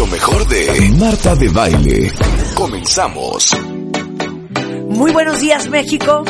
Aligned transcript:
Lo 0.00 0.06
mejor 0.06 0.48
de 0.48 0.90
Marta 0.98 1.36
de 1.36 1.48
Baile. 1.50 2.10
Comenzamos. 2.54 3.54
Muy 4.88 5.12
buenos 5.12 5.40
días, 5.40 5.68
México. 5.68 6.24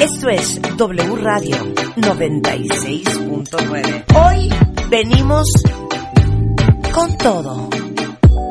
Esto 0.00 0.28
es 0.28 0.60
W 0.76 1.16
Radio 1.16 1.56
96.9. 1.96 4.04
Hoy 4.14 4.48
venimos 4.88 5.48
con 6.92 7.18
todo. 7.18 7.68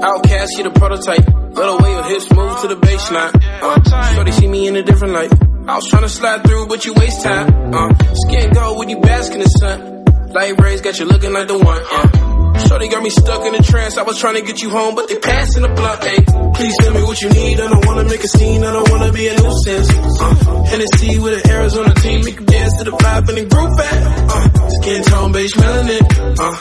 Outcast, 0.02 0.58
you 0.58 0.66
the 0.66 0.72
prototype. 0.78 1.26
Little 1.56 1.78
way 1.78 1.94
your 1.94 2.04
hips 2.04 2.30
move 2.32 2.60
to 2.60 2.68
the 2.68 2.76
baseline. 2.76 3.32
Uh, 3.62 3.80
shorty 4.14 4.34
see 4.34 4.50
me 4.50 4.68
in 4.68 4.76
a 4.76 4.84
different 4.84 5.14
light. 5.14 5.32
I 5.70 5.78
was 5.78 5.88
trying 5.88 6.04
to 6.04 6.10
slide 6.10 6.44
through, 6.44 6.68
but 6.68 6.84
you 6.84 6.94
waste 6.96 7.24
time. 7.24 7.74
Uh, 7.74 7.94
skin 8.26 8.52
gold 8.52 8.78
when 8.78 8.90
you 8.90 9.00
bask 9.00 9.32
in 9.32 9.40
the 9.40 9.48
sun. 9.48 10.04
Light 10.34 10.60
rays 10.60 10.82
got 10.82 11.00
you 11.00 11.06
looking 11.06 11.32
like 11.32 11.48
the 11.48 11.58
one. 11.58 11.82
Uh, 11.90 12.29
Shorty 12.68 12.88
got 12.90 13.04
me 13.04 13.10
stuck 13.10 13.46
in 13.46 13.56
a 13.56 13.62
trance. 13.64 13.98
I 13.98 14.04
was 14.04 14.18
trying 14.20 14.36
to 14.36 14.42
get 14.42 14.62
you 14.62 14.70
home, 14.70 14.96
but 14.96 15.08
they 15.08 15.18
passing 15.18 15.62
the 15.64 15.70
blunt. 15.70 16.04
Hey, 16.04 16.18
please 16.56 16.76
tell 16.80 16.94
me 16.94 17.04
what 17.04 17.22
you 17.22 17.30
need. 17.30 17.60
I 17.60 17.68
don't 17.68 17.86
wanna 17.86 18.04
make 18.06 18.24
a 18.24 18.28
scene. 18.28 18.64
I 18.64 18.72
don't 18.74 18.90
wanna 18.90 19.12
be 19.12 19.28
a 19.28 19.34
nuisance. 19.40 19.90
Uh, 20.20 20.64
Hennessy 20.66 21.20
with 21.20 21.44
an 21.46 21.52
Arizona 21.52 21.94
team. 21.96 22.26
Make 22.26 22.40
you 22.40 22.46
dance 22.46 22.78
to 22.78 22.84
the 22.84 22.92
vibe 22.92 23.30
and 23.30 23.38
the 23.38 23.46
groove 23.46 23.78
back. 23.78 23.98
Uh, 24.30 24.70
skin 24.82 25.04
tone, 25.04 25.32
beige 25.32 25.54
melanin. 25.56 26.04
Uh, 26.40 26.54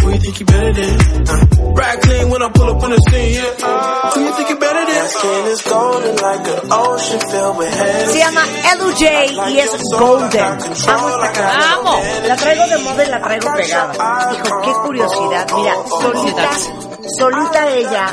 who 0.00 0.10
you 0.12 0.18
think 0.18 0.40
you 0.40 0.46
better 0.46 0.72
than? 0.72 0.94
Uh, 1.28 1.72
ride 1.74 2.00
clean 2.02 2.30
when 2.30 2.42
I 2.42 2.48
pull 2.50 2.68
up 2.70 2.82
on 2.82 2.90
the 2.90 2.98
scene. 2.98 3.34
Yeah. 3.34 3.66
Uh, 3.66 4.10
who 4.12 4.20
you 4.24 4.32
think 4.36 4.48
you 4.50 4.58
better 4.58 4.84
than? 4.86 5.08
Skin 5.08 5.46
is 5.52 5.62
golden 5.62 6.16
like 6.16 6.46
an 6.48 6.72
ocean 6.72 7.20
filled 7.20 7.56
with 7.58 7.72
Se 8.12 8.18
llama 8.18 8.42
LJ 8.78 9.04
y 9.52 9.58
es 9.58 9.70
Golden. 9.98 10.40
Amo 10.40 11.08
esta 11.08 11.32
canción. 11.32 11.62
Amo. 11.72 12.02
La 12.26 12.36
traigo 12.36 12.66
de 12.66 12.78
moda 12.78 13.04
y 13.04 13.08
la 13.10 13.20
traigo 13.22 13.48
pegada. 13.56 14.32
Hijo, 14.32 14.60
qué 14.64 14.72
curiosidad. 14.84 15.31
Mira, 15.56 15.74
solita, 16.00 16.50
solita 17.18 17.68
ella. 17.70 18.06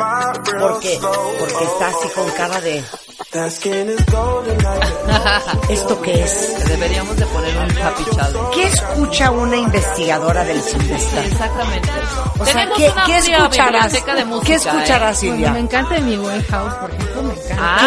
¿Por 0.59 0.79
qué? 0.79 0.99
Porque 1.39 1.63
está 1.65 1.87
así 1.87 2.07
con 2.15 2.29
cara 2.31 2.61
de... 2.61 2.83
¿Esto 5.69 6.01
qué 6.01 6.23
es? 6.23 6.65
Deberíamos 6.67 7.15
de 7.17 7.25
poner 7.27 7.55
un. 7.57 7.67
¿Qué 8.53 8.63
escucha 8.63 9.29
una 9.31 9.57
investigadora 9.57 10.43
del 10.45 10.61
Silvestre? 10.61 11.25
Exactamente. 11.27 11.89
O 12.39 12.45
sea, 12.45 12.69
¿qué, 12.75 12.89
una 12.89 13.03
¿qué 13.05 13.17
escucharás? 13.17 13.91
de 13.93 14.25
música, 14.25 14.45
¿Qué 14.47 14.53
escucharás, 14.55 15.17
¿eh? 15.17 15.19
Silvia? 15.19 15.51
me 15.51 15.59
encanta 15.59 15.95
de 15.95 16.01
mi 16.01 16.15
House, 16.49 16.73
por 16.75 16.91
ejemplo, 16.91 17.23
me 17.23 17.33
encanta. 17.33 17.77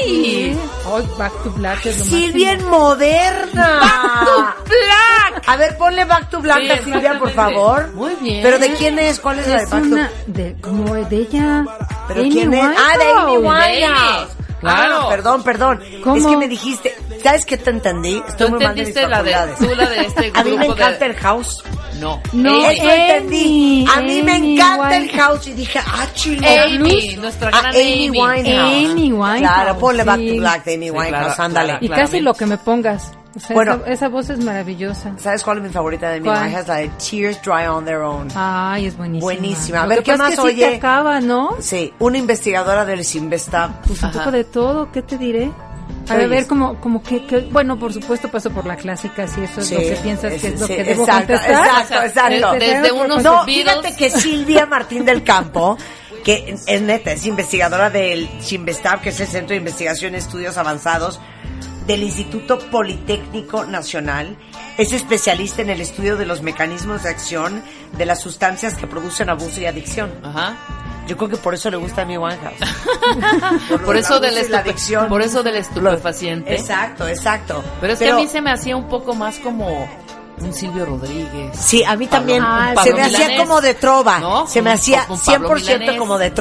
¡Ay! 0.00 0.58
Hoy 0.86 1.04
Back 1.18 1.32
to 1.42 1.50
Black 1.52 1.86
es 1.86 1.98
lo 1.98 2.04
Silvia 2.04 2.52
en 2.52 2.58
máximo. 2.58 2.78
moderna. 2.78 3.80
¡Back 3.80 4.56
to 4.64 4.64
Black! 4.70 5.42
A 5.46 5.56
ver, 5.56 5.76
ponle 5.78 6.04
Back 6.04 6.30
to 6.30 6.40
Black 6.40 6.60
Sí, 6.60 6.70
a 6.70 6.82
Silvia, 6.82 7.18
por 7.18 7.30
favor. 7.30 7.92
Muy 7.94 8.14
bien. 8.20 8.42
¿Pero 8.42 8.58
de 8.58 8.72
quién 8.74 8.98
es? 8.98 9.18
¿Cuál 9.20 9.38
es, 9.38 9.46
la 9.48 9.60
de 9.60 9.66
Back 9.66 9.82
to 9.82 9.86
una 9.88 10.10
de, 10.26 10.56
como 10.60 10.94
de 10.94 11.16
ella. 11.16 11.64
¿Pero 12.08 12.20
Amy 12.20 12.30
quién 12.30 12.54
es? 12.54 12.64
Ah, 12.78 12.98
de 12.98 13.04
Amy 13.10 13.36
Winehouse. 13.38 14.28
Claro. 14.64 15.00
Ah, 15.02 15.08
perdón, 15.10 15.42
perdón. 15.42 15.80
¿Cómo? 16.02 16.16
Es 16.16 16.26
que 16.26 16.36
me 16.36 16.48
dijiste, 16.48 16.94
¿sabes 17.22 17.44
qué 17.46 17.56
te 17.58 17.70
entendí? 17.70 18.22
Estoy 18.28 18.46
Tú 18.48 18.54
muy 18.54 18.64
mal 18.64 18.74
de 18.74 18.84
mis 18.84 18.94
la 18.94 19.22
de, 19.22 19.32
tú 19.58 19.74
la 19.74 19.88
de 19.88 20.00
este 20.00 20.32
A 20.34 20.42
mí 20.44 20.50
me 20.50 20.56
grupo 20.56 20.74
de- 20.74 20.82
encanta 20.82 21.06
el 21.06 21.14
house. 21.16 21.62
No. 22.00 22.20
No, 22.32 22.50
Amy. 22.66 22.74
Eso 22.76 22.90
entendí. 22.90 23.86
A 23.94 24.00
mí 24.00 24.22
me 24.22 24.32
Amy 24.36 24.54
encanta 24.54 24.96
el 24.96 25.10
house. 25.10 25.46
Y 25.46 25.52
dije, 25.52 25.78
ah, 25.84 26.06
chilo. 26.14 26.46
Amy, 26.48 26.78
Blues. 26.78 27.16
nuestra 27.18 27.48
Ah, 27.52 27.60
gran 27.60 27.74
Amy 27.74 28.06
Amy. 28.08 28.20
Winehouse. 28.20 28.90
Amy 28.90 29.12
Winehouse, 29.12 29.38
Claro, 29.40 29.78
ponle 29.78 30.04
Back 30.04 30.18
sí. 30.18 30.28
to 30.28 30.36
Black 30.40 30.64
de 30.64 30.74
Amy 30.74 30.86
Sí, 30.86 30.90
Winehouse, 30.90 31.10
claro, 31.34 31.42
ándale. 31.44 31.68
claro. 31.78 31.84
Y 31.84 31.88
casi 31.90 32.20
lo 32.20 32.34
que 32.34 32.46
me 32.46 32.58
pongas. 32.58 33.12
O 33.36 33.40
sea, 33.40 33.54
Bueno. 33.54 33.74
esa, 33.82 33.90
esa 33.92 34.08
voz 34.08 34.30
es 34.30 34.44
maravillosa. 34.44 35.12
¿Sabes 35.18 35.42
cuál 35.42 35.58
es 35.58 35.64
mi 35.64 35.70
favorita 35.70 36.08
de 36.08 36.16
Amy 36.16 36.24
¿Cuál? 36.26 36.42
Winehouse? 36.44 36.68
La 36.68 36.74
de 36.76 36.88
Tears 36.90 37.42
Dry 37.42 37.66
on 37.66 37.84
Their 37.84 37.98
Own. 37.98 38.28
Ay, 38.34 38.86
es 38.86 38.96
buenísima. 38.96 39.24
Buenísima. 39.24 39.82
A 39.82 39.86
ver, 39.86 40.02
¿qué 40.02 40.16
más 40.16 40.30
es 40.32 40.36
que 40.36 40.42
sí 40.42 40.48
oye? 40.54 40.68
te 40.68 40.76
acaba, 40.76 41.20
¿no? 41.20 41.56
Sí, 41.60 41.92
una 41.98 42.18
investigadora 42.18 42.84
del 42.84 43.04
Sinvesta. 43.04 43.80
Pues 43.86 44.02
un 44.02 44.08
Ajá. 44.10 44.18
poco 44.20 44.30
de 44.30 44.44
todo, 44.44 44.92
¿qué 44.92 45.02
te 45.02 45.18
diré? 45.18 45.50
A 46.08 46.14
ver, 46.16 46.46
como, 46.46 46.80
como 46.80 47.02
que, 47.02 47.26
que- 47.26 47.40
bueno, 47.50 47.78
por 47.78 47.92
supuesto 47.92 48.30
paso 48.30 48.50
por 48.50 48.66
la 48.66 48.76
clásica, 48.76 49.26
si 49.26 49.42
eso 49.42 49.60
es 49.60 49.66
Sí, 49.68 49.74
lo 49.74 49.80
que 49.80 49.96
piensas 50.02 50.32
que 50.40 50.48
es 50.48 50.60
lo 50.60 50.66
sí, 50.66 50.76
que 50.76 50.84
debo 50.84 51.02
exacto, 51.04 51.32
contestar. 51.34 51.66
Exacto, 51.66 52.02
exacto. 52.06 52.52
Desde 52.52 52.80
Desde 52.80 52.92
unos 52.92 53.22
No, 53.22 53.44
fíjate 53.44 53.96
que 53.96 54.10
Silvia 54.10 54.66
Martín 54.66 55.04
del 55.04 55.22
Campo, 55.24 55.76
que 56.24 56.56
es 56.66 56.82
neta, 56.82 57.12
es 57.12 57.26
investigadora 57.26 57.90
del 57.90 58.28
Chimbestab, 58.40 59.00
que 59.00 59.10
es 59.10 59.20
el 59.20 59.26
Centro 59.28 59.50
de 59.50 59.56
Investigación 59.56 60.14
y 60.14 60.18
Estudios 60.18 60.56
Avanzados 60.56 61.20
del 61.86 62.02
Instituto 62.02 62.58
Politécnico 62.58 63.64
Nacional, 63.64 64.36
es 64.78 64.92
especialista 64.92 65.62
en 65.62 65.70
el 65.70 65.80
estudio 65.80 66.16
de 66.16 66.26
los 66.26 66.42
mecanismos 66.42 67.02
de 67.02 67.10
acción 67.10 67.62
de 67.96 68.06
las 68.06 68.20
sustancias 68.20 68.74
que 68.74 68.86
producen 68.86 69.28
abuso 69.28 69.60
y 69.60 69.66
adicción. 69.66 70.12
Ajá. 70.22 70.56
Yo 71.06 71.16
creo 71.18 71.28
que 71.28 71.36
por 71.36 71.52
eso 71.54 71.70
le 71.70 71.76
gusta 71.76 72.02
a 72.02 72.04
mi 72.06 72.16
Winehouse. 72.16 72.56
Por 73.84 73.96
eso, 73.96 74.20
del 74.20 74.38
estupe- 74.38 74.58
adicción. 74.60 75.08
por 75.08 75.20
eso 75.20 75.42
del 75.42 75.56
estupefaciente. 75.56 76.54
Exacto, 76.54 77.06
exacto. 77.06 77.62
Pero 77.80 77.92
es 77.92 77.98
que 77.98 78.08
a 78.10 78.16
mí 78.16 78.26
se 78.26 78.40
me 78.40 78.50
hacía 78.50 78.74
un 78.74 78.88
poco 78.88 79.14
más 79.14 79.38
como 79.38 79.86
un 80.38 80.52
Silvio 80.52 80.86
Rodríguez. 80.86 81.56
Sí, 81.58 81.84
a 81.84 81.94
mí 81.96 82.06
también 82.06 82.42
se 82.82 82.94
me 82.94 83.02
hacía 83.02 83.36
como 83.36 83.60
de 83.60 83.74
trova. 83.74 84.18
¿No? 84.18 84.46
Se 84.46 84.62
me 84.62 84.72
hacía 84.72 85.06
un 85.10 85.20
Pablo 85.20 85.50
100% 85.50 85.54
Milanés, 85.62 85.98
como 85.98 86.18
de 86.18 86.30
¿no? 86.30 86.34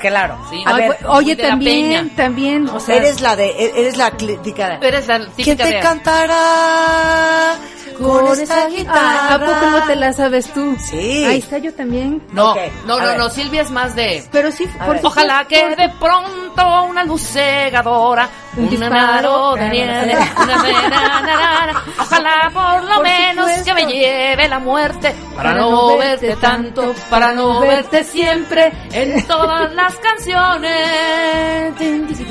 Claro. 0.00 0.38
Sí. 0.50 0.62
A 0.66 0.74
ver, 0.76 0.96
Oye, 1.08 1.36
también, 1.36 2.08
peña. 2.08 2.16
también, 2.16 2.68
o 2.68 2.80
sea, 2.80 2.96
eres 2.96 3.20
la 3.20 3.36
de 3.36 3.54
eres 3.76 3.96
la 3.96 4.10
crítica. 4.12 4.78
Eres 4.82 5.06
la 5.06 5.28
¿Quién 5.36 5.56
te 5.56 5.64
de... 5.66 5.80
cantará 5.80 7.54
con 7.98 8.40
esta 8.40 8.66
guitarra? 8.68 9.34
¿A 9.34 9.38
poco 9.38 9.66
no 9.70 9.82
te 9.86 9.96
la 9.96 10.12
sabes 10.12 10.52
tú? 10.52 10.76
Sí. 10.78 11.24
Ahí 11.24 11.38
está 11.38 11.58
yo 11.58 11.72
también. 11.74 12.22
No, 12.32 12.54
no, 12.86 12.98
no, 12.98 13.14
no, 13.16 13.28
Silvia 13.30 13.62
es 13.62 13.70
más 13.70 13.94
de... 13.94 14.24
Pero 14.30 14.50
sí, 14.52 14.66
por 14.84 14.94
ver. 14.96 15.04
Ojalá 15.04 15.44
que 15.46 15.74
de 15.76 15.88
pronto 16.00 16.84
una 16.88 17.04
luz 17.04 17.22
cegadora, 17.22 18.28
Un 18.56 18.64
un 18.64 18.70
disparo, 18.70 19.54
de 19.54 19.68
nieve, 19.70 20.16
una 20.42 20.62
vena, 20.62 20.88
na, 20.88 21.20
na, 21.22 21.66
na. 21.72 21.84
ojalá 22.00 22.50
por 22.52 22.82
lo 22.84 22.94
Por 22.96 23.04
menos 23.04 23.46
supuesto. 23.50 23.64
que 23.64 23.74
me 23.74 23.92
lleve 23.92 24.48
la 24.48 24.58
muerte 24.58 25.14
para, 25.36 25.52
no 25.54 25.96
verte 25.96 26.36
tanto, 26.36 26.94
para 27.08 27.32
no 27.32 27.60
verte 27.60 28.02
siempre 28.04 28.72
en 28.92 29.24
todas 29.26 29.72
las 29.74 29.94
canciones. 29.96 31.74
Tiqui. 31.78 32.24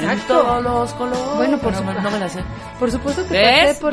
En 0.00 0.10
Exacto. 0.10 0.34
todos 0.40 0.62
los 0.62 0.92
colores. 0.94 1.36
Bueno, 1.36 1.58
por 1.58 1.72
no, 1.72 1.78
supuesto. 1.78 2.02
no 2.02 2.10
me 2.10 2.18
la 2.20 2.28
sé. 2.28 2.42
Por 2.78 2.90
supuesto 2.90 3.26
que 3.26 3.34
¿Ves? 3.34 3.66
pasé 3.68 3.80
por. 3.80 3.92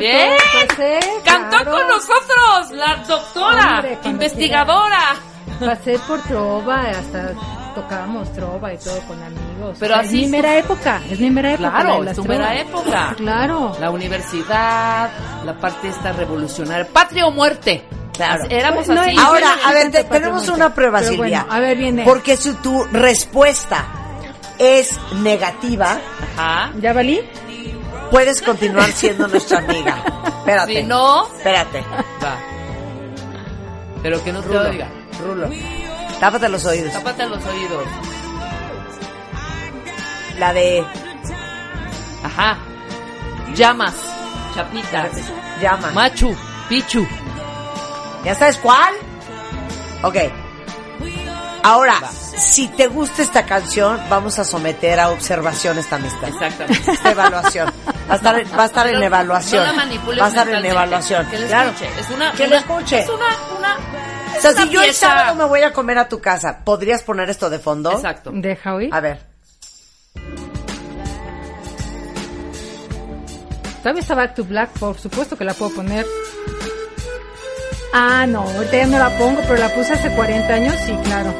Cantó 1.24 1.56
claro. 1.58 1.70
con 1.72 1.88
nosotros 1.88 2.70
la 2.72 2.96
doctora, 3.06 3.74
Hombre, 3.76 3.98
investigadora. 4.04 5.16
Pasé 5.60 5.98
por 6.06 6.20
trova, 6.22 6.82
hasta 6.90 7.32
tocábamos 7.74 8.32
trova 8.32 8.72
y 8.72 8.78
todo 8.78 8.98
con 9.08 9.20
amigos. 9.22 9.76
Pero 9.80 9.94
O 9.94 9.96
sea, 9.98 10.06
así- 10.06 10.22
Es 10.24 10.26
mi 10.26 10.36
mera 10.36 10.56
época, 10.56 11.00
es 11.10 11.18
mi 11.20 11.30
mera 11.30 11.52
época. 11.52 11.70
la 11.70 11.80
Claro, 11.80 12.04
es 12.04 12.16
tu 12.16 12.24
mera 12.24 12.54
época. 12.54 13.14
Claro. 13.16 13.76
La 13.80 13.90
universidad, 13.90 15.10
la 15.44 15.54
parte 15.58 15.88
esta 15.88 16.12
revolucionaria, 16.12 16.86
patria 16.92 17.26
o 17.26 17.30
muerte. 17.32 17.84
Claro. 18.12 18.44
Así- 18.44 18.54
Éramos 18.54 18.86
No, 18.88 19.00
así. 19.00 19.16
Ahora, 19.18 19.48
a 19.64 19.72
ver, 19.72 19.90
te- 19.90 20.04
tenemos 20.04 20.48
una 20.48 20.72
prueba, 20.74 20.98
Pero 21.00 21.12
Silvia. 21.12 21.40
bueno, 21.44 21.54
a 21.54 21.60
ver, 21.60 21.76
viene. 21.76 22.04
Porque 22.04 22.36
si 22.36 22.52
tu 22.54 22.84
respuesta 22.92 23.84
es 24.58 24.98
negativa, 25.22 25.98
Ajá. 26.36 26.72
¿Ya 26.80 26.92
valí? 26.92 27.20
Puedes 28.10 28.42
continuar 28.42 28.90
siendo 28.92 29.28
nuestra 29.28 29.58
amiga. 29.58 30.02
Espérate. 30.38 30.76
Si 30.76 30.82
no, 30.84 31.26
Espérate. 31.36 31.80
va. 32.22 32.36
Pero 34.02 34.22
que 34.24 34.32
no 34.32 34.40
te 34.40 34.48
Rulo. 34.48 34.68
oiga. 34.70 34.88
Rulo. 35.20 35.48
Tápate 36.20 36.48
los 36.48 36.64
oídos. 36.64 36.92
Tápate 36.92 37.26
los 37.26 37.44
oídos. 37.44 37.84
La 40.38 40.52
de 40.52 40.84
Ajá. 42.24 42.58
Llamas. 43.54 43.94
Chapitas. 44.54 45.10
llama. 45.60 45.90
Machu. 45.92 46.34
Pichu. 46.68 47.06
¿Ya 48.24 48.34
sabes 48.34 48.56
cuál? 48.58 48.94
Ok. 50.02 50.16
Ahora, 51.62 51.94
si 52.10 52.68
te 52.68 52.86
gusta 52.86 53.22
esta 53.22 53.44
canción, 53.44 54.00
vamos 54.08 54.38
a 54.38 54.44
someter 54.44 55.00
a 55.00 55.10
observación 55.10 55.78
esta 55.78 55.96
amistad. 55.96 56.28
Exactamente. 56.28 56.92
Esta 56.92 57.10
evaluación. 57.10 57.68
Va 58.08 58.14
a 58.14 58.16
estar, 58.16 58.58
va 58.58 58.62
a 58.62 58.66
estar 58.66 58.86
en 58.88 59.02
evaluación. 59.02 59.66
No 59.66 59.72
la 59.72 60.20
va 60.22 60.24
a 60.26 60.28
estar 60.28 60.48
en 60.48 60.64
evaluación. 60.64 61.26
Que 61.26 61.38
la 61.38 61.46
claro. 61.48 61.70
escuche. 61.70 61.90
Es 62.00 62.10
una, 62.10 62.32
Que 62.32 62.42
una- 62.44 62.50
la 62.50 62.56
escuche. 62.58 63.00
Es 63.00 63.08
una, 63.08 63.26
una 63.58 63.76
O 64.38 64.40
sea, 64.40 64.50
Una 64.52 64.62
si 64.62 64.68
yo 64.70 64.82
el 64.82 64.94
sábado 64.94 65.34
me 65.34 65.44
voy 65.44 65.62
a 65.62 65.72
comer 65.72 65.98
a 65.98 66.08
tu 66.08 66.20
casa, 66.20 66.60
¿podrías 66.64 67.02
poner 67.02 67.28
esto 67.28 67.50
de 67.50 67.58
fondo? 67.58 67.92
Exacto. 67.92 68.30
Deja 68.32 68.74
oír. 68.74 68.94
A 68.94 69.00
ver. 69.00 69.26
Todavía 73.82 74.00
está 74.02 74.14
Back 74.14 74.34
to 74.34 74.44
Black, 74.44 74.70
por 74.78 74.98
supuesto 74.98 75.36
que 75.36 75.44
la 75.44 75.54
puedo 75.54 75.72
poner. 75.74 76.04
Ah, 77.92 78.26
no, 78.26 78.40
ahorita 78.42 78.76
ya 78.76 78.86
no 78.86 78.98
la 78.98 79.10
pongo, 79.16 79.40
pero 79.42 79.56
la 79.56 79.68
puse 79.74 79.94
hace 79.94 80.10
40 80.10 80.52
años, 80.52 80.74
sí, 80.84 80.92
claro. 81.04 81.34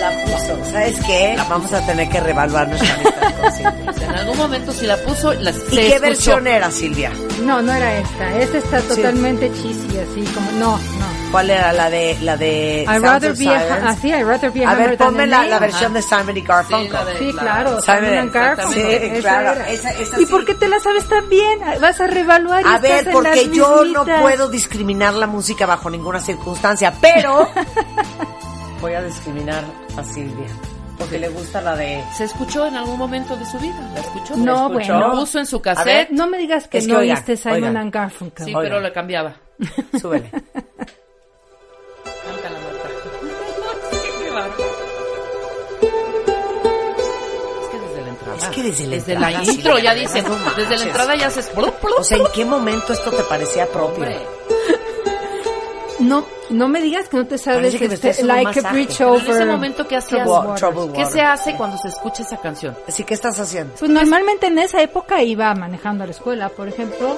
La 0.00 0.10
puso. 0.10 0.33
¿Sabes 0.74 1.00
qué? 1.06 1.36
Vamos 1.48 1.72
a 1.72 1.86
tener 1.86 2.08
que 2.08 2.18
reevaluar 2.20 2.66
nuestra 2.68 2.94
amistad 2.94 3.40
con 3.40 3.52
Silvia. 3.52 4.06
En 4.08 4.14
algún 4.16 4.36
momento 4.36 4.72
si 4.72 4.86
la 4.86 4.96
puso, 4.98 5.32
la, 5.34 5.50
¿Y 5.50 5.54
se 5.54 5.62
qué 5.70 5.86
escuchó. 5.86 6.00
versión 6.02 6.46
era, 6.48 6.70
Silvia? 6.70 7.12
No, 7.42 7.62
no 7.62 7.72
era 7.72 7.98
esta. 7.98 8.38
Esta 8.40 8.58
está 8.58 8.80
totalmente 8.82 9.50
cheesy, 9.52 9.98
así 9.98 10.24
como. 10.34 10.50
No, 10.52 10.76
no. 10.76 11.14
¿Cuál 11.30 11.50
era 11.50 11.72
la 11.72 11.90
de 11.90 12.16
la 12.22 12.36
de 12.36 12.84
I'd 12.88 13.02
rather 13.02 13.34
be 13.36 13.48
a, 13.48 13.88
así, 13.88 14.08
I'd 14.12 14.24
rather 14.24 14.52
be 14.52 14.64
a, 14.64 14.70
A 14.70 14.74
ver, 14.76 14.96
ponme 14.96 15.26
la, 15.26 15.44
la 15.46 15.58
versión 15.58 15.92
de 15.92 16.00
Simon 16.02 16.36
y 16.36 16.42
Garfunkel. 16.42 16.86
Sí, 16.86 16.92
la 16.92 17.04
de- 17.04 17.18
Sí, 17.18 17.32
claro, 17.32 17.80
Simon 17.80 18.00
Simon 18.04 18.18
and 18.18 18.32
Garfunkel. 18.32 18.72
Sí, 18.84 19.06
esa 19.06 19.20
claro. 19.20 19.52
era. 19.60 19.68
Esa- 19.70 19.90
esa 19.92 20.20
¿Y 20.20 20.26
sí. 20.26 20.30
por 20.30 20.44
qué 20.44 20.54
te 20.54 20.68
la 20.68 20.78
sabes 20.80 21.08
tan 21.08 21.28
bien? 21.28 21.58
Vas 21.80 22.00
a 22.00 22.06
revaluar 22.06 22.62
y 22.62 22.68
A 22.68 22.76
estás 22.76 22.82
ver, 22.82 23.06
en 23.08 23.12
porque 23.12 23.46
las 23.46 23.50
yo 23.56 23.84
no 23.84 23.84
mismitas. 24.04 24.22
puedo 24.22 24.48
discriminar 24.48 25.14
la 25.14 25.26
música 25.26 25.66
bajo 25.66 25.90
ninguna 25.90 26.20
circunstancia, 26.20 26.92
pero 27.00 27.48
voy 28.84 28.92
a 28.92 29.02
discriminar 29.02 29.64
a 29.96 30.04
Silvia. 30.04 30.46
Porque 30.98 31.18
le 31.18 31.30
gusta 31.30 31.62
la 31.62 31.74
de... 31.74 32.04
Se 32.14 32.24
escuchó 32.24 32.66
en 32.66 32.76
algún 32.76 32.98
momento 32.98 33.34
de 33.34 33.46
su 33.46 33.58
vida. 33.58 33.80
¿La 33.94 34.00
escuchó? 34.00 34.36
No, 34.36 34.44
¿La 34.44 34.52
escuchó? 34.52 34.72
bueno. 34.92 34.98
Lo 35.08 35.12
puso 35.20 35.38
en 35.38 35.46
su 35.46 35.58
ver. 35.60 35.74
cassette. 35.74 36.10
No 36.10 36.26
me 36.26 36.36
digas 36.36 36.68
que 36.68 36.76
Es 36.78 36.86
que 36.86 36.92
no 36.92 36.98
oigan, 36.98 37.16
oíste 37.16 37.36
Simon 37.38 37.54
oigan. 37.56 37.76
and 37.78 37.94
Garfunkel. 37.94 38.44
Sí, 38.44 38.52
pero 38.54 38.78
le 38.80 38.92
cambiaba. 38.92 39.34
Súbele. 40.00 40.30
Cántala, 40.30 42.58
Marta. 42.60 42.92
Es 47.62 47.68
que 47.70 47.78
desde 47.80 48.02
la 48.02 48.08
entrada. 48.10 48.36
Es 48.36 48.46
que 48.48 48.62
desde 48.62 48.84
la 48.86 48.90
Desde 48.96 49.12
entrada, 49.14 49.32
la 49.32 49.44
intro 49.44 49.74
la 49.74 49.80
ya 49.80 49.94
no 49.94 50.00
Desde 50.56 50.76
la 50.76 50.84
entrada 50.84 51.16
ya 51.16 51.30
se. 51.30 51.40
O 51.40 52.02
sea, 52.04 52.18
¿en 52.18 52.24
qué 52.34 52.44
momento 52.44 52.92
esto 52.92 53.10
te 53.12 53.22
parecía 53.22 53.66
propio? 53.66 54.04
Hombre. 54.04 54.18
No, 56.00 56.24
no 56.50 56.68
me 56.68 56.80
digas 56.80 57.08
que 57.08 57.16
no 57.16 57.26
te 57.26 57.38
sabes 57.38 57.72
Parece 57.74 57.78
que 58.00 58.10
este, 58.10 58.24
Like 58.24 58.60
a. 58.66 58.72
Bridge 58.72 58.96
Pero 58.98 59.14
en 59.16 59.22
Over. 59.22 59.34
ese 59.36 59.44
momento, 59.46 59.86
¿qué 59.86 59.96
hacías? 59.96 60.24
Troubled 60.56 60.92
¿Qué 60.92 61.02
Water. 61.02 61.06
se 61.06 61.20
hace 61.22 61.54
cuando 61.56 61.78
se 61.78 61.88
escucha 61.88 62.22
esa 62.22 62.36
canción? 62.38 62.76
Así 62.88 63.04
que 63.04 63.14
estás 63.14 63.38
haciendo. 63.38 63.74
Pues 63.78 63.90
normalmente 63.90 64.46
en 64.48 64.58
esa 64.58 64.82
época 64.82 65.22
iba 65.22 65.54
manejando 65.54 66.04
a 66.04 66.06
la 66.06 66.12
escuela, 66.12 66.48
por 66.48 66.68
ejemplo, 66.68 67.16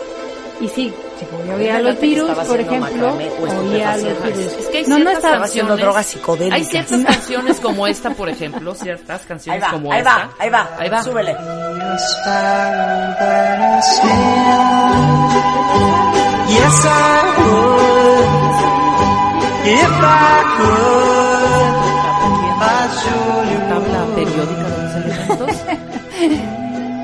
y 0.60 0.68
sí, 0.68 0.92
si 1.18 1.26
voy 1.36 1.50
a 1.50 1.54
oír 1.54 1.70
a 1.70 1.80
los 1.80 2.00
virus, 2.00 2.30
por 2.30 2.60
ejemplo, 2.60 3.12
oía 3.14 3.92
a 3.92 3.96
los 3.96 4.22
virus. 4.22 4.52
Es 4.58 4.66
que 4.68 4.78
hay 4.78 4.86
no, 4.86 4.98
no 4.98 5.10
estaba 5.10 5.44
haciendo 5.44 5.76
drogas 5.76 6.06
psicodélicas. 6.06 6.58
Hay 6.58 6.64
ciertas 6.64 7.00
canciones 7.14 7.60
como 7.60 7.86
esta, 7.86 8.10
por 8.10 8.28
ejemplo, 8.28 8.74
ciertas 8.74 9.22
Ahí 9.22 9.26
canciones 9.28 9.62
va, 9.64 9.70
como 9.70 9.92
ahí 9.92 9.98
esta. 9.98 10.16
va, 10.16 10.30
ahí 10.38 10.50
va, 10.50 10.70
Ahí 10.78 10.88
va. 10.90 11.02
Súbele. 11.02 11.36
Yes, 16.48 16.86
I 16.86 17.48
would. 17.50 17.95
If 19.68 19.90
I 19.90 20.44
could, 20.56 21.76
I'd 22.62 22.90
show 23.02 23.44
you. 23.50 23.58
Tabla 23.68 24.00
periódica 24.14 24.64
de 24.64 24.76
los 24.82 24.94
elementos. 24.96 25.50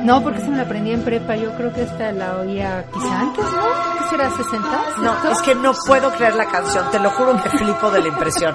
No, 0.04 0.20
porque 0.22 0.40
se 0.40 0.48
me 0.48 0.56
la 0.56 0.62
aprendí 0.64 0.90
en 0.92 1.02
prepa, 1.04 1.36
yo 1.36 1.54
creo 1.56 1.72
que 1.72 1.82
esta 1.82 2.10
la 2.12 2.36
oía 2.38 2.84
quizá 2.92 3.20
antes, 3.20 3.44
¿no? 3.44 3.62
¿Qué 3.98 4.08
será, 4.10 4.30
60? 4.30 4.68
No, 4.98 5.30
es 5.30 5.42
que 5.42 5.54
no 5.54 5.72
puedo 5.86 6.10
creer 6.12 6.34
la 6.34 6.46
canción, 6.46 6.90
te 6.90 6.98
lo 6.98 7.10
juro 7.10 7.40
que 7.40 7.50
flipo 7.50 7.88
de 7.90 8.00
la 8.00 8.08
impresión. 8.08 8.54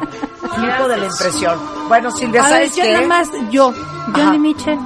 Flipo 0.55 0.87
de 0.89 0.97
la 0.97 1.05
impresión. 1.05 1.57
Bueno, 1.87 2.11
Silvia, 2.11 2.41
A 2.45 2.49
ver, 2.49 2.53
¿sabes 2.69 2.75
yo 2.75 2.83
qué? 2.83 2.93
nada 2.95 3.07
más, 3.07 3.29
yo, 3.49 3.71
Johnny 4.13 4.21
Ajá. 4.21 4.33
Mitchell. 4.39 4.79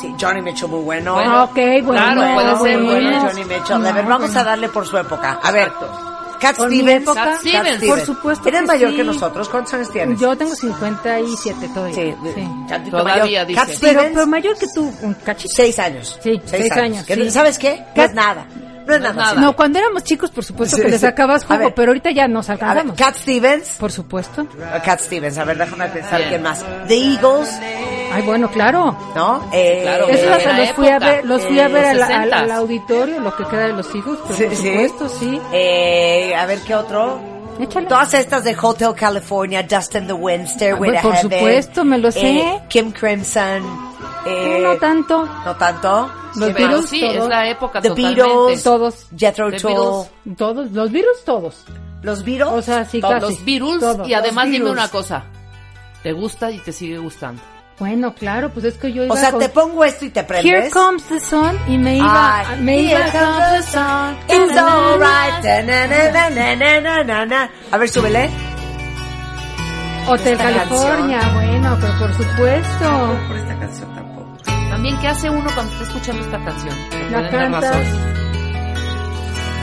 Sí, 0.00 0.14
Johnny 0.20 0.40
Mitchell, 0.42 0.68
muy 0.68 0.82
bueno. 0.82 1.14
Bueno, 1.14 1.30
Ah, 1.36 1.44
ok, 1.44 1.56
bueno, 1.84 1.92
claro, 1.92 2.34
puede 2.34 2.56
ser, 2.56 2.82
bueno, 2.84 2.98
bien. 3.10 3.20
Johnny 3.20 3.44
Mitchell. 3.44 3.74
A 3.74 3.78
No, 3.78 3.84
ver, 3.94 4.04
vamos 4.06 4.20
bueno. 4.20 4.40
a 4.40 4.44
darle 4.44 4.68
por 4.68 4.86
su 4.86 4.96
época. 4.98 5.40
A 5.42 5.50
ver, 5.50 5.72
Cat 6.40 6.56
Por 6.56 6.70
mi 6.70 6.76
Stevens. 6.78 7.02
época, 7.02 7.24
Cat 7.24 7.40
Stevens, 7.40 7.84
por 7.84 8.00
supuesto 8.00 8.48
¿Eres 8.48 8.60
que 8.62 8.66
mayor 8.66 8.90
sí. 8.90 8.96
que 8.96 9.04
nosotros? 9.04 9.48
¿Cuántos 9.48 9.74
años 9.74 9.92
tienes? 9.92 10.18
Yo 10.20 10.36
tengo 10.36 10.54
57 10.54 11.68
todavía. 11.74 11.94
Sí, 11.94 12.14
Todavía, 12.90 13.44
dice. 13.44 13.60
Cat 13.60 13.66
Pero, 13.68 13.76
Stevens, 13.78 14.10
pero 14.14 14.26
mayor 14.26 14.58
que 14.58 14.66
tú, 14.74 14.92
un 15.02 15.14
cachito. 15.14 15.54
seis 15.54 15.78
años. 15.78 16.18
Sí, 16.22 16.40
seis 16.44 16.70
años, 16.72 17.04
sí. 17.06 17.30
¿Sabes 17.30 17.58
qué? 17.58 17.76
No 17.80 17.94
Cat- 17.94 18.08
es 18.10 18.14
nada. 18.14 18.46
No 18.98 19.08
es 19.08 19.14
nada. 19.14 19.14
nada. 19.34 19.40
No, 19.40 19.54
cuando 19.56 19.78
éramos 19.78 20.02
chicos, 20.04 20.30
por 20.30 20.44
supuesto 20.44 20.76
Sí, 20.76 20.82
que 20.82 20.88
le 20.88 20.98
sí. 20.98 21.02
sacabas 21.06 21.44
A 21.44 21.46
jugo, 21.46 21.58
ver. 21.60 21.74
pero 21.74 21.90
ahorita 21.90 22.10
ya 22.10 22.26
nos 22.28 22.48
alcanzamos. 22.50 22.96
Cat 22.96 23.16
Stevens. 23.16 23.76
Por 23.78 23.92
supuesto. 23.92 24.46
Cat 24.84 25.00
Stevens, 25.00 25.38
a 25.38 25.44
ver, 25.44 25.58
déjame 25.58 25.86
pensar 25.88 26.20
quién 26.28 26.42
más. 26.42 26.64
The 26.88 26.96
Eagles, 26.96 27.48
Ay, 28.12 28.22
bueno, 28.22 28.50
claro. 28.50 28.96
¿no? 29.14 29.48
Eh, 29.52 29.80
Claro, 29.82 30.08
los 30.08 30.70
fui 30.72 30.88
a 30.88 30.98
ver, 30.98 31.24
los 31.24 31.42
fui 31.46 31.60
a 31.60 31.66
eh, 31.66 31.72
ver 31.72 31.84
al, 31.86 32.02
al- 32.02 32.30
60s. 32.30 32.32
al 32.34 32.50
auditorio, 32.50 33.20
lo 33.20 33.36
que 33.36 33.44
queda 33.44 33.66
de 33.68 33.72
los 33.74 33.94
hijos, 33.94 34.18
pero 34.26 34.36
Sí, 34.36 34.44
por 34.44 34.56
sí. 34.56 34.68
supuesto, 34.68 35.08
sí. 35.08 35.40
Eh, 35.52 36.34
a 36.34 36.44
ver 36.46 36.58
qué 36.66 36.74
otro. 36.74 37.20
Échale. 37.58 37.86
Todas 37.86 38.14
estas 38.14 38.44
de 38.44 38.56
Hotel 38.60 38.94
California, 38.94 39.62
Dust 39.62 39.94
in 39.94 40.06
the 40.06 40.12
Wind, 40.12 40.46
Stairway 40.48 40.96
Ah, 40.96 41.02
to 41.02 41.08
por 41.08 41.16
Heaven. 41.16 41.30
supuesto, 41.38 41.84
me 41.84 41.98
lo 41.98 42.10
sé. 42.10 42.38
eh, 42.38 42.62
Kim 42.68 42.90
Crimson. 42.92 43.90
Eh, 44.26 44.58
No, 44.62 44.72
no 44.74 44.78
tanto. 44.78 45.26
no 45.44 45.56
tanto. 45.56 46.10
Los 46.36 46.50
Pero 46.52 46.68
Beatles, 46.68 46.90
sí, 46.90 47.00
todos. 47.00 47.16
es 47.16 47.28
la 47.28 47.48
época 47.48 47.80
The 47.80 47.88
totalmente. 47.88 48.22
Beatles, 48.22 48.62
Todos. 48.62 49.06
Jethro 49.16 49.50
Tull. 49.52 50.36
Todos, 50.36 50.70
los 50.70 50.90
virus, 50.92 51.24
todos. 51.24 51.64
los 52.02 52.24
Beatles. 52.24 52.48
O 52.52 52.62
sea, 52.62 52.84
sí, 52.84 53.00
todos. 53.00 53.14
casi. 53.14 53.26
Los 53.34 53.44
virus 53.44 53.80
Todos. 53.80 54.08
y 54.08 54.14
además 54.14 54.48
dime 54.50 54.70
una 54.70 54.88
cosa. 54.88 55.24
Te 56.02 56.12
gusta 56.12 56.50
y 56.50 56.58
te 56.58 56.72
sigue 56.72 56.98
gustando. 56.98 57.42
Bueno, 57.80 58.14
claro, 58.14 58.50
pues 58.50 58.66
es 58.66 58.76
que 58.76 58.92
yo 58.92 59.04
iba 59.04 59.14
o 59.14 59.16
sea, 59.16 59.30
con 59.30 59.40
te 59.40 59.48
pongo 59.48 59.82
esto 59.86 60.04
y 60.04 60.10
te 60.10 60.22
prendes. 60.22 60.52
Here 60.52 60.68
Comes 60.68 61.02
the 61.04 61.18
Sun 61.18 61.58
y 61.66 61.78
me 61.78 61.96
iba, 61.96 62.40
Ay, 62.40 62.60
me 62.60 62.82
iba 62.82 63.00
here 63.00 63.10
comes 63.10 63.38
the 63.38 63.62
sun, 63.72 64.16
it's 64.28 64.58
alright. 64.58 65.46
A 67.72 67.78
ver, 67.78 67.88
súbele. 67.88 68.28
Hotel 70.06 70.36
California, 70.36 71.20
bueno, 71.32 71.78
pero 71.80 71.98
por 71.98 72.12
supuesto. 72.12 73.18
Por 73.28 73.36
esta 73.38 73.58
canción 73.58 73.94
tampoco. 73.94 74.36
También, 74.44 74.98
¿qué 75.00 75.08
hace 75.08 75.30
uno 75.30 75.48
cuando 75.54 75.72
está 75.72 75.84
escuchando 75.84 76.22
esta 76.22 76.44
canción? 76.44 76.76
La 77.10 77.30
cantas. 77.30 77.64
razón. 77.64 78.19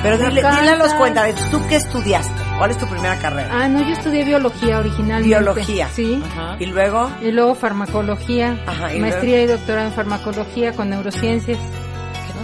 Pero 0.04 0.18
dile, 0.18 0.42
dile 0.42 0.70
a 0.72 0.76
los 0.78 0.94
cuentavientes, 0.94 1.50
¿tú 1.50 1.62
qué 1.68 1.76
estudiaste? 1.78 2.34
¿Cuál 2.58 2.72
es 2.72 2.78
tu 2.78 2.88
primera 2.88 3.18
carrera? 3.20 3.50
Ah, 3.52 3.68
no, 3.68 3.82
yo 3.82 3.94
estudié 3.94 4.24
biología 4.24 4.80
originalmente. 4.80 5.28
Biología. 5.28 5.90
Sí. 5.94 6.21
Ajá. 6.31 6.56
Y 6.60 6.66
luego, 6.68 7.10
Y 7.21 7.31
luego 7.31 7.56
farmacología, 7.56 8.57
Ajá, 8.66 8.94
¿y 8.94 9.00
maestría 9.00 9.42
y 9.44 9.48
doctorado 9.48 9.88
en 9.88 9.94
farmacología 9.94 10.74
con 10.74 10.90
neurociencias. 10.90 11.57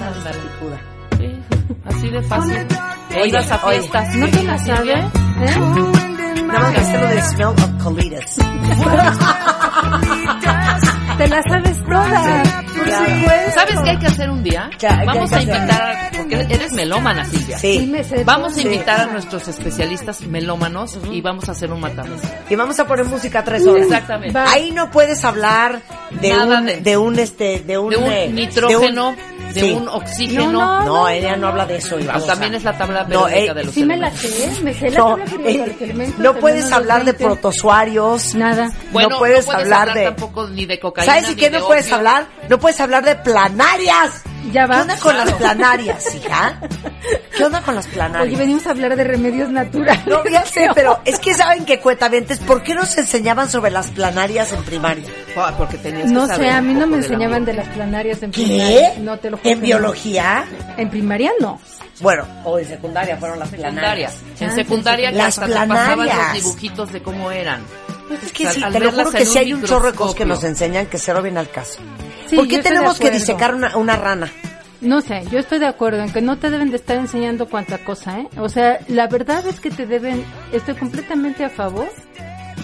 Ándale. 0.04 0.38
picuda. 0.40 0.80
Sí, 1.18 1.40
así 1.86 2.10
de 2.10 2.22
fácil. 2.24 2.68
Oye, 3.12 3.28
ibas 3.30 3.52
a 3.52 3.66
oye. 3.66 3.80
fiestas. 3.80 4.16
¿No 4.16 4.28
te 4.28 4.44
la 4.44 4.58
sabes? 4.58 4.96
¿Eh? 4.96 6.44
Nada 6.46 6.72
más 6.72 6.88
que 6.90 6.98
lo 6.98 7.08
de 7.08 7.22
smell 7.22 7.46
of 7.48 7.84
colitas. 7.84 8.36
Te 11.18 11.28
la 11.28 11.42
sabes 11.44 11.78
toda. 11.84 12.44
Por 12.66 12.90
supuesto. 12.90 13.52
¿Sabes 13.54 13.80
qué 13.84 13.90
hay 13.92 13.98
que 14.00 14.08
hacer 14.08 14.30
un 14.30 14.44
día? 14.44 14.70
¿Qué 14.80 14.88
hay 14.88 15.00
que 15.00 15.06
Vamos 15.06 15.32
a 15.32 15.42
invitar, 15.42 15.82
a- 15.82 16.10
porque 16.18 16.36
eres 16.50 16.72
melómana, 16.74 17.26
Silvia. 17.26 17.58
Sí, 17.60 17.80
Sí. 17.80 17.86
me 17.88 18.04
sé 18.04 18.24
Vamos 18.24 18.58
a 18.58 18.62
invitar 18.62 19.02
a 19.02 19.06
nuestros 19.08 19.48
especialistas 19.48 20.22
melómanos 20.22 20.98
y 21.12 21.22
vamos 21.22 21.48
a 21.50 21.52
hacer 21.52 21.72
un 21.72 21.80
matamesa. 21.82 22.28
Y 22.50 22.56
vamos 22.56 22.80
a 22.80 22.88
poner 22.88 23.06
música 23.06 23.44
tres 23.44 23.66
horas. 23.66 23.84
Exactamente. 23.84 24.34
Va. 24.38 24.52
Ahí 24.52 24.72
no 24.72 24.90
puedes 24.90 25.24
hablar 25.24 25.82
de 26.20 26.30
Nada 26.30 26.60
un, 26.60 26.66
de- 26.66 26.82
de 26.82 26.98
un 26.98 27.20
este, 27.20 27.60
de 27.60 27.78
un, 27.78 27.90
De 27.92 27.98
un 27.98 28.04
eh, 28.12 28.30
nitrógeno, 28.30 29.12
de 29.12 29.18
sí. 29.62 29.72
un 29.74 29.88
oxígeno. 29.88 30.52
No, 30.52 30.80
no. 30.80 30.86
No, 30.86 31.08
ella 31.10 31.36
no 31.36 31.48
habla 31.48 31.66
de 31.66 31.78
eso. 31.78 31.92
Pues 31.92 32.04
Ivanka. 32.06 32.26
también 32.28 32.56
es 32.56 32.64
la 32.64 32.78
tabla 32.78 33.04
No, 33.04 33.24
periódica 33.26 33.52
eh, 33.52 33.54
de 33.56 33.64
los 33.64 33.74
Sí 33.74 33.86
me 33.86 33.98
la 33.98 34.08
elementos. 34.10 34.32
sé, 34.58 34.62
me 34.64 34.74
sé 34.74 34.90
la 34.90 34.98
No, 34.98 35.08
tabla 35.10 35.26
periódica 35.26 35.52
de 35.52 35.58
los 35.68 35.68
eh, 35.82 35.84
elementos, 35.84 36.20
no 36.20 36.34
puedes 36.36 36.72
hablar 36.72 37.00
de 37.06 37.12
20. 37.14 37.24
protozoarios. 37.26 38.36
Nada. 38.36 38.72
Bueno, 38.92 39.10
no 39.10 39.18
puedes 39.20 39.48
hablar 39.50 39.94
de- 39.94 40.04
tampoco 40.06 40.48
ni 40.48 40.66
de 40.66 40.80
cocaína. 40.80 41.12
¿Sabes 41.14 41.28
de 41.30 41.36
ni 41.36 41.42
qué 41.42 41.50
de 41.50 41.60
no 41.60 41.68
puedes 41.68 41.92
hablar? 41.92 42.26
No 42.50 42.60
puedes 42.60 42.80
hablar 42.80 43.04
de 43.06 43.16
planarias. 43.16 44.24
Ya 44.52 44.66
va. 44.68 44.76
¿Qué 44.76 44.82
onda 44.82 44.98
con 44.98 45.18
las 45.18 45.32
planarias, 45.34 46.16
hija? 46.16 46.60
¿Qué 47.36 47.44
onda 47.46 47.62
con 47.62 47.76
las 47.76 47.86
Oye, 47.86 47.94
planarias? 47.96 48.38
venimos 48.40 48.68
a 48.68 48.72
hablar 48.72 48.96
de 48.96 49.04
remedios 49.04 49.50
naturales. 49.50 50.06
No, 50.06 50.24
ya 50.30 50.46
sé, 50.46 50.70
pero 50.76 51.00
es 51.06 51.20
que 51.20 51.34
saben 51.34 51.66
que 51.66 51.80
cuentavientes, 51.80 52.40
¿por 52.40 52.62
qué 52.62 52.76
nos 52.76 52.98
enseñaban 52.98 53.50
sobre 53.50 53.72
las 53.72 53.88
planarias 53.92 54.52
en 54.52 54.64
primaria? 54.64 55.06
Ah, 55.38 55.54
Porque 55.58 55.78
tenías 55.78 56.08
que 56.08 56.14
No 56.14 56.28
saber 56.28 56.48
sé, 56.48 56.52
a 56.52 56.62
mí 56.62 56.74
no 56.74 56.86
me 56.88 56.98
enseñaban 56.98 57.46
de 57.46 57.54
las 57.54 57.68
planarias 57.70 58.22
en 58.22 58.32
primaria. 58.32 58.94
¿Qué? 58.96 59.00
No 59.00 59.18
te 59.18 59.30
lo 59.32 59.38
juro. 59.38 59.50
¿En 59.50 59.62
biología? 59.62 60.46
En 60.78 60.90
primaria 60.90 61.32
no. 61.40 61.60
Bueno, 62.02 62.26
o 62.44 62.60
en 62.60 62.68
secundaria 62.68 63.16
fueron 63.18 63.40
las 63.40 63.50
planarias. 63.50 64.18
En 64.40 64.50
Ah, 64.50 64.56
secundaria 64.56 65.12
que 65.12 65.18
Las 65.18 65.38
hasta 65.40 65.46
te 65.48 65.54
pasaban 65.54 65.96
planarias. 65.96 66.18
los 66.18 66.44
dibujitos 66.44 66.92
de 66.92 67.02
cómo 67.02 67.32
eran. 67.32 67.62
Pues 68.08 68.24
es 68.24 68.32
que 68.34 68.50
sí, 68.50 68.62
te 68.72 68.80
lo 68.80 68.92
juro 68.92 69.10
en 69.10 69.16
que 69.16 69.26
sí 69.26 69.38
hay 69.38 69.54
un 69.54 69.64
chorro 69.64 69.92
de 69.92 69.98
cosas 69.98 70.16
que 70.16 70.26
nos 70.26 70.44
enseñan 70.44 70.88
que 70.88 70.98
cero 70.98 71.22
viene 71.22 71.40
al 71.40 71.50
caso. 71.50 71.80
Sí, 72.34 72.38
¿Por 72.38 72.48
qué 72.48 72.60
tenemos 72.64 73.00
que 73.00 73.12
disecar 73.12 73.54
una, 73.54 73.78
una 73.78 73.96
rana? 73.96 74.32
No 74.82 75.02
sé, 75.02 75.24
yo 75.32 75.38
estoy 75.38 75.60
de 75.60 75.68
acuerdo 75.68 76.02
en 76.02 76.12
que 76.12 76.20
no 76.20 76.38
te 76.40 76.50
deben 76.50 76.72
de 76.72 76.78
estar 76.78 76.98
enseñando 76.98 77.48
cuánta 77.48 77.78
cosa, 77.78 78.20
¿eh? 78.20 78.28
O 78.38 78.50
sea, 78.50 78.80
la 78.88 79.08
verdad 79.08 79.46
es 79.48 79.60
que 79.60 79.70
te 79.70 79.86
deben, 79.86 80.26
estoy 80.52 80.74
completamente 80.74 81.46
a 81.46 81.50
favor 81.50 81.88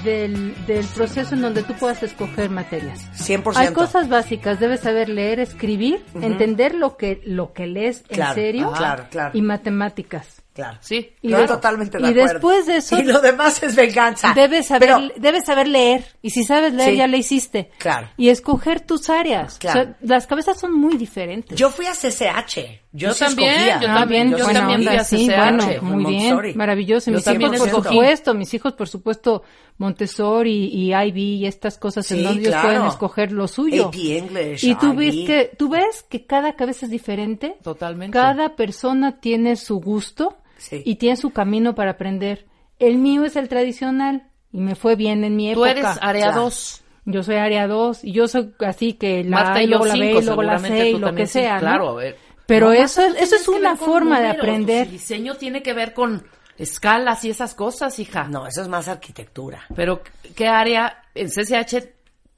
del, 0.03 0.55
del 0.65 0.85
proceso 0.87 1.35
en 1.35 1.41
donde 1.41 1.61
tú 1.63 1.73
puedas 1.75 2.01
escoger 2.01 2.49
materias. 2.49 3.05
100%. 3.15 3.55
Hay 3.55 3.73
cosas 3.73 4.09
básicas, 4.09 4.59
debes 4.59 4.79
saber 4.81 5.07
leer, 5.07 5.39
escribir, 5.39 6.03
entender 6.15 6.73
lo 6.73 6.97
que 6.97 7.21
lo 7.25 7.53
que 7.53 7.67
lees 7.67 8.03
Claro, 8.09 8.31
en 8.31 8.35
serio 8.35 8.71
claro, 8.75 9.05
claro. 9.09 9.37
y 9.37 9.41
matemáticas. 9.41 10.38
Claro. 10.59 10.77
Sí. 10.81 11.13
Y 11.21 11.29
de- 11.31 11.47
totalmente 11.47 11.97
de 11.97 12.03
y 12.07 12.11
acuerdo. 12.11 12.33
después 12.33 12.65
de 12.65 12.77
eso- 12.77 12.97
Y 12.99 13.03
lo 13.03 13.21
demás 13.21 13.63
es 13.63 13.75
venganza. 13.75 14.33
Debes 14.33 14.67
saber, 14.67 14.89
Pero- 14.89 15.07
debes 15.17 15.45
saber 15.45 15.67
leer. 15.67 16.03
Y 16.21 16.31
si 16.31 16.43
sabes 16.43 16.73
leer, 16.73 16.91
Sí. 16.91 16.97
ya 16.97 17.07
le 17.07 17.17
hiciste. 17.17 17.69
Claro. 17.77 18.09
Y 18.17 18.29
escoger 18.29 18.81
tus 18.81 19.09
áreas. 19.09 19.57
Claro. 19.57 19.79
O 19.79 19.83
sea, 19.83 19.97
las 20.01 20.27
cabezas 20.27 20.59
son 20.59 20.73
muy 20.73 20.97
diferentes. 20.97 21.57
Yo 21.57 21.69
fui 21.69 21.85
a 21.85 21.93
CCH. 21.93 22.81
Yo, 22.91 23.09
Yo 23.09 23.13
sí 23.13 23.23
también, 23.25 23.49
escogía. 23.51 23.79
yo 23.81 23.87
Ah, 23.91 23.99
también, 23.99 24.27
bien, 24.29 24.39
yo 24.39 24.45
buena 24.45 24.59
también 24.61 24.79
onda, 24.79 24.91
fui 24.91 24.99
a 24.99 25.03
sí, 25.03 25.15
CCH, 25.27 25.35
bueno, 25.37 25.63
fue 25.63 25.81
muy 25.81 26.03
Montessori. 26.03 26.47
bien, 26.47 26.57
maravilloso. 26.57 27.11
Yo 27.11 27.17
Mis 27.17 27.27
hijos, 27.27 27.57
por 27.59 27.67
escogí. 27.67 27.87
supuesto, 27.89 28.33
mis 28.33 28.53
hijos, 28.55 28.73
por 28.73 28.87
supuesto, 28.89 29.43
Montessori 29.77 30.65
y 30.73 30.93
IB 30.93 31.17
y 31.17 31.45
estas 31.45 31.77
cosas 31.77 32.05
Sí, 32.05 32.17
en 32.17 32.23
donde 32.23 32.41
ellos 32.41 32.51
claro. 32.53 32.67
pueden 32.67 32.87
escoger 32.87 33.31
lo 33.31 33.47
suyo. 33.47 33.87
AP 33.87 34.17
English, 34.17 34.63
y 34.65 34.75
tú 34.75 34.93
ves 34.93 35.15
que 35.15 35.51
tú 35.57 35.69
ves 35.69 36.03
que 36.09 36.25
cada 36.25 36.53
cabeza 36.53 36.85
es 36.85 36.91
diferente. 36.91 37.55
Totalmente. 37.63 38.11
Cada 38.17 38.55
persona 38.55 39.19
tiene 39.19 39.55
su 39.55 39.79
gusto 39.79 40.37
Sí. 40.59 40.83
y 40.85 40.95
tiene 40.95 41.15
su 41.17 41.31
camino 41.31 41.73
para 41.73 41.91
aprender. 41.91 42.45
El 42.77 42.97
mío 42.99 43.25
es 43.25 43.35
el 43.35 43.49
tradicional 43.49 44.29
y 44.53 44.59
me 44.59 44.75
fue 44.75 44.95
bien 44.95 45.23
en 45.23 45.35
mi 45.35 45.53
Tú 45.53 45.65
época. 45.65 45.71
eres 45.91 45.99
área 46.01 46.25
Claro. 46.27 46.41
2. 46.43 46.83
Yo 47.05 47.23
soy 47.23 47.35
área 47.37 47.67
2 47.67 48.03
y 48.03 48.11
yo 48.11 48.27
soy 48.27 48.53
así 48.59 48.93
que 48.93 49.23
la 49.23 49.37
Marta 49.37 49.53
A 49.55 49.63
y 49.63 49.67
luego 49.67 49.85
la 49.85 49.95
B 49.95 50.21
luego 50.21 50.43
la 50.43 50.59
C 50.59 50.89
y 50.89 50.93
tú 50.93 50.99
lo 50.99 51.15
que 51.15 51.25
sí, 51.25 51.33
sea, 51.33 51.55
¿no? 51.55 51.59
claro, 51.61 51.89
a 51.89 51.95
ver. 51.95 52.17
Pero 52.45 52.67
No, 52.67 52.73
eso, 52.73 53.01
es- 53.03 53.15
eso 53.21 53.35
es 53.35 53.47
una 53.47 53.75
forma 53.75 54.19
de 54.19 54.27
números, 54.27 54.43
aprender. 54.43 54.85
tu 54.87 54.91
diseño 54.93 55.35
tiene 55.35 55.63
que 55.63 55.73
ver 55.73 55.93
con 55.93 56.23
escalas 56.57 57.23
y 57.25 57.29
esas 57.29 57.53
cosas, 57.55 57.97
hija. 57.99 58.25
No, 58.27 58.45
eso 58.47 58.61
es 58.61 58.67
más 58.67 58.87
arquitectura. 58.87 59.61
Pero, 59.75 60.01
¿qué 60.35 60.47
área? 60.47 61.03
En 61.15 61.29
CCH 61.29 61.83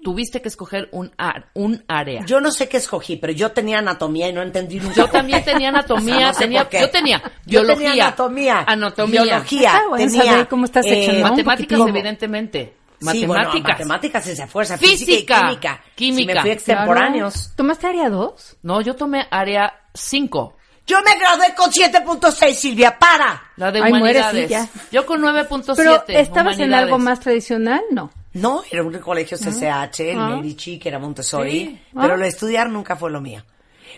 tuviste 0.03 0.41
que 0.41 0.47
escoger 0.49 0.89
un, 0.91 1.11
ar- 1.17 1.49
un 1.53 1.83
área. 1.87 2.25
Yo 2.25 2.39
no 2.41 2.51
sé 2.51 2.67
qué 2.67 2.77
escogí, 2.77 3.15
pero 3.17 3.33
yo 3.33 3.51
tenía 3.51 3.79
anatomía 3.79 4.27
y 4.29 4.33
no 4.33 4.41
entendí 4.41 4.79
nunca. 4.79 4.95
Yo 4.95 5.07
también 5.07 5.43
tenía 5.43 5.69
anatomía, 5.69 6.15
O 6.17 6.19
sea, 6.19 6.27
no 6.27 6.33
sé 6.33 6.39
tenía, 6.39 6.67
yo 6.81 6.89
tenía 6.89 7.17
Yo 7.45 7.61
biología, 7.61 7.75
tenía 7.89 8.05
anatomía, 8.07 8.63
anatomía, 8.67 9.21
biología, 9.23 9.71
Ah, 9.75 9.81
bueno, 9.89 10.05
tenía 10.05 10.23
saber 10.25 10.47
cómo 10.47 10.65
estás 10.65 10.85
hecho, 10.85 11.11
¿no? 11.13 11.17
Un 11.19 11.29
matemáticas, 11.29 11.79
evidentemente, 11.87 12.73
Sí, 12.99 13.25
bueno, 13.25 13.33
matemáticas. 13.45 13.71
matemáticas 13.79 14.27
es 14.27 14.39
a 14.39 14.47
fuerza, 14.47 14.77
Física, 14.77 15.05
física, 15.05 15.35
y 15.37 15.41
química. 15.47 15.83
química. 15.95 16.21
Si 16.31 16.35
me 16.35 16.41
fui 16.41 16.51
extemporáneos. 16.51 17.33
Claro. 17.33 17.53
¿Tomaste 17.55 17.87
área 17.87 18.09
2? 18.09 18.57
No, 18.61 18.81
yo 18.81 18.95
tomé 18.95 19.27
área 19.31 19.73
5, 19.93 20.55
Yo 20.85 20.97
me 21.01 21.17
gradué 21.17 21.55
con 21.55 21.71
7.6, 21.71 22.53
Silvia, 22.53 22.97
para. 22.99 23.41
la 23.55 23.71
de 23.71 23.81
Ay, 23.81 23.91
humanidades. 23.91 24.43
sí, 24.47 24.51
ya. 24.51 24.67
Yo 24.91 25.05
con 25.07 25.19
9.7. 25.21 25.73
Pero 25.75 26.03
¿estabas 26.09 26.59
en 26.59 26.73
algo 26.75 26.99
más 26.99 27.19
tradicional? 27.19 27.81
No. 27.91 28.11
No, 28.33 28.61
era 28.71 28.83
un 28.83 28.93
colegio 28.99 29.37
CCH, 29.37 30.11
el 30.11 30.19
Ah. 30.19 30.29
Medici, 30.37 30.79
que 30.79 30.89
era 30.89 30.99
Montessori, 30.99 31.51
Sí. 31.51 31.79
pero 31.93 32.13
Ah. 32.13 32.17
lo 32.17 32.23
de 32.23 32.27
estudiar 32.29 32.69
nunca 32.69 32.95
fue 32.95 33.11
lo 33.11 33.19
mío. 33.21 33.43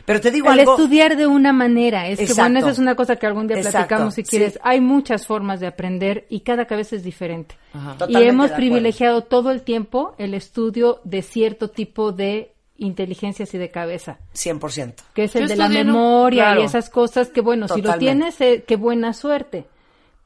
Pero 0.05 0.19
te 0.19 0.31
digo 0.31 0.51
El 0.51 0.59
algo, 0.61 0.71
estudiar 0.75 1.15
de 1.15 1.27
una 1.27 1.53
manera. 1.53 2.07
Es 2.07 2.17
que 2.17 2.33
bueno, 2.33 2.57
esa 2.57 2.71
es 2.71 2.79
una 2.79 2.95
cosa 2.95 3.15
que 3.17 3.27
algún 3.27 3.45
día 3.47 3.57
Exacto, 3.57 3.77
platicamos 3.77 4.15
si 4.15 4.23
sí. 4.23 4.29
quieres. 4.31 4.59
Hay 4.63 4.81
muchas 4.81 5.27
formas 5.27 5.59
de 5.59 5.67
aprender 5.67 6.25
y 6.29 6.39
cada 6.39 6.65
cabeza 6.65 6.95
es 6.95 7.03
diferente. 7.03 7.55
Ajá. 7.73 7.97
Y 8.09 8.15
hemos 8.23 8.49
privilegiado 8.51 9.21
todo 9.21 9.51
el 9.51 9.61
tiempo 9.61 10.15
el 10.17 10.33
estudio 10.33 10.99
de 11.03 11.21
cierto 11.21 11.69
tipo 11.69 12.11
de 12.11 12.53
inteligencias 12.75 13.53
y 13.53 13.59
de 13.59 13.69
cabeza, 13.69 14.17
100%. 14.33 15.03
que 15.13 15.25
es 15.25 15.35
el 15.35 15.43
Yo 15.43 15.47
de 15.49 15.55
la 15.57 15.67
un- 15.67 15.73
memoria 15.73 16.43
claro. 16.45 16.61
y 16.61 16.65
esas 16.65 16.89
cosas 16.89 17.29
que 17.29 17.41
bueno, 17.41 17.67
si 17.67 17.81
lo 17.83 17.93
tienes, 17.99 18.41
eh, 18.41 18.63
qué 18.67 18.75
buena 18.77 19.13
suerte. 19.13 19.65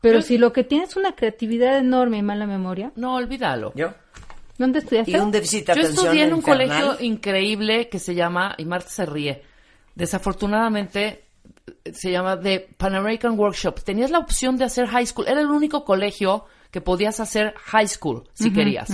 Pero 0.01 0.21
si 0.21 0.37
lo 0.37 0.53
que 0.53 0.63
tienes 0.63 0.89
es 0.89 0.95
una 0.95 1.13
creatividad 1.15 1.77
enorme 1.77 2.17
y 2.17 2.21
mala 2.23 2.45
memoria, 2.45 2.91
No, 2.95 3.15
olvídalo. 3.15 3.71
¿Yo? 3.75 3.93
¿dónde 4.59 4.79
estudiaste? 4.79 5.11
Y 5.11 5.15
un 5.15 5.31
déficit 5.31 5.67
de 5.67 5.73
Yo 5.75 5.81
atención 5.81 6.05
estudié 6.05 6.23
en 6.23 6.33
un 6.33 6.39
infernal. 6.39 6.67
colegio 6.69 7.05
increíble 7.05 7.89
que 7.89 7.99
se 7.99 8.15
llama, 8.15 8.55
y 8.57 8.65
Marta 8.65 8.89
se 8.89 9.05
ríe, 9.05 9.43
desafortunadamente 9.95 11.25
eh, 11.83 11.93
se 11.93 12.11
llama 12.11 12.39
The 12.39 12.67
Pan 12.77 12.95
American 12.95 13.37
Workshop. 13.39 13.81
Tenías 13.83 14.11
la 14.11 14.19
opción 14.19 14.57
de 14.57 14.65
hacer 14.65 14.87
high 14.87 15.05
school. 15.05 15.27
Era 15.27 15.41
el 15.41 15.47
único 15.47 15.83
colegio 15.85 16.45
que 16.71 16.81
podías 16.81 17.19
hacer 17.19 17.53
high 17.57 17.87
school 17.87 18.23
si 18.33 18.51
querías. 18.51 18.89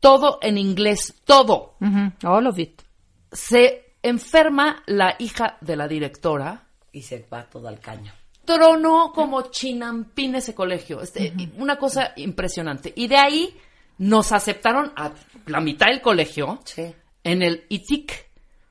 Todo 0.00 0.38
en 0.42 0.58
inglés, 0.58 1.14
todo. 1.24 1.76
Ujú, 1.80 2.12
All 2.28 2.46
of 2.46 2.58
it. 2.58 2.82
Se 3.30 3.94
enferma 4.02 4.82
la 4.86 5.14
hija 5.18 5.56
de 5.60 5.76
la 5.76 5.86
directora. 5.88 6.64
Y 6.92 7.02
se 7.02 7.26
va 7.32 7.44
todo 7.44 7.68
al 7.68 7.78
caño. 7.80 8.12
Tronó 8.44 9.12
como 9.14 9.42
chinampín 9.50 10.34
ese 10.34 10.54
colegio. 10.54 11.00
Este, 11.00 11.32
Una 11.58 11.76
cosa 11.76 12.12
impresionante. 12.16 12.92
Y 12.96 13.06
de 13.08 13.16
ahí 13.16 13.56
nos 13.98 14.32
aceptaron 14.32 14.92
a 14.96 15.12
la 15.46 15.60
mitad 15.60 15.86
del 15.86 16.00
colegio 16.00 16.60
Sí. 16.64 16.92
en 17.22 17.42
el 17.42 17.64
ITIC, 17.68 18.12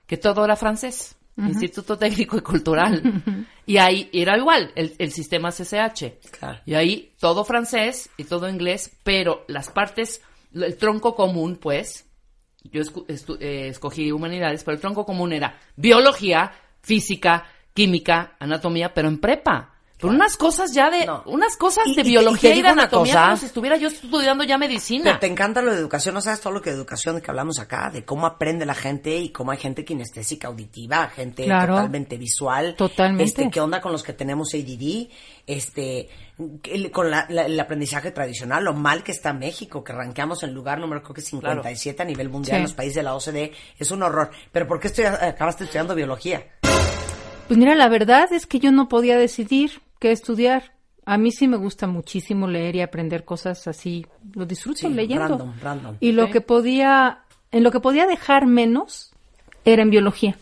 que 0.05 0.17
todo 0.17 0.43
era 0.43 0.55
francés, 0.55 1.15
Instituto 1.37 1.97
Técnico 1.97 2.37
y 2.37 2.41
Cultural. 2.41 3.23
y 3.65 3.77
ahí 3.77 4.09
era 4.13 4.37
igual, 4.37 4.71
el, 4.75 4.93
el 4.99 5.11
sistema 5.11 5.49
CCH. 5.51 6.19
Claro. 6.37 6.59
Y 6.65 6.73
ahí 6.75 7.13
todo 7.19 7.45
francés 7.45 8.09
y 8.17 8.25
todo 8.25 8.49
inglés, 8.49 8.91
pero 9.03 9.45
las 9.47 9.69
partes, 9.69 10.21
el 10.53 10.75
tronco 10.77 11.15
común, 11.15 11.55
pues, 11.55 12.05
yo 12.65 12.81
eh, 13.39 13.67
escogí 13.69 14.11
humanidades, 14.11 14.63
pero 14.63 14.75
el 14.75 14.81
tronco 14.81 15.05
común 15.05 15.31
era 15.33 15.57
biología, 15.77 16.51
física, 16.81 17.45
química, 17.73 18.35
anatomía, 18.39 18.93
pero 18.93 19.07
en 19.07 19.19
prepa. 19.19 19.67
Pero 19.97 20.13
unas 20.15 20.35
cosas 20.35 20.73
ya 20.73 20.89
de, 20.89 21.05
No. 21.05 21.21
unas 21.27 21.55
cosas 21.55 21.85
Y- 21.85 21.93
de 21.93 22.01
y 22.01 22.03
te- 22.03 22.09
y 22.09 22.11
biología 22.13 22.55
y, 22.55 22.61
de 22.63 22.67
anatomía 22.69 23.13
cosa. 23.13 23.25
como 23.25 23.37
si 23.37 23.45
estuviera 23.45 23.77
yo 23.77 23.87
estudiando 23.87 24.43
ya 24.43 24.57
medicina. 24.57 25.03
Pero 25.03 25.19
te 25.19 25.27
encanta 25.27 25.61
lo 25.61 25.71
de 25.71 25.77
educación, 25.79 26.15
no 26.15 26.21
sabes 26.21 26.41
todo 26.41 26.53
lo 26.53 26.61
que 26.63 26.71
de 26.71 26.75
educación 26.77 27.21
que 27.21 27.29
hablamos 27.29 27.59
acá, 27.59 27.91
de 27.93 28.03
cómo 28.03 28.25
aprende 28.25 28.65
la 28.65 28.73
gente 28.73 29.15
y 29.19 29.29
cómo 29.29 29.51
hay 29.51 29.59
gente 29.59 29.85
kinestésica 29.85 30.47
auditiva, 30.47 31.07
gente 31.09 31.43
Claro. 31.43 31.75
totalmente 31.75 32.17
visual. 32.17 32.73
Totalmente. 32.75 33.25
Este, 33.25 33.49
¿qué 33.51 33.61
onda 33.61 33.79
con 33.79 33.91
los 33.91 34.01
que 34.01 34.13
tenemos 34.13 34.55
ADD? 34.55 35.07
Este, 35.45 36.09
el- 36.63 36.89
con 36.89 37.11
la- 37.11 37.27
la- 37.29 37.45
el 37.45 37.59
aprendizaje 37.59 38.09
tradicional, 38.09 38.63
lo 38.63 38.73
mal 38.73 39.03
que 39.03 39.11
está 39.11 39.33
México, 39.33 39.83
que 39.83 39.93
ranqueamos 39.93 40.41
en 40.41 40.51
lugar 40.55 40.79
número 40.79 41.03
creo 41.03 41.13
que 41.13 41.21
57 41.21 42.01
a 42.01 42.05
nivel 42.05 42.27
mundial 42.29 42.55
Sí. 42.55 42.57
en 42.57 42.63
los 42.63 42.73
países 42.73 42.95
de 42.95 43.03
la 43.03 43.13
OCDE, 43.13 43.51
es 43.77 43.91
un 43.91 44.01
horror. 44.01 44.31
Pero 44.51 44.65
¿por 44.65 44.79
qué 44.79 44.87
estoy, 44.87 45.05
acabaste 45.05 45.65
estudiando 45.65 45.93
biología? 45.93 46.43
Pues 47.51 47.57
mira, 47.59 47.75
la 47.75 47.89
verdad 47.89 48.31
es 48.31 48.45
que 48.45 48.59
yo 48.61 48.71
no 48.71 48.87
podía 48.87 49.17
decidir 49.17 49.81
qué 49.99 50.13
estudiar. 50.13 50.71
A 51.05 51.17
mí 51.17 51.33
sí 51.33 51.49
me 51.49 51.57
gusta 51.57 51.85
muchísimo 51.85 52.47
leer 52.47 52.77
y 52.77 52.81
aprender 52.81 53.25
cosas 53.25 53.67
así. 53.67 54.05
Lo 54.35 54.45
disfruto 54.45 54.79
Sí, 54.79 54.87
leyendo. 54.87 55.27
random, 55.27 55.53
random. 55.61 55.95
Y 55.99 56.13
lo 56.13 56.29
que 56.29 56.39
podía, 56.39 57.23
en 57.51 57.63
lo 57.63 57.71
que 57.71 57.81
podía 57.81 58.07
dejar 58.07 58.45
menos 58.47 59.11
era 59.65 59.81
en 59.81 59.89
biología. 59.89 60.37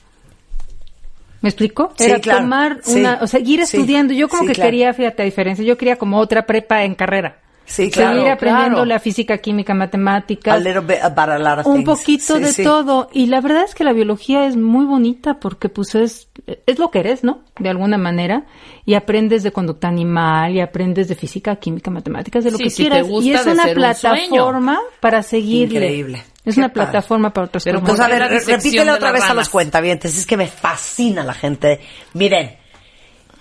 ¿Me 1.42 1.50
explico? 1.50 1.94
Sí, 1.98 2.04
Era 2.04 2.20
claro. 2.20 2.42
tomar 2.42 2.80
Sí. 2.84 3.00
una, 3.00 3.18
o 3.24 3.26
sea, 3.26 3.40
ir 3.40 3.60
estudiando. 3.62 4.14
Yo 4.14 4.30
como 4.30 4.46
que 4.46 4.54
claro. 4.54 4.68
quería, 4.68 4.94
fíjate, 4.94 5.24
a 5.24 5.26
diferencia, 5.26 5.66
yo 5.66 5.80
quería 5.80 5.96
como 5.96 6.20
otra 6.20 6.46
prepa 6.46 6.84
en 6.84 6.94
carrera. 6.94 7.40
Sí, 7.70 7.92
claro, 7.92 8.16
Seguir 8.18 8.32
aprendiendo 8.32 8.76
claro. 8.78 8.86
la 8.86 9.00
física, 9.00 9.38
química, 9.38 9.76
matemáticas. 9.76 10.56
A 10.56 10.58
little 10.58 10.82
bit 10.82 10.98
about 11.04 11.30
a 11.30 11.38
lot 11.38 11.60
of 11.60 11.68
un 11.68 11.84
poquito 11.84 12.38
Sí, 12.38 12.42
de 12.44 12.52
sí. 12.52 12.64
todo. 12.64 13.10
Y 13.14 13.28
la 13.28 13.42
verdad 13.42 13.64
es 13.64 13.76
que 13.76 13.84
la 13.84 13.94
biología 13.94 14.48
es 14.48 14.58
muy 14.58 14.86
bonita 14.86 15.40
porque 15.40 15.70
pues 15.70 15.94
es, 15.94 16.30
es 16.66 16.80
lo 16.80 16.90
que 16.90 17.00
eres, 17.00 17.24
¿no? 17.24 17.42
De 17.60 17.70
alguna 17.70 17.98
manera. 18.00 18.46
Y 18.86 18.96
aprendes 18.96 19.44
de 19.44 19.52
conducta 19.52 19.88
animal 19.88 20.54
y 20.56 20.62
aprendes 20.62 21.08
de 21.08 21.16
física, 21.16 21.56
química, 21.58 21.92
matemáticas, 21.92 22.44
de 22.44 22.52
lo 22.52 22.58
Sí, 22.58 22.64
que 22.64 22.70
si 22.72 22.84
te 22.84 22.90
quieras. 22.90 23.08
gusta 23.08 23.28
y 23.30 23.34
es 23.34 23.46
una 23.46 23.66
un 23.68 23.74
plataforma 23.76 24.80
para 25.00 25.22
seguirle. 25.24 25.76
Increíble. 25.80 26.24
Es 26.46 26.56
Qué 26.56 26.62
una 26.62 26.70
padre. 26.70 26.84
plataforma 26.92 27.32
para 27.32 27.48
otras 27.48 27.64
Pero 27.64 27.82
cosas. 27.82 27.98
Pues 27.98 28.00
a 28.00 28.08
ver, 28.08 28.46
repítele 28.48 28.92
otra 28.92 29.12
vez 29.12 29.24
a 29.30 29.34
los 29.36 29.50
cuentavientes. 29.50 30.18
Es 30.18 30.26
que 30.26 30.38
me 30.38 30.48
fascina 30.48 31.24
la 31.24 31.34
gente. 31.36 31.82
Miren, 32.14 32.56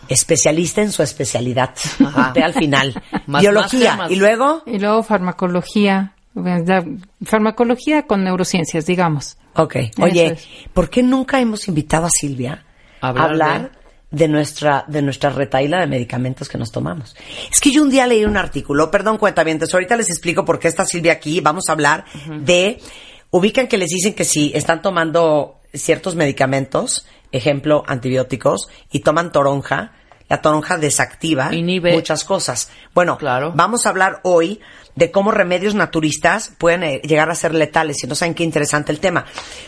especialista 0.09 0.81
en 0.83 0.91
su 0.93 1.03
especialidad. 1.03 1.75
Ve 2.35 2.43
al 2.43 2.55
final. 2.55 2.95
Más- 3.27 3.43
Biología. 3.43 3.97
más 3.97 4.11
y 4.11 4.17
luego, 4.17 4.63
Y 4.67 4.79
luego 4.79 5.03
farmacología. 5.03 6.15
Farmacología 7.25 8.03
con 8.07 8.25
neurociencias, 8.25 8.87
digamos. 8.87 9.37
ok. 9.55 9.77
Oye, 10.01 10.27
es. 10.33 10.49
¿por 10.73 10.89
qué 10.91 11.03
nunca 11.03 11.41
hemos 11.41 11.69
invitado 11.69 12.07
a 12.07 12.11
Silvia 12.11 12.65
a 13.01 13.09
Hablar 13.09 13.31
hablar 13.31 13.73
de... 14.11 14.29
nuestra 14.29 14.85
de 14.89 15.03
nuestra 15.03 15.31
retaíla 15.31 15.81
de 15.81 15.87
medicamentos 15.87 16.49
que 16.49 16.59
nos 16.59 16.71
tomamos? 16.71 17.17
Es 17.51 17.61
que 17.61 17.71
yo 17.73 17.83
un 17.83 17.91
día 17.91 18.07
leí 18.07 18.25
un 18.25 18.37
artículo, 18.37 18.91
perdón, 18.91 19.19
cuentavientes, 19.19 19.73
ahorita 19.75 19.97
les 19.97 20.09
explico 20.11 20.45
por 20.45 20.59
qué 20.59 20.69
está 20.69 20.85
Silvia 20.85 21.13
aquí. 21.13 21.41
Vamos 21.41 21.65
a 21.69 21.73
hablar 21.73 22.05
de 22.45 22.81
ubican 23.31 23.67
que 23.67 23.79
les 23.79 23.91
dicen 23.91 24.15
que 24.15 24.25
si 24.25 24.53
están 24.55 24.81
tomando 24.81 25.61
ciertos 25.75 26.15
medicamentos, 26.15 27.07
ejemplo, 27.33 27.83
antibióticos, 27.87 28.69
y 28.91 29.01
toman 29.01 29.33
toronja, 29.33 29.93
la 30.29 30.43
toronja 30.43 30.77
desactiva 30.77 31.55
Inhibe. 31.55 31.93
muchas 31.93 32.25
cosas. 32.25 32.71
Bueno, 32.95 33.17
Claro. 33.19 33.53
vamos 33.55 33.87
a 33.87 33.89
hablar 33.91 34.21
hoy 34.25 34.61
de 34.95 35.11
cómo 35.11 35.31
remedios 35.31 35.75
naturistas 35.75 36.53
pueden 36.59 36.83
eh, 36.83 37.01
llegar 37.05 37.31
a 37.31 37.35
ser 37.35 37.55
letales. 37.55 38.03
Y 38.03 38.07
no 38.09 38.15
saben 38.15 38.35
qué 38.35 38.43
interesante 38.45 38.91
el 38.93 38.99
tema. 39.01 39.25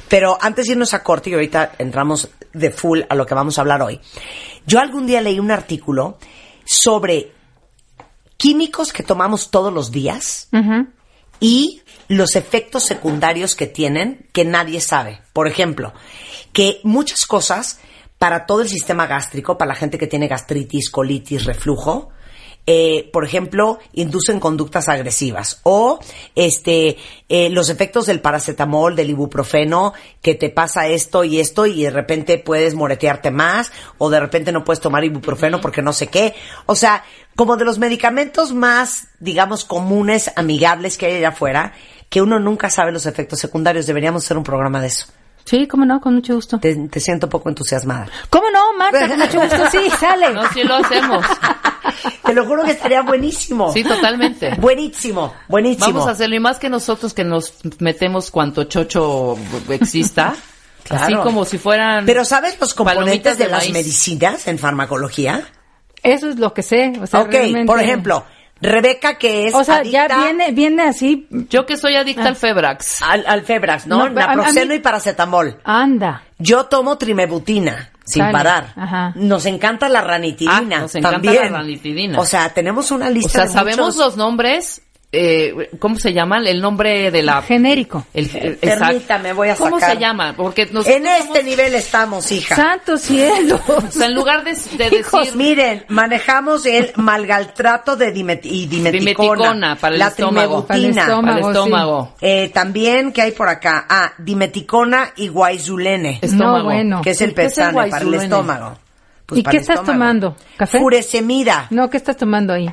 Pero 0.09 0.37
antes 0.41 0.67
de 0.67 0.73
irnos 0.73 0.93
a 0.93 1.03
corte, 1.05 1.31
y 1.31 1.35
ahorita 1.35 1.73
entramos 1.79 2.29
de 2.53 2.71
full 2.71 3.03
a 3.09 3.15
lo 3.15 3.27
que 3.27 3.35
vamos 3.35 3.57
a 3.57 3.61
hablar 3.61 3.81
hoy. 3.81 4.01
Yo 4.67 4.81
algún 4.81 5.07
día 5.07 5.21
leí 5.21 5.39
un 5.39 5.51
artículo 5.53 6.19
sobre 6.65 7.33
químicos 8.37 8.93
que 8.93 9.03
tomamos 9.03 9.51
todos 9.51 9.73
los 9.73 9.91
días 9.93 10.49
y 11.39 11.83
los 12.09 12.35
efectos 12.37 12.85
secundarios 12.85 13.55
que 13.55 13.67
tienen 13.67 14.27
que 14.33 14.45
nadie 14.45 14.81
sabe. 14.81 15.21
Por 15.33 15.47
ejemplo, 15.47 15.93
que 16.53 16.81
muchas 16.83 17.27
cosas 17.27 17.79
para 18.21 18.45
todo 18.45 18.61
el 18.61 18.69
sistema 18.69 19.07
gástrico, 19.07 19.57
para 19.57 19.71
la 19.71 19.75
gente 19.75 19.97
que 19.97 20.07
tiene 20.07 20.29
gastritis, 20.29 20.91
colitis, 20.91 21.47
reflujo, 21.47 22.11
eh, 22.67 23.09
por 23.15 23.25
ejemplo, 23.25 23.79
inducen 23.95 24.41
conductas 24.41 24.91
agresivas 24.91 25.61
o 25.63 25.99
este 26.35 26.99
eh, 27.31 27.49
los 27.49 27.71
efectos 27.71 28.05
del 28.05 28.21
paracetamol, 28.21 28.95
del 28.95 29.09
ibuprofeno, 29.09 29.95
que 30.21 30.35
te 30.35 30.51
pasa 30.51 30.87
esto 30.87 31.25
y 31.25 31.41
esto 31.41 31.65
y 31.65 31.85
de 31.85 31.91
repente 31.91 32.37
puedes 32.37 32.75
moretearte 32.75 33.31
más 33.31 33.73
o 33.97 34.11
de 34.11 34.21
repente 34.21 34.53
no 34.53 34.65
puedes 34.65 34.81
tomar 34.81 35.03
ibuprofeno 35.03 35.63
porque 35.63 35.81
no 35.81 35.95
sé 35.95 36.09
qué. 36.09 36.35
O 36.67 36.75
sea, 36.75 37.03
como 37.37 37.57
de 37.57 37.65
los 37.65 37.79
medicamentos 37.79 38.53
más, 38.53 39.09
digamos, 39.19 39.65
comunes, 39.65 40.31
amigables 40.37 40.99
que 40.99 41.07
hay 41.07 41.15
allá 41.15 41.31
afuera, 41.31 41.73
que 42.11 42.21
uno 42.21 42.39
nunca 42.39 42.69
sabe 42.69 42.93
los 42.93 43.07
efectos 43.07 43.39
secundarios. 43.39 43.87
Deberíamos 43.87 44.27
hacer 44.27 44.37
un 44.37 44.45
programa 44.45 44.83
de 44.83 44.89
eso. 44.89 45.07
Sí, 45.51 45.67
cómo 45.67 45.85
no, 45.85 46.01
con 46.01 46.15
mucho 46.15 46.37
gusto. 46.37 46.61
Te, 46.61 46.77
te 46.89 47.01
siento 47.01 47.29
poco 47.29 47.49
entusiasmada. 47.49 48.07
¿Cómo 48.31 48.49
no, 48.53 48.73
Marta? 48.79 49.09
Con 49.09 49.19
mucho 49.19 49.41
gusto, 49.41 49.69
sí, 49.73 49.91
sale. 49.99 50.31
No, 50.33 50.49
sí 50.53 50.63
lo 50.63 50.77
hacemos. 50.77 51.27
Te 52.25 52.33
lo 52.35 52.47
juro 52.47 52.63
que 52.63 52.71
estaría 52.71 53.03
buenísimo. 53.03 53.73
Sí, 53.73 53.83
totalmente. 53.83 54.55
Buenísimo, 54.61 55.35
buenísimo. 55.49 55.87
Vamos 55.89 56.07
a 56.07 56.13
hacerlo 56.13 56.37
y 56.37 56.41
más 56.41 56.61
que 56.61 56.69
nosotros 56.71 57.13
que 57.15 57.25
nos 57.25 57.55
metemos 57.81 58.31
cuanto 58.31 58.63
chocho 58.65 59.37
exista. 59.69 60.35
Claro. 60.83 61.05
Así 61.05 61.15
como 61.17 61.45
si 61.45 61.59
fueran. 61.59 62.05
Pero 62.07 62.25
¿sabes 62.25 62.59
los 62.61 62.75
componentes 62.75 63.39
de, 63.39 63.45
de 63.45 63.51
las 63.51 63.61
maíz. 63.65 63.73
medicinas 63.73 64.49
en 64.49 64.59
farmacología? 64.59 65.45
Eso 66.03 66.29
es 66.31 66.39
lo 66.39 66.53
que 66.53 66.63
sé. 66.63 66.95
O 67.01 67.07
sea, 67.07 67.21
ok, 67.21 67.31
realmente- 67.31 67.67
por 67.67 67.81
ejemplo, 67.81 68.25
Rebeca 68.61 69.15
que 69.19 69.47
es 69.49 69.55
O 69.55 69.65
sea, 69.65 69.83
ya 69.83 70.03
adicta 70.05 70.23
viene, 70.25 70.53
viene 70.53 70.83
así, 70.83 71.27
Yo 71.49 71.65
que 71.67 71.77
soy 71.77 71.97
adicta 71.97 72.27
al 72.29 72.37
Febrax. 72.37 73.03
al, 73.03 73.25
al 73.27 73.43
Febrax, 73.43 73.87
¿no? 73.87 73.99
No, 73.99 74.11
Naproxeno 74.11 74.71
mí- 74.71 74.77
y 74.77 74.81
paracetamol. 74.81 75.59
anda. 75.65 76.23
Yo 76.39 76.67
tomo 76.67 76.99
trimebutina 76.99 77.91
sin 78.05 78.31
parar. 78.33 78.73
Ajá. 78.77 79.13
Nos 79.17 79.47
encanta 79.47 79.89
la 79.89 80.01
ranitidina 80.01 80.57
Ah, 80.77 80.81
nos 80.81 80.95
encanta 80.95 81.21
también. 81.21 81.53
la 81.53 81.59
ranitidina. 81.59 82.19
O 82.19 82.25
sea, 82.25 82.49
tenemos 82.53 82.91
una 82.91 83.07
O 83.09 83.11
lista 83.11 83.31
sea, 83.31 83.45
de 83.47 83.53
sabemos 83.53 83.79
muchos- 83.81 83.97
los 83.97 84.17
nombres. 84.17 84.83
Eh, 85.13 85.71
¿Cómo 85.81 85.97
se 85.97 86.13
llaman? 86.13 86.47
El 86.47 86.61
nombre 86.61 87.11
de 87.11 87.23
la. 87.23 87.43
Genérico. 87.43 88.07
El, 88.15 88.31
el- 88.37 88.57
Permítame, 88.59 89.33
voy 89.33 89.49
a 89.49 89.57
¿Cómo 89.57 89.81
sacar. 89.81 89.97
se 89.97 90.01
llama? 90.01 90.35
Porque 90.37 90.67
nosotros 90.67 90.95
En 90.97 91.07
este 91.07 91.43
nivel 91.43 91.75
estamos, 91.75 92.31
hija. 92.31 92.55
Santo 92.55 92.97
cielo. 92.97 93.61
O 93.69 93.91
sea, 93.91 94.07
en 94.07 94.15
lugar 94.15 94.45
de, 94.45 94.53
de 94.77 94.99
Hijos, 94.99 95.21
decir. 95.25 95.37
miren, 95.37 95.85
manejamos 95.89 96.65
el 96.65 96.93
malgaltrato 96.95 97.97
de 97.97 98.13
dimet 98.13 98.47
y 98.47 98.67
dimeticona, 98.67 99.01
Dimeticona 99.35 99.77
para 99.77 99.95
el 99.95 99.99
la 99.99 100.09
estómago. 100.09 100.67
Para 100.67 100.79
el 100.79 100.87
estómago. 100.87 101.23
Para 101.23 101.37
el 101.39 101.43
sí. 101.43 101.49
estómago. 101.51 102.15
Eh, 102.21 102.49
también, 102.55 103.13
¿qué 103.13 103.23
hay 103.23 103.33
por 103.33 103.49
acá? 103.49 103.87
Ah, 103.89 104.13
dimeticona 104.19 105.11
y 105.17 105.27
guaizulene, 105.27 106.21
Estómago. 106.23 106.59
No, 106.59 106.65
bueno. 106.65 107.03
que 107.03 107.11
es 107.11 107.21
el 107.21 107.35
¿Qué 107.35 107.47
es 107.47 107.59
el 107.59 107.65
pestane 107.65 107.91
para 107.91 108.05
el 108.05 108.15
estómago. 108.15 108.79
Pues 109.27 109.41
¿Y 109.41 109.43
qué 109.45 109.57
estás 109.59 109.77
estómago. 109.81 109.93
tomando? 109.93 110.37
¿Café? 110.57 110.79
Furesemida. 110.79 111.67
No, 111.71 111.89
¿qué 111.91 111.97
estás 111.97 112.17
tomando 112.17 112.53
ahí? 112.53 112.73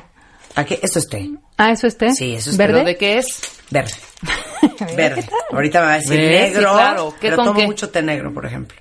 ¿A 0.58 0.64
qué? 0.64 0.80
Esto 0.82 0.98
es 0.98 1.08
té. 1.08 1.30
Ah, 1.56 1.70
¿eso 1.70 1.86
es 1.86 1.96
té? 1.96 2.12
Sí, 2.12 2.34
eso 2.34 2.50
es 2.50 2.56
té. 2.56 2.64
¿Pero 2.64 2.78
¿Verde? 2.78 2.90
de 2.90 2.96
qué 2.96 3.18
es? 3.18 3.40
Verde. 3.70 3.92
Verde. 4.96 5.28
Ahorita 5.52 5.80
me 5.80 5.86
va 5.86 5.92
a 5.92 5.98
decir 5.98 6.18
¿Ves? 6.18 6.48
Sí, 6.48 6.54
negro. 6.56 6.72
claro. 6.72 7.10
¿Qué 7.12 7.16
pero 7.20 7.36
con 7.36 7.44
tomo 7.46 7.60
qué? 7.60 7.66
mucho 7.66 7.90
té 7.90 8.02
negro, 8.02 8.34
por 8.34 8.44
ejemplo. 8.44 8.76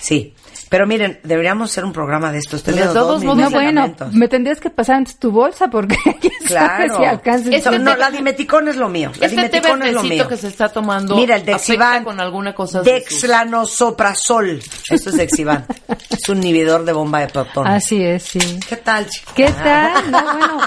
Sí. 0.00 0.34
Pero 0.68 0.86
miren, 0.86 1.20
deberíamos 1.22 1.70
hacer 1.70 1.84
un 1.84 1.92
programa 1.92 2.32
de 2.32 2.38
estos. 2.38 2.54
Estoy 2.60 2.74
De 2.74 2.86
todos 2.86 3.22
modos, 3.22 3.38
No, 3.38 3.50
bueno, 3.50 3.94
me 4.12 4.26
tendrías 4.28 4.58
que 4.60 4.68
pasar 4.70 4.96
antes 4.96 5.16
tu 5.18 5.30
bolsa 5.30 5.68
porque 5.68 5.96
quién 6.20 6.32
sabe 6.48 6.86
Claro. 6.86 6.96
si 6.98 7.04
alcances. 7.04 7.54
Este 7.54 7.70
No, 7.78 7.90
no, 7.92 7.96
la 7.96 8.10
dimeticona 8.10 8.70
es 8.70 8.76
lo 8.76 8.88
mío. 8.88 9.12
La 9.20 9.26
Este 9.26 9.36
té 9.36 9.46
dimeticona 9.60 9.86
es 9.86 9.94
lo 9.94 10.02
mío. 10.02 10.26
que 10.28 10.36
se 10.36 10.48
está 10.48 10.68
tomando. 10.68 11.14
Mira, 11.16 11.36
el 11.36 11.44
Dexivan. 11.44 12.02
con 12.04 12.18
alguna 12.20 12.54
cosa 12.54 12.82
Dexlanosoprazol. 12.82 14.60
Esto 14.90 15.10
es 15.10 15.16
Dexivan. 15.16 15.66
es 16.10 16.28
un 16.28 16.38
inhibidor 16.38 16.84
de 16.84 16.92
bomba 16.92 17.20
de 17.20 17.28
protones. 17.28 17.72
Así 17.72 18.02
es, 18.02 18.22
sí. 18.24 18.60
¿Qué 18.68 18.76
tal, 18.76 19.06
chica? 19.08 19.32
¿Qué 19.34 19.50
tal? 19.50 20.10
No, 20.10 20.22
bueno, 20.22 20.58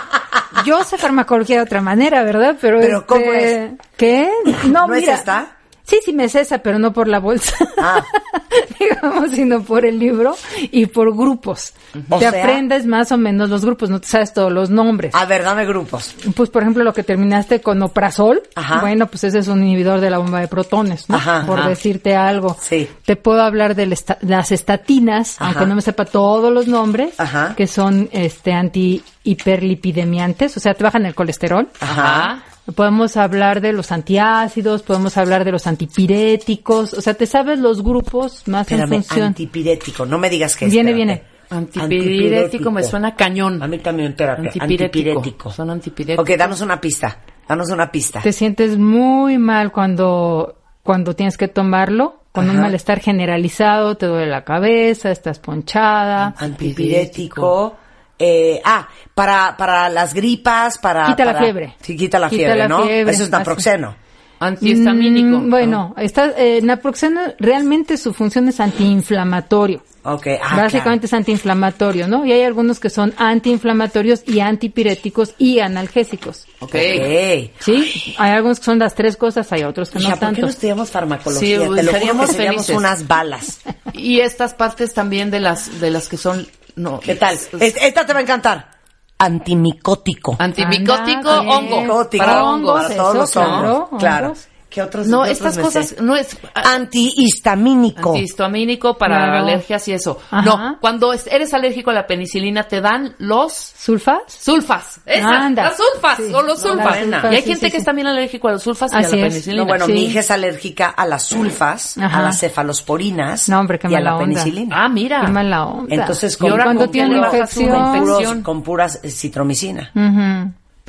yo 0.66 0.84
sé 0.84 0.98
farmacología 0.98 1.58
de 1.58 1.64
otra 1.64 1.82
manera, 1.82 2.24
¿verdad? 2.24 2.56
Pero, 2.60 2.80
¿Pero 2.80 3.06
cómo 3.06 3.34
este, 3.34 3.66
es? 3.66 3.72
¿Qué? 3.98 4.30
No, 4.66 4.88
¿No 4.88 4.94
es 4.96 5.02
mira. 5.02 5.14
esta? 5.16 5.56
Sí, 5.90 6.00
sí 6.06 6.14
me 6.14 6.30
cesa, 6.30 6.60
pero 6.60 6.78
no 6.78 6.94
por 6.94 7.08
la 7.08 7.20
bolsa. 7.20 7.56
Ah. 7.78 8.04
Digamos, 8.80 9.32
sino 9.32 9.62
por 9.64 9.86
el 9.86 9.98
libro 10.00 10.36
y 10.72 10.86
por 10.86 11.14
grupos. 11.16 11.74
O 12.10 12.20
te 12.20 12.30
sea- 12.30 12.42
aprendes 12.42 12.86
más 12.86 13.12
o 13.12 13.18
menos 13.18 13.50
los 13.50 13.66
grupos, 13.66 13.90
no 13.90 14.00
te 14.00 14.08
sabes 14.08 14.34
todos 14.34 14.52
los 14.52 14.70
nombres. 14.70 15.16
A 15.16 15.26
ver, 15.26 15.44
dame 15.44 15.66
grupos. 15.66 16.14
Pues, 16.36 16.50
por 16.50 16.62
ejemplo, 16.62 16.84
lo 16.84 16.94
que 16.94 17.04
terminaste 17.04 17.62
con 17.62 17.82
oprazol, 17.82 18.42
Ajá. 18.56 18.82
bueno, 18.82 19.08
pues 19.08 19.24
ese 19.24 19.40
es 19.40 19.48
un 19.48 19.64
inhibidor 19.64 20.00
de 20.00 20.10
la 20.12 20.20
bomba 20.20 20.40
de 20.42 20.48
protones, 20.48 21.10
¿no? 21.10 21.16
Ajá, 21.16 21.44
por 21.48 21.60
ajá. 21.60 21.70
decirte 21.70 22.16
algo. 22.16 22.56
Sí. 22.62 22.88
Te 23.06 23.16
puedo 23.16 23.42
hablar 23.42 23.74
de 23.76 23.88
la- 23.88 23.96
las 24.22 24.52
estatinas, 24.52 25.38
aunque 25.40 25.66
no 25.66 25.76
me 25.76 25.82
sepa 25.82 26.06
todos 26.06 26.54
los 26.54 26.68
nombres, 26.68 27.20
Ajá. 27.20 27.54
que 27.58 27.66
son 27.68 28.10
este 28.12 28.54
anti-hiperlipidemiantes, 28.54 30.56
o 30.58 30.60
sea, 30.60 30.74
te 30.74 30.84
bajan 30.84 31.06
el 31.06 31.16
colesterol. 31.16 31.68
Ajá. 31.80 32.44
Podemos 32.76 33.18
hablar 33.18 33.62
de 33.62 33.74
los 33.74 33.92
antiácidos, 33.92 34.84
podemos 34.84 35.18
hablar 35.18 35.46
de 35.46 35.52
los 35.52 35.68
antipiréticos, 35.68 36.94
o 36.94 37.02
sea, 37.02 37.14
te 37.14 37.26
sabes 37.26 37.60
los 37.60 37.84
grupos 37.84 38.48
más 38.48 38.72
en 38.72 38.88
función. 38.88 39.28
antipirético. 39.28 40.06
No 40.06 40.18
me 40.18 40.30
digas 40.30 40.56
que 40.56 40.66
es. 40.66 40.72
Viene, 40.72 40.92
espérate. 40.92 41.24
viene. 41.24 41.40
Antipirético 41.50 42.72
me 42.72 42.84
suena 42.84 43.16
cañón. 43.16 43.62
A 43.64 43.68
mí 43.68 43.80
también, 43.80 44.10
espérate. 44.10 44.48
Antipirético. 44.48 44.84
Antipirético. 44.84 45.52
Son 45.52 45.70
antipiréticos. 45.70 46.24
Ok, 46.24 46.38
danos 46.38 46.62
una 46.62 46.80
pista. 46.80 47.20
Danos 47.48 47.70
una 47.72 47.92
pista. 47.92 48.22
Te 48.22 48.32
sientes 48.32 48.78
muy 48.78 49.40
mal 49.40 49.72
cuando, 49.72 50.56
cuando 50.84 51.16
tienes 51.16 51.38
que 51.38 51.48
tomarlo, 51.48 52.20
con 52.32 52.50
un 52.50 52.62
malestar 52.62 53.00
generalizado, 53.00 53.98
te 53.98 54.06
duele 54.06 54.28
la 54.28 54.44
cabeza, 54.44 55.12
estás 55.12 55.40
ponchada. 55.40 56.36
Antipirético. 56.38 57.76
Eh, 58.20 58.62
ah, 58.66 58.88
para, 59.16 59.56
para 59.58 59.88
las 59.90 60.14
gripas, 60.14 60.78
para... 60.78 61.06
Quita 61.08 61.26
la 61.26 61.40
fiebre. 61.40 61.76
Sí, 61.82 61.96
quita 61.96 62.20
la 62.20 62.30
Quita 62.30 62.40
fiebre, 62.44 62.58
la 62.60 62.68
¿no? 62.68 62.84
fiebre, 62.84 63.02
Eso 63.14 63.24
es 63.24 63.30
así. 63.30 63.32
naproxeno. 63.32 63.96
Antihistamínico. 64.42 65.38
Mm, 65.40 65.50
bueno, 65.50 65.94
está, 65.98 66.34
eh, 66.38 66.62
naproxeno 66.62 67.20
realmente 67.40 67.98
su 67.98 68.14
función 68.14 68.48
es 68.48 68.60
antiinflamatorio. 68.60 69.84
Ok, 70.04 70.28
ah, 70.42 70.56
Básicamente 70.56 71.08
es 71.08 71.14
antiinflamatorio, 71.14 72.08
¿no? 72.08 72.26
Y 72.26 72.32
hay 72.32 72.44
algunos 72.44 72.80
que 72.80 72.90
son 72.90 73.14
antiinflamatorios 73.18 74.24
y 74.26 74.40
antipiréticos 74.40 75.36
y 75.38 75.60
analgésicos. 75.60 76.46
Ok. 76.60 76.72
claro. 76.72 77.04
Ok. 77.04 77.52
¿Sí? 77.60 78.16
Hay 78.18 78.32
algunos 78.32 78.60
que 78.60 78.66
son 78.66 78.80
las 78.80 78.96
tres 78.96 79.18
cosas, 79.18 79.52
hay 79.52 79.64
otros 79.64 79.90
que 79.90 80.00
no 80.00 80.06
¿por 80.06 80.14
qué 80.14 80.20
tanto. 80.22 80.42
no 80.42 80.48
estudiamos 80.48 80.90
farmacología? 80.90 81.40
Sí, 81.42 81.52
Te 81.54 81.58
lo 81.60 81.66
juro 81.66 81.76
que 81.76 81.82
estaríamos 81.86 82.30
seríamos 82.30 82.56
felices. 82.66 82.78
unas 82.78 83.08
balas. 83.08 83.60
Y 83.94 84.22
estas 84.22 84.54
partes 84.54 84.94
también 84.94 85.32
de 85.32 85.42
las 85.42 85.82
de 85.82 85.92
las 85.92 86.08
que 86.08 86.16
son 86.16 86.48
no 86.80 87.00
¿Qué 87.00 87.16
tal? 87.16 87.36
es- 87.36 87.50
Es- 87.60 87.76
Esta 87.82 88.06
te 88.06 88.14
va 88.14 88.20
a 88.20 88.22
encantar. 88.24 88.72
Antimicótico. 89.18 90.36
Antimicótico, 90.40 91.30
Anda, 91.30 91.42
hongo. 91.58 91.82
Micótico. 91.82 92.26
Para 92.26 92.44
Hongos, 92.44 92.70
hongos. 92.70 92.82
Para 92.84 92.96
todos 92.96 93.10
eso, 93.16 93.20
los 93.20 93.36
hongos. 93.36 93.60
claro, 93.90 93.98
Claro. 94.00 94.26
hongos. 94.28 94.48
¿Qué 94.80 94.86
otros? 94.88 95.08
No, 95.08 95.24
qué 95.24 95.32
estas 95.32 95.54
otros 95.58 95.68
cosas 95.74 95.88
sé? 95.90 96.02
no 96.02 96.16
es 96.16 96.38
Antihistamínico. 96.54 98.10
antihistamínico 98.12 98.98
para 98.98 99.18
Claro. 99.18 99.38
alergias 99.40 99.88
y 99.88 99.94
eso. 99.94 100.20
Ajá. 100.32 100.46
No, 100.46 100.78
cuando 100.80 101.14
es- 101.14 101.28
eres 101.28 101.54
alérgico 101.54 101.90
a 101.92 101.94
la 101.94 102.08
penicilina 102.08 102.64
te 102.64 102.82
dan 102.82 103.16
los 103.18 103.54
¿Sulfas? 103.54 104.20
sulfas. 104.28 105.02
Esas, 105.06 105.26
Anda. 105.26 105.64
las 105.64 105.78
sulfas 105.78 106.18
Sí. 106.18 106.32
o 106.34 106.42
los 106.42 106.62
sulfas. 106.62 106.98
y 107.02 107.14
hay 107.36 107.42
sí, 107.42 107.50
gente 107.50 107.56
sí, 107.56 107.66
que 107.66 107.72
sí. 107.72 107.78
es 107.78 107.84
también 107.86 108.08
alérgico 108.08 108.48
a 108.48 108.52
los 108.54 108.64
sulfas 108.64 108.92
y 108.94 108.96
a 108.96 109.02
la 109.02 109.08
es. 109.08 109.12
penicilina. 109.12 109.62
No, 109.64 109.68
bueno, 109.68 109.86
Sí. 109.86 109.92
mi 109.94 110.06
hija 110.06 110.20
es 110.22 110.32
alérgica 110.32 110.88
a 110.90 111.06
las 111.06 111.24
sulfas, 111.24 111.98
Ajá. 111.98 112.20
a 112.20 112.22
las 112.22 112.40
cefalosporinas 112.40 113.50
No, 113.50 113.60
hombre, 113.60 113.80
qué 113.80 113.88
y 113.90 113.96
a 113.96 114.00
la 114.00 114.16
onda. 114.16 114.26
penicilina. 114.26 114.86
Ah, 114.86 114.90
mira. 114.90 115.22
Qué 115.26 115.32
mala 115.32 115.66
onda. 115.66 115.94
Entonces, 115.96 116.38
Y 116.40 116.44
ahora 116.48 116.64
con- 116.64 116.64
cuando 116.76 116.84
con 116.86 116.92
tiene 116.92 117.18
infección. 117.18 118.44
con, 118.44 118.64
puras 118.64 119.00
citromicina. 119.04 119.92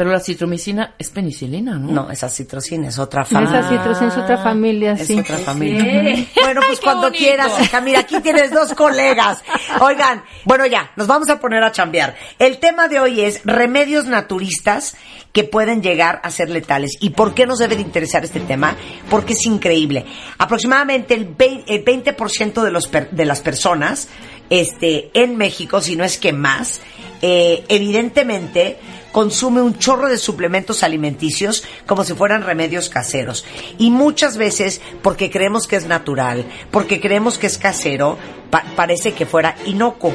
Pero 0.00 0.12
la 0.12 0.20
citromicina 0.20 0.94
es 0.98 1.10
penicilina, 1.10 1.74
¿no? 1.74 1.92
No, 1.92 2.10
esa 2.10 2.30
citrocina 2.30 2.88
es 2.88 2.98
otra 2.98 3.22
familia. 3.22 3.60
Esa 3.60 3.68
citrocina 3.68 4.08
es 4.08 4.16
otra 4.16 4.38
familia, 4.38 4.92
Es 4.92 5.06
sí. 5.08 5.18
otra 5.20 5.36
familia. 5.36 6.14
Sí. 6.16 6.28
Bueno, 6.40 6.62
pues 6.66 6.80
cuando 6.80 7.02
bonito. 7.08 7.18
quieras, 7.22 7.52
hija. 7.60 7.82
Mira, 7.82 8.00
aquí 8.00 8.18
tienes 8.22 8.50
dos 8.50 8.72
colegas. 8.72 9.44
Oigan, 9.82 10.24
bueno, 10.46 10.64
ya, 10.64 10.90
nos 10.96 11.06
vamos 11.06 11.28
a 11.28 11.38
poner 11.38 11.62
a 11.62 11.70
chambear. 11.70 12.16
El 12.38 12.56
tema 12.56 12.88
de 12.88 12.98
hoy 12.98 13.20
es 13.20 13.42
remedios 13.44 14.06
naturistas 14.06 14.96
que 15.34 15.44
pueden 15.44 15.82
llegar 15.82 16.18
a 16.24 16.30
ser 16.30 16.48
letales. 16.48 16.96
¿Y 17.00 17.10
por 17.10 17.34
qué 17.34 17.44
nos 17.44 17.58
debe 17.58 17.76
de 17.76 17.82
interesar 17.82 18.24
este 18.24 18.40
tema? 18.40 18.76
Porque 19.10 19.34
es 19.34 19.44
increíble. 19.44 20.06
Aproximadamente 20.38 21.12
el 21.12 21.36
20%, 21.36 21.64
el 21.66 21.84
20% 21.84 22.62
de, 22.62 22.70
los 22.70 22.88
per- 22.88 23.10
de 23.10 23.26
las 23.26 23.40
personas 23.42 24.08
este, 24.48 25.10
en 25.12 25.36
México, 25.36 25.82
si 25.82 25.94
no 25.94 26.04
es 26.04 26.16
que 26.16 26.32
más, 26.32 26.80
eh, 27.20 27.64
evidentemente 27.68 28.78
consume 29.12 29.61
un 29.61 29.79
chorro 29.79 30.09
de 30.09 30.18
suplementos 30.18 30.83
alimenticios 30.83 31.64
como 31.87 32.05
si 32.05 32.14
fueran 32.14 32.42
remedios 32.42 32.88
caseros. 32.88 33.44
Y 33.79 33.90
muchas 33.90 34.37
veces, 34.37 34.81
porque 35.03 35.31
creemos 35.31 35.66
que 35.66 35.77
es 35.77 35.87
natural, 35.87 36.44
porque 36.70 37.01
creemos 37.01 37.38
que 37.38 37.46
es 37.49 37.59
casero, 37.59 38.18
pa- 38.51 38.64
parece 38.77 39.12
que 39.12 39.27
fuera 39.27 39.57
inocuo. 39.66 40.14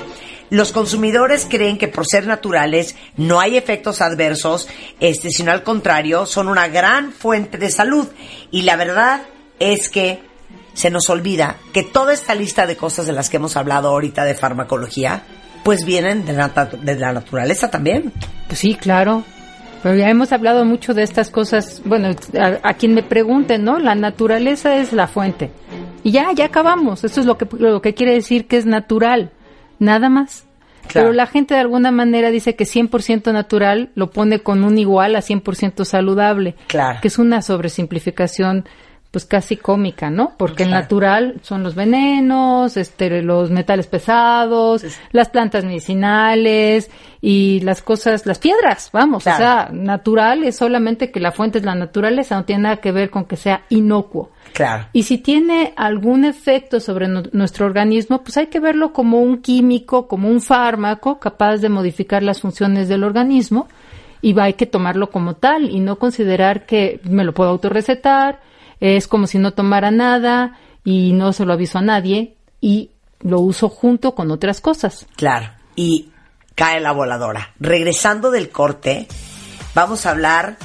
Los 0.52 0.72
consumidores 0.72 1.48
creen 1.50 1.78
que 1.80 1.88
por 1.88 2.06
ser 2.06 2.28
naturales 2.28 2.96
no 3.18 3.40
hay 3.40 3.58
efectos 3.58 4.00
adversos, 4.02 4.68
este, 5.00 5.32
sino 5.32 5.52
al 5.52 5.64
contrario, 5.64 6.26
son 6.28 6.48
una 6.48 6.68
gran 6.68 7.12
fuente 7.12 7.58
de 7.58 7.72
salud. 7.72 8.08
Y 8.52 8.62
la 8.62 8.76
verdad 8.76 9.24
es 9.60 9.90
que 9.90 10.22
se 10.76 10.90
nos 10.92 11.10
olvida 11.10 11.58
que 11.74 11.82
toda 11.84 12.14
esta 12.14 12.36
lista 12.36 12.68
de 12.68 12.78
cosas 12.78 13.08
de 13.08 13.14
las 13.14 13.30
que 13.30 13.38
hemos 13.38 13.56
hablado 13.58 13.90
ahorita 13.90 14.24
de 14.24 14.36
farmacología, 14.36 15.24
pues 15.66 15.84
vienen 15.84 16.26
de 16.26 16.34
la, 16.34 16.48
de 16.48 16.96
la 16.96 17.12
naturaleza 17.12 17.72
también. 17.72 18.14
Pues 18.46 18.60
sí, 18.60 18.76
claro. 18.76 19.24
Pero 19.82 19.96
ya 19.96 20.12
hemos 20.12 20.32
hablado 20.32 20.64
mucho 20.64 20.94
de 20.94 21.02
estas 21.02 21.32
cosas. 21.32 21.82
Bueno, 21.84 22.10
a, 22.40 22.60
a 22.62 22.74
quien 22.76 22.94
me 22.94 23.02
pregunten, 23.02 23.64
¿no? 23.64 23.80
La 23.80 23.96
naturaleza 23.96 24.76
es 24.76 24.94
la 24.94 25.08
fuente. 25.08 25.50
Y 26.04 26.12
ya, 26.12 26.32
ya 26.34 26.46
acabamos. 26.46 27.04
Eso 27.04 27.20
es 27.20 27.26
lo 27.26 27.40
que, 27.40 27.48
lo 27.58 27.82
que 27.82 27.96
quiere 27.96 28.14
decir 28.14 28.46
que 28.46 28.58
es 28.58 28.68
natural. 28.68 29.32
Nada 29.80 30.08
más. 30.08 30.46
Claro. 30.88 31.08
Pero 31.08 31.14
la 31.14 31.26
gente 31.26 31.56
de 31.56 31.62
alguna 31.62 31.90
manera 31.90 32.30
dice 32.30 32.56
que 32.56 32.66
100% 32.66 33.34
natural 33.34 33.90
lo 33.96 34.12
pone 34.12 34.42
con 34.42 34.64
un 34.64 34.78
igual 34.78 35.16
a 35.16 35.22
100% 35.22 35.84
saludable. 35.84 36.54
Claro. 36.68 37.00
Que 37.02 37.08
es 37.08 37.18
una 37.18 37.42
sobresimplificación 37.42 38.66
pues 39.16 39.24
casi 39.24 39.56
cómica, 39.56 40.10
¿no? 40.10 40.34
Porque 40.36 40.64
el 40.64 40.72
natural 40.72 41.36
son 41.42 41.64
los 41.64 41.74
venenos, 41.74 42.76
este, 42.76 43.22
los 43.22 43.50
metales 43.50 43.88
pesados, 43.88 44.84
las 45.14 45.30
plantas 45.30 45.64
medicinales 45.64 46.92
y 47.22 47.62
las 47.62 47.82
cosas, 47.82 48.26
las 48.26 48.40
piedras, 48.40 48.90
vamos, 48.92 49.24
Claro. 49.24 49.38
o 49.38 49.40
sea, 49.40 49.70
natural 49.72 50.44
es 50.44 50.58
solamente 50.58 51.12
que 51.12 51.22
la 51.22 51.32
fuente 51.32 51.60
es 51.60 51.64
la 51.64 51.76
naturaleza, 51.76 52.36
no 52.36 52.44
tiene 52.44 52.64
nada 52.64 52.78
que 52.78 52.92
ver 52.92 53.10
con 53.10 53.24
que 53.24 53.38
sea 53.38 53.62
inocuo. 53.70 54.32
Claro. 54.54 54.88
Y 54.92 55.04
si 55.04 55.18
tiene 55.20 55.72
algún 55.78 56.26
efecto 56.26 56.82
sobre 56.82 57.08
nu- 57.08 57.30
nuestro 57.32 57.66
organismo, 57.68 58.22
pues 58.22 58.36
hay 58.36 58.48
que 58.48 58.60
verlo 58.60 58.92
como 58.92 59.22
un 59.22 59.38
químico, 59.42 60.10
como 60.10 60.28
un 60.28 60.42
fármaco 60.42 61.20
capaz 61.20 61.58
de 61.58 61.70
modificar 61.70 62.22
las 62.22 62.42
funciones 62.42 62.90
del 62.90 63.06
organismo 63.06 63.70
y 64.22 64.34
va, 64.34 64.44
hay 64.44 64.54
que 64.56 64.66
tomarlo 64.66 65.10
como 65.10 65.36
tal 65.36 65.70
y 65.70 65.80
no 65.80 65.98
considerar 66.00 66.66
que 66.66 67.00
me 67.04 67.24
lo 67.24 67.34
puedo 67.34 67.50
autorrecetar, 67.50 68.40
es 68.86 69.08
como 69.08 69.28
si 69.28 69.38
no 69.40 69.54
tomara 69.54 69.92
nada 69.92 70.58
y 70.84 71.14
no 71.14 71.34
se 71.34 71.46
lo 71.46 71.54
aviso 71.54 71.80
a 71.80 71.82
nadie 71.82 72.36
y 72.62 72.92
lo 73.22 73.40
uso 73.40 73.70
junto 73.70 74.16
con 74.16 74.32
otras 74.32 74.62
cosas. 74.62 75.08
Claro. 75.16 75.50
Y 75.76 76.12
cae 76.54 76.80
la 76.80 76.92
voladora. 76.92 77.54
Regresando 77.60 78.32
del 78.32 78.50
corte, 78.50 79.08
vamos 79.74 80.06
a 80.06 80.12
hablar 80.12 80.58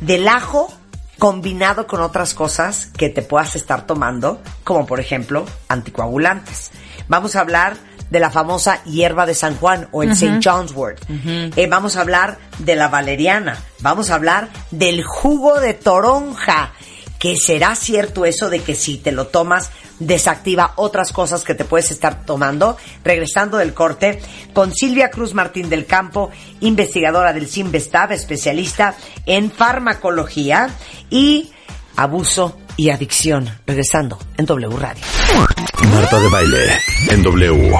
del 0.00 0.28
ajo 0.28 0.72
combinado 1.18 1.86
con 1.86 2.00
otras 2.00 2.34
cosas 2.34 2.86
que 2.86 3.08
te 3.08 3.22
puedas 3.22 3.56
estar 3.56 3.86
tomando, 3.86 4.40
como 4.64 4.86
por 4.86 5.00
ejemplo 5.00 5.46
anticoagulantes. 5.68 6.70
Vamos 7.08 7.36
a 7.36 7.40
hablar 7.40 7.76
de 8.10 8.20
la 8.20 8.30
famosa 8.30 8.82
hierba 8.84 9.26
de 9.26 9.34
San 9.34 9.56
Juan 9.56 9.88
o 9.90 10.02
el 10.02 10.12
St. 10.12 10.40
John's 10.42 10.72
Wort. 10.72 11.02
Eh, 11.08 11.66
vamos 11.68 11.96
a 11.96 12.02
hablar 12.02 12.38
de 12.58 12.76
la 12.76 12.88
valeriana. 12.88 13.58
Vamos 13.80 14.10
a 14.10 14.14
hablar 14.14 14.48
del 14.70 15.02
jugo 15.02 15.60
de 15.60 15.74
toronja. 15.74 16.72
Que 17.26 17.36
será 17.36 17.74
cierto 17.74 18.24
eso 18.24 18.50
de 18.50 18.60
que 18.60 18.76
si 18.76 18.98
te 18.98 19.10
lo 19.10 19.26
tomas 19.26 19.72
desactiva 19.98 20.74
otras 20.76 21.10
cosas 21.10 21.42
que 21.42 21.56
te 21.56 21.64
puedes 21.64 21.90
estar 21.90 22.24
tomando. 22.24 22.76
Regresando 23.02 23.56
del 23.56 23.74
corte 23.74 24.22
con 24.52 24.72
Silvia 24.72 25.10
Cruz 25.10 25.34
Martín 25.34 25.68
del 25.68 25.86
Campo, 25.86 26.30
investigadora 26.60 27.32
del 27.32 27.48
CIMBESTAB, 27.48 28.12
especialista 28.12 28.94
en 29.26 29.50
farmacología 29.50 30.70
y 31.10 31.50
abuso 31.96 32.56
y 32.76 32.90
adicción. 32.90 33.50
Regresando 33.66 34.20
en 34.36 34.46
W 34.46 34.76
Radio. 34.76 35.02
Marta 35.92 36.20
de 36.20 36.28
Baile 36.28 36.78
en 37.10 37.22
W. 37.24 37.72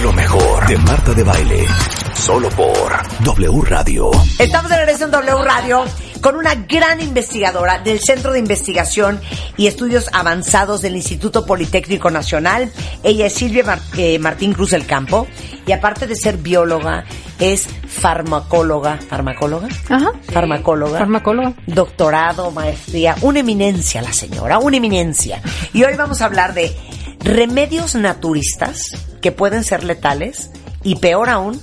lo 0.00 0.12
mejor 0.12 0.66
de 0.68 0.78
Marta 0.78 1.12
de 1.12 1.24
Baile. 1.24 1.66
Solo 2.14 2.48
por 2.50 2.92
W 3.24 3.62
Radio. 3.62 4.10
Estamos 4.38 4.70
de 4.70 4.76
regreso 4.76 5.06
en 5.06 5.10
W 5.10 5.44
Radio 5.44 5.84
con 6.24 6.36
una 6.36 6.54
gran 6.54 7.02
investigadora 7.02 7.80
del 7.80 8.00
Centro 8.00 8.32
de 8.32 8.38
Investigación 8.38 9.20
y 9.58 9.66
Estudios 9.66 10.08
Avanzados 10.10 10.80
del 10.80 10.96
Instituto 10.96 11.44
Politécnico 11.44 12.10
Nacional. 12.10 12.72
Ella 13.02 13.26
es 13.26 13.34
Silvia 13.34 13.62
Mar- 13.62 13.80
eh, 13.98 14.18
Martín 14.18 14.54
Cruz 14.54 14.70
del 14.70 14.86
Campo 14.86 15.26
y 15.66 15.72
aparte 15.72 16.06
de 16.06 16.16
ser 16.16 16.38
bióloga, 16.38 17.04
es 17.38 17.66
farmacóloga. 17.86 18.98
¿Farmacóloga? 19.06 19.68
Ajá. 19.90 20.12
Farmacóloga. 20.32 20.98
Farmacóloga. 20.98 21.52
doctorado, 21.66 22.50
maestría, 22.52 23.16
una 23.20 23.40
eminencia 23.40 24.00
la 24.00 24.14
señora, 24.14 24.58
una 24.58 24.78
eminencia. 24.78 25.42
Y 25.74 25.84
hoy 25.84 25.94
vamos 25.94 26.22
a 26.22 26.24
hablar 26.24 26.54
de 26.54 26.74
remedios 27.20 27.96
naturistas 27.96 28.80
que 29.20 29.30
pueden 29.30 29.62
ser 29.62 29.84
letales 29.84 30.50
y 30.82 30.96
peor 30.96 31.28
aún 31.28 31.60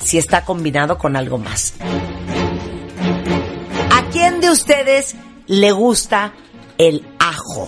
si 0.00 0.18
está 0.18 0.44
combinado 0.44 0.98
con 0.98 1.16
algo 1.16 1.36
más. 1.38 1.74
¿A 4.14 4.16
quién 4.16 4.40
de 4.40 4.48
ustedes 4.48 5.16
le 5.48 5.72
gusta 5.72 6.32
el 6.78 7.04
ajo? 7.18 7.66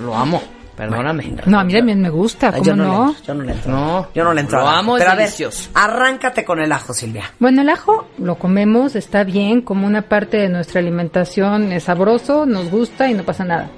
Lo 0.00 0.14
amo, 0.14 0.40
perdóname. 0.76 1.34
No, 1.46 1.58
a 1.58 1.64
mí 1.64 1.72
también 1.72 2.00
me 2.00 2.10
gusta, 2.10 2.52
Ay, 2.54 2.60
¿cómo 2.60 2.64
yo 2.64 2.76
no, 2.76 2.84
no? 2.84 3.08
Le, 3.08 3.26
yo 3.26 3.34
no 3.34 3.42
le 3.42 3.52
entro. 3.52 3.72
No, 3.72 4.08
yo 4.14 4.22
no 4.22 4.32
le 4.32 4.40
entro. 4.42 4.60
lo 4.60 4.68
amo, 4.68 4.96
es 4.96 5.00
Pero 5.00 5.10
a 5.10 5.14
ver, 5.16 5.24
delicioso. 5.24 5.70
arráncate 5.74 6.44
con 6.44 6.60
el 6.60 6.70
ajo, 6.70 6.94
Silvia. 6.94 7.24
Bueno, 7.40 7.62
el 7.62 7.68
ajo 7.70 8.06
lo 8.18 8.36
comemos, 8.38 8.94
está 8.94 9.24
bien, 9.24 9.62
como 9.62 9.88
una 9.88 10.02
parte 10.02 10.36
de 10.36 10.48
nuestra 10.48 10.78
alimentación, 10.80 11.72
es 11.72 11.82
sabroso, 11.82 12.46
nos 12.46 12.70
gusta 12.70 13.10
y 13.10 13.14
no 13.14 13.24
pasa 13.24 13.44
nada. 13.44 13.68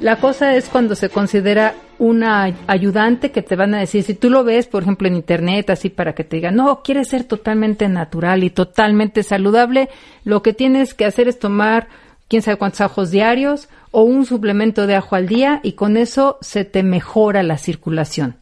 La 0.00 0.16
cosa 0.16 0.54
es 0.56 0.68
cuando 0.68 0.94
se 0.94 1.10
considera 1.10 1.74
una 1.98 2.44
ayudante 2.66 3.30
que 3.30 3.42
te 3.42 3.54
van 3.54 3.74
a 3.74 3.80
decir, 3.80 4.02
si 4.02 4.14
tú 4.14 4.30
lo 4.30 4.44
ves, 4.44 4.66
por 4.66 4.82
ejemplo, 4.82 5.06
en 5.06 5.14
internet, 5.14 5.68
así 5.68 5.90
para 5.90 6.14
que 6.14 6.24
te 6.24 6.36
digan, 6.36 6.56
no, 6.56 6.82
quieres 6.82 7.08
ser 7.08 7.24
totalmente 7.24 7.86
natural 7.88 8.42
y 8.42 8.48
totalmente 8.48 9.22
saludable, 9.22 9.90
lo 10.24 10.42
que 10.42 10.54
tienes 10.54 10.94
que 10.94 11.04
hacer 11.04 11.28
es 11.28 11.38
tomar 11.38 11.88
quién 12.28 12.40
sabe 12.40 12.56
cuántos 12.56 12.80
ajos 12.80 13.10
diarios 13.10 13.68
o 13.90 14.02
un 14.02 14.24
suplemento 14.24 14.86
de 14.86 14.94
ajo 14.94 15.16
al 15.16 15.26
día 15.26 15.60
y 15.62 15.72
con 15.72 15.98
eso 15.98 16.38
se 16.40 16.64
te 16.64 16.82
mejora 16.82 17.42
la 17.42 17.58
circulación. 17.58 18.36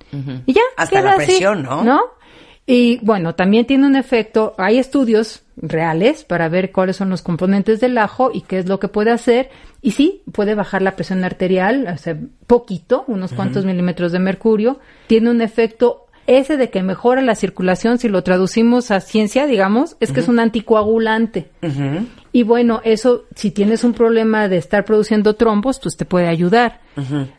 Y 0.46 0.52
ya, 0.52 0.62
Hasta 0.76 1.00
la 1.00 1.12
así, 1.12 1.26
presión, 1.26 1.64
¿no? 1.64 1.82
¿No? 1.82 2.00
Y 2.66 2.98
bueno, 3.02 3.34
también 3.34 3.66
tiene 3.66 3.86
un 3.86 3.96
efecto, 3.96 4.54
hay 4.58 4.78
estudios 4.78 5.42
reales 5.56 6.22
para 6.22 6.48
ver 6.50 6.70
cuáles 6.70 6.96
son 6.96 7.08
los 7.08 7.22
componentes 7.22 7.80
del 7.80 7.96
ajo 7.96 8.30
y 8.32 8.42
qué 8.42 8.58
es 8.58 8.68
lo 8.68 8.78
que 8.78 8.88
puede 8.88 9.10
hacer. 9.10 9.50
Y 9.80 9.92
sí, 9.92 10.22
puede 10.32 10.54
bajar 10.54 10.82
la 10.82 10.96
presión 10.96 11.24
arterial, 11.24 11.86
o 11.94 11.98
sea, 11.98 12.18
poquito, 12.46 13.04
unos 13.06 13.32
cuantos 13.32 13.64
milímetros 13.64 14.10
de 14.10 14.18
mercurio. 14.18 14.80
Tiene 15.06 15.30
un 15.30 15.40
efecto 15.40 16.07
ese 16.28 16.58
de 16.58 16.68
que 16.68 16.82
mejora 16.82 17.22
la 17.22 17.34
circulación, 17.34 17.98
si 17.98 18.08
lo 18.08 18.22
traducimos 18.22 18.90
a 18.90 19.00
ciencia, 19.00 19.46
digamos, 19.46 19.96
es 19.98 20.12
que 20.12 20.20
es 20.20 20.28
un 20.28 20.38
anticoagulante. 20.38 21.50
Y 22.32 22.42
bueno, 22.42 22.82
eso, 22.84 23.24
si 23.34 23.50
tienes 23.50 23.82
un 23.82 23.94
problema 23.94 24.46
de 24.46 24.58
estar 24.58 24.84
produciendo 24.84 25.34
trombos, 25.36 25.80
pues 25.80 25.96
te 25.96 26.04
puede 26.04 26.28
ayudar. 26.28 26.80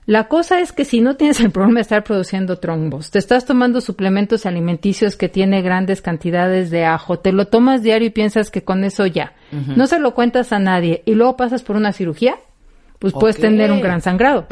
La 0.08 0.28
cosa 0.28 0.60
es 0.60 0.72
que 0.72 0.86
si 0.86 1.02
no 1.02 1.16
tienes 1.16 1.40
el 1.40 1.52
problema 1.52 1.76
de 1.76 1.82
estar 1.84 2.04
produciendo 2.04 2.58
trombos, 2.58 3.12
te 3.12 3.20
estás 3.20 3.46
tomando 3.46 3.80
suplementos 3.80 4.48
alimenticios 4.48 5.16
que 5.16 5.30
tiene 5.30 5.62
grandes 5.62 6.02
cantidades 6.02 6.72
de 6.72 6.86
ajo, 6.86 7.20
te 7.20 7.32
lo 7.32 7.46
tomas 7.46 7.84
diario 7.84 8.08
y 8.08 8.12
piensas 8.12 8.50
que 8.50 8.64
con 8.64 8.84
eso 8.84 9.06
ya, 9.06 9.34
no 9.76 9.86
se 9.86 10.00
lo 10.00 10.16
cuentas 10.16 10.52
a 10.52 10.58
nadie 10.58 11.04
y 11.06 11.14
luego 11.14 11.38
pasas 11.38 11.62
por 11.62 11.76
una 11.76 11.94
cirugía, 11.94 12.38
pues 12.98 13.14
puedes 13.14 13.38
tener 13.38 13.72
un 13.72 13.82
gran 13.82 14.02
sangrado. 14.02 14.48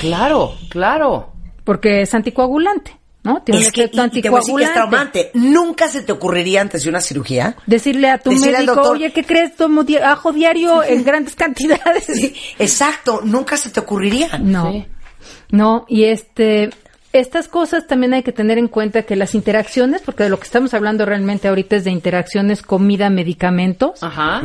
Claro, 0.00 0.54
claro. 0.68 1.32
Porque 1.64 2.02
es 2.02 2.14
anticoagulante, 2.14 2.96
¿no? 3.24 3.42
Tiene 3.42 3.60
Es 3.60 3.66
un 3.68 3.72
que, 3.72 3.80
efecto 3.84 4.06
y 4.18 4.22
te 4.22 4.28
voy 4.30 4.38
a 4.38 4.40
decir 4.40 4.54
que 4.56 4.62
es 4.62 4.68
anticoagulante. 4.68 4.72
traumante. 4.74 5.30
Nunca 5.34 5.88
se 5.88 6.02
te 6.02 6.12
ocurriría 6.12 6.60
antes 6.60 6.84
de 6.84 6.90
una 6.90 7.00
cirugía. 7.00 7.56
Decirle 7.66 8.08
a 8.10 8.18
tu 8.18 8.30
Decirle 8.30 8.52
médico, 8.58 8.74
doctor- 8.76 8.92
oye, 8.92 9.12
¿qué 9.12 9.24
crees? 9.24 9.56
Tomo 9.56 9.82
di- 9.84 9.96
ajo 9.96 10.32
diario 10.32 10.82
en 10.84 11.02
grandes 11.04 11.34
cantidades. 11.36 12.04
Sí, 12.06 12.34
exacto, 12.58 13.20
nunca 13.24 13.56
se 13.56 13.70
te 13.70 13.80
ocurriría. 13.80 14.38
No, 14.38 14.70
Sí. 14.72 14.86
no, 15.50 15.84
y 15.88 16.04
este, 16.04 16.70
estas 17.12 17.48
cosas 17.48 17.86
también 17.88 18.14
hay 18.14 18.22
que 18.22 18.32
tener 18.32 18.58
en 18.58 18.68
cuenta 18.68 19.02
que 19.02 19.16
las 19.16 19.34
interacciones, 19.34 20.02
porque 20.02 20.22
de 20.24 20.28
lo 20.30 20.38
que 20.38 20.44
estamos 20.44 20.72
hablando 20.74 21.04
realmente 21.04 21.48
ahorita 21.48 21.76
es 21.76 21.84
de 21.84 21.90
interacciones 21.90 22.62
comida-medicamentos, 22.62 24.02
Ajá. 24.02 24.42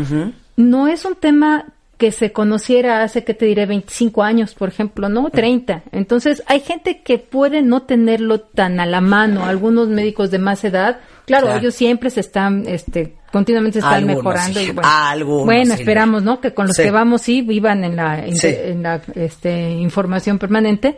no 0.56 0.88
es 0.88 1.06
un 1.06 1.16
tema 1.16 1.66
que 2.02 2.12
se 2.12 2.32
conociera 2.32 3.04
hace, 3.04 3.24
que 3.24 3.36
te 3.36 3.46
diré, 3.46 3.68
25 3.68 4.24
años, 4.24 4.56
por 4.56 4.70
ejemplo, 4.70 5.08
¿no? 5.08 5.30
30. 5.30 5.84
Entonces, 5.92 6.42
hay 6.48 6.62
gente 6.62 7.04
que 7.04 7.20
puede 7.20 7.62
no 7.62 7.84
tenerlo 7.84 8.40
tan 8.40 8.80
a 8.80 8.88
la 8.88 9.02
mano. 9.02 9.46
Algunos 9.46 9.88
médicos 9.88 10.32
de 10.32 10.40
más 10.40 10.64
edad, 10.64 10.98
claro, 11.28 11.46
Claro. 11.46 11.60
ellos 11.60 11.76
siempre 11.76 12.10
se 12.10 12.22
están, 12.22 12.64
este, 12.68 13.18
continuamente 13.32 13.78
están 13.78 13.94
Algunos, 13.94 14.16
mejorando. 14.18 14.60
sí. 14.60 14.66
Y 14.66 14.72
bueno, 14.72 14.90
Algunos, 14.92 15.46
bueno, 15.46 15.74
esperamos, 15.76 16.24
¿no? 16.24 16.42
Que 16.42 16.56
con 16.56 16.66
los 16.66 16.76
Sí. 16.76 16.82
que 16.82 16.90
vamos 16.90 17.22
sí 17.22 17.44
vivan 17.44 17.84
en 17.84 17.96
la, 17.96 18.26
en, 18.26 18.36
Sí. 18.36 18.48
en 18.48 18.82
la 18.82 19.00
este, 19.14 19.70
información 19.70 20.40
permanente. 20.40 20.98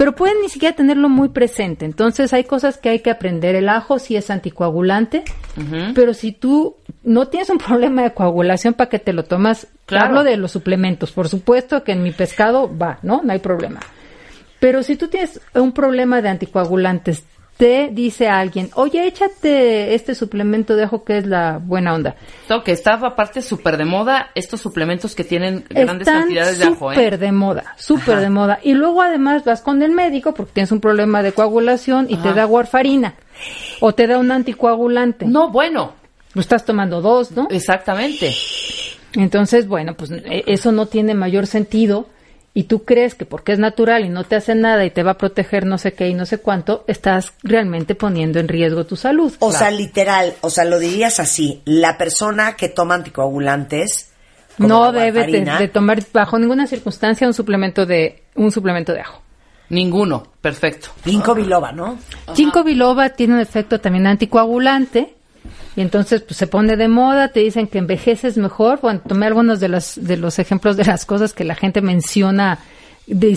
Pero 0.00 0.14
pueden 0.16 0.40
ni 0.40 0.48
siquiera 0.48 0.74
tenerlo 0.74 1.10
muy 1.10 1.28
presente. 1.28 1.84
Entonces 1.84 2.32
hay 2.32 2.44
cosas 2.44 2.78
que 2.78 2.88
hay 2.88 3.00
que 3.00 3.10
aprender. 3.10 3.54
El 3.54 3.68
ajo 3.68 3.98
sí 3.98 4.16
es 4.16 4.30
anticoagulante, 4.30 5.24
pero 5.94 6.14
si 6.14 6.32
tú 6.32 6.76
no 7.02 7.28
tienes 7.28 7.50
un 7.50 7.58
problema 7.66 8.00
de 8.04 8.14
coagulación 8.14 8.72
para 8.72 8.88
que 8.88 8.98
te 8.98 9.12
lo 9.12 9.24
tomas, 9.24 9.66
Claro. 9.84 10.06
hablo 10.06 10.24
de 10.24 10.38
los 10.38 10.52
suplementos. 10.52 11.12
Por 11.12 11.28
supuesto 11.28 11.84
que 11.84 11.92
en 11.92 12.02
mi 12.02 12.12
pescado 12.12 12.74
va, 12.78 12.98
¿no? 13.02 13.20
No 13.22 13.30
hay 13.34 13.40
problema. 13.40 13.80
Pero 14.58 14.82
si 14.82 14.96
tú 14.96 15.08
tienes 15.08 15.38
un 15.52 15.72
problema 15.72 16.22
de 16.22 16.30
anticoagulantes, 16.30 17.24
te 17.60 17.90
dice 17.92 18.26
alguien, 18.26 18.70
oye, 18.74 19.06
échate 19.06 19.94
este 19.94 20.14
suplemento 20.14 20.76
de 20.76 20.84
ajo 20.84 21.04
que 21.04 21.18
es 21.18 21.26
la 21.26 21.58
buena 21.58 21.92
onda. 21.92 22.16
Esto 22.40 22.64
que 22.64 22.72
está 22.72 22.94
aparte 22.94 23.42
súper 23.42 23.76
de 23.76 23.84
moda, 23.84 24.30
estos 24.34 24.62
suplementos 24.62 25.14
que 25.14 25.24
tienen 25.24 25.66
grandes 25.68 26.08
Están 26.08 26.22
cantidades 26.22 26.58
de 26.58 26.64
ajo, 26.64 26.90
súper 26.90 27.14
¿eh? 27.14 27.18
de 27.18 27.32
moda, 27.32 27.74
súper 27.76 28.20
de 28.20 28.30
moda. 28.30 28.60
Y 28.62 28.72
luego 28.72 29.02
además 29.02 29.44
vas 29.44 29.60
con 29.60 29.82
el 29.82 29.90
médico 29.90 30.32
porque 30.32 30.52
tienes 30.54 30.72
un 30.72 30.80
problema 30.80 31.22
de 31.22 31.32
coagulación 31.32 32.06
y 32.08 32.16
te 32.16 32.32
da 32.32 32.46
warfarina 32.46 33.12
o 33.80 33.92
te 33.92 34.06
da 34.06 34.16
un 34.16 34.30
anticoagulante. 34.30 35.26
No, 35.26 35.50
bueno, 35.50 35.92
Lo 36.32 36.40
estás 36.40 36.64
tomando 36.64 37.02
dos, 37.02 37.30
¿no? 37.32 37.46
exactamente. 37.50 38.34
Entonces, 39.12 39.68
bueno, 39.68 39.94
pues 39.98 40.10
eh, 40.12 40.44
eso 40.46 40.72
no 40.72 40.86
tiene 40.86 41.12
mayor 41.12 41.46
sentido. 41.46 42.06
Y 42.52 42.64
tú 42.64 42.84
crees 42.84 43.14
que 43.14 43.26
porque 43.26 43.52
es 43.52 43.58
natural 43.58 44.04
y 44.04 44.08
no 44.08 44.24
te 44.24 44.34
hace 44.34 44.54
nada 44.56 44.84
y 44.84 44.90
te 44.90 45.04
va 45.04 45.12
a 45.12 45.18
proteger 45.18 45.66
no 45.66 45.78
sé 45.78 45.92
qué 45.92 46.08
y 46.08 46.14
no 46.14 46.26
sé 46.26 46.38
cuánto, 46.38 46.84
estás 46.88 47.32
realmente 47.44 47.94
poniendo 47.94 48.40
en 48.40 48.48
riesgo 48.48 48.86
tu 48.86 48.96
salud. 48.96 49.32
O 49.38 49.52
sea, 49.52 49.70
literal, 49.70 50.34
o 50.40 50.50
sea, 50.50 50.64
lo 50.64 50.80
dirías 50.80 51.20
así, 51.20 51.62
la 51.64 51.96
persona 51.96 52.56
que 52.56 52.68
toma 52.68 52.96
anticoagulantes 52.96 54.10
no 54.58 54.92
debe 54.92 55.26
de 55.26 55.68
tomar 55.68 56.02
bajo 56.12 56.38
ninguna 56.38 56.66
circunstancia 56.66 57.26
un 57.26 57.34
suplemento 57.34 57.86
de 57.86 58.24
un 58.34 58.50
suplemento 58.50 58.92
de 58.92 59.00
ajo. 59.00 59.22
Ninguno, 59.68 60.26
perfecto. 60.40 60.88
ginkgo 61.04 61.34
biloba, 61.34 61.70
¿no? 61.70 61.96
Ginkgo 62.34 62.64
biloba 62.64 63.10
tiene 63.10 63.34
un 63.34 63.40
efecto 63.40 63.80
también 63.80 64.08
anticoagulante 64.08 65.14
y 65.80 65.82
entonces 65.82 66.20
pues 66.20 66.36
se 66.36 66.46
pone 66.46 66.76
de 66.76 66.88
moda, 66.88 67.28
te 67.28 67.40
dicen 67.40 67.66
que 67.66 67.78
envejeces 67.78 68.36
mejor. 68.36 68.80
Bueno, 68.82 69.00
tomé 69.08 69.24
algunos 69.26 69.60
de 69.60 69.68
los 69.68 69.94
de 69.96 70.18
los 70.18 70.38
ejemplos 70.38 70.76
de 70.76 70.84
las 70.84 71.06
cosas 71.06 71.32
que 71.32 71.42
la 71.42 71.54
gente 71.54 71.80
menciona 71.80 72.58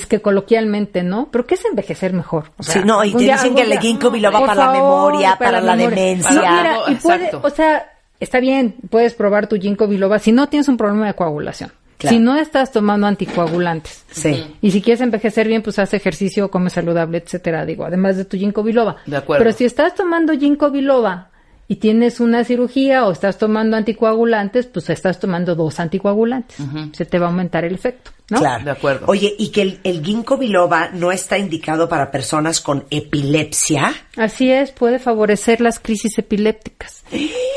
que 0.10 0.22
coloquialmente, 0.22 1.04
¿no? 1.04 1.30
Pero 1.32 1.48
¿qué 1.48 1.56
es 1.56 1.64
envejecer 1.64 2.12
mejor? 2.12 2.52
O 2.58 2.64
Sí, 2.64 2.80
no, 2.84 3.02
y 3.06 3.14
te 3.14 3.20
día- 3.20 3.36
dicen 3.36 3.56
que 3.56 3.62
el 3.62 3.80
ginkgo 3.80 4.12
biloba 4.12 4.46
para 4.46 4.66
la 4.66 4.72
memoria, 4.74 5.36
para 5.40 5.62
la 5.62 5.76
memoria. 5.78 6.04
demencia. 6.04 6.32
No, 6.34 6.42
mira, 6.42 6.78
y 6.90 6.96
puede, 6.96 7.32
o 7.42 7.50
sea, 7.50 7.92
está 8.20 8.40
bien, 8.42 8.76
puedes 8.90 9.14
probar 9.14 9.48
tu 9.48 9.56
ginkgo 9.56 9.88
biloba 9.88 10.20
si 10.20 10.34
no 10.34 10.48
tienes 10.50 10.68
un 10.68 10.76
problema 10.76 11.08
de 11.08 11.14
coagulación. 11.14 11.72
Claro. 11.98 12.18
Si 12.18 12.22
no 12.22 12.36
estás 12.38 12.72
tomando 12.74 13.08
anticoagulantes. 13.08 14.04
Sí. 14.12 14.58
Y 14.62 14.72
si 14.72 14.82
quieres 14.82 15.00
envejecer 15.00 15.48
bien, 15.48 15.62
pues 15.62 15.80
haz 15.80 15.94
ejercicio, 15.94 16.52
come 16.52 16.70
saludable, 16.70 17.20
etcétera, 17.20 17.66
digo, 17.66 17.86
además 17.86 18.18
de 18.18 18.26
tu 18.26 18.36
ginkgo 18.38 18.62
biloba. 18.64 18.98
De 19.06 19.16
acuerdo. 19.16 19.44
Pero 19.46 19.56
si 19.58 19.64
estás 19.64 19.96
tomando 19.96 20.34
ginkgo 20.34 20.70
biloba 20.70 21.30
y 21.68 21.78
tienes 21.78 22.20
una 22.20 22.44
cirugía 22.44 23.06
o 23.06 23.12
estás 23.12 23.38
tomando 23.38 23.78
anticoagulantes, 23.78 24.66
pues 24.68 24.90
estás 24.90 25.20
tomando 25.20 25.56
dos 25.56 25.80
anticoagulantes. 25.80 26.58
Se 26.92 27.06
te 27.06 27.18
va 27.20 27.28
a 27.28 27.30
aumentar 27.30 27.64
el 27.64 27.74
efecto, 27.76 28.12
¿no? 28.30 28.40
Claro. 28.40 28.66
De 28.66 28.72
acuerdo. 28.72 29.06
Oye, 29.08 29.34
y 29.40 29.50
que 29.50 29.62
el, 29.62 29.80
el 29.84 30.04
ginkgo 30.04 30.38
biloba 30.38 30.90
no 30.94 31.12
está 31.12 31.38
indicado 31.38 31.88
para 31.88 32.12
personas 32.12 32.60
con 32.60 32.86
epilepsia. 32.90 33.94
Así 34.18 34.52
es, 34.52 34.72
puede 34.72 35.00
favorecer 35.00 35.62
las 35.62 35.80
crisis 35.80 36.18
epilépticas. 36.18 37.04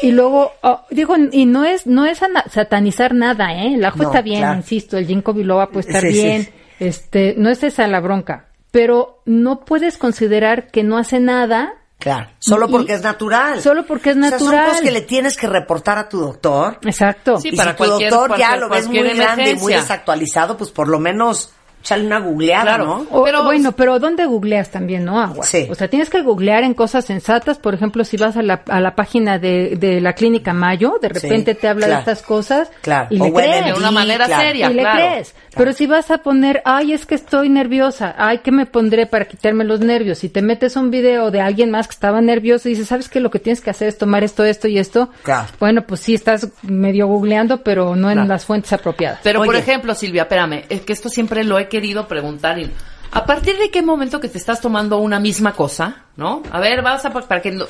Y 0.02 0.12
luego, 0.12 0.52
oh, 0.62 0.82
digo, 0.90 1.14
y 1.32 1.46
no 1.46 1.64
es 1.64 1.86
no 1.86 2.04
es 2.06 2.20
satanizar 2.50 3.14
nada, 3.14 3.52
¿eh? 3.54 3.74
El 3.74 3.84
ajo 3.84 3.98
No, 3.98 4.04
está 4.04 4.22
bien, 4.22 4.40
claro. 4.40 4.56
insisto, 4.58 4.96
el 4.96 5.06
ginkgo 5.06 5.32
biloba 5.32 5.68
puede 5.70 5.88
estar 5.88 6.02
Sí, 6.02 6.12
sí, 6.12 6.22
bien, 6.22 6.42
sí. 6.44 6.50
este, 6.80 7.34
no 7.36 7.50
es 7.50 7.62
esa 7.64 7.86
la 7.88 8.00
bronca, 8.00 8.48
pero 8.70 9.20
no 9.24 9.64
puedes 9.64 9.98
considerar 9.98 10.70
que 10.70 10.84
no 10.84 10.96
hace 10.98 11.18
nada 11.20 11.74
Claro. 11.98 12.28
Solo 12.38 12.66
Y- 12.68 12.72
porque 12.72 12.92
es 12.94 13.02
natural. 13.02 13.60
Solo 13.62 13.86
porque 13.86 14.10
es 14.10 14.16
O 14.16 14.20
sea, 14.20 14.30
son 14.38 14.46
natural. 14.48 14.66
cosas 14.66 14.80
que 14.82 14.90
le 14.90 15.00
tienes 15.00 15.36
que 15.36 15.46
reportar 15.46 15.98
a 15.98 16.08
tu 16.08 16.20
doctor. 16.20 16.78
Exacto. 16.82 17.38
Sí, 17.40 17.48
y 17.52 17.56
para 17.56 17.72
si 17.72 17.76
tu 17.78 17.84
cualquier- 17.84 18.10
doctor 18.10 18.30
ya 18.38 18.48
cualquier- 18.48 18.60
lo 18.60 18.68
ves 18.68 18.86
muy 18.86 19.16
grande 19.16 19.50
y 19.50 19.54
muy 19.56 19.72
desactualizado, 19.72 20.56
pues 20.56 20.70
por 20.70 20.88
lo 20.88 20.98
menos 20.98 21.50
échale 21.86 22.04
una 22.04 22.18
googleada, 22.18 22.64
Claro. 22.76 22.84
¿no? 22.84 23.06
O- 23.10 23.24
Pero- 23.24 23.44
bueno, 23.44 23.72
pero 23.72 23.98
¿dónde 24.00 24.26
googleas 24.26 24.70
también, 24.70 25.04
no, 25.04 25.20
Agua? 25.20 25.44
Sí. 25.46 25.66
O 25.70 25.74
sea, 25.76 25.88
tienes 25.88 26.10
que 26.10 26.20
googlear 26.22 26.64
en 26.64 26.74
cosas 26.74 27.04
sensatas. 27.04 27.58
Por 27.58 27.74
ejemplo, 27.74 28.02
si 28.04 28.16
vas 28.16 28.36
a 28.36 28.42
la, 28.42 28.62
a 28.68 28.80
la 28.80 28.94
página 28.96 29.38
de, 29.38 29.76
de 29.76 30.00
la 30.00 30.14
clínica 30.14 30.52
Mayo, 30.52 30.98
de 31.00 31.08
repente 31.08 31.54
te 31.54 31.68
habla 31.68 31.86
claro. 31.86 32.04
de 32.04 32.10
estas 32.12 32.26
cosas 32.26 32.70
Claro. 32.82 33.06
y 33.10 33.20
O 33.20 33.24
le 33.26 33.32
crees. 33.32 33.66
De 33.66 33.72
una 33.74 33.90
manera 33.92 34.26
claro. 34.26 34.42
seria, 34.42 34.70
y 34.70 34.74
le 34.74 34.82
claro. 34.82 34.96
crees. 34.98 35.34
Pero 35.56 35.72
si 35.72 35.86
vas 35.86 36.10
a 36.10 36.18
poner, 36.18 36.60
ay, 36.64 36.92
es 36.92 37.06
que 37.06 37.14
estoy 37.14 37.48
nerviosa, 37.48 38.14
ay, 38.18 38.38
¿qué 38.42 38.50
me 38.50 38.66
pondré 38.66 39.06
para 39.06 39.24
quitarme 39.26 39.64
los 39.64 39.80
nervios? 39.80 40.18
Si 40.18 40.28
te 40.28 40.42
metes 40.42 40.76
un 40.76 40.90
video 40.90 41.30
de 41.30 41.40
alguien 41.40 41.70
más 41.70 41.86
que 41.88 41.92
estaba 41.94 42.20
nervioso 42.20 42.68
y 42.68 42.72
dices, 42.72 42.88
¿sabes 42.88 43.08
qué? 43.08 43.20
Lo 43.20 43.30
que 43.30 43.38
tienes 43.38 43.60
que 43.60 43.70
hacer 43.70 43.88
es 43.88 43.96
tomar 43.96 44.24
esto, 44.24 44.44
esto 44.44 44.66
y 44.68 44.78
esto. 44.78 45.10
Claro. 45.22 45.48
Bueno, 45.60 45.82
pues 45.86 46.00
sí, 46.00 46.14
estás 46.14 46.48
medio 46.62 47.06
googleando, 47.06 47.62
pero 47.62 47.94
no 47.96 48.08
en 48.10 48.16
Claro. 48.16 48.28
las 48.28 48.44
fuentes 48.44 48.72
apropiadas. 48.72 49.20
Pero, 49.22 49.42
por 49.44 49.54
ejemplo, 49.56 49.94
Silvia, 49.94 50.22
espérame, 50.22 50.64
es 50.68 50.80
que 50.82 50.92
esto 50.92 51.08
siempre 51.08 51.44
lo 51.44 51.58
he 51.58 51.68
querido 51.76 52.08
preguntar. 52.08 52.58
y- 52.58 52.70
¿A 53.12 53.24
partir 53.24 53.56
de 53.58 53.70
qué 53.70 53.82
momento 53.82 54.18
que 54.20 54.28
te 54.28 54.36
estás 54.38 54.60
tomando 54.60 54.98
una 54.98 55.20
misma 55.20 55.52
cosa, 55.52 56.04
no? 56.16 56.42
A 56.50 56.58
ver, 56.60 56.82
vas 56.82 57.04
a, 57.04 57.10
para 57.12 57.40
que, 57.40 57.50
no- 57.52 57.66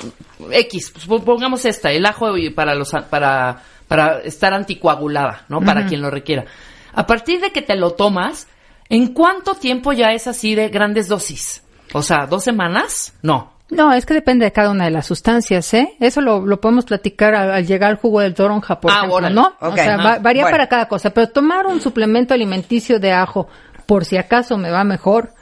X, 0.51 0.91
pues, 1.07 1.21
pongamos 1.21 1.63
esta, 1.65 1.91
el 1.91 2.05
ajo 2.05 2.27
para 2.55 2.73
los, 2.73 2.91
para, 3.09 3.61
para 3.87 4.19
estar 4.21 4.53
anticoagulada, 4.53 5.45
¿no? 5.49 5.61
Para 5.61 5.85
quien 5.85 6.01
lo 6.01 6.09
requiera. 6.09 6.45
A 6.93 7.05
partir 7.05 7.39
de 7.39 7.51
que 7.51 7.61
te 7.61 7.75
lo 7.75 7.91
tomas, 7.91 8.47
¿en 8.89 9.13
cuánto 9.13 9.53
tiempo 9.55 9.93
ya 9.93 10.11
es 10.13 10.27
así 10.27 10.55
de 10.55 10.69
grandes 10.69 11.07
dosis? 11.07 11.63
O 11.93 12.01
sea, 12.01 12.25
¿dos 12.25 12.43
semanas? 12.43 13.13
No. 13.21 13.55
No, 13.69 13.91
es 13.91 14.05
que 14.05 14.13
depende 14.13 14.45
de 14.45 14.53
cada 14.53 14.69
una 14.71 14.85
de 14.85 14.91
las 14.91 15.05
sustancias, 15.05 15.73
¿eh? 15.73 15.93
Eso 15.99 16.21
lo, 16.21 16.45
lo 16.45 16.61
podemos 16.61 16.85
platicar 16.85 17.35
al, 17.35 17.51
al 17.51 17.67
llegar 17.67 17.89
al 17.91 17.97
jugo 17.97 18.21
del 18.21 18.33
toronja, 18.33 18.79
por 18.79 18.89
Ah, 18.91 18.95
ejemplo, 18.99 19.15
órale. 19.17 19.35
¿no? 19.35 19.47
Ok, 19.59 19.73
o 19.73 19.75
sea, 19.75 19.97
va- 19.97 20.19
varía 20.19 20.43
Bueno. 20.43 20.53
para 20.55 20.67
cada 20.69 20.87
cosa. 20.87 21.09
Pero 21.09 21.27
tomar 21.27 21.65
un 21.65 21.81
suplemento 21.81 22.33
alimenticio 22.33 22.97
de 22.97 23.11
ajo, 23.11 23.49
por 23.87 24.05
si 24.05 24.17
acaso 24.17 24.57
me 24.57 24.69
va 24.69 24.83
mejor, 24.83 25.33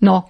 no. 0.00 0.28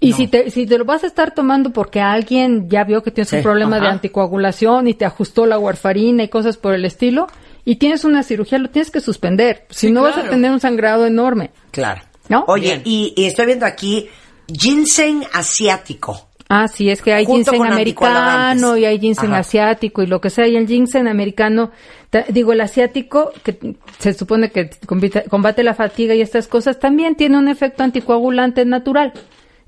Y 0.00 0.12
si 0.12 0.28
te, 0.28 0.50
si 0.50 0.64
te 0.66 0.78
lo 0.78 0.84
vas 0.84 1.02
a 1.02 1.08
estar 1.08 1.32
tomando 1.34 1.70
porque 1.70 2.00
alguien 2.00 2.68
ya 2.70 2.84
vio 2.84 3.02
que 3.02 3.10
tienes 3.10 3.30
Sí, 3.30 3.36
un 3.36 3.42
problema 3.42 3.80
de 3.80 3.88
anticoagulación 3.88 4.86
y 4.86 4.94
te 4.94 5.04
ajustó 5.04 5.44
la 5.46 5.58
warfarina 5.58 6.22
y 6.22 6.28
cosas 6.28 6.56
por 6.56 6.74
el 6.74 6.84
estilo, 6.84 7.26
y 7.64 7.76
tienes 7.76 8.04
una 8.04 8.22
cirugía, 8.22 8.58
lo 8.58 8.70
tienes 8.70 8.90
que 8.92 9.00
suspender. 9.00 9.66
Si 9.70 9.88
Sí, 9.88 9.92
no 9.92 10.02
vas 10.02 10.16
a 10.16 10.28
tener 10.30 10.52
un 10.52 10.60
sangrado 10.60 11.04
enorme. 11.06 11.50
Claro. 11.72 12.02
¿No? 12.28 12.44
Oye, 12.46 12.80
y, 12.84 13.12
y 13.16 13.24
estoy 13.24 13.46
viendo 13.46 13.66
aquí 13.66 14.08
ginseng 14.46 15.24
asiático. 15.32 16.28
Ah, 16.48 16.66
sí, 16.68 16.88
es 16.90 17.02
que 17.02 17.12
hay 17.12 17.26
ginseng 17.26 17.62
americano 17.64 18.76
y 18.76 18.84
hay 18.84 18.98
ginseng 18.98 19.30
Ajá. 19.32 19.40
asiático 19.40 20.02
y 20.02 20.06
lo 20.06 20.20
que 20.20 20.30
sea. 20.30 20.46
Y 20.46 20.56
el 20.56 20.66
ginseng 20.66 21.08
americano, 21.08 21.72
digo, 22.28 22.52
el 22.52 22.60
asiático, 22.60 23.32
que 23.42 23.76
se 23.98 24.14
supone 24.14 24.50
que 24.50 24.70
combate, 24.86 25.24
combate 25.24 25.62
la 25.62 25.74
fatiga 25.74 26.14
y 26.14 26.20
estas 26.20 26.48
cosas, 26.48 26.78
también 26.78 27.16
tiene 27.16 27.36
un 27.38 27.48
efecto 27.48 27.82
anticoagulante 27.82 28.64
natural. 28.64 29.12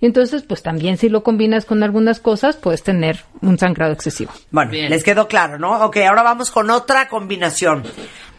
Y 0.00 0.07
entonces, 0.07 0.42
pues 0.42 0.62
también 0.62 0.96
si 0.96 1.11
lo 1.11 1.22
combinas 1.22 1.66
con 1.66 1.83
algunas 1.83 2.20
cosas, 2.20 2.57
puedes 2.57 2.83
tener 2.83 3.20
un 3.42 3.59
sangrado 3.59 3.92
excesivo. 3.92 4.33
Bueno, 4.50 4.70
Bien. 4.70 4.88
les 4.88 5.05
quedó 5.05 5.29
claro, 5.29 5.59
¿no? 5.59 5.85
Ok, 5.85 5.98
ahora 5.98 6.22
vamos 6.22 6.50
con 6.50 6.70
otra 6.70 7.09
combinación. 7.09 7.83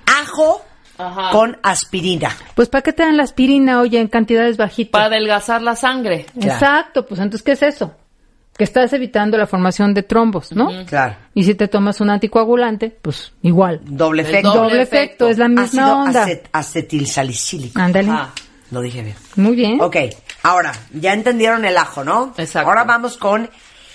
Ajo 0.07 0.63
Ajá. 0.97 1.29
con 1.31 1.57
aspirina. 1.61 2.35
Pues 2.55 2.67
¿para 2.67 2.81
qué 2.81 2.93
te 2.93 3.03
dan 3.03 3.15
la 3.17 3.23
aspirina, 3.23 3.79
oye, 3.79 3.99
en 3.99 4.07
cantidades 4.07 4.57
bajitas? 4.57 4.91
Para 4.91 5.05
adelgazar 5.05 5.61
la 5.61 5.75
sangre. 5.75 6.25
Claro. 6.33 6.53
Exacto, 6.53 7.05
pues 7.05 7.19
entonces, 7.19 7.43
¿qué 7.43 7.51
es 7.51 7.61
eso? 7.61 7.95
Que 8.57 8.65
estás 8.65 8.93
evitando 8.93 9.37
la 9.37 9.47
formación 9.47 9.93
de 9.93 10.03
trombos, 10.03 10.51
¿no? 10.51 10.69
Claro. 10.85 11.15
Y 11.33 11.43
si 11.43 11.55
te 11.55 11.67
tomas 11.67 11.99
un 12.01 12.09
anticoagulante, 12.09 12.95
pues 13.01 13.31
igual. 13.41 13.79
Doble 13.85 14.21
efecto. 14.23 14.49
doble 14.49 14.61
Doble, 14.69 14.81
efecto, 14.83 14.95
efecto. 14.97 15.29
es 15.29 15.37
la 15.37 15.47
misma 15.47 15.63
Ácido 15.63 15.97
onda. 15.97 16.27
acet- 16.27 16.43
acetilsalicílico. 16.51 17.79
Ándale. 17.79 18.09
Ah, 18.11 18.29
Lo 18.71 18.81
dije 18.81 19.01
bien. 19.01 19.15
Muy 19.35 19.55
bien. 19.55 19.81
Ok, 19.81 19.95
ahora, 20.43 20.71
ya 20.93 21.13
entendieron 21.13 21.65
el 21.65 21.75
ajo, 21.77 22.03
¿no? 22.03 22.33
Exacto. 22.37 22.69
Ahora 22.69 22.83
vamos 22.83 23.17
con 23.17 23.49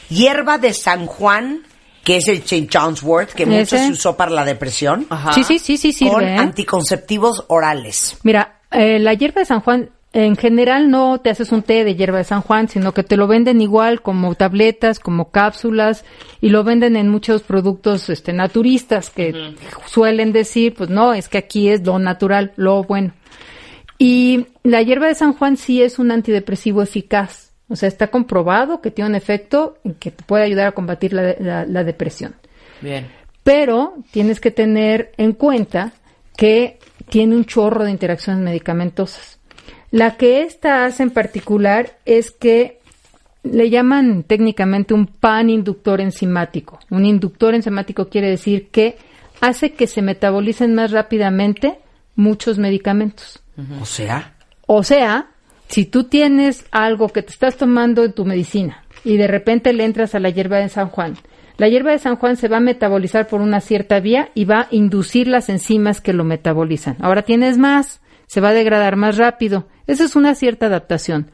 hierba 0.09 0.59
de 0.59 0.73
San 0.75 1.07
Juan, 1.07 1.63
que 2.05 2.17
es 2.19 2.29
el 2.29 2.39
St. 2.39 2.69
John's 2.73 3.03
wort, 3.03 3.31
que 3.33 3.47
mucho 3.47 3.77
se 3.79 3.91
usó 3.91 4.17
para 4.17 4.31
la 4.33 4.45
depresión, 4.45 5.07
ajá. 5.11 5.33
Sí, 5.33 5.45
sí, 5.45 5.59
sí, 5.59 5.77
sí 5.77 5.93
con 6.09 6.21
sirve. 6.21 6.35
¿eh? 6.35 6.39
anticonceptivos 6.39 7.45
orales. 7.49 8.19
Mira, 8.23 8.61
eh, 8.71 8.99
la 8.99 9.15
hierba 9.15 9.41
de 9.41 9.45
San 9.47 9.61
Juan, 9.61 9.91
en 10.25 10.35
general 10.37 10.91
no 10.91 11.19
te 11.21 11.29
haces 11.31 11.53
un 11.53 11.63
té 11.63 11.85
de 11.85 11.95
hierba 11.95 12.19
de 12.19 12.25
San 12.25 12.41
Juan, 12.41 12.69
sino 12.69 12.93
que 12.95 13.03
te 13.03 13.17
lo 13.19 13.27
venden 13.27 13.61
igual 13.61 14.01
como 14.01 14.35
tabletas, 14.35 14.99
como 14.99 15.31
cápsulas, 15.31 16.05
y 16.41 16.49
lo 16.49 16.65
venden 16.65 16.97
en 16.97 17.09
muchos 17.11 17.43
productos 17.43 18.09
este, 18.09 18.33
naturistas 18.33 19.11
que 19.11 19.55
suelen 19.87 20.33
decir, 20.33 20.75
pues 20.75 20.89
no, 20.89 21.13
es 21.13 21.29
que 21.29 21.37
aquí 21.39 21.69
es 21.69 21.85
lo 21.85 21.99
natural, 21.99 22.53
lo 22.57 22.83
bueno. 22.85 23.13
Y 23.99 24.47
la 24.63 24.83
hierba 24.83 25.07
de 25.09 25.15
San 25.15 25.33
Juan 25.35 25.57
sí 25.57 25.83
es 25.83 25.99
un 25.99 26.11
antidepresivo 26.11 26.83
eficaz. 26.83 27.53
O 27.69 27.77
sea, 27.77 27.89
está 27.89 28.07
comprobado 28.09 28.81
que 28.81 28.91
tiene 28.91 29.11
un 29.11 29.17
efecto 29.17 29.79
que 29.99 30.11
te 30.13 30.23
puede 30.25 30.45
ayudar 30.45 30.69
a 30.69 30.73
combatir 30.73 31.13
la, 31.13 31.35
la- 31.41 31.67
la 31.67 31.85
depresión. 31.85 32.37
Bien. 32.81 33.07
Pero 33.43 33.95
tienes 34.13 34.41
que 34.41 34.51
tener 34.51 35.13
en 35.17 35.33
cuenta 35.33 35.93
que 36.37 36.79
tiene 37.11 37.35
un 37.37 37.45
chorro 37.45 37.85
de 37.85 37.91
interacciones 37.91 38.43
medicamentosas. 38.43 39.36
La 39.91 40.17
que 40.17 40.43
esta 40.43 40.85
hace 40.85 41.03
en 41.03 41.11
particular 41.11 41.99
es 42.05 42.31
que 42.31 42.81
le 43.43 43.71
llaman 43.71 44.25
técnicamente 44.25 44.95
un 44.95 45.07
pan 45.07 45.51
inductor 45.51 46.01
enzimático. 46.01 46.79
Un 46.91 47.05
inductor 47.07 47.55
enzimático 47.55 48.09
quiere 48.09 48.29
decir 48.29 48.69
que 48.69 48.97
hace 49.41 49.73
que 49.73 49.87
se 49.87 50.03
metabolicen 50.03 50.75
más 50.75 50.91
rápidamente 50.91 51.79
muchos 52.17 52.59
medicamentos. 52.59 53.43
O 53.81 53.85
sea, 53.85 54.35
O 54.67 54.83
sea, 54.83 55.29
si 55.69 55.85
tú 55.85 56.05
tienes 56.05 56.67
algo 56.71 57.09
que 57.09 57.23
te 57.23 57.33
estás 57.33 57.57
tomando 57.57 58.05
en 58.05 58.13
tu 58.13 58.25
medicina 58.25 58.85
y 59.05 59.17
de 59.17 59.27
repente 59.27 59.73
le 59.73 59.85
entras 59.85 60.15
a 60.15 60.21
la 60.21 60.31
hierba 60.31 60.59
de 60.59 60.69
San 60.69 60.89
Juan, 60.89 61.17
la 61.59 61.69
hierba 61.69 61.93
de 61.93 61.99
San 61.99 62.17
Juan 62.17 62.37
se 62.37 62.49
va 62.49 62.59
a 62.59 62.61
metabolizar 62.61 63.29
por 63.29 63.41
una 63.41 63.61
cierta 63.61 64.01
vía 64.01 64.31
y 64.35 64.45
va 64.45 64.63
a 64.63 64.69
inducir 64.71 65.27
las 65.27 65.49
enzimas 65.49 66.01
que 66.01 66.13
lo 66.13 66.25
metabolizan. 66.25 66.97
Ahora 67.01 67.23
tienes 67.23 67.57
más, 67.57 68.01
se 68.27 68.41
va 68.41 68.51
a 68.51 68.55
degradar 68.55 68.97
más 68.97 69.17
rápido. 69.17 69.67
Esa 69.87 70.05
es 70.05 70.17
una 70.17 70.35
cierta 70.35 70.67
adaptación. 70.67 71.31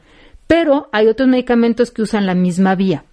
Pero 0.47 0.89
hay 0.91 1.07
otros 1.07 1.27
medicamentos 1.27 1.91
que 1.91 2.01
usan 2.01 2.25
la 2.25 2.35
misma 2.35 2.75
vía 2.75 3.05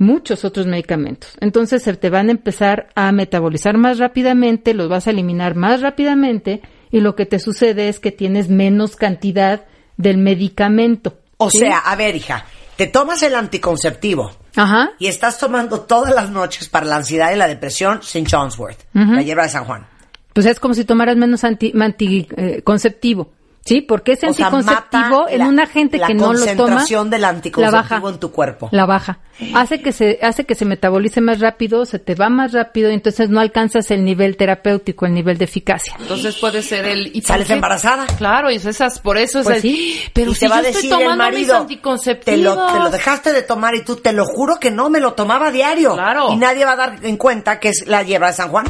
muchos 0.00 0.46
otros 0.46 0.66
medicamentos. 0.66 1.36
Entonces 1.40 1.82
se 1.82 1.94
te 1.94 2.10
van 2.10 2.28
a 2.28 2.32
empezar 2.32 2.88
a 2.96 3.12
metabolizar 3.12 3.76
más 3.76 3.98
rápidamente, 3.98 4.74
los 4.74 4.88
vas 4.88 5.06
a 5.06 5.10
eliminar 5.10 5.54
más 5.54 5.82
rápidamente 5.82 6.62
y 6.90 7.00
lo 7.00 7.14
que 7.14 7.26
te 7.26 7.38
sucede 7.38 7.88
es 7.88 8.00
que 8.00 8.10
tienes 8.10 8.48
menos 8.48 8.96
cantidad 8.96 9.66
del 9.98 10.16
medicamento. 10.16 11.18
o 11.36 11.50
¿sí? 11.50 11.58
sea, 11.58 11.78
a 11.78 11.94
ver, 11.96 12.16
hija, 12.16 12.46
te 12.76 12.86
tomas 12.86 13.22
el 13.22 13.34
anticonceptivo 13.34 14.32
Ajá. 14.56 14.92
y 14.98 15.06
estás 15.06 15.38
tomando 15.38 15.82
todas 15.82 16.14
las 16.14 16.30
noches 16.30 16.70
para 16.70 16.86
la 16.86 16.96
ansiedad 16.96 17.30
y 17.32 17.36
la 17.36 17.46
depresión 17.46 17.98
St. 17.98 18.26
John's 18.28 18.58
wort, 18.58 18.78
la 18.94 19.22
hierba 19.22 19.42
de 19.42 19.50
San 19.50 19.66
Juan. 19.66 19.86
Pues 20.32 20.46
es 20.46 20.60
como 20.60 20.74
si 20.74 20.84
tomaras 20.84 21.16
menos 21.16 21.44
anti, 21.44 21.72
anticonceptivo. 21.78 23.32
¿Sí? 23.62 23.82
Porque 23.82 24.12
ese 24.12 24.24
O 24.26 24.30
anticonceptivo 24.30 25.28
en 25.28 25.40
la- 25.40 25.46
una 25.48 25.66
gente 25.66 25.98
la 25.98 26.06
que 26.06 26.14
no 26.14 26.32
lo 26.32 26.38
toma 26.40 26.46
concentración 26.56 27.10
del 27.10 27.20
la 27.20 27.28
anticonceptivo 27.28 28.00
baja, 28.00 28.08
en 28.14 28.18
tu 28.18 28.32
cuerpo. 28.32 28.68
La 28.72 28.86
baja. 28.86 29.18
Hace 29.54 29.82
que 29.82 29.92
se 29.92 30.18
hace 30.22 30.44
que 30.44 30.54
se 30.54 30.64
metabolice 30.64 31.20
más 31.20 31.40
rápido, 31.40 31.84
se 31.84 31.98
te 31.98 32.14
va 32.14 32.30
más 32.30 32.52
rápido 32.52 32.90
y 32.90 32.94
entonces 32.94 33.28
no 33.28 33.38
alcanzas 33.38 33.90
el 33.90 34.02
nivel 34.02 34.38
terapéutico, 34.38 35.04
el 35.04 35.12
nivel 35.12 35.36
de 35.36 35.44
eficacia. 35.44 35.92
Entonces 36.00 36.36
puede 36.38 36.62
ser 36.62 36.86
el... 36.86 37.14
¿y 37.14 37.20
Sales 37.20 37.50
embarazada. 37.50 38.06
Claro, 38.16 38.50
y 38.50 38.54
es 38.56 38.64
esas, 38.64 38.98
por 38.98 39.18
eso 39.18 39.40
es 39.40 39.44
Pues 39.44 39.56
el- 39.56 39.62
sí. 39.62 40.00
Pero 40.14 40.30
y 40.32 40.34
si 40.34 40.40
te 40.40 40.48
va 40.48 40.62
yo 40.62 40.66
a 40.66 40.68
estoy 40.70 40.82
decir 40.82 40.92
el 40.92 40.98
tomando 40.98 41.24
mis 41.24 41.32
marido, 41.48 41.66
te 42.24 42.36
lo, 42.38 42.66
te 42.66 42.78
lo 42.78 42.90
dejaste 42.90 43.32
de 43.34 43.42
tomar 43.42 43.74
y 43.74 43.84
tú 43.84 43.96
te 43.96 44.14
lo 44.14 44.24
juro 44.24 44.56
que 44.58 44.70
no, 44.70 44.88
me 44.88 45.00
lo 45.00 45.12
tomaba 45.12 45.48
a 45.48 45.52
diario. 45.52 45.92
Claro. 45.94 46.32
Y 46.32 46.36
nadie 46.36 46.64
va 46.64 46.72
a 46.72 46.76
dar 46.76 46.96
en 47.02 47.18
cuenta 47.18 47.60
que 47.60 47.68
es 47.68 47.84
la 47.86 48.02
hierba 48.02 48.28
de 48.28 48.32
San 48.32 48.48
Juan. 48.48 48.64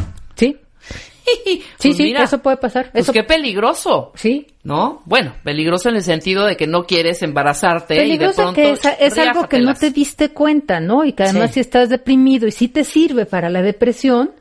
¿Sí? 1.47 1.62
Pues 1.79 1.97
Sí, 1.97 2.03
mira, 2.05 2.23
eso 2.25 2.38
puede 2.38 2.57
pasar. 2.57 2.90
Pues 2.93 3.05
Eso 3.05 3.12
qué 3.12 3.23
peligroso. 3.25 4.12
Sí. 4.14 4.47
¿No? 4.62 5.03
Bueno, 5.07 5.35
peligroso 5.43 5.88
en 5.88 5.97
el 5.97 6.03
sentido 6.03 6.45
de 6.45 6.57
que 6.57 6.66
no 6.66 6.85
quieres 6.85 7.23
embarazarte 7.23 8.07
y 8.07 8.19
de 8.19 8.29
pronto 8.31 8.53
que 8.55 8.73
es, 8.73 8.81
es 8.99 9.19
algo 9.19 9.49
que 9.49 9.59
no 9.61 9.75
te 9.75 9.90
diste 9.90 10.31
cuenta, 10.31 10.81
¿no? 10.81 11.05
Y 11.05 11.12
que 11.14 11.23
además 11.25 11.49
Sí. 11.51 11.55
si 11.55 11.61
estás 11.61 11.88
deprimido 11.88 12.47
y 12.47 12.53
si 12.53 12.69
te 12.69 12.85
sirve 12.85 13.25
para 13.27 13.49
la 13.49 13.62
depresión, 13.62 14.33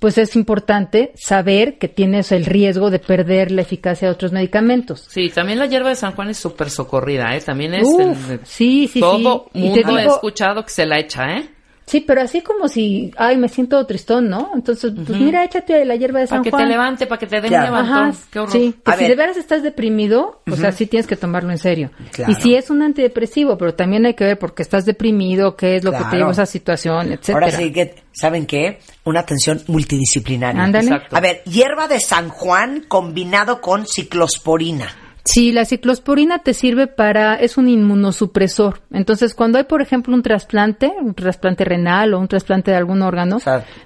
pues 0.00 0.16
es 0.18 0.34
importante 0.34 1.12
saber 1.14 1.76
que 1.78 1.86
tienes 1.86 2.32
el 2.32 2.46
riesgo 2.46 2.90
de 2.90 2.98
perder 2.98 3.50
la 3.52 3.60
eficacia 3.62 4.08
de 4.08 4.14
otros 4.14 4.32
medicamentos. 4.32 5.06
Sí, 5.08 5.28
también 5.28 5.58
la 5.58 5.66
hierba 5.66 5.90
de 5.90 5.94
San 5.96 6.12
Juan 6.14 6.30
es 6.30 6.38
súper 6.38 6.70
socorrida, 6.70 7.36
¿eh? 7.36 7.40
También 7.42 7.74
es... 7.74 7.86
Uf, 7.86 8.30
en- 8.30 8.40
sí, 8.44 8.88
sí, 8.90 8.98
todo 8.98 9.50
sí. 9.52 9.58
Y 9.60 9.72
te 9.74 9.84
mundo 9.84 9.98
he 9.98 10.06
escuchado 10.06 10.64
que 10.64 10.70
se 10.70 10.86
la 10.86 10.98
echa, 10.98 11.26
¿eh? 11.36 11.50
Sí, 11.90 12.00
pero 12.00 12.22
así 12.22 12.40
como 12.40 12.68
si, 12.68 13.10
ay, 13.16 13.36
me 13.36 13.48
siento 13.48 13.84
tristón, 13.84 14.28
¿no? 14.28 14.52
Entonces, 14.54 14.92
pues 15.04 15.18
mira, 15.18 15.42
échate 15.44 15.84
la 15.84 15.96
hierba 15.96 16.20
de 16.20 16.28
San 16.28 16.38
Para 16.38 16.44
que 16.44 16.50
Juan. 16.50 16.62
te 16.64 16.68
levante, 16.70 17.06
para 17.08 17.18
que 17.18 17.26
te 17.26 17.40
dé 17.40 17.48
Claro. 17.48 17.64
un 17.66 17.70
levantón. 17.74 18.08
Ajá, 18.10 18.18
Qué 18.30 18.38
horror. 18.38 18.52
sí, 18.52 18.74
que 18.84 18.90
A 18.92 18.94
si 18.94 19.00
ver. 19.00 19.10
de 19.10 19.16
veras 19.16 19.36
estás 19.36 19.62
deprimido, 19.64 20.40
o 20.48 20.54
sea, 20.54 20.70
sí 20.70 20.86
tienes 20.86 21.08
que 21.08 21.16
tomarlo 21.16 21.50
en 21.50 21.58
serio. 21.58 21.90
Claro. 22.12 22.30
Y 22.30 22.36
si 22.36 22.54
es 22.54 22.70
un 22.70 22.82
antidepresivo, 22.82 23.58
pero 23.58 23.74
también 23.74 24.06
hay 24.06 24.14
que 24.14 24.22
ver 24.24 24.38
por 24.38 24.54
qué 24.54 24.62
estás 24.62 24.84
deprimido, 24.84 25.56
qué 25.56 25.74
es 25.76 25.82
lo 25.84 25.90
que 25.90 26.04
te 26.10 26.16
llevó 26.16 26.28
a 26.28 26.32
esa 26.32 26.46
situación, 26.46 27.12
etcétera. 27.12 27.46
Ahora 27.46 27.50
sí 27.50 27.72
que, 27.72 27.96
¿saben 28.12 28.46
qué? 28.46 28.78
Una 29.04 29.20
atención 29.20 29.60
multidisciplinaria. 29.66 30.62
Ándale. 30.62 30.84
Exacto. 30.86 31.16
A 31.16 31.20
ver, 31.20 31.42
hierba 31.44 31.88
de 31.88 31.98
San 31.98 32.28
Juan 32.28 32.84
combinado 32.86 33.60
con 33.60 33.84
ciclosporina. 33.86 34.86
Sí, 35.30 35.52
la 35.52 35.64
ciclosporina 35.64 36.40
te 36.40 36.54
sirve 36.54 36.88
para, 36.88 37.34
es 37.34 37.56
un 37.56 37.68
inmunosupresor. 37.68 38.80
Entonces, 38.92 39.32
cuando 39.32 39.58
hay, 39.58 39.64
por 39.64 39.80
ejemplo, 39.80 40.12
un 40.12 40.22
trasplante, 40.22 40.92
un 41.00 41.14
trasplante 41.14 41.64
renal 41.64 42.14
o 42.14 42.18
un 42.18 42.26
trasplante 42.26 42.72
de 42.72 42.76
algún 42.76 43.00
órgano, 43.00 43.38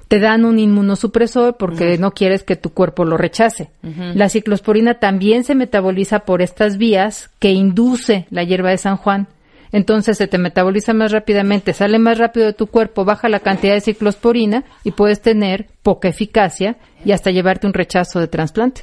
te 0.09 0.21
dan 0.21 0.47
un 0.47 0.59
inmunosupresor 0.59 1.59
porque 1.59 1.99
no 1.99 2.13
quieres 2.13 2.45
que 2.45 2.57
tu 2.57 2.71
cuerpo 2.71 3.05
lo 3.05 3.19
rechace. 3.19 3.69
La 4.15 4.31
ciclosporina 4.31 4.95
también 4.95 5.45
se 5.45 5.55
metaboliza 5.55 6.21
por 6.21 6.41
estas 6.41 6.79
vías 6.79 7.29
que 7.39 7.51
induce 7.51 8.27
la 8.31 8.43
hierba 8.43 8.71
de 8.71 8.79
San 8.79 8.97
Juan. 8.97 9.29
Entonces 9.71 10.17
se 10.17 10.29
te 10.29 10.39
metaboliza 10.39 10.95
más 10.95 11.13
rápidamente, 11.13 11.75
sale 11.75 11.99
más 11.99 12.17
rápido 12.17 12.47
de 12.47 12.53
tu 12.55 12.69
cuerpo, 12.69 13.05
baja 13.05 13.29
la 13.29 13.41
cantidad 13.41 13.75
de 13.75 13.81
ciclosporina 13.81 14.65
y 14.83 14.93
puedes 14.93 15.21
tener 15.21 15.67
poca 15.83 16.09
eficacia 16.09 16.77
y 17.05 17.13
hasta 17.13 17.33
llevarte 17.33 17.67
un 17.67 17.75
rechazo 17.75 18.21
de 18.21 18.29
trasplante. 18.29 18.83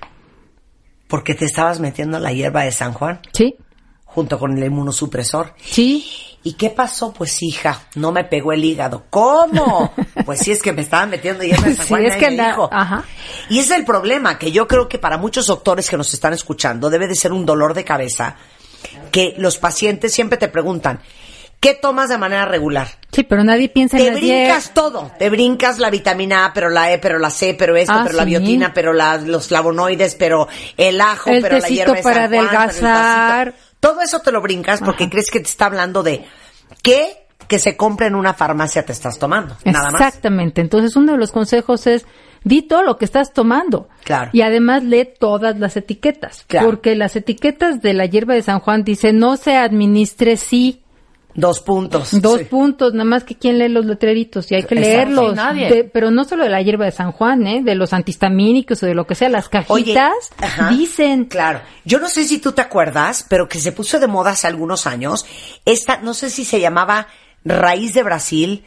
Porque 1.12 1.36
te 1.36 1.46
estabas 1.46 1.80
metiendo 1.80 2.18
la 2.18 2.32
hierba 2.34 2.64
de 2.64 2.72
San 2.72 2.94
Juan 2.94 3.20
Sí, 3.34 3.54
junto 4.06 4.40
con 4.40 4.58
el 4.58 4.64
inmunosupresor. 4.64 5.54
sí, 5.64 6.04
¿Y 6.44 6.54
qué 6.54 6.72
pasó? 6.72 7.14
Pues 7.14 7.44
hija, 7.44 7.84
no 7.94 8.12
me 8.12 8.24
pegó 8.24 8.52
el 8.52 8.66
hígado. 8.66 9.04
¿Cómo? 9.12 9.94
pues 10.26 10.40
sí, 10.40 10.52
es 10.52 10.64
que 10.64 10.74
me 10.74 10.82
estaban 10.82 11.12
metiendo 11.12 11.44
hierba 11.44 11.68
de 11.68 11.76
San 11.76 11.86
Sí, 11.86 11.90
Juan. 11.90 12.06
es 12.06 12.16
que 12.16 12.22
me 12.32 12.40
anda- 12.42 12.48
dijo. 12.48 12.70
ajá. 12.72 13.04
Y 13.48 13.60
ese 13.60 13.74
es 13.74 13.80
el 13.82 13.86
problema, 13.86 14.40
que 14.40 14.52
yo 14.52 14.68
creo 14.68 14.90
que 14.90 14.98
para 14.98 15.20
muchos 15.20 15.46
doctores 15.46 15.88
que 15.88 15.98
nos 15.98 16.12
están 16.16 16.34
escuchando 16.34 16.90
debe 16.90 17.08
de 17.08 17.14
ser 17.14 17.32
un 17.32 17.46
dolor 17.46 17.76
de 17.76 17.84
cabeza 17.86 18.38
que 19.12 19.36
los 19.38 19.60
pacientes 19.60 20.12
siempre 20.14 20.40
te 20.40 20.48
preguntan, 20.48 21.02
¿qué 21.62 21.74
tomas 21.76 22.10
de 22.10 22.18
manera 22.18 22.44
regular? 22.46 22.88
Sí, 23.14 23.24
pero 23.24 23.44
nadie 23.46 23.70
piensa 23.70 23.98
en 23.98 24.04
Te 24.06 24.12
brincas 24.12 24.64
diez. 24.66 24.74
todo, 24.74 25.12
te 25.18 25.30
brincas 25.30 25.80
la 25.80 25.90
vitamina 25.90 26.46
A, 26.46 26.54
pero 26.54 26.70
la 26.70 26.92
E, 26.92 26.98
pero 26.98 27.18
la 27.20 27.30
C, 27.30 27.54
pero 27.58 27.78
esto, 27.78 27.94
Ah, 27.94 28.02
pero 28.04 28.16
la 28.18 28.24
sí. 28.24 28.30
biotina, 28.30 28.74
pero 28.74 28.92
la- 28.92 29.18
los 29.18 29.48
flavonoides, 29.48 30.16
pero 30.16 30.48
el 30.76 31.00
ajo, 31.00 31.30
El 31.30 31.42
pero 31.42 31.60
la 31.60 31.68
hierba 31.70 31.94
de 31.96 32.04
San 32.04 32.12
Juan, 32.14 32.30
pero 32.30 32.40
el 32.42 32.48
adelgazar. 32.50 33.54
Todo 33.80 34.02
eso 34.02 34.20
te 34.20 34.32
lo 34.34 34.42
brincas 34.42 34.82
porque 34.82 35.10
crees 35.10 35.32
que 35.32 35.40
te 35.40 35.48
está 35.50 35.66
hablando 35.68 36.04
de 36.04 36.26
qué 36.82 37.18
que 37.48 37.60
se 37.60 37.76
compra 37.76 38.08
en 38.08 38.16
una 38.16 38.34
farmacia 38.34 38.86
te 38.86 38.94
estás 38.94 39.20
tomando, 39.20 39.58
nada 39.66 39.92
más. 39.92 40.00
Exactamente. 40.02 40.62
Entonces, 40.62 40.96
uno 40.96 41.12
de 41.14 41.18
los 41.18 41.34
consejos 41.34 41.86
es 41.86 42.06
di 42.46 42.62
todo 42.62 42.82
lo 42.82 42.98
que 42.98 43.04
estás 43.04 43.34
tomando. 43.34 43.90
Claro. 44.06 44.30
Y 44.32 44.42
además 44.42 44.84
lee 44.84 45.10
todas 45.20 45.60
las 45.60 45.76
etiquetas. 45.76 46.46
Claro. 46.48 46.68
Porque 46.68 46.96
las 46.96 47.18
etiquetas 47.18 47.82
de 47.82 47.94
la 47.94 48.06
hierba 48.06 48.36
de 48.36 48.42
San 48.42 48.62
Juan 48.62 48.86
dice 48.86 49.12
no 49.12 49.36
se 49.36 49.58
administre 49.58 50.38
si 50.38 50.82
Dos 51.34 51.62
puntos. 51.62 52.22
Dos 52.22 52.40
Sí. 52.40 52.44
puntos, 52.46 52.94
nada 52.94 53.06
más 53.06 53.24
que 53.24 53.36
quién 53.36 53.58
lee 53.58 53.70
los 53.70 53.86
letreritos 53.86 54.52
y 54.52 54.56
hay 54.56 54.64
que 54.64 54.76
Exacto. 54.76 54.90
leerlos. 54.90 55.30
Sí, 55.32 55.36
nadie. 55.36 55.70
De- 55.70 55.84
pero 55.86 56.12
no 56.12 56.26
solo 56.26 56.44
de 56.44 56.50
la 56.50 56.62
hierba 56.62 56.84
de 56.86 56.92
San 56.92 57.12
Juan, 57.14 57.48
¿eh? 57.48 57.62
de 57.64 57.76
los 57.76 57.94
antihistamínicos 57.94 58.84
o 58.84 58.86
de 58.86 58.94
lo 58.96 59.08
que 59.08 59.16
sea, 59.16 59.30
las 59.30 59.50
Oye, 59.68 59.94
cajitas 59.94 60.14
ajá, 60.42 60.70
dicen. 60.72 61.26
Claro. 61.26 61.62
Yo 61.86 62.00
no 62.00 62.10
sé 62.10 62.26
si 62.26 62.40
tú 62.40 62.52
te 62.52 62.62
acuerdas, 62.62 63.26
pero 63.30 63.48
que 63.48 63.60
se 63.60 63.72
puso 63.72 63.98
de 64.00 64.08
moda 64.08 64.32
hace 64.32 64.48
algunos 64.48 64.86
años. 64.88 65.26
Esta, 65.66 65.98
no 66.02 66.14
sé 66.14 66.30
si 66.30 66.44
se 66.44 66.60
llamaba 66.60 67.08
raíz 67.46 67.94
de 67.94 68.04
Brasil. 68.04 68.66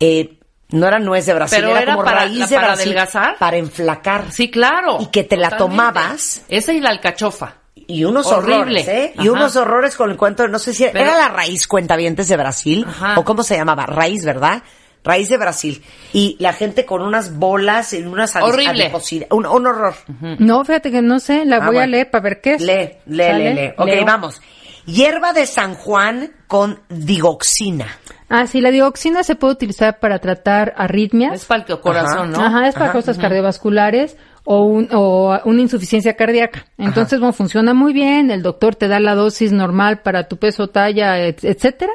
eh, 0.00 0.38
no 0.70 0.86
era 0.86 0.98
nuez 0.98 1.26
de 1.26 1.34
Brasil, 1.34 1.58
Pero 1.60 1.70
era, 1.72 1.80
era 1.82 1.92
como 1.94 2.04
para- 2.04 2.20
raíz 2.20 2.38
la- 2.38 2.46
de 2.46 2.54
para 2.54 2.66
Brasil. 2.68 2.84
adelgazar. 2.92 3.36
Para 3.38 3.56
enflacar. 3.56 4.30
Sí, 4.32 4.50
claro. 4.50 4.98
Y 5.00 5.06
que 5.06 5.24
te 5.24 5.36
la 5.36 5.56
tomabas. 5.56 6.42
Esa 6.48 6.72
y 6.72 6.80
la 6.80 6.90
alcachofa. 6.90 7.57
Y 7.88 8.04
unos 8.04 8.26
Horrible. 8.26 8.54
horrores, 8.56 8.88
¿eh? 8.88 9.12
Y 9.16 9.22
Ajá. 9.22 9.32
unos 9.32 9.56
horrores 9.56 9.96
con 9.96 10.10
el 10.10 10.16
cuento, 10.16 10.46
no 10.46 10.58
sé 10.60 10.72
si 10.74 10.84
Pero- 10.84 11.00
era 11.00 11.16
la 11.16 11.28
raíz 11.28 11.66
cuentavientes 11.66 12.28
de 12.28 12.36
Brasil, 12.36 12.84
Ajá. 12.86 13.18
o 13.18 13.24
cómo 13.24 13.42
se 13.42 13.56
llamaba, 13.56 13.86
raíz, 13.86 14.24
¿verdad? 14.24 14.62
Raíz 15.02 15.28
de 15.30 15.38
Brasil. 15.38 15.82
Y 16.12 16.36
la 16.38 16.52
gente 16.52 16.84
con 16.84 17.00
unas 17.02 17.36
bolas 17.36 17.94
en 17.94 18.08
unas 18.08 18.36
Horrible. 18.36 18.92
Un, 19.30 19.46
un 19.46 19.66
horror. 19.66 19.94
No, 20.38 20.64
fíjate 20.64 20.90
que 20.90 21.00
no 21.02 21.18
sé, 21.18 21.44
la 21.46 21.56
Ah, 21.56 21.60
voy 21.60 21.76
a 21.76 21.80
bueno. 21.80 21.92
leer 21.92 22.10
para 22.10 22.22
ver 22.22 22.40
qué 22.42 22.54
es. 22.54 22.60
Lee, 22.62 22.90
lee, 23.06 23.24
¿Sale? 23.24 23.54
lee, 23.54 23.54
lee. 23.54 23.72
Ok, 23.78 23.86
Leo. 23.86 24.04
vamos. 24.04 24.42
Hierba 24.84 25.32
de 25.32 25.46
San 25.46 25.74
Juan 25.74 26.30
con 26.46 26.80
digoxina. 26.88 27.86
Ah, 28.28 28.46
sí, 28.46 28.60
la 28.60 28.70
dioxina 28.70 29.22
se 29.22 29.34
puede 29.36 29.54
utilizar 29.54 29.98
para 29.98 30.18
tratar 30.18 30.74
arritmias. 30.76 31.32
Es 31.34 31.44
para 31.46 31.64
el 31.66 31.80
corazón, 31.80 32.30
¿no? 32.32 32.42
Ajá, 32.44 32.68
es 32.68 32.74
para 32.74 32.92
cosas 32.92 33.16
cardiovasculares 33.18 34.16
o, 34.50 34.62
un- 34.62 34.88
o 34.92 35.38
una 35.44 35.60
insuficiencia 35.60 36.14
cardíaca. 36.14 36.64
Entonces, 36.78 37.20
bueno, 37.20 37.34
funciona 37.34 37.74
muy 37.74 37.92
bien, 37.92 38.30
el 38.30 38.42
doctor 38.42 38.74
te 38.76 38.88
da 38.88 38.98
la 38.98 39.14
dosis 39.14 39.52
normal 39.52 40.00
para 40.00 40.26
tu 40.26 40.38
peso, 40.38 40.68
talla, 40.68 41.18
et- 41.20 41.44
etcétera. 41.44 41.92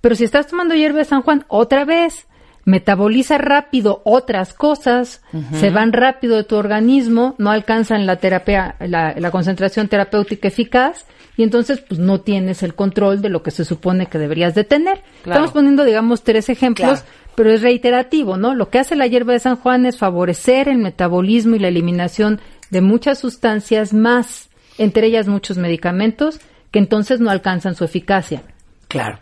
Pero 0.00 0.14
si 0.14 0.24
estás 0.24 0.46
tomando 0.46 0.74
hierba 0.74 0.98
de 1.00 1.04
San 1.04 1.20
Juan, 1.22 1.44
otra 1.48 1.84
vez, 1.84 2.26
metaboliza 2.64 3.36
rápido 3.38 4.00
otras 4.04 4.54
cosas, 4.54 5.20
se 5.60 5.70
van 5.70 5.92
rápido 5.92 6.36
de 6.36 6.44
tu 6.44 6.56
organismo, 6.56 7.34
no 7.38 7.50
alcanzan 7.50 8.06
la 8.06 8.16
terapia, 8.16 8.76
la, 8.80 9.14
la 9.16 9.30
concentración 9.30 9.88
terapéutica 9.88 10.48
eficaz, 10.48 11.04
y 11.36 11.42
entonces 11.42 11.80
pues 11.80 11.98
no 11.98 12.20
tienes 12.20 12.62
el 12.62 12.74
control 12.74 13.20
de 13.20 13.30
lo 13.30 13.42
que 13.42 13.50
se 13.50 13.64
supone 13.64 14.06
que 14.06 14.18
deberías 14.18 14.54
de 14.54 14.64
tener. 14.64 15.02
Claro. 15.24 15.40
Estamos 15.40 15.50
poniendo, 15.52 15.84
digamos, 15.84 16.22
tres 16.22 16.48
ejemplos, 16.48 17.00
Claro. 17.00 17.06
Pero 17.34 17.50
es 17.52 17.62
reiterativo, 17.62 18.36
¿no? 18.36 18.54
Lo 18.54 18.68
que 18.68 18.78
hace 18.78 18.96
la 18.96 19.06
hierba 19.06 19.32
de 19.32 19.38
San 19.40 19.56
Juan 19.56 19.86
es 19.86 19.98
favorecer 19.98 20.68
el 20.68 20.78
metabolismo 20.78 21.56
y 21.56 21.58
la 21.58 21.68
eliminación 21.68 22.40
de 22.70 22.80
muchas 22.80 23.18
sustancias 23.18 23.92
más, 23.92 24.48
entre 24.78 25.06
ellas 25.06 25.28
muchos 25.28 25.58
medicamentos, 25.58 26.40
que 26.70 26.78
entonces 26.78 27.20
no 27.20 27.30
alcanzan 27.30 27.74
su 27.74 27.84
eficacia. 27.84 28.42
Claro. 28.88 29.18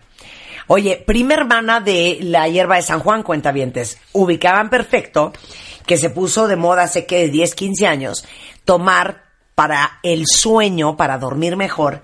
Oye, 0.66 1.02
prima 1.04 1.34
hermana 1.34 1.80
de 1.80 2.18
la 2.22 2.48
hierba 2.48 2.76
de 2.76 2.82
San 2.82 3.00
Juan, 3.00 3.24
cuentavientes, 3.24 3.98
ubicaban 4.12 4.70
perfecto 4.70 5.32
que 5.84 5.96
se 5.96 6.10
puso 6.10 6.46
de 6.46 6.54
moda 6.54 6.84
hace 6.84 7.06
que 7.06 7.28
10, 7.28 7.54
15 7.56 7.86
años 7.86 8.24
tomar 8.64 9.24
para 9.56 9.98
el 10.04 10.26
sueño, 10.26 10.96
para 10.96 11.18
dormir 11.18 11.56
mejor, 11.56 12.02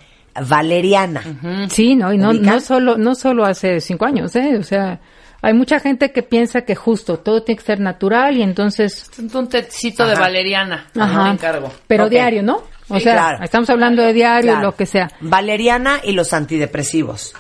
valeriana. 0.49 1.23
Sí, 1.71 1.95
no, 1.95 2.13
y 2.13 2.19
no, 2.19 2.33
no 2.33 2.61
solo, 2.61 2.97
no 2.99 3.15
solo 3.15 3.45
hace 3.45 3.81
cinco 3.81 4.05
años, 4.05 4.35
¿eh? 4.35 4.57
O 4.59 4.63
sea, 4.63 5.01
hay 5.43 5.55
mucha 5.55 5.78
gente 5.80 6.12
que 6.12 6.22
piensa 6.22 6.62
que 6.62 6.74
justo 6.74 7.18
todo 7.18 7.43
tiene 7.43 7.59
que 7.59 7.64
ser 7.66 7.80
natural 7.80 8.37
y 8.37 8.43
entonces, 8.43 9.11
Un 9.32 9.49
tecito 9.49 10.07
de 10.07 10.14
valeriana. 10.14 10.87
Ajá, 10.99 11.24
me 11.24 11.30
encargo. 11.30 11.72
pero 11.87 12.09
diario, 12.09 12.43
¿no? 12.43 12.62
O 12.89 12.97
Sí, 12.99 13.03
sea, 13.03 13.12
claro. 13.14 13.45
estamos 13.45 13.68
hablando 13.70 14.03
de 14.03 14.12
diario, 14.12 14.53
Claro. 14.53 14.66
lo 14.68 14.76
que 14.76 14.87
sea. 14.87 15.11
Valeriana 15.20 16.01
y 16.05 16.12
los 16.12 16.32
antidepresivos. 16.32 17.34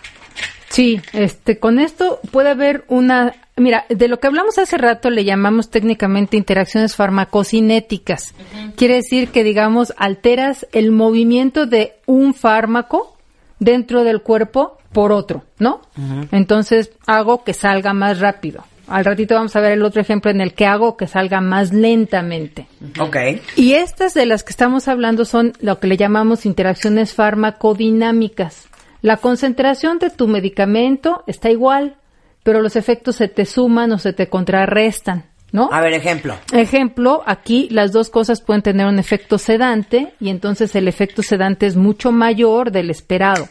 Sí, 0.68 1.00
este, 1.12 1.58
con 1.58 1.78
esto 1.78 2.20
puede 2.32 2.50
haber 2.50 2.84
una, 2.88 3.32
mira, 3.56 3.86
de 3.88 4.08
lo 4.08 4.18
que 4.18 4.26
hablamos 4.26 4.58
hace 4.58 4.76
rato 4.76 5.08
le 5.10 5.24
llamamos 5.24 5.70
técnicamente 5.70 6.36
interacciones 6.36 6.96
farmacocinéticas. 6.96 8.34
Quiere 8.76 8.96
decir 8.96 9.28
que, 9.28 9.44
digamos, 9.44 9.94
alteras 9.96 10.66
el 10.72 10.90
movimiento 10.90 11.66
de 11.66 11.94
un 12.06 12.34
fármaco 12.34 13.15
dentro 13.58 14.04
del 14.04 14.22
cuerpo 14.22 14.78
por 14.92 15.12
otro, 15.12 15.44
¿no? 15.58 15.82
Entonces 16.32 16.92
hago 17.06 17.44
que 17.44 17.52
salga 17.54 17.92
más 17.92 18.20
rápido. 18.20 18.64
Al 18.88 19.04
ratito 19.04 19.34
vamos 19.34 19.56
a 19.56 19.60
ver 19.60 19.72
el 19.72 19.82
otro 19.82 20.00
ejemplo 20.00 20.30
en 20.30 20.40
el 20.40 20.54
que 20.54 20.64
hago 20.64 20.96
que 20.96 21.08
salga 21.08 21.40
más 21.40 21.72
lentamente. 21.72 22.68
Ok. 23.00 23.16
Y 23.56 23.72
estas 23.72 24.14
de 24.14 24.26
las 24.26 24.44
que 24.44 24.50
estamos 24.50 24.86
hablando 24.86 25.24
son 25.24 25.54
lo 25.60 25.80
que 25.80 25.88
le 25.88 25.96
llamamos 25.96 26.46
interacciones 26.46 27.12
farmacodinámicas. 27.12 28.68
La 29.02 29.16
concentración 29.16 29.98
de 29.98 30.10
tu 30.10 30.28
medicamento 30.28 31.24
está 31.26 31.50
igual, 31.50 31.96
pero 32.42 32.62
los 32.62 32.76
efectos 32.76 33.16
se 33.16 33.28
te 33.28 33.44
suman 33.44 33.92
o 33.92 33.98
se 33.98 34.12
te 34.12 34.28
contrarrestan, 34.28 35.26
¿no? 35.56 35.70
A 35.72 35.80
ver, 35.80 35.94
ejemplo. 35.94 36.36
Ejemplo, 36.52 37.22
aquí 37.24 37.66
las 37.70 37.90
dos 37.90 38.10
cosas 38.10 38.42
pueden 38.42 38.60
tener 38.60 38.86
un 38.86 38.98
efecto 38.98 39.38
sedante 39.38 40.12
y 40.20 40.28
entonces 40.28 40.76
el 40.76 40.86
efecto 40.86 41.22
sedante 41.22 41.66
es 41.66 41.76
mucho 41.76 42.12
mayor 42.12 42.70
del 42.70 42.90
esperado. 42.90 43.48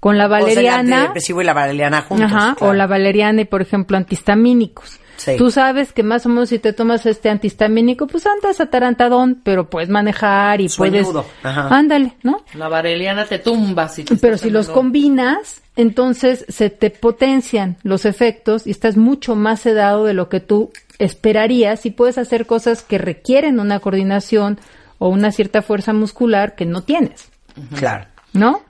Con 0.00 0.16
la 0.16 0.24
O 0.24 0.28
sea, 0.30 0.38
el 0.38 0.44
valeriana, 0.44 0.96
antidepresivo 0.96 1.42
y 1.42 1.44
la 1.44 1.52
valeriana 1.52 2.00
juntos. 2.00 2.32
Ajá, 2.32 2.54
claro. 2.56 2.72
o 2.72 2.74
la 2.74 2.86
valeriana 2.86 3.42
y 3.42 3.44
por 3.44 3.60
ejemplo 3.60 3.98
antihistamínicos. 3.98 4.98
Sí. 5.24 5.36
Tú 5.36 5.52
sabes 5.52 5.92
que 5.92 6.02
más 6.02 6.26
o 6.26 6.28
menos 6.28 6.48
si 6.48 6.58
te 6.58 6.72
tomas 6.72 7.06
este 7.06 7.30
antihistamínico, 7.30 8.08
pues 8.08 8.26
andas 8.26 8.60
atarantadón, 8.60 9.40
pero 9.44 9.70
puedes 9.70 9.88
manejar 9.88 10.60
y 10.60 10.68
Sueñudo, 10.68 11.22
puedes... 11.22 11.36
ajá. 11.44 11.68
Ándale, 11.68 12.14
¿no? 12.24 12.44
La 12.54 12.66
valeriana 12.68 13.24
te 13.26 13.38
tumba 13.38 13.88
si 13.88 14.02
te 14.02 14.16
Pero 14.16 14.36
si 14.36 14.50
los 14.50 14.68
combinas, 14.68 15.62
entonces 15.76 16.44
se 16.48 16.70
te 16.70 16.90
potencian 16.90 17.76
los 17.84 18.04
efectos 18.04 18.66
y 18.66 18.72
estás 18.72 18.96
mucho 18.96 19.36
más 19.36 19.60
sedado 19.60 20.04
de 20.06 20.14
lo 20.14 20.28
que 20.28 20.40
tú 20.40 20.72
esperarías 20.98 21.86
y 21.86 21.92
puedes 21.92 22.18
hacer 22.18 22.46
cosas 22.46 22.82
que 22.82 22.98
requieren 22.98 23.60
una 23.60 23.78
coordinación 23.78 24.58
o 24.98 25.08
una 25.08 25.30
cierta 25.30 25.62
fuerza 25.62 25.92
muscular 25.92 26.56
que 26.56 26.66
no 26.66 26.82
tienes, 26.82 27.28
Claro. 27.76 28.06
¿no? 28.32 28.62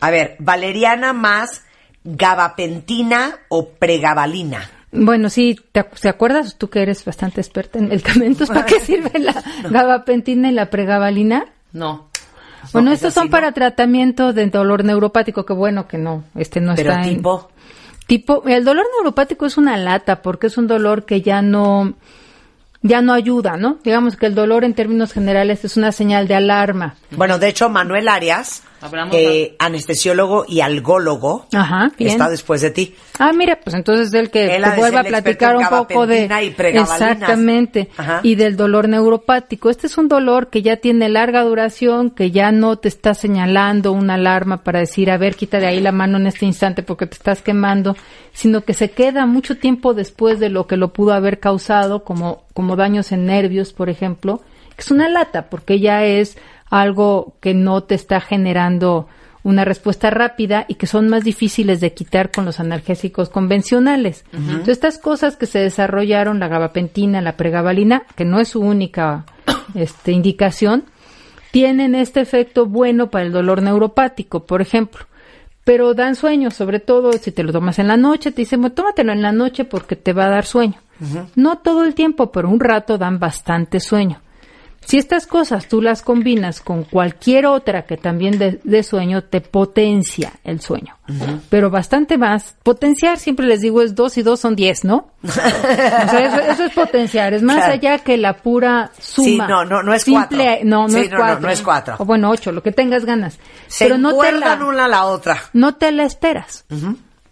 A 0.00 0.10
ver, 0.10 0.36
valeriana 0.38 1.12
más 1.12 1.64
gabapentina 2.04 3.40
o 3.48 3.68
pregabalina. 3.70 4.70
Bueno, 4.90 5.28
sí, 5.28 5.60
¿te, 5.72 5.82
¿te 5.84 6.08
acuerdas 6.08 6.56
tú 6.56 6.70
que 6.70 6.80
eres 6.82 7.04
bastante 7.04 7.40
experta 7.40 7.78
en 7.78 7.88
medicamentos? 7.88 8.48
¿Para 8.48 8.64
qué 8.64 8.80
sirve 8.84 9.18
la 9.18 9.34
gabapentina 9.70 10.50
y 10.50 10.52
la 10.54 10.70
pregabalina? 10.70 11.46
No. 11.72 12.08
Bueno, 12.72 12.88
No, 12.88 12.94
estos 12.94 13.14
son 13.14 13.24
sí, 13.24 13.28
para 13.30 13.48
¿no? 13.48 13.54
tratamiento 13.54 14.32
de 14.32 14.46
dolor 14.48 14.84
neuropático, 14.84 15.44
que 15.46 15.52
bueno 15.52 15.86
que 15.86 15.98
no, 15.98 16.24
este 16.34 16.60
no 16.60 16.74
Pero 16.74 16.90
está 16.92 17.02
en- 17.08 17.16
tipo, 17.16 17.50
Tipo, 18.06 18.42
el 18.46 18.64
dolor 18.64 18.86
neuropático 18.96 19.44
es 19.44 19.58
una 19.58 19.76
lata 19.76 20.22
porque 20.22 20.46
es 20.46 20.56
un 20.56 20.66
dolor 20.66 21.04
que 21.04 21.20
ya 21.20 21.42
no, 21.42 21.92
ya 22.80 23.02
no 23.02 23.12
ayuda, 23.12 23.58
¿no? 23.58 23.78
Digamos 23.84 24.16
que 24.16 24.24
el 24.24 24.34
dolor 24.34 24.64
en 24.64 24.72
términos 24.72 25.12
generales 25.12 25.62
es 25.66 25.76
una 25.76 25.92
señal 25.92 26.26
de 26.26 26.34
alarma. 26.34 26.94
bueno, 27.10 27.38
de 27.38 27.48
hecho, 27.48 27.68
Manuel 27.68 28.08
Arias, 28.08 28.62
eh, 29.12 29.56
anestesiólogo 29.58 30.44
y 30.48 30.60
algólogo, 30.60 31.46
Ajá, 31.52 31.90
bien. 31.98 32.10
está 32.10 32.28
después 32.28 32.60
de 32.60 32.70
ti. 32.70 32.94
Ah, 33.18 33.32
mira, 33.32 33.58
pues 33.62 33.74
entonces 33.74 34.10
del 34.10 34.30
que 34.30 34.56
Él 34.56 34.62
te 34.62 34.76
vuelva 34.76 35.00
a 35.00 35.04
platicar 35.04 35.56
un 35.56 35.66
poco 35.66 36.06
de 36.06 36.28
y 36.42 36.76
exactamente 36.76 37.88
Ajá. 37.96 38.20
y 38.22 38.34
del 38.36 38.56
dolor 38.56 38.88
neuropático. 38.88 39.70
Este 39.70 39.86
es 39.86 39.98
un 39.98 40.08
dolor 40.08 40.48
que 40.48 40.62
ya 40.62 40.76
tiene 40.76 41.08
larga 41.08 41.42
duración, 41.42 42.10
que 42.10 42.30
ya 42.30 42.52
no 42.52 42.78
te 42.78 42.88
está 42.88 43.14
señalando 43.14 43.92
una 43.92 44.14
alarma 44.14 44.62
para 44.62 44.80
decir, 44.80 45.10
a 45.10 45.18
ver, 45.18 45.34
quita 45.34 45.58
de 45.58 45.66
ahí 45.66 45.80
la 45.80 45.92
mano 45.92 46.18
en 46.18 46.26
este 46.26 46.46
instante 46.46 46.82
porque 46.82 47.06
te 47.06 47.14
estás 47.14 47.42
quemando, 47.42 47.96
sino 48.32 48.60
que 48.60 48.74
se 48.74 48.90
queda 48.90 49.26
mucho 49.26 49.56
tiempo 49.56 49.94
después 49.94 50.38
de 50.38 50.48
lo 50.48 50.66
que 50.66 50.76
lo 50.76 50.92
pudo 50.92 51.12
haber 51.12 51.40
causado, 51.40 52.04
como 52.04 52.48
como 52.58 52.74
daños 52.74 53.12
en 53.12 53.24
nervios, 53.24 53.72
por 53.72 53.88
ejemplo, 53.88 54.42
que 54.74 54.82
es 54.82 54.90
una 54.90 55.08
lata 55.08 55.48
porque 55.48 55.78
ya 55.78 56.04
es 56.04 56.36
algo 56.70 57.34
que 57.40 57.54
no 57.54 57.82
te 57.82 57.94
está 57.94 58.20
generando 58.20 59.08
una 59.42 59.64
respuesta 59.64 60.10
rápida 60.10 60.66
y 60.68 60.74
que 60.74 60.86
son 60.86 61.08
más 61.08 61.24
difíciles 61.24 61.80
de 61.80 61.94
quitar 61.94 62.30
con 62.30 62.44
los 62.44 62.60
analgésicos 62.60 63.30
convencionales. 63.30 64.24
Entonces, 64.32 64.68
estas 64.68 64.98
cosas 64.98 65.36
que 65.36 65.46
se 65.46 65.58
desarrollaron, 65.58 66.38
la 66.38 66.48
gabapentina, 66.48 67.22
la 67.22 67.36
pregabalina, 67.36 68.02
que 68.14 68.24
no 68.24 68.40
es 68.40 68.48
su 68.48 68.60
única 68.60 69.24
este, 69.74 70.12
indicación, 70.12 70.84
tienen 71.50 71.94
este 71.94 72.20
efecto 72.20 72.66
bueno 72.66 73.10
para 73.10 73.24
el 73.24 73.32
dolor 73.32 73.62
neuropático, 73.62 74.44
por 74.44 74.60
ejemplo. 74.60 75.06
Pero 75.64 75.94
dan 75.94 76.14
sueño, 76.14 76.50
sobre 76.50 76.80
todo 76.80 77.12
si 77.12 77.30
te 77.30 77.42
lo 77.42 77.52
tomas 77.52 77.78
en 77.78 77.88
la 77.88 77.96
noche, 77.96 78.32
te 78.32 78.42
dicen, 78.42 78.60
bueno, 78.60 78.74
tómatelo 78.74 79.12
en 79.12 79.22
la 79.22 79.32
noche 79.32 79.64
porque 79.64 79.96
te 79.96 80.12
va 80.12 80.26
a 80.26 80.30
dar 80.30 80.46
sueño. 80.46 80.76
No 81.36 81.58
todo 81.58 81.84
el 81.84 81.94
tiempo, 81.94 82.32
pero 82.32 82.48
un 82.48 82.58
rato 82.58 82.98
dan 82.98 83.18
bastante 83.18 83.78
sueño. 83.78 84.20
Si 84.88 84.96
estas 84.96 85.26
cosas 85.26 85.68
tú 85.68 85.82
las 85.82 86.00
combinas 86.00 86.62
con 86.62 86.84
cualquier 86.84 87.44
otra 87.44 87.82
que 87.82 87.98
también 87.98 88.38
dé 88.38 88.58
dé 88.64 88.82
sueño, 88.82 89.22
te 89.22 89.42
potencia 89.42 90.32
el 90.44 90.62
sueño. 90.62 90.96
Pero 91.50 91.68
bastante 91.68 92.16
más. 92.16 92.56
Potenciar, 92.62 93.18
siempre 93.18 93.44
les 93.46 93.60
digo, 93.60 93.82
es 93.82 93.94
dos 93.94 94.16
y 94.16 94.22
dos 94.22 94.40
son 94.40 94.56
diez, 94.56 94.84
¿no? 94.84 95.10
o 95.24 95.28
sea, 95.28 96.24
eso, 96.24 96.40
eso 96.52 96.64
es 96.64 96.72
potenciar. 96.72 97.34
Es 97.34 97.42
más 97.42 97.56
Claro. 97.56 97.72
allá 97.74 97.98
que 97.98 98.16
la 98.16 98.32
pura 98.38 98.90
suma. 98.98 99.26
Sí, 99.46 99.52
no, 99.52 99.64
no, 99.66 99.82
no 99.82 99.92
es 99.92 100.06
Simple- 100.06 100.36
cuatro. 100.38 100.64
No, 100.64 100.82
no 100.84 100.88
Sí, 100.88 101.00
es 101.00 101.10
no, 101.10 101.18
no, 101.18 101.22
cuatro. 101.24 101.40
no 101.40 101.50
es 101.50 101.60
cuatro. 101.62 101.96
O 101.98 102.04
bueno, 102.06 102.30
ocho, 102.30 102.50
lo 102.52 102.62
que 102.62 102.72
tengas 102.72 103.04
ganas. 103.04 103.38
Se 103.66 103.84
Pero 103.84 103.98
no 103.98 104.16
te, 104.18 104.32
la, 104.32 104.54
una 104.64 104.86
a 104.86 104.88
la 104.88 105.04
otra. 105.04 105.36
no 105.52 105.74
te 105.74 105.92
la 105.92 106.04
esperas. 106.04 106.64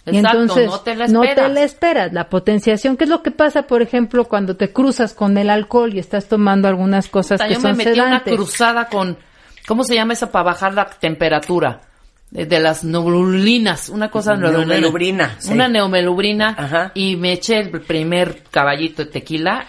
Exacto, 0.06 0.40
entonces 0.42 0.66
no 0.66 0.80
te 0.80 0.94
la 0.94 1.08
no 1.08 1.24
esperas. 1.24 1.48
te 1.48 1.54
la 1.54 1.62
esperas. 1.62 2.12
La 2.12 2.28
potenciación, 2.28 2.96
¿qué 2.96 3.04
es 3.04 3.10
lo 3.10 3.22
que 3.22 3.32
pasa, 3.32 3.62
por 3.62 3.82
ejemplo, 3.82 4.24
cuando 4.26 4.56
te 4.56 4.72
cruzas 4.72 5.12
con 5.12 5.36
el 5.36 5.50
alcohol 5.50 5.92
y 5.94 5.98
estás 5.98 6.26
tomando 6.28 6.68
algunas 6.68 7.08
cosas 7.08 7.40
que 7.42 7.54
yo 7.54 7.60
me 7.60 7.70
son 7.70 7.76
metí 7.76 7.98
una 8.00 8.22
cruzada 8.22 8.86
con, 8.88 9.18
¿cómo 9.66 9.82
se 9.84 9.94
llama 9.96 10.12
esa 10.12 10.30
para 10.30 10.44
bajar 10.44 10.74
la 10.74 10.86
temperatura? 10.86 11.80
De, 12.30 12.44
de 12.44 12.58
las 12.58 12.82
neululinas, 12.82 13.88
una 13.88 14.10
cosa 14.10 14.34
Neumelubrina, 14.34 15.36
sí. 15.38 15.52
Una 15.52 15.68
neumelubrina 15.68 16.56
Ajá. 16.58 16.90
y 16.92 17.14
me 17.14 17.32
eché 17.34 17.58
el 17.60 17.70
primer 17.80 18.42
caballito 18.50 19.04
de 19.04 19.10
tequila. 19.12 19.66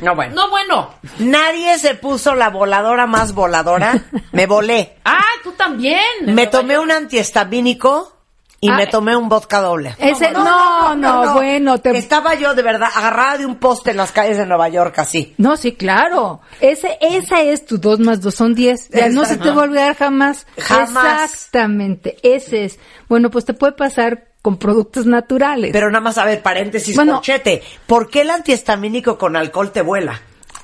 No, 0.00 0.14
bueno. 0.14 0.34
No, 0.34 0.48
bueno. 0.48 0.94
Nadie 1.18 1.76
se 1.78 1.94
puso 1.94 2.34
la 2.34 2.48
voladora 2.48 3.06
más 3.06 3.34
voladora. 3.34 4.02
Me 4.32 4.46
volé. 4.46 4.96
Ah, 5.04 5.20
tú 5.42 5.52
también. 5.52 6.00
Me 6.24 6.46
tomé 6.46 6.78
un 6.78 6.90
antihistamínico 6.90 8.16
y 8.62 8.68
Ah, 8.68 8.76
me 8.76 8.86
tomé 8.86 9.16
un 9.16 9.28
vodka 9.28 9.60
doble. 9.60 9.94
Ese, 9.98 10.32
no, 10.32 10.94
no, 10.94 11.32
bueno, 11.34 11.78
te... 11.78 11.96
Estaba 11.96 12.34
yo 12.34 12.54
de 12.54 12.62
verdad 12.62 12.90
agarrada 12.94 13.38
de 13.38 13.46
un 13.46 13.56
poste 13.56 13.92
en 13.92 13.96
las 13.96 14.12
calles 14.12 14.36
de 14.36 14.44
Nueva 14.44 14.68
York 14.68 14.98
así. 14.98 15.34
No, 15.38 15.56
sí, 15.56 15.72
claro. 15.72 16.40
Ese, 16.60 16.98
esa 17.00 17.40
es 17.40 17.64
tu 17.64 17.78
2 17.78 18.00
más 18.00 18.20
2 18.20 18.34
son 18.34 18.54
10. 18.54 18.90
Ya 18.90 19.08
no 19.08 19.24
se 19.24 19.38
te 19.38 19.50
va 19.50 19.62
a 19.62 19.64
olvidar 19.64 19.96
jamás. 19.96 20.46
Jamás. 20.58 21.24
Exactamente. 21.24 22.16
Ese 22.22 22.64
es. 22.64 22.78
Bueno, 23.08 23.30
pues 23.30 23.44
te 23.46 23.54
puede 23.54 23.72
pasar 23.72 24.24
con 24.42 24.58
productos 24.58 25.06
naturales. 25.06 25.70
Pero 25.72 25.90
nada 25.90 26.02
más, 26.02 26.18
a 26.18 26.24
ver, 26.24 26.42
paréntesis, 26.42 26.94
Bueno. 26.96 27.14
corchete. 27.14 27.62
¿Por 27.86 28.10
qué 28.10 28.22
el 28.22 28.30
antihistamínico 28.30 29.16
con 29.18 29.36
alcohol 29.36 29.70
te 29.72 29.82
vuela? 29.82 30.20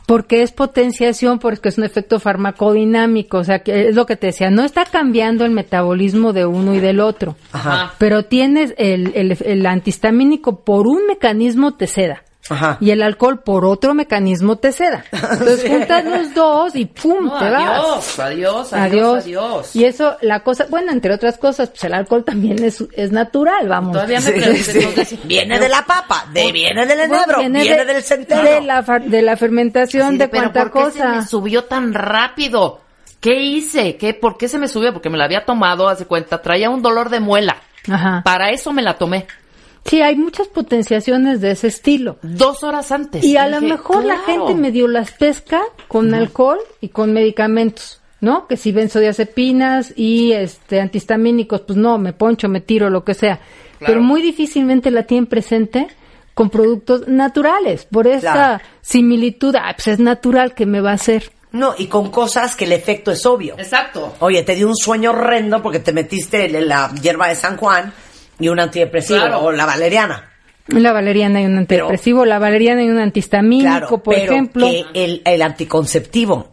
Porque 0.07 0.43
es 0.43 0.53
potenciación, 0.53 1.39
porque 1.39 1.69
es 1.69 1.79
un 1.79 1.85
efecto 1.85 2.21
farmacodinámico. 2.21 3.39
O 3.39 3.45
sea, 3.45 3.61
que 3.61 3.89
es 3.89 3.95
lo 3.95 4.07
que 4.07 4.17
te 4.17 4.29
decía. 4.29 4.51
No 4.51 4.63
está 4.63 4.85
cambiando 4.85 5.45
el 5.45 5.51
metabolismo 5.51 6.33
de 6.33 6.47
uno 6.47 6.75
y 6.75 6.81
del 6.81 7.01
otro. 7.01 7.37
Ajá. 7.53 7.95
Pero 7.99 8.25
tienes 8.25 8.73
el, 8.79 9.13
el, 9.15 9.37
el 9.45 9.67
antihistamínico 9.67 10.65
por 10.65 10.87
un 10.87 11.07
mecanismo 11.07 11.75
te 11.75 11.87
seda. 11.87 12.23
Ajá. 12.51 12.79
Y 12.81 12.91
el 12.91 13.03
alcohol 13.03 13.41
por 13.41 13.65
otro 13.65 13.95
mecanismo 13.95 14.57
te 14.57 14.73
seda. 14.73 15.05
Entonces 15.13 15.61
Sí. 15.63 15.69
juntas 15.69 16.05
los 16.05 16.35
dos 16.35 16.77
y 16.77 16.87
¡pum! 16.87 17.27
No, 17.27 17.39
te 17.39 17.51
vas. 17.51 18.19
adiós, 18.19 18.19
adiós, 18.21 18.73
adiós, 18.73 19.25
adiós. 19.25 19.77
Y 19.77 19.85
eso, 19.85 20.17
la 20.21 20.41
cosa, 20.41 20.67
bueno, 20.69 20.93
entre 20.93 21.13
otras 21.15 21.39
cosas, 21.39 21.71
pues 21.71 21.85
el 21.85 21.95
alcohol 21.95 22.25
también 22.25 22.63
es, 22.65 22.83
es 22.93 23.11
natural, 23.13 23.69
vamos. 23.69 23.93
Todavía 23.93 24.21
me 24.21 24.57
Sí, 24.57 25.05
sí. 25.05 25.21
Viene 25.25 25.59
de 25.59 25.69
la 25.69 25.83
papa, 25.85 26.27
de, 26.33 26.53
viene 26.53 26.87
del 26.87 26.99
Bueno, 27.09 27.15
enebro, 27.25 27.39
viene, 27.41 27.65
de- 27.65 27.85
del 27.85 28.03
centeno. 28.03 28.43
De 28.43 28.61
la, 28.61 28.83
fa- 28.83 28.99
de 28.99 29.23
la 29.23 29.37
fermentación 29.37 30.09
Así 30.09 30.17
de, 30.19 30.29
pero 30.29 30.53
cuánta 30.53 30.71
¿por 30.71 30.73
qué 30.87 30.91
se 30.99 31.05
me 31.05 31.15
cosa. 31.17 31.27
subió 31.27 31.65
tan 31.65 31.95
rápido? 31.95 32.81
¿Qué 33.21 33.41
hice? 33.41 33.97
¿Qué, 33.97 34.15
¿Por 34.15 34.37
qué 34.37 34.47
se 34.49 34.59
me 34.59 34.69
subió? 34.69 34.93
Porque 34.93 35.11
me 35.11 35.19
la 35.19 35.25
había 35.25 35.45
tomado, 35.45 35.89
hace 35.89 36.05
cuenta, 36.07 36.43
traía 36.43 36.71
un 36.71 36.83
dolor 36.83 37.09
de 37.11 37.19
muela. 37.21 37.57
Ajá. 37.91 38.23
Para 38.25 38.51
eso 38.51 38.73
me 38.73 38.83
la 38.83 38.95
tomé. 38.99 39.27
Sí, 39.89 40.03
hay 40.03 40.17
muchas 40.17 40.49
potenciaciones 40.49 41.41
de 41.41 41.53
ese 41.53 41.69
estilo. 41.69 42.19
Dos 42.23 42.63
horas 42.65 42.91
antes. 42.93 43.25
Y 43.25 43.37
a 43.37 43.49
lo 43.49 43.61
mejor 43.61 44.05
la 44.05 44.19
gente 44.19 44.55
medio 44.55 44.89
las 44.89 45.13
pesca 45.13 45.63
con 45.89 46.13
alcohol 46.15 46.59
y 46.81 46.89
con 46.89 47.13
medicamentos, 47.13 48.01
¿no? 48.21 48.47
Que 48.47 48.57
si 48.57 48.73
benzodiazepinas 48.73 49.93
y 49.97 50.33
este 50.33 50.81
antihistamínicos, 50.81 51.63
pues 51.63 51.79
no, 51.79 51.99
me 51.99 52.13
poncho, 52.13 52.49
me 52.49 52.61
tiro, 52.61 52.91
lo 52.91 53.05
que 53.05 53.15
sea. 53.15 53.41
Pero 53.79 54.01
muy 54.01 54.23
difícilmente 54.23 54.91
la 54.91 55.05
tienen 55.05 55.27
presente 55.27 55.89
con 56.35 56.51
productos 56.51 57.09
naturales. 57.09 57.87
Por 57.87 58.09
Claro. 58.21 58.63
similitud, 58.83 59.55
ah, 59.57 59.73
pues 59.75 59.89
es 59.89 59.99
natural 59.99 60.55
que 60.55 60.67
me 60.67 60.81
va 60.81 60.91
a 60.91 60.95
hacer. 60.95 61.31
No, 61.53 61.75
y 61.79 61.87
con 61.87 62.11
cosas 62.11 62.57
que 62.57 62.65
el 62.67 62.73
efecto 62.73 63.11
es 63.13 63.25
obvio. 63.25 63.55
Exacto. 63.57 64.15
Oye, 64.19 64.43
te 64.43 64.55
dio 64.55 64.67
un 64.67 64.77
sueño 64.77 65.11
horrendo 65.11 65.63
porque 65.63 65.79
te 65.79 65.93
metiste 65.93 66.45
en 66.45 66.69
la 66.69 66.93
hierba 67.01 67.29
de 67.29 67.35
San 67.37 67.57
Juan 67.57 67.93
y 68.39 68.49
un 68.49 68.61
antidepresivo 68.61 69.21
Claro. 69.21 69.41
o 69.41 69.53
la 69.53 69.67
valeriana. 69.67 70.31
La 70.69 70.93
valeriana 70.93 71.39
hay 71.39 71.45
un 71.47 71.59
antidepresivo, 71.59 72.25
la 72.25 72.39
valeriana 72.41 72.81
hay 72.81 72.89
un 72.89 72.99
antihistamínico, 72.99 73.69
Claro, 73.71 73.89
por 74.03 74.15
pero 74.15 74.33
ejemplo. 74.33 74.67
que 74.67 74.85
el, 74.95 75.23
el 75.25 75.43
anticonceptivo 75.43 76.49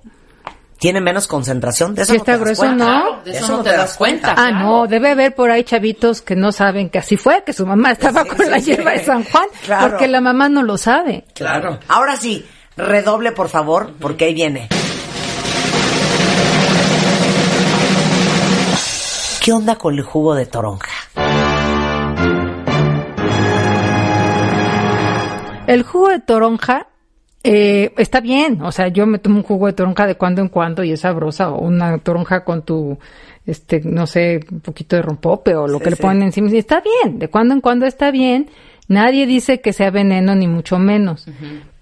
tiene 0.78 1.02
menos 1.02 1.28
concentración. 1.28 1.96
De 1.96 2.04
eso 2.04 2.14
Sí 2.14 2.20
no 2.20 2.24
te 2.24 2.32
está 2.32 2.32
das 2.34 2.42
grueso, 2.42 2.62
cuenta. 2.62 2.86
¿no? 2.86 2.92
Claro, 3.02 3.22
de 3.24 3.32
eso 3.32 3.58
no 3.58 3.64
te 3.64 3.72
das 3.72 3.98
cuenta. 3.98 4.32
Ah, 4.32 4.36
claro. 4.50 4.60
no, 4.60 4.88
debe 4.88 5.12
haber 5.12 5.34
por 5.34 5.50
ahí 5.50 5.64
chavitos 5.64 6.22
que 6.22 6.36
no 6.36 6.52
saben 6.52 6.90
que 6.90 7.00
así 7.00 7.18
fue, 7.18 7.44
que 7.44 7.54
su 7.54 7.66
mamá 7.66 7.92
estaba 7.94 8.24
Sí, 8.24 8.30
con 8.30 8.38
sí, 8.46 8.52
la 8.52 8.60
sí. 8.60 8.66
hierba 8.66 8.92
de 8.92 9.04
San 9.04 9.24
Juan, 9.24 9.46
Claro. 9.66 9.90
porque 9.90 10.08
la 10.08 10.22
mamá 10.22 10.48
no 10.50 10.62
lo 10.62 10.78
sabe. 10.78 11.26
Claro. 11.34 11.80
Ahora 11.88 12.16
sí, 12.18 12.46
redoble 12.78 13.32
por 13.32 13.50
favor, 13.50 13.94
porque 14.00 14.26
ahí 14.26 14.34
viene. 14.36 14.68
¿Qué 19.42 19.52
onda 19.52 19.76
con 19.76 19.96
el 19.96 20.04
jugo 20.04 20.36
de 20.36 20.46
toronja? 20.46 20.90
El 25.68 25.84
jugo 25.84 26.10
de 26.10 26.20
toronja 26.20 26.88
eh, 27.44 27.94
está 27.98 28.22
bien, 28.22 28.62
o 28.62 28.72
sea, 28.72 28.88
yo 28.90 29.06
me 29.06 29.18
tomo 29.20 29.38
un 29.38 29.44
jugo 29.44 29.68
de 29.68 29.74
toronja 29.74 30.08
de 30.08 30.16
cuando 30.16 30.42
en 30.42 30.50
cuando 30.50 30.84
y 30.84 30.92
es 30.92 31.02
sabrosa, 31.02 31.52
o 31.52 31.62
una 31.62 31.98
toronja 31.98 32.44
con 32.46 32.64
tu, 32.64 32.98
este, 33.46 33.82
no 33.84 34.08
sé, 34.08 34.40
un 34.52 34.62
poquito 34.62 34.96
de 34.96 35.02
rompope 35.02 35.56
o 35.56 35.68
lo 35.68 35.78
Sí, 35.80 35.84
que 35.84 35.90
le 35.92 35.96
sí. 35.98 36.02
ponen 36.02 36.24
encima, 36.24 36.50
y 36.50 36.58
está 36.58 36.82
bien, 36.82 37.20
de 37.20 37.30
cuando 37.30 37.54
en 37.54 37.62
cuando 37.62 37.86
está 37.86 38.12
bien, 38.12 38.50
nadie 38.88 39.26
dice 39.26 39.62
que 39.62 39.74
sea 39.74 39.92
veneno 39.92 40.36
ni 40.36 40.48
mucho 40.48 40.80
menos, 40.80 41.28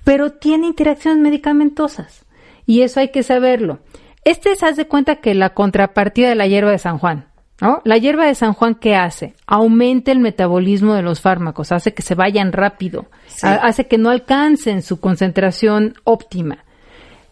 pero 0.04 0.32
tiene 0.32 0.68
interacciones 0.68 1.20
medicamentosas 1.22 2.26
y 2.66 2.82
eso 2.82 3.00
hay 3.00 3.10
que 3.10 3.24
saberlo. 3.24 3.80
Este 4.24 4.56
se 4.56 4.66
hace 4.68 4.86
cuenta 4.88 5.18
que 5.18 5.34
la 5.36 5.52
contrapartida 5.56 6.30
de 6.30 6.36
la 6.36 6.48
hierba 6.48 6.72
de 6.72 6.78
San 6.80 6.98
Juan, 7.00 7.26
¿no? 7.62 7.82
La 7.86 7.98
hierba 7.98 8.26
de 8.26 8.36
San 8.36 8.54
Juan, 8.54 8.76
¿qué 8.76 8.96
hace? 8.96 9.36
Aumenta 9.48 10.12
el 10.12 10.20
metabolismo 10.20 10.94
de 10.96 11.04
los 11.04 11.22
fármacos, 11.22 11.72
hace 11.72 11.94
que 11.94 12.02
se 12.02 12.16
vayan 12.16 12.52
rápido, 12.52 13.06
ha- 13.44 13.54
hace 13.56 13.88
que 13.88 13.98
no 13.98 14.10
alcancen 14.10 14.82
su 14.82 15.00
concentración 15.00 15.94
óptima. 16.04 16.66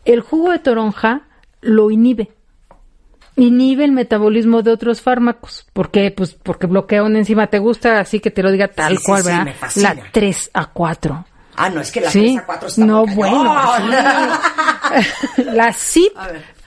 El 0.05 0.21
jugo 0.21 0.51
de 0.51 0.59
toronja 0.59 1.23
lo 1.61 1.91
inhibe. 1.91 2.29
Inhibe 3.35 3.85
el 3.85 3.91
metabolismo 3.93 4.61
de 4.63 4.71
otros 4.71 5.01
fármacos. 5.01 5.65
¿Por 5.73 5.91
qué? 5.91 6.11
Pues 6.11 6.33
porque 6.33 6.67
bloquea 6.67 7.03
una 7.03 7.19
enzima. 7.19 7.47
¿Te 7.47 7.59
gusta 7.59 7.99
así 7.99 8.19
que 8.19 8.31
te 8.31 8.43
lo 8.43 8.51
diga 8.51 8.67
tal 8.67 8.97
Sí, 8.97 9.03
cual, 9.05 9.23
sí, 9.23 9.29
verdad? 9.29 9.53
La 9.75 9.95
3 10.11 10.51
a 10.53 10.65
4. 10.67 11.25
Ah, 11.55 11.69
no, 11.69 11.79
es 11.81 11.91
que 11.91 12.01
la 12.01 12.09
Sí. 12.09 12.19
3 12.19 12.37
a 12.37 12.45
4 12.45 12.67
está 12.67 12.85
No, 12.85 13.05
bueno. 13.07 13.43
cañón. 13.43 13.95
la 15.55 15.71
CIP. 15.73 16.11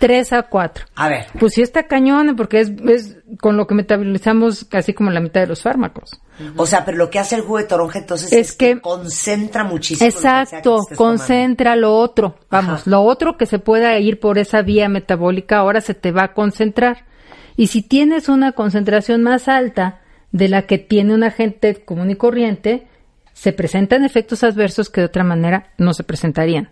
3 0.03 0.33
a 0.33 0.43
4. 0.43 0.85
A 0.97 1.09
ver. 1.09 1.27
Pues 1.39 1.55
sí 1.55 1.63
está 1.63 1.85
cañón, 1.87 2.35
porque 2.35 2.59
es, 2.59 2.71
es 2.89 3.19
con 3.41 3.57
lo 3.57 3.69
que 3.69 3.77
metabolizamos 3.77 4.65
casi 4.65 4.93
como 4.95 5.13
la 5.13 5.21
mitad 5.21 5.43
de 5.43 5.47
los 5.47 5.63
fármacos. 5.63 6.21
O 6.57 6.67
sea, 6.67 6.85
pero 6.85 6.99
lo 6.99 7.09
que 7.09 7.21
hace 7.21 7.37
el 7.37 7.43
jugo 7.43 7.59
de 7.59 7.65
toronja 7.65 8.01
entonces 8.01 8.33
Es 8.33 8.51
es, 8.51 8.53
que, 8.57 8.75
que- 8.75 8.81
concentra 8.81 9.63
muchísimo. 9.63 10.09
lo 10.09 10.13
que 10.13 10.21
sea 10.21 10.33
que 10.39 10.43
Exacto, 10.43 10.77
tomando. 10.79 10.97
concentra 10.97 11.77
lo 11.77 11.97
otro. 11.97 12.35
Vamos, 12.51 12.81
Ajá. 12.81 12.91
lo 12.91 13.03
otro 13.03 13.37
que 13.37 13.47
se 13.47 13.61
pueda 13.61 13.97
ir 14.01 14.19
por 14.19 14.39
esa 14.39 14.63
vía 14.63 14.89
metabólica 14.89 15.59
ahora 15.59 15.81
se 15.81 15.95
te 15.95 16.11
va 16.11 16.25
a 16.25 16.33
concentrar. 16.35 17.05
Y 17.57 17.69
si 17.69 17.83
tienes 17.83 18.29
una 18.29 18.51
concentración 18.53 19.23
más 19.23 19.47
alta 19.47 20.01
de 20.33 20.49
la 20.49 20.63
que 20.63 20.79
tiene 20.79 21.15
un 21.15 21.23
agente 21.23 21.85
común 21.85 22.11
y 22.11 22.17
corriente, 22.17 22.89
se 23.35 23.53
presentan 23.53 24.05
efectos 24.05 24.43
adversos 24.43 24.91
que 24.91 25.01
de 25.03 25.07
otra 25.07 25.23
manera 25.23 25.69
no 25.79 25.95
se 25.95 26.03
presentarían. 26.03 26.71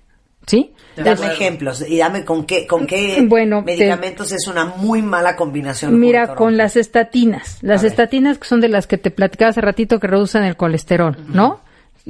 ¿Sí? 0.51 0.73
Dame 0.97 1.11
ejemplos 1.33 1.85
y 1.89 1.99
dame 1.99 2.25
con 2.25 2.45
qué, 2.45 2.67
con 2.67 2.87
qué 2.87 3.25
Bueno, 3.27 3.61
te- 3.65 3.77
medicamentos 3.77 4.33
es 4.33 4.47
una 4.49 4.65
muy 4.65 5.01
mala 5.01 5.37
combinación. 5.37 5.99
Mira, 5.99 6.35
con 6.35 6.57
las 6.57 6.77
estatinas. 6.77 7.59
Las 7.63 7.85
estatinas 7.85 8.39
que 8.39 8.47
son 8.49 8.61
de 8.61 8.69
las 8.69 8.87
que 8.87 8.99
te 8.99 9.11
platicaba 9.11 9.51
hace 9.51 9.61
ratito 9.61 10.01
que 10.01 10.09
reducen 10.09 10.43
el 10.43 10.57
colesterol, 10.57 11.17
¿no? 11.33 11.61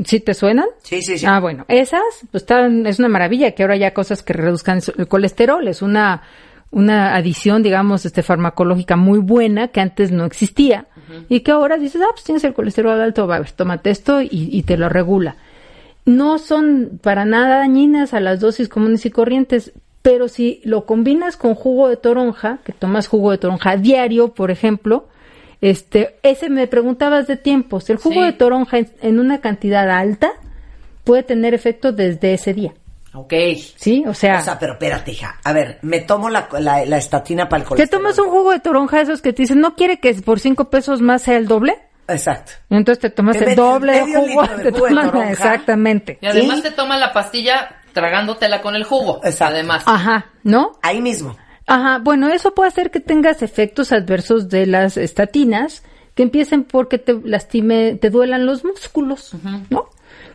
¿Sí 0.05 0.21
te 0.21 0.33
suenan? 0.35 0.67
Sí, 0.83 1.03
sí, 1.03 1.19
sí. 1.19 1.27
Ah, 1.27 1.39
bueno, 1.41 1.67
esas, 1.69 2.01
pues 2.31 2.43
están, 2.45 2.87
es 2.87 2.99
una 2.99 3.09
maravilla 3.09 3.53
que 3.53 3.63
ahora 3.63 3.75
haya 3.75 3.93
cosas 3.93 4.23
que 4.23 4.33
reduzcan 4.33 4.81
el 4.97 5.07
colesterol. 5.09 5.69
Es 5.69 5.83
una, 5.83 6.23
una 6.71 7.15
adición, 7.15 7.63
digamos, 7.63 8.07
este, 8.07 8.23
farmacológica 8.23 8.97
muy 8.97 9.19
buena 9.19 9.69
que 9.69 9.81
antes 9.81 10.11
no 10.11 10.25
existía 10.25 10.87
y 11.29 11.41
que 11.41 11.51
ahora 11.51 11.77
dices, 11.77 12.01
ah, 12.03 12.09
pues 12.13 12.25
tienes 12.25 12.45
el 12.45 12.55
colesterol 12.55 12.99
alto, 13.01 13.27
va 13.27 13.37
a 13.37 13.41
ver, 13.41 13.51
tómate 13.53 13.91
esto 13.91 14.23
y, 14.23 14.29
y 14.31 14.63
te 14.63 14.77
lo 14.79 14.89
regula. 14.89 15.37
No 16.07 16.39
son 16.39 16.99
para 17.03 17.25
nada 17.25 17.59
dañinas 17.59 18.15
a 18.15 18.21
las 18.21 18.41
dosis 18.41 18.69
comunes 18.69 19.05
y 19.07 19.11
corrientes, 19.11 19.73
pero 20.03 20.29
si 20.29 20.61
lo 20.65 20.87
combinas 20.87 21.37
con 21.37 21.55
jugo 21.55 21.89
de 21.89 21.97
toronja, 21.97 22.59
que 22.65 22.73
tomas 22.73 23.07
jugo 23.07 23.31
de 23.31 23.39
toronja 23.39 23.77
diario, 23.77 24.29
por 24.35 24.51
ejemplo, 24.51 25.07
este, 25.61 26.17
ese 26.23 26.49
me 26.49 26.67
preguntabas 26.67 27.27
de 27.27 27.37
tiempos. 27.37 27.91
El 27.91 27.99
jugo 27.99 28.21
Sí. 28.23 28.27
de 28.27 28.33
toronja 28.33 28.79
en, 28.79 28.91
en 29.03 29.21
una 29.21 29.41
cantidad 29.41 29.91
alta 29.91 30.33
puede 31.05 31.23
tener 31.23 31.53
efecto 31.55 31.93
desde 31.93 32.33
ese 32.33 32.55
día. 32.55 32.73
Ok. 33.13 33.35
¿Sí? 33.77 34.05
O 34.07 34.15
sea, 34.15 34.39
O 34.39 34.43
sea, 34.43 34.59
pero 34.59 34.75
espérate, 34.75 35.11
hija. 35.13 35.39
A 35.45 35.53
ver, 35.53 35.79
me 35.83 36.01
tomo 36.01 36.31
la, 36.31 36.49
la, 36.61 36.85
la 36.87 36.97
estatina 36.97 37.49
para 37.49 37.59
el 37.63 37.65
te 37.65 37.69
colesterol. 37.69 38.03
tomas 38.03 38.19
un 38.19 38.31
jugo 38.31 38.53
de 38.53 38.61
toronja 38.61 39.01
esos 39.01 39.21
que 39.21 39.33
te 39.33 39.43
dicen, 39.43 39.61
¿no 39.61 39.75
quiere 39.75 39.99
que 40.01 40.15
por 40.15 40.41
cinco 40.41 40.71
pesos 40.71 41.01
más 41.03 41.23
sea 41.23 41.37
el 41.37 41.47
doble? 41.49 41.77
Exacto. 42.13 42.53
Y 42.69 42.77
entonces 42.77 43.01
te 43.01 43.11
tomas 43.11 43.37
el 43.37 43.55
doble 43.55 43.93
de 43.93 44.05
medio 44.05 44.21
jugo. 44.21 44.43
litro 44.43 44.57
de 44.57 44.63
te 44.65 44.71
de 44.71 44.79
tomas- 44.79 45.05
toronja. 45.07 45.31
exactamente. 45.31 46.19
Y 46.21 46.27
además 46.27 46.57
¿Sí? 46.57 46.63
te 46.63 46.71
tomas 46.73 47.01
la 47.01 47.13
pastilla 47.13 47.77
tragándotela 47.93 48.61
con 48.63 48.75
el 48.77 48.85
jugo. 48.85 49.21
Exacto. 49.25 49.55
Además. 49.55 49.83
Ajá, 49.87 50.27
¿no? 50.43 50.73
Ahí 50.83 51.01
mismo. 51.01 51.37
Ajá, 51.67 51.99
bueno, 52.03 52.29
eso 52.29 52.53
puede 52.55 52.69
hacer 52.69 52.91
que 52.91 53.01
tengas 53.01 53.43
efectos 53.43 53.93
adversos 53.93 54.49
de 54.49 54.67
las 54.67 54.97
estatinas, 54.97 55.85
que 56.15 56.23
empiecen 56.25 56.65
porque 56.65 56.99
te 56.99 57.15
lastime, 57.25 57.95
te 57.95 58.11
duelan 58.11 58.45
los 58.47 58.65
músculos, 58.65 59.33
¿no? 59.71 59.87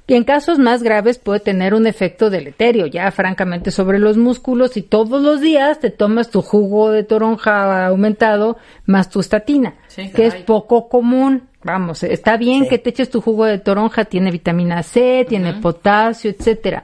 Y 0.08 0.14
en 0.14 0.24
casos 0.24 0.60
más 0.60 0.84
graves 0.84 1.18
puede 1.18 1.40
tener 1.40 1.74
un 1.74 1.88
efecto 1.88 2.30
deleterio, 2.30 2.86
ya 2.86 3.12
francamente 3.12 3.72
sobre 3.72 3.98
los 4.00 4.18
músculos 4.18 4.78
y 4.78 4.84
todos 4.84 5.22
los 5.22 5.42
días 5.42 5.80
te 5.80 5.90
tomas 5.90 6.30
tu 6.30 6.42
jugo 6.44 6.92
de 6.92 7.04
toronja 7.04 7.88
aumentado 7.88 8.58
más 8.86 9.10
tu 9.10 9.20
estatina, 9.20 9.74
Sí, 9.88 10.12
que 10.12 10.28
es 10.28 10.36
poco 10.36 10.88
común. 10.90 11.50
Vamos, 11.66 12.04
está 12.04 12.38
bien 12.38 12.64
Sí. 12.64 12.70
que 12.70 12.78
te 12.78 12.92
eches 12.92 13.10
tu 13.10 13.20
jugo 13.22 13.44
de 13.46 13.58
toronja, 13.58 14.06
tiene 14.06 14.30
vitamina 14.32 14.84
C, 14.84 15.26
tiene 15.28 15.56
potasio, 15.56 16.30
etcétera, 16.30 16.84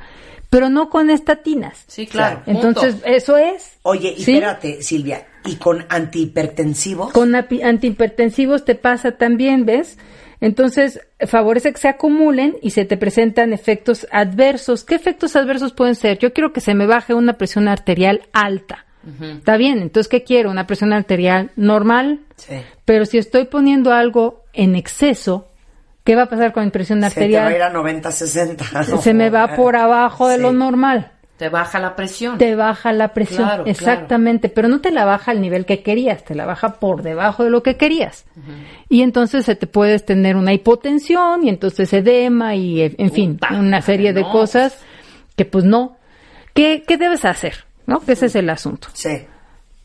pero 0.49 0.69
no 0.69 0.89
con 0.89 1.09
estatinas. 1.11 1.83
Sí, 1.87 2.07
claro. 2.07 2.41
Entonces, 2.47 2.95
eso 3.05 3.37
es. 3.37 3.77
Oye, 3.83 4.15
y 4.17 4.23
¿sí? 4.23 4.33
espérate, 4.33 4.81
Silvia, 4.81 5.27
¿y 5.45 5.57
con 5.57 5.85
antihipertensivos? 5.87 7.11
Con 7.13 7.35
antihipertensivos 7.35 8.65
te 8.65 8.75
pasa 8.75 9.11
también, 9.11 9.65
¿ves? 9.65 9.97
Entonces, 10.39 10.99
favorece 11.27 11.71
que 11.71 11.77
se 11.79 11.87
acumulen 11.87 12.55
y 12.63 12.71
se 12.71 12.83
te 12.83 12.97
presentan 12.97 13.53
efectos 13.53 14.07
adversos. 14.11 14.83
¿Qué 14.83 14.95
efectos 14.95 15.35
adversos 15.35 15.73
pueden 15.73 15.93
ser? 15.93 16.17
Yo 16.17 16.33
quiero 16.33 16.51
que 16.51 16.61
se 16.61 16.73
me 16.73 16.87
baje 16.87 17.13
una 17.13 17.33
presión 17.33 17.67
arterial 17.67 18.21
alta. 18.33 18.85
Está 19.19 19.57
bien, 19.57 19.79
entonces, 19.79 20.07
¿qué 20.07 20.23
quiero? 20.23 20.49
Una 20.51 20.67
presión 20.67 20.93
arterial 20.93 21.51
normal. 21.55 22.19
Sí. 22.35 22.55
Pero 22.85 23.05
si 23.05 23.17
estoy 23.19 23.45
poniendo 23.45 23.93
algo 23.93 24.40
en 24.53 24.75
exceso, 24.75 25.47
¿qué 26.03 26.15
va 26.15 26.23
a 26.23 26.29
pasar 26.29 26.51
con 26.53 26.65
mi 26.65 26.71
presión 26.71 27.01
Se 27.03 27.09
te 27.13 27.31
va 27.33 27.41
a 27.43 27.45
arterial? 27.47 27.55
ir 27.55 27.61
a 27.63 27.71
90-60. 27.73 28.97
Se 29.01 29.13
me 29.13 29.29
va 29.29 29.47
por 29.55 29.75
abajo 29.75 30.27
de 30.27 30.35
Sí. 30.37 30.41
lo 30.41 30.51
normal. 30.53 31.11
Te 31.37 31.49
baja 31.49 31.79
la 31.79 31.95
presión. 31.95 32.37
Te 32.37 32.53
baja 32.55 32.93
la 32.93 33.13
presión, 33.15 33.39
Claro, 33.47 33.63
claro. 33.63 33.71
exactamente, 33.71 34.47
pero 34.47 34.67
no 34.67 34.79
te 34.79 34.91
la 34.91 35.05
baja 35.05 35.31
al 35.31 35.41
nivel 35.41 35.65
que 35.65 35.81
querías, 35.81 36.23
te 36.23 36.35
la 36.35 36.45
baja 36.45 36.73
por 36.79 37.01
debajo 37.01 37.43
de 37.43 37.49
lo 37.49 37.63
que 37.63 37.77
querías. 37.77 38.25
Y 38.89 39.01
entonces 39.01 39.45
se 39.45 39.55
te 39.55 39.65
puedes 39.65 40.05
tener 40.05 40.35
una 40.35 40.53
hipotensión 40.53 41.43
y 41.43 41.49
entonces 41.49 41.91
edema 41.93 42.53
y 42.55 42.81
eh, 42.81 42.95
en 42.99 43.11
fin, 43.11 43.37
Puta, 43.39 43.55
una 43.59 43.81
serie 43.81 44.13
de 44.13 44.21
cosas 44.21 44.77
que 45.35 45.45
pues 45.45 45.63
no. 45.65 45.97
¿Qué, 46.53 46.83
qué 46.87 46.97
debes 46.97 47.25
hacer? 47.25 47.65
¿No? 47.87 48.01
Que 48.01 48.11
ese 48.11 48.27
es 48.27 48.35
el 48.35 48.47
asunto. 48.47 48.89
Sí. 48.93 49.23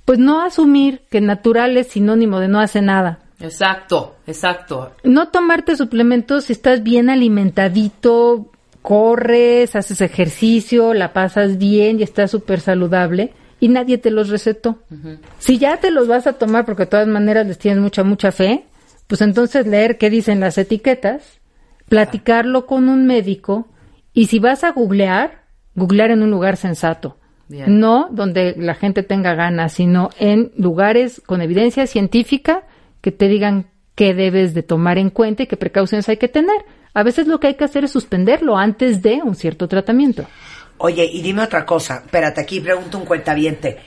Pues 0.04 0.18
no 0.18 0.42
asumir 0.42 1.04
que 1.10 1.22
natural 1.22 1.78
es 1.78 1.86
sinónimo 1.86 2.38
de 2.38 2.48
no 2.48 2.60
hace 2.60 2.82
nada. 2.82 3.20
Exacto, 3.40 4.16
exacto. 4.26 4.92
No 5.04 5.28
tomarte 5.28 5.76
suplementos 5.76 6.44
si 6.44 6.52
estás 6.52 6.82
bien 6.82 7.10
alimentadito, 7.10 8.50
corres, 8.82 9.76
haces 9.76 10.00
ejercicio, 10.00 10.94
la 10.94 11.12
pasas 11.12 11.58
bien 11.58 12.00
y 12.00 12.02
estás 12.02 12.30
súper 12.30 12.60
saludable 12.60 13.32
y 13.60 13.68
nadie 13.68 13.98
te 13.98 14.10
los 14.10 14.28
recetó. 14.28 14.78
Si 15.38 15.58
ya 15.58 15.78
te 15.78 15.90
los 15.90 16.08
vas 16.08 16.26
a 16.26 16.34
tomar 16.34 16.64
porque 16.64 16.84
de 16.84 16.90
todas 16.90 17.08
maneras 17.08 17.46
les 17.46 17.58
tienes 17.58 17.82
mucha, 17.82 18.04
mucha 18.04 18.32
fe, 18.32 18.64
pues 19.06 19.20
entonces 19.22 19.66
leer 19.66 19.98
qué 19.98 20.10
dicen 20.10 20.40
las 20.40 20.58
etiquetas, 20.58 21.40
platicarlo 21.88 22.66
con 22.66 22.88
un 22.88 23.06
médico 23.06 23.68
y 24.12 24.26
si 24.26 24.38
vas 24.38 24.64
a 24.64 24.72
googlear, 24.72 25.42
googlear 25.74 26.10
en 26.10 26.22
un 26.22 26.30
lugar 26.30 26.56
sensato. 26.56 27.18
Bien. 27.48 27.78
No 27.78 28.08
donde 28.10 28.54
la 28.56 28.74
gente 28.74 29.02
tenga 29.02 29.34
ganas, 29.34 29.74
sino 29.74 30.10
en 30.18 30.52
lugares 30.56 31.22
con 31.24 31.42
evidencia 31.42 31.86
científica 31.86 32.64
que 33.06 33.12
te 33.12 33.28
digan 33.28 33.70
qué 33.94 34.14
debes 34.14 34.52
de 34.52 34.64
tomar 34.64 34.98
en 34.98 35.10
cuenta 35.10 35.44
y 35.44 35.46
qué 35.46 35.56
precauciones 35.56 36.08
hay 36.08 36.16
que 36.16 36.26
tener. 36.26 36.56
A 36.92 37.04
veces 37.04 37.28
lo 37.28 37.38
que 37.38 37.46
hay 37.46 37.54
que 37.54 37.62
hacer 37.62 37.84
es 37.84 37.92
suspenderlo 37.92 38.56
antes 38.56 39.00
de 39.00 39.20
un 39.22 39.36
cierto 39.36 39.68
tratamiento. 39.68 40.26
Oye, 40.78 41.04
y 41.04 41.22
dime 41.22 41.44
otra 41.44 41.64
cosa. 41.64 42.02
Espérate, 42.04 42.40
aquí 42.40 42.58
pregunto 42.58 42.98
un 42.98 43.04
cuentaviente. 43.04 43.78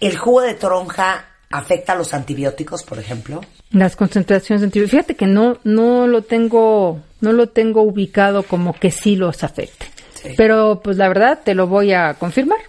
¿El 0.00 0.16
jugo 0.16 0.40
de 0.40 0.54
toronja 0.54 1.26
afecta 1.50 1.92
a 1.92 1.96
los 1.96 2.14
antibióticos, 2.14 2.84
por 2.84 2.98
ejemplo? 2.98 3.42
Las 3.70 3.96
concentraciones 3.96 4.62
de 4.62 4.68
antibióticos. 4.68 4.98
Fíjate 4.98 5.14
que 5.14 5.26
no, 5.26 5.58
no 5.62 6.06
lo 6.06 6.22
tengo, 6.22 7.02
no 7.20 7.34
lo 7.34 7.50
tengo 7.50 7.82
ubicado 7.82 8.44
como 8.44 8.72
que 8.72 8.90
sí 8.90 9.14
los 9.14 9.44
afecte. 9.44 9.88
Sí. 10.14 10.30
Pero 10.38 10.80
pues 10.82 10.96
la 10.96 11.08
verdad 11.08 11.40
te 11.44 11.54
lo 11.54 11.66
voy 11.66 11.92
a 11.92 12.14
confirmar. 12.14 12.60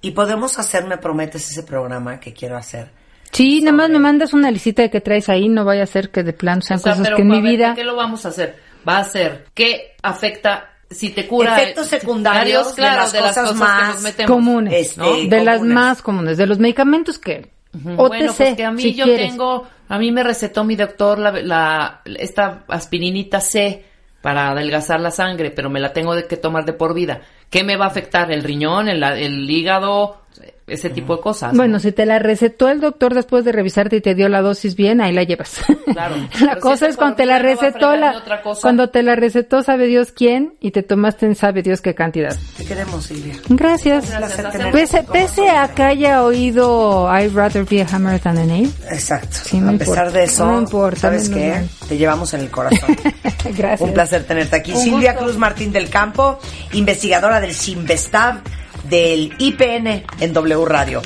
¿Y 0.00 0.12
podemos 0.12 0.58
hacer, 0.58 0.86
me 0.86 0.96
prometes, 0.96 1.50
ese 1.50 1.64
programa 1.64 2.18
que 2.18 2.32
quiero 2.32 2.56
hacer? 2.56 3.01
Sí, 3.32 3.60
nada 3.62 3.76
más 3.76 3.90
me 3.90 3.98
mandas 3.98 4.32
una 4.34 4.50
listita 4.50 4.82
de 4.82 4.90
que 4.90 5.00
traes 5.00 5.28
ahí, 5.28 5.48
no 5.48 5.64
vaya 5.64 5.82
a 5.84 5.86
ser 5.86 6.10
que 6.10 6.22
de 6.22 6.32
plano 6.32 6.60
sean 6.62 6.78
O 6.78 6.82
sea, 6.82 6.92
cosas 6.92 7.06
pero 7.06 7.16
que 7.16 7.22
en 7.22 7.30
a 7.32 7.34
mi 7.36 7.40
ver, 7.42 7.50
vida... 7.50 7.74
¿Qué 7.74 7.84
lo 7.84 7.96
vamos 7.96 8.24
a 8.26 8.28
hacer? 8.28 8.56
Va 8.86 8.98
a 8.98 9.04
ser 9.04 9.46
¿qué 9.54 9.94
afecta 10.02 10.68
si 10.90 11.10
te 11.10 11.26
cura 11.26 11.56
Efectos 11.58 11.86
secundarios 11.86 12.68
de 12.76 12.82
claro, 12.82 12.96
las 13.02 13.12
de 13.12 13.20
las 13.20 13.28
cosas 13.30 13.50
cosas 13.50 13.58
más 13.60 13.80
que 13.86 13.92
nos 13.94 14.02
metemos. 14.02 14.30
comunes, 14.30 14.74
Este, 14.74 15.00
¿no? 15.00 15.16
de 15.16 15.44
las 15.44 15.62
más 15.62 16.02
comunes, 16.02 16.36
de 16.36 16.46
los 16.46 16.58
medicamentos 16.58 17.18
que 17.18 17.50
Ujú. 17.74 17.92
OTC, 17.92 18.08
Bueno, 18.08 18.34
pues 18.36 18.54
que 18.56 18.64
a 18.66 18.70
mí 18.70 18.82
si 18.82 18.94
yo 18.94 19.04
quieres. 19.04 19.30
tengo, 19.30 19.66
a 19.88 19.98
mí 19.98 20.12
me 20.12 20.22
recetó 20.22 20.62
mi 20.64 20.76
doctor 20.76 21.18
la, 21.18 21.30
la- 21.40 22.02
esta 22.04 22.64
aspirinita 22.68 23.40
C 23.40 23.86
para 24.20 24.50
adelgazar 24.50 25.00
la 25.00 25.10
sangre, 25.10 25.50
pero 25.50 25.70
me 25.70 25.80
la 25.80 25.94
tengo 25.94 26.14
de 26.14 26.26
que 26.26 26.36
tomar 26.36 26.66
de 26.66 26.74
por 26.74 26.92
vida. 26.92 27.22
¿Qué 27.48 27.64
me 27.64 27.76
va 27.78 27.86
a 27.86 27.88
afectar? 27.88 28.30
¿El 28.30 28.44
riñón, 28.44 28.88
el, 28.90 29.02
el 29.02 29.48
hígado, 29.50 30.20
ese 30.66 30.90
tipo 30.90 31.16
de 31.16 31.22
cosas? 31.22 31.56
Bueno, 31.56 31.74
¿no? 31.74 31.80
si 31.80 31.92
te 31.92 32.06
la 32.06 32.18
recetó 32.18 32.68
el 32.68 32.80
doctor 32.80 33.14
después 33.14 33.44
de 33.44 33.52
revisarte 33.52 33.96
y 33.96 34.00
te 34.00 34.14
dio 34.14 34.28
la 34.28 34.42
dosis 34.42 34.74
bien, 34.76 35.00
ahí 35.00 35.12
la 35.12 35.24
llevas. 35.24 35.62
Claro. 35.92 36.16
la 36.40 36.54
si 36.54 36.60
cosa 36.60 36.86
es 36.86 36.96
cuando 36.96 37.16
te 37.16 37.26
la 37.26 37.38
recetó 37.38 37.96
la, 37.96 38.12
de 38.12 38.16
otra 38.18 38.42
cosa. 38.42 38.60
cuando 38.62 38.90
te 38.90 39.02
la 39.02 39.16
recetó 39.16 39.62
sabe 39.62 39.86
Dios 39.86 40.12
quién 40.12 40.54
y 40.60 40.70
te 40.70 40.82
tomaste 40.82 41.26
en 41.26 41.34
sabe 41.34 41.62
Dios 41.62 41.80
qué 41.80 41.94
cantidad. 41.94 42.36
Te 42.56 42.64
queremos, 42.64 43.04
Silvia. 43.04 43.34
Gracias. 43.48 44.10
Gracias, 44.10 44.52
tenerte 44.52 44.78
Pese, 44.78 45.02
pese 45.04 45.50
a 45.50 45.68
que 45.74 45.82
haya 45.82 46.22
oído 46.22 47.08
I'd 47.12 47.34
rather 47.34 47.64
be 47.64 47.82
a 47.82 47.86
hammer 47.86 48.18
than 48.20 48.38
a 48.38 48.44
nail. 48.44 48.72
Exacto. 48.90 49.36
Sí, 49.44 49.56
a 49.56 49.60
importa. 49.60 49.84
pesar 49.84 50.12
de 50.12 50.24
eso, 50.24 50.46
No 50.46 50.58
importa, 50.58 51.00
¿sabes 51.00 51.28
qué? 51.28 51.62
Te 51.88 51.96
llevamos 51.96 52.32
en 52.34 52.40
el 52.40 52.50
corazón. 52.50 52.96
Gracias. 53.56 53.80
Un 53.80 53.92
placer 53.92 54.24
tenerte 54.24 54.56
aquí. 54.56 54.72
Un 54.72 54.78
Silvia 54.78 55.12
gusto. 55.12 55.26
Cruz 55.26 55.38
Martín 55.38 55.72
del 55.72 55.90
Campo, 55.90 56.38
investigadora 56.72 57.40
del 57.40 57.54
Sinvestav 57.54 58.40
del 58.84 59.32
IPN 59.38 60.04
en 60.20 60.32
W 60.32 60.64
Radio. 60.66 61.02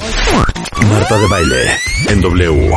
Marta 0.88 1.18
de 1.18 1.26
baile 1.28 1.78
en 2.08 2.20
W. 2.20 2.70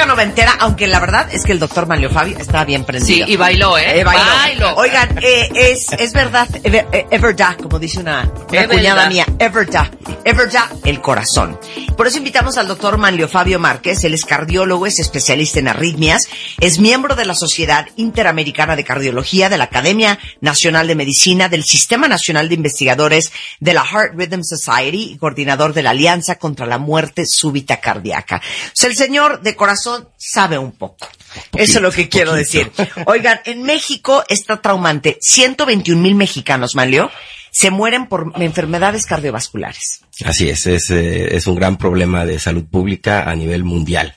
música 0.00 0.06
noventera, 0.06 0.56
aunque 0.60 0.86
la 0.86 0.98
verdad 0.98 1.28
es 1.32 1.44
que 1.44 1.52
el 1.52 1.58
doctor 1.58 1.86
Manlio 1.86 2.10
Fabio 2.10 2.38
está 2.38 2.64
bien 2.64 2.84
prendido. 2.84 3.26
Sí, 3.26 3.32
y 3.32 3.36
bailó, 3.36 3.76
¿eh? 3.76 4.00
Eh, 4.00 4.04
bailó. 4.04 4.24
Bailó. 4.24 4.74
Oigan, 4.76 5.18
eh, 5.22 5.50
es, 5.54 5.92
es 5.92 6.12
verdad, 6.12 6.48
ever, 6.62 6.86
eh, 6.92 7.06
everda, 7.10 7.56
como 7.60 7.78
dice 7.78 8.00
una, 8.00 8.30
una 8.48 8.68
cuñada 8.68 9.08
mía, 9.08 9.26
everda, 9.38 9.90
everda, 10.24 10.70
el 10.84 11.00
corazón. 11.00 11.58
Por 11.96 12.06
eso 12.06 12.18
invitamos 12.18 12.56
al 12.56 12.66
doctor 12.66 12.96
Manlio 12.96 13.28
Fabio 13.28 13.58
Márquez, 13.58 14.02
él 14.04 14.14
es 14.14 14.24
cardiólogo, 14.24 14.86
es 14.86 14.98
especialista 14.98 15.58
en 15.58 15.68
arritmias, 15.68 16.28
es 16.60 16.78
miembro 16.78 17.14
de 17.14 17.26
la 17.26 17.34
Sociedad 17.34 17.86
Interamericana 17.96 18.76
de 18.76 18.84
Cardiología, 18.84 19.50
de 19.50 19.58
la 19.58 19.64
Academia 19.64 20.18
Nacional 20.40 20.86
de 20.86 20.94
Medicina, 20.94 21.48
del 21.48 21.64
Sistema 21.64 22.08
Nacional 22.08 22.48
de 22.48 22.54
Investigadores 22.54 23.32
de 23.60 23.74
la 23.74 23.84
Heart 23.84 24.14
Rhythm 24.14 24.44
Society 24.44 25.12
y 25.12 25.18
coordinador 25.18 25.74
de 25.74 25.82
la 25.82 25.90
Alianza 25.90 26.36
contra 26.36 26.64
la 26.64 26.78
Muerte 26.78 27.26
Súbita 27.26 27.80
Cardíaca. 27.80 28.40
O 28.40 28.70
sea, 28.72 28.88
el 28.88 28.96
señor 28.96 29.42
de 29.42 29.54
corazón 29.56 29.89
sabe 30.16 30.58
un 30.58 30.72
poco. 30.72 31.08
Eso 31.54 31.78
es 31.78 31.82
lo 31.82 31.92
que 31.92 32.08
quiero 32.08 32.34
decir. 32.34 32.70
Oigan, 33.06 33.40
en 33.44 33.62
México 33.62 34.24
está 34.28 34.60
traumante. 34.60 35.18
121 35.20 36.00
mil 36.00 36.14
mexicanos, 36.14 36.74
Manlio, 36.74 37.10
se 37.50 37.70
mueren 37.70 38.06
por 38.06 38.32
enfermedades 38.36 39.06
cardiovasculares. 39.06 40.02
Así 40.24 40.48
es, 40.48 40.66
es, 40.66 40.90
eh, 40.90 41.36
es 41.36 41.46
un 41.46 41.54
gran 41.54 41.76
problema 41.76 42.24
de 42.24 42.38
salud 42.38 42.64
pública 42.64 43.28
a 43.28 43.34
nivel 43.34 43.64
mundial. 43.64 44.16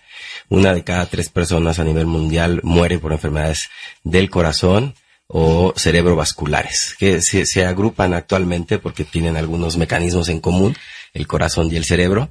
Una 0.49 0.73
de 0.73 0.83
cada 0.83 1.05
tres 1.05 1.29
personas 1.29 1.79
a 1.79 1.83
nivel 1.83 2.05
mundial 2.05 2.59
muere 2.63 2.99
por 2.99 3.11
enfermedades 3.11 3.69
del 4.03 4.29
corazón 4.29 4.95
o 5.27 5.73
cerebrovasculares, 5.75 6.95
que 6.97 7.21
se, 7.21 7.45
se 7.45 7.65
agrupan 7.65 8.13
actualmente 8.13 8.77
porque 8.79 9.03
tienen 9.03 9.37
algunos 9.37 9.77
mecanismos 9.77 10.29
en 10.29 10.39
común, 10.39 10.75
el 11.13 11.27
corazón 11.27 11.69
y 11.71 11.75
el 11.75 11.85
cerebro, 11.85 12.29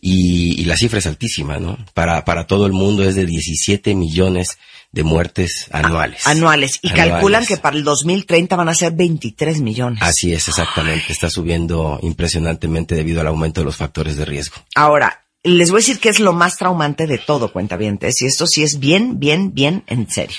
y, 0.00 0.60
y 0.60 0.64
la 0.64 0.76
cifra 0.76 0.98
es 0.98 1.06
altísima, 1.06 1.58
¿no? 1.58 1.78
Para, 1.94 2.24
para 2.24 2.46
todo 2.46 2.66
el 2.66 2.72
mundo 2.72 3.02
es 3.02 3.14
de 3.14 3.26
17 3.26 3.94
millones 3.94 4.58
de 4.92 5.02
muertes 5.02 5.66
anuales. 5.70 6.26
Anuales. 6.26 6.78
Y 6.82 6.88
Anuales. 6.88 7.12
calculan 7.12 7.46
que 7.46 7.56
para 7.56 7.76
el 7.76 7.84
2030 7.84 8.56
van 8.56 8.68
a 8.68 8.74
ser 8.74 8.92
23 8.92 9.60
millones. 9.60 10.02
Así 10.02 10.32
es, 10.32 10.48
exactamente. 10.48 11.12
Está 11.12 11.30
subiendo 11.30 11.98
impresionantemente 12.02 12.94
debido 12.94 13.20
al 13.20 13.26
aumento 13.26 13.60
de 13.60 13.66
los 13.66 13.76
factores 13.76 14.16
de 14.16 14.24
riesgo. 14.24 14.56
Ahora, 14.74 15.24
les 15.42 15.70
voy 15.70 15.78
a 15.78 15.82
decir 15.82 15.98
que 15.98 16.08
es 16.08 16.20
lo 16.20 16.32
más 16.32 16.56
traumante 16.56 17.06
de 17.06 17.18
todo, 17.18 17.52
cuentavientes, 17.52 18.20
y 18.22 18.26
esto 18.26 18.46
sí 18.46 18.62
es 18.62 18.78
bien, 18.78 19.18
bien, 19.18 19.52
bien 19.54 19.84
en 19.86 20.10
serio. 20.10 20.38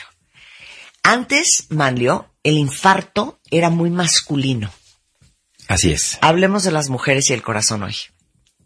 Antes, 1.03 1.65
Manlio, 1.69 2.33
el 2.43 2.57
infarto 2.57 3.39
era 3.51 3.69
muy 3.69 3.89
masculino. 3.89 4.71
Así 5.67 5.91
es. 5.91 6.17
Hablemos 6.21 6.63
de 6.63 6.71
las 6.71 6.89
mujeres 6.89 7.29
y 7.29 7.33
el 7.33 7.41
corazón 7.43 7.83
hoy. 7.83 7.95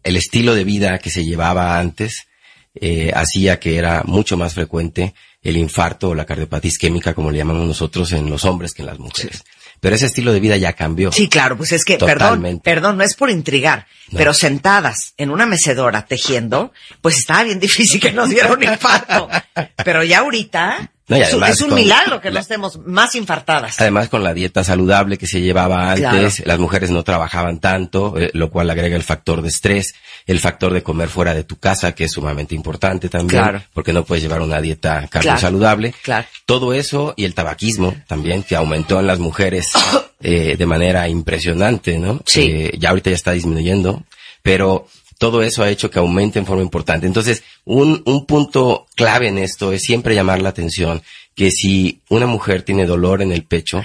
el 0.02 0.16
estilo 0.16 0.54
de 0.54 0.64
vida 0.64 0.98
que 0.98 1.10
se 1.10 1.24
llevaba 1.24 1.78
antes 1.78 2.26
eh, 2.74 3.12
hacía 3.14 3.58
que 3.60 3.76
era 3.78 4.02
mucho 4.04 4.36
más 4.36 4.52
frecuente 4.54 5.14
el 5.42 5.56
infarto 5.56 6.10
o 6.10 6.14
la 6.14 6.24
cardiopatía 6.26 6.70
isquémica, 6.70 7.14
como 7.14 7.30
le 7.30 7.38
llamamos 7.38 7.66
nosotros, 7.66 8.12
en 8.12 8.28
los 8.30 8.44
hombres 8.46 8.72
que 8.72 8.82
en 8.82 8.86
las 8.86 8.98
mujeres. 8.98 9.44
Pero 9.80 9.94
ese 9.94 10.06
estilo 10.06 10.32
de 10.32 10.40
vida 10.40 10.56
ya 10.56 10.72
cambió. 10.72 11.12
Sí, 11.12 11.28
claro, 11.28 11.56
pues 11.58 11.72
es 11.72 11.84
que, 11.84 11.98
perdón, 11.98 12.60
perdón, 12.64 12.96
no 12.96 13.04
es 13.04 13.14
por 13.14 13.28
intrigar, 13.28 13.86
No. 14.10 14.16
pero 14.18 14.32
sentadas 14.32 15.12
en 15.18 15.28
una 15.30 15.44
mecedora 15.44 16.06
tejiendo, 16.06 16.72
pues 17.02 17.18
estaba 17.18 17.42
bien 17.44 17.60
difícil 17.60 18.00
que 18.00 18.12
nos 18.12 18.30
diera 18.30 18.50
un 18.52 18.62
infarto. 18.62 19.28
Pero 19.84 20.02
ya 20.02 20.20
ahorita, 20.20 20.93
No, 21.06 21.16
es, 21.16 21.28
un- 21.34 21.42
además 21.42 21.50
es 21.50 21.60
un 21.60 21.68
con 21.70 21.78
milagro 21.78 22.20
que 22.20 22.28
no 22.30 22.34
la- 22.34 22.40
estemos 22.40 22.78
más 22.86 23.14
infartadas. 23.14 23.78
Además, 23.80 24.08
con 24.08 24.24
la 24.24 24.32
dieta 24.32 24.64
saludable 24.64 25.18
que 25.18 25.26
se 25.26 25.40
llevaba 25.42 25.90
antes, 25.92 26.00
Claro. 26.36 26.46
las 26.46 26.58
mujeres 26.58 26.90
no 26.90 27.02
trabajaban 27.02 27.58
tanto, 27.60 28.18
eh, 28.18 28.30
lo 28.32 28.50
cual 28.50 28.70
agrega 28.70 28.96
el 28.96 29.02
factor 29.02 29.42
de 29.42 29.48
estrés, 29.48 29.94
el 30.26 30.40
factor 30.40 30.72
de 30.72 30.82
comer 30.82 31.10
fuera 31.10 31.34
de 31.34 31.44
tu 31.44 31.56
casa, 31.58 31.92
que 31.92 32.04
es 32.04 32.12
sumamente 32.12 32.54
importante 32.54 33.10
también, 33.10 33.42
Claro. 33.42 33.62
porque 33.74 33.92
no 33.92 34.04
puedes 34.04 34.22
llevar 34.22 34.40
una 34.40 34.60
dieta 34.62 35.06
Claro. 35.08 35.38
saludable. 35.38 35.94
Todo 36.46 36.72
eso 36.72 37.12
y 37.16 37.24
el 37.26 37.34
tabaquismo 37.34 37.94
también, 38.06 38.42
que 38.42 38.56
aumentó 38.56 38.98
en 39.00 39.06
las 39.06 39.18
mujeres 39.18 39.68
eh, 40.22 40.56
de 40.56 40.66
manera 40.66 41.06
impresionante, 41.08 41.98
¿no? 41.98 42.22
Sí. 42.24 42.40
Eh, 42.50 42.76
ya 42.78 42.88
ahorita 42.90 43.10
ya 43.10 43.16
está 43.16 43.32
disminuyendo, 43.32 44.04
pero 44.42 44.86
todo 45.18 45.42
eso 45.42 45.62
ha 45.62 45.70
hecho 45.70 45.90
que 45.90 45.98
aumente 45.98 46.38
en 46.38 46.46
forma 46.46 46.62
importante. 46.62 47.06
Entonces, 47.06 47.42
un, 47.64 48.02
un 48.06 48.26
punto 48.26 48.86
clave 48.96 49.28
en 49.28 49.38
esto 49.38 49.72
es 49.72 49.82
siempre 49.82 50.14
llamar 50.14 50.42
la 50.42 50.50
atención 50.50 51.02
que 51.34 51.50
si 51.50 52.00
una 52.08 52.26
mujer 52.26 52.62
tiene 52.62 52.86
dolor 52.86 53.22
en 53.22 53.32
el 53.32 53.44
pecho, 53.44 53.82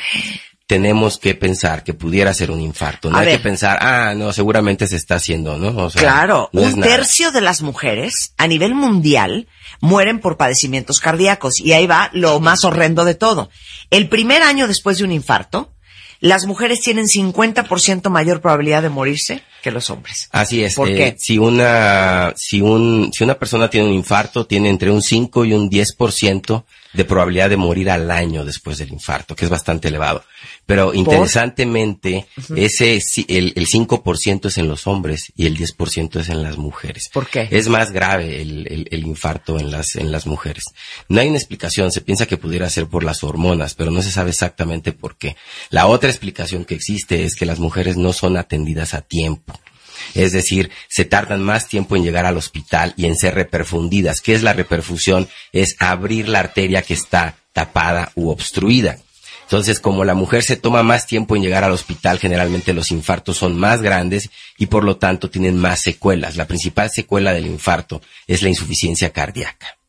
tenemos 0.68 1.18
que 1.18 1.34
pensar 1.34 1.84
que 1.84 1.96
pudiera 1.96 2.32
ser 2.34 2.52
un 2.52 2.62
infarto. 2.62 3.10
No 3.10 3.18
A 3.18 3.22
hay 3.22 3.26
ver. 3.26 3.38
que 3.38 3.44
pensar, 3.44 3.80
ah, 3.82 4.14
no, 4.16 4.32
seguramente 4.32 4.86
se 4.88 4.98
está 4.98 5.16
haciendo, 5.16 5.58
¿no? 5.58 5.86
O 5.86 5.90
sea, 5.90 6.00
Claro, 6.02 6.50
no 6.54 6.62
un 6.62 6.82
tercio 6.82 7.32
de 7.32 7.42
las 7.42 7.64
mujeres 7.64 8.34
a 8.38 8.46
nivel 8.46 8.76
mundial 8.76 9.48
mueren 9.82 10.20
por 10.20 10.38
padecimientos 10.38 11.00
cardíacos 11.00 11.60
y 11.60 11.72
ahí 11.74 11.88
va 11.88 12.12
lo 12.14 12.40
más 12.40 12.64
horrendo 12.66 13.04
de 13.04 13.16
todo. 13.16 13.50
El 13.90 14.10
primer 14.10 14.44
año 14.44 14.68
después 14.68 15.00
de 15.00 15.06
un 15.06 15.12
infarto, 15.12 15.72
las 16.20 16.46
mujeres 16.46 16.82
tienen 16.82 17.06
50% 17.06 18.10
mayor 18.10 18.42
probabilidad 18.42 18.82
de 18.82 18.90
morirse 18.90 19.42
que 19.62 19.72
los 19.72 19.90
hombres. 19.90 20.30
Así 20.32 20.64
es. 20.64 20.76
¿Por 20.76 20.90
eh, 20.90 20.96
qué? 20.96 21.16
Si 21.18 21.38
una, 21.38 22.34
si 22.36 22.62
un, 22.62 23.12
si 23.14 23.24
una 23.24 23.36
persona 23.40 23.70
tiene 23.70 23.88
un 23.88 23.94
infarto, 23.94 24.46
tiene 24.46 24.70
entre 24.70 24.92
un 24.92 25.02
5 25.02 25.46
y 25.46 25.54
un 25.54 25.70
10% 25.70 26.64
de 26.94 27.06
probabilidad 27.06 27.50
de 27.50 27.58
morir 27.58 27.90
al 27.90 28.10
año 28.10 28.44
después 28.44 28.78
del 28.78 28.92
infarto, 28.92 29.36
que 29.36 29.46
es 29.46 29.52
bastante 29.52 29.90
elevado. 29.90 30.24
Pero 30.66 30.94
interesantemente, 30.94 32.28
ese, 32.56 33.00
el, 33.28 33.54
el 33.56 33.68
5% 33.68 34.46
es 34.48 34.58
en 34.58 34.68
los 34.68 34.88
hombres 34.88 35.32
y 35.36 35.46
el 35.46 35.58
10% 35.58 36.20
es 36.20 36.30
en 36.30 36.44
las 36.44 36.58
mujeres. 36.58 37.10
¿Por 37.14 37.28
qué? 37.28 37.48
Es 37.52 37.68
más 37.68 37.92
grave 37.92 38.42
el, 38.42 38.68
el, 38.68 38.88
el 38.92 39.06
infarto 39.06 39.60
en 39.60 39.72
las, 39.72 39.96
en 39.96 40.12
las 40.12 40.26
mujeres. 40.26 40.66
No 41.08 41.22
hay 41.22 41.28
una 41.28 41.38
explicación, 41.38 41.92
se 41.92 42.02
piensa 42.02 42.26
que 42.26 42.38
pudiera 42.38 42.70
ser 42.70 42.88
por 42.88 43.04
las 43.04 43.24
hormonas, 43.24 43.76
pero 43.76 43.92
no 43.92 44.02
se 44.02 44.12
sabe 44.12 44.32
exactamente 44.32 44.92
por 44.92 45.18
qué. 45.18 45.36
La 45.70 45.88
otra 45.88 46.10
explicación 46.10 46.66
que 46.66 46.76
existe 46.76 47.24
es 47.24 47.36
que 47.36 47.46
las 47.46 47.60
mujeres 47.60 47.98
no 47.98 48.14
son 48.14 48.38
atendidas 48.38 48.94
a 48.94 49.02
tiempo. 49.02 49.60
Es 50.16 50.32
decir, 50.32 50.70
se 50.88 51.06
tardan 51.06 51.44
más 51.44 51.68
tiempo 51.68 51.96
en 51.96 52.04
llegar 52.04 52.26
al 52.26 52.38
hospital 52.38 52.94
y 52.98 53.06
en 53.06 53.16
ser 53.16 53.36
reperfundidas. 53.36 54.22
¿Qué 54.22 54.34
es 54.34 54.44
la 54.44 54.54
reperfusión? 54.54 55.28
Es 55.52 55.76
abrir 55.80 56.28
la 56.30 56.40
arteria 56.40 56.82
que 56.82 56.94
está 56.94 57.36
tapada 57.54 58.12
u 58.16 58.30
obstruida. 58.30 58.98
Entonces, 59.44 59.80
como 59.80 60.06
la 60.06 60.14
mujer 60.14 60.44
se 60.44 60.58
toma 60.58 60.84
más 60.84 61.08
tiempo 61.08 61.36
en 61.36 61.42
llegar 61.42 61.64
al 61.64 61.72
hospital, 61.72 62.20
generalmente 62.20 62.72
los 62.72 62.92
infartos 62.92 63.38
son 63.38 63.58
más 63.58 63.82
grandes 63.82 64.30
y 64.60 64.68
por 64.68 64.84
lo 64.84 64.98
tanto 64.98 65.32
tienen 65.32 65.58
más 65.58 65.82
secuelas. 65.82 66.36
La 66.38 66.46
principal 66.46 66.92
secuela 66.92 67.34
del 67.34 67.48
infarto 67.48 68.00
es 68.28 68.44
la 68.44 68.50
insuficiencia 68.50 69.10
cardíaca. 69.10 69.80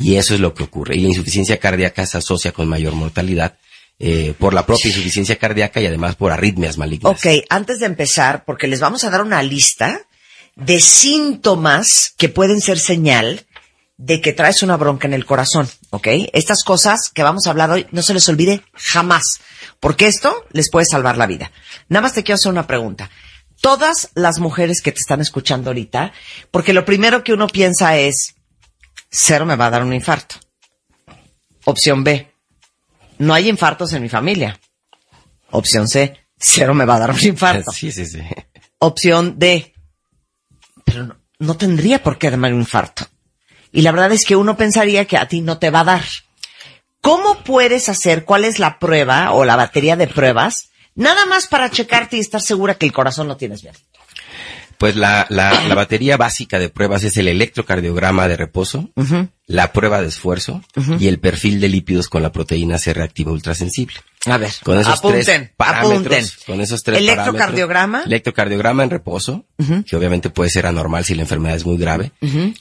Y 0.00 0.16
eso 0.16 0.34
es 0.34 0.40
lo 0.40 0.54
que 0.54 0.64
ocurre. 0.64 0.96
Y 0.96 1.02
la 1.02 1.08
insuficiencia 1.08 1.58
cardíaca 1.58 2.04
se 2.04 2.18
asocia 2.18 2.50
con 2.50 2.66
mayor 2.66 2.94
mortalidad 2.94 3.58
eh, 4.02 4.34
por 4.38 4.54
la 4.54 4.64
propia 4.64 4.88
insuficiencia 4.88 5.36
cardíaca 5.36 5.78
y 5.78 5.86
además 5.86 6.16
por 6.16 6.32
arritmias 6.32 6.78
malignas. 6.78 7.12
Ok, 7.12 7.44
antes 7.50 7.80
de 7.80 7.86
empezar, 7.86 8.44
porque 8.46 8.66
les 8.66 8.80
vamos 8.80 9.04
a 9.04 9.10
dar 9.10 9.20
una 9.20 9.42
lista 9.42 10.06
de 10.56 10.80
síntomas 10.80 12.14
que 12.16 12.30
pueden 12.30 12.62
ser 12.62 12.78
señal 12.78 13.46
de 13.98 14.22
que 14.22 14.32
traes 14.32 14.62
una 14.62 14.78
bronca 14.78 15.06
en 15.06 15.12
el 15.12 15.26
corazón, 15.26 15.68
¿ok? 15.90 16.08
Estas 16.32 16.64
cosas 16.64 17.10
que 17.14 17.22
vamos 17.22 17.46
a 17.46 17.50
hablar 17.50 17.70
hoy 17.70 17.86
no 17.90 18.00
se 18.00 18.14
les 18.14 18.26
olvide 18.30 18.62
jamás, 18.72 19.22
porque 19.80 20.06
esto 20.06 20.46
les 20.50 20.70
puede 20.70 20.86
salvar 20.86 21.18
la 21.18 21.26
vida. 21.26 21.52
Nada 21.90 22.04
más 22.04 22.14
te 22.14 22.22
quiero 22.22 22.36
hacer 22.36 22.50
una 22.50 22.66
pregunta. 22.66 23.10
Todas 23.60 24.08
las 24.14 24.38
mujeres 24.38 24.80
que 24.80 24.92
te 24.92 25.00
están 25.00 25.20
escuchando 25.20 25.68
ahorita, 25.68 26.14
porque 26.50 26.72
lo 26.72 26.86
primero 26.86 27.22
que 27.22 27.34
uno 27.34 27.46
piensa 27.48 27.98
es, 27.98 28.34
cero 29.10 29.44
me 29.44 29.56
va 29.56 29.66
a 29.66 29.70
dar 29.70 29.82
un 29.82 29.92
infarto. 29.92 30.36
Opción 31.66 32.02
B, 32.02 32.32
no 33.20 33.34
hay 33.34 33.48
infartos 33.48 33.92
en 33.92 34.02
mi 34.02 34.08
familia. 34.08 34.58
Opción 35.50 35.86
C, 35.88 36.16
cero 36.38 36.74
me 36.74 36.86
va 36.86 36.96
a 36.96 37.00
dar 37.00 37.10
un 37.10 37.22
infarto. 37.22 37.70
Sí, 37.70 37.92
sí, 37.92 38.06
sí. 38.06 38.20
Opción 38.78 39.38
D, 39.38 39.74
pero 40.84 41.04
no, 41.04 41.16
no 41.38 41.56
tendría 41.56 42.02
por 42.02 42.16
qué 42.16 42.30
darme 42.30 42.52
un 42.52 42.60
infarto. 42.60 43.06
Y 43.72 43.82
la 43.82 43.92
verdad 43.92 44.12
es 44.12 44.24
que 44.24 44.36
uno 44.36 44.56
pensaría 44.56 45.04
que 45.04 45.18
a 45.18 45.28
ti 45.28 45.42
no 45.42 45.58
te 45.58 45.70
va 45.70 45.80
a 45.80 45.84
dar. 45.84 46.04
¿Cómo 47.02 47.44
puedes 47.44 47.90
hacer, 47.90 48.24
cuál 48.24 48.44
es 48.44 48.58
la 48.58 48.78
prueba 48.78 49.32
o 49.32 49.44
la 49.44 49.56
batería 49.56 49.96
de 49.96 50.06
pruebas, 50.06 50.70
nada 50.94 51.26
más 51.26 51.46
para 51.46 51.70
checarte 51.70 52.16
y 52.16 52.20
estar 52.20 52.40
segura 52.40 52.74
que 52.74 52.86
el 52.86 52.92
corazón 52.92 53.28
lo 53.28 53.36
tienes 53.36 53.62
bien? 53.62 53.74
Pues 54.80 54.96
la, 54.96 55.26
la, 55.28 55.68
la 55.68 55.74
batería 55.74 56.16
básica 56.16 56.58
de 56.58 56.70
pruebas 56.70 57.04
es 57.04 57.14
el 57.18 57.28
electrocardiograma 57.28 58.26
de 58.28 58.38
reposo, 58.38 58.88
la 59.46 59.72
prueba 59.74 60.00
de 60.00 60.08
esfuerzo 60.08 60.62
y 60.98 61.06
el 61.08 61.18
perfil 61.20 61.60
de 61.60 61.68
lípidos 61.68 62.08
con 62.08 62.22
la 62.22 62.32
proteína 62.32 62.78
C 62.78 62.94
reactiva 62.94 63.30
ultrasensible. 63.30 63.96
A 64.24 64.38
ver, 64.38 64.50
Con 64.64 64.78
esos 64.78 64.98
apunten, 64.98 65.22
tres 65.22 65.50
parámetros, 65.54 66.06
apunten. 66.06 66.26
con 66.46 66.60
esos 66.62 66.82
tres 66.82 66.98
Electrocardiograma. 66.98 68.04
electrocardiograma 68.06 68.82
en 68.84 68.88
reposo, 68.90 69.44
que 69.86 69.96
obviamente 69.96 70.30
puede 70.30 70.48
ser 70.48 70.64
anormal 70.64 71.04
si 71.04 71.14
la 71.14 71.22
enfermedad 71.22 71.56
es 71.56 71.66
muy 71.66 71.76
grave. 71.76 72.12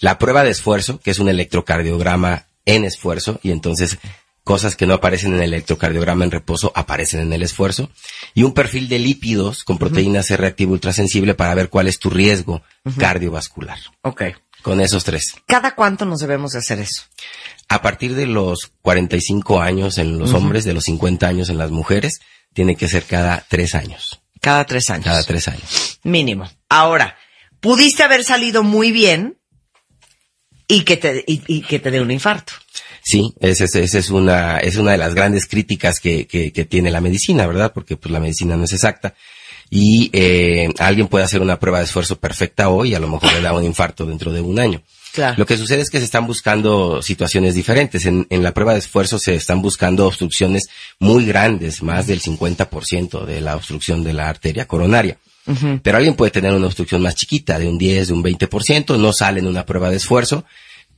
La 0.01 0.17
prueba 0.17 0.43
de 0.43 0.49
esfuerzo, 0.49 0.99
que 0.99 1.11
es 1.11 1.20
un 1.20 1.30
electrocardiograma 1.30 2.47
en 2.65 2.84
esfuerzo, 2.84 3.39
y 3.43 3.51
entonces 3.51 3.97
cosas 4.50 4.76
que 4.76 4.88
no 4.88 4.95
aparecen 4.95 5.36
en 5.36 5.43
el 5.43 5.54
electrocardiograma 5.54 6.26
en 6.26 6.32
reposo 6.32 6.72
aparecen 6.74 7.20
en 7.20 7.32
el 7.34 7.43
esfuerzo. 7.43 7.91
Y 8.34 8.41
un 8.41 8.56
perfil 8.56 8.89
de 8.89 8.97
lípidos 8.97 9.64
con 9.64 9.78
proteína 9.78 10.24
C 10.24 10.38
reactiva 10.38 10.72
ultrasensible 10.72 11.36
para 11.36 11.54
ver 11.54 11.70
cuál 11.70 11.86
es 11.86 12.00
tu 12.00 12.10
riesgo 12.10 12.64
cardiovascular. 12.97 13.78
Ok. 14.02 14.24
Con 14.64 14.82
esos 14.82 15.04
tres. 15.04 15.36
¿Cada 15.45 15.76
cuánto 15.76 16.06
nos 16.06 16.20
debemos 16.20 16.54
de 16.54 16.58
hacer 16.58 16.80
eso? 16.80 17.04
A 17.68 17.84
partir 17.84 18.16
de 18.16 18.26
los 18.26 18.72
45 18.82 19.62
años 19.62 20.00
en 20.00 20.18
los 20.18 20.34
hombres, 20.34 20.64
de 20.66 20.74
los 20.74 20.86
50 20.86 21.28
años 21.28 21.50
en 21.50 21.60
las 21.60 21.70
mujeres, 21.70 22.20
tiene 22.56 22.76
que 22.76 22.88
ser 22.88 23.04
cada 23.04 23.45
tres 23.47 23.76
años. 23.76 24.20
Cada 24.41 24.66
tres 24.66 24.89
años. 24.89 25.06
Cada 25.06 25.22
tres 25.22 25.47
años. 25.47 26.00
Mínimo. 26.02 26.50
Ahora, 26.70 27.20
pudiste 27.60 28.02
haber 28.02 28.24
salido 28.24 28.64
muy 28.64 28.91
bien 28.91 29.38
y 30.68 30.86
que 30.86 30.97
te, 30.97 31.24
y, 31.28 31.43
y 31.45 31.62
que 31.62 31.78
te 31.78 31.91
dé 31.91 32.02
un 32.02 32.10
infarto. 32.10 32.54
Sí, 33.10 33.34
esa 33.39 33.64
es, 33.64 33.74
esa 33.74 33.97
es 33.97 34.12
una, 34.12 34.60
es 34.60 34.76
una 34.76 34.91
de 34.91 34.99
las 34.99 35.16
grandes 35.16 35.47
críticas 35.47 35.99
que, 35.99 36.28
que, 36.28 36.53
que 36.53 36.66
tiene 36.66 36.91
la 36.91 37.01
medicina, 37.01 37.47
¿verdad? 37.47 37.72
Porque 37.74 37.97
pues 37.97 38.12
la 38.12 38.20
medicina 38.20 38.55
no 38.55 38.66
es 38.66 38.74
exacta. 38.74 39.16
Y 39.72 40.12
eh, 40.14 40.70
alguien 40.78 41.07
puede 41.07 41.26
hacer 41.26 41.41
una 41.41 41.60
prueba 41.60 41.80
de 41.80 41.86
esfuerzo 41.86 42.20
perfecta 42.20 42.70
hoy 42.70 42.91
y 42.91 42.93
a 42.93 42.99
lo 42.99 43.07
mejor 43.07 43.34
le 43.34 43.41
da 43.41 43.51
un 43.53 43.64
infarto 43.64 44.05
dentro 44.05 44.32
de 44.32 44.41
un 44.41 44.60
año. 44.60 44.84
Claro. 45.12 45.34
Lo 45.39 45.47
que 45.47 45.57
sucede 45.57 45.82
es 45.82 45.89
que 45.89 45.97
se 45.97 46.05
están 46.05 46.28
buscando 46.28 47.01
situaciones 47.01 47.55
diferentes. 47.55 48.05
En, 48.05 48.28
en 48.30 48.43
la 48.43 48.53
prueba 48.53 48.74
de 48.74 48.80
esfuerzo 48.80 49.18
se 49.18 49.34
están 49.34 49.64
buscando 49.64 50.05
obstrucciones 50.05 50.70
muy 50.99 51.26
grandes, 51.26 51.82
más 51.82 52.05
del 52.05 52.22
50% 52.22 53.26
de 53.26 53.41
la 53.41 53.55
obstrucción 53.55 54.03
de 54.03 54.14
la 54.14 54.30
arteria 54.30 54.68
coronaria. 54.68 55.18
Pero 55.82 55.97
alguien 55.97 56.14
puede 56.14 56.30
tener 56.30 56.53
una 56.53 56.68
obstrucción 56.68 57.01
más 57.01 57.16
chiquita, 57.16 57.57
de 57.57 57.68
un 57.68 57.80
10, 57.80 58.10
de 58.10 58.14
un 58.14 58.24
20%, 58.24 58.99
no 58.99 59.12
sale 59.14 59.39
en 59.39 59.47
una 59.47 59.66
prueba 59.66 59.89
de 59.89 59.97
esfuerzo, 59.97 60.45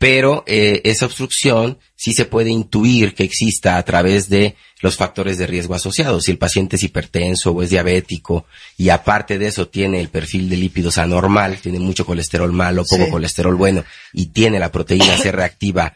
pero 0.02 0.44
eh, 0.48 0.82
esa 0.84 1.06
obstrucción 1.06 1.78
sí 1.96 2.14
se 2.14 2.26
puede 2.26 2.50
intuir 2.50 3.14
que 3.14 3.24
exista 3.24 3.78
a 3.78 3.84
través 3.84 4.30
de 4.30 4.56
los 4.82 4.96
factores 4.98 5.38
de 5.38 5.46
riesgo 5.46 5.76
asociados. 5.76 6.24
Si 6.24 6.32
el 6.32 6.40
paciente 6.40 6.76
es 6.78 6.82
hipertenso 6.82 7.52
o 7.52 7.62
es 7.62 7.70
diabético 7.70 8.48
y 8.78 8.90
aparte 8.90 9.38
de 9.38 9.46
eso 9.46 9.68
tiene 9.68 10.00
el 10.00 10.10
perfil 10.10 10.50
de 10.50 10.58
lípidos 10.58 10.98
anormal, 10.98 11.60
tiene 11.62 11.78
mucho 11.78 12.04
colesterol 12.04 12.52
malo, 12.52 12.84
poco 12.84 13.06
Sí. 13.06 13.12
colesterol 13.12 13.54
bueno 13.54 13.84
y 14.12 14.26
tiene 14.32 14.58
la 14.58 14.72
proteína 14.72 15.16
C 15.20 15.32
reactiva 15.32 15.96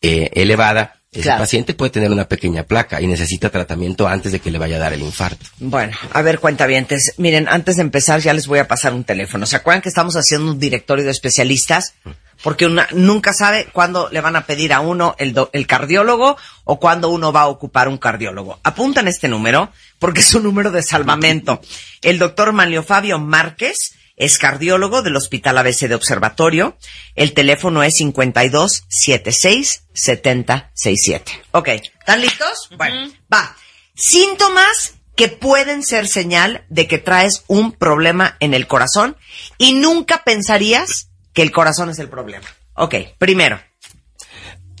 eh, 0.00 0.30
elevada, 0.34 1.01
ese 1.12 1.22
Claro. 1.24 1.40
paciente 1.42 1.74
puede 1.74 1.90
tener 1.90 2.10
una 2.10 2.26
pequeña 2.26 2.62
placa 2.62 3.00
y 3.02 3.06
necesita 3.06 3.50
tratamiento 3.50 4.08
antes 4.08 4.32
de 4.32 4.40
que 4.40 4.50
le 4.50 4.58
vaya 4.58 4.76
a 4.76 4.78
dar 4.78 4.94
el 4.94 5.02
infarto. 5.02 5.44
Bueno, 5.58 5.94
a 6.12 6.22
ver, 6.22 6.38
cuentavientes. 6.40 7.12
Miren, 7.18 7.48
antes 7.48 7.76
de 7.76 7.82
empezar 7.82 8.20
ya 8.20 8.32
les 8.32 8.46
voy 8.46 8.60
a 8.60 8.66
pasar 8.66 8.94
un 8.94 9.04
teléfono. 9.04 9.44
¿Se 9.44 9.56
acuerdan 9.56 9.82
que 9.82 9.90
estamos 9.90 10.16
haciendo 10.16 10.50
un 10.50 10.58
directorio 10.58 11.04
de 11.04 11.10
especialistas? 11.10 11.94
Porque 12.42 12.64
una, 12.66 12.88
nunca 12.92 13.34
sabe 13.34 13.66
cuándo 13.72 14.08
le 14.10 14.20
van 14.22 14.36
a 14.36 14.46
pedir 14.46 14.72
a 14.72 14.80
uno 14.80 15.14
el, 15.18 15.32
do- 15.34 15.50
el 15.52 15.66
cardiólogo 15.66 16.36
o 16.64 16.80
cuándo 16.80 17.10
uno 17.10 17.30
va 17.30 17.42
a 17.42 17.46
ocupar 17.48 17.88
un 17.88 17.98
cardiólogo. 17.98 18.58
Apuntan 18.64 19.06
este 19.06 19.28
número 19.28 19.70
porque 19.98 20.20
es 20.20 20.34
un 20.34 20.42
número 20.44 20.70
de 20.72 20.82
salvamento. 20.82 21.60
El 22.00 22.18
doctor 22.18 22.52
Manlio 22.52 22.82
Fabio 22.82 23.18
Márquez 23.18 23.94
es 24.16 24.38
cardiólogo 24.38 25.02
del 25.02 25.16
Hospital 25.16 25.58
ABC 25.58 25.88
de 25.88 25.94
Observatorio. 25.94 26.76
El 27.14 27.32
teléfono 27.32 27.82
es 27.82 27.94
52 27.96 28.84
76 28.88 29.84
70 29.92 30.70
67. 30.74 31.32
Ok, 31.52 31.68
¿están 31.68 32.20
listos? 32.20 32.68
Bueno, 32.76 33.10
va. 33.32 33.56
Síntomas 33.94 34.94
que 35.16 35.28
pueden 35.28 35.82
ser 35.82 36.08
señal 36.08 36.64
de 36.68 36.86
que 36.86 36.98
traes 36.98 37.44
un 37.46 37.72
problema 37.72 38.36
en 38.40 38.54
el 38.54 38.66
corazón 38.66 39.16
y 39.58 39.74
nunca 39.74 40.24
pensarías 40.24 41.10
que 41.34 41.42
el 41.42 41.50
corazón 41.50 41.90
es 41.90 41.98
el 41.98 42.08
problema. 42.08 42.46
Ok, 42.74 42.94
primero, 43.18 43.60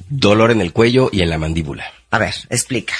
Dolor 0.08 0.50
en 0.50 0.60
el 0.60 0.72
cuello 0.72 1.08
y 1.10 1.22
en 1.22 1.30
la 1.30 1.38
mandíbula. 1.38 1.90
a 2.10 2.18
ver, 2.18 2.34
explica. 2.50 2.94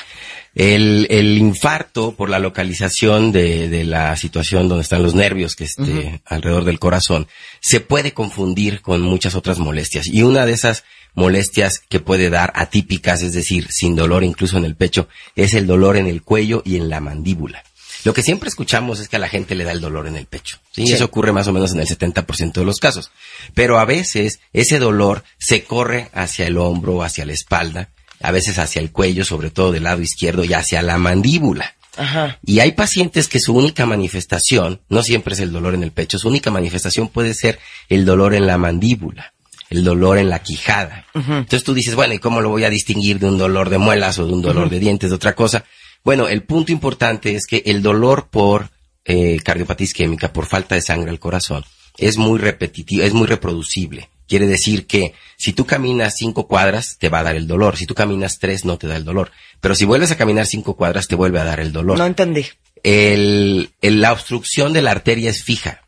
El, 0.54 1.06
el 1.10 1.38
infarto, 1.38 2.12
por 2.12 2.28
la 2.28 2.38
localización 2.38 3.32
de, 3.32 3.68
de 3.68 3.84
la 3.84 4.14
situación 4.16 4.68
donde 4.68 4.82
están 4.82 5.02
los 5.02 5.14
nervios 5.14 5.56
que 5.56 5.64
esté 5.64 6.20
alrededor 6.26 6.64
del 6.64 6.78
corazón, 6.78 7.26
se 7.60 7.80
puede 7.80 8.12
confundir 8.12 8.82
con 8.82 9.00
muchas 9.00 9.34
otras 9.34 9.58
molestias. 9.58 10.06
Y 10.06 10.22
una 10.22 10.44
de 10.44 10.52
esas 10.52 10.84
molestias 11.14 11.80
que 11.88 12.00
puede 12.00 12.30
dar 12.30 12.52
atípicas, 12.54 13.22
es 13.22 13.32
decir, 13.32 13.68
sin 13.70 13.96
dolor 13.96 14.24
incluso 14.24 14.58
en 14.58 14.64
el 14.64 14.76
pecho, 14.76 15.08
es 15.36 15.54
el 15.54 15.66
dolor 15.66 15.96
en 15.96 16.06
el 16.06 16.22
cuello 16.22 16.62
y 16.64 16.76
en 16.76 16.88
la 16.88 17.00
mandíbula. 17.00 17.64
Lo 18.04 18.14
que 18.14 18.22
siempre 18.22 18.48
escuchamos 18.48 18.98
es 18.98 19.08
que 19.08 19.16
a 19.16 19.20
la 19.20 19.28
gente 19.28 19.54
le 19.54 19.64
da 19.64 19.72
el 19.72 19.80
dolor 19.80 20.08
en 20.08 20.16
el 20.16 20.26
pecho. 20.26 20.58
¿sí? 20.72 20.86
Sí. 20.86 20.92
Eso 20.92 21.04
ocurre 21.04 21.32
más 21.32 21.46
o 21.46 21.52
menos 21.52 21.72
en 21.72 21.80
el 21.80 21.86
70% 21.86 22.52
de 22.52 22.64
los 22.64 22.80
casos. 22.80 23.12
Pero 23.54 23.78
a 23.78 23.84
veces 23.84 24.40
ese 24.52 24.78
dolor 24.78 25.22
se 25.38 25.64
corre 25.64 26.10
hacia 26.12 26.46
el 26.46 26.58
hombro, 26.58 27.02
hacia 27.02 27.24
la 27.24 27.32
espalda, 27.32 27.90
a 28.22 28.30
veces 28.30 28.58
hacia 28.58 28.80
el 28.80 28.92
cuello, 28.92 29.24
sobre 29.24 29.50
todo 29.50 29.72
del 29.72 29.84
lado 29.84 30.02
izquierdo, 30.02 30.44
y 30.44 30.52
hacia 30.52 30.82
la 30.82 30.98
mandíbula. 30.98 31.74
Ajá. 31.96 32.38
Y 32.44 32.60
hay 32.60 32.72
pacientes 32.72 33.28
que 33.28 33.40
su 33.40 33.54
única 33.54 33.84
manifestación, 33.86 34.80
no 34.88 35.02
siempre 35.02 35.34
es 35.34 35.40
el 35.40 35.52
dolor 35.52 35.74
en 35.74 35.82
el 35.82 35.92
pecho, 35.92 36.18
su 36.18 36.28
única 36.28 36.50
manifestación 36.50 37.08
puede 37.08 37.34
ser 37.34 37.58
el 37.88 38.04
dolor 38.04 38.34
en 38.34 38.46
la 38.46 38.56
mandíbula, 38.56 39.34
el 39.68 39.84
dolor 39.84 40.18
en 40.18 40.30
la 40.30 40.38
quijada. 40.38 41.06
Entonces 41.14 41.64
tú 41.64 41.74
dices, 41.74 41.94
bueno, 41.94 42.14
¿y 42.14 42.18
cómo 42.18 42.40
lo 42.40 42.48
voy 42.48 42.64
a 42.64 42.70
distinguir 42.70 43.18
de 43.18 43.26
un 43.26 43.38
dolor 43.38 43.68
de 43.68 43.78
muelas 43.78 44.18
o 44.18 44.26
de 44.26 44.32
un 44.32 44.42
dolor 44.42 44.70
de 44.70 44.78
dientes, 44.78 45.10
de 45.10 45.16
otra 45.16 45.34
cosa? 45.34 45.64
Bueno, 46.04 46.28
el 46.28 46.42
punto 46.42 46.72
importante 46.72 47.34
es 47.34 47.46
que 47.46 47.62
el 47.66 47.82
dolor 47.82 48.28
por 48.28 48.70
eh, 49.04 49.38
cardiopatía 49.44 49.84
isquémica, 49.84 50.32
por 50.32 50.46
falta 50.46 50.74
de 50.74 50.80
sangre 50.80 51.10
al 51.10 51.18
corazón, 51.18 51.64
es 51.98 52.16
muy 52.16 52.38
repetitivo, 52.38 53.02
es 53.02 53.12
muy 53.12 53.26
reproducible. 53.26 54.08
Quiere 54.32 54.46
decir 54.46 54.86
que 54.86 55.12
si 55.36 55.52
tú 55.52 55.66
caminas 55.66 56.14
cinco 56.16 56.48
cuadras, 56.48 56.96
te 56.98 57.10
va 57.10 57.18
a 57.18 57.22
dar 57.22 57.36
el 57.36 57.46
dolor. 57.46 57.76
Si 57.76 57.84
tú 57.84 57.94
caminas 57.94 58.38
tres, 58.38 58.64
no 58.64 58.78
te 58.78 58.86
da 58.86 58.96
el 58.96 59.04
dolor. 59.04 59.30
Pero 59.60 59.74
si 59.74 59.84
vuelves 59.84 60.10
a 60.10 60.16
caminar 60.16 60.46
cinco 60.46 60.74
cuadras, 60.74 61.06
te 61.06 61.16
vuelve 61.16 61.38
a 61.38 61.44
dar 61.44 61.60
el 61.60 61.70
dolor 61.70 61.98
No 61.98 62.06
entendí. 62.06 62.46
el, 62.82 63.72
el- 63.82 64.00
la 64.00 64.10
obstrucción 64.14 64.72
de 64.72 64.80
la 64.80 64.90
arteria 64.92 65.28
es 65.28 65.44
fija. 65.44 65.82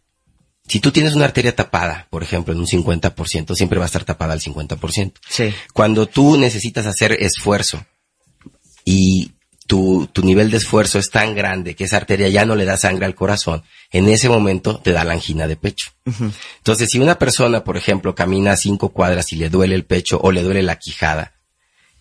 Si 0.68 0.78
tú 0.78 0.92
tienes 0.92 1.14
una 1.14 1.24
arteria 1.24 1.56
tapada, 1.56 2.06
por 2.10 2.22
ejemplo, 2.22 2.52
en 2.52 2.60
un 2.60 2.66
50%, 2.66 3.54
siempre 3.54 3.78
va 3.78 3.86
a 3.86 3.86
estar 3.86 4.04
tapada 4.04 4.34
al 4.34 4.40
50%. 4.42 5.14
Sí. 5.26 5.54
Cuando 5.72 6.04
tú 6.06 6.36
necesitas 6.36 6.84
hacer 6.84 7.12
esfuerzo 7.12 7.82
y 8.84 9.32
tu, 9.66 10.08
tu 10.12 10.22
nivel 10.22 10.50
de 10.50 10.58
esfuerzo 10.58 10.98
es 10.98 11.10
tan 11.10 11.34
grande 11.34 11.74
que 11.74 11.84
esa 11.84 11.96
arteria 11.96 12.28
ya 12.28 12.44
no 12.44 12.54
le 12.56 12.64
da 12.64 12.76
sangre 12.76 13.06
al 13.06 13.14
corazón, 13.14 13.62
en 13.90 14.08
ese 14.08 14.28
momento 14.28 14.78
te 14.78 14.92
da 14.92 15.04
la 15.04 15.12
angina 15.14 15.46
de 15.46 15.56
pecho. 15.56 15.90
Entonces, 16.58 16.90
si 16.90 16.98
una 16.98 17.18
persona, 17.18 17.64
por 17.64 17.76
ejemplo, 17.76 18.14
camina 18.14 18.56
cinco 18.56 18.90
cuadras 18.90 19.32
y 19.32 19.36
le 19.36 19.48
duele 19.50 19.74
el 19.74 19.84
pecho 19.84 20.18
o 20.22 20.32
le 20.32 20.42
duele 20.42 20.62
la 20.62 20.76
quijada, 20.78 21.32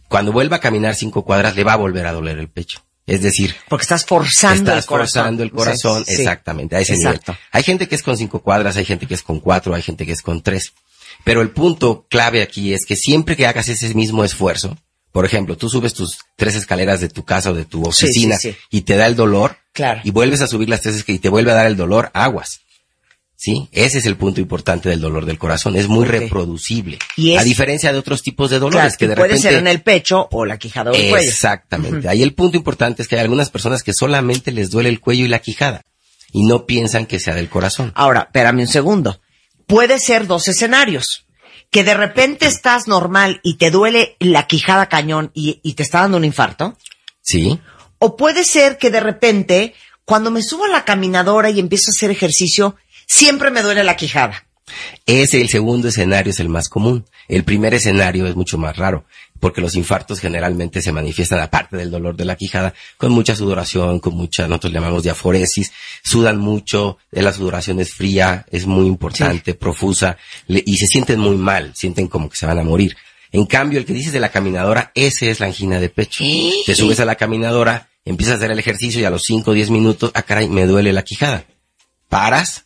cuando 0.07 0.31
vuelva 0.31 0.57
a 0.57 0.59
caminar 0.59 0.95
cinco 0.95 1.23
cuadras 1.23 1.55
le 1.55 1.63
va 1.63 1.73
a 1.73 1.77
volver 1.77 2.05
a 2.05 2.11
doler 2.13 2.37
el 2.37 2.49
pecho. 2.49 2.81
Es 3.05 3.21
decir, 3.21 3.53
Porque 3.67 3.83
estás 3.83 4.05
forzando 4.05 4.71
Estás 4.71 4.83
el 4.85 4.87
corazón. 4.87 5.21
forzando 5.23 5.43
el 5.43 5.51
corazón, 5.51 6.05
sí. 6.05 6.13
exactamente, 6.13 6.75
a 6.75 6.79
ese 6.79 6.93
Exacto. 6.93 7.33
nivel. 7.33 7.47
Hay 7.51 7.63
gente 7.63 7.87
que 7.89 7.95
es 7.95 8.03
con 8.03 8.15
cinco 8.17 8.41
cuadras, 8.41 8.77
hay 8.77 8.85
gente 8.85 9.07
que 9.07 9.13
es 9.13 9.23
con 9.23 9.39
cuatro, 9.41 9.73
hay 9.75 9.81
gente 9.81 10.05
que 10.05 10.13
es 10.13 10.21
con 10.21 10.41
tres. 10.41 10.71
Pero 11.25 11.41
el 11.41 11.49
punto 11.51 12.05
clave 12.09 12.41
aquí 12.41 12.73
es 12.73 12.85
que 12.85 12.95
siempre 12.95 13.35
que 13.35 13.45
hagas 13.45 13.67
ese 13.69 13.93
mismo 13.93 14.23
esfuerzo, 14.23 14.77
por 15.13 15.25
ejemplo, 15.25 15.55
tú 15.55 15.69
subes 15.69 15.93
tus 15.93 16.17
tres 16.35 16.55
escaleras 16.55 16.99
de 16.99 17.07
tu 17.07 17.23
casa 17.23 17.51
o 17.51 17.53
de 17.53 17.63
tu 17.63 17.85
Sí, 17.85 17.91
sí, 17.91 18.05
oficina 18.05 18.37
sí. 18.37 18.53
y 18.69 18.81
te 18.81 18.97
da 18.97 19.07
el 19.07 19.15
dolor, 19.15 19.55
Claro. 19.71 20.01
y 20.03 20.11
vuelves 20.11 20.41
a 20.41 20.47
subir 20.47 20.67
las 20.67 20.81
tres 20.81 20.95
escaleras 20.95 21.19
y 21.19 21.21
te 21.21 21.29
vuelve 21.29 21.51
a 21.51 21.55
dar 21.55 21.67
el 21.67 21.77
dolor, 21.77 22.11
aguas. 22.13 22.59
¿Sí? 23.35 23.67
Ese 23.73 23.97
es 23.97 24.05
el 24.05 24.15
punto 24.15 24.39
importante 24.39 24.87
del 24.87 25.01
dolor 25.01 25.25
del 25.25 25.37
corazón. 25.37 25.75
Es 25.75 25.89
muy 25.89 26.05
reproducible. 26.05 26.97
Y 27.17 27.33
es- 27.33 27.41
A 27.41 27.43
diferencia 27.43 27.91
de 27.91 27.99
otros 27.99 28.21
tipos 28.21 28.49
de 28.49 28.57
dolores 28.59 28.95
Claro, 28.95 28.97
que 28.99 29.07
de 29.09 29.15
puede 29.15 29.27
repente... 29.29 29.49
ser 29.49 29.57
en 29.59 29.67
el 29.67 29.81
pecho 29.81 30.29
o 30.31 30.45
la 30.45 30.57
quijada 30.57 30.91
o 30.91 30.93
el 30.95 31.09
cuello. 31.09 31.27
Exactamente. 31.29 32.07
Ahí 32.07 32.23
el 32.23 32.33
punto 32.33 32.55
importante 32.55 33.01
es 33.01 33.07
que 33.09 33.15
hay 33.15 33.21
algunas 33.21 33.49
personas 33.49 33.83
que 33.83 33.93
solamente 33.93 34.51
les 34.53 34.69
duele 34.71 34.87
el 34.87 35.01
cuello 35.01 35.25
y 35.25 35.27
la 35.27 35.39
quijada 35.39 35.81
y 36.31 36.45
no 36.45 36.65
piensan 36.65 37.05
que 37.05 37.19
sea 37.19 37.35
del 37.35 37.49
corazón. 37.49 37.91
Ahora, 37.95 38.21
espérame 38.21 38.61
un 38.61 38.67
segundo. 38.67 39.19
Puede 39.67 39.99
ser 39.99 40.25
dos 40.25 40.47
escenarios. 40.47 41.25
Que 41.73 41.83
de 41.83 41.93
repente 41.95 42.45
estás 42.45 42.87
normal 42.87 43.41
y 43.43 43.55
te 43.55 43.69
duele 43.71 44.15
la 44.19 44.47
quijada 44.47 44.87
cañón 44.87 45.31
y, 45.33 45.59
y 45.63 45.73
te 45.73 45.83
está 45.83 46.01
dando 46.01 46.17
un 46.17 46.23
infarto. 46.23 46.77
Sí, 47.21 47.59
O 47.97 48.15
puede 48.15 48.45
ser 48.45 48.77
que 48.77 48.91
de 48.91 48.99
repente, 48.99 49.73
cuando 50.05 50.29
me 50.29 50.43
subo 50.43 50.65
a 50.65 50.69
la 50.69 50.85
caminadora 50.85 51.49
y 51.49 51.59
empiezo 51.59 51.89
a 51.89 51.93
hacer 51.93 52.11
ejercicio, 52.11 52.75
siempre 53.07 53.49
me 53.49 53.61
duele 53.61 53.83
la 53.83 53.95
quijada. 53.95 54.45
ese 55.05 55.41
el 55.41 55.49
segundo 55.49 55.87
escenario 55.87 56.31
es 56.31 56.39
el 56.39 56.49
más 56.49 56.69
común. 56.69 57.05
El 57.27 57.43
primer 57.43 57.73
escenario 57.73 58.27
es 58.27 58.35
mucho 58.35 58.57
más 58.57 58.77
raro 58.77 59.05
porque 59.43 59.59
los 59.59 59.75
infartos 59.75 60.21
generalmente 60.21 60.81
se 60.81 60.93
manifiestan 60.93 61.41
aparte 61.41 61.75
del 61.75 61.91
dolor 61.91 62.15
de 62.15 62.23
la 62.23 62.37
quijada 62.37 62.73
con 62.95 63.11
mucha 63.11 63.35
sudoración, 63.35 63.99
con 63.99 64.15
mucha, 64.15 64.47
nosotros 64.47 64.71
le 64.71 64.79
llamamos 64.79 65.03
diaforesis, 65.03 65.73
sudan 66.01 66.37
mucho, 66.37 66.97
eh, 67.11 67.21
la 67.21 67.33
sudoración 67.33 67.81
es 67.81 67.93
fría, 67.93 68.45
es 68.49 68.65
muy 68.65 68.87
importante, 68.87 69.53
profusa 69.53 70.15
le- 70.47 70.63
y 70.65 70.77
se 70.77 70.87
sienten 70.87 71.19
muy 71.19 71.35
mal, 71.35 71.73
sienten 71.75 72.07
como 72.07 72.29
que 72.29 72.37
se 72.37 72.45
van 72.45 72.57
a 72.59 72.63
morir. 72.63 72.95
En 73.33 73.45
cambio, 73.45 73.79
el 73.79 73.85
que 73.85 73.91
dices 73.91 74.13
de 74.13 74.21
la 74.21 74.29
caminadora, 74.29 74.93
ese 74.95 75.29
es 75.29 75.41
la 75.41 75.47
angina 75.47 75.81
de 75.81 75.89
pecho. 75.89 76.23
Te 76.65 76.73
subes 76.73 77.01
a 77.01 77.05
la 77.05 77.15
caminadora, 77.15 77.89
empiezas 78.05 78.35
a 78.35 78.37
hacer 78.37 78.51
el 78.51 78.59
ejercicio 78.59 79.01
y 79.01 79.03
a 79.03 79.09
los 79.09 79.23
5 79.23 79.51
o 79.51 79.53
10 79.53 79.71
minutos, 79.71 80.11
ah 80.13 80.21
caray, 80.23 80.47
me 80.47 80.65
duele 80.65 80.93
la 80.93 81.01
quijada. 81.03 81.43
Paras 82.07 82.63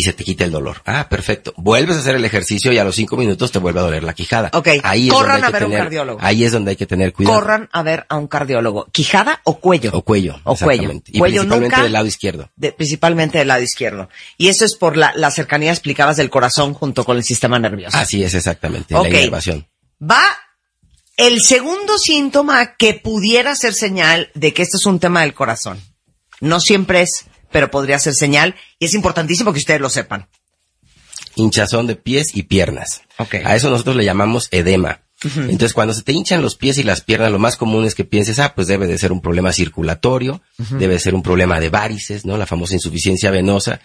y 0.00 0.04
se 0.04 0.12
te 0.12 0.22
quita 0.22 0.44
el 0.44 0.52
dolor. 0.52 0.80
Ah, 0.86 1.08
perfecto. 1.08 1.52
Vuelves 1.56 1.96
a 1.96 1.98
hacer 1.98 2.14
el 2.14 2.24
ejercicio 2.24 2.70
y 2.72 2.78
a 2.78 2.84
los 2.84 2.94
5 2.94 3.16
minutos 3.16 3.50
te 3.50 3.58
vuelve 3.58 3.80
a 3.80 3.82
doler 3.82 4.04
la 4.04 4.12
quijada. 4.14 4.48
Ok, 4.52 4.68
Ahí 4.84 5.08
es 5.08 5.12
corran 5.12 5.40
donde 5.40 5.46
a 5.48 5.50
ver 5.50 5.64
un 5.64 5.70
tener- 5.70 5.84
cardiólogo. 5.84 6.18
Ahí 6.22 6.44
es 6.44 6.52
donde 6.52 6.70
hay 6.70 6.76
que 6.76 6.86
tener 6.86 7.12
cuidado. 7.12 7.36
Corran 7.40 7.68
a 7.72 7.82
ver 7.82 8.06
a 8.08 8.16
un 8.16 8.28
cardiólogo. 8.28 8.86
¿Quijada 8.92 9.40
o 9.42 9.58
cuello? 9.58 9.90
O 9.92 10.02
cuello. 10.02 10.40
O 10.44 10.54
cuello. 10.56 10.92
Y 11.06 11.18
Cuello 11.18 11.40
principalmente 11.40 11.58
nunca. 11.76 11.82
del 11.82 11.92
lado 11.92 12.06
izquierdo. 12.06 12.48
de- 12.54 12.70
principalmente 12.70 13.38
del 13.38 13.48
lado 13.48 13.62
izquierdo. 13.62 14.08
Y 14.36 14.46
eso 14.46 14.64
es 14.64 14.76
por 14.76 14.96
la, 14.96 15.12
la 15.16 15.32
cercanía 15.32 15.72
explicabas 15.72 16.16
del 16.16 16.30
corazón 16.30 16.74
junto 16.74 17.04
con 17.04 17.16
el 17.16 17.24
sistema 17.24 17.58
nervioso. 17.58 17.98
Así 17.98 18.22
es 18.22 18.34
exactamente, 18.34 18.94
la 18.94 19.08
inervación. 19.08 19.66
Va 20.00 20.22
el 21.16 21.42
segundo 21.42 21.98
síntoma 21.98 22.76
que 22.76 22.94
pudiera 22.94 23.56
ser 23.56 23.74
señal 23.74 24.30
de 24.34 24.54
que 24.54 24.62
esto 24.62 24.76
es 24.76 24.86
un 24.86 25.00
tema 25.00 25.22
del 25.22 25.34
corazón. 25.34 25.80
No 26.40 26.60
siempre 26.60 27.02
es, 27.02 27.24
pero 27.50 27.70
podría 27.70 27.98
ser 27.98 28.14
señal 28.14 28.54
y 28.78 28.86
es 28.86 28.94
importantísimo 28.94 29.52
que 29.52 29.58
ustedes 29.58 29.80
lo 29.80 29.90
sepan. 29.90 30.28
hinchazón 31.36 31.86
de 31.86 31.96
pies 31.96 32.34
y 32.34 32.42
piernas. 32.44 33.02
Ok. 33.18 33.36
A 33.44 33.54
eso 33.54 33.70
nosotros 33.70 33.96
le 33.96 34.04
llamamos 34.04 34.48
edema. 34.50 35.02
Entonces, 35.24 35.72
cuando 35.74 35.94
se 35.94 36.02
te 36.02 36.12
hinchan 36.12 36.42
los 36.42 36.54
pies 36.54 36.78
y 36.78 36.84
las 36.84 37.00
piernas, 37.00 37.32
lo 37.32 37.40
más 37.40 37.56
común 37.56 37.84
es 37.84 37.96
que 37.96 38.04
pienses, 38.04 38.38
ah, 38.38 38.54
pues 38.54 38.68
debe 38.68 38.86
de 38.86 38.98
ser 38.98 39.10
un 39.10 39.20
problema 39.20 39.52
circulatorio, 39.52 40.42
debe 40.58 40.98
ser 41.00 41.12
un 41.14 41.22
problema 41.24 41.58
de 41.58 41.70
varices, 41.70 42.24
¿no? 42.24 42.36
La 42.38 42.46
famosa 42.46 42.74
insuficiencia 42.74 43.30
venosa. 43.32 43.80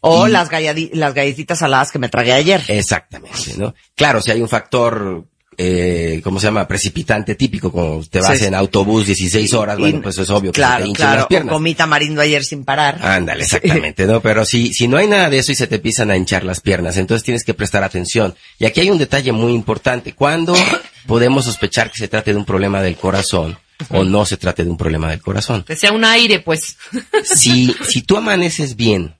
O 0.00 0.28
Y- 0.28 0.30
las, 0.30 0.50
las 0.92 1.14
galletitas 1.14 1.58
saladas 1.60 1.90
que 1.90 1.98
me 1.98 2.10
tragué 2.10 2.32
ayer. 2.32 2.62
Exactamente, 2.68 3.54
¿no? 3.56 3.74
Claro, 3.96 4.20
si 4.20 4.30
hay 4.30 4.42
un 4.42 4.48
factor, 4.48 5.24
eh, 5.60 6.20
¿cómo 6.22 6.38
se 6.38 6.46
llama? 6.46 6.68
Precipitante 6.68 7.34
típico, 7.34 7.72
como 7.72 8.00
te 8.08 8.20
vas 8.20 8.38
Sí. 8.38 8.44
en 8.46 8.54
autobús 8.54 9.06
16 9.06 9.52
horas, 9.54 9.76
Y- 9.76 9.80
bueno, 9.82 10.00
pues 10.02 10.16
es 10.16 10.30
obvio 10.30 10.52
que 10.52 10.60
claro, 10.60 10.84
te 10.84 10.88
hinchan 10.90 11.06
claro. 11.06 11.16
las 11.18 11.26
piernas. 11.26 11.52
comí 11.52 11.74
tamarindo 11.74 12.20
ayer 12.22 12.44
sin 12.44 12.64
parar. 12.64 12.98
Ándale, 13.04 13.42
exactamente, 13.42 14.06
¿no? 14.06 14.20
Pero 14.20 14.44
si, 14.44 14.72
si 14.72 14.86
no 14.86 14.96
hay 14.98 15.08
nada 15.08 15.28
de 15.28 15.38
eso 15.38 15.50
y 15.50 15.56
se 15.56 15.66
te 15.66 15.74
empiezan 15.74 16.10
a 16.12 16.16
hinchar 16.16 16.44
las 16.44 16.60
piernas, 16.60 16.96
entonces 16.96 17.24
tienes 17.24 17.42
que 17.44 17.54
prestar 17.54 17.82
atención. 17.82 18.34
Y 18.58 18.66
aquí 18.66 18.80
hay 18.80 18.90
un 18.90 18.98
detalle 18.98 19.32
muy 19.32 19.52
importante. 19.52 20.12
¿Cuándo 20.14 20.54
podemos 21.06 21.44
sospechar 21.46 21.90
que 21.90 21.98
se 21.98 22.06
trate 22.08 22.30
de 22.30 22.36
un 22.38 22.44
problema 22.44 22.80
del 22.80 22.96
corazón 22.96 23.58
o 23.90 24.04
no 24.04 24.24
se 24.26 24.36
trate 24.36 24.62
de 24.64 24.70
un 24.70 24.76
problema 24.76 25.10
del 25.10 25.20
corazón? 25.20 25.64
Que 25.64 25.74
sea 25.76 25.90
un 25.92 26.04
aire, 26.04 26.38
pues. 26.38 26.76
Si, 27.24 27.74
si 27.88 28.02
tú 28.02 28.16
amaneces 28.16 28.76
bien, 28.76 29.16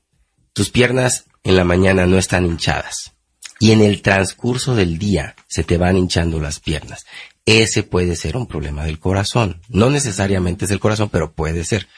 tus 0.53 0.71
piernas 0.71 1.25
en 1.43 1.57
la 1.57 1.65
mañana 1.65 2.07
no 2.07 2.17
están 2.19 2.47
hinchadas 2.47 3.13
y 3.61 3.73
en 3.73 3.81
el 3.83 4.03
transcurso 4.03 4.75
del 4.75 4.99
día 4.99 5.35
se 5.49 5.65
te 5.65 5.79
van 5.79 5.97
hinchando 5.97 6.41
las 6.41 6.61
piernas, 6.61 7.07
ese 7.45 7.83
puede 7.83 8.15
ser 8.17 8.37
un 8.37 8.47
problema 8.47 8.85
del 8.85 8.99
corazón. 8.99 9.61
No 9.69 9.91
necesariamente 9.91 10.67
es 10.67 10.71
el 10.71 10.81
corazón, 10.81 11.09
pero 11.11 11.33
puede 11.33 11.65
ser. 11.65 11.89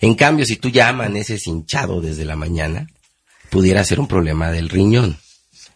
En 0.00 0.14
cambio, 0.14 0.46
si 0.46 0.56
tú 0.56 0.68
ya 0.70 0.88
amaneces 0.88 1.46
hinchado 1.46 2.00
desde 2.00 2.24
la 2.24 2.36
mañana, 2.36 2.88
pudiera 3.50 3.84
ser 3.84 4.00
un 4.00 4.08
problema 4.08 4.50
del 4.50 4.68
riñón. 4.68 5.18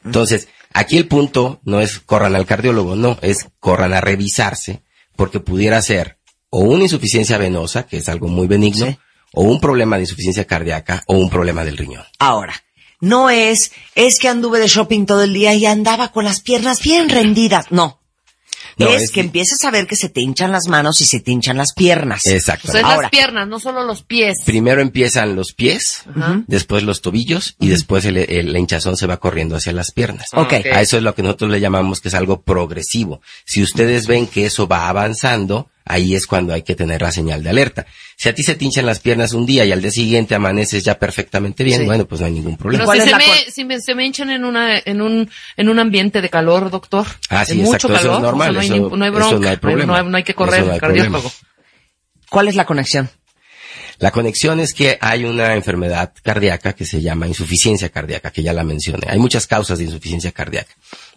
Entonces, 0.04 0.48
aquí 0.72 0.96
el 0.96 1.08
punto 1.08 1.60
no 1.64 1.80
es 1.80 2.00
corran 2.00 2.34
al 2.34 2.46
cardiólogo, 2.46 2.96
no, 2.96 3.18
es 3.22 3.48
corran 3.60 3.92
a 3.92 4.00
revisarse, 4.00 4.82
porque 5.16 5.40
pudiera 5.40 5.80
ser 5.82 6.18
o 6.50 6.60
una 6.60 6.84
insuficiencia 6.84 7.38
venosa, 7.38 7.86
que 7.86 7.96
es 7.98 8.08
algo 8.08 8.28
muy 8.28 8.46
benigno, 8.46 8.86
Sí. 8.86 8.98
o 9.32 9.42
un 9.42 9.60
problema 9.60 9.96
de 9.96 10.02
insuficiencia 10.02 10.46
cardíaca, 10.46 11.02
o 11.06 11.16
un 11.16 11.30
problema 11.30 11.64
del 11.64 11.78
riñón. 11.78 12.04
Ahora, 12.18 12.54
no 13.02 13.28
es, 13.28 13.72
es 13.94 14.18
que 14.18 14.28
anduve 14.28 14.58
de 14.60 14.68
shopping 14.68 15.04
todo 15.04 15.22
el 15.24 15.34
día 15.34 15.52
y 15.52 15.66
andaba 15.66 16.10
con 16.12 16.24
las 16.24 16.40
piernas 16.40 16.80
bien 16.82 17.10
rendidas. 17.10 17.66
No. 17.70 17.98
No, 18.78 18.88
es, 18.88 19.02
es 19.02 19.10
que 19.10 19.20
empieces 19.20 19.62
a 19.66 19.70
ver 19.70 19.86
que 19.86 19.96
se 19.96 20.08
te 20.08 20.22
hinchan 20.22 20.50
las 20.50 20.66
manos 20.66 21.02
y 21.02 21.04
se 21.04 21.20
te 21.20 21.30
hinchan 21.30 21.58
las 21.58 21.74
piernas. 21.74 22.24
Exacto. 22.26 22.68
O 22.68 22.72
sea, 22.72 22.80
las 22.96 23.10
piernas, 23.10 23.46
no 23.46 23.60
solo 23.60 23.84
los 23.84 24.02
pies. 24.02 24.38
Primero 24.46 24.80
empiezan 24.80 25.36
los 25.36 25.52
pies, 25.52 26.04
Ajá. 26.16 26.42
después 26.46 26.82
los 26.82 27.02
tobillos 27.02 27.54
y 27.60 27.68
después 27.68 28.06
el, 28.06 28.16
el- 28.16 28.50
la 28.52 28.58
hinchazón 28.58 28.96
se 28.96 29.06
va 29.06 29.18
corriendo 29.18 29.56
hacia 29.56 29.72
las 29.72 29.90
piernas. 29.92 30.28
Ok. 30.32 30.54
Ok. 30.60 30.66
A 30.72 30.80
eso 30.80 30.96
es 30.96 31.02
lo 31.02 31.14
que 31.14 31.22
nosotros 31.22 31.50
le 31.50 31.60
llamamos 31.60 32.00
que 32.00 32.08
es 32.08 32.14
algo 32.14 32.40
progresivo. 32.42 33.20
Si 33.44 33.62
ustedes 33.62 34.06
ven 34.06 34.26
que 34.26 34.46
eso 34.46 34.66
va 34.66 34.88
avanzando, 34.88 35.68
ahí 35.84 36.14
es 36.14 36.26
cuando 36.26 36.52
hay 36.54 36.62
que 36.62 36.74
tener 36.74 37.02
la 37.02 37.10
señal 37.12 37.42
de 37.42 37.50
alerta. 37.50 37.86
Si 38.16 38.28
a 38.28 38.34
ti 38.34 38.42
se 38.42 38.54
te 38.54 38.64
hinchan 38.64 38.86
las 38.86 39.00
piernas 39.00 39.32
un 39.32 39.46
día 39.46 39.64
y 39.64 39.72
al 39.72 39.82
día 39.82 39.90
siguiente 39.90 40.34
amaneces 40.34 40.84
ya 40.84 40.98
perfectamente 40.98 41.64
bien, 41.64 41.80
Sí. 41.80 41.84
bueno, 41.86 42.04
pues 42.06 42.20
no 42.20 42.26
hay 42.28 42.32
ningún 42.32 42.56
problema. 42.56 42.84
Pero 42.84 42.86
¿Cuál 42.86 43.02
si 43.02 43.08
se, 43.08 43.16
me, 43.16 43.50
si 43.52 43.64
me- 43.64 43.80
se 43.80 43.94
me 43.94 44.06
hinchan 44.06 44.30
en 44.30 44.44
una, 44.44 44.78
en 44.78 45.00
un, 45.02 45.28
en 45.56 45.68
un 45.68 45.78
ambiente 45.78 46.20
de 46.20 46.28
calor, 46.30 46.70
doctor. 46.70 47.06
Ah, 47.28 47.44
sí, 47.44 47.56
de 47.56 47.62
mucho 47.64 47.76
exacto, 47.76 47.94
eso 47.96 48.02
calor. 48.02 48.16
es 48.16 48.22
normal, 48.22 48.56
o 48.56 48.60
sea, 48.62 48.68
no, 48.68 48.74
hay, 48.74 48.80
eso- 48.86 48.96
no 48.96 49.04
hay 49.04 49.10
eso 49.10 49.18
bronca. 49.18 49.38
no 49.44 49.48
hay 49.50 49.56
problema. 49.56 49.92
No 49.92 49.98
hay, 49.98 50.06
no 50.10 50.16
hay 50.16 50.24
que 50.24 50.34
correr 50.34 50.60
el 50.64 50.80
cardiólogo. 50.80 51.20
problema. 51.20 51.30
¿Cuál 52.30 52.48
es 52.48 52.54
la 52.54 52.64
conexión? 52.64 53.10
La 53.98 54.10
conexión 54.10 54.58
es 54.58 54.74
que 54.74 54.98
hay 55.00 55.24
una 55.24 55.54
enfermedad 55.54 56.12
cardíaca 56.24 56.72
que 56.72 56.84
se 56.84 57.00
llama 57.00 57.28
insuficiencia 57.28 57.88
cardíaca, 57.90 58.30
que 58.32 58.42
ya 58.42 58.52
la 58.52 58.64
mencioné. 58.64 59.06
Hay 59.08 59.18
muchas 59.18 59.46
causas 59.46 59.78
de 59.78 59.84
insuficiencia 59.84 60.32
cardíaca. 60.32 60.72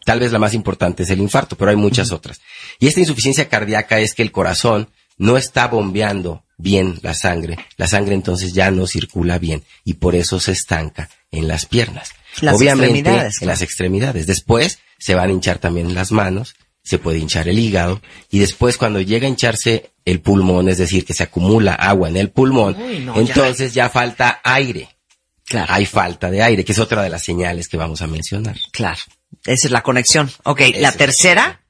Tal 0.05 0.19
vez 0.19 0.31
la 0.31 0.39
más 0.39 0.53
importante 0.53 1.03
es 1.03 1.09
el 1.09 1.19
infarto, 1.19 1.57
pero 1.57 1.71
hay 1.71 1.75
muchas 1.75 2.11
otras. 2.11 2.39
Y 2.79 2.87
esta 2.87 2.99
insuficiencia 3.01 3.49
cardíaca 3.49 3.99
es 3.99 4.13
que 4.13 4.21
el 4.21 4.31
corazón 4.31 4.87
no 5.17 5.35
está 5.35 5.67
bombeando 5.67 6.43
bien 6.57 6.99
la 7.01 7.13
sangre. 7.13 7.57
La 7.75 7.87
sangre 7.87 8.13
entonces 8.15 8.53
ya 8.53 8.71
no 8.71 8.87
circula 8.87 9.39
bien 9.39 9.63
y 9.83 9.95
por 9.95 10.15
eso 10.15 10.39
se 10.39 10.51
estanca 10.51 11.09
en 11.31 11.47
las 11.47 11.65
piernas. 11.65 12.11
Las 12.41 12.55
Obviamente 12.55 12.99
extremidades, 12.99 13.41
en 13.41 13.47
las 13.47 13.61
extremidades. 13.61 14.27
Después 14.27 14.79
se 14.99 15.15
van 15.15 15.29
a 15.29 15.33
hinchar 15.33 15.57
también 15.57 15.93
las 15.95 16.11
manos, 16.11 16.55
se 16.83 16.99
puede 16.99 17.17
hinchar 17.17 17.47
el 17.47 17.57
hígado 17.57 17.99
y 18.29 18.39
después 18.39 18.77
cuando 18.77 19.01
llega 19.01 19.25
a 19.25 19.29
hincharse 19.29 19.91
el 20.05 20.21
pulmón, 20.21 20.69
es 20.69 20.77
decir, 20.77 21.03
que 21.03 21.15
se 21.15 21.23
acumula 21.23 21.73
agua 21.73 22.09
en 22.09 22.17
el 22.17 22.29
pulmón, 22.29 22.75
Uy, 22.79 22.99
no, 22.99 23.15
ya. 23.15 23.21
entonces 23.21 23.73
ya. 23.73 23.89
falta 23.89 24.39
aire. 24.43 24.89
Claro. 25.47 25.73
Hay 25.73 25.85
falta 25.85 26.29
de 26.31 26.41
aire, 26.41 26.63
que 26.65 26.71
es 26.71 26.79
otra 26.79 27.03
de 27.03 27.09
las 27.09 27.23
señales 27.23 27.67
que 27.67 27.77
vamos 27.77 28.01
a 28.01 28.07
mencionar. 28.07 28.57
Claro. 28.71 28.99
Esa 29.45 29.67
es 29.67 29.71
la 29.71 29.83
conexión. 29.83 30.31
Ok, 30.43 30.61
Esa 30.61 30.79
la 30.79 30.91
tercera. 30.91 31.61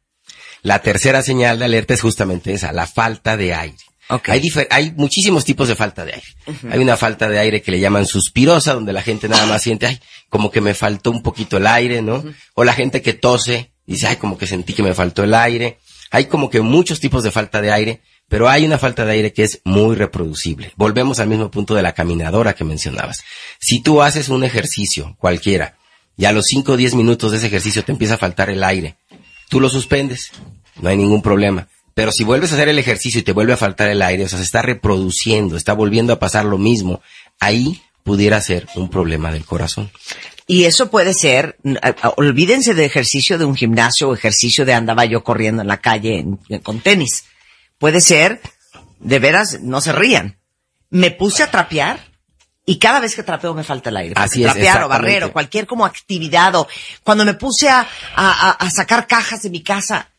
La 0.62 0.80
tercera 0.82 1.22
señal 1.22 1.60
de 1.60 1.66
alerta 1.66 1.94
es 1.94 2.02
justamente 2.02 2.52
esa, 2.54 2.72
la 2.72 2.88
falta 2.88 3.38
de 3.38 3.54
aire. 3.54 3.78
Ok. 4.10 4.30
Hay, 4.30 4.40
difer- 4.40 4.68
hay 4.72 4.92
muchísimos 4.96 5.46
tipos 5.46 5.68
de 5.68 5.76
falta 5.76 6.06
de 6.06 6.14
aire. 6.14 6.28
Hay 6.72 6.80
una 6.80 6.96
falta 6.98 7.28
de 7.28 7.40
aire 7.40 7.62
que 7.62 7.72
le 7.72 7.80
llaman 7.80 8.06
suspirosa, 8.06 8.74
donde 8.74 8.94
la 8.94 9.02
gente 9.02 9.28
nada 9.30 9.46
más 9.46 9.62
siente, 9.64 9.88
ay, 9.88 10.00
como 10.30 10.52
que 10.52 10.62
me 10.62 10.74
faltó 10.74 11.12
un 11.12 11.22
poquito 11.24 11.58
el 11.58 11.68
aire, 11.68 12.02
¿no? 12.02 12.24
O 12.56 12.64
la 12.64 12.74
gente 12.74 13.02
que 13.02 13.14
tose, 13.14 13.72
dice, 13.86 14.08
ay, 14.08 14.16
como 14.18 14.38
que 14.38 14.48
sentí 14.48 14.74
que 14.74 14.84
me 14.84 14.94
faltó 14.94 15.24
el 15.24 15.34
aire. 15.34 15.80
Hay 16.12 16.26
como 16.26 16.50
que 16.50 16.62
muchos 16.62 17.00
tipos 17.00 17.24
de 17.24 17.32
falta 17.32 17.62
de 17.62 17.72
aire, 17.72 18.02
pero 18.28 18.48
hay 18.50 18.66
una 18.66 18.78
falta 18.80 19.06
de 19.06 19.12
aire 19.14 19.34
que 19.34 19.44
es 19.44 19.62
muy 19.66 19.96
reproducible. 19.96 20.72
Volvemos 20.76 21.20
al 21.20 21.28
mismo 21.28 21.50
punto 21.52 21.74
de 21.76 21.82
la 21.84 21.94
caminadora 21.94 22.54
que 22.54 22.64
mencionabas. 22.64 23.24
Si 23.60 23.82
tú 23.82 24.02
haces 24.04 24.30
un 24.30 24.44
ejercicio, 24.44 25.16
cualquiera, 25.20 25.78
y 26.18 26.26
a 26.26 26.32
los 26.32 26.46
5 26.46 26.74
o 26.74 26.78
10 26.78 26.96
minutos 26.96 27.32
de 27.32 27.38
ese 27.38 27.48
ejercicio 27.48 27.84
te 27.84 27.92
empieza 27.92 28.16
a 28.16 28.20
faltar 28.20 28.50
el 28.50 28.64
aire, 28.64 28.98
tú 29.50 29.60
lo 29.60 29.70
suspendes, 29.70 30.32
no 30.82 30.90
hay 30.90 30.98
ningún 30.98 31.22
problema. 31.22 31.68
Pero 31.94 32.12
si 32.12 32.26
vuelves 32.26 32.52
a 32.52 32.56
hacer 32.56 32.68
el 32.68 32.78
ejercicio 32.78 33.22
y 33.22 33.24
te 33.24 33.32
vuelve 33.32 33.54
a 33.54 33.58
faltar 33.58 33.90
el 33.90 34.02
aire, 34.02 34.26
o 34.26 34.30
sea, 34.30 34.38
se 34.38 34.44
está 34.44 34.62
reproduciendo, 34.62 35.56
está 35.56 35.74
volviendo 35.74 36.12
a 36.12 36.20
pasar 36.20 36.44
lo 36.44 36.58
mismo, 36.58 37.02
ahí 37.40 37.82
pudiera 38.04 38.42
ser 38.42 38.68
un 38.76 38.90
problema 38.90 39.32
del 39.32 39.46
corazón. 39.46 39.90
Y 40.48 40.66
eso 40.66 40.92
puede 40.92 41.14
ser, 41.14 41.58
olvídense 42.18 42.74
de 42.76 42.86
ejercicio 42.86 43.38
de 43.38 43.46
un 43.46 43.56
gimnasio 43.56 44.10
o 44.10 44.14
ejercicio 44.14 44.66
de 44.66 44.74
andaba 44.74 45.06
yo 45.06 45.24
corriendo 45.24 45.62
en 45.62 45.68
la 45.68 45.82
calle 45.82 46.24
con 46.62 46.82
tenis. 46.82 47.26
Puede 47.80 48.00
ser, 48.00 48.42
de 49.00 49.20
veras, 49.20 49.62
no 49.62 49.82
se 49.82 49.92
rían. 49.92 50.38
Me 50.90 51.12
puse 51.12 51.44
a 51.44 51.50
trapear 51.50 52.00
y 52.66 52.78
cada 52.80 53.00
vez 53.00 53.16
que 53.16 53.24
trapeo 53.24 53.54
me 53.54 53.64
falta 53.64 53.90
el 53.90 53.98
aire. 53.98 54.14
Así 54.18 54.44
es, 54.44 54.52
trapear 54.52 54.84
o 54.84 54.88
barrer 54.88 55.24
o 55.26 55.32
cualquier 55.32 55.68
como 55.68 55.86
actividad 55.86 56.56
o 56.56 56.68
cuando 57.04 57.24
me 57.26 57.36
puse 57.36 57.70
a, 57.70 57.88
a- 58.16 58.52
a- 58.52 58.70
sacar 58.72 59.06
cajas 59.08 59.44
de 59.44 59.50
mi 59.52 59.62
casa, 59.62 60.10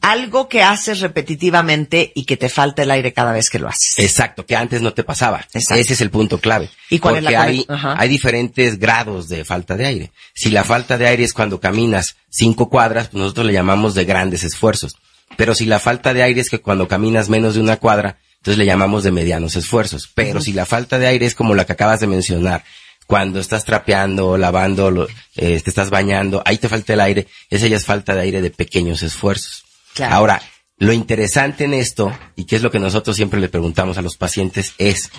algo 0.00 0.48
que 0.48 0.62
haces 0.62 1.00
repetitivamente 1.00 2.12
y 2.14 2.24
que 2.24 2.36
te 2.36 2.48
falta 2.48 2.82
el 2.82 2.90
aire 2.90 3.12
cada 3.12 3.32
vez 3.32 3.50
que 3.50 3.58
lo 3.58 3.68
haces. 3.68 3.98
Exacto, 3.98 4.46
que 4.46 4.54
antes 4.56 4.80
no 4.80 4.92
te 4.92 5.02
pasaba. 5.04 5.40
Exacto. 5.52 5.74
Ese 5.80 5.92
es 5.94 6.00
el 6.00 6.10
punto 6.10 6.38
clave. 6.40 6.68
¿Y 6.90 6.98
cuál 6.98 7.16
es 7.16 7.22
Porque 7.22 7.32
la 7.34 7.42
hay, 7.42 7.66
hay 7.68 8.08
diferentes 8.08 8.78
grados 8.78 9.28
de 9.28 9.44
falta 9.44 9.76
de 9.76 9.86
aire. 9.86 10.12
Si 10.34 10.50
la 10.50 10.64
falta 10.64 10.98
de 10.98 11.06
aire 11.08 11.24
es 11.24 11.32
cuando 11.32 11.60
caminas 11.60 12.16
cinco 12.30 12.68
cuadras, 12.70 13.08
pues 13.08 13.20
nosotros 13.20 13.46
le 13.46 13.52
llamamos 13.52 13.94
de 13.94 14.04
grandes 14.04 14.44
esfuerzos. 14.44 14.96
Pero 15.36 15.54
si 15.54 15.66
la 15.66 15.78
falta 15.80 16.14
de 16.14 16.22
aire 16.22 16.40
es 16.40 16.48
que 16.50 16.60
cuando 16.60 16.88
caminas 16.88 17.28
menos 17.28 17.54
de 17.54 17.60
una 17.60 17.76
cuadra, 17.76 18.18
entonces 18.38 18.58
le 18.58 18.66
llamamos 18.66 19.02
de 19.04 19.10
medianos 19.12 19.56
esfuerzos. 19.56 20.08
Pero 20.14 20.40
si 20.40 20.52
la 20.52 20.66
falta 20.66 20.98
de 20.98 21.06
aire 21.06 21.26
es 21.26 21.34
como 21.34 21.54
la 21.54 21.66
que 21.66 21.72
acabas 21.72 22.00
de 22.00 22.06
mencionar, 22.06 22.64
cuando 23.06 23.40
estás 23.40 23.64
trapeando, 23.64 24.36
lavando, 24.36 24.90
lo- 24.90 25.08
eh, 25.36 25.60
te 25.62 25.70
estás 25.70 25.90
bañando, 25.90 26.42
ahí 26.44 26.58
te 26.58 26.68
falta 26.68 26.92
el 26.92 27.00
aire, 27.00 27.26
esa 27.50 27.66
ya 27.66 27.76
es 27.76 27.84
falta 27.86 28.14
de 28.14 28.20
aire 28.22 28.42
de 28.42 28.50
pequeños 28.50 29.02
esfuerzos. 29.02 29.64
Claro. 29.94 30.14
Ahora, 30.14 30.42
lo 30.76 30.92
interesante 30.92 31.64
en 31.64 31.74
esto, 31.74 32.16
y 32.36 32.44
que 32.44 32.56
es 32.56 32.62
lo 32.62 32.70
que 32.70 32.78
nosotros 32.78 33.16
siempre 33.16 33.40
le 33.40 33.48
preguntamos 33.48 33.96
a 33.98 34.02
los 34.02 34.16
pacientes, 34.16 34.74
es, 34.78 35.10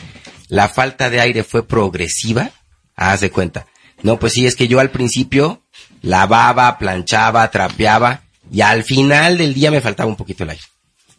¿la 0.47 0.69
falta 0.69 1.09
de 1.09 1.19
aire 1.19 1.43
fue 1.43 1.67
progresiva? 1.67 2.51
Haz 2.95 3.21
de 3.21 3.31
cuenta. 3.31 3.65
No, 4.03 4.17
pues 4.19 4.33
sí, 4.33 4.45
es 4.45 4.55
que 4.55 4.67
yo 4.69 4.79
al 4.79 4.91
principio 4.91 5.63
lavaba, 6.01 6.77
planchaba, 6.77 7.49
trapeaba, 7.51 8.21
y 8.51 8.61
al 8.61 8.83
final 8.83 9.37
del 9.37 9.53
día 9.53 9.71
me 9.71 9.81
faltaba 9.81 10.09
un 10.09 10.15
poquito 10.15 10.43
el 10.43 10.51
aire. 10.51 10.63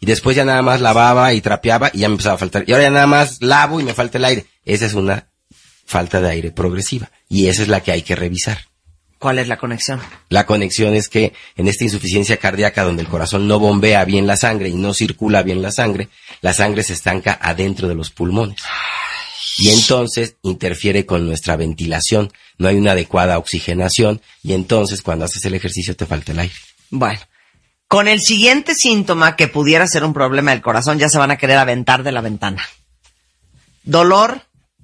Y 0.01 0.07
después 0.07 0.35
ya 0.35 0.45
nada 0.45 0.63
más 0.63 0.81
lavaba 0.81 1.33
y 1.35 1.41
trapeaba 1.41 1.91
y 1.93 1.99
ya 1.99 2.09
me 2.09 2.15
empezaba 2.15 2.37
a 2.37 2.39
faltar. 2.39 2.65
Y 2.67 2.73
ahora 2.73 2.85
ya 2.85 2.91
nada 2.91 3.07
más 3.07 3.43
lavo 3.43 3.81
y 3.81 3.85
me 3.85 3.95
falta 3.95 4.19
el 4.19 4.25
aire. 4.25 4.47
Esa 4.65 4.87
es 4.87 4.95
una 4.95 5.29
falta 5.85 6.21
de 6.21 6.31
aire 6.31 6.51
progresiva. 6.51 7.11
Y 7.29 7.49
esa 7.49 7.63
es 7.63 7.69
la 7.69 7.83
que 7.83 7.93
hay 7.93 8.03
que 8.03 8.17
revisar. 8.17 8.59
¿Cuál 9.21 9.39
es 9.39 9.49
la 9.49 9.59
conexión? 9.59 10.01
La 10.31 10.47
conexión 10.47 10.95
es 10.95 11.11
que 11.11 11.35
en 11.55 11.69
esta 11.69 11.85
insuficiencia 11.85 12.39
cardíaca 12.39 12.85
donde 12.85 13.03
el 13.03 13.09
corazón 13.09 13.47
no 13.47 13.59
bombea 13.59 14.03
bien 14.07 14.27
la 14.27 14.39
sangre 14.39 14.71
y 14.71 14.75
no 14.75 14.95
circula 14.95 15.43
bien 15.43 15.61
la 15.61 15.73
sangre, 15.73 16.09
la 16.41 16.55
sangre 16.55 16.83
se 16.83 16.95
estanca 16.95 17.39
adentro 17.39 17.87
de 17.87 17.95
los 17.95 18.09
pulmones. 18.09 18.63
Y 19.59 19.69
entonces 19.69 20.37
interfiere 20.41 21.05
con 21.05 21.27
nuestra 21.27 21.57
ventilación, 21.57 22.33
no 22.57 22.69
hay 22.69 22.77
una 22.77 22.93
adecuada 22.93 23.37
oxigenación 23.37 24.23
y 24.43 24.55
entonces 24.55 25.03
cuando 25.03 25.27
haces 25.27 25.45
el 25.45 25.53
ejercicio 25.53 25.95
te 25.95 26.07
falta 26.07 26.33
el 26.33 26.39
aire. 26.39 26.55
Bueno, 26.89 27.21
con 27.91 28.07
el 28.07 28.21
siguiente 28.21 28.77
síntoma 28.77 29.35
que 29.35 29.49
pudiera 29.49 29.85
ser 29.89 30.05
un 30.05 30.15
problema 30.15 30.53
del 30.53 30.63
corazón, 30.63 31.01
ya 31.01 31.09
se 31.09 31.19
van 31.19 31.33
a 31.33 31.37
querer 31.37 31.59
aventar 31.59 32.05
de 32.05 32.13
la 32.13 32.21
ventana. 32.21 32.63
Dolor 33.83 34.43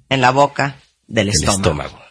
en 0.09 0.19
la 0.19 0.31
boca 0.31 0.81
del 1.07 1.29
El 1.29 1.35
estómago. 1.35 1.57
estómago. 1.85 2.01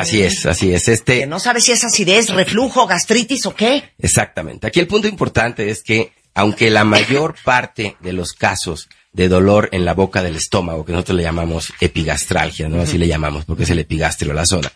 Así 0.00 0.22
es, 0.22 0.46
así 0.46 0.72
es. 0.72 0.86
Este, 0.86 1.18
Que 1.18 1.26
no 1.26 1.40
sabes 1.40 1.64
si 1.64 1.72
es 1.72 1.82
acidez, 1.82 2.28
reflujo, 2.28 2.86
gastritis 2.86 3.46
o 3.46 3.56
qué. 3.56 3.94
Exactamente. 3.98 4.68
Aquí 4.68 4.78
el 4.78 4.86
punto 4.86 5.08
importante 5.08 5.70
es 5.70 5.82
que, 5.82 6.12
aunque 6.34 6.70
la 6.70 6.84
mayor 6.84 7.34
parte 7.42 7.96
de 7.98 8.12
los 8.12 8.32
casos 8.32 8.88
de 9.12 9.26
dolor 9.26 9.70
en 9.72 9.84
la 9.84 9.94
boca 9.94 10.22
del 10.22 10.36
estómago, 10.36 10.84
que 10.84 10.92
nosotros 10.92 11.16
le 11.16 11.24
llamamos 11.24 11.72
epigastralgia, 11.80 12.68
¿no? 12.68 12.80
Así 12.80 12.96
le 12.96 13.08
llamamos, 13.08 13.44
porque 13.44 13.64
es 13.64 13.70
el 13.70 13.80
epigastrio 13.80 14.32
la 14.34 14.46
zona. 14.46 14.70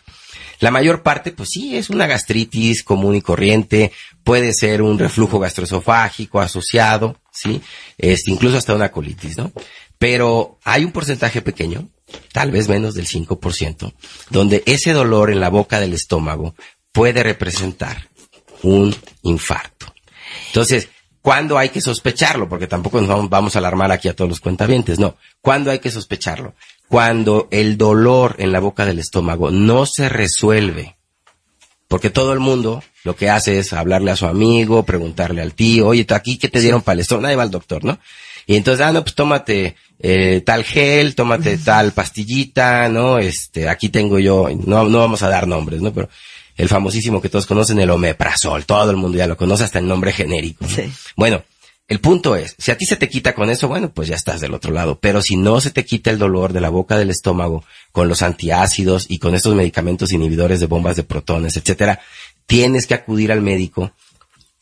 La 0.59 0.71
mayor 0.71 1.03
parte, 1.03 1.31
pues 1.31 1.49
sí, 1.49 1.77
es 1.77 1.89
una 1.89 2.07
gastritis 2.07 2.83
común 2.83 3.15
y 3.15 3.21
corriente, 3.21 3.91
puede 4.23 4.53
ser 4.53 4.81
un 4.81 4.97
reflujo 4.97 5.39
gastroesofágico 5.39 6.39
asociado, 6.39 7.19
¿sí? 7.31 7.61
Este, 7.97 8.31
incluso 8.31 8.57
hasta 8.57 8.73
una 8.73 8.91
colitis, 8.91 9.37
¿no? 9.37 9.51
Pero 9.97 10.59
hay 10.63 10.83
un 10.83 10.91
porcentaje 10.91 11.41
pequeño, 11.41 11.89
tal 12.31 12.51
vez 12.51 12.67
menos 12.67 12.93
del 12.93 13.07
5%, 13.07 13.93
donde 14.29 14.63
ese 14.65 14.93
dolor 14.93 15.31
en 15.31 15.39
la 15.39 15.49
boca 15.49 15.79
del 15.79 15.93
estómago 15.93 16.55
puede 16.91 17.23
representar 17.23 18.09
un 18.63 18.95
infarto. 19.23 19.93
Entonces, 20.47 20.89
¿cuándo 21.21 21.57
hay 21.57 21.69
que 21.69 21.81
sospecharlo? 21.81 22.49
Porque 22.49 22.67
tampoco 22.67 23.01
nos 23.01 23.29
vamos, 23.29 23.55
a 23.55 23.59
alarmar 23.59 23.91
aquí 23.91 24.07
a 24.07 24.15
todos 24.15 24.29
los 24.29 24.39
cuentavientes, 24.39 24.99
no. 24.99 25.17
¿Cuándo 25.41 25.71
hay 25.71 25.79
que 25.79 25.91
sospecharlo? 25.91 26.55
Cuando 26.89 27.47
el 27.51 27.77
dolor 27.77 28.35
en 28.39 28.51
la 28.51 28.59
boca 28.59 28.85
del 28.85 28.99
estómago 28.99 29.51
no 29.51 29.85
se 29.85 30.09
resuelve. 30.09 30.95
Porque 31.87 32.09
todo 32.09 32.33
el 32.33 32.39
mundo 32.39 32.83
lo 33.03 33.15
que 33.15 33.29
hace 33.29 33.59
es 33.59 33.71
hablarle 33.71 34.11
a 34.11 34.17
su 34.17 34.25
amigo, 34.25 34.83
preguntarle 34.83 35.41
al 35.41 35.53
tío, 35.53 35.87
oye, 35.87 36.03
¿tú 36.03 36.15
aquí 36.15 36.37
qué 36.37 36.49
te 36.49 36.59
dieron 36.59 36.81
para 36.81 36.95
el 36.95 36.99
estómago? 36.99 37.23
Nadie 37.23 37.37
va 37.37 37.43
al 37.43 37.51
doctor, 37.51 37.83
¿no? 37.83 37.99
Y 38.45 38.55
entonces, 38.55 38.85
ah, 38.85 38.91
no, 38.91 39.03
pues 39.03 39.15
tómate 39.15 39.75
eh, 39.99 40.41
tal 40.45 40.63
gel, 40.63 41.15
tómate 41.15 41.57
tal 41.57 41.91
pastillita, 41.91 42.89
¿no? 42.89 43.19
Este, 43.19 43.67
aquí 43.69 43.89
tengo 43.89 44.19
yo, 44.19 44.49
no, 44.65 44.87
no 44.89 44.99
vamos 44.99 45.21
a 45.23 45.29
dar 45.29 45.47
nombres, 45.47 45.81
¿no? 45.81 45.93
Pero 45.93 46.09
el 46.55 46.69
famosísimo 46.69 47.21
que 47.21 47.29
todos 47.29 47.45
conocen, 47.45 47.79
el 47.79 47.89
omeprazol, 47.89 48.65
todo 48.65 48.89
el 48.89 48.97
mundo 48.97 49.17
ya 49.17 49.27
lo 49.27 49.37
conoce, 49.37 49.63
hasta 49.63 49.79
el 49.79 49.87
nombre 49.87 50.11
genérico. 50.11 50.65
¿no? 50.65 50.75
Sí. 50.75 50.91
Bueno, 51.15 51.43
el 51.87 52.01
punto 52.01 52.35
es, 52.35 52.53
si 52.57 52.71
a 52.71 52.77
ti 52.77 52.85
se 52.85 52.97
te 52.97 53.07
quita 53.07 53.33
con 53.33 53.49
eso, 53.49 53.69
bueno, 53.69 53.91
pues 53.91 54.09
ya 54.09 54.15
estás 54.15 54.41
del 54.41 54.53
otro 54.53 54.73
lado. 54.73 54.99
Pero 54.99 55.21
si 55.21 55.37
no 55.37 55.61
se 55.61 55.71
te 55.71 55.85
quita 55.85 56.09
el 56.09 56.19
dolor 56.19 56.51
de 56.51 56.59
la 56.59 56.69
boca 56.69 56.97
del 56.97 57.09
estómago 57.09 57.63
con 57.93 58.09
los 58.09 58.21
antiácidos 58.21 59.05
y 59.09 59.19
con 59.19 59.35
estos 59.35 59.55
medicamentos 59.55 60.11
inhibidores 60.11 60.59
de 60.59 60.65
bombas 60.65 60.97
de 60.97 61.03
protones, 61.03 61.55
etcétera, 61.55 62.01
tienes 62.45 62.87
que 62.87 62.93
acudir 62.93 63.31
al 63.31 63.41
médico 63.41 63.93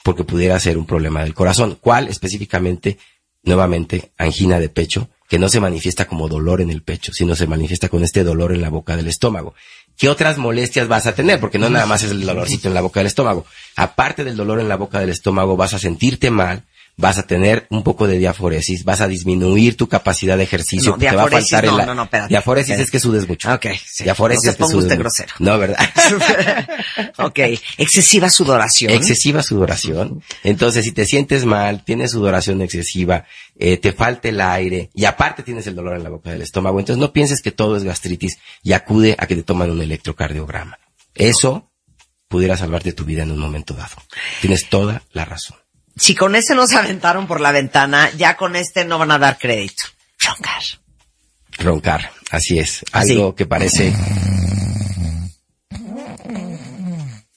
porque 0.04 0.24
pudiera 0.24 0.60
ser 0.60 0.78
un 0.78 0.86
problema 0.86 1.24
del 1.24 1.34
corazón. 1.34 1.80
¿Cuál 1.82 2.10
específicamente? 2.10 3.00
Nuevamente, 3.42 4.12
angina 4.18 4.60
de 4.60 4.70
pecho, 4.70 5.10
que 5.28 5.40
no 5.40 5.50
se 5.50 5.60
manifiesta 5.60 6.06
como 6.06 6.28
dolor 6.28 6.62
en 6.62 6.70
el 6.70 6.84
pecho, 6.84 7.12
sino 7.12 7.36
se 7.36 7.48
manifiesta 7.48 7.90
con 7.90 8.04
este 8.04 8.24
dolor 8.24 8.52
en 8.52 8.62
la 8.62 8.70
boca 8.70 8.96
del 8.96 9.08
estómago. 9.08 9.56
¿Qué 9.98 10.10
otras 10.10 10.38
molestias 10.38 10.88
vas 10.88 11.08
a 11.08 11.16
tener? 11.16 11.40
Porque 11.40 11.58
no 11.58 11.70
nada 11.70 11.86
más 11.86 12.04
es 12.04 12.12
el 12.12 12.22
dolorcito 12.22 12.68
en 12.68 12.74
la 12.74 12.82
boca 12.82 13.00
del 13.00 13.08
estómago. 13.08 13.46
Aparte 13.76 14.24
del 14.24 14.36
dolor 14.36 14.60
en 14.60 14.70
la 14.70 14.78
boca 14.78 15.00
del 15.00 15.10
estómago, 15.10 15.58
vas 15.58 15.74
a 15.74 15.80
sentirte 15.80 16.30
mal, 16.30 16.64
vas 16.98 17.18
a 17.18 17.24
tener 17.24 17.68
un 17.70 17.84
poco 17.84 18.08
de 18.08 18.18
diaforesis, 18.18 18.84
vas 18.86 19.02
a 19.02 19.08
disminuir 19.08 19.76
tu 19.76 19.88
capacidad 19.88 20.38
de 20.38 20.44
ejercicio, 20.44 20.92
No, 20.92 20.98
te 20.98 21.12
va 21.12 21.24
a 21.24 21.28
faltar 21.28 21.66
no, 21.66 21.80
el... 21.80 21.86
no, 21.88 21.96
no, 21.96 22.04
espérate, 22.04 22.30
diaforesis 22.30 22.70
espérate. 22.72 22.84
es 22.84 22.92
que 22.92 23.00
sudes 23.00 23.28
mucho. 23.28 23.54
Ok, 23.54 23.66
sí. 23.86 24.04
Diaforesis 24.06 24.46
No 24.60 24.66
es 24.66 24.72
que 24.72 24.78
usted 24.78 24.98
grosero. 24.98 25.34
No, 25.40 25.58
¿verdad? 25.58 25.78
ok, 27.18 27.40
excesiva 27.78 28.30
sudoración. 28.30 28.92
excesiva 28.92 29.44
sudoración. 29.44 30.24
Entonces, 30.44 30.86
si 30.86 30.92
te 30.92 31.06
sientes 31.06 31.46
mal, 31.46 31.84
tienes 31.84 32.12
sudoración 32.12 32.62
excesiva, 32.62 33.26
eh, 33.58 33.78
te 33.78 33.92
falta 33.92 34.30
el 34.30 34.40
aire 34.40 34.90
y 34.94 35.06
aparte 35.06 35.44
tienes 35.44 35.68
el 35.68 35.76
dolor 35.76 35.98
en 35.98 36.04
la 36.04 36.10
boca 36.10 36.32
del 36.32 36.42
estómago, 36.42 36.80
entonces 36.80 37.00
no 37.00 37.12
pienses 37.12 37.42
que 37.42 37.52
todo 37.52 37.76
es 37.76 37.84
gastritis 37.84 38.38
y 38.64 38.74
acude 38.74 39.16
a 39.18 39.28
que 39.28 39.36
te 39.36 39.44
toman 39.44 39.70
un 39.72 39.82
electrocardiograma. 39.82 40.80
Eso 41.14 41.72
pudiera 42.28 42.58
salvarte 42.58 42.94
tu 42.94 43.06
vida 43.06 43.24
en 43.24 43.32
un 43.32 43.40
momento 43.40 43.74
dado. 43.74 43.96
Tienes 44.42 44.70
toda 44.70 45.04
la 45.12 45.26
razón. 45.26 45.58
Si 45.98 46.14
con 46.16 46.36
ese 46.36 46.56
nos 46.56 46.74
aventaron 46.74 47.26
por 47.28 47.40
la 47.42 47.52
ventana, 47.52 48.10
ya 48.18 48.36
con 48.36 48.56
este 48.56 48.86
no 48.86 48.98
van 48.98 49.12
a 49.12 49.18
dar 49.20 49.38
crédito. 49.38 49.84
Roncar. 50.20 50.62
Roncar, 51.60 52.12
así 52.32 52.60
es. 52.60 52.84
Así. 52.92 53.14
Algo 53.14 53.34
que 53.36 53.46
parece... 53.46 53.94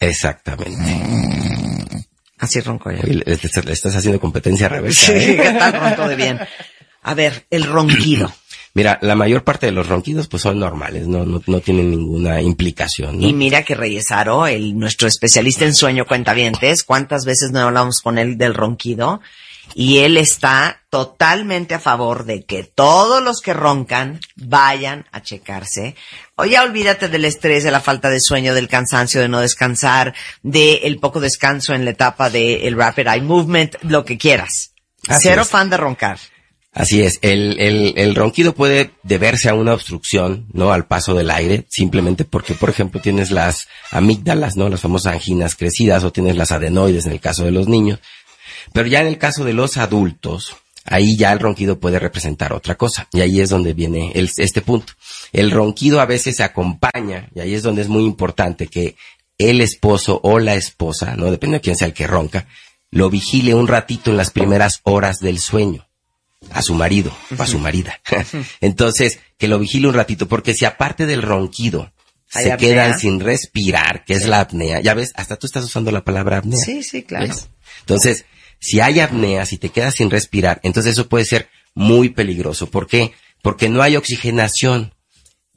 Exactamente. 0.01 1.01
Así 2.39 2.61
ronco 2.61 2.91
yo. 2.93 3.03
Le, 3.03 3.15
le- 3.25 3.63
le 3.65 3.73
estás 3.73 3.95
haciendo 3.97 4.21
competencia 4.21 4.69
reversa. 4.69 5.07
Sí, 5.07 5.13
¿eh? 5.13 5.37
¿qué 5.43 5.51
tal 5.53 5.73
ronco 5.73 6.09
de 6.09 6.17
bien? 6.17 6.41
A 7.03 7.15
ver, 7.15 7.47
el 7.51 7.65
ronquido. 7.65 8.33
Mira, 8.75 8.99
la 9.03 9.15
mayor 9.15 9.45
parte 9.45 9.67
de 9.67 9.73
los 9.73 9.89
ronquidos 9.89 10.29
pues 10.29 10.43
son 10.43 10.59
normales, 10.59 11.07
no, 11.07 11.25
no, 11.25 11.43
no 11.47 11.61
tienen 11.61 11.91
ninguna 11.91 12.41
implicación. 12.41 13.19
¿no? 13.19 13.27
Y 13.27 13.33
mira 13.33 13.65
que 13.65 13.75
Reyes 13.75 14.11
Aro, 14.11 14.47
el, 14.47 14.79
nuestro 14.79 15.09
especialista 15.09 15.65
en 15.65 15.75
sueño 15.75 16.07
cuentavientes, 16.07 16.85
cuántas 16.85 17.25
veces 17.25 17.51
no 17.51 17.61
hablamos 17.61 18.01
con 18.01 18.19
él 18.19 18.39
del 18.39 18.55
ronquido, 18.55 19.21
y 19.75 19.99
él 19.99 20.17
está 20.17 20.83
totalmente 20.91 21.75
a 21.75 21.81
favor 21.81 22.25
de 22.25 22.45
que 22.45 22.65
todos 22.65 23.23
los 23.23 23.41
que 23.41 23.53
roncan 23.53 24.21
vayan 24.37 25.07
a 25.13 25.23
checarse. 25.23 25.95
O 26.37 26.45
ya 26.45 26.63
olvídate 26.63 27.09
del 27.09 27.25
estrés, 27.25 27.65
de 27.65 27.71
la 27.71 27.81
falta 27.81 28.11
de 28.11 28.21
sueño, 28.21 28.55
del 28.55 28.69
cansancio, 28.69 29.21
de 29.21 29.29
no 29.29 29.41
descansar, 29.41 30.15
de 30.43 30.81
el 30.85 30.99
poco 30.99 31.21
descanso 31.21 31.75
en 31.75 31.85
la 31.85 31.91
etapa 31.91 32.31
del 32.31 32.77
rapid 32.77 33.09
eye 33.09 33.21
movement, 33.21 33.77
lo 33.83 34.05
que 34.05 34.19
quieras. 34.19 34.73
Así 35.07 35.29
Cero 35.29 35.43
es. 35.43 35.49
fan 35.49 35.71
de 35.71 35.77
roncar. 35.77 36.19
Así 36.73 37.03
es, 37.03 37.19
el, 37.23 37.59
el, 37.61 37.95
el 37.97 38.15
ronquido 38.15 38.55
puede 38.55 38.93
deberse 39.03 39.49
a 39.49 39.55
una 39.55 39.73
obstrucción, 39.73 40.47
¿no? 40.53 40.71
Al 40.71 40.87
paso 40.87 41.15
del 41.15 41.31
aire, 41.31 41.65
simplemente 41.69 42.25
porque, 42.25 42.55
por 42.55 42.69
ejemplo, 42.69 43.01
tienes 43.01 43.31
las 43.31 43.69
amígdalas, 43.91 44.57
¿no? 44.57 44.69
Las 44.69 44.83
famosas 44.83 45.15
anginas 45.15 45.57
crecidas 45.57 46.05
o 46.05 46.13
tienes 46.13 46.37
las 46.37 46.53
adenoides 46.53 47.07
en 47.07 47.13
el 47.13 47.21
caso 47.21 47.45
de 47.45 47.53
los 47.53 47.69
niños. 47.69 48.01
Pero 48.73 48.87
ya 48.87 49.01
en 49.01 49.07
el 49.07 49.19
caso 49.19 49.45
de 49.45 49.55
los 49.55 49.79
adultos, 49.79 50.57
ahí 50.85 51.17
ya 51.17 51.33
el 51.33 51.41
ronquido 51.41 51.81
puede 51.81 51.99
representar 51.99 52.53
otra 52.53 52.75
cosa. 52.75 53.09
Y 53.13 53.23
ahí 53.23 53.41
es 53.41 53.49
donde 53.49 53.73
viene 53.73 54.13
este 54.15 54.61
punto. 54.61 54.93
El 55.33 55.51
ronquido 55.51 56.01
a 56.01 56.07
veces 56.07 56.37
se 56.37 56.45
acompaña, 56.45 57.31
y 57.35 57.41
ahí 57.41 57.55
es 57.55 57.63
donde 57.63 57.83
es 57.83 57.89
muy 57.89 58.05
importante 58.05 58.67
que 58.67 58.95
el 59.39 59.63
esposo 59.63 60.21
o 60.23 60.39
la 60.39 60.55
esposa, 60.55 61.17
no 61.17 61.31
depende 61.31 61.57
de 61.57 61.61
quién 61.63 61.77
sea 61.77 61.89
el 61.89 61.95
que 61.95 62.07
ronca, 62.07 62.47
lo 62.91 63.09
vigile 63.09 63.55
un 63.55 63.69
ratito 63.69 64.11
en 64.11 64.17
las 64.19 64.31
primeras 64.31 64.81
horas 64.85 65.19
del 65.19 65.39
sueño 65.39 65.88
a 66.51 66.63
su 66.63 66.75
marido 66.75 67.17
o 67.37 67.43
a 67.43 67.47
su 67.47 67.59
marida. 67.59 68.01
Entonces, 68.61 69.21
que 69.37 69.49
lo 69.49 69.59
vigile 69.59 69.89
un 69.89 69.95
ratito, 69.95 70.29
porque 70.29 70.55
si 70.55 70.65
aparte 70.65 71.07
del 71.07 71.23
ronquido 71.23 71.93
se 72.29 72.53
apnea. 72.53 72.57
quedan 72.57 72.99
sin 72.99 73.21
respirar, 73.21 74.05
que 74.05 74.15
es 74.15 74.27
la 74.27 74.41
apnea, 74.41 74.81
ya 74.81 74.95
ves, 74.95 75.13
hasta 75.15 75.37
tú 75.37 75.47
estás 75.47 75.65
usando 75.65 75.91
la 75.91 76.05
palabra 76.05 76.39
apnea. 76.39 76.59
Sí, 76.59 76.83
sí, 76.83 77.03
claro. 77.03 77.27
¿Ves? 77.27 77.49
Entonces, 77.81 78.25
si 78.61 78.81
hay 78.81 79.01
apnea, 79.01 79.47
si 79.47 79.59
te 79.59 79.71
quedas 79.71 79.95
sin 79.95 80.11
respirar, 80.11 80.61
entonces 80.63 80.93
eso 80.93 81.09
puede 81.09 81.25
ser 81.25 81.49
muy 81.75 82.11
peligroso. 82.11 82.71
¿Por 82.71 82.87
qué? 82.87 83.13
Porque 83.43 83.69
no 83.69 83.83
hay 83.83 83.97
oxigenación 83.97 84.95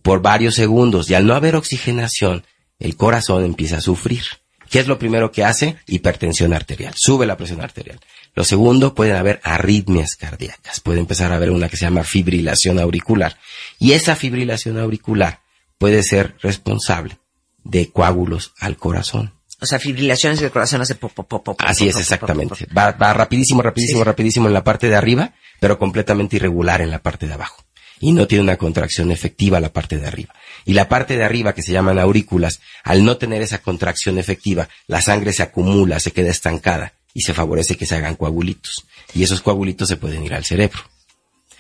por 0.02 0.22
varios 0.22 0.56
segundos 0.56 1.10
y 1.10 1.14
al 1.14 1.26
no 1.26 1.36
haber 1.36 1.56
oxigenación, 1.56 2.46
el 2.80 2.96
corazón 2.96 3.44
empieza 3.44 3.78
a 3.78 3.82
sufrir. 3.82 4.24
¿Qué 4.70 4.80
es 4.80 4.88
lo 4.88 4.98
primero 4.98 5.32
que 5.32 5.44
hace? 5.44 5.76
Hipertensión 5.86 6.54
arterial. 6.54 6.94
Sube 6.96 7.26
la 7.26 7.38
presión 7.38 7.62
arterial. 7.62 8.00
Lo 8.34 8.44
segundo, 8.44 8.96
pueden 8.96 9.16
haber 9.18 9.42
arritmias 9.44 10.16
cardíacas. 10.16 10.80
Puede 10.80 11.00
empezar 11.00 11.32
a 11.32 11.36
haber 11.36 11.52
una 11.52 11.68
que 11.68 11.78
se 11.78 11.86
llama 11.86 12.04
fibrilación 12.04 12.80
auricular. 12.80 13.38
Y 13.78 13.92
esa 13.92 14.16
fibrilación 14.16 14.78
auricular 14.80 15.42
puede 15.78 16.02
ser 16.04 16.36
responsable 16.42 17.20
de 17.64 17.92
coágulos 17.92 18.54
al 18.60 18.78
corazón. 18.78 19.34
O 19.60 19.66
sea, 19.66 19.80
fibrilaciones 19.80 20.40
del 20.40 20.50
corazón 20.50 20.82
hace 20.82 20.96
pop, 20.96 21.12
pop, 21.14 21.28
pop, 21.28 21.44
pop, 21.44 21.62
Así 21.64 21.88
es, 21.88 21.96
exactamente. 21.98 22.68
Va, 22.76 22.92
va 22.94 23.14
rapidísimo, 23.14 23.62
rapidísimo, 23.62 24.00
Sí. 24.00 24.04
rapidísimo 24.06 24.48
en 24.48 24.54
la 24.54 24.64
parte 24.64 24.88
de 24.90 24.96
arriba, 24.96 25.34
pero 25.60 25.78
completamente 25.78 26.38
irregular 26.38 26.82
en 26.82 26.90
la 26.90 27.04
parte 27.04 27.28
de 27.28 27.34
abajo. 27.34 27.64
Y 28.00 28.14
no 28.14 28.26
tiene 28.28 28.44
una 28.44 28.58
contracción 28.58 29.12
efectiva 29.12 29.60
la 29.60 29.72
parte 29.72 30.00
de 30.00 30.08
arriba. 30.08 30.34
Y 30.66 30.74
la 30.74 30.90
parte 30.90 31.16
de 31.16 31.24
arriba, 31.24 31.54
que 31.54 31.62
se 31.62 31.72
llaman 31.72 32.00
aurículas, 32.00 32.60
al 32.84 33.06
no 33.06 33.18
tener 33.18 33.44
esa 33.44 33.60
contracción 33.60 34.18
efectiva, 34.18 34.70
la 34.88 35.02
sangre 35.02 35.34
se 35.34 35.44
acumula, 35.44 36.00
se 36.00 36.12
queda 36.12 36.32
estancada 36.32 36.94
y 37.14 37.22
se 37.22 37.34
favorece 37.34 37.76
que 37.76 37.86
se 37.86 37.96
hagan 37.96 38.16
coagulitos. 38.16 38.86
Y 39.14 39.24
esos 39.24 39.42
coagulitos 39.42 39.88
se 39.88 39.98
pueden 39.98 40.24
ir 40.24 40.34
al 40.34 40.46
cerebro. 40.46 40.80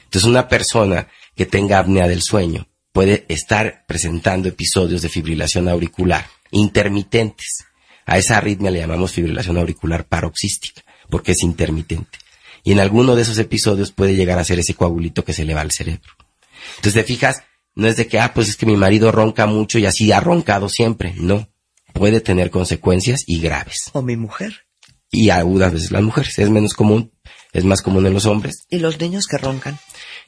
Entonces, 0.06 0.30
una 0.30 0.48
persona 0.48 1.08
que 1.36 1.46
tenga 1.46 1.80
apnea 1.80 2.08
del 2.08 2.22
sueño 2.22 2.68
puede 2.92 3.26
estar 3.30 3.86
presentando 3.88 4.50
episodios 4.50 5.02
de 5.02 5.10
fibrilación 5.10 5.70
auricular 5.70 6.28
intermitentes. 6.52 7.66
A 8.06 8.18
esa 8.18 8.38
arritmia 8.38 8.72
le 8.72 8.80
llamamos 8.80 9.14
fibrilación 9.14 9.58
auricular 9.58 10.06
paroxística, 10.06 10.84
porque 11.10 11.32
es 11.32 11.44
intermitente. 11.44 12.20
Y 12.64 12.74
en 12.74 12.80
alguno 12.80 13.16
de 13.16 13.24
esos 13.24 13.38
episodios 13.38 13.92
puede 13.92 14.16
llegar 14.16 14.38
a 14.38 14.44
ser 14.44 14.60
ese 14.60 14.74
coagulito 14.74 15.24
que 15.24 15.34
se 15.34 15.46
le 15.46 15.54
va 15.54 15.62
al 15.62 15.72
cerebro. 15.72 16.12
Entonces, 16.76 16.94
te 16.94 17.04
fijas, 17.04 17.44
no 17.74 17.88
es 17.88 17.96
de 17.96 18.08
que, 18.08 18.20
ah, 18.20 18.34
pues 18.34 18.50
es 18.50 18.58
que 18.58 18.66
mi 18.66 18.76
marido 18.76 19.12
ronca 19.12 19.46
mucho 19.46 19.80
y 19.80 19.86
así 19.86 20.12
ha 20.12 20.20
roncado 20.20 20.70
siempre. 20.70 21.14
No. 21.18 21.50
Puede 21.94 22.22
tener 22.22 22.52
consecuencias 22.52 23.24
y 23.26 23.40
graves. 23.40 23.90
O 23.94 24.02
mi 24.02 24.18
mujer. 24.18 24.66
Y 25.12 25.30
agudas 25.30 25.74
veces 25.74 25.92
las 25.92 26.02
mujeres. 26.02 26.40
Es 26.40 26.50
menos 26.50 26.74
común, 26.74 27.12
es 27.52 27.66
más 27.66 27.82
común 27.82 28.06
en 28.08 28.14
los 28.14 28.26
hombres. 28.26 28.66
Y 28.70 28.80
los 28.80 29.00
niños 29.00 29.28
que 29.28 29.38
roncan. 29.38 29.78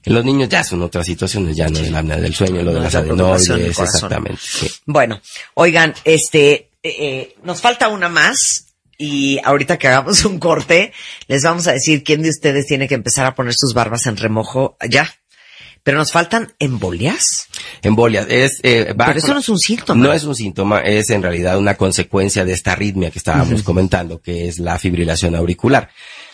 En 0.03 0.13
los 0.13 0.25
niños 0.25 0.49
ya 0.49 0.63
son 0.63 0.81
otras 0.81 1.05
situaciones, 1.05 1.55
ya 1.55 1.69
no 1.69 1.79
es 1.79 1.89
la 1.89 1.99
apnea 1.99 2.17
del 2.17 2.36
sueño, 2.36 2.61
lo 2.61 2.73
de 2.73 2.81
las 2.81 2.93
la 2.93 2.99
adenoides, 2.99 3.79
exactamente. 3.79 4.41
sí. 4.41 4.69
Bueno, 4.86 5.21
oigan, 5.53 5.93
este, 6.03 6.53
eh, 6.53 6.69
eh, 6.84 7.36
nos 7.43 7.61
falta 7.61 7.88
una 7.88 8.09
más 8.09 8.73
y 8.97 9.39
ahorita 9.43 9.77
que 9.77 9.88
hagamos 9.88 10.25
un 10.25 10.39
corte, 10.39 10.91
les 11.27 11.43
vamos 11.43 11.67
a 11.67 11.73
decir 11.73 12.03
quién 12.03 12.21
de 12.21 12.29
ustedes 12.29 12.67
tiene 12.67 12.88
que 12.88 12.95
empezar 12.95 13.25
a 13.25 13.36
poner 13.36 13.53
sus 13.55 13.73
barbas 13.73 14.05
en 14.05 14.17
remojo 14.17 14.77
ya. 14.89 15.09
Pero 15.84 15.97
nos 15.97 16.11
faltan 16.13 16.53
embolias. 16.59 17.47
Embolias, 17.81 18.25
es, 18.29 18.59
eh, 18.63 18.95
Pero 18.97 19.19
eso 19.19 19.34
no 19.34 19.41
es 19.41 19.49
un 19.49 19.59
síntoma. 19.59 20.01
No 20.01 20.13
es 20.13 20.23
un 20.23 20.34
síntoma, 20.34 20.79
es 20.79 21.09
en 21.09 21.21
realidad 21.21 21.57
una 21.57 21.75
consecuencia 21.75 22.45
de 22.45 22.53
esta 22.53 22.71
arritmia 22.71 23.11
que 23.11 23.19
estábamos 23.19 23.63
comentando, 23.63 24.21
que 24.21 24.47
es 24.47 24.59
la 24.59 24.79
fibrilación 24.79 25.36
auricular. 25.36 25.89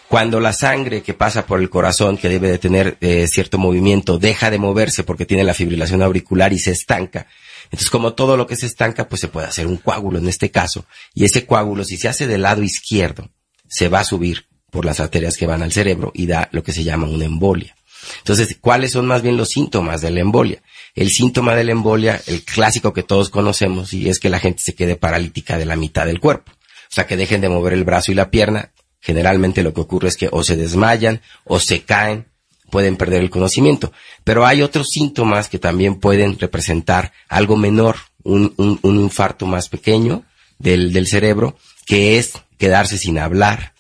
Cuando 0.08 0.40
la 0.40 0.54
sangre 0.54 1.02
que 1.02 1.14
pasa 1.14 1.46
por 1.46 1.60
el 1.60 1.70
corazón, 1.70 2.18
que 2.18 2.30
debe 2.30 2.50
de 2.50 2.58
tener 2.58 2.98
eh, 3.02 3.28
cierto 3.28 3.58
movimiento, 3.58 4.18
deja 4.18 4.50
de 4.50 4.58
moverse 4.58 5.04
porque 5.04 5.26
tiene 5.26 5.44
la 5.44 5.54
fibrilación 5.54 6.02
auricular 6.02 6.54
y 6.54 6.60
se 6.60 6.72
estanca. 6.72 7.28
Entonces, 7.66 7.90
como 7.90 8.14
todo 8.14 8.36
lo 8.36 8.48
que 8.48 8.56
se 8.56 8.66
estanca, 8.66 9.08
pues 9.08 9.22
se 9.22 9.28
puede 9.28 9.48
hacer 9.48 9.68
un 9.68 9.78
coágulo 9.78 10.18
en 10.18 10.28
este 10.28 10.50
caso. 10.50 10.86
Y 11.14 11.26
ese 11.26 11.46
coágulo, 11.46 11.84
si 11.84 11.98
se 11.98 12.08
hace 12.08 12.26
del 12.26 12.42
lado 12.44 12.64
izquierdo, 12.64 13.30
se 13.68 13.88
va 13.88 14.00
a 14.00 14.04
subir 14.04 14.48
por 14.72 14.86
las 14.86 15.00
arterias 15.00 15.38
que 15.38 15.48
van 15.48 15.62
al 15.62 15.72
cerebro 15.72 16.12
y 16.14 16.26
da 16.26 16.50
lo 16.52 16.64
que 16.64 16.72
se 16.72 16.84
llama 16.84 17.08
una 17.08 17.26
embolia. 17.26 17.76
Entonces, 18.20 18.58
¿cuáles 18.60 18.92
son 18.92 19.06
más 19.06 19.22
bien 19.22 19.38
los 19.38 19.50
síntomas 19.50 20.02
de 20.02 20.12
la 20.12 20.22
embolia? 20.22 20.62
El 20.96 21.10
síntoma 21.10 21.56
de 21.56 21.64
la 21.64 21.72
embolia, 21.72 22.22
el 22.28 22.44
clásico 22.44 22.94
que 22.94 23.04
todos 23.04 23.30
conocemos, 23.30 23.94
y 23.94 24.10
es 24.10 24.20
que 24.20 24.30
la 24.30 24.40
gente 24.40 24.62
se 24.64 24.76
quede 24.76 24.96
paralítica 24.96 25.58
de 25.58 25.66
la 25.66 25.76
mitad 25.76 26.06
del 26.06 26.20
cuerpo. 26.20 26.52
O 26.52 26.94
sea, 26.94 27.06
que 27.06 27.18
dejen 27.18 27.42
de 27.42 27.50
mover 27.50 27.74
el 27.74 27.84
brazo 27.84 28.12
y 28.12 28.16
la 28.16 28.32
pierna. 28.32 28.72
Generalmente 29.00 29.64
lo 29.64 29.74
que 29.74 29.82
ocurre 29.82 30.10
es 30.10 30.18
que 30.18 30.30
o 30.32 30.44
se 30.44 30.56
desmayan 30.56 31.22
o 31.46 31.60
se 31.60 31.84
caen, 31.84 32.28
pueden 32.70 32.98
perder 32.98 33.22
el 33.22 33.30
conocimiento. 33.30 33.92
Pero 34.24 34.46
hay 34.46 34.62
otros 34.62 34.88
síntomas 34.90 35.50
que 35.50 35.60
también 35.60 36.00
pueden 36.00 36.38
representar 36.38 37.14
algo 37.28 37.56
menor, 37.56 37.98
un, 38.24 38.80
infarto 38.84 39.46
más 39.46 39.70
pequeño 39.70 40.24
del 40.58 41.08
cerebro, 41.08 41.58
que 41.86 42.18
es 42.18 42.34
quedarse 42.58 42.98
sin 42.98 43.18
hablar, 43.18 43.74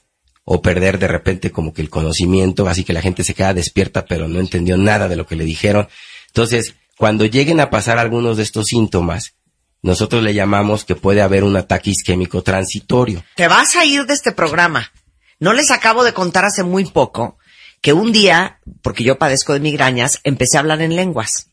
o 0.52 0.64
perder 0.64 0.98
de 0.98 1.08
repente 1.08 1.52
como 1.52 1.76
que 1.76 1.84
el 1.84 1.92
conocimiento, 1.92 2.68
así 2.68 2.84
que 2.84 2.92
la 2.92 3.04
gente 3.04 3.24
se 3.24 3.36
queda 3.36 3.54
despierta 3.54 4.06
pero 4.06 4.28
no 4.28 4.40
entendió 4.40 4.78
nada 4.78 5.08
de 5.08 5.16
lo 5.16 5.28
que 5.28 5.36
le 5.36 5.44
dijeron. 5.44 5.88
Entonces, 6.26 6.74
cuando 6.98 7.28
lleguen 7.28 7.60
a 7.60 7.70
pasar 7.70 8.00
algunos 8.00 8.36
de 8.36 8.42
estos 8.42 8.66
síntomas, 8.66 9.36
nosotros 9.84 10.24
le 10.24 10.34
llamamos 10.34 10.86
que 10.86 10.96
puede 10.96 11.22
haber 11.22 11.44
un 11.44 11.56
ataque 11.56 11.92
isquémico 11.92 12.42
transitorio. 12.42 13.24
Te 13.36 13.48
vas 13.48 13.76
a 13.76 13.86
ir 13.86 14.08
de 14.08 14.16
este 14.16 14.32
programa. 14.32 14.92
No 15.40 15.54
les 15.54 15.70
acabo 15.70 16.04
de 16.04 16.14
contar 16.14 16.46
hace 16.46 16.64
muy 16.64 16.86
poco 16.86 17.38
que 17.80 17.94
un 17.94 18.12
día, 18.12 18.60
porque 18.82 19.04
yo 19.04 19.20
padezco 19.20 19.54
de 19.54 19.60
migrañas, 19.60 20.20
empecé 20.24 20.58
a 20.58 20.62
hablar 20.62 20.82
en 20.82 20.96
lenguas. 20.96 21.52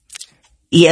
Y, 0.70 0.88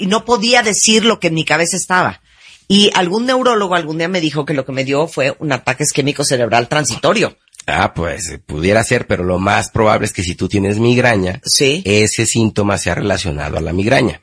no 0.00 0.24
podía 0.24 0.62
decir 0.64 1.04
lo 1.04 1.20
que 1.20 1.28
en 1.28 1.34
mi 1.34 1.44
cabeza 1.44 1.76
estaba. 1.76 2.20
Y 2.68 2.90
algún 2.94 3.26
neurólogo 3.26 3.74
algún 3.74 3.98
día 3.98 4.08
me 4.08 4.20
dijo 4.20 4.44
que 4.44 4.54
lo 4.54 4.64
que 4.64 4.72
me 4.72 4.84
dio 4.84 5.06
fue 5.06 5.36
un 5.38 5.52
ataque 5.52 5.84
isquémico 5.84 6.24
cerebral 6.24 6.68
transitorio. 6.68 7.36
Ah, 7.66 7.94
pues 7.94 8.28
eh, 8.30 8.38
pudiera 8.38 8.82
ser, 8.84 9.06
pero 9.06 9.24
lo 9.24 9.38
más 9.38 9.70
probable 9.70 10.06
es 10.06 10.12
que 10.12 10.22
si 10.22 10.34
tú 10.34 10.48
tienes 10.48 10.78
migraña, 10.78 11.40
Sí. 11.44 11.82
ese 11.84 12.26
síntoma 12.26 12.78
sea 12.78 12.94
relacionado 12.94 13.56
a 13.58 13.60
la 13.60 13.72
migraña. 13.72 14.20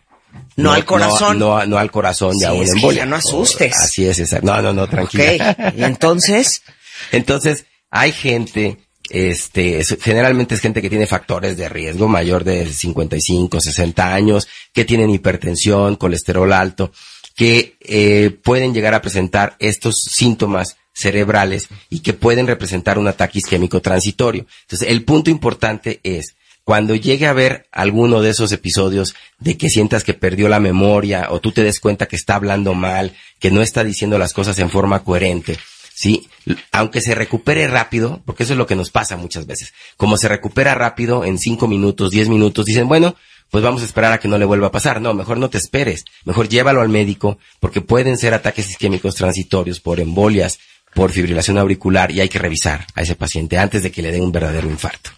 No 0.55 0.71
al 0.71 0.85
corazón. 0.85 1.39
No, 1.39 1.59
no, 1.59 1.65
no 1.65 1.77
al 1.77 1.91
corazón 1.91 2.31
de 2.33 2.39
Sí, 2.39 2.45
a 2.45 2.53
una 2.53 2.71
embolia. 2.71 2.99
ya 3.01 3.05
no 3.05 3.15
asustes. 3.17 3.75
Así 3.75 4.05
es, 4.07 4.19
exacto. 4.19 4.47
No, 4.47 4.61
no, 4.61 4.73
no, 4.73 4.87
tranquila. 4.87 5.73
Y 5.77 5.83
entonces, 5.83 6.61
Entonces, 7.11 7.65
hay 7.91 8.11
gente, 8.11 8.77
este, 9.09 9.79
es- 9.79 9.97
generalmente 10.01 10.55
es 10.55 10.61
gente 10.61 10.81
que 10.81 10.89
tiene 10.89 11.05
factores 11.07 11.57
de 11.57 11.69
riesgo 11.69 12.07
mayor 12.07 12.43
de 12.43 12.71
55, 12.71 13.59
60 13.59 14.13
años, 14.13 14.47
que 14.73 14.85
tienen 14.85 15.09
hipertensión, 15.09 15.95
colesterol 15.97 16.51
alto, 16.53 16.91
que 17.35 17.75
eh, 17.81 18.37
pueden 18.43 18.73
llegar 18.73 18.93
a 18.93 19.01
presentar 19.01 19.55
estos 19.59 19.95
síntomas 20.11 20.77
cerebrales 20.93 21.67
y 21.89 21.99
que 21.99 22.13
pueden 22.13 22.47
representar 22.47 22.97
un 22.99 23.07
ataque 23.07 23.39
isquémico 23.39 23.81
transitorio. 23.81 24.45
Entonces, 24.61 24.87
el 24.89 25.03
punto 25.03 25.29
importante 25.31 25.99
es, 26.03 26.35
cuando 26.63 26.95
llegue 26.95 27.25
a 27.25 27.31
haber 27.31 27.67
alguno 27.71 28.21
de 28.21 28.29
esos 28.29 28.51
episodios 28.51 29.15
de 29.39 29.57
que 29.57 29.69
sientas 29.69 30.03
que 30.03 30.13
perdió 30.13 30.47
la 30.47 30.59
memoria 30.59 31.27
o 31.31 31.41
tú 31.41 31.51
te 31.51 31.63
des 31.63 31.79
cuenta 31.79 32.07
que 32.07 32.15
está 32.15 32.35
hablando 32.35 32.73
mal, 32.73 33.13
que 33.39 33.51
no 33.51 33.61
está 33.61 33.83
diciendo 33.83 34.17
las 34.17 34.33
cosas 34.33 34.57
en 34.59 34.69
forma 34.69 35.03
coherente, 35.03 35.57
¿sí? 35.93 36.29
Aunque 36.71 37.01
se 37.01 37.15
recupere 37.15 37.67
rápido, 37.67 38.21
porque 38.25 38.43
eso 38.43 38.53
es 38.53 38.57
lo 38.57 38.67
que 38.67 38.75
nos 38.75 38.91
pasa 38.91 39.17
muchas 39.17 39.45
veces. 39.45 39.73
Como 39.97 40.15
se 40.15 40.29
recupera 40.29 40.73
rápido 40.73 41.25
en 41.25 41.37
cinco 41.37 41.67
minutos, 41.67 42.11
diez 42.11 42.29
minutos, 42.29 42.65
dicen, 42.65 42.87
bueno, 42.87 43.15
pues 43.53 43.63
vamos 43.63 43.83
a 43.83 43.85
esperar 43.85 44.11
a 44.11 44.19
que 44.19 44.27
no 44.27 44.39
le 44.39 44.45
vuelva 44.45 44.65
a 44.65 44.71
pasar. 44.71 44.99
No, 44.99 45.13
mejor 45.13 45.37
no 45.37 45.47
te 45.47 45.59
esperes. 45.59 46.05
Mejor 46.25 46.49
llévalo 46.49 46.81
al 46.81 46.89
médico, 46.89 47.37
porque 47.59 47.81
pueden 47.81 48.17
ser 48.17 48.33
ataques 48.33 48.67
isquémicos 48.67 49.13
transitorios 49.13 49.79
por 49.79 49.99
embolias, 49.99 50.57
por 50.95 51.11
fibrilación 51.11 51.59
auricular, 51.59 52.09
y 52.09 52.19
hay 52.19 52.29
que 52.29 52.39
revisar 52.39 52.87
a 52.95 53.03
ese 53.03 53.13
paciente 53.13 53.59
antes 53.59 53.83
de 53.83 53.91
que 53.91 54.01
le 54.01 54.11
dé 54.11 54.19
un 54.19 54.31
verdadero 54.31 54.67
infarto. 54.67 55.11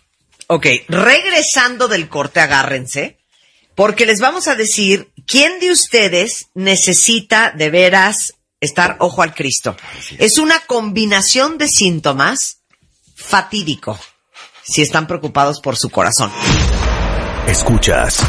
ok, 0.48 0.68
regresando 0.90 1.88
del 1.88 2.10
corte, 2.10 2.42
agárrense, 2.42 3.20
porque 3.74 4.06
les 4.06 4.20
vamos 4.20 4.50
a 4.50 4.56
decir 4.56 5.14
quién 5.26 5.62
de 5.62 5.72
ustedes 5.72 6.48
necesita 6.56 7.52
de 7.52 7.70
veras 7.70 8.34
estar 8.60 8.98
ojo 9.00 9.22
al 9.22 9.34
Cristo. 9.34 9.78
Es 10.18 10.40
una 10.40 10.60
combinación 10.60 11.58
de 11.58 11.70
síntomas 11.70 12.58
fatídico 13.16 13.98
si 14.62 14.82
están 14.82 15.08
preocupados 15.08 15.62
por 15.62 15.78
su 15.78 15.90
corazón. 15.90 16.34
Escuchas 17.48 18.24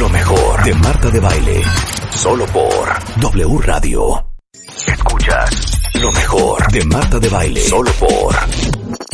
lo 0.00 0.08
mejor 0.08 0.64
de 0.64 0.74
Marta 0.74 1.08
de 1.08 1.20
Baile. 1.20 1.62
Solo 2.10 2.44
por 2.46 2.88
W 3.20 3.58
Radio. 3.62 4.26
Escuchas 4.86 5.80
lo 5.94 6.10
mejor 6.10 6.72
de 6.72 6.84
Marta 6.84 7.18
de 7.20 7.28
Baile. 7.28 7.60
Solo 7.60 7.92
por 7.92 8.34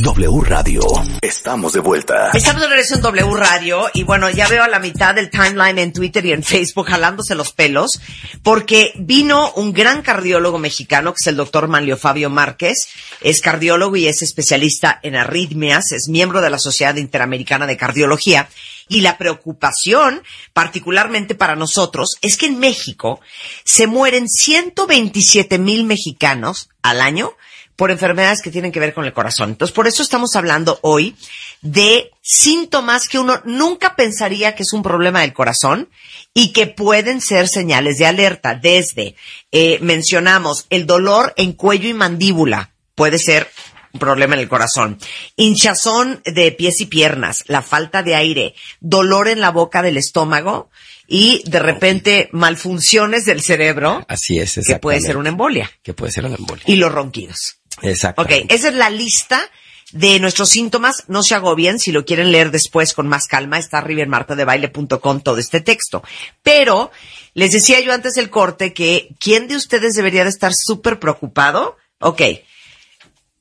W 0.02 0.40
Radio. 0.40 0.82
Estamos 1.20 1.74
de 1.74 1.78
vuelta. 1.78 2.32
Estamos 2.34 2.62
de 2.62 2.66
regreso 2.66 2.96
en 2.96 3.02
W 3.02 3.36
Radio 3.36 3.88
y 3.94 4.02
bueno, 4.02 4.28
ya 4.30 4.48
veo 4.48 4.64
a 4.64 4.68
la 4.68 4.80
mitad 4.80 5.14
del 5.14 5.30
timeline 5.30 5.78
en 5.78 5.92
Twitter 5.92 6.26
y 6.26 6.32
en 6.32 6.42
Facebook 6.42 6.88
jalándose 6.88 7.36
los 7.36 7.52
pelos 7.52 8.00
porque 8.42 8.92
vino 8.96 9.52
un 9.52 9.72
gran 9.72 10.02
cardiólogo 10.02 10.58
mexicano 10.58 11.12
que 11.12 11.18
es 11.20 11.26
el 11.28 11.36
doctor 11.36 11.68
Manlio 11.68 11.96
Fabio 11.96 12.30
Márquez. 12.30 12.88
Es 13.20 13.40
cardiólogo 13.40 13.94
y 13.94 14.08
es 14.08 14.22
especialista 14.22 14.98
en 15.04 15.14
arritmias, 15.14 15.92
es 15.92 16.08
miembro 16.08 16.40
de 16.40 16.50
la 16.50 16.58
Sociedad 16.58 16.96
Interamericana 16.96 17.68
de 17.68 17.76
Cardiología 17.76 18.48
y 18.88 19.02
la 19.02 19.18
preocupación, 19.18 20.24
particularmente 20.52 21.36
para 21.36 21.54
nosotros, 21.54 22.16
es 22.22 22.36
que 22.36 22.46
en 22.46 22.58
México 22.58 23.20
se 23.64 23.86
mueren 23.86 24.28
127 24.28 25.60
mil 25.60 25.84
mexicanos 25.84 26.70
al 26.82 27.00
año 27.00 27.36
por 27.82 27.90
enfermedades 27.90 28.42
que 28.42 28.52
tienen 28.52 28.70
que 28.70 28.78
ver 28.78 28.94
con 28.94 29.06
el 29.06 29.12
corazón. 29.12 29.48
Entonces, 29.50 29.74
por 29.74 29.88
eso 29.88 30.04
estamos 30.04 30.36
hablando 30.36 30.78
hoy 30.82 31.16
de 31.62 32.12
síntomas 32.20 33.08
que 33.08 33.18
uno 33.18 33.42
nunca 33.44 33.96
pensaría 33.96 34.54
que 34.54 34.62
es 34.62 34.72
un 34.72 34.84
problema 34.84 35.22
del 35.22 35.32
corazón 35.32 35.88
y 36.32 36.52
que 36.52 36.68
pueden 36.68 37.20
ser 37.20 37.48
señales 37.48 37.98
de 37.98 38.06
alerta. 38.06 38.54
Desde, 38.54 39.16
eh, 39.50 39.80
mencionamos, 39.80 40.66
el 40.70 40.86
dolor 40.86 41.34
en 41.36 41.54
cuello 41.54 41.88
y 41.88 41.92
mandíbula 41.92 42.70
puede 42.94 43.18
ser 43.18 43.50
un 43.92 43.98
problema 43.98 44.36
en 44.36 44.42
el 44.42 44.48
corazón. 44.48 45.00
Hinchazón 45.34 46.22
de 46.24 46.52
pies 46.52 46.80
y 46.80 46.86
piernas, 46.86 47.42
la 47.48 47.62
falta 47.62 48.04
de 48.04 48.14
aire, 48.14 48.54
dolor 48.78 49.26
en 49.26 49.40
la 49.40 49.50
boca 49.50 49.82
del 49.82 49.96
estómago 49.96 50.70
y 51.08 51.42
de 51.50 51.58
repente 51.58 52.28
malfunciones 52.30 53.24
del 53.24 53.42
cerebro 53.42 54.06
Así 54.08 54.38
es, 54.38 54.60
que 54.64 54.76
puede 54.76 55.00
ser 55.00 55.16
una 55.16 55.30
embolia 55.30 55.68
Que 55.82 55.94
puede 55.94 56.12
ser 56.12 56.24
una 56.24 56.36
embolia. 56.36 56.62
y 56.66 56.76
los 56.76 56.92
ronquidos. 56.92 57.56
Exacto. 57.80 58.22
Ok, 58.22 58.30
esa 58.48 58.68
es 58.68 58.74
la 58.74 58.90
lista 58.90 59.50
de 59.92 60.20
nuestros 60.20 60.50
síntomas. 60.50 61.04
No 61.08 61.22
se 61.22 61.34
agobien, 61.34 61.78
si 61.78 61.92
lo 61.92 62.04
quieren 62.04 62.32
leer 62.32 62.50
después 62.50 62.92
con 62.92 63.08
más 63.08 63.26
calma, 63.26 63.58
está 63.58 63.78
arriba 63.78 64.02
en 64.02 64.10
martadebaile.com 64.10 65.20
todo 65.20 65.38
este 65.38 65.60
texto. 65.60 66.02
Pero, 66.42 66.90
les 67.34 67.52
decía 67.52 67.80
yo 67.80 67.92
antes 67.92 68.14
del 68.14 68.30
corte 68.30 68.72
que, 68.72 69.14
¿quién 69.18 69.48
de 69.48 69.56
ustedes 69.56 69.94
debería 69.94 70.24
de 70.24 70.30
estar 70.30 70.52
súper 70.54 70.98
preocupado? 70.98 71.76
Ok, 72.00 72.22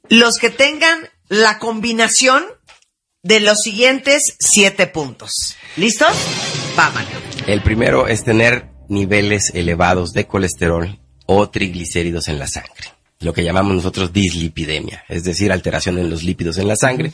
los 0.10 0.38
que 0.38 0.50
tengan 0.50 1.10
la 1.30 1.58
combinación 1.58 2.46
de 3.24 3.40
los 3.40 3.62
siguientes 3.62 4.36
siete 4.40 4.88
puntos. 4.88 5.56
¿Listos? 5.78 6.16
Vámonos. 6.76 7.10
El 7.48 7.62
primero 7.62 8.08
es 8.08 8.24
tener 8.24 8.70
niveles 8.90 9.52
elevados 9.54 10.12
de 10.12 10.28
colesterol 10.28 11.00
o 11.26 11.50
triglicéridos 11.50 12.28
en 12.28 12.40
la 12.40 12.48
sangre. 12.48 12.92
Lo 13.22 13.34
que 13.34 13.44
llamamos 13.44 13.76
nosotros 13.76 14.12
dislipidemia, 14.12 15.04
es 15.08 15.24
decir, 15.24 15.52
alteración 15.52 16.00
en 16.00 16.10
los 16.10 16.24
lípidos 16.24 16.58
en 16.58 16.68
la 16.68 16.76
sangre, 16.76 17.14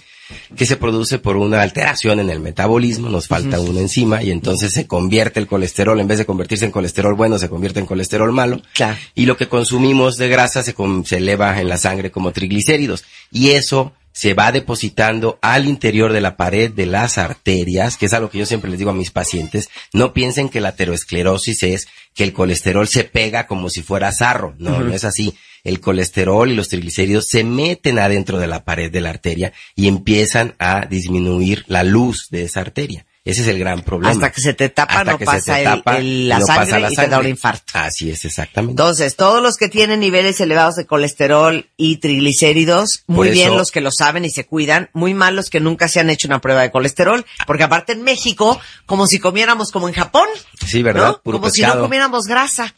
que 0.55 0.65
se 0.65 0.77
produce 0.77 1.19
por 1.19 1.37
una 1.37 1.61
alteración 1.61 2.19
en 2.19 2.29
el 2.29 2.39
metabolismo, 2.39 3.09
nos 3.09 3.27
falta 3.27 3.59
una 3.59 3.79
enzima 3.79 4.23
y 4.23 4.31
entonces 4.31 4.73
se 4.73 4.87
convierte 4.87 5.39
el 5.39 5.47
colesterol, 5.47 5.99
en 5.99 6.07
vez 6.07 6.17
de 6.17 6.25
convertirse 6.25 6.65
en 6.65 6.71
colesterol 6.71 7.15
bueno, 7.15 7.37
se 7.37 7.49
convierte 7.49 7.79
en 7.79 7.85
colesterol 7.85 8.31
malo. 8.31 8.61
Claro. 8.73 8.97
Y 9.15 9.25
lo 9.25 9.37
que 9.37 9.47
consumimos 9.47 10.17
de 10.17 10.27
grasa 10.27 10.63
se, 10.63 10.75
eleva 11.11 11.59
en 11.59 11.69
la 11.69 11.77
sangre 11.77 12.11
como 12.11 12.31
triglicéridos. 12.31 13.03
Y 13.31 13.51
eso 13.51 13.93
se 14.17 14.33
va 14.33 14.51
depositando 14.51 15.37
al 15.43 15.67
interior 15.67 16.11
de 16.11 16.21
la 16.21 16.37
pared 16.37 16.71
de 16.71 16.87
las 16.87 17.19
arterias, 17.19 17.97
que 17.97 18.07
es 18.07 18.13
algo 18.13 18.31
que 18.31 18.39
yo 18.39 18.47
siempre 18.47 18.67
les 18.67 18.79
digo 18.79 18.89
a 18.89 18.95
mis 18.95 19.11
pacientes. 19.11 19.69
No 19.93 20.11
piensen 20.11 20.49
que 20.49 20.59
la 20.59 20.69
aterosclerosis 20.69 21.61
es 21.61 21.87
que 22.15 22.23
el 22.23 22.33
colesterol 22.33 22.87
se 22.87 23.03
pega 23.03 23.45
como 23.45 23.69
si 23.69 23.83
fuera 23.83 24.11
sarro. 24.11 24.55
No, 24.57 24.79
no 24.79 24.91
es 24.91 25.03
así. 25.03 25.35
El 25.63 25.81
colesterol 25.81 26.49
y 26.49 26.55
los 26.55 26.67
triglicéridos 26.67 27.27
se 27.27 27.43
meten 27.43 27.99
adentro 27.99 28.39
de 28.39 28.47
la 28.47 28.65
pared 28.65 28.91
de 28.91 29.01
la 29.01 29.11
arteria 29.11 29.53
y 29.75 29.87
empiezan 29.87 30.55
a 30.57 30.87
disminuir 30.87 31.63
la 31.67 31.83
luz 31.83 32.29
de 32.31 32.41
esa 32.41 32.61
arteria. 32.61 33.05
Ese 33.29 33.41
es 33.41 33.47
el 33.47 33.59
gran 33.59 33.81
problema. 33.81 34.11
Hasta 34.13 34.31
que 34.31 34.41
se 34.41 34.53
te 34.53 34.69
tapa, 34.69 34.99
Hasta 34.99 35.11
no 35.11 35.17
que 35.17 35.25
se 35.25 35.31
pasa 35.31 35.53
te 35.53 35.59
el- 35.59 35.63
tapa 35.65 35.97
el- 35.97 36.05
y 36.05 36.27
la 36.27 36.39
no 36.39 36.45
sangre 36.45 36.65
pasa 36.65 36.79
la 36.79 36.91
y 36.91 36.95
te 36.95 37.01
da 37.01 37.07
un 37.07 37.11
sangre. 37.11 37.29
infarto. 37.29 37.63
Así 37.73 38.09
es, 38.09 38.23
exactamente. 38.25 38.71
Entonces, 38.71 39.15
todos 39.15 39.41
los 39.43 39.57
que 39.57 39.67
tienen 39.69 39.99
niveles 39.99 40.39
elevados 40.39 40.75
de 40.75 40.85
colesterol 40.85 41.67
y 41.75 41.97
triglicéridos, 41.97 43.03
muy 43.07 43.29
bien 43.29 43.55
los 43.55 43.71
que 43.71 43.81
lo 43.81 43.91
saben 43.91 44.25
y 44.25 44.29
se 44.29 44.45
cuidan, 44.45 44.89
muy 44.93 45.13
mal 45.13 45.35
los 45.35 45.49
que 45.49 45.59
nunca 45.59 45.87
se 45.87 45.99
han 45.99 46.09
hecho 46.09 46.27
una 46.27 46.39
prueba 46.39 46.61
de 46.61 46.71
colesterol, 46.71 47.25
porque 47.45 47.63
aparte 47.63 47.93
en 47.93 48.03
México, 48.03 48.59
como 48.85 49.07
si 49.07 49.19
comiéramos 49.19 49.71
como 49.71 49.87
en 49.87 49.93
Japón, 49.93 50.27
Sí, 50.65 50.81
¿verdad? 50.83 51.07
¿no? 51.07 51.21
Puro 51.21 51.39
como 51.39 51.49
si 51.51 51.61
no 51.61 51.79
comiéramos 51.79 52.23
grasa. 52.25 52.73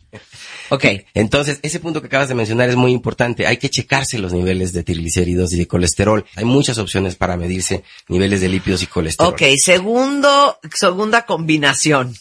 Ok, 0.70 0.86
Entonces, 1.14 1.60
ese 1.62 1.80
punto 1.80 2.02
que 2.02 2.08
acabas 2.08 2.30
de 2.30 2.36
mencionar 2.36 2.70
es 2.70 2.76
muy 2.76 2.92
importante. 2.92 3.48
Hay 3.48 3.58
que 3.58 3.70
checarse 3.70 4.20
los 4.20 4.34
niveles 4.34 4.74
de 4.74 4.84
triglicéridos 4.84 5.54
y 5.54 5.58
de 5.58 5.68
colesterol. 5.68 6.26
Hay 6.36 6.46
muchas 6.46 6.78
opciones 6.78 7.16
para 7.16 7.38
medirse 7.38 7.84
niveles 8.08 8.42
de 8.42 8.50
lípidos 8.50 8.84
y 8.84 8.88
colesterol. 8.88 9.34
ok, 9.34 9.42
segundo, 9.58 10.60
segunda 10.74 11.26
combinación. 11.26 12.16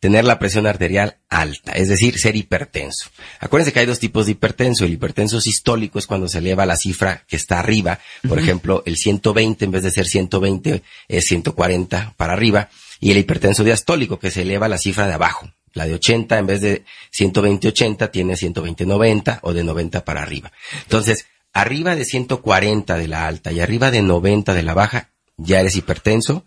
Tener 0.00 0.24
la 0.26 0.38
presión 0.38 0.66
arterial 0.66 1.16
alta, 1.30 1.72
es 1.72 1.88
decir, 1.88 2.18
ser 2.18 2.36
hipertenso. 2.36 3.08
Acuérdense 3.40 3.72
que 3.72 3.80
hay 3.80 3.86
dos 3.86 3.98
tipos 3.98 4.26
de 4.26 4.32
hipertenso. 4.32 4.84
El 4.84 4.92
hipertenso 4.92 5.40
sistólico 5.40 5.98
es 5.98 6.06
cuando 6.06 6.28
se 6.28 6.38
eleva 6.38 6.66
la 6.66 6.76
cifra 6.76 7.24
que 7.26 7.36
está 7.36 7.58
arriba. 7.58 7.98
Por 8.28 8.38
ejemplo, 8.38 8.82
el 8.84 8.98
120 8.98 9.64
en 9.64 9.70
vez 9.70 9.82
de 9.82 9.90
ser 9.90 10.06
120 10.06 10.82
es 11.08 11.24
140 11.24 12.14
para 12.18 12.34
arriba. 12.34 12.68
Y 13.00 13.12
el 13.12 13.18
hipertenso 13.18 13.64
diastólico 13.64 14.18
que 14.18 14.30
se 14.30 14.42
eleva 14.42 14.68
la 14.68 14.78
cifra 14.78 15.06
de 15.06 15.14
abajo. 15.14 15.48
La 15.74 15.86
de 15.86 15.94
80 15.94 16.38
en 16.38 16.46
vez 16.46 16.60
de 16.60 16.84
120-80 17.12 18.10
tiene 18.10 18.34
120-90 18.34 19.40
o 19.42 19.52
de 19.52 19.64
90 19.64 20.04
para 20.04 20.22
arriba. 20.22 20.52
Entonces, 20.82 21.26
arriba 21.52 21.96
de 21.96 22.04
140 22.04 22.96
de 22.96 23.08
la 23.08 23.26
alta 23.26 23.52
y 23.52 23.60
arriba 23.60 23.90
de 23.90 24.02
90 24.02 24.54
de 24.54 24.62
la 24.62 24.74
baja, 24.74 25.10
ya 25.36 25.60
eres 25.60 25.76
hipertenso 25.76 26.44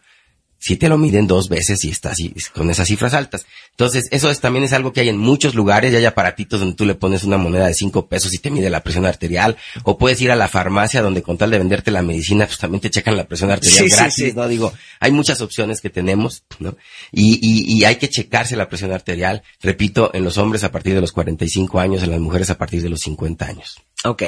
si 0.60 0.76
te 0.76 0.90
lo 0.90 0.98
miden 0.98 1.28
dos 1.28 1.50
veces 1.50 1.84
y 1.84 1.90
estás 1.90 2.18
con 2.54 2.70
esas 2.70 2.88
cifras 2.88 3.14
altas. 3.14 3.46
Entonces, 3.72 4.08
eso 4.12 4.30
es, 4.30 4.40
también 4.40 4.66
es 4.66 4.74
algo 4.74 4.92
que 4.92 5.02
hay 5.02 5.10
en 5.10 5.18
muchos 5.18 5.56
lugares, 5.56 5.92
ya 5.92 6.00
hay 6.00 6.06
aparatitos 6.06 6.60
donde 6.60 6.76
tú 6.76 6.86
le 6.86 6.96
pones 6.96 7.24
una 7.24 7.38
moneda 7.38 7.68
de 7.68 7.74
cinco 7.74 8.08
pesos 8.08 8.34
y 8.34 8.40
te 8.40 8.50
mide 8.50 8.70
la 8.70 8.82
presión 8.82 9.06
arterial, 9.06 9.58
o 9.84 9.98
puedes 9.98 10.20
ir 10.22 10.32
a 10.32 10.36
la 10.36 10.48
farmacia 10.48 11.02
donde 11.02 11.22
con 11.22 11.38
tal 11.38 11.52
de 11.52 11.60
venderte 11.60 11.92
la 11.92 12.02
medicina, 12.02 12.46
pues 12.46 12.58
también 12.58 12.82
te 12.82 12.90
checan 12.90 13.16
la 13.16 13.28
presión 13.28 13.52
arterial 13.52 13.78
Sí, 13.78 13.90
sí, 13.90 13.96
gratis, 13.96 14.16
sí. 14.16 14.34
¿no? 14.36 14.48
Digo, 14.48 14.74
hay 15.00 15.12
muchas 15.12 15.42
opciones 15.42 15.80
que 15.82 15.90
tenemos, 15.90 16.44
¿no? 16.60 16.76
Y, 17.12 17.40
y, 17.42 17.72
y 17.72 17.86
hay 17.86 17.98
que 17.98 18.10
checarse 18.10 18.56
la 18.56 18.68
presión 18.68 18.92
arterial, 18.92 19.44
repito, 19.62 20.12
en 20.14 20.24
los 20.24 20.38
hombres 20.38 20.64
a 20.64 20.72
partir 20.72 20.96
de 20.96 21.02
los 21.02 21.12
45 21.12 21.80
años, 21.80 22.04
en 22.04 22.12
las 22.12 22.20
mujeres 22.20 22.50
a 22.50 22.58
partir 22.58 22.82
de 22.82 22.90
los 22.90 23.02
50 23.02 23.46
años. 23.46 23.82
Ok. 24.04 24.24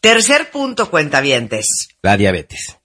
Tercer 0.00 0.50
punto, 0.50 0.90
cuentavientes. 0.90 1.88
La 2.02 2.16
diabetes. 2.16 2.76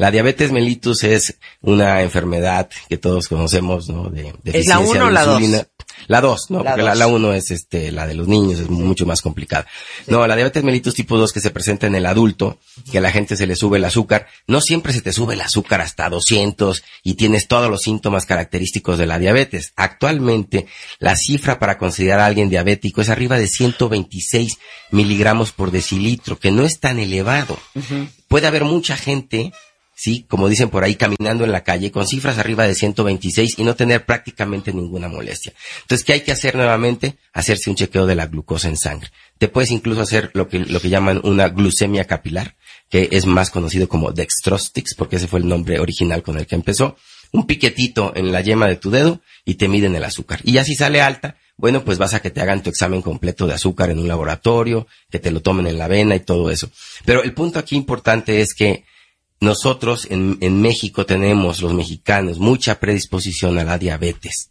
La 0.00 0.10
diabetes 0.10 0.50
mellitus 0.50 1.04
es 1.04 1.36
una 1.60 2.00
enfermedad 2.00 2.70
que 2.88 2.96
todos 2.96 3.28
conocemos, 3.28 3.90
¿no? 3.90 4.08
De 4.08 4.28
¿Es 4.28 4.66
la 4.66 4.78
deficiencia 4.78 4.78
uno 4.78 4.94
de 4.94 5.00
o 5.00 5.10
la 5.10 5.24
dos? 5.26 5.40
insulina. 5.40 5.66
La 6.06 6.22
2, 6.22 6.50
¿no? 6.50 6.64
La 6.64 6.70
Porque 6.70 6.82
la, 6.82 6.90
dos. 6.92 6.98
la 6.98 7.06
1 7.08 7.34
es 7.34 7.50
este, 7.50 7.92
la 7.92 8.06
de 8.06 8.14
los 8.14 8.26
niños, 8.26 8.58
es 8.60 8.70
mucho 8.70 9.04
más 9.04 9.20
complicada. 9.20 9.66
No, 10.06 10.26
la 10.26 10.34
diabetes 10.36 10.64
mellitus 10.64 10.94
tipo 10.94 11.18
2 11.18 11.30
que 11.34 11.40
se 11.40 11.50
presenta 11.50 11.86
en 11.86 11.94
el 11.94 12.06
adulto, 12.06 12.58
que 12.90 12.96
a 12.96 13.00
la 13.02 13.10
gente 13.12 13.36
se 13.36 13.46
le 13.46 13.54
sube 13.56 13.76
el 13.76 13.84
azúcar, 13.84 14.26
no 14.46 14.62
siempre 14.62 14.94
se 14.94 15.02
te 15.02 15.12
sube 15.12 15.34
el 15.34 15.42
azúcar 15.42 15.82
hasta 15.82 16.08
200 16.08 16.82
y 17.02 17.14
tienes 17.14 17.46
todos 17.46 17.68
los 17.68 17.82
síntomas 17.82 18.24
característicos 18.24 18.96
de 18.96 19.06
la 19.06 19.18
diabetes. 19.18 19.74
Actualmente, 19.76 20.66
la 20.98 21.14
cifra 21.14 21.58
para 21.58 21.76
considerar 21.76 22.20
a 22.20 22.26
alguien 22.26 22.48
diabético 22.48 23.02
es 23.02 23.10
arriba 23.10 23.38
de 23.38 23.46
126 23.48 24.58
miligramos 24.92 25.52
por 25.52 25.70
decilitro, 25.70 26.38
que 26.38 26.50
no 26.50 26.64
es 26.64 26.80
tan 26.80 26.98
elevado. 26.98 27.58
Puede 28.28 28.46
haber 28.46 28.64
mucha 28.64 28.96
gente 28.96 29.52
sí, 30.00 30.24
como 30.28 30.48
dicen 30.48 30.70
por 30.70 30.82
ahí, 30.82 30.94
caminando 30.94 31.44
en 31.44 31.52
la 31.52 31.62
calle 31.62 31.92
con 31.92 32.06
cifras 32.06 32.38
arriba 32.38 32.66
de 32.66 32.74
126 32.74 33.58
y 33.58 33.64
no 33.64 33.74
tener 33.74 34.06
prácticamente 34.06 34.72
ninguna 34.72 35.08
molestia. 35.08 35.52
Entonces, 35.82 36.06
¿qué 36.06 36.14
hay 36.14 36.20
que 36.22 36.32
hacer 36.32 36.56
nuevamente? 36.56 37.18
Hacerse 37.34 37.68
un 37.68 37.76
chequeo 37.76 38.06
de 38.06 38.14
la 38.14 38.26
glucosa 38.26 38.68
en 38.68 38.78
sangre. 38.78 39.10
Te 39.36 39.48
puedes 39.48 39.70
incluso 39.70 40.00
hacer 40.00 40.30
lo 40.32 40.48
que, 40.48 40.60
lo 40.60 40.80
que 40.80 40.88
llaman 40.88 41.20
una 41.22 41.50
glucemia 41.50 42.06
capilar, 42.06 42.56
que 42.88 43.10
es 43.12 43.26
más 43.26 43.50
conocido 43.50 43.90
como 43.90 44.12
dextrostix, 44.12 44.94
porque 44.94 45.16
ese 45.16 45.28
fue 45.28 45.40
el 45.40 45.48
nombre 45.48 45.78
original 45.78 46.22
con 46.22 46.38
el 46.38 46.46
que 46.46 46.54
empezó. 46.54 46.96
Un 47.32 47.46
piquetito 47.46 48.12
en 48.16 48.32
la 48.32 48.40
yema 48.40 48.68
de 48.68 48.76
tu 48.76 48.90
dedo 48.90 49.20
y 49.44 49.56
te 49.56 49.68
miden 49.68 49.94
el 49.94 50.04
azúcar. 50.04 50.40
Y 50.44 50.52
ya 50.52 50.64
si 50.64 50.74
sale 50.74 51.02
alta, 51.02 51.36
bueno, 51.58 51.84
pues 51.84 51.98
vas 51.98 52.14
a 52.14 52.20
que 52.20 52.30
te 52.30 52.40
hagan 52.40 52.62
tu 52.62 52.70
examen 52.70 53.02
completo 53.02 53.46
de 53.46 53.52
azúcar 53.52 53.90
en 53.90 53.98
un 53.98 54.08
laboratorio, 54.08 54.86
que 55.10 55.18
te 55.18 55.30
lo 55.30 55.42
tomen 55.42 55.66
en 55.66 55.76
la 55.76 55.88
vena 55.88 56.16
y 56.16 56.20
todo 56.20 56.50
eso. 56.50 56.70
Pero 57.04 57.22
el 57.22 57.34
punto 57.34 57.58
aquí 57.58 57.76
importante 57.76 58.40
es 58.40 58.54
que 58.54 58.84
nosotros 59.40 60.06
en, 60.10 60.38
en 60.40 60.60
México 60.60 61.06
tenemos, 61.06 61.62
los 61.62 61.74
mexicanos, 61.74 62.38
mucha 62.38 62.78
predisposición 62.78 63.58
a 63.58 63.64
la 63.64 63.78
diabetes. 63.78 64.50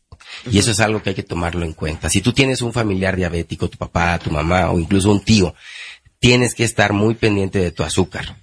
Y 0.52 0.60
eso 0.60 0.72
es 0.72 0.80
algo 0.80 1.02
que 1.02 1.10
hay 1.10 1.16
que 1.16 1.24
tomarlo 1.24 1.66
en 1.66 1.74
cuenta. 1.74 2.10
Si 2.10 2.22
tú 2.22 2.34
tienes 2.34 2.62
un 2.62 2.74
familiar 2.74 3.16
diabético, 3.16 3.70
tu 3.70 3.78
papá, 3.78 4.20
tu 4.20 4.32
mamá 4.32 4.72
o 4.72 4.80
incluso 4.80 5.12
un 5.12 5.24
tío, 5.24 5.54
tienes 6.20 6.56
que 6.56 6.64
estar 6.64 6.94
muy 6.94 7.16
pendiente 7.16 7.60
de 7.60 7.72
tu 7.72 7.84
azúcar. 7.84 8.36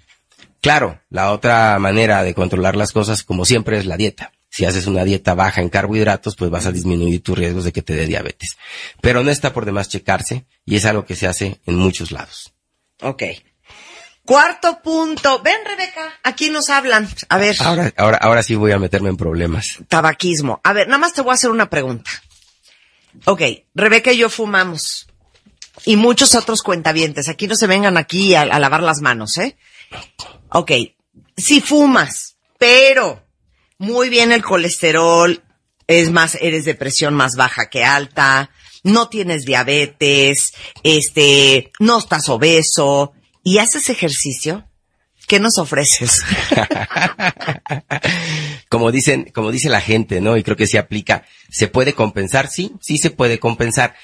Claro, 0.61 1.01
la 1.11 1.33
otra 1.33 1.79
manera 1.79 2.23
de 2.23 2.35
controlar 2.35 2.77
las 2.77 2.93
cosas, 2.93 3.23
como 3.23 3.45
siempre, 3.45 3.79
es 3.79 3.87
la 3.87 3.97
dieta. 3.97 4.33
Si 4.49 4.65
haces 4.65 4.87
una 4.87 5.05
dieta 5.05 5.35
baja 5.35 5.61
en 5.61 5.69
carbohidratos, 5.69 6.35
pues 6.35 6.51
vas 6.51 6.67
a 6.67 6.73
disminuir 6.73 7.23
tus 7.23 7.37
riesgos 7.37 7.65
de 7.65 7.73
que 7.73 7.83
te 7.83 7.95
dé 7.95 8.07
diabetes. 8.07 8.57
Pero 9.01 9.23
no 9.23 9.31
está 9.31 9.53
por 9.53 9.65
demás 9.65 9.89
checarse 9.89 10.47
y 10.65 10.77
es 10.77 10.85
algo 10.87 11.05
que 11.05 11.15
se 11.15 11.27
hace 11.27 11.61
en 11.67 11.77
muchos 11.77 12.11
lados. 12.11 12.55
Ok. 13.03 13.23
Cuarto 14.27 14.81
punto. 14.83 15.41
Ven, 15.43 15.57
Rebeca, 15.65 16.13
aquí 16.25 16.51
nos 16.51 16.69
hablan. 16.69 17.09
A 17.29 17.39
ver, 17.39 17.57
Ahora, 17.61 17.93
ahora, 17.97 18.19
ahora 18.19 18.43
sí 18.43 18.55
voy 18.57 18.73
a 18.73 18.79
meterme 18.79 19.09
en 19.09 19.17
problemas. 19.17 19.79
tabaquismo. 19.89 20.61
A 20.65 20.73
ver, 20.73 20.89
nada 20.89 20.99
más 20.99 21.13
te 21.13 21.23
voy 21.23 21.31
a 21.31 21.35
hacer 21.35 21.51
una 21.51 21.71
pregunta. 21.71 22.11
Ok, 23.25 23.41
Rebeca 23.75 24.13
y 24.13 24.19
yo 24.19 24.29
fumamos. 24.29 25.07
Y 25.85 25.97
muchos 25.97 26.35
otros 26.35 26.63
cuentavientes. 26.63 27.29
Aquí 27.29 27.47
no 27.47 27.55
se 27.55 27.67
vengan 27.67 27.97
aquí 27.97 28.35
a, 28.35 28.43
a 28.43 28.59
lavar 28.59 28.83
las 28.83 29.01
manos, 29.01 29.39
¿eh? 29.39 29.57
Ok, 30.51 30.73
si 31.37 31.61
fumas, 31.61 32.37
pero 32.59 33.23
muy 33.79 34.09
bien 34.09 34.33
el 34.33 34.43
colesterol, 34.43 35.43
es 35.87 36.11
más, 36.11 36.37
eres 36.41 36.65
de 36.65 36.75
presión 36.75 37.15
más 37.15 37.37
baja 37.37 37.69
que 37.71 37.85
alta, 37.85 38.51
no 38.83 39.09
tienes 39.09 39.45
diabetes, 39.45 40.53
este, 40.83 41.71
no 41.79 41.99
estás 41.99 42.29
obeso 42.29 43.13
y 43.47 43.59
haces 43.59 43.89
ejercicio, 43.91 44.65
¿qué 45.29 45.39
nos 45.39 45.57
ofreces? 45.59 46.25
como 48.69 48.91
dicen, 48.91 49.31
como 49.33 49.53
dice 49.53 49.69
la 49.69 49.81
gente, 49.81 50.21
¿no? 50.21 50.37
Y 50.37 50.43
creo 50.43 50.57
que 50.57 50.67
sí 50.67 50.77
aplica. 50.77 51.25
¿Se 51.49 51.69
puede 51.69 51.93
compensar? 51.93 52.49
Sí, 52.49 52.73
sí 52.81 52.99
se 52.99 53.11
puede 53.11 53.39
compensar. 53.39 53.95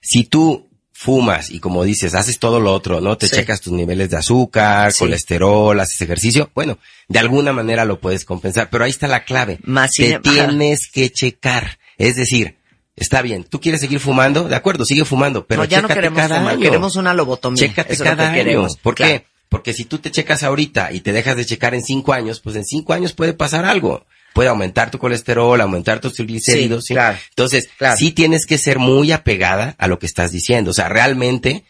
Si 0.00 0.24
tú 0.24 0.68
fumas 0.92 1.50
y 1.50 1.60
como 1.60 1.84
dices, 1.84 2.14
haces 2.16 2.40
todo 2.40 2.58
lo 2.58 2.72
otro, 2.72 3.00
¿no? 3.00 3.16
Te 3.16 3.28
Sí. 3.28 3.36
checas 3.36 3.60
tus 3.60 3.72
niveles 3.72 4.10
de 4.10 4.16
azúcar, 4.16 4.92
Sí. 4.92 4.98
colesterol, 5.00 5.78
haces 5.78 6.00
ejercicio, 6.02 6.50
bueno, 6.52 6.78
de 7.08 7.20
alguna 7.20 7.52
manera 7.52 7.84
lo 7.84 8.00
puedes 8.00 8.24
compensar, 8.24 8.70
pero 8.70 8.84
ahí 8.84 8.90
está 8.90 9.06
la 9.06 9.24
clave. 9.24 9.58
Más 9.62 9.92
Te 9.92 10.18
tienes 10.22 10.90
que 10.90 11.10
checar. 11.10 11.78
Es 11.96 12.16
decir, 12.16 12.56
está 12.96 13.22
bien, 13.22 13.44
tú 13.44 13.60
quieres 13.60 13.80
seguir 13.80 14.00
fumando, 14.00 14.48
de 14.48 14.56
acuerdo, 14.56 14.84
sigue 14.84 15.04
fumando, 15.04 15.46
pero 15.46 15.62
no, 15.62 15.68
ya 15.68 15.82
no 15.82 15.88
queremos 15.88 16.16
cada 16.18 16.36
fumar, 16.38 16.52
año. 16.54 16.62
queremos 16.62 16.96
una 16.96 17.14
lobotomía. 17.14 17.58
Chécate 17.60 17.92
Eso 17.94 18.04
es 18.04 18.10
lo 18.10 18.16
cada 18.16 18.32
que 18.32 18.38
año. 18.40 18.44
queremos. 18.44 18.76
¿Por 18.76 18.94
Claro. 18.94 19.12
qué? 19.20 19.26
Porque 19.48 19.72
si 19.72 19.84
tú 19.84 19.98
te 19.98 20.10
checas 20.10 20.42
ahorita 20.42 20.92
y 20.92 21.00
te 21.00 21.12
dejas 21.12 21.36
de 21.36 21.44
checar 21.46 21.74
en 21.74 21.82
cinco 21.82 22.12
años, 22.12 22.40
pues 22.40 22.56
en 22.56 22.64
cinco 22.64 22.92
años 22.92 23.12
puede 23.12 23.34
pasar 23.34 23.64
algo. 23.64 24.04
Puede 24.32 24.48
aumentar 24.48 24.90
tu 24.90 24.98
colesterol, 24.98 25.60
aumentar 25.60 26.00
tus 26.00 26.14
triglicéridos. 26.14 26.84
Sí, 26.84 26.88
¿sí? 26.88 26.94
claro, 26.94 27.18
Entonces, 27.30 27.68
claro. 27.78 27.96
sí 27.96 28.10
tienes 28.10 28.46
que 28.46 28.58
ser 28.58 28.80
muy 28.80 29.12
apegada 29.12 29.76
a 29.78 29.86
lo 29.86 30.00
que 30.00 30.06
estás 30.06 30.32
diciendo. 30.32 30.72
O 30.72 30.74
sea, 30.74 30.88
realmente 30.88 31.62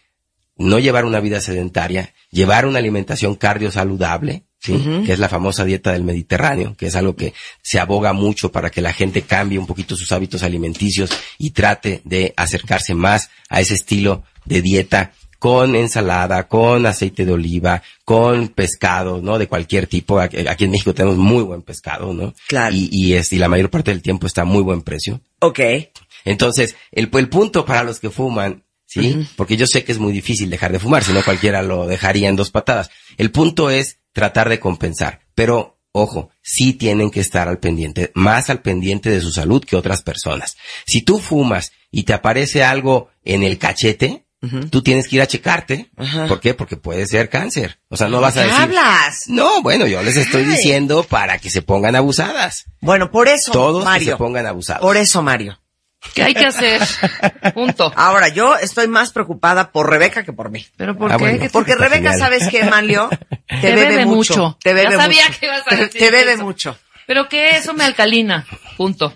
no 0.57 0.79
llevar 0.79 1.05
una 1.05 1.21
vida 1.21 1.43
sedentaria, 1.43 2.15
llevar 2.31 2.65
una 2.65 2.79
alimentación 2.79 3.35
cardiosaludable, 3.35 4.45
¿sí? 4.65 5.03
que 5.05 5.13
es 5.13 5.19
la 5.19 5.29
famosa 5.29 5.65
dieta 5.65 5.93
del 5.93 6.05
Mediterráneo, 6.05 6.75
que 6.77 6.87
es 6.87 6.97
algo 6.97 7.15
que 7.15 7.35
se 7.63 7.79
aboga 7.79 8.13
mucho 8.13 8.51
para 8.51 8.71
que 8.71 8.81
la 8.81 8.93
gente 8.93 9.23
cambie 9.23 9.59
un 9.59 9.67
poquito 9.67 9.97
sus 9.97 10.11
hábitos 10.13 10.43
alimenticios 10.43 11.11
y 11.39 11.51
trate 11.51 12.01
de 12.05 12.33
acercarse 12.37 12.95
más 12.95 13.31
a 13.49 13.61
ese 13.61 13.75
estilo 13.75 14.25
de 14.45 14.63
dieta 14.63 15.13
con 15.39 15.77
ensalada, 15.77 16.49
con 16.49 16.87
aceite 16.87 17.27
de 17.27 17.33
oliva, 17.33 17.83
con 18.07 18.49
pescado, 18.49 19.21
¿no? 19.21 19.39
De 19.39 19.47
cualquier 19.47 19.87
tipo. 19.87 20.19
Aquí 20.19 20.49
aquí 20.49 20.65
en 20.65 20.71
México 20.71 20.95
tenemos 20.95 21.19
muy 21.19 21.43
buen 21.43 21.61
pescado, 21.61 22.15
¿no? 22.15 22.33
Claro. 22.49 22.75
Y, 22.75 22.89
y, 22.91 23.13
es, 23.13 23.31
y 23.31 23.37
la 23.37 23.51
mayor 23.51 23.69
parte 23.69 23.91
del 23.91 24.01
tiempo 24.01 24.27
está 24.27 24.43
a 24.43 24.47
muy 24.47 24.63
buen 24.63 24.81
precio. 24.81 25.21
Ok. 25.41 25.61
Entonces, 26.25 26.77
el, 26.93 27.11
el 27.13 27.29
punto 27.29 27.67
para 27.67 27.85
los 27.85 28.01
que 28.01 28.09
fuman, 28.09 28.63
¿sí? 28.95 29.29
Porque 29.37 29.57
yo 29.57 29.67
sé 29.67 29.85
que 29.85 29.93
es 29.93 29.99
muy 29.99 30.13
difícil 30.13 30.49
dejar 30.51 30.73
de 30.73 30.79
fumar, 30.79 31.05
si 31.05 31.13
no 31.13 31.25
cualquiera 31.25 31.63
lo 31.63 31.87
dejaría 31.87 32.29
en 32.29 32.37
dos 32.37 32.51
patadas. 32.51 32.91
El 33.17 33.31
punto 33.31 33.71
es 33.71 33.99
tratar 34.13 34.49
de 34.49 34.61
compensar, 34.61 35.21
pero 35.35 35.79
ojo, 35.93 36.31
sí 36.43 36.73
tienen 36.73 37.11
que 37.11 37.21
estar 37.21 37.49
al 37.49 37.59
pendiente, 37.59 38.11
más 38.15 38.51
al 38.51 38.63
pendiente 38.63 39.11
de 39.11 39.21
su 39.21 39.31
salud 39.31 39.65
que 39.65 39.77
otras 39.77 40.03
personas. 40.03 40.57
Si 40.87 41.03
tú 41.03 41.19
fumas 41.19 41.73
y 41.91 42.03
te 42.05 42.13
aparece 42.15 42.65
algo 42.65 43.11
en 43.25 43.43
el 43.43 43.59
cachete, 43.59 44.25
tú 44.71 44.83
tienes 44.83 45.09
que 45.09 45.17
ir 45.17 45.23
a 45.23 45.27
checarte. 45.27 45.91
¿Por 46.29 46.39
qué? 46.41 46.53
Porque 46.53 46.77
puede 46.77 47.07
ser 47.07 47.31
cáncer. 47.31 47.79
O 47.89 47.97
sea, 47.97 48.09
no 48.09 48.21
vas 48.21 48.37
a 48.37 48.43
¿Qué 48.43 48.49
decir. 48.49 48.63
hablas? 48.63 49.25
No, 49.29 49.63
bueno, 49.63 49.87
yo 49.87 50.03
les 50.03 50.17
estoy 50.17 50.43
Ay. 50.43 50.51
diciendo 50.51 51.03
para 51.05 51.39
que 51.39 51.49
se 51.49 51.63
pongan 51.63 51.97
abusadas. 51.97 52.67
Bueno, 52.83 53.11
por 53.11 53.29
eso, 53.29 53.53
Todos 53.53 53.89
que 53.99 54.05
se 54.05 54.17
pongan 54.17 54.47
abusados. 54.47 54.83
Por 54.83 54.97
eso, 54.99 55.23
Mario. 55.23 55.59
¿Qué 56.13 56.23
hay 56.23 56.35
que 56.35 56.47
hacer? 56.47 56.81
Punto. 57.55 57.93
Ahora, 57.97 58.29
yo 58.29 58.57
estoy 58.57 58.89
más 58.89 59.13
preocupada 59.13 59.71
por 59.73 59.89
Rebeca 59.91 60.23
que 60.25 60.33
por 60.33 60.51
mí. 60.51 60.65
¿Pero 60.77 60.97
por 60.97 61.11
Ah, 61.13 61.17
qué? 61.17 61.23
bueno. 61.25 61.39
¿Qué 61.39 61.45
te- 61.47 61.51
Porque 61.53 61.75
Rebeca, 61.75 62.13
genial. 62.13 62.19
¿sabes 62.19 62.49
qué, 62.49 62.65
Manlio? 62.65 63.09
Te, 63.49 63.61
Te 63.61 63.75
bebe 63.75 64.07
mucho. 64.07 64.57
Te 64.63 64.75
bebe 64.75 64.91
Ya 64.93 64.97
sabía 64.99 65.27
mucho. 65.27 65.41
que 65.41 65.47
ibas 65.47 65.61
a 65.67 65.71
Te- 65.71 65.77
decir 65.77 66.01
Te 66.01 66.11
bebe 66.11 66.33
eso. 66.35 66.45
mucho. 66.45 66.77
¿Pero 67.07 67.29
qué? 67.29 67.57
Eso 67.57 67.75
me 67.75 67.85
alcalina. 67.85 68.47
Punto. 68.77 69.15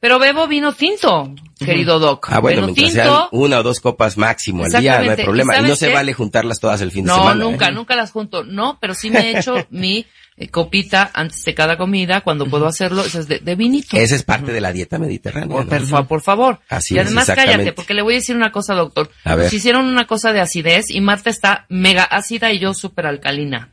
Pero 0.00 0.18
bebo 0.18 0.48
vino 0.48 0.72
tinto, 0.72 1.32
querido 1.64 2.00
Doc. 2.00 2.26
Ah, 2.28 2.40
bueno, 2.40 2.62
vino 2.62 2.72
mientras 2.74 2.92
sean 2.92 3.06
tinto. 3.06 3.28
una 3.30 3.60
o 3.60 3.62
dos 3.62 3.78
copas 3.78 4.16
máximo 4.18 4.64
al 4.64 4.72
día, 4.72 5.00
no 5.00 5.12
hay 5.12 5.22
problema. 5.24 5.56
¿Y 5.56 5.60
Y, 5.60 5.68
no 5.68 5.76
se 5.76 5.92
vale 5.92 6.12
juntarlas 6.12 6.58
todas 6.58 6.80
el 6.80 6.90
fin 6.90 7.04
de 7.04 7.08
No, 7.12 7.18
semana. 7.18 7.44
nunca, 7.44 7.68
¿eh? 7.68 7.72
nunca 7.72 7.94
las 7.94 8.10
junto. 8.10 8.42
No, 8.42 8.78
pero 8.80 8.94
sí 8.96 9.10
me 9.10 9.20
he 9.30 9.38
hecho 9.38 9.54
mi 9.70 10.04
copita 10.48 11.10
antes 11.14 11.42
de 11.44 11.54
cada 11.54 11.76
comida, 11.76 12.20
cuando 12.22 12.46
puedo 12.46 12.66
hacerlo, 12.66 13.04
eso 13.04 13.20
es 13.20 13.28
de, 13.28 13.38
de 13.40 13.54
vinito. 13.54 13.96
Esa 13.96 14.14
es 14.14 14.22
parte 14.22 14.52
de 14.52 14.60
la 14.60 14.72
dieta 14.72 14.98
mediterránea. 14.98 15.48
Por, 15.48 15.64
¿no? 15.64 15.70
por 15.70 15.86
fa- 15.86 16.08
por 16.08 16.22
favor. 16.22 16.60
Así 16.68 16.94
y 16.94 16.98
además 16.98 17.26
cállate, 17.26 17.72
porque 17.72 17.94
le 17.94 18.02
voy 18.02 18.14
a 18.14 18.16
decir 18.16 18.36
una 18.36 18.52
cosa, 18.52 18.74
doctor. 18.74 19.10
A 19.24 19.34
ver. 19.34 19.44
Nos 19.46 19.52
hicieron 19.54 19.86
una 19.86 20.06
cosa 20.06 20.32
de 20.32 20.40
acidez 20.40 20.90
y 20.90 21.00
Marta 21.00 21.30
está 21.30 21.66
mega 21.68 22.04
ácida 22.04 22.52
y 22.52 22.58
yo 22.58 22.74
súper 22.74 23.06
alcalina. 23.06 23.72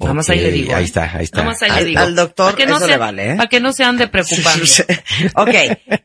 Nada 0.00 0.14
más 0.14 0.30
ahí 0.30 0.38
le 0.40 0.52
digo. 0.52 0.74
Ahí 0.76 0.82
¿eh? 0.82 0.86
está, 0.86 1.10
ahí 1.16 1.24
está. 1.24 1.38
Nada 1.38 1.50
más 1.50 1.62
ahí 1.62 1.70
Al- 1.70 1.78
le 1.78 1.84
digo. 1.86 2.00
al 2.00 2.14
doctor 2.14 2.52
Para 2.52 2.56
que 2.56 2.66
no 2.66 2.76
eso 2.76 2.84
se- 2.86 2.90
le 2.92 2.96
vale, 2.98 3.30
¿eh? 3.32 3.34
Para 3.36 3.48
que 3.48 3.60
no 3.60 3.72
se 3.72 3.82
ande 3.84 4.06
preocupando. 4.06 4.64
ok. 5.34 5.54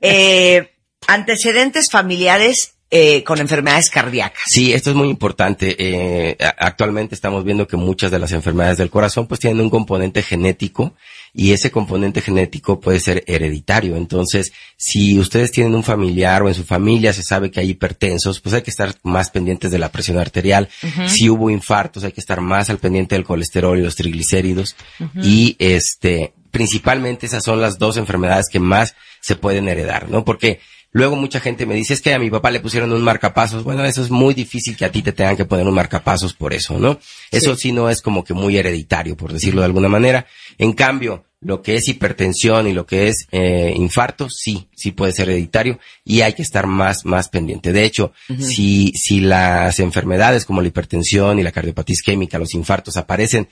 Eh, 0.02 0.74
antecedentes 1.08 1.92
familiares 1.92 2.76
eh, 2.90 3.24
con 3.24 3.40
enfermedades 3.40 3.90
cardíacas. 3.90 4.44
Sí, 4.46 4.72
esto 4.72 4.92
es 4.92 4.96
muy 4.96 5.10
importante. 5.10 5.76
Eh, 5.80 6.38
actualmente 6.58 7.16
estamos 7.16 7.44
viendo 7.44 7.68
que 7.68 7.76
muchas 7.76 8.12
de 8.12 8.20
las 8.20 8.32
enfermedades 8.32 8.78
del 8.78 8.92
corazón 8.92 9.26
pues 9.26 9.40
tienen 9.40 9.62
un 9.62 9.70
componente 9.72 10.22
genético 10.22 10.94
y 11.34 11.54
ese 11.54 11.72
componente 11.72 12.22
genético 12.22 12.80
puede 12.80 13.00
ser 13.00 13.24
hereditario. 13.26 13.96
Entonces, 13.96 14.54
si 14.78 15.18
ustedes 15.18 15.52
tienen 15.52 15.74
un 15.74 15.84
familiar 15.84 16.44
o 16.44 16.48
en 16.48 16.54
su 16.54 16.64
familia 16.64 17.14
se 17.14 17.24
sabe 17.24 17.50
que 17.50 17.60
hay 17.60 17.72
hipertensos, 17.72 18.40
pues 18.40 18.54
hay 18.54 18.62
que 18.62 18.70
estar 18.70 18.94
más 19.02 19.32
pendientes 19.32 19.72
de 19.72 19.80
la 19.80 19.92
presión 19.92 20.20
arterial. 20.20 20.70
Si 21.08 21.30
hubo 21.30 21.50
infartos, 21.50 22.04
hay 22.04 22.12
que 22.12 22.22
estar 22.22 22.42
más 22.42 22.70
al 22.70 22.78
pendiente 22.78 23.16
del 23.16 23.24
colesterol 23.24 23.78
y 23.80 23.82
los 23.82 23.96
triglicéridos. 23.96 24.76
Y 25.24 25.56
este, 25.58 26.34
principalmente 26.52 27.26
esas 27.26 27.44
son 27.44 27.60
las 27.60 27.80
dos 27.80 27.98
enfermedades 27.98 28.48
que 28.48 28.60
más 28.60 28.96
se 29.20 29.36
pueden 29.36 29.68
heredar, 29.68 30.10
¿no? 30.10 30.24
Porque 30.24 30.60
Luego 30.94 31.16
mucha 31.16 31.40
gente 31.40 31.66
me 31.66 31.74
dice, 31.74 31.96
es 31.96 32.02
que 32.02 32.14
a 32.14 32.20
mi 32.20 32.30
papá 32.30 32.52
le 32.52 32.60
pusieron 32.60 32.94
un 32.94 33.02
marcapasos. 33.02 33.64
Bueno, 33.64 33.84
eso 33.84 34.04
es 34.04 34.12
muy 34.12 34.36
difícil 34.36 34.78
que 34.78 34.86
a 34.86 34.92
ti 34.92 35.02
te 35.02 35.12
tengan 35.12 35.36
que 35.36 35.46
poner 35.46 35.68
un 35.68 35.74
marcapasos 35.74 36.36
por 36.36 36.54
eso, 36.54 36.78
¿no? 36.78 37.00
Eso 37.32 37.56
sí 37.56 37.72
no 37.72 37.90
es 37.90 38.02
como 38.02 38.24
que 38.24 38.36
muy 38.36 38.58
hereditario, 38.58 39.18
por 39.18 39.34
decirlo 39.34 39.62
de 39.62 39.66
alguna 39.66 39.90
manera. 39.90 40.28
En 40.60 40.74
cambio, 40.74 41.26
lo 41.42 41.64
que 41.64 41.76
es 41.76 41.88
hipertensión 41.88 42.68
y 42.68 42.74
lo 42.74 42.86
que 42.86 43.08
es 43.08 43.28
eh, 43.32 43.74
infarto, 43.76 44.30
sí, 44.30 44.70
sí 44.76 44.92
puede 44.92 45.14
ser 45.14 45.30
hereditario 45.30 45.80
y 46.06 46.22
hay 46.22 46.34
que 46.34 46.44
estar 46.44 46.68
más, 46.68 47.06
más 47.06 47.28
pendiente. 47.28 47.74
De 47.74 47.84
hecho, 47.84 48.14
si, 48.40 48.94
si 48.96 49.20
las 49.20 49.80
enfermedades 49.80 50.46
como 50.46 50.62
la 50.62 50.68
hipertensión 50.68 51.40
y 51.40 51.44
la 51.44 51.52
cardiopatía 51.52 51.94
isquémica, 51.94 52.38
los 52.38 52.54
infartos 52.54 52.98
aparecen 52.98 53.50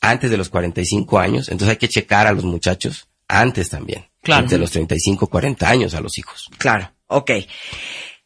antes 0.00 0.30
de 0.30 0.36
los 0.36 0.48
45 0.48 1.18
años, 1.18 1.48
entonces 1.48 1.70
hay 1.70 1.78
que 1.78 1.88
checar 1.88 2.28
a 2.28 2.32
los 2.32 2.44
muchachos 2.44 3.08
antes 3.40 3.70
también. 3.70 4.06
Claro. 4.22 4.46
De 4.48 4.58
los 4.58 4.70
35, 4.70 5.26
40 5.26 5.68
años 5.68 5.94
a 5.94 6.00
los 6.00 6.16
hijos. 6.18 6.48
Claro, 6.58 6.90
ok. 7.08 7.30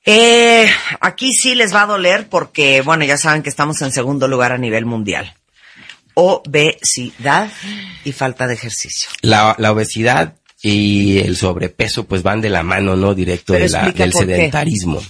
Eh, 0.05 0.70
aquí 1.01 1.35
sí 1.35 1.55
les 1.55 1.74
va 1.74 1.82
a 1.82 1.86
doler 1.86 2.28
porque, 2.28 2.80
bueno, 2.82 3.05
ya 3.05 3.16
saben 3.18 3.43
que 3.43 3.48
estamos 3.51 3.82
en 3.82 3.90
segundo 3.93 4.26
lugar 4.28 4.52
a 4.52 4.59
nivel 4.59 4.86
mundial. 4.86 5.35
Obesidad 6.14 7.51
y 8.05 8.12
falta 8.12 8.47
de 8.47 8.55
ejercicio. 8.55 9.09
La, 9.22 9.55
la 9.59 9.72
obesidad 9.72 10.35
y 10.62 11.18
el 11.18 11.36
sobrepeso 11.36 12.05
pues 12.05 12.22
van 12.22 12.40
de 12.40 12.51
la 12.51 12.62
mano, 12.62 12.97
¿no? 12.97 13.14
Directo 13.14 13.52
de 13.52 13.68
la- 13.68 13.90
del 13.90 14.12
qué. 14.12 14.18
sedentarismo. 14.18 15.01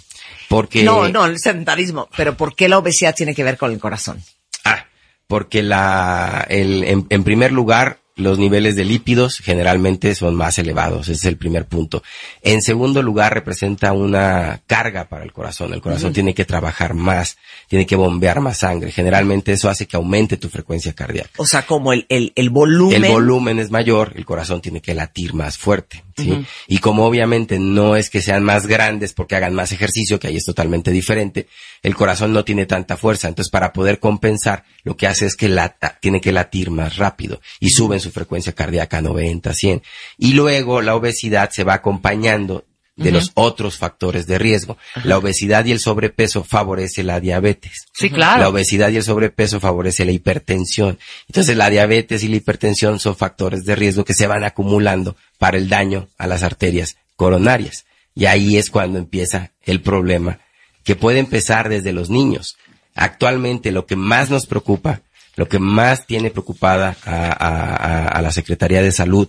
Porque, 0.48 0.82
No, 0.82 1.08
no, 1.08 1.26
el 1.26 1.38
sedentarismo. 1.38 2.08
Pero 2.16 2.36
¿por 2.36 2.54
qué 2.54 2.68
la 2.68 2.78
obesidad 2.78 3.14
tiene 3.14 3.34
que 3.34 3.44
ver 3.44 3.56
con 3.56 3.70
el 3.72 3.78
corazón? 3.78 4.22
Ah, 4.64 4.84
porque 5.26 5.62
la, 5.62 6.46
el, 6.48 6.84
en, 6.84 7.06
en 7.08 7.24
primer 7.24 7.52
lugar, 7.52 7.98
los 8.18 8.38
niveles 8.38 8.76
de 8.76 8.84
lípidos 8.84 9.38
generalmente 9.38 10.14
son 10.14 10.34
más 10.34 10.58
elevados. 10.58 11.08
Ese 11.08 11.12
es 11.12 11.24
el 11.24 11.36
primer 11.36 11.66
punto. 11.66 12.02
En 12.42 12.62
segundo 12.62 13.00
lugar, 13.00 13.32
representa 13.32 13.92
una 13.92 14.60
carga 14.66 15.08
para 15.08 15.24
el 15.24 15.32
corazón. 15.32 15.72
El 15.72 15.80
corazón 15.80 16.12
tiene 16.12 16.34
que 16.34 16.44
trabajar 16.44 16.94
más, 16.94 17.38
tiene 17.68 17.86
que 17.86 17.96
bombear 17.96 18.40
más 18.40 18.58
sangre. 18.58 18.90
Generalmente 18.90 19.52
eso 19.52 19.68
hace 19.68 19.86
que 19.86 19.96
aumente 19.96 20.36
tu 20.36 20.48
frecuencia 20.48 20.92
cardíaca. 20.92 21.30
O 21.36 21.46
sea, 21.46 21.64
como 21.64 21.92
el, 21.92 22.06
el, 22.08 22.32
el 22.34 22.50
volumen. 22.50 23.04
El 23.04 23.10
volumen 23.10 23.58
es 23.60 23.70
mayor, 23.70 24.12
el 24.16 24.24
corazón 24.24 24.60
tiene 24.60 24.80
que 24.80 24.94
latir 24.94 25.34
más 25.34 25.56
fuerte, 25.56 26.04
¿sí? 26.16 26.44
Y 26.66 26.78
como 26.78 27.06
obviamente 27.06 27.58
no 27.58 27.96
es 27.96 28.10
que 28.10 28.20
sean 28.20 28.42
más 28.42 28.66
grandes 28.66 29.12
porque 29.12 29.36
hagan 29.36 29.54
más 29.54 29.72
ejercicio, 29.72 30.18
que 30.18 30.26
ahí 30.26 30.36
es 30.36 30.44
totalmente 30.44 30.90
diferente, 30.90 31.46
el 31.82 31.94
corazón 31.94 32.32
no 32.32 32.44
tiene 32.44 32.66
tanta 32.66 32.96
fuerza. 32.96 33.28
Entonces, 33.28 33.50
para 33.50 33.72
poder 33.72 34.00
compensar, 34.00 34.64
lo 34.82 34.96
que 34.96 35.06
hace 35.06 35.26
es 35.26 35.36
que 35.36 35.48
lata, 35.48 35.98
tiene 36.00 36.20
que 36.20 36.32
latir 36.32 36.70
más 36.70 36.96
rápido 36.96 37.40
y 37.60 37.70
suben 37.70 38.00
su 38.00 38.07
frecuencia 38.10 38.52
cardíaca 38.52 38.98
a 38.98 39.02
90, 39.02 39.52
100. 39.52 39.82
Y 40.18 40.32
luego 40.32 40.82
la 40.82 40.94
obesidad 40.94 41.50
se 41.50 41.64
va 41.64 41.74
acompañando 41.74 42.64
de 42.98 43.12
los 43.12 43.30
otros 43.34 43.78
factores 43.78 44.26
de 44.26 44.38
riesgo. 44.38 44.76
La 45.04 45.18
obesidad 45.18 45.64
y 45.64 45.72
el 45.72 45.78
sobrepeso 45.78 46.42
favorece 46.42 47.04
la 47.04 47.20
diabetes. 47.20 47.86
Sí, 47.92 48.10
claro. 48.10 48.42
La 48.42 48.48
obesidad 48.48 48.90
y 48.90 48.96
el 48.96 49.04
sobrepeso 49.04 49.60
favorece 49.60 50.04
la 50.04 50.12
hipertensión. 50.12 50.98
Entonces 51.28 51.56
la 51.56 51.70
diabetes 51.70 52.24
y 52.24 52.28
la 52.28 52.36
hipertensión 52.36 52.98
son 52.98 53.16
factores 53.16 53.64
de 53.64 53.76
riesgo 53.76 54.04
que 54.04 54.14
se 54.14 54.26
van 54.26 54.44
acumulando 54.44 55.16
para 55.38 55.58
el 55.58 55.68
daño 55.68 56.08
a 56.18 56.26
las 56.26 56.42
arterias 56.42 56.96
coronarias. 57.14 57.86
Y 58.14 58.26
ahí 58.26 58.56
es 58.56 58.68
cuando 58.68 58.98
empieza 58.98 59.52
el 59.62 59.80
problema, 59.80 60.40
que 60.82 60.96
puede 60.96 61.20
empezar 61.20 61.68
desde 61.68 61.92
los 61.92 62.10
niños. 62.10 62.56
Actualmente 62.96 63.70
lo 63.70 63.86
que 63.86 63.94
más 63.94 64.28
nos 64.28 64.46
preocupa, 64.46 65.02
lo 65.38 65.48
que 65.48 65.58
más 65.60 66.06
tiene 66.06 66.30
preocupada 66.30 66.96
a, 67.04 67.14
a- 67.14 67.76
a- 67.76 68.08
a 68.08 68.22
la 68.22 68.30
Secretaría 68.32 68.82
de 68.82 68.90
Salud, 68.92 69.28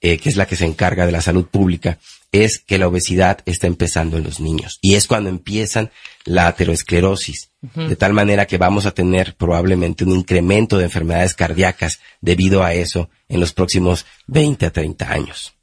eh, 0.00 0.18
que 0.18 0.28
es 0.28 0.36
la 0.36 0.46
que 0.46 0.56
se 0.56 0.66
encarga 0.66 1.06
de 1.06 1.12
la 1.12 1.20
salud 1.22 1.46
pública, 1.46 1.98
es 2.32 2.58
que 2.58 2.78
la 2.78 2.88
obesidad 2.88 3.38
está 3.46 3.68
empezando 3.68 4.18
en 4.18 4.24
los 4.24 4.40
niños. 4.40 4.78
Y 4.82 4.96
es 4.96 5.06
cuando 5.06 5.30
empiezan 5.30 5.90
la 6.24 6.48
aterosclerosis. 6.48 7.50
De 7.76 7.96
tal 7.96 8.12
manera 8.12 8.46
que 8.46 8.58
vamos 8.58 8.84
a 8.84 8.90
tener 8.90 9.36
probablemente 9.36 10.04
un 10.04 10.10
incremento 10.10 10.76
de 10.76 10.84
enfermedades 10.84 11.34
cardíacas 11.34 12.00
debido 12.20 12.62
a 12.64 12.74
eso 12.74 13.08
en 13.28 13.38
los 13.40 13.52
próximos 13.54 14.04
20 14.26 14.66
a 14.66 14.70
30 14.72 15.10
años. 15.10 15.54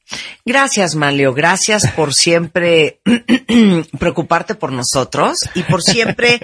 Gracias, 0.44 0.96
Manlio. 0.96 1.34
Gracias 1.34 1.92
por 1.92 2.14
siempre 2.14 3.00
preocuparte 4.00 4.56
por 4.56 4.72
nosotros 4.72 5.38
y 5.54 5.64
por 5.64 5.84
siempre, 5.84 6.42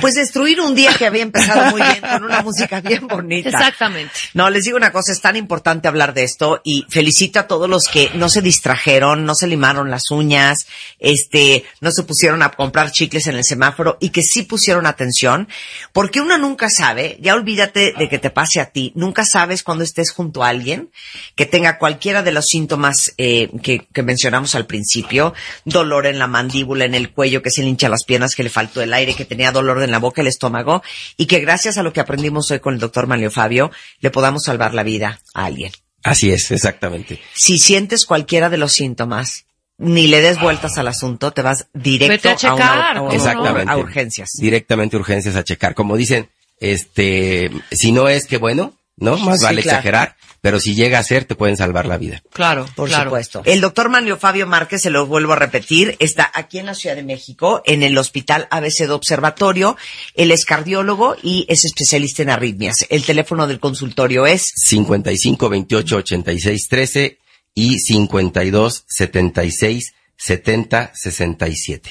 pues, 0.00 0.14
destruir 0.14 0.60
un 0.60 0.74
día 0.74 0.94
que 0.94 1.06
había 1.06 1.22
empezado 1.22 1.70
muy 1.70 1.82
bien 1.82 2.00
con 2.00 2.24
una 2.24 2.42
música 2.42 2.80
bien 2.80 3.06
bonita. 3.06 3.50
Exactamente. 3.50 4.14
No, 4.32 4.48
les 4.48 4.64
digo 4.64 4.76
una 4.76 4.92
cosa, 4.92 5.12
es 5.12 5.20
tan 5.20 5.36
importante 5.36 5.88
hablar 5.88 6.14
de 6.14 6.24
esto 6.24 6.60
y 6.64 6.86
felicito 6.88 7.38
a 7.38 7.46
todos 7.46 7.68
los 7.68 7.86
que 7.88 8.10
no 8.14 8.28
se 8.28 8.40
distrajeron, 8.40 9.26
no 9.26 9.34
se 9.34 9.46
limaron 9.46 9.90
las 9.90 10.10
uñas, 10.10 10.66
este, 10.98 11.64
no 11.80 11.90
se 11.90 12.02
pusieron 12.02 12.42
a 12.42 12.50
comprar 12.50 12.92
chicles 12.92 13.26
en 13.26 13.36
el 13.36 13.44
semáforo 13.44 13.98
y 14.00 14.08
que 14.08 14.22
sí 14.22 14.42
pusieron 14.42 14.86
atención, 14.86 15.48
porque 15.92 16.20
uno 16.20 16.38
nunca 16.38 16.70
sabe, 16.70 17.18
ya 17.20 17.34
olvídate 17.34 17.94
de 17.98 18.08
que 18.08 18.18
te 18.18 18.30
pase 18.30 18.60
a 18.60 18.70
ti, 18.70 18.92
nunca 18.94 19.24
sabes 19.24 19.62
cuando 19.62 19.84
estés 19.84 20.12
junto 20.12 20.42
a 20.42 20.48
alguien 20.48 20.90
que 21.34 21.46
tenga 21.46 21.78
cualquiera 21.78 22.22
de 22.22 22.32
los 22.32 22.46
síntomas 22.46 23.03
eh, 23.18 23.50
que, 23.62 23.86
que 23.92 24.02
mencionamos 24.02 24.54
al 24.54 24.66
principio, 24.66 25.34
dolor 25.64 26.06
en 26.06 26.18
la 26.18 26.26
mandíbula, 26.26 26.84
en 26.84 26.94
el 26.94 27.10
cuello, 27.10 27.42
que 27.42 27.50
se 27.50 27.62
le 27.62 27.68
hincha 27.68 27.88
las 27.88 28.04
piernas, 28.04 28.34
que 28.34 28.42
le 28.44 28.50
faltó 28.50 28.80
el 28.82 28.92
aire, 28.94 29.14
que 29.14 29.24
tenía 29.24 29.52
dolor 29.52 29.82
en 29.82 29.90
la 29.90 29.98
boca, 29.98 30.20
el 30.22 30.28
estómago, 30.28 30.82
y 31.16 31.26
que 31.26 31.40
gracias 31.40 31.78
a 31.78 31.82
lo 31.82 31.92
que 31.92 32.00
aprendimos 32.00 32.50
hoy 32.50 32.60
con 32.60 32.74
el 32.74 32.80
doctor 32.80 33.06
Manlio 33.06 33.30
Fabio, 33.30 33.70
le 34.00 34.10
podamos 34.10 34.44
salvar 34.44 34.74
la 34.74 34.82
vida 34.82 35.20
a 35.34 35.44
alguien. 35.46 35.72
Así 36.02 36.30
es, 36.30 36.50
exactamente. 36.50 37.20
Si 37.34 37.58
sientes 37.58 38.04
cualquiera 38.06 38.50
de 38.50 38.58
los 38.58 38.72
síntomas, 38.74 39.46
ni 39.78 40.06
le 40.06 40.20
des 40.20 40.38
vueltas 40.40 40.76
al 40.78 40.86
asunto, 40.88 41.32
te 41.32 41.42
vas 41.42 41.66
directo 41.72 42.28
a 42.30 42.36
checar, 42.36 42.56
una- 42.56 42.94
¿cómo 43.00 43.08
no? 43.08 43.14
Exactamente. 43.14 43.72
a 43.72 43.76
urgencias. 43.76 44.30
Directamente 44.38 44.96
urgencias 44.96 45.34
a 45.34 45.42
checar. 45.44 45.74
Como 45.74 45.96
dicen, 45.96 46.28
este, 46.60 47.50
si 47.70 47.92
no 47.92 48.08
es 48.08 48.26
que 48.26 48.36
bueno, 48.38 48.74
¿no? 48.96 49.16
Más 49.18 49.38
Sí, 49.40 49.44
vale 49.44 49.62
claro. 49.62 49.78
exagerar, 49.78 50.16
pero 50.44 50.60
si 50.60 50.74
llega 50.74 50.98
a 50.98 51.02
ser, 51.02 51.24
te 51.24 51.36
pueden 51.36 51.56
salvar 51.56 51.86
la 51.86 51.96
vida. 51.96 52.22
Claro, 52.30 52.66
Por 52.76 52.90
claro. 52.90 53.04
supuesto. 53.04 53.40
El 53.46 53.62
doctor 53.62 53.88
Manlio 53.88 54.18
Fabio 54.18 54.46
Márquez, 54.46 54.82
se 54.82 54.90
lo 54.90 55.06
vuelvo 55.06 55.32
a 55.32 55.36
repetir, 55.36 55.96
está 56.00 56.30
aquí 56.34 56.58
en 56.58 56.66
la 56.66 56.74
Ciudad 56.74 56.96
de 56.96 57.02
México, 57.02 57.62
en 57.64 57.82
el 57.82 57.96
Hospital 57.96 58.46
ABC 58.50 58.80
de 58.80 58.90
Observatorio. 58.90 59.78
Él 60.12 60.30
es 60.30 60.44
cardiólogo 60.44 61.16
y 61.22 61.46
es 61.48 61.64
especialista 61.64 62.20
en 62.20 62.28
arritmias. 62.28 62.84
El 62.90 63.06
teléfono 63.06 63.46
del 63.46 63.58
consultorio 63.58 64.26
es 64.26 64.52
55 64.54 65.48
28 65.48 65.96
86 65.96 66.68
13 66.68 67.18
y 67.54 67.78
52 67.78 68.84
76 68.86 69.94
70 70.18 70.92
67. 70.94 71.90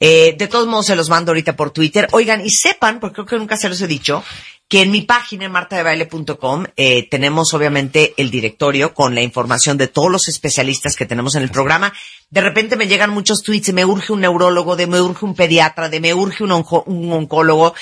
Eh, 0.00 0.36
de 0.38 0.48
todos 0.48 0.66
modos, 0.66 0.86
se 0.86 0.96
los 0.96 1.10
mando 1.10 1.32
ahorita 1.32 1.54
por 1.54 1.70
Twitter. 1.70 2.08
Oigan, 2.12 2.40
y 2.44 2.48
sepan, 2.48 2.98
porque 2.98 3.16
creo 3.16 3.26
que 3.26 3.36
nunca 3.36 3.58
se 3.58 3.68
los 3.68 3.78
he 3.82 3.86
dicho, 3.86 4.24
que 4.70 4.82
en 4.82 4.92
mi 4.92 5.00
página, 5.02 5.46
en 5.46 5.52
martadebaile.com, 5.52 6.64
eh, 6.76 7.08
tenemos 7.10 7.52
obviamente 7.54 8.14
el 8.16 8.30
directorio 8.30 8.94
con 8.94 9.16
la 9.16 9.20
información 9.20 9.76
de 9.76 9.88
todos 9.88 10.10
los 10.12 10.28
especialistas 10.28 10.94
que 10.94 11.06
tenemos 11.06 11.34
en 11.34 11.42
el 11.42 11.50
programa. 11.50 11.92
De 12.30 12.40
repente 12.40 12.76
me 12.76 12.86
llegan 12.86 13.10
muchos 13.10 13.42
tweets 13.42 13.66
de 13.66 13.72
me 13.72 13.84
urge 13.84 14.12
un 14.12 14.20
neurólogo, 14.20 14.76
de 14.76 14.86
me 14.86 15.00
urge 15.00 15.24
un 15.24 15.34
pediatra, 15.34 15.88
de 15.88 15.98
me 15.98 16.14
urge 16.14 16.44
un, 16.44 16.50
onco- 16.50 16.84
un 16.86 17.12
oncólogo. 17.12 17.74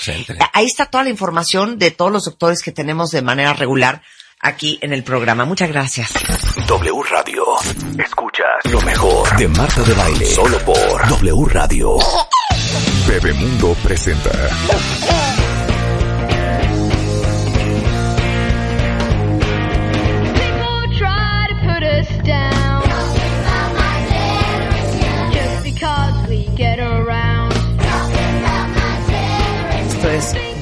Ahí 0.55 0.65
está 0.65 0.87
toda 0.87 1.05
la 1.05 1.11
información 1.11 1.79
de 1.79 1.91
todos 1.91 2.11
los 2.11 2.25
doctores 2.25 2.63
que 2.63 2.73
tenemos 2.73 3.11
de 3.11 3.21
manera 3.21 3.53
regular 3.53 4.01
aquí 4.41 4.79
en 4.81 4.95
el 4.95 5.05
programa. 5.05 5.45
Muchas 5.45 5.69
gracias. 5.69 6.11
W 6.67 7.03
Radio. 7.11 7.45
Escuchas 8.03 8.73
lo 8.73 8.81
mejor 8.81 9.37
de 9.37 9.47
Marta 9.49 9.83
de 9.83 9.93
Baile. 9.93 10.25
Solo 10.25 10.59
por 10.61 11.07
W 11.07 11.45
Radio. 11.53 11.99
Bebemundo 13.07 13.75
presenta. 13.85 14.31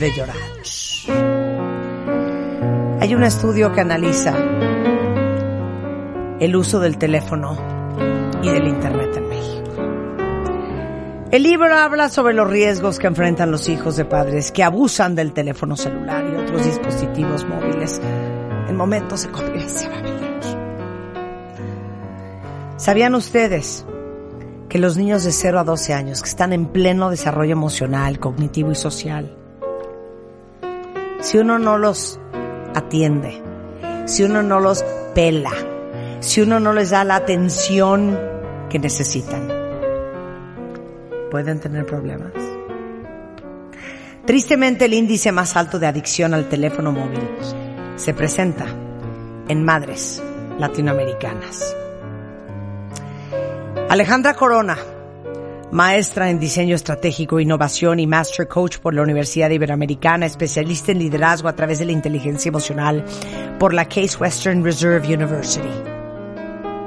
De 0.00 0.12
llorar. 0.12 0.36
Hay 3.00 3.14
un 3.14 3.22
estudio 3.22 3.72
que 3.72 3.80
analiza 3.80 4.34
el 6.40 6.56
uso 6.56 6.80
del 6.80 6.98
teléfono 6.98 7.56
y 8.42 8.50
del 8.50 8.68
Internet 8.68 9.16
en 9.16 9.28
México. 9.28 9.70
El 11.30 11.42
libro 11.42 11.74
habla 11.74 12.08
sobre 12.08 12.34
los 12.34 12.48
riesgos 12.48 12.98
que 12.98 13.06
enfrentan 13.06 13.50
los 13.50 13.68
hijos 13.68 13.96
de 13.96 14.04
padres 14.04 14.52
que 14.52 14.62
abusan 14.62 15.14
del 15.14 15.32
teléfono 15.32 15.76
celular 15.76 16.24
y 16.30 16.36
otros 16.36 16.64
dispositivos 16.64 17.46
móviles 17.46 18.00
en 18.68 18.76
momentos 18.76 19.22
de 19.22 19.30
convivencia 19.30 19.90
familiar. 19.90 20.26
¿Sabían 22.76 23.14
ustedes 23.14 23.86
que 24.68 24.78
los 24.78 24.96
niños 24.98 25.24
de 25.24 25.32
0 25.32 25.60
a 25.60 25.64
12 25.64 25.94
años 25.94 26.22
que 26.22 26.28
están 26.28 26.52
en 26.52 26.66
pleno 26.66 27.08
desarrollo 27.08 27.52
emocional, 27.52 28.18
cognitivo 28.18 28.72
y 28.72 28.74
social, 28.74 29.45
si 31.20 31.38
uno 31.38 31.58
no 31.58 31.78
los 31.78 32.20
atiende, 32.74 33.42
si 34.06 34.22
uno 34.24 34.42
no 34.42 34.60
los 34.60 34.84
pela, 35.14 35.52
si 36.20 36.42
uno 36.42 36.60
no 36.60 36.72
les 36.72 36.90
da 36.90 37.04
la 37.04 37.16
atención 37.16 38.18
que 38.68 38.78
necesitan, 38.78 39.48
pueden 41.30 41.60
tener 41.60 41.86
problemas? 41.86 42.32
Tristemente 44.24 44.86
el 44.86 44.94
índice 44.94 45.30
más 45.30 45.56
alto 45.56 45.78
de 45.78 45.86
adicción 45.86 46.34
al 46.34 46.48
teléfono 46.48 46.90
móvil 46.90 47.28
se 47.94 48.12
presenta 48.12 48.66
en 49.48 49.64
madres 49.64 50.22
latinoamericanas. 50.58 51.76
Alejandra 53.88 54.34
Corona, 54.34 54.76
maestra 55.72 56.30
en 56.30 56.38
diseño 56.38 56.74
estratégico, 56.74 57.40
innovación 57.40 58.00
y 58.00 58.06
master 58.06 58.48
coach 58.48 58.78
por 58.78 58.94
la 58.94 59.02
Universidad 59.02 59.50
Iberoamericana, 59.50 60.26
especialista 60.26 60.92
en 60.92 60.98
liderazgo 60.98 61.48
a 61.48 61.56
través 61.56 61.78
de 61.78 61.86
la 61.86 61.92
inteligencia 61.92 62.48
emocional 62.48 63.04
por 63.58 63.74
la 63.74 63.86
Case 63.86 64.16
Western 64.18 64.64
Reserve 64.64 65.06
University. 65.12 65.68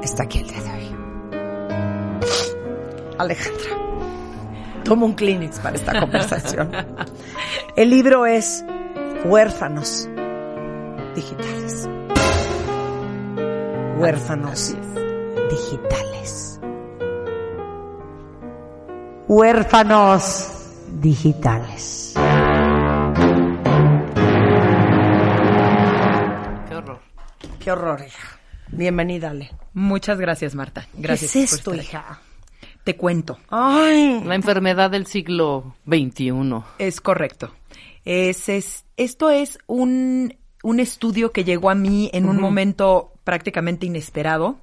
Está 0.04 0.24
aquí 0.24 0.40
el 0.40 0.48
día 0.48 0.62
de 0.62 0.70
hoy. 0.72 0.96
Alejandra, 3.18 3.70
toma 4.84 5.06
un 5.06 5.14
Kleenex 5.14 5.60
para 5.60 5.76
esta 5.76 6.00
conversación. 6.00 6.72
El 7.76 7.90
libro 7.90 8.26
es 8.26 8.64
Huérfanos 9.26 10.10
Digitales. 11.16 11.90
Huérfanos 13.98 14.76
digitales. 15.50 16.09
Huérfanos 19.30 20.50
digitales. 21.00 22.14
Qué 26.68 26.76
horror. 26.76 27.00
Qué 27.60 27.72
horror, 27.72 28.02
hija. 28.08 28.40
Bienvenida, 28.72 29.30
Ale. 29.30 29.52
Muchas 29.76 30.18
gracias, 30.20 30.56
Marta. 30.56 30.88
Gracias. 30.96 31.32
¿Qué 31.32 31.44
es 31.44 31.52
por 31.52 31.58
esto, 31.60 31.74
estar 31.74 31.86
hija? 31.86 32.22
Te 32.84 32.96
cuento. 32.98 33.38
Ay, 33.50 34.20
La 34.26 34.34
enfermedad 34.34 34.90
del 34.90 35.06
siglo 35.06 35.76
XXI. 35.88 36.32
Es 36.80 37.00
correcto. 37.00 37.54
Es, 38.06 38.50
es- 38.50 38.86
esto 38.98 39.30
es 39.30 39.60
un, 39.68 40.36
un 40.64 40.80
estudio 40.80 41.32
que 41.32 41.44
llegó 41.44 41.70
a 41.70 41.76
mí 41.76 42.10
en 42.14 42.28
un 42.28 42.42
momento 42.42 43.14
prácticamente 43.24 43.86
inesperado. 43.86 44.58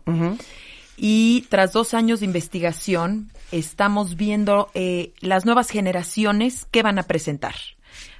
Y 0.96 1.42
tras 1.50 1.72
dos 1.72 1.94
años 1.94 2.18
de 2.18 2.26
investigación, 2.26 3.30
estamos 3.52 4.16
viendo 4.16 4.70
eh, 4.74 5.12
las 5.20 5.44
nuevas 5.44 5.70
generaciones 5.70 6.66
que 6.70 6.82
van 6.82 6.98
a 6.98 7.04
presentar. 7.04 7.54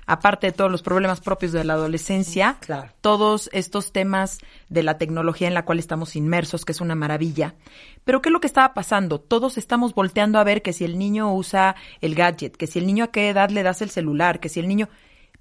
Aparte 0.09 0.47
de 0.47 0.53
todos 0.53 0.71
los 0.71 0.83
problemas 0.83 1.21
propios 1.21 1.51
de 1.51 1.65
la 1.65 1.73
adolescencia, 1.73 2.59
Claro. 2.61 2.93
todos 3.01 3.51
estos 3.53 3.91
temas 3.91 4.39
de 4.69 4.85
la 4.85 4.99
tecnología 4.99 5.49
en 5.49 5.55
la 5.55 5.65
cual 5.65 5.81
estamos 5.81 6.15
inmersos, 6.15 6.65
que 6.65 6.71
es 6.71 6.81
una 6.81 6.95
maravilla. 6.95 7.57
Pero 8.05 8.23
¿qué 8.23 8.29
es 8.29 8.33
lo 8.33 8.41
que 8.41 8.47
estaba 8.47 8.73
pasando? 8.73 9.19
Todos 9.21 9.59
estamos 9.59 9.95
volteando 9.95 10.39
a 10.39 10.45
ver 10.45 10.63
que 10.63 10.73
si 10.73 10.85
el 10.85 10.97
niño 10.97 11.35
usa 11.35 11.75
el 12.01 12.15
gadget, 12.15 12.57
que 12.57 12.69
si 12.69 12.79
el 12.79 12.87
niño 12.87 13.03
a 13.05 13.09
qué 13.09 13.29
edad 13.31 13.51
le 13.51 13.65
das 13.65 13.83
el 13.83 13.91
celular, 13.91 14.39
que 14.39 14.49
si 14.49 14.61
el 14.61 14.69
niño... 14.69 14.89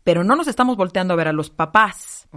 Pero 0.03 0.23
no 0.23 0.35
nos 0.35 0.47
estamos 0.47 0.77
volteando 0.77 1.13
a 1.13 1.17
ver 1.17 1.27
a 1.27 1.33
los 1.33 1.49
papás. 1.49 2.27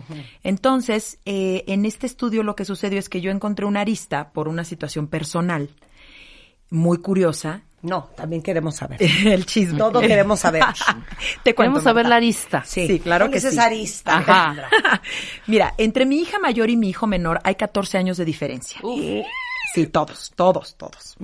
Entonces, 0.43 1.19
eh, 1.27 1.65
en 1.67 1.85
este 1.85 2.07
estudio 2.07 2.43
lo 2.43 2.57
que 2.57 2.65
sucedió 2.65 2.99
es 2.99 3.11
que 3.11 3.21
yo 3.21 3.31
encontré 3.31 3.67
una 3.67 3.81
arista 3.81 4.31
por 4.33 4.49
una 4.49 4.65
situación 4.65 5.07
personal 5.07 5.71
muy 6.71 6.99
curiosa. 6.99 7.63
no, 7.83 8.11
también 8.17 8.43
queremos 8.43 8.77
saber. 8.77 8.99
el 9.27 9.47
chisme. 9.47 9.79
Todo 9.79 10.01
queremos 10.01 10.41
saber. 10.41 10.63
Te 11.43 11.55
cuento, 11.55 11.73
Queremos 11.75 11.83
saber 11.83 12.05
Marta. 12.05 12.09
la 12.09 12.17
arista. 12.17 12.63
Sí, 12.65 13.01
claro 13.01 13.27
¿Cuál 13.27 13.33
que 13.33 13.39
es 13.39 13.45
sí. 13.45 13.49
esa 13.51 13.65
arista, 13.65 14.19
Ajá. 14.19 14.71
Mira, 15.47 15.75
entre 15.79 16.05
mi 16.07 16.21
hija 16.21 16.39
mayor 16.39 16.71
y 16.71 16.77
mi 16.77 16.89
hijo 16.91 17.07
menor 17.07 17.41
hay 17.45 17.55
14 17.55 17.99
años 17.99 18.17
de 18.17 18.25
diferencia. 18.25 18.81
Sí, 19.75 19.87
todos, 19.87 20.33
todos, 20.35 20.77
todos. 20.77 21.15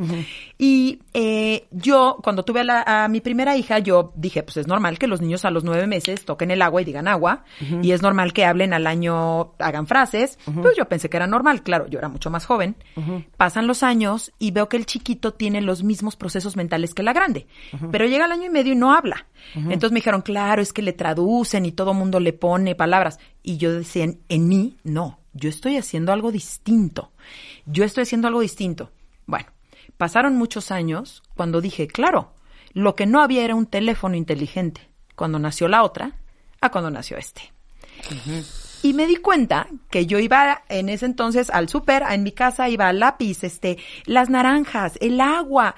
Y 0.58 1.00
eh, 1.14 1.66
yo, 1.70 2.18
cuando 2.22 2.44
tuve 2.44 2.60
a, 2.60 2.64
la- 2.64 2.84
a 3.04 3.08
mi 3.08 3.20
primera 3.20 3.56
hija, 3.56 3.78
yo 3.78 4.12
dije, 4.16 4.42
pues 4.42 4.56
es 4.58 4.66
normal 4.66 4.98
que 4.98 5.06
los 5.06 5.20
niños 5.22 5.44
a 5.44 5.50
los 5.50 5.64
nueve 5.64 5.86
meses 5.86 6.24
toquen 6.24 6.50
el 6.50 6.60
agua 6.62 6.82
y 6.82 6.84
digan 6.84 7.08
agua, 7.08 7.44
y 7.82 7.92
es 7.92 8.02
normal 8.02 8.32
que 8.32 8.44
hablen 8.44 8.74
al 8.74 8.86
año, 8.86 9.54
hagan 9.58 9.86
frases. 9.86 10.38
Pues 10.62 10.76
yo 10.76 10.84
pensé 10.88 11.08
que 11.08 11.16
era 11.16 11.26
normal, 11.26 11.62
claro, 11.62 11.86
yo 11.88 11.98
era 11.98 12.08
mucho 12.08 12.30
más 12.30 12.44
joven. 12.46 12.76
Pasan 13.36 13.66
los 13.66 13.82
años 13.82 14.32
y 14.38 14.50
veo 14.50 14.68
que 14.68 14.76
el 14.76 14.86
chiquito 14.86 15.32
tiene 15.32 15.60
los 15.62 15.82
mismos 15.82 16.16
procesos 16.16 16.56
mentales 16.56 16.94
que 16.94 17.02
la 17.02 17.12
grande, 17.12 17.46
pero 17.90 18.06
llega 18.06 18.26
al 18.26 18.32
año 18.32 18.44
y 18.46 18.50
medio 18.50 18.72
y 18.72 18.76
no 18.76 18.92
habla. 18.94 19.26
Entonces 19.54 19.92
me 19.92 19.98
dijeron, 20.00 20.22
claro, 20.22 20.60
es 20.62 20.72
que 20.72 20.82
le 20.82 20.92
traducen 20.92 21.64
y 21.66 21.72
todo 21.72 21.94
mundo 21.94 22.20
le 22.20 22.32
pone 22.32 22.74
palabras. 22.74 23.18
Y 23.42 23.56
yo 23.56 23.72
decía, 23.72 24.04
en, 24.04 24.20
en 24.28 24.48
mí, 24.48 24.76
no, 24.84 25.18
yo 25.32 25.48
estoy 25.48 25.76
haciendo 25.76 26.12
algo 26.12 26.30
distinto. 26.32 27.10
Yo 27.66 27.84
estoy 27.84 28.02
haciendo 28.02 28.28
algo 28.28 28.40
distinto. 28.40 28.90
Bueno, 29.26 29.46
pasaron 29.96 30.36
muchos 30.36 30.70
años 30.70 31.22
cuando 31.34 31.60
dije, 31.60 31.86
claro, 31.86 32.32
lo 32.72 32.94
que 32.94 33.06
no 33.06 33.22
había 33.22 33.44
era 33.44 33.54
un 33.54 33.66
teléfono 33.66 34.16
inteligente. 34.16 34.88
Cuando 35.14 35.38
nació 35.38 35.68
la 35.68 35.82
otra, 35.82 36.18
a 36.60 36.70
cuando 36.70 36.90
nació 36.90 37.16
este. 37.16 37.52
Y 38.82 38.92
me 38.92 39.06
di 39.06 39.16
cuenta 39.16 39.68
que 39.88 40.06
yo 40.06 40.18
iba 40.18 40.62
en 40.68 40.88
ese 40.88 41.06
entonces 41.06 41.48
al 41.50 41.68
súper, 41.68 42.02
en 42.10 42.22
mi 42.22 42.32
casa 42.32 42.68
iba 42.68 42.88
al 42.88 42.98
lápiz, 42.98 43.44
este, 43.44 43.78
las 44.04 44.28
naranjas, 44.28 44.98
el 45.00 45.20
agua. 45.20 45.74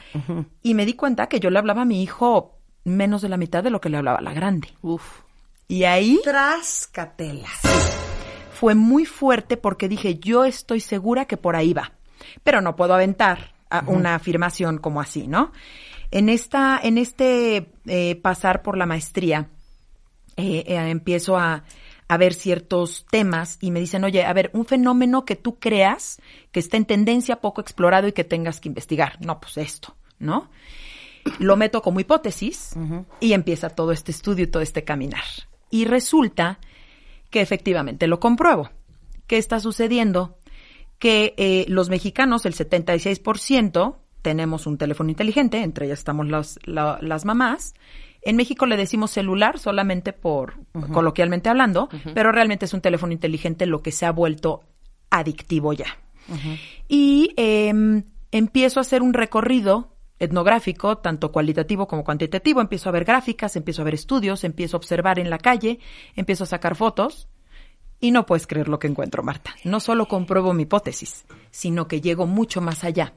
Y 0.62 0.74
me 0.74 0.86
di 0.86 0.94
cuenta 0.94 1.28
que 1.28 1.38
yo 1.38 1.50
le 1.50 1.58
hablaba 1.58 1.82
a 1.82 1.84
mi 1.84 2.02
hijo 2.02 2.58
menos 2.84 3.22
de 3.22 3.28
la 3.28 3.36
mitad 3.36 3.62
de 3.62 3.70
lo 3.70 3.80
que 3.80 3.90
le 3.90 3.98
hablaba 3.98 4.18
a 4.18 4.22
la 4.22 4.32
grande. 4.32 4.68
Uf. 4.82 5.20
Y 5.68 5.84
ahí 5.84 6.20
Trascatela. 6.24 7.48
Fue 8.58 8.74
muy 8.74 9.04
fuerte 9.04 9.56
porque 9.56 9.88
dije, 9.88 10.18
yo 10.18 10.44
estoy 10.44 10.80
segura 10.80 11.26
que 11.26 11.36
por 11.36 11.56
ahí 11.56 11.72
va. 11.74 11.92
Pero 12.42 12.60
no 12.60 12.74
puedo 12.76 12.94
aventar 12.94 13.52
a- 13.70 13.84
una 13.86 14.14
afirmación 14.14 14.78
como 14.78 15.00
así, 15.00 15.26
¿no? 15.28 15.52
En 16.10 16.28
esta, 16.28 16.78
en 16.82 16.98
este 16.98 17.70
eh, 17.86 18.16
pasar 18.16 18.62
por 18.62 18.78
la 18.78 18.86
maestría, 18.86 19.48
eh, 20.36 20.64
eh, 20.66 20.76
empiezo 20.90 21.36
a, 21.36 21.64
a 22.08 22.16
ver 22.16 22.32
ciertos 22.34 23.04
temas 23.10 23.58
y 23.60 23.70
me 23.70 23.80
dicen, 23.80 24.04
oye, 24.04 24.24
a 24.24 24.32
ver, 24.32 24.50
un 24.54 24.64
fenómeno 24.66 25.24
que 25.24 25.36
tú 25.36 25.58
creas 25.58 26.20
que 26.52 26.60
está 26.60 26.76
en 26.76 26.84
tendencia 26.86 27.40
poco 27.40 27.60
explorado 27.60 28.06
y 28.08 28.12
que 28.12 28.24
tengas 28.24 28.60
que 28.60 28.68
investigar. 28.68 29.18
No, 29.20 29.40
pues 29.40 29.56
esto, 29.58 29.96
¿no? 30.18 30.48
Lo 31.40 31.56
meto 31.56 31.82
como 31.82 31.98
hipótesis 32.00 32.74
y 33.20 33.32
empieza 33.32 33.68
todo 33.70 33.90
este 33.92 34.12
estudio 34.12 34.44
y 34.44 34.48
todo 34.48 34.62
este 34.62 34.84
caminar. 34.84 35.24
Y 35.70 35.84
resulta 35.86 36.60
que 37.36 37.42
efectivamente 37.42 38.06
lo 38.06 38.18
compruebo. 38.18 38.70
¿Qué 39.26 39.36
está 39.36 39.60
sucediendo? 39.60 40.38
Que 40.98 41.34
eh, 41.36 41.66
los 41.68 41.90
mexicanos, 41.90 42.46
el 42.46 42.54
76%, 42.54 43.96
tenemos 44.22 44.66
un 44.66 44.78
teléfono 44.78 45.10
inteligente, 45.10 45.58
entre 45.62 45.84
ellas 45.84 45.98
estamos 45.98 46.26
las, 46.28 46.58
la- 46.64 46.98
las 47.02 47.26
mamás. 47.26 47.74
En 48.22 48.36
México 48.36 48.64
le 48.64 48.78
decimos 48.78 49.10
celular 49.10 49.58
solamente 49.58 50.14
por 50.14 50.54
coloquialmente 50.94 51.50
hablando, 51.50 51.90
pero 52.14 52.32
realmente 52.32 52.64
es 52.64 52.72
un 52.72 52.80
teléfono 52.80 53.12
inteligente 53.12 53.66
lo 53.66 53.82
que 53.82 53.92
se 53.92 54.06
ha 54.06 54.12
vuelto 54.12 54.62
adictivo 55.10 55.74
ya. 55.74 55.98
Y 56.88 57.34
em, 57.36 58.04
empiezo 58.32 58.80
a 58.80 58.82
hacer 58.82 59.02
un 59.02 59.12
recorrido 59.12 59.94
etnográfico, 60.18 60.98
tanto 60.98 61.32
cualitativo 61.32 61.86
como 61.86 62.04
cuantitativo. 62.04 62.60
Empiezo 62.60 62.88
a 62.88 62.92
ver 62.92 63.04
gráficas, 63.04 63.56
empiezo 63.56 63.82
a 63.82 63.84
ver 63.84 63.94
estudios, 63.94 64.44
empiezo 64.44 64.76
a 64.76 64.78
observar 64.78 65.18
en 65.18 65.30
la 65.30 65.38
calle, 65.38 65.78
empiezo 66.14 66.44
a 66.44 66.48
sacar 66.48 66.76
fotos. 66.76 67.28
Y 67.98 68.10
no 68.10 68.26
puedes 68.26 68.46
creer 68.46 68.68
lo 68.68 68.78
que 68.78 68.88
encuentro, 68.88 69.22
Marta. 69.22 69.54
No 69.64 69.80
solo 69.80 70.06
compruebo 70.06 70.52
mi 70.52 70.64
hipótesis, 70.64 71.24
sino 71.50 71.88
que 71.88 72.00
llego 72.00 72.26
mucho 72.26 72.60
más 72.60 72.84
allá. 72.84 73.14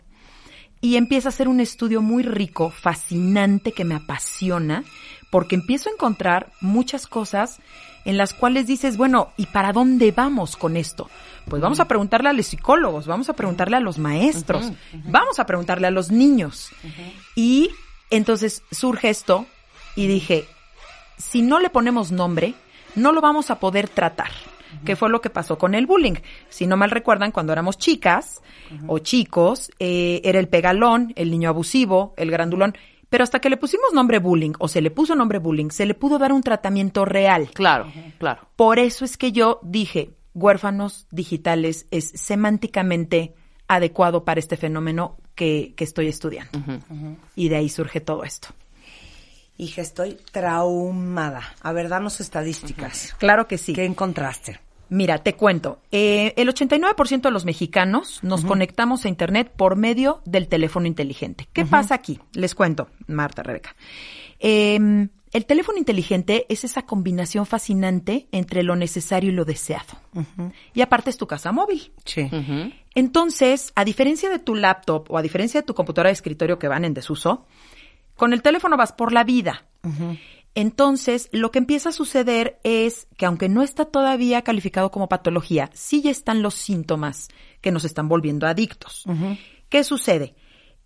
Y 0.82 0.96
empieza 0.96 1.30
a 1.30 1.34
ser 1.34 1.50
un 1.50 1.60
estudio 1.60 2.02
muy 2.02 2.24
rico, 2.24 2.70
fascinante, 2.70 3.74
que 3.74 3.84
me 3.84 3.96
apasiona, 3.96 4.86
porque 5.30 5.56
empiezo 5.56 5.90
a 5.90 5.94
encontrar 5.94 6.54
muchas 6.62 7.06
cosas 7.06 7.60
en 8.06 8.18
las 8.18 8.34
cuales 8.34 8.68
dices, 8.68 8.96
bueno, 8.96 9.34
¿y 9.36 9.48
para 9.48 9.74
dónde 9.74 10.12
vamos 10.12 10.56
con 10.56 10.78
esto? 10.78 11.10
Pues 11.50 11.62
vamos 11.62 11.80
a 11.80 11.88
preguntarle 11.88 12.30
a 12.30 12.34
los 12.34 12.46
psicólogos, 12.46 13.08
vamos 13.08 13.30
a 13.30 13.34
preguntarle 13.34 13.78
a 13.78 13.80
los 13.80 13.98
maestros, 13.98 14.72
vamos 15.06 15.40
a 15.40 15.46
preguntarle 15.46 15.88
a 15.88 15.92
los 15.92 16.12
niños. 16.12 16.72
Y 17.36 17.72
entonces 18.10 18.64
surge 18.72 19.10
esto 19.10 19.46
y 19.96 20.08
dije, 20.08 20.46
si 21.18 21.42
no 21.42 21.60
le 21.60 21.70
ponemos 21.70 22.12
nombre, 22.12 22.54
no 22.96 23.12
lo 23.12 23.22
vamos 23.22 23.52
a 23.52 23.60
poder 23.60 23.90
tratar. 23.90 24.32
¿Qué 24.86 24.96
fue 24.96 25.10
lo 25.10 25.22
que 25.22 25.30
pasó 25.30 25.58
con 25.58 25.74
el 25.74 25.88
bullying? 25.88 26.16
Si 26.50 26.68
no 26.68 26.78
mal 26.78 26.92
recuerdan, 26.92 27.32
cuando 27.32 27.54
éramos 27.54 27.78
chicas 27.78 28.42
o 28.88 29.00
chicos, 29.00 29.72
eh, 29.80 30.22
era 30.24 30.40
el 30.40 30.48
pegalón, 30.48 31.14
el 31.16 31.32
niño 31.32 31.50
abusivo, 31.50 32.14
el 32.18 32.30
grandulón. 32.30 32.76
Pero 33.10 33.24
hasta 33.24 33.40
que 33.40 33.50
le 33.50 33.58
pusimos 33.58 33.92
nombre 33.94 34.20
bullying 34.20 34.54
o 34.60 34.68
se 34.68 34.82
le 34.82 34.92
puso 34.92 35.16
nombre 35.16 35.40
bullying, 35.40 35.70
se 35.72 35.88
le 35.88 35.96
pudo 35.96 36.20
dar 36.20 36.32
un 36.32 36.44
tratamiento 36.44 37.06
real. 37.06 37.50
Claro, 37.54 37.92
claro. 38.20 38.48
Por 38.56 38.78
eso 38.78 39.04
es 39.04 39.18
que 39.18 39.32
yo 39.32 39.60
dije, 39.64 40.12
huérfanos 40.34 41.08
digitales 41.12 41.88
es 41.92 42.12
semánticamente 42.16 43.34
adecuado 43.68 44.26
para 44.26 44.40
este 44.40 44.58
fenómeno 44.58 45.18
que, 45.36 45.74
que 45.76 45.84
estoy 45.84 46.08
estudiando. 46.08 46.60
Y 47.36 47.50
de 47.50 47.56
ahí 47.56 47.70
surge 47.70 48.02
todo 48.02 48.24
esto. 48.24 48.50
Hija, 49.58 49.82
estoy 49.82 50.18
traumada. 50.32 51.54
A 51.62 51.74
ver, 51.74 51.90
danos 51.90 52.20
estadísticas. 52.22 53.16
Claro 53.20 53.48
que 53.48 53.58
sí. 53.58 53.74
¿Qué 53.74 53.86
encontraste? 53.86 54.60
Mira, 54.90 55.20
te 55.20 55.36
cuento. 55.36 55.82
Eh, 55.92 56.34
el 56.36 56.48
89% 56.48 57.22
de 57.22 57.32
los 57.32 57.46
mexicanos 57.46 58.24
nos 58.24 58.44
conectamos 58.44 59.06
a 59.06 59.10
Internet 59.10 59.52
por 59.56 59.76
medio 59.76 60.22
del 60.26 60.48
teléfono 60.48 60.88
inteligente. 60.88 61.48
¿Qué 61.54 61.66
pasa 61.66 61.94
aquí? 61.94 62.20
Les 62.34 62.56
cuento, 62.56 62.90
Marta, 63.08 63.44
Rebeca. 63.44 63.76
Eh, 64.40 65.10
el 65.32 65.46
teléfono 65.46 65.78
inteligente 65.78 66.46
es 66.50 66.64
esa 66.64 66.84
combinación 66.86 67.46
fascinante 67.46 68.28
entre 68.32 68.64
lo 68.64 68.76
necesario 68.76 69.30
y 69.30 69.34
lo 69.34 69.46
deseado. 69.46 70.00
Y 70.74 70.82
aparte 70.82 71.10
es 71.10 71.18
tu 71.18 71.28
casa 71.28 71.52
móvil. 71.52 71.92
Sí. 72.06 72.30
Entonces, 72.96 73.72
a 73.76 73.86
diferencia 73.86 74.30
de 74.30 74.40
tu 74.40 74.56
laptop 74.56 75.06
o 75.10 75.18
a 75.18 75.22
diferencia 75.22 75.62
de 75.62 75.68
tu 75.68 75.76
computadora 75.76 76.10
de 76.10 76.14
escritorio 76.14 76.58
que 76.58 76.68
van 76.68 76.86
en 76.86 76.94
desuso, 76.94 77.46
con 78.16 78.34
el 78.34 78.42
teléfono 78.42 78.76
vas 78.76 78.92
por 78.92 79.14
la 79.14 79.24
vida. 79.24 79.68
Entonces, 80.56 81.30
lo 81.32 81.52
que 81.52 81.60
empieza 81.60 81.90
a 81.90 81.94
suceder 81.94 82.60
es 82.64 83.08
que 83.16 83.26
aunque 83.28 83.50
no 83.50 83.62
está 83.62 83.86
todavía 83.86 84.42
calificado 84.42 84.90
como 84.90 85.08
patología, 85.08 85.70
sí 85.74 86.02
ya 86.02 86.12
están 86.12 86.42
los 86.42 86.56
síntomas 86.56 87.30
que 87.62 87.72
nos 87.72 87.86
están 87.86 88.10
volviendo 88.10 88.48
adictos. 88.48 89.06
¿Qué 89.70 89.84
sucede? 89.84 90.36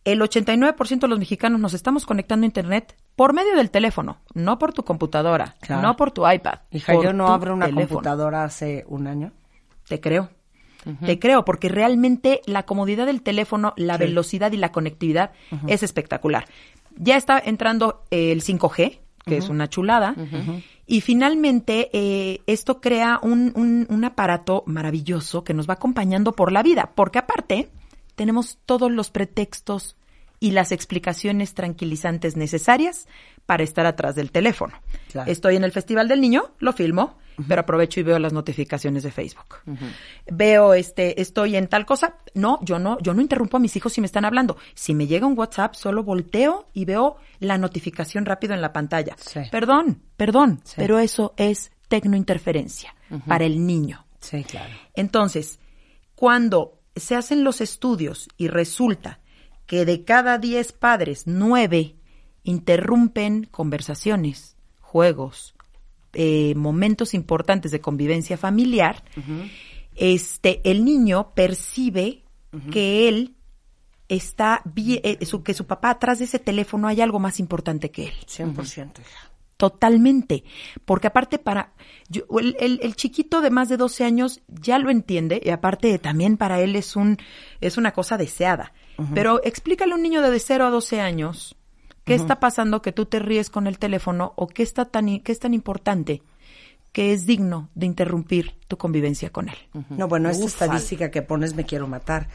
El 0.06 0.20
89% 0.22 1.00
de 1.00 1.08
los 1.08 1.20
mexicanos 1.20 1.60
nos 1.62 1.74
estamos 1.74 2.06
conectando 2.06 2.44
a 2.44 2.48
Internet 2.48 2.96
por 3.16 3.34
medio 3.34 3.56
del 3.56 3.72
teléfono, 3.72 4.18
no 4.34 4.60
por 4.60 4.74
tu 4.74 4.84
computadora, 4.84 5.56
Claro. 5.62 5.82
no 5.82 5.96
por 5.96 6.12
tu 6.12 6.30
iPad. 6.30 6.60
Hija, 6.72 6.94
yo 7.02 7.14
no 7.14 7.28
abro 7.28 7.54
una 7.54 7.68
teléfono. 7.68 7.88
computadora 7.88 8.44
hace 8.44 8.84
un 8.88 9.08
año. 9.08 9.32
Te 9.88 10.00
creo. 10.02 10.30
Te 11.06 11.18
creo, 11.18 11.46
porque 11.46 11.70
realmente 11.70 12.42
la 12.46 12.64
comodidad 12.64 13.06
del 13.06 13.22
teléfono, 13.22 13.74
la 13.78 13.98
velocidad 13.98 14.52
y 14.52 14.58
la 14.58 14.74
conectividad 14.74 15.32
es 15.68 15.82
espectacular. 15.82 16.46
Ya 16.98 17.16
está 17.16 17.40
entrando 17.40 18.04
el 18.12 18.42
5G, 18.44 19.00
que 19.26 19.38
es 19.38 19.48
una 19.48 19.70
chulada, 19.70 20.14
y 20.86 21.00
finalmente 21.00 21.90
eh, 21.94 22.42
esto 22.48 22.82
crea 22.82 23.18
un, 23.24 23.54
un- 23.56 23.88
un 23.90 24.04
aparato 24.04 24.64
maravilloso 24.66 25.46
que 25.46 25.54
nos 25.54 25.70
va 25.70 25.76
acompañando 25.76 26.34
por 26.34 26.52
la 26.52 26.62
vida, 26.64 26.92
porque 26.94 27.20
aparte 27.20 27.70
tenemos 28.16 28.60
todos 28.66 28.92
los 28.92 29.12
pretextos 29.12 29.96
y 30.40 30.52
las 30.52 30.72
explicaciones 30.72 31.54
tranquilizantes 31.54 32.36
necesarias 32.36 33.08
para 33.46 33.64
estar 33.64 33.86
atrás 33.86 34.16
del 34.16 34.32
teléfono. 34.32 34.74
Claro. 35.12 35.32
Estoy 35.32 35.56
en 35.56 35.64
el 35.64 35.72
Festival 35.72 36.08
del 36.08 36.20
Niño, 36.22 36.52
lo 36.60 36.74
filmo, 36.74 37.18
pero 37.48 37.62
aprovecho 37.62 38.00
y 38.00 38.04
veo 38.04 38.20
las 38.20 38.34
notificaciones 38.34 39.04
de 39.04 39.12
Facebook. 39.12 39.58
Veo 40.28 40.74
este, 40.74 41.20
estoy 41.22 41.56
en 41.56 41.68
tal 41.68 41.86
cosa. 41.86 42.18
No, 42.34 42.60
yo 42.62 42.78
no, 42.78 43.00
yo 43.02 43.14
no 43.14 43.22
interrumpo 43.22 43.58
a 43.58 43.60
mis 43.60 43.76
hijos 43.76 43.94
si 43.94 44.02
me 44.02 44.06
están 44.08 44.26
hablando. 44.26 44.58
Si 44.76 44.94
me 44.94 45.08
llega 45.08 45.26
un 45.26 45.38
WhatsApp, 45.38 45.76
solo 45.76 46.04
volteo 46.04 46.68
y 46.74 46.86
veo 46.86 47.16
la 47.40 47.58
notificación 47.58 48.26
rápido 48.26 48.54
en 48.54 48.62
la 48.62 48.74
pantalla. 48.74 49.16
Sí. 49.18 49.40
Perdón, 49.52 50.02
perdón, 50.18 50.60
Sí. 50.64 50.74
pero 50.78 51.00
eso 51.00 51.34
es 51.38 51.72
tecnointerferencia 51.88 52.94
para 53.28 53.46
el 53.46 53.66
niño. 53.66 54.06
Sí, 54.20 54.44
claro. 54.44 54.74
Entonces, 54.96 55.60
cuando 56.16 56.80
se 56.96 57.16
hacen 57.16 57.44
los 57.44 57.62
estudios 57.62 58.28
y 58.38 58.48
resulta 58.48 59.20
que 59.66 59.86
de 59.86 60.04
cada 60.04 60.38
10 60.38 60.72
padres, 60.74 61.24
9 61.26 61.96
interrumpen 62.44 63.46
conversaciones, 63.46 64.56
juegos, 64.82 65.56
eh, 66.14 66.54
momentos 66.56 67.14
importantes 67.14 67.72
de 67.72 67.82
convivencia 67.82 68.38
familiar, 68.38 69.04
este, 69.96 70.62
el 70.70 70.86
niño 70.86 71.34
percibe 71.34 72.24
que 72.72 73.08
él 73.08 73.36
está 74.10 74.62
eh, 74.76 75.26
su- 75.26 75.42
que 75.42 75.54
su 75.56 75.66
papá 75.66 75.90
atrás 75.92 76.20
de 76.20 76.26
ese 76.26 76.38
teléfono 76.38 76.88
hay 76.88 77.02
algo 77.02 77.18
más 77.20 77.40
importante 77.40 77.90
que 77.90 78.08
él. 78.08 78.14
100%. 78.28 79.00
hija. 79.02 79.32
Totalmente. 79.70 80.44
Porque 80.86 81.08
aparte 81.08 81.40
para... 81.40 81.72
yo- 82.10 82.24
el, 82.40 82.56
el- 82.60 82.80
el 82.84 82.96
chiquito 82.96 83.40
de 83.42 83.50
más 83.50 83.70
de 83.70 83.78
12 83.78 84.04
años 84.04 84.42
ya 84.48 84.78
lo 84.80 84.90
entiende 84.90 85.42
y 85.44 85.50
aparte 85.52 85.98
también 86.00 86.36
para 86.38 86.60
él 86.60 86.76
es, 86.76 86.96
un, 86.96 87.18
es 87.62 87.78
una 87.78 87.92
cosa 87.94 88.18
deseada. 88.18 88.74
Pero 89.14 89.42
explícale 89.44 89.94
a 89.94 89.96
un 89.96 90.04
niño 90.04 90.22
de 90.22 90.38
0 90.40 90.66
a 90.66 90.70
12 90.70 91.00
años 91.02 91.56
qué 92.04 92.14
está 92.16 92.40
pasando 92.40 92.82
que 92.82 92.92
tú 92.92 93.06
te 93.06 93.20
ríes 93.20 93.50
con 93.50 93.66
el 93.68 93.80
teléfono 93.80 94.34
o 94.36 94.48
qué, 94.48 94.62
está 94.64 94.86
tan, 94.86 95.20
qué 95.22 95.32
es 95.32 95.40
tan 95.40 95.54
importante 95.54 96.22
que 96.92 97.12
es 97.12 97.26
digno 97.26 97.70
de 97.74 97.88
interrumpir 97.88 98.54
tu 98.68 98.78
convivencia 98.78 99.32
con 99.32 99.50
él. 99.50 99.56
No, 99.90 100.08
bueno, 100.08 100.30
esta 100.30 100.46
estadística 100.46 101.10
que 101.10 101.24
pones 101.24 101.56
me 101.56 101.66
quiero 101.66 101.88
matar. 101.88 102.28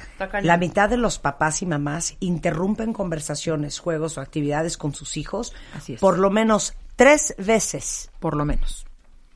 La 0.43 0.57
mitad 0.57 0.91
de 0.91 0.97
los 0.97 1.21
papás 1.21 1.63
y 1.63 1.67
mamás 1.67 2.17
interrumpen 2.19 2.93
conversaciones, 2.93 3.79
juegos 3.79 4.19
o 4.19 4.21
actividades 4.21 4.77
con 4.77 4.95
sus 4.95 5.17
hijos 5.17 5.55
Así 5.77 5.93
es. 5.93 6.01
por 6.01 6.19
lo 6.19 6.31
menos 6.31 6.75
tres 6.99 7.35
veces 7.39 8.11
Por 8.19 8.37
lo 8.37 8.45
menos. 8.45 8.85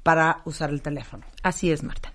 para 0.02 0.42
usar 0.44 0.70
el 0.70 0.82
teléfono. 0.82 1.24
Así 1.42 1.70
es, 1.70 1.82
Marta. 1.84 2.12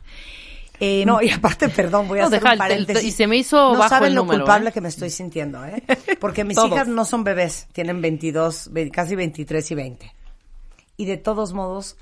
Eh, 0.79 1.05
No, 1.05 1.21
y 1.23 1.29
aparte, 1.31 1.69
perdón, 1.69 2.07
voy 2.07 2.19
a 2.19 2.21
No, 2.23 2.27
hacer 2.27 2.43
un 2.43 2.57
paréntesis. 2.57 3.03
y 3.05 3.11
se 3.11 3.25
me 3.27 3.37
hizo 3.37 3.73
No 3.73 3.79
bajo 3.79 3.89
saben 3.89 4.09
el 4.09 4.15
lo 4.15 4.27
culpable 4.27 4.69
¿eh? 4.69 4.71
que 4.73 4.81
me 4.81 4.89
estoy 4.89 5.09
sintiendo, 5.09 5.63
¿eh? 5.65 5.81
Porque 6.19 6.43
mis 6.43 6.57
hijas 6.63 6.87
no 6.87 7.05
son 7.05 7.23
bebés, 7.23 7.67
tienen 7.71 8.01
22, 8.01 8.69
ve- 8.73 8.91
casi 8.91 9.15
23 9.15 9.71
y 9.71 9.75
20. 9.75 10.13
Y 10.97 11.05
de 11.05 11.17
todos 11.17 11.53
modos 11.53 11.95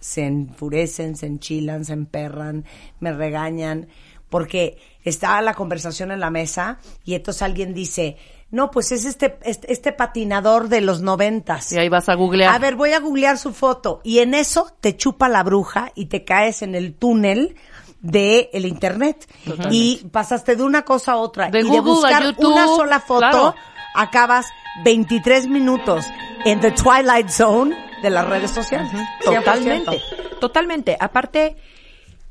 se 0.00 0.24
enfurecen, 0.24 1.16
se 1.16 1.26
enchilan, 1.26 1.84
se 1.84 1.92
emperran, 1.92 2.64
me 3.00 3.12
regañan, 3.12 3.88
porque 4.30 4.78
está 5.04 5.40
la 5.42 5.54
conversación 5.54 6.10
en 6.10 6.20
la 6.20 6.30
mesa 6.30 6.78
y 7.04 7.14
entonces 7.14 7.42
alguien 7.42 7.74
dice, 7.74 8.16
no, 8.50 8.70
pues 8.70 8.92
es 8.92 9.04
este, 9.04 9.38
este, 9.42 9.72
este 9.72 9.92
patinador 9.92 10.68
de 10.68 10.80
los 10.80 11.02
noventas. 11.02 11.72
Y 11.72 11.78
ahí 11.78 11.88
vas 11.88 12.08
a 12.08 12.14
googlear. 12.14 12.54
A 12.54 12.58
ver, 12.58 12.76
voy 12.76 12.92
a 12.92 13.00
googlear 13.00 13.38
su 13.38 13.52
foto. 13.52 14.00
Y 14.04 14.20
en 14.20 14.34
eso 14.34 14.72
te 14.80 14.96
chupa 14.96 15.28
la 15.28 15.42
bruja 15.42 15.90
y 15.94 16.06
te 16.06 16.24
caes 16.24 16.62
en 16.62 16.74
el 16.74 16.94
túnel 16.94 17.56
de 18.00 18.50
el 18.52 18.66
internet. 18.66 19.28
Y 19.70 20.06
pasaste 20.12 20.54
de 20.54 20.62
una 20.62 20.82
cosa 20.82 21.12
a 21.12 21.16
otra. 21.16 21.50
De 21.50 21.60
y 21.60 21.62
de 21.64 21.68
Google 21.68 21.82
buscar 21.82 22.22
YouTube, 22.22 22.52
una 22.52 22.66
sola 22.66 23.00
foto, 23.00 23.18
claro. 23.18 23.54
acabas 23.94 24.46
23 24.84 25.48
minutos 25.48 26.04
en 26.44 26.60
the 26.60 26.70
twilight 26.70 27.28
zone 27.28 27.76
de 28.02 28.10
las 28.10 28.28
redes 28.28 28.52
sociales. 28.52 28.92
100%. 28.92 29.34
Totalmente, 29.34 30.02
totalmente. 30.40 30.96
Aparte, 31.00 31.56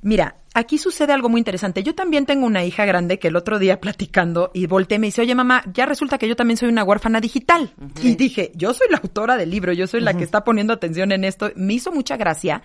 mira, 0.05 0.35
aquí 0.53 0.77
sucede 0.77 1.11
algo 1.13 1.27
muy 1.29 1.39
interesante. 1.39 1.81
Yo 1.83 1.95
también 1.95 2.25
tengo 2.25 2.45
una 2.45 2.63
hija 2.63 2.85
grande 2.85 3.17
que 3.19 3.27
el 3.29 3.35
otro 3.35 3.57
día 3.59 3.81
platicando 3.81 4.51
y 4.53 4.67
volteé 4.67 4.97
y 4.97 4.99
me 4.99 5.07
dice, 5.07 5.21
oye 5.21 5.33
mamá, 5.35 5.63
ya 5.73 5.85
resulta 5.85 6.17
que 6.17 6.27
yo 6.27 6.35
también 6.35 6.57
soy 6.57 6.69
una 6.69 6.83
huérfana 6.83 7.19
digital. 7.19 7.73
Y 8.01 8.15
dije, 8.15 8.51
yo 8.55 8.73
soy 8.73 8.87
la 8.89 8.97
autora 8.97 9.35
del 9.35 9.49
libro, 9.49 9.73
yo 9.73 9.87
soy 9.87 10.01
la 10.01 10.13
que 10.15 10.23
está 10.23 10.43
poniendo 10.43 10.73
atención 10.73 11.11
en 11.11 11.23
esto. 11.25 11.51
Me 11.55 11.73
hizo 11.73 11.91
mucha 11.91 12.17
gracia, 12.17 12.61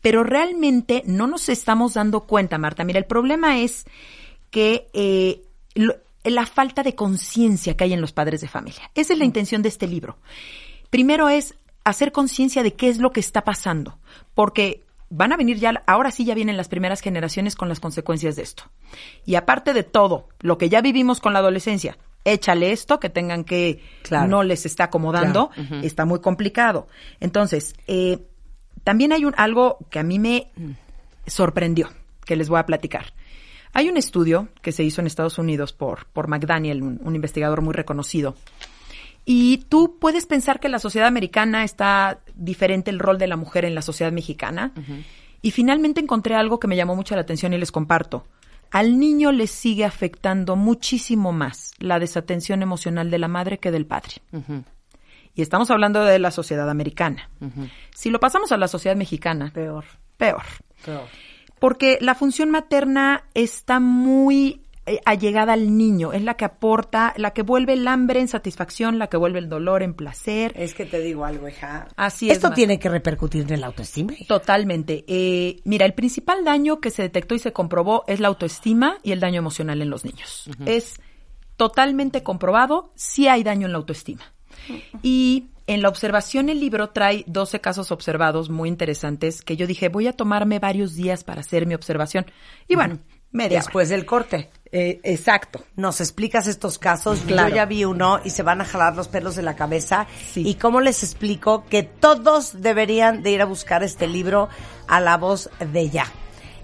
pero 0.00 0.24
realmente 0.24 1.02
no 1.06 1.26
nos 1.26 1.48
estamos 1.50 1.94
dando 1.94 2.20
cuenta, 2.22 2.56
Marta. 2.58 2.84
Mira, 2.84 2.98
el 2.98 3.04
problema 3.06 3.60
es 3.60 3.84
que 4.50 4.88
eh, 4.94 5.42
lo- 5.74 5.96
la 6.24 6.46
falta 6.46 6.82
de 6.82 6.94
conciencia 6.94 7.76
que 7.76 7.84
hay 7.84 7.92
en 7.92 8.00
los 8.00 8.12
padres 8.12 8.40
de 8.40 8.48
familia. 8.48 8.90
Esa 8.94 9.12
es 9.12 9.18
la 9.18 9.24
intención 9.26 9.60
de 9.62 9.68
este 9.68 9.86
libro. 9.86 10.16
Primero 10.90 11.28
es 11.28 11.54
hacer 11.84 12.12
conciencia 12.12 12.62
de 12.62 12.74
qué 12.74 12.88
es 12.88 12.98
lo 12.98 13.12
que 13.12 13.20
está 13.20 13.44
pasando, 13.44 13.98
porque 14.34 14.82
van 15.10 15.32
a 15.32 15.36
venir 15.36 15.58
ya, 15.58 15.82
ahora 15.86 16.10
sí 16.10 16.24
ya 16.24 16.34
vienen 16.34 16.56
las 16.56 16.68
primeras 16.68 17.00
generaciones 17.00 17.54
con 17.54 17.68
las 17.68 17.80
consecuencias 17.80 18.36
de 18.36 18.42
esto. 18.42 18.64
Y 19.24 19.34
aparte 19.36 19.72
de 19.72 19.82
todo, 19.82 20.28
lo 20.40 20.58
que 20.58 20.68
ya 20.68 20.80
vivimos 20.80 21.20
con 21.20 21.32
la 21.32 21.38
adolescencia, 21.38 21.96
échale 22.24 22.72
esto 22.72 23.00
que 23.00 23.08
tengan 23.08 23.44
que 23.44 23.82
Claro. 24.02 24.28
no 24.28 24.42
les 24.42 24.66
está 24.66 24.84
acomodando, 24.84 25.50
está 25.82 26.04
muy 26.04 26.20
complicado. 26.20 26.88
Entonces, 27.20 27.74
eh, 27.86 28.18
también 28.84 29.12
hay 29.12 29.24
un, 29.24 29.34
algo 29.36 29.78
que 29.90 29.98
a 29.98 30.02
mí 30.02 30.18
me 30.18 30.50
sorprendió, 31.26 31.88
que 32.24 32.36
les 32.36 32.48
voy 32.48 32.58
a 32.58 32.66
platicar. 32.66 33.12
Hay 33.74 33.88
un 33.88 33.96
estudio 33.96 34.48
que 34.62 34.72
se 34.72 34.82
hizo 34.82 35.00
en 35.00 35.06
Estados 35.06 35.38
Unidos 35.38 35.72
por, 35.72 36.06
por 36.06 36.26
McDaniel, 36.28 36.82
un, 36.82 37.00
un 37.02 37.14
investigador 37.14 37.60
muy 37.60 37.74
reconocido. 37.74 38.34
Y 39.30 39.58
tú 39.68 39.98
puedes 40.00 40.24
pensar 40.24 40.58
que 40.58 40.70
la 40.70 40.78
sociedad 40.78 41.06
americana 41.06 41.62
está 41.62 42.20
diferente 42.34 42.90
el 42.90 42.98
rol 42.98 43.18
de 43.18 43.26
la 43.26 43.36
mujer 43.36 43.66
en 43.66 43.74
la 43.74 43.82
sociedad 43.82 44.10
mexicana. 44.10 44.72
Y 45.42 45.50
finalmente 45.50 46.00
encontré 46.00 46.34
algo 46.34 46.58
que 46.58 46.66
me 46.66 46.76
llamó 46.76 46.96
mucho 46.96 47.14
la 47.14 47.20
atención 47.20 47.52
y 47.52 47.58
les 47.58 47.70
comparto. 47.70 48.26
Al 48.70 48.98
niño 48.98 49.30
le 49.30 49.46
sigue 49.46 49.84
afectando 49.84 50.56
muchísimo 50.56 51.32
más 51.32 51.72
la 51.78 51.98
desatención 51.98 52.62
emocional 52.62 53.10
de 53.10 53.18
la 53.18 53.28
madre 53.28 53.58
que 53.58 53.70
del 53.70 53.84
padre. 53.84 54.14
Y 55.34 55.42
estamos 55.42 55.70
hablando 55.70 56.06
de 56.06 56.18
la 56.18 56.30
sociedad 56.30 56.70
americana. 56.70 57.28
Si 57.94 58.08
lo 58.08 58.20
pasamos 58.20 58.50
a 58.50 58.56
la 58.56 58.66
sociedad 58.66 58.96
mexicana, 58.96 59.50
Peor. 59.52 59.84
peor. 60.16 60.44
Peor. 60.86 61.04
Porque 61.60 61.98
la 62.00 62.14
función 62.14 62.48
materna 62.50 63.24
está 63.34 63.78
muy 63.78 64.62
allegada 65.04 65.52
al 65.52 65.76
niño, 65.76 66.12
es 66.12 66.22
la 66.22 66.34
que 66.34 66.44
aporta, 66.44 67.14
la 67.16 67.32
que 67.32 67.42
vuelve 67.42 67.74
el 67.74 67.86
hambre 67.88 68.20
en 68.20 68.28
satisfacción, 68.28 68.98
la 68.98 69.08
que 69.08 69.16
vuelve 69.16 69.38
el 69.38 69.48
dolor 69.48 69.82
en 69.82 69.94
placer. 69.94 70.52
Es 70.56 70.74
que 70.74 70.84
te 70.84 71.00
digo 71.00 71.24
algo, 71.24 71.48
hija. 71.48 71.88
Así 71.96 72.30
es. 72.30 72.36
Esto 72.36 72.52
tiene 72.52 72.78
que 72.78 72.88
repercutir 72.88 73.42
en 73.42 73.54
el 73.54 73.64
autoestima. 73.64 74.12
Totalmente. 74.26 75.04
Eh, 75.06 75.60
mira, 75.64 75.86
el 75.86 75.94
principal 75.94 76.44
daño 76.44 76.80
que 76.80 76.90
se 76.90 77.02
detectó 77.02 77.34
y 77.34 77.38
se 77.38 77.52
comprobó 77.52 78.04
es 78.06 78.20
la 78.20 78.28
autoestima 78.28 78.98
y 79.02 79.12
el 79.12 79.20
daño 79.20 79.38
emocional 79.38 79.82
en 79.82 79.90
los 79.90 80.04
niños. 80.04 80.50
Es 80.66 81.00
totalmente 81.56 82.22
comprobado 82.22 82.92
si 82.94 83.28
hay 83.28 83.42
daño 83.42 83.66
en 83.66 83.72
la 83.72 83.78
autoestima. 83.78 84.22
Y 85.02 85.48
en 85.66 85.82
la 85.82 85.88
observación 85.88 86.48
el 86.48 86.60
libro 86.60 86.90
trae 86.90 87.24
12 87.26 87.60
casos 87.60 87.92
observados 87.92 88.48
muy 88.48 88.68
interesantes 88.68 89.42
que 89.42 89.56
yo 89.56 89.66
dije, 89.66 89.88
voy 89.88 90.06
a 90.06 90.14
tomarme 90.14 90.58
varios 90.58 90.94
días 90.94 91.24
para 91.24 91.40
hacer 91.40 91.66
mi 91.66 91.74
observación. 91.74 92.26
Y 92.68 92.74
bueno, 92.74 92.98
media 93.30 93.58
hora. 93.58 93.64
Después 93.66 93.88
del 93.90 94.06
corte. 94.06 94.50
Eh, 94.70 95.00
exacto. 95.02 95.64
Nos 95.76 96.00
explicas 96.00 96.46
estos 96.46 96.78
casos. 96.78 97.20
Claro. 97.26 97.48
Yo 97.48 97.56
ya 97.56 97.64
vi 97.64 97.84
uno 97.84 98.20
y 98.24 98.30
se 98.30 98.42
van 98.42 98.60
a 98.60 98.64
jalar 98.64 98.96
los 98.96 99.08
pelos 99.08 99.34
de 99.36 99.42
la 99.42 99.56
cabeza. 99.56 100.06
Y 100.34 100.54
cómo 100.54 100.80
les 100.80 101.02
explico 101.02 101.64
que 101.68 101.82
todos 101.82 102.60
deberían 102.60 103.22
de 103.22 103.30
ir 103.30 103.42
a 103.42 103.46
buscar 103.46 103.82
este 103.82 104.06
libro 104.06 104.48
a 104.86 105.00
la 105.00 105.16
voz 105.16 105.50
de 105.72 105.90
ya. 105.90 106.06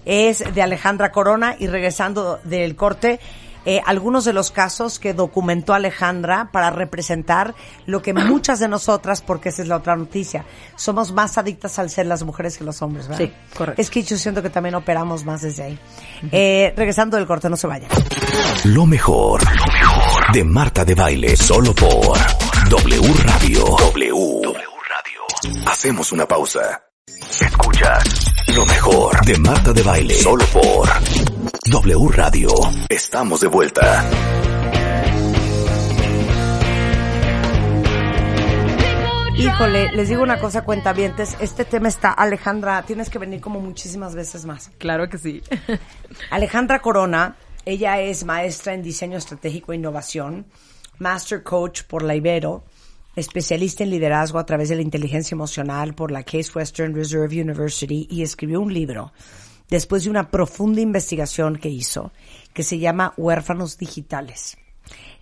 Es 0.04 0.44
de 0.54 0.62
Alejandra 0.62 1.10
Corona 1.12 1.56
y 1.58 1.66
regresando 1.66 2.40
del 2.44 2.76
corte, 2.76 3.20
eh, 3.64 3.80
algunos 3.86 4.24
de 4.24 4.32
los 4.32 4.50
casos 4.50 4.98
que 4.98 5.14
documentó 5.14 5.74
Alejandra 5.74 6.50
para 6.52 6.70
representar 6.70 7.54
lo 7.86 8.02
que 8.02 8.12
muchas 8.14 8.58
de 8.58 8.68
nosotras, 8.68 9.22
porque 9.22 9.48
esa 9.48 9.62
es 9.62 9.68
la 9.68 9.76
otra 9.76 9.96
noticia, 9.96 10.44
somos 10.76 11.12
más 11.12 11.38
adictas 11.38 11.78
al 11.78 11.90
ser 11.90 12.06
las 12.06 12.22
mujeres 12.22 12.58
que 12.58 12.64
los 12.64 12.80
hombres, 12.82 13.08
¿verdad? 13.08 13.26
Sí, 13.26 13.32
correcto. 13.56 13.80
Es 13.80 13.90
que 13.90 14.02
yo 14.02 14.16
siento 14.16 14.42
que 14.42 14.50
también 14.50 14.74
operamos 14.74 15.24
más 15.24 15.42
desde 15.42 15.62
ahí. 15.62 15.78
Eh, 16.30 16.72
regresando 16.76 17.16
del 17.16 17.26
corte, 17.26 17.48
no 17.48 17.56
se 17.56 17.66
vayan. 17.66 17.90
Lo 18.64 18.86
mejor, 18.86 19.42
lo 19.42 19.72
mejor 19.72 20.32
de 20.32 20.44
Marta 20.44 20.84
de 20.84 20.94
Baile, 20.94 21.36
solo 21.36 21.74
por 21.74 22.18
W 22.68 23.14
Radio. 23.24 23.64
W. 23.64 24.42
Radio. 24.42 25.66
Hacemos 25.66 26.12
una 26.12 26.26
pausa. 26.26 26.82
Escuchas 27.40 28.34
lo 28.48 28.64
mejor 28.66 29.24
de 29.24 29.38
Marta 29.38 29.72
de 29.72 29.82
Baile, 29.82 30.14
solo 30.14 30.44
por 30.46 30.88
W 31.66 32.08
Radio. 32.10 32.48
Estamos 32.90 33.40
de 33.40 33.46
vuelta. 33.46 34.06
Híjole, 39.38 39.90
les 39.92 40.10
digo 40.10 40.22
una 40.22 40.38
cosa, 40.38 40.62
cuentavientes, 40.64 41.38
este 41.40 41.64
tema 41.64 41.88
está, 41.88 42.12
Alejandra, 42.12 42.82
tienes 42.82 43.08
que 43.08 43.18
venir 43.18 43.40
como 43.40 43.60
muchísimas 43.60 44.14
veces 44.14 44.44
más. 44.44 44.72
Claro 44.76 45.08
que 45.08 45.16
sí. 45.16 45.42
Alejandra 46.30 46.80
Corona, 46.80 47.36
ella 47.64 47.98
es 47.98 48.24
maestra 48.24 48.74
en 48.74 48.82
diseño 48.82 49.16
estratégico 49.16 49.72
e 49.72 49.76
innovación, 49.76 50.44
master 50.98 51.42
coach 51.42 51.84
por 51.84 52.02
la 52.02 52.14
Ibero, 52.14 52.64
especialista 53.16 53.84
en 53.84 53.90
liderazgo 53.90 54.38
a 54.38 54.44
través 54.44 54.68
de 54.68 54.76
la 54.76 54.82
inteligencia 54.82 55.34
emocional 55.34 55.94
por 55.94 56.10
la 56.10 56.24
Case 56.24 56.50
Western 56.54 56.94
Reserve 56.94 57.40
University 57.40 58.06
y 58.10 58.20
escribió 58.22 58.60
un 58.60 58.74
libro 58.74 59.12
después 59.68 60.04
de 60.04 60.10
una 60.10 60.30
profunda 60.30 60.80
investigación 60.80 61.56
que 61.56 61.68
hizo 61.68 62.12
que 62.52 62.62
se 62.62 62.78
llama 62.78 63.14
Huérfanos 63.16 63.78
Digitales. 63.78 64.56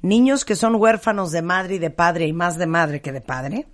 Niños 0.03 0.45
que 0.45 0.57
son 0.57 0.75
huérfanos 0.75 1.31
de 1.31 1.43
madre 1.43 1.77
y 1.77 1.79
de 1.79 1.91
padre 1.91 2.27
y 2.27 2.33
más 2.33 2.59
de 2.59 2.67
madre 2.67 3.01
que 3.01 3.13
de 3.13 3.21
padre, 3.21 3.67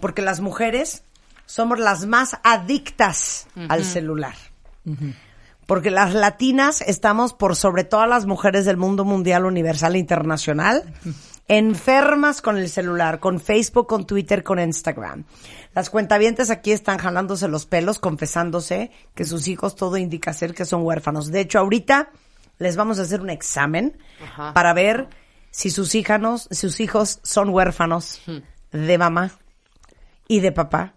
porque 0.00 0.22
las 0.22 0.40
mujeres 0.40 1.04
somos 1.46 1.78
las 1.78 2.06
más 2.06 2.38
adictas 2.44 3.46
al 3.68 3.84
celular. 3.84 4.34
Porque 5.66 5.90
las 5.90 6.12
latinas 6.12 6.82
estamos 6.82 7.32
por 7.32 7.56
sobre 7.56 7.84
todas 7.84 8.08
las 8.08 8.26
mujeres 8.26 8.64
del 8.64 8.76
mundo 8.76 9.04
mundial, 9.04 9.46
universal 9.46 9.94
e 9.94 9.98
internacional, 9.98 10.92
enfermas 11.48 12.42
con 12.42 12.58
el 12.58 12.68
celular, 12.68 13.20
con 13.20 13.40
Facebook, 13.40 13.86
con 13.86 14.06
Twitter, 14.06 14.42
con 14.42 14.58
Instagram. 14.58 15.24
Las 15.74 15.90
cuentavientes 15.90 16.50
aquí 16.50 16.72
están 16.72 16.98
jalándose 16.98 17.48
los 17.48 17.66
pelos, 17.66 17.98
confesándose 17.98 18.90
que 19.14 19.24
sus 19.24 19.48
hijos 19.48 19.74
todo 19.74 19.96
indica 19.96 20.32
ser 20.32 20.54
que 20.54 20.64
son 20.64 20.82
huérfanos. 20.82 21.30
De 21.30 21.40
hecho, 21.40 21.58
ahorita 21.58 22.10
les 22.58 22.76
vamos 22.76 22.98
a 22.98 23.02
hacer 23.02 23.20
un 23.20 23.30
examen 23.30 23.96
Ajá. 24.22 24.52
para 24.52 24.74
ver 24.74 25.08
si 25.50 25.70
sus 25.70 25.94
híjanos, 25.94 26.48
sus 26.50 26.80
hijos 26.80 27.20
son 27.22 27.50
huérfanos 27.50 28.20
de 28.70 28.98
mamá 28.98 29.32
y 30.28 30.40
de 30.40 30.52
papá 30.52 30.94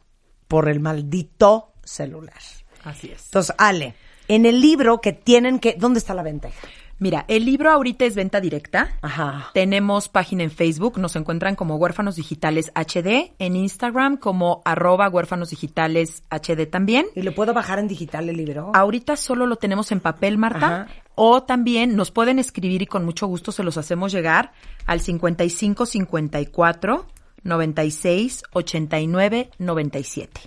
por 0.47 0.69
el 0.69 0.79
maldito 0.79 1.73
celular. 1.83 2.39
Así 2.83 3.11
es. 3.11 3.25
Entonces, 3.25 3.55
Ale, 3.57 3.95
en 4.27 4.45
el 4.45 4.61
libro 4.61 5.01
que 5.01 5.13
tienen 5.13 5.59
que, 5.59 5.75
¿dónde 5.77 5.99
está 5.99 6.13
la 6.13 6.23
ventaja? 6.23 6.55
Mira, 6.97 7.25
el 7.27 7.45
libro 7.45 7.71
ahorita 7.71 8.05
es 8.05 8.15
venta 8.15 8.39
directa. 8.39 8.97
Ajá. 9.01 9.49
Tenemos 9.53 10.07
página 10.07 10.43
en 10.43 10.51
Facebook, 10.51 10.97
nos 10.97 11.15
encuentran 11.17 11.55
como 11.55 11.75
Huérfanos 11.75 12.15
Digitales 12.15 12.71
HD, 12.73 13.33
en 13.37 13.55
Instagram 13.57 14.15
como 14.17 14.61
arroba 14.63 15.09
Huérfanos 15.09 15.49
Digitales 15.49 16.23
HD 16.29 16.65
también. 16.69 17.07
¿Y 17.13 17.23
lo 17.23 17.35
puedo 17.35 17.53
bajar 17.53 17.79
en 17.79 17.87
digital 17.89 18.29
el 18.29 18.37
libro? 18.37 18.71
Ahorita 18.73 19.17
solo 19.17 19.45
lo 19.45 19.57
tenemos 19.57 19.91
en 19.91 19.99
papel, 19.99 20.37
Marta. 20.37 20.83
Ajá. 20.83 20.87
O 21.15 21.43
también 21.43 21.95
nos 21.95 22.11
pueden 22.11 22.39
escribir 22.39 22.81
y 22.81 22.87
con 22.87 23.05
mucho 23.05 23.27
gusto 23.27 23.51
se 23.51 23.63
los 23.63 23.77
hacemos 23.77 24.11
llegar 24.11 24.51
al 24.85 24.99
55 24.99 25.85
54 25.85 27.07
96 27.43 28.43
89 28.51 29.49
97. 29.57 30.41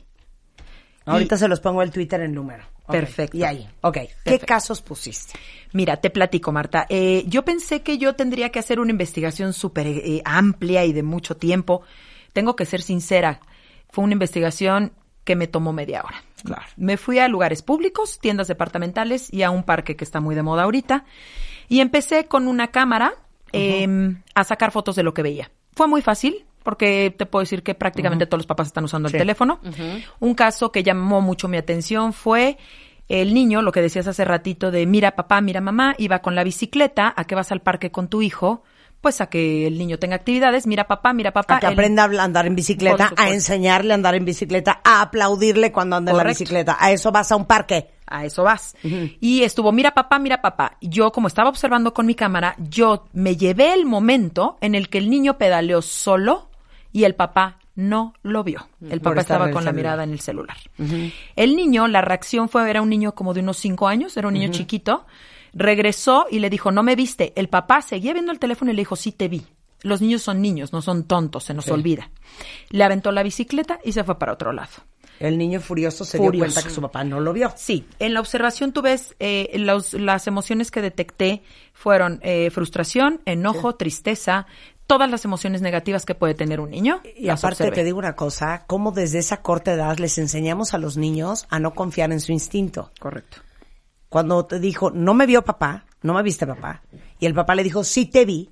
Ahorita 1.07 1.39
se 1.39 1.49
los 1.49 1.61
pongo 1.61 1.83
el 1.83 1.91
Twitter 1.91 2.21
en 2.21 2.35
número. 2.35 2.65
Perfecto. 2.93 3.37
Y 3.37 3.45
ahí. 3.45 3.69
Ok. 3.83 3.99
¿Qué 4.25 4.39
casos 4.39 4.83
pusiste? 4.83 5.39
Mira, 5.73 5.99
te 5.99 6.11
platico, 6.11 6.53
Marta. 6.53 6.87
Eh, 6.89 7.25
yo 7.27 7.45
pensé 7.45 7.83
que 7.83 7.99
yo 7.99 8.15
tendría 8.15 8.51
que 8.51 8.59
hacer 8.59 8.81
una 8.81 8.91
investigación 8.91 9.53
súper 9.53 9.87
eh, 9.87 10.23
amplia 10.25 10.85
y 10.85 10.93
de 10.93 11.03
mucho 11.03 11.37
tiempo. 11.37 11.83
Tengo 12.33 12.57
que 12.57 12.65
ser 12.65 12.83
sincera. 12.83 13.41
Fue 13.91 14.05
una 14.05 14.15
investigación 14.15 14.93
que 15.25 15.37
me 15.37 15.47
tomó 15.47 15.73
media 15.73 16.03
hora. 16.03 16.23
Claro. 16.43 16.65
Me 16.77 16.97
fui 16.97 17.19
a 17.19 17.29
lugares 17.29 17.63
públicos, 17.63 18.19
tiendas 18.21 18.49
departamentales 18.49 19.33
y 19.33 19.43
a 19.43 19.51
un 19.51 19.63
parque 19.63 19.97
que 19.97 20.05
está 20.05 20.21
muy 20.21 20.35
de 20.35 20.43
moda 20.43 20.63
ahorita. 20.63 21.05
Y 21.69 21.81
empecé 21.81 22.27
con 22.27 22.49
una 22.49 22.69
cámara 22.69 23.15
eh, 23.53 23.87
a 24.35 24.45
sacar 24.45 24.73
fotos 24.73 24.97
de 24.97 25.03
lo 25.03 25.13
que 25.13 25.23
veía. 25.23 25.51
Fue 25.75 25.87
muy 25.87 26.03
fácil 26.03 26.47
porque 26.69 27.15
te 27.17 27.25
puedo 27.25 27.41
decir 27.45 27.63
que 27.63 27.75
prácticamente 27.75 28.27
todos 28.27 28.41
los 28.41 28.47
papás 28.47 28.67
están 28.67 28.85
usando 28.85 29.09
Sí. 29.09 29.17
el 29.17 29.23
teléfono. 29.23 29.59
Un 30.21 30.35
caso 30.35 30.71
que 30.71 30.83
llamó 30.83 31.23
mucho 31.23 31.49
mi 31.49 31.57
atención 31.57 32.13
fue 32.13 32.59
el 33.09 33.33
niño, 33.33 33.63
lo 33.63 33.73
que 33.73 33.81
decías 33.81 34.07
hace 34.07 34.23
ratito 34.27 34.71
de 34.71 34.85
mira 34.85 35.13
papá, 35.13 35.41
mira 35.41 35.63
mamá, 35.63 35.95
iba 35.97 36.19
con 36.19 36.35
la 36.35 36.45
bicicleta, 36.45 37.15
¿a 37.17 37.25
qué 37.25 37.35
vas 37.35 37.53
al 37.53 37.63
parque 37.63 37.91
con 37.91 38.09
tu 38.09 38.21
hijo? 38.21 38.65
Pues 39.01 39.23
a 39.23 39.29
que 39.31 39.67
el 39.67 39.79
niño 39.79 39.99
tenga 39.99 40.17
actividades, 40.17 40.67
mira 40.67 40.87
papá, 40.87 41.15
mira 41.15 41.33
papá. 41.33 41.57
A 41.57 41.61
que 41.61 41.67
aprenda 41.69 42.05
a 42.05 42.23
andar 42.23 42.47
en 42.47 42.55
bicicleta, 42.55 43.15
a 43.17 43.31
enseñarle 43.31 43.93
a 43.93 43.95
andar 43.95 44.15
en 44.15 44.27
bicicleta, 44.27 44.83
a 44.85 45.01
aplaudirle 45.01 45.73
cuando 45.73 45.97
anda 45.97 46.13
en 46.13 46.19
la 46.19 46.25
bicicleta. 46.25 46.77
A 46.79 46.93
eso 46.93 47.11
vas 47.11 47.33
a 47.33 47.37
un 47.37 47.47
parque. 47.47 47.93
A 48.07 48.27
eso 48.27 48.43
vas. 48.43 48.77
Y 48.83 49.43
estuvo, 49.43 49.73
mira 49.73 49.93
papá, 49.95 50.19
mira 50.19 50.43
papá. 50.43 50.77
Yo, 50.83 51.13
como 51.13 51.29
estaba 51.29 51.49
observando 51.49 51.95
con 51.95 52.05
mi 52.05 52.15
cámara, 52.15 52.57
yo 52.59 53.07
me 53.15 53.37
llevé 53.37 53.73
el 53.73 53.87
momento 53.87 54.59
en 54.61 54.75
el 54.75 54.91
que 54.91 54.99
el 54.99 55.09
niño 55.09 55.39
pedaleó 55.39 55.81
solo 55.81 56.49
y 56.93 57.05
el 57.05 57.15
papá 57.15 57.59
no 57.75 58.15
lo 58.23 58.43
vio. 58.45 58.69
El 58.83 59.01
Por 59.01 59.13
papá 59.13 59.21
estaba 59.21 59.47
el 59.47 59.53
con 59.53 59.65
la 59.65 59.73
mirada 59.73 60.03
en 60.05 60.11
el 60.11 60.21
celular. 60.21 60.57
El 61.37 61.55
niño, 61.57 61.87
la 61.89 62.01
reacción 62.01 62.49
fue, 62.49 62.69
era 62.69 62.83
un 62.83 62.89
niño 62.91 63.15
como 63.15 63.35
de 63.35 63.41
unos 63.41 63.57
cinco 63.59 63.87
años, 63.89 64.17
era 64.17 64.27
un 64.29 64.35
niño 64.35 64.51
chiquito. 64.51 65.07
Regresó 65.55 66.27
y 66.31 66.41
le 66.41 66.51
dijo, 66.51 66.71
no 66.73 66.83
me 66.83 66.95
viste. 66.97 67.33
El 67.37 67.49
papá 67.49 67.83
seguía 67.83 68.13
viendo 68.13 68.33
el 68.33 68.39
teléfono 68.39 68.71
y 68.71 68.75
le 68.75 68.81
dijo, 68.83 68.97
sí 68.97 69.13
te 69.13 69.29
vi. 69.29 69.47
Los 69.83 70.01
niños 70.01 70.23
son 70.23 70.43
niños, 70.43 70.73
no 70.73 70.83
son 70.83 71.05
tontos, 71.05 71.45
se 71.45 71.55
nos 71.55 71.65
Sí. 71.67 71.71
olvida. 71.71 72.11
Le 72.71 72.83
aventó 72.85 73.13
la 73.13 73.23
bicicleta 73.23 73.79
y 73.85 73.93
se 73.93 74.03
fue 74.05 74.19
para 74.19 74.33
otro 74.33 74.53
lado. 74.53 74.71
El 75.21 75.39
niño 75.39 75.61
furioso 75.61 76.05
se 76.05 76.19
dio 76.19 76.31
cuenta 76.33 76.63
que 76.63 76.71
su 76.71 76.81
papá 76.81 77.03
no 77.05 77.19
lo 77.21 77.33
vio. 77.33 77.53
Sí, 77.57 77.85
en 77.99 78.15
la 78.15 78.21
observación 78.21 78.73
tú 78.73 78.83
ves 78.83 79.17
eh, 79.19 79.51
los- 79.59 79.95
las 79.95 80.27
emociones 80.29 80.71
que 80.71 80.81
detecté 80.83 81.43
fueron 81.73 82.21
eh, 82.23 82.51
frustración, 82.51 83.21
enojo, 83.25 83.75
tristeza, 83.75 84.47
todas 84.89 85.09
las 85.09 85.25
emociones 85.25 85.63
negativas 85.63 86.05
que 86.05 86.17
puede 86.17 86.35
tener 86.35 86.59
un 86.59 86.71
niño. 86.71 87.01
Y 87.17 87.27
las 87.27 87.45
aparte 87.45 87.71
te 87.71 87.85
digo 87.85 87.99
una 87.99 88.17
cosa, 88.17 88.65
cómo 88.67 88.91
desde 88.91 89.19
esa 89.21 89.43
corta 89.43 89.73
edad 89.75 89.99
les 89.99 90.19
enseñamos 90.19 90.75
a 90.75 90.79
los 90.79 90.97
niños 90.97 91.47
a 91.51 91.61
no 91.61 91.75
confiar 91.75 92.11
en 92.11 92.21
su 92.21 92.33
instinto. 92.33 92.91
Correcto. 92.99 93.37
Cuando 94.09 94.45
te 94.47 94.59
dijo, 94.59 94.91
no 94.91 95.15
me 95.15 95.27
vio 95.27 95.43
papá, 95.45 95.85
no 96.03 96.15
me 96.15 96.23
viste 96.23 96.47
papá, 96.47 96.83
y 97.21 97.27
el 97.27 97.35
papá 97.35 97.55
le 97.55 97.63
dijo, 97.63 97.85
sí 97.85 98.07
te 98.07 98.25
vi, 98.25 98.51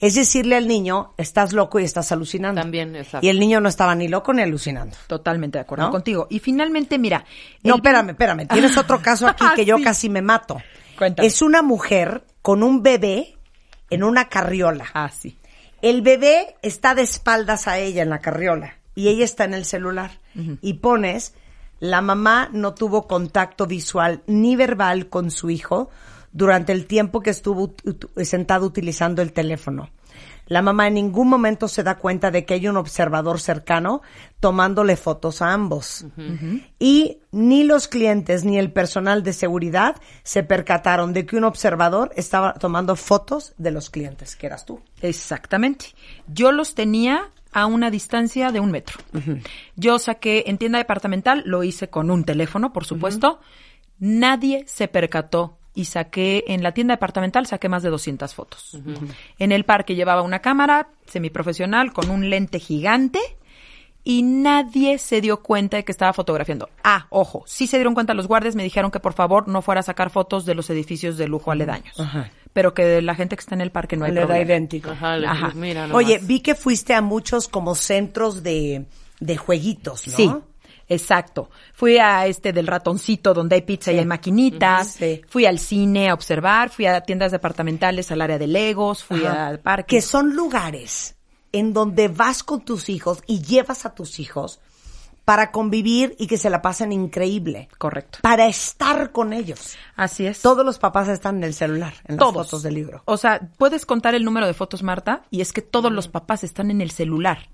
es 0.00 0.14
decirle 0.16 0.56
al 0.56 0.68
niño, 0.68 1.14
estás 1.16 1.54
loco 1.54 1.80
y 1.80 1.84
estás 1.84 2.12
alucinando. 2.12 2.60
También, 2.60 2.94
exacto. 2.94 3.24
Y 3.26 3.30
el 3.30 3.40
niño 3.40 3.60
no 3.60 3.68
estaba 3.70 3.94
ni 3.94 4.08
loco 4.08 4.34
ni 4.34 4.42
alucinando. 4.42 4.94
Totalmente 5.06 5.56
de 5.56 5.62
acuerdo 5.62 5.86
¿No? 5.86 5.90
contigo. 5.90 6.26
Y 6.28 6.40
finalmente, 6.40 6.98
mira. 6.98 7.24
No, 7.62 7.74
el- 7.74 7.78
espérame, 7.80 8.10
espérame. 8.10 8.46
Tienes 8.48 8.76
otro 8.76 9.00
caso 9.00 9.26
aquí 9.26 9.44
que 9.56 9.64
yo 9.64 9.78
Sí. 9.78 9.84
casi 9.84 10.08
me 10.10 10.20
mato. 10.20 10.58
Cuéntame. 10.98 11.26
Es 11.26 11.40
una 11.40 11.62
mujer 11.62 12.24
con 12.42 12.62
un 12.62 12.82
bebé 12.82 13.36
en 13.88 14.02
una 14.04 14.28
carriola. 14.28 14.84
Ah, 14.92 15.08
sí. 15.08 15.38
El 15.82 16.02
bebé 16.02 16.56
está 16.62 16.94
de 16.94 17.02
espaldas 17.02 17.66
a 17.66 17.78
ella 17.78 18.02
en 18.02 18.10
la 18.10 18.20
carriola 18.20 18.76
y 18.94 19.08
ella 19.08 19.24
está 19.24 19.44
en 19.44 19.54
el 19.54 19.64
celular. 19.64 20.20
Y 20.60 20.74
pones, 20.74 21.34
la 21.80 22.02
mamá 22.02 22.50
no 22.52 22.74
tuvo 22.74 23.06
contacto 23.08 23.66
visual 23.66 24.22
ni 24.26 24.56
verbal 24.56 25.08
con 25.08 25.30
su 25.30 25.50
hijo 25.50 25.90
durante 26.32 26.72
el 26.72 26.86
tiempo 26.86 27.20
que 27.20 27.30
estuvo 27.30 27.74
sentado 28.22 28.66
utilizando 28.66 29.22
el 29.22 29.32
teléfono. 29.32 29.90
La 30.50 30.62
mamá 30.62 30.88
en 30.88 30.94
ningún 30.94 31.28
momento 31.28 31.68
se 31.68 31.84
da 31.84 31.96
cuenta 31.96 32.32
de 32.32 32.44
que 32.44 32.54
hay 32.54 32.66
un 32.66 32.76
observador 32.76 33.38
cercano 33.38 34.02
tomándole 34.40 34.96
fotos 34.96 35.42
a 35.42 35.52
ambos. 35.52 36.06
Y 36.80 37.18
ni 37.30 37.62
los 37.62 37.86
clientes 37.86 38.44
ni 38.44 38.58
el 38.58 38.72
personal 38.72 39.22
de 39.22 39.32
seguridad 39.32 39.94
se 40.24 40.42
percataron 40.42 41.12
de 41.12 41.24
que 41.24 41.36
un 41.36 41.44
observador 41.44 42.10
estaba 42.16 42.54
tomando 42.54 42.96
fotos 42.96 43.54
de 43.58 43.70
los 43.70 43.90
clientes, 43.90 44.34
que 44.34 44.46
eras 44.46 44.66
tú. 44.66 44.80
Exactamente. 45.02 45.94
Yo 46.26 46.50
los 46.50 46.74
tenía 46.74 47.30
a 47.52 47.66
una 47.66 47.88
distancia 47.88 48.50
de 48.50 48.58
un 48.58 48.72
metro. 48.72 48.98
Yo 49.76 50.00
saqué 50.00 50.42
en 50.48 50.58
tienda 50.58 50.78
departamental, 50.78 51.44
lo 51.46 51.62
hice 51.62 51.90
con 51.90 52.10
un 52.10 52.24
teléfono, 52.24 52.72
por 52.72 52.84
supuesto. 52.84 53.38
Nadie 54.00 54.64
se 54.66 54.88
percató 54.88 55.59
y 55.80 55.84
saqué 55.86 56.44
en 56.48 56.62
la 56.62 56.72
tienda 56.72 56.94
departamental 56.94 57.46
saqué 57.46 57.68
más 57.68 57.82
de 57.82 57.90
200 57.90 58.34
fotos. 58.34 58.76
En 59.38 59.52
el 59.52 59.64
parque 59.64 59.94
llevaba 59.94 60.22
una 60.22 60.40
cámara 60.40 60.88
semiprofesional 61.06 61.92
con 61.92 62.10
un 62.10 62.28
lente 62.28 62.58
gigante 62.58 63.20
y 64.02 64.22
nadie 64.22 64.98
se 64.98 65.20
dio 65.20 65.42
cuenta 65.42 65.76
de 65.76 65.84
que 65.84 65.92
estaba 65.92 66.12
fotografiando. 66.12 66.68
Ah, 66.82 67.06
ojo, 67.10 67.44
sí 67.46 67.66
se 67.66 67.76
dieron 67.76 67.94
cuenta 67.94 68.14
los 68.14 68.26
guardias, 68.28 68.56
me 68.56 68.62
dijeron 68.62 68.90
que 68.90 68.98
por 69.00 69.12
favor 69.12 69.46
no 69.48 69.62
fuera 69.62 69.80
a 69.80 69.82
sacar 69.82 70.10
fotos 70.10 70.44
de 70.46 70.54
los 70.54 70.70
edificios 70.70 71.16
de 71.18 71.28
lujo 71.28 71.50
aledaños. 71.50 71.96
Pero 72.52 72.74
que 72.74 72.84
de 72.84 73.02
la 73.02 73.14
gente 73.14 73.36
que 73.36 73.40
está 73.40 73.54
en 73.54 73.60
el 73.60 73.70
parque 73.70 73.96
no 73.96 74.04
hay 74.06 74.12
Le 74.12 74.20
da 74.20 74.26
problema. 74.26 74.44
idéntico. 74.46 74.90
Ajá, 74.90 75.16
le- 75.16 75.26
Ajá. 75.26 75.52
mira 75.54 75.86
nomás. 75.86 75.96
Oye, 76.04 76.18
vi 76.22 76.40
que 76.40 76.54
fuiste 76.54 76.94
a 76.94 77.00
muchos 77.02 77.46
como 77.46 77.74
centros 77.74 78.42
de, 78.42 78.86
de 79.20 79.36
jueguitos, 79.36 80.08
¿no? 80.08 80.16
Sí, 80.16 80.30
exacto. 80.90 81.48
Fui 81.72 81.96
a 81.96 82.26
este 82.26 82.52
del 82.52 82.66
ratoncito 82.66 83.32
donde 83.32 83.54
hay 83.54 83.62
pizza 83.62 83.90
y 83.92 83.98
hay 83.98 84.04
maquinitas. 84.04 84.88
Sí. 84.92 85.22
Fui 85.26 85.46
al 85.46 85.58
cine 85.58 86.10
a 86.10 86.14
observar. 86.14 86.68
Fui 86.68 86.84
a 86.84 87.00
tiendas 87.00 87.32
departamentales 87.32 88.10
al 88.10 88.20
área 88.20 88.38
de 88.38 88.46
Legos. 88.46 89.02
Fui 89.02 89.24
Ajá. 89.24 89.46
al 89.46 89.60
parque. 89.60 89.96
Que 89.96 90.02
son 90.02 90.36
lugares 90.36 91.16
en 91.52 91.72
donde 91.72 92.08
vas 92.08 92.42
con 92.42 92.64
tus 92.64 92.88
hijos 92.88 93.22
y 93.26 93.40
llevas 93.40 93.86
a 93.86 93.94
tus 93.94 94.20
hijos 94.20 94.60
para 95.24 95.52
convivir 95.52 96.16
y 96.18 96.26
que 96.26 96.38
se 96.38 96.50
la 96.50 96.62
pasen 96.62 96.92
increíble. 96.92 97.68
Correcto. 97.78 98.18
Para 98.22 98.46
estar 98.46 99.12
con 99.12 99.32
ellos. 99.32 99.76
Así 99.96 100.26
es. 100.26 100.40
Todos 100.42 100.64
los 100.64 100.78
papás 100.78 101.08
están 101.08 101.36
en 101.36 101.44
el 101.44 101.54
celular, 101.54 101.94
en 102.06 102.16
las 102.16 102.18
Todos. 102.18 102.46
fotos 102.46 102.62
del 102.62 102.74
libro. 102.74 103.02
O 103.04 103.16
sea, 103.16 103.40
puedes 103.58 103.86
contar 103.86 104.14
el 104.14 104.24
número 104.24 104.46
de 104.46 104.54
fotos, 104.54 104.82
Marta, 104.82 105.22
y 105.30 105.40
es 105.40 105.52
que 105.52 105.62
todos 105.62 105.92
los 105.92 106.08
papás 106.08 106.44
están 106.44 106.70
en 106.70 106.80
el 106.80 106.90
celular. 106.90 107.48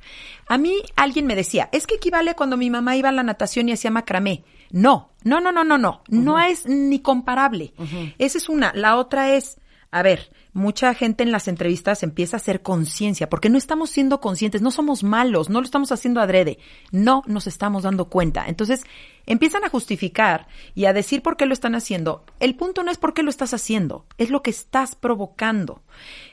A 0.49 0.59
mí 0.59 0.83
alguien 0.97 1.27
me 1.27 1.35
decía, 1.35 1.69
es 1.73 1.87
que 1.87 1.97
equivale 1.97 2.35
cuando 2.35 2.57
mi 2.57 2.71
mamá 2.71 2.97
iba 2.97 3.09
a 3.09 3.13
la 3.13 3.23
natación 3.23 3.69
y 3.69 3.73
hacía 3.73 3.91
macramé. 3.91 4.45
No, 4.71 5.11
no, 5.23 5.41
no, 5.41 5.53
no, 5.53 5.65
no, 5.65 5.79
no. 5.79 6.03
No 6.09 6.39
es 6.41 6.67
ni 6.67 7.01
comparable. 7.01 7.73
Esa 8.19 8.39
es 8.39 8.49
una. 8.49 8.73
La 8.75 8.97
otra 8.97 9.35
es, 9.35 9.59
a 9.97 10.03
ver, 10.03 10.31
mucha 10.53 10.93
gente 10.93 11.23
en 11.23 11.33
las 11.33 11.49
entrevistas 11.49 12.03
empieza 12.03 12.37
a 12.37 12.41
hacer 12.41 12.61
conciencia, 12.61 13.31
porque 13.31 13.49
no 13.49 13.57
estamos 13.57 13.89
siendo 13.89 14.21
conscientes, 14.21 14.61
no 14.61 14.71
somos 14.71 15.03
malos, 15.03 15.49
no 15.49 15.59
lo 15.59 15.65
estamos 15.65 15.91
haciendo 15.91 16.21
adrede, 16.21 16.59
no 16.93 17.23
nos 17.27 17.47
estamos 17.47 17.85
dando 17.85 18.11
cuenta. 18.11 18.45
Entonces, 18.47 18.85
empiezan 19.25 19.65
a 19.65 19.71
justificar 19.71 20.49
y 20.75 20.85
a 20.85 20.93
decir 20.93 21.23
por 21.23 21.39
qué 21.39 21.47
lo 21.47 21.55
están 21.55 21.75
haciendo. 21.75 22.27
El 22.41 22.57
punto 22.57 22.83
no 22.83 22.91
es 22.91 22.99
por 22.99 23.15
qué 23.15 23.23
lo 23.23 23.31
estás 23.31 23.55
haciendo, 23.55 24.05
es 24.19 24.29
lo 24.29 24.43
que 24.43 24.51
estás 24.51 24.97
provocando. 24.97 25.81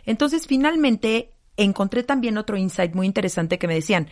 Entonces, 0.06 0.45
finalmente, 0.45 1.31
encontré 1.56 2.03
también 2.03 2.38
otro 2.38 2.57
insight 2.57 2.94
muy 2.94 3.07
interesante 3.07 3.57
que 3.60 3.69
me 3.69 3.76
decían, 3.76 4.10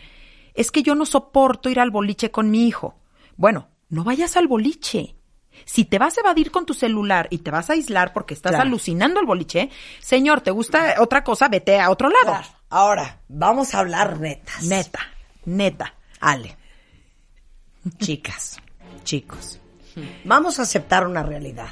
es 0.54 0.70
que 0.70 0.82
yo 0.82 0.94
no 0.94 1.04
soporto 1.04 1.68
ir 1.68 1.78
al 1.78 1.90
boliche 1.90 2.30
con 2.30 2.50
mi 2.50 2.66
hijo. 2.66 2.94
Bueno, 3.36 3.68
no 3.90 4.02
vayas 4.02 4.38
al 4.38 4.48
boliche. 4.48 5.14
Si 5.64 5.84
te 5.84 5.98
vas 5.98 6.16
a 6.16 6.20
evadir 6.20 6.50
con 6.50 6.66
tu 6.66 6.74
celular 6.74 7.26
y 7.30 7.38
te 7.38 7.50
vas 7.50 7.70
a 7.70 7.74
aislar 7.74 8.12
porque 8.12 8.34
estás 8.34 8.50
Claro. 8.52 8.66
alucinando 8.66 9.20
el 9.20 9.26
boliche, 9.26 9.70
señor, 10.00 10.40
¿te 10.40 10.50
gusta 10.50 10.96
otra 10.98 11.22
cosa? 11.24 11.48
Vete 11.48 11.78
a 11.80 11.90
otro 11.90 12.08
lado. 12.08 12.24
Claro. 12.32 12.48
Ahora, 12.70 13.20
vamos 13.28 13.74
a 13.74 13.80
hablar 13.80 14.18
netas. 14.20 14.62
Neta, 14.64 15.00
neta. 15.44 15.94
Ale. 16.20 16.56
Chicas, 17.98 18.58
chicos. 19.04 19.58
Vamos 20.24 20.58
a 20.58 20.62
aceptar 20.62 21.06
una 21.06 21.22
realidad. 21.22 21.68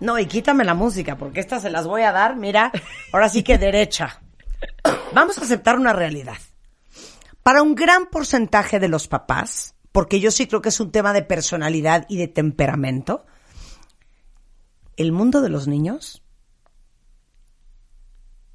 No, 0.00 0.18
y 0.18 0.26
quítame 0.26 0.64
la 0.64 0.74
música, 0.74 1.16
porque 1.16 1.40
estas 1.40 1.62
se 1.62 1.70
las 1.70 1.86
voy 1.86 2.02
a 2.02 2.12
dar, 2.12 2.36
mira, 2.36 2.70
ahora 3.12 3.28
sí 3.28 3.42
que 3.42 3.56
derecha. 3.58 4.20
Vamos 5.12 5.38
a 5.38 5.42
aceptar 5.42 5.76
una 5.78 5.92
realidad. 5.92 6.36
Para 7.42 7.62
un 7.62 7.74
gran 7.76 8.06
porcentaje 8.06 8.80
de 8.80 8.88
los 8.88 9.06
papás, 9.08 9.74
porque 9.96 10.20
yo 10.20 10.30
sí 10.30 10.46
creo 10.46 10.60
que 10.60 10.68
es 10.68 10.78
un 10.78 10.92
tema 10.92 11.14
de 11.14 11.22
personalidad 11.22 12.04
y 12.10 12.18
de 12.18 12.28
temperamento, 12.28 13.24
el 14.98 15.10
mundo 15.10 15.40
de 15.40 15.48
los 15.48 15.68
niños 15.68 16.22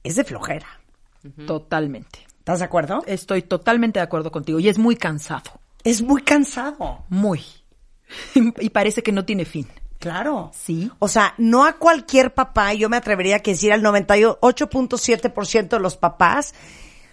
es 0.04 0.18
de 0.18 0.24
flojera. 0.24 0.68
Totalmente. 1.48 2.20
¿Estás 2.38 2.60
de 2.60 2.66
acuerdo? 2.66 3.02
Estoy 3.08 3.42
totalmente 3.42 3.98
de 3.98 4.04
acuerdo 4.04 4.32
contigo 4.32 4.60
y 4.60 4.70
es 4.70 4.78
muy 4.78 4.96
cansado. 4.96 5.60
Es 5.84 6.04
muy 6.04 6.22
cansado. 6.22 7.06
Muy. 7.10 7.44
y 8.36 8.70
parece 8.70 9.02
que 9.02 9.12
no 9.12 9.26
tiene 9.26 9.46
fin. 9.46 9.68
Claro. 9.98 10.52
Sí. 10.54 10.92
O 11.00 11.08
sea, 11.08 11.34
no 11.40 11.66
a 11.66 11.74
cualquier 11.74 12.36
papá, 12.36 12.76
yo 12.76 12.88
me 12.88 12.98
atrevería 12.98 13.38
a 13.38 13.40
que 13.40 13.54
decir 13.54 13.74
al 13.74 13.82
98.7% 13.82 15.70
de 15.70 15.80
los 15.80 15.98
papás, 15.98 16.54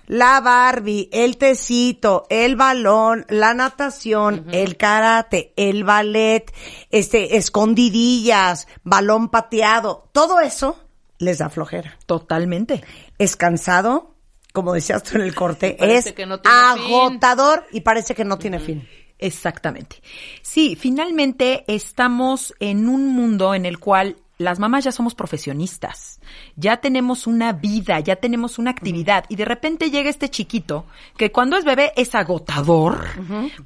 la 0.09 0.41
Barbie, 0.41 1.09
el 1.13 1.37
tecito, 1.37 2.27
el 2.31 2.57
balón, 2.57 3.27
la 3.29 3.55
natación, 3.55 4.47
el 4.51 4.77
karate, 4.77 5.53
el 5.57 5.85
ballet, 5.85 6.53
este, 6.91 7.37
escondidillas, 7.37 8.67
balón 8.83 9.29
pateado, 9.29 10.09
todo 10.13 10.41
eso 10.41 10.83
les 11.19 11.39
da 11.39 11.51
flojera. 11.51 11.99
Totalmente. 12.07 12.83
Es 13.19 13.37
cansado, 13.37 14.15
como 14.53 14.73
decías 14.73 15.03
tú 15.03 15.17
en 15.17 15.23
el 15.23 15.35
corte, 15.35 15.77
es 15.81 16.13
que 16.13 16.27
no 16.27 16.41
tiene 16.41 16.57
fin. 16.75 16.95
agotador 16.95 17.67
y 17.71 17.83
parece 17.83 18.15
que 18.15 18.25
no 18.25 18.39
tiene 18.39 18.59
fin. 18.59 18.89
Exactamente. 19.19 20.01
Sí, 20.43 20.77
finalmente 20.77 21.65
estamos 21.67 22.55
en 22.61 22.89
un 22.89 23.09
mundo 23.09 23.55
en 23.55 23.67
el 23.67 23.79
cual 23.79 24.17
las 24.39 24.59
mamás 24.61 24.85
ya 24.85 24.93
somos 24.93 25.15
profesionistas, 25.17 26.21
ya 26.57 26.77
tenemos 26.79 27.27
una 27.27 27.53
vida, 27.53 27.99
ya 28.01 28.17
tenemos 28.17 28.59
una 28.59 28.71
actividad 28.71 29.25
y 29.29 29.35
de 29.37 29.45
repente 29.45 29.91
llega 29.91 30.09
este 30.11 30.29
chiquito 30.31 30.87
que 31.17 31.33
cuando 31.33 31.57
es 31.57 31.65
bebé 31.65 31.93
es 31.97 32.15
agotador, 32.15 33.05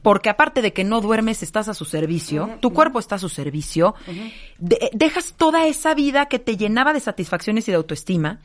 porque 0.02 0.30
aparte 0.30 0.62
de 0.62 0.72
que 0.72 0.82
no 0.84 1.00
duermes 1.02 1.42
estás 1.42 1.68
a 1.68 1.74
su 1.74 1.84
servicio, 1.84 2.50
tu 2.60 2.72
cuerpo 2.72 2.98
está 2.98 3.16
a 3.16 3.18
su 3.18 3.28
servicio, 3.28 3.94
de- 4.58 4.90
dejas 4.94 5.34
toda 5.36 5.66
esa 5.66 5.94
vida 5.94 6.26
que 6.26 6.38
te 6.38 6.56
llenaba 6.56 6.92
de 6.94 7.00
satisfacciones 7.00 7.68
y 7.68 7.70
de 7.70 7.76
autoestima 7.76 8.38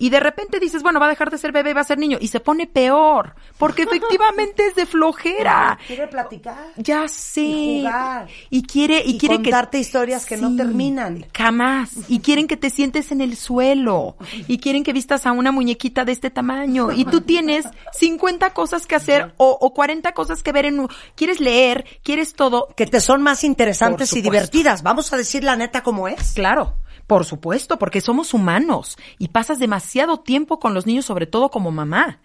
y 0.00 0.08
de 0.08 0.18
repente 0.18 0.58
dices, 0.58 0.82
bueno, 0.82 0.98
va 0.98 1.06
a 1.06 1.10
dejar 1.10 1.30
de 1.30 1.36
ser 1.36 1.52
bebé 1.52 1.70
y 1.70 1.74
va 1.74 1.82
a 1.82 1.84
ser 1.84 1.98
niño 1.98 2.16
y 2.18 2.28
se 2.28 2.40
pone 2.40 2.66
peor, 2.66 3.34
porque 3.58 3.82
efectivamente 3.82 4.66
es 4.66 4.74
de 4.74 4.86
flojera. 4.86 5.78
Quiere 5.86 6.08
platicar. 6.08 6.72
Ya 6.78 7.06
sé. 7.06 7.42
Y 7.42 7.82
jugar. 7.82 8.26
Y 8.48 8.62
quiere, 8.62 9.02
y, 9.04 9.10
Y 9.10 9.18
quiere 9.18 9.36
contarte 9.36 9.76
que. 9.76 9.82
historias 9.82 10.24
que 10.24 10.38
no 10.38 10.56
terminan. 10.56 11.26
Jamás. 11.36 11.90
Y 12.08 12.20
quieren 12.20 12.48
que 12.48 12.56
te 12.56 12.70
sientes 12.70 13.12
en 13.12 13.20
el 13.20 13.36
suelo. 13.36 14.16
Y 14.48 14.56
quieren 14.56 14.84
que 14.84 14.94
vistas 14.94 15.26
a 15.26 15.32
una 15.32 15.52
muñequita 15.52 16.06
de 16.06 16.12
este 16.12 16.30
tamaño. 16.30 16.92
Y 16.92 17.04
tú 17.04 17.20
tienes 17.20 17.66
50 17.92 18.54
cosas 18.54 18.86
que 18.86 18.94
hacer 18.94 19.34
o, 19.36 19.50
o 19.60 19.74
40 19.74 20.12
cosas 20.12 20.42
que 20.42 20.52
ver 20.52 20.64
en 20.64 20.80
un. 20.80 20.88
Quieres 21.14 21.40
leer, 21.40 21.84
quieres 22.02 22.32
todo. 22.32 22.68
que 22.74 22.86
te 22.86 23.00
son 23.00 23.20
más 23.20 23.44
interesantes 23.44 24.14
y 24.14 24.22
divertidas. 24.22 24.82
Vamos 24.82 25.12
a 25.12 25.18
decir 25.18 25.44
la 25.44 25.56
neta 25.56 25.82
como 25.82 26.08
es. 26.08 26.32
Claro. 26.32 26.76
Por 27.10 27.24
supuesto, 27.24 27.76
porque 27.76 28.00
somos 28.00 28.34
humanos 28.34 28.96
y 29.18 29.28
pasas 29.28 29.58
demasiado 29.58 30.20
tiempo 30.20 30.60
con 30.60 30.74
los 30.74 30.86
niños, 30.86 31.06
sobre 31.06 31.26
todo 31.26 31.50
como 31.50 31.72
mamá. 31.72 32.20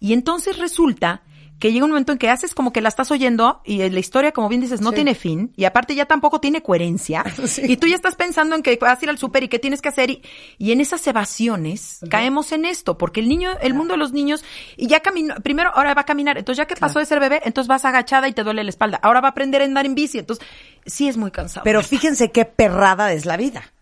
Y 0.00 0.12
entonces 0.12 0.58
resulta 0.58 1.22
que 1.60 1.72
llega 1.72 1.84
un 1.84 1.92
momento 1.92 2.10
en 2.10 2.18
que 2.18 2.28
haces 2.28 2.52
como 2.52 2.72
que 2.72 2.80
la 2.80 2.88
estás 2.88 3.12
oyendo 3.12 3.60
y 3.64 3.88
la 3.88 4.00
historia, 4.00 4.32
como 4.32 4.48
bien 4.48 4.60
dices, 4.60 4.80
no 4.80 4.90
tiene 4.90 5.14
fin 5.14 5.52
y 5.56 5.66
aparte 5.66 5.94
ya 5.94 6.06
tampoco 6.06 6.40
tiene 6.40 6.62
coherencia. 6.62 7.24
Y 7.62 7.76
tú 7.76 7.86
ya 7.86 7.94
estás 7.94 8.16
pensando 8.16 8.56
en 8.56 8.62
que 8.62 8.76
vas 8.80 9.00
a 9.00 9.04
ir 9.04 9.08
al 9.08 9.18
súper 9.18 9.44
y 9.44 9.48
qué 9.48 9.60
tienes 9.60 9.80
que 9.80 9.88
hacer 9.88 10.10
y, 10.10 10.22
y 10.58 10.72
en 10.72 10.80
esas 10.80 11.06
evasiones 11.06 12.00
caemos 12.10 12.50
en 12.50 12.64
esto, 12.64 12.98
porque 12.98 13.20
el 13.20 13.28
niño, 13.28 13.50
el 13.60 13.72
mundo 13.72 13.94
de 13.94 13.98
los 13.98 14.12
niños, 14.12 14.44
y 14.76 14.88
ya 14.88 14.98
caminó, 14.98 15.36
primero 15.36 15.70
ahora 15.72 15.94
va 15.94 16.00
a 16.00 16.06
caminar, 16.06 16.38
entonces 16.38 16.58
ya 16.58 16.66
que 16.66 16.74
pasó 16.74 16.98
de 16.98 17.06
ser 17.06 17.20
bebé, 17.20 17.40
entonces 17.44 17.68
vas 17.68 17.84
agachada 17.84 18.26
y 18.26 18.32
te 18.32 18.42
duele 18.42 18.64
la 18.64 18.70
espalda. 18.70 18.98
Ahora 19.00 19.20
va 19.20 19.28
a 19.28 19.30
aprender 19.30 19.62
a 19.62 19.64
andar 19.64 19.86
en 19.86 19.94
bici, 19.94 20.18
entonces 20.18 20.44
sí 20.86 21.06
es 21.06 21.16
muy 21.16 21.30
cansado. 21.30 21.62
Pero 21.62 21.82
fíjense 21.82 22.32
qué 22.32 22.44
perrada 22.44 23.12
es 23.12 23.26
la 23.26 23.36
vida. 23.36 23.73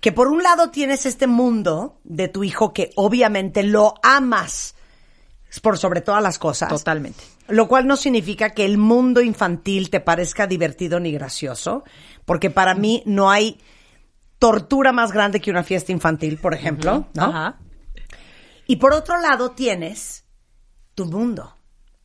Que 0.00 0.12
por 0.12 0.28
un 0.28 0.42
lado 0.42 0.70
tienes 0.70 1.06
este 1.06 1.26
mundo 1.26 1.98
de 2.04 2.28
tu 2.28 2.44
hijo 2.44 2.72
que 2.72 2.90
obviamente 2.96 3.62
lo 3.62 3.94
amas 4.02 4.74
por 5.62 5.78
sobre 5.78 6.00
todas 6.00 6.22
las 6.22 6.38
cosas. 6.38 6.68
Totalmente. 6.68 7.24
Lo 7.48 7.66
cual 7.66 7.86
no 7.86 7.96
significa 7.96 8.50
que 8.50 8.64
el 8.64 8.78
mundo 8.78 9.22
infantil 9.22 9.90
te 9.90 10.00
parezca 10.00 10.46
divertido 10.46 11.00
ni 11.00 11.12
gracioso, 11.12 11.84
porque 12.24 12.50
para 12.50 12.74
mí 12.74 13.02
no 13.06 13.30
hay 13.30 13.58
tortura 14.38 14.92
más 14.92 15.12
grande 15.12 15.40
que 15.40 15.50
una 15.50 15.64
fiesta 15.64 15.90
infantil, 15.90 16.38
por 16.38 16.54
ejemplo, 16.54 17.06
¿no? 17.14 17.24
Ajá. 17.24 17.58
Y 18.66 18.76
por 18.76 18.92
otro 18.92 19.18
lado 19.20 19.52
tienes 19.52 20.24
tu 20.94 21.06
mundo. 21.06 21.54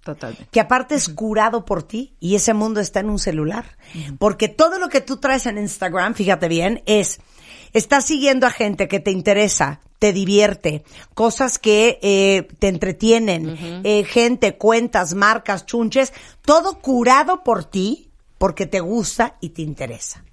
Totalmente. 0.04 0.50
que 0.52 0.60
aparte 0.60 0.96
es 0.96 1.08
curado 1.08 1.64
por 1.64 1.84
ti 1.84 2.18
y 2.20 2.36
ese 2.36 2.54
mundo 2.54 2.82
está 2.82 3.00
en 3.00 3.10
un 3.10 3.20
celular. 3.20 3.78
Porque 4.20 4.50
todo 4.50 4.78
lo 4.78 4.90
que 4.90 5.00
tú 5.00 5.16
traes 5.16 5.46
en 5.46 5.58
Instagram, 5.58 6.14
fíjate 6.14 6.50
bien, 6.50 6.84
es 6.86 7.22
estás 7.74 8.06
siguiendo 8.06 8.48
a 8.48 8.52
gente 8.52 8.88
que 8.88 9.00
te 9.00 9.12
interesa, 9.12 9.82
te 10.00 10.14
divierte, 10.14 10.84
cosas 11.14 11.60
que 11.60 12.00
eh, 12.02 12.48
te 12.60 12.68
entretienen, 12.68 13.82
eh, 13.84 14.04
gente, 14.04 14.58
cuentas, 14.58 15.14
marcas, 15.14 15.66
chunches, 15.66 16.14
todo 16.44 16.80
curado 16.80 17.44
por 17.44 17.66
ti 17.66 18.10
porque 18.38 18.66
te 18.66 18.80
gusta 18.80 19.38
y 19.40 19.50
te 19.50 19.62
interesa. 19.62 20.24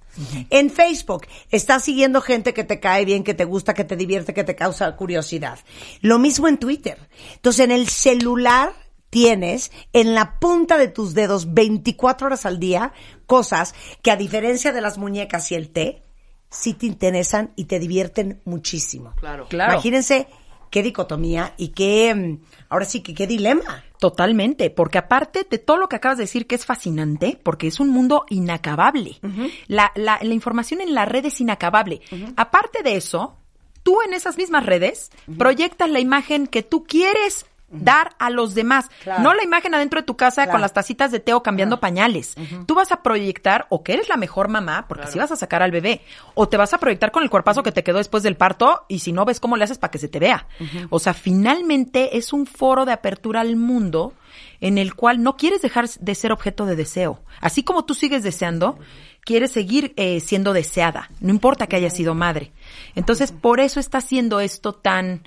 En 0.49 0.69
Facebook, 0.69 1.25
estás 1.51 1.85
siguiendo 1.85 2.19
gente 2.19 2.53
que 2.53 2.65
te 2.65 2.81
cae 2.81 3.05
bien, 3.05 3.23
que 3.23 3.33
te 3.33 3.45
gusta, 3.45 3.73
que 3.73 3.85
te 3.85 3.95
divierte, 3.95 4.33
que 4.33 4.43
te 4.43 4.55
causa 4.55 4.93
curiosidad. 4.95 5.59
Lo 6.01 6.19
mismo 6.19 6.49
en 6.49 6.57
Twitter. 6.57 6.97
Entonces, 7.35 7.63
en 7.63 7.71
el 7.71 7.87
celular 7.87 8.73
tienes 9.09 9.71
en 9.93 10.13
la 10.13 10.39
punta 10.39 10.77
de 10.77 10.87
tus 10.87 11.13
dedos 11.13 11.53
24 11.53 12.27
horas 12.27 12.45
al 12.45 12.59
día 12.59 12.93
cosas 13.25 13.73
que 14.01 14.11
a 14.11 14.17
diferencia 14.17 14.71
de 14.71 14.81
las 14.81 14.97
muñecas 14.97 15.51
y 15.51 15.55
el 15.55 15.69
té, 15.69 16.03
sí 16.51 16.75
te 16.75 16.85
interesan 16.85 17.51
y 17.55 17.65
te 17.65 17.79
divierten 17.79 18.41
muchísimo. 18.45 19.13
Claro. 19.15 19.47
Claro. 19.47 19.73
Imagínense 19.73 20.27
qué 20.69 20.83
dicotomía 20.83 21.53
y 21.57 21.69
qué, 21.69 22.13
mm, 22.13 22.39
ahora 22.69 22.85
sí 22.85 23.01
que 23.01 23.13
qué 23.15 23.25
dilema. 23.25 23.83
Totalmente, 23.99 24.69
porque 24.71 24.97
aparte 24.97 25.45
de 25.49 25.59
todo 25.59 25.77
lo 25.77 25.87
que 25.87 25.95
acabas 25.95 26.17
de 26.17 26.23
decir 26.23 26.47
que 26.47 26.55
es 26.55 26.65
fascinante, 26.65 27.39
porque 27.43 27.67
es 27.67 27.79
un 27.79 27.89
mundo 27.89 28.25
inacabable. 28.29 29.19
la, 29.67 29.91
la, 29.95 30.19
la 30.21 30.33
información 30.33 30.81
en 30.81 30.95
la 30.95 31.05
red 31.05 31.25
es 31.25 31.39
inacabable. 31.39 32.01
Aparte 32.35 32.81
de 32.81 32.95
eso, 32.95 33.37
tú 33.83 34.01
en 34.05 34.13
esas 34.13 34.37
mismas 34.37 34.65
redes 34.65 35.11
proyectas 35.37 35.89
la 35.89 35.99
imagen 35.99 36.47
que 36.47 36.63
tú 36.63 36.83
quieres 36.83 37.45
dar 37.71 38.11
a 38.19 38.29
los 38.29 38.53
demás, 38.53 38.89
Claro. 39.03 39.23
no 39.23 39.33
la 39.33 39.43
imagen 39.43 39.73
adentro 39.73 39.99
de 40.01 40.05
tu 40.05 40.15
casa 40.17 40.43
Claro. 40.43 40.51
con 40.51 40.61
las 40.61 40.73
tacitas 40.73 41.11
de 41.11 41.19
té 41.19 41.33
o 41.33 41.41
cambiando 41.41 41.79
pañales. 41.79 42.35
Tú 42.65 42.75
vas 42.75 42.91
a 42.91 43.01
proyectar 43.01 43.65
o 43.69 43.83
que 43.83 43.93
eres 43.93 44.09
la 44.09 44.17
mejor 44.17 44.47
mamá, 44.49 44.85
porque 44.87 45.07
si 45.07 45.17
vas 45.19 45.31
a 45.31 45.35
sacar 45.35 45.63
al 45.63 45.71
bebé, 45.71 46.01
o 46.33 46.47
te 46.49 46.57
vas 46.57 46.73
a 46.73 46.77
proyectar 46.77 47.11
con 47.11 47.23
el 47.23 47.29
cuerpazo 47.29 47.63
que 47.63 47.71
te 47.71 47.83
quedó 47.83 47.97
después 47.97 48.23
del 48.23 48.35
parto 48.37 48.85
y 48.87 48.99
si 48.99 49.11
no 49.13 49.25
ves 49.25 49.39
cómo 49.39 49.57
le 49.57 49.63
haces 49.63 49.77
para 49.77 49.91
que 49.91 49.97
se 49.99 50.07
te 50.09 50.19
vea. 50.19 50.47
O 50.89 50.99
sea, 50.99 51.13
finalmente 51.13 52.17
es 52.17 52.33
un 52.33 52.45
foro 52.45 52.85
de 52.85 52.91
apertura 52.93 53.41
al 53.41 53.55
mundo 53.55 54.13
en 54.59 54.77
el 54.77 54.93
cual 54.95 55.23
no 55.23 55.37
quieres 55.37 55.61
dejar 55.61 55.87
de 55.89 56.15
ser 56.15 56.31
objeto 56.31 56.65
de 56.65 56.75
deseo. 56.75 57.19
Así 57.41 57.63
como 57.63 57.83
tú 57.83 57.93
sigues 57.95 58.23
deseando, 58.23 58.77
quieres 59.25 59.51
seguir 59.51 59.93
eh, 59.97 60.19
siendo 60.19 60.53
deseada, 60.53 61.09
no 61.19 61.29
importa 61.31 61.67
que 61.67 61.75
hayas 61.75 61.95
sido 61.95 62.13
madre. 62.15 62.51
Entonces, 62.95 63.31
por 63.31 63.59
eso 63.59 63.79
está 63.79 63.97
haciendo 63.99 64.39
esto 64.39 64.73
tan, 64.73 65.23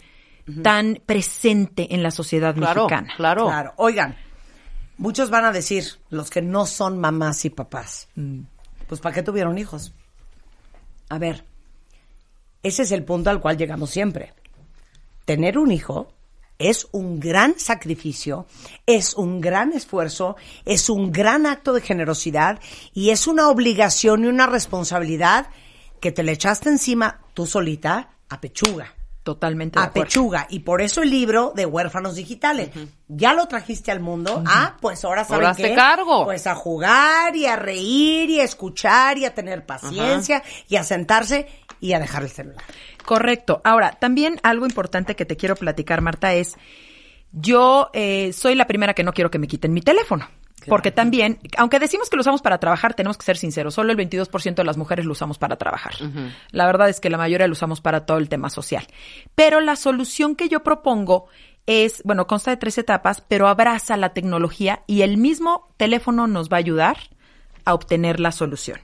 tan 0.62 1.00
presente 1.06 1.94
en 1.94 2.02
la 2.02 2.10
sociedad 2.10 2.54
Claro, 2.54 2.84
mexicana. 2.84 3.14
claro. 3.16 3.44
Claro. 3.46 3.72
Oigan, 3.76 4.16
muchos 4.98 5.30
van 5.30 5.44
a 5.44 5.52
decir, 5.52 5.84
los 6.10 6.30
que 6.30 6.42
no 6.42 6.66
son 6.66 6.98
mamás 6.98 7.44
y 7.44 7.50
papás, 7.50 8.08
pues 8.86 9.00
¿para 9.00 9.14
qué 9.14 9.22
tuvieron 9.22 9.56
hijos? 9.58 9.92
A 11.08 11.18
ver, 11.18 11.44
ese 12.62 12.82
es 12.82 12.92
el 12.92 13.04
punto 13.04 13.30
al 13.30 13.40
cual 13.40 13.56
llegamos 13.56 13.90
siempre. 13.90 14.32
Tener 15.24 15.58
un 15.58 15.70
hijo 15.72 16.12
es 16.58 16.86
un 16.92 17.18
gran 17.18 17.58
sacrificio, 17.58 18.46
es 18.86 19.14
un 19.14 19.40
gran 19.40 19.72
esfuerzo, 19.72 20.36
es 20.64 20.88
un 20.88 21.10
gran 21.10 21.46
acto 21.46 21.72
de 21.72 21.80
generosidad 21.80 22.60
y 22.92 23.10
es 23.10 23.26
una 23.26 23.48
obligación 23.48 24.24
y 24.24 24.28
una 24.28 24.46
responsabilidad 24.46 25.48
que 26.00 26.12
te 26.12 26.22
le 26.22 26.32
echaste 26.32 26.68
encima 26.68 27.20
tú 27.32 27.46
solita 27.46 28.10
a 28.28 28.40
pechuga 28.40 28.94
Totalmente 29.24 29.78
de 29.78 29.84
a 29.84 29.88
acuerdo. 29.88 30.06
pechuga. 30.06 30.46
Y 30.50 30.60
por 30.60 30.82
eso 30.82 31.02
el 31.02 31.10
libro 31.10 31.52
de 31.56 31.66
Huérfanos 31.66 32.14
Digitales. 32.14 32.70
Ya 33.08 33.32
lo 33.32 33.48
trajiste 33.48 33.90
al 33.90 33.98
mundo. 34.00 34.44
Ah, 34.46 34.76
pues 34.80 35.04
ahora 35.04 35.24
saben 35.24 35.46
Ahora 35.46 35.56
qué? 35.56 35.74
cargo. 35.74 36.24
Pues 36.24 36.46
a 36.46 36.54
jugar 36.54 37.34
y 37.34 37.46
a 37.46 37.56
reír 37.56 38.28
y 38.30 38.40
a 38.40 38.44
escuchar 38.44 39.18
y 39.18 39.24
a 39.24 39.34
tener 39.34 39.64
paciencia 39.66 40.42
y 40.68 40.76
a 40.76 40.84
sentarse 40.84 41.48
y 41.80 41.94
a 41.94 41.98
dejar 41.98 42.22
el 42.22 42.30
celular. 42.30 42.62
Correcto. 43.04 43.60
Ahora, 43.64 43.92
también 43.92 44.38
algo 44.42 44.66
importante 44.66 45.16
que 45.16 45.24
te 45.24 45.36
quiero 45.36 45.56
platicar, 45.56 46.00
Marta, 46.02 46.32
es 46.34 46.56
yo 47.32 47.90
eh, 47.94 48.32
soy 48.32 48.54
la 48.54 48.66
primera 48.66 48.94
que 48.94 49.02
no 49.02 49.12
quiero 49.12 49.30
que 49.30 49.38
me 49.38 49.48
quiten 49.48 49.72
mi 49.72 49.80
teléfono. 49.80 50.28
Porque 50.68 50.90
también, 50.90 51.38
aunque 51.56 51.78
decimos 51.78 52.08
que 52.08 52.16
lo 52.16 52.20
usamos 52.20 52.42
para 52.42 52.58
trabajar, 52.58 52.94
tenemos 52.94 53.16
que 53.18 53.24
ser 53.24 53.36
sinceros, 53.36 53.74
solo 53.74 53.92
el 53.92 53.98
22% 53.98 54.54
de 54.54 54.64
las 54.64 54.76
mujeres 54.76 55.04
lo 55.04 55.12
usamos 55.12 55.38
para 55.38 55.56
trabajar. 55.56 55.94
La 56.50 56.66
verdad 56.66 56.88
es 56.88 57.00
que 57.00 57.10
la 57.10 57.18
mayoría 57.18 57.46
lo 57.46 57.52
usamos 57.52 57.80
para 57.80 58.06
todo 58.06 58.18
el 58.18 58.28
tema 58.28 58.50
social. 58.50 58.86
Pero 59.34 59.60
la 59.60 59.76
solución 59.76 60.36
que 60.36 60.48
yo 60.48 60.62
propongo 60.62 61.26
es, 61.66 62.02
bueno, 62.04 62.26
consta 62.26 62.50
de 62.50 62.56
tres 62.56 62.78
etapas, 62.78 63.22
pero 63.26 63.48
abraza 63.48 63.96
la 63.96 64.12
tecnología 64.12 64.82
y 64.86 65.02
el 65.02 65.16
mismo 65.16 65.68
teléfono 65.76 66.26
nos 66.26 66.48
va 66.48 66.56
a 66.56 66.60
ayudar 66.60 66.96
a 67.64 67.74
obtener 67.74 68.20
la 68.20 68.32
solución. 68.32 68.80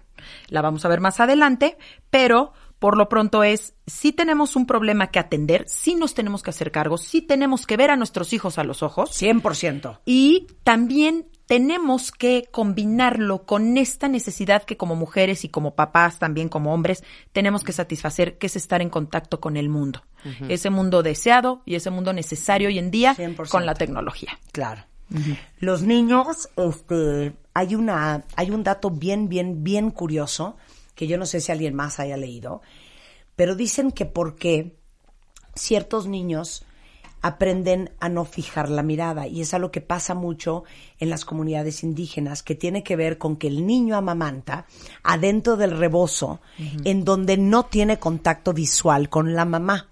La 0.49 0.63
vamos 0.63 0.85
a 0.85 0.89
ver 0.89 1.01
más 1.01 1.21
adelante, 1.21 1.77
pero 2.11 2.53
por 2.79 2.97
lo 2.97 3.09
pronto 3.09 3.45
es, 3.45 3.75
si 3.87 4.13
tenemos 4.13 4.57
un 4.57 4.67
problema 4.67 5.09
que 5.09 5.19
atender, 5.19 5.69
si 5.69 5.95
nos 5.95 6.15
tenemos 6.15 6.43
que 6.43 6.51
hacer 6.51 6.73
cargo, 6.73 6.97
si 6.97 7.21
tenemos 7.21 7.67
que 7.67 7.77
ver 7.77 7.91
a 7.91 7.97
nuestros 7.97 8.33
hijos 8.33 8.59
a 8.59 8.65
los 8.65 8.83
ojos 8.83 9.11
100%. 9.11 10.01
y 10.07 10.47
también 10.65 11.27
tenemos 11.51 12.13
que 12.13 12.47
combinarlo 12.49 13.45
con 13.45 13.77
esta 13.77 14.07
necesidad 14.07 14.63
que 14.63 14.77
como 14.77 14.95
mujeres 14.95 15.45
y 15.45 15.49
como 15.49 15.75
papás, 15.75 16.21
también 16.21 16.49
como 16.49 16.73
hombres, 16.73 17.03
tenemos 17.33 17.65
que 17.65 17.73
satisfacer, 17.73 18.39
que 18.39 18.47
es 18.47 18.55
estar 18.55 18.81
en 18.81 18.89
contacto 18.89 19.41
con 19.41 19.57
el 19.57 19.69
mundo. 19.69 20.01
Ese 20.49 20.71
mundo 20.71 21.03
deseado 21.03 21.63
y 21.67 21.75
ese 21.75 21.91
mundo 21.91 22.13
necesario 22.13 22.69
hoy 22.69 22.79
en 22.79 22.93
día 22.93 23.17
100%. 23.17 23.49
con 23.49 23.67
la 23.67 23.75
tecnología. 23.75 24.39
Claro. 24.53 24.85
Los 25.59 25.83
niños, 25.83 26.51
este, 26.55 27.33
hay 27.53 27.75
una, 27.75 28.23
hay 28.37 28.53
un 28.53 28.63
dato 28.63 28.93
bien, 28.93 29.29
bien, 29.29 29.65
bien 29.65 29.91
curioso 29.91 30.57
que 30.95 31.09
yo 31.09 31.19
no 31.19 31.27
sé 31.27 31.41
si 31.41 31.51
alguien 31.51 31.75
más 31.75 31.99
haya 31.99 32.17
leído, 32.17 32.63
pero 33.35 33.57
dicen 33.57 33.91
que 33.91 34.07
porque 34.07 34.77
ciertos 35.57 36.07
niños 36.07 36.65
aprenden 37.23 37.91
a 38.01 38.09
no 38.09 38.25
fijar 38.25 38.69
la 38.69 38.83
mirada 38.83 39.27
y 39.27 39.41
es 39.41 39.55
algo 39.55 39.71
que 39.71 39.81
pasa 39.81 40.15
mucho 40.15 40.65
en 40.99 41.11
las 41.11 41.25
comunidades 41.25 41.83
indígenas 41.83 42.43
que 42.43 42.55
tiene 42.55 42.83
que 42.83 42.97
ver 42.97 43.19
con 43.19 43.37
que 43.37 43.49
el 43.49 43.67
niño 43.67 43.97
amamanta 43.97 44.67
adentro 45.03 45.57
del 45.57 45.77
rebozo 45.77 46.41
en 46.85 47.05
donde 47.05 47.37
no 47.37 47.65
tiene 47.65 47.99
contacto 47.99 48.53
visual 48.53 49.09
con 49.09 49.35
la 49.35 49.45
mamá. 49.45 49.87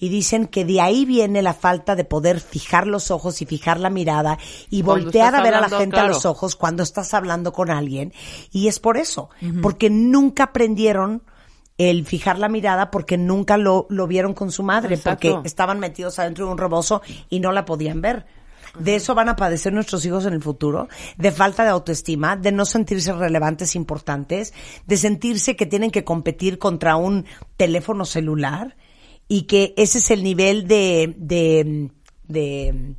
Y 0.00 0.10
dicen 0.10 0.46
que 0.46 0.64
de 0.64 0.80
ahí 0.80 1.04
viene 1.04 1.42
la 1.42 1.54
falta 1.54 1.96
de 1.96 2.04
poder 2.04 2.38
fijar 2.38 2.86
los 2.86 3.10
ojos 3.10 3.42
y 3.42 3.46
fijar 3.46 3.80
la 3.80 3.90
mirada 3.90 4.38
y 4.70 4.82
Cuando 4.82 5.06
voltear 5.06 5.34
a 5.34 5.42
ver 5.42 5.54
a 5.54 5.60
la 5.60 5.68
gente 5.68 5.98
a 5.98 6.06
los 6.06 6.24
ojos 6.24 6.54
cuando 6.54 6.84
estás 6.84 7.14
hablando 7.14 7.52
con 7.52 7.68
alguien. 7.68 8.12
Y 8.52 8.68
es 8.68 8.78
por 8.78 8.96
eso, 8.96 9.28
porque 9.60 9.90
nunca 9.90 10.44
aprendieron 10.44 11.22
el 11.78 12.04
fijar 12.04 12.38
la 12.38 12.48
mirada 12.48 12.90
porque 12.90 13.16
nunca 13.16 13.56
lo, 13.56 13.86
lo 13.88 14.06
vieron 14.06 14.34
con 14.34 14.50
su 14.50 14.64
madre, 14.64 14.96
Exacto. 14.96 15.30
porque 15.30 15.48
estaban 15.48 15.78
metidos 15.78 16.18
adentro 16.18 16.46
de 16.46 16.52
un 16.52 16.58
rebozo 16.58 17.02
y 17.30 17.40
no 17.40 17.52
la 17.52 17.64
podían 17.64 18.00
ver. 18.00 18.26
De 18.78 18.96
eso 18.96 19.14
van 19.14 19.28
a 19.28 19.36
padecer 19.36 19.72
nuestros 19.72 20.04
hijos 20.04 20.26
en 20.26 20.34
el 20.34 20.42
futuro, 20.42 20.88
de 21.16 21.32
falta 21.32 21.62
de 21.64 21.70
autoestima, 21.70 22.36
de 22.36 22.52
no 22.52 22.64
sentirse 22.64 23.12
relevantes, 23.12 23.74
importantes, 23.74 24.52
de 24.86 24.96
sentirse 24.96 25.56
que 25.56 25.66
tienen 25.66 25.90
que 25.90 26.04
competir 26.04 26.58
contra 26.58 26.96
un 26.96 27.24
teléfono 27.56 28.04
celular 28.04 28.76
y 29.26 29.42
que 29.42 29.74
ese 29.76 29.98
es 29.98 30.10
el 30.10 30.22
nivel 30.22 30.68
de, 30.68 31.14
de, 31.16 31.90
de 32.24 32.94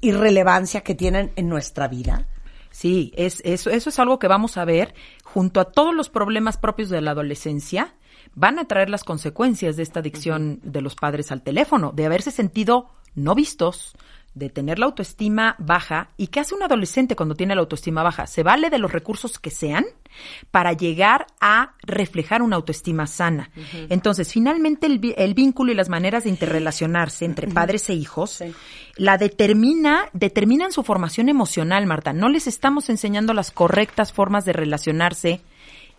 irrelevancia 0.00 0.82
que 0.82 0.94
tienen 0.94 1.32
en 1.36 1.48
nuestra 1.48 1.88
vida. 1.88 2.28
Sí, 2.76 3.10
es, 3.16 3.40
eso, 3.46 3.70
eso 3.70 3.88
es 3.88 3.98
algo 3.98 4.18
que 4.18 4.28
vamos 4.28 4.58
a 4.58 4.66
ver 4.66 4.94
junto 5.24 5.60
a 5.60 5.64
todos 5.64 5.94
los 5.94 6.10
problemas 6.10 6.58
propios 6.58 6.90
de 6.90 7.00
la 7.00 7.12
adolescencia. 7.12 7.94
Van 8.34 8.58
a 8.58 8.66
traer 8.66 8.90
las 8.90 9.02
consecuencias 9.02 9.78
de 9.78 9.82
esta 9.82 10.00
adicción 10.00 10.60
de 10.62 10.82
los 10.82 10.94
padres 10.94 11.32
al 11.32 11.40
teléfono, 11.40 11.92
de 11.92 12.04
haberse 12.04 12.30
sentido 12.30 12.90
no 13.14 13.34
vistos, 13.34 13.96
de 14.36 14.50
tener 14.50 14.78
la 14.78 14.84
autoestima 14.84 15.56
baja. 15.58 16.10
¿Y 16.18 16.26
qué 16.26 16.40
hace 16.40 16.54
un 16.54 16.62
adolescente 16.62 17.16
cuando 17.16 17.34
tiene 17.34 17.54
la 17.54 17.62
autoestima 17.62 18.02
baja? 18.02 18.26
Se 18.26 18.42
vale 18.42 18.68
de 18.68 18.78
los 18.78 18.92
recursos 18.92 19.38
que 19.38 19.50
sean 19.50 19.86
para 20.50 20.74
llegar 20.74 21.26
a 21.40 21.72
reflejar 21.82 22.42
una 22.42 22.56
autoestima 22.56 23.06
sana. 23.06 23.50
Entonces, 23.88 24.30
finalmente 24.30 24.86
el, 24.86 25.34
vínculo 25.34 25.72
y 25.72 25.74
las 25.74 25.88
maneras 25.88 26.24
de 26.24 26.30
interrelacionarse 26.30 27.24
entre 27.24 27.48
padres 27.48 27.88
e 27.88 27.94
hijos 27.94 28.44
la 28.96 29.16
determina, 29.16 30.10
determinan 30.12 30.70
su 30.70 30.82
formación 30.82 31.30
emocional, 31.30 31.86
Marta. 31.86 32.12
No 32.12 32.28
les 32.28 32.46
estamos 32.46 32.90
enseñando 32.90 33.32
las 33.32 33.50
correctas 33.50 34.12
formas 34.12 34.44
de 34.44 34.52
relacionarse 34.52 35.40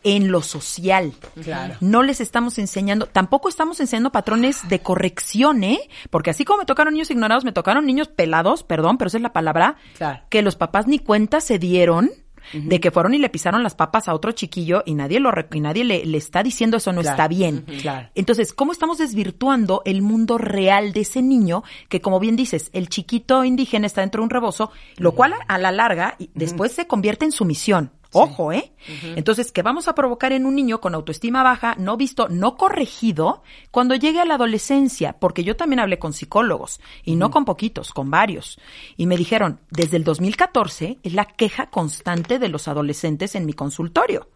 en 0.04 0.32
lo 0.32 0.42
social. 0.42 1.14
Claro. 1.44 1.76
No 1.82 2.04
les 2.04 2.22
estamos 2.22 2.58
enseñando, 2.60 3.08
tampoco 3.08 3.50
estamos 3.50 3.80
enseñando 3.80 4.12
patrones 4.12 4.68
de 4.70 4.80
corrección, 4.80 5.64
¿eh? 5.64 5.80
Porque 6.10 6.30
así 6.30 6.46
como 6.46 6.60
me 6.60 6.66
tocaron 6.66 6.94
niños 6.94 7.12
ignorados, 7.12 7.44
me 7.44 7.52
tocaron 7.52 7.86
niños 7.86 8.08
pelados, 8.08 8.64
perdón, 8.64 8.98
pero 8.98 9.08
esa 9.10 9.18
es 9.18 9.24
la 9.24 9.34
palabra, 9.34 9.76
Claro. 9.98 10.22
que 10.30 10.42
los 10.42 10.56
papás 10.56 10.88
ni 10.88 11.00
cuenta 11.00 11.42
se 11.42 11.60
dieron 11.60 12.12
de 12.54 12.80
que 12.80 12.92
fueron 12.92 13.14
y 13.14 13.18
le 13.18 13.28
pisaron 13.28 13.62
las 13.62 13.76
papas 13.76 14.08
a 14.08 14.14
otro 14.14 14.32
chiquillo 14.32 14.82
y 14.86 14.94
nadie 14.94 15.20
lo 15.20 15.30
y 15.52 15.60
nadie 15.60 15.84
le, 15.84 16.06
le 16.06 16.18
está 16.18 16.44
diciendo 16.44 16.78
eso 16.78 16.94
no 16.94 17.02
Claro. 17.02 17.16
está 17.16 17.28
bien. 17.28 17.66
Claro. 17.82 18.08
Entonces, 18.16 18.54
¿cómo 18.54 18.72
estamos 18.72 19.00
desvirtuando 19.00 19.82
el 19.84 20.02
mundo 20.02 20.38
real 20.38 20.94
de 20.94 21.02
ese 21.02 21.22
niño 21.22 21.64
que, 21.90 22.00
como 22.00 22.22
bien 22.22 22.38
dices, 22.38 22.70
el 22.72 22.88
chiquito 22.88 23.44
indígena 23.44 23.86
está 23.86 24.00
dentro 24.00 24.22
de 24.22 24.26
un 24.26 24.30
rebozo, 24.30 24.72
lo 24.96 25.12
cual 25.14 25.34
a 25.46 25.58
la 25.58 25.74
larga 25.74 26.16
y 26.20 26.30
después 26.36 26.72
se 26.72 26.88
convierte 26.88 27.26
en 27.26 27.34
sumisión? 27.34 27.92
Ojo, 28.14 28.52
¿eh? 28.52 28.72
Entonces, 29.16 29.52
¿qué 29.52 29.62
vamos 29.62 29.88
a 29.88 29.96
provocar 29.96 30.32
en 30.32 30.46
un 30.46 30.56
niño 30.56 30.80
con 30.80 30.96
autoestima 30.96 31.44
baja, 31.44 31.76
no 31.78 31.98
visto, 31.98 32.28
no 32.30 32.56
corregido, 32.56 33.44
cuando 33.72 33.96
llegue 33.96 34.20
a 34.20 34.26
la 34.26 34.36
adolescencia? 34.36 35.14
Porque 35.20 35.44
yo 35.44 35.56
también 35.56 35.80
hablé 35.80 36.00
con 36.00 36.14
psicólogos, 36.14 36.80
y 37.04 37.16
no 37.16 37.32
con 37.32 37.46
poquitos, 37.46 37.94
con 37.94 38.10
varios. 38.10 38.60
Y 38.96 39.06
me 39.06 39.18
dijeron, 39.18 39.60
desde 39.70 39.98
el 39.98 40.04
2014 40.04 41.00
es 41.04 41.14
la 41.14 41.26
queja 41.26 41.68
constante 41.68 42.40
de 42.40 42.50
los 42.50 42.68
adolescentes 42.68 43.36
en 43.36 43.46
mi 43.46 43.54
consultorio. 43.54 44.30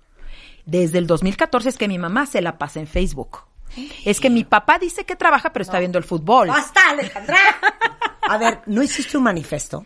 Desde 0.66 0.98
el 0.98 1.08
2014 1.08 1.70
es 1.70 1.78
que 1.78 1.88
mi 1.88 1.98
mamá 1.98 2.26
se 2.26 2.42
la 2.42 2.58
pasa 2.58 2.80
en 2.80 2.88
Facebook. 2.88 3.40
Es 4.06 4.20
que 4.20 4.30
mi 4.30 4.44
papá 4.44 4.78
dice 4.80 5.06
que 5.06 5.16
trabaja, 5.16 5.54
pero 5.54 5.64
está 5.64 5.80
viendo 5.80 5.98
el 5.98 6.04
fútbol. 6.04 6.50
¡Basta, 6.50 6.82
Alejandra! 6.90 7.38
A 8.22 8.38
ver, 8.38 8.62
¿no 8.66 8.84
hiciste 8.84 9.18
un 9.18 9.24
manifiesto? 9.24 9.86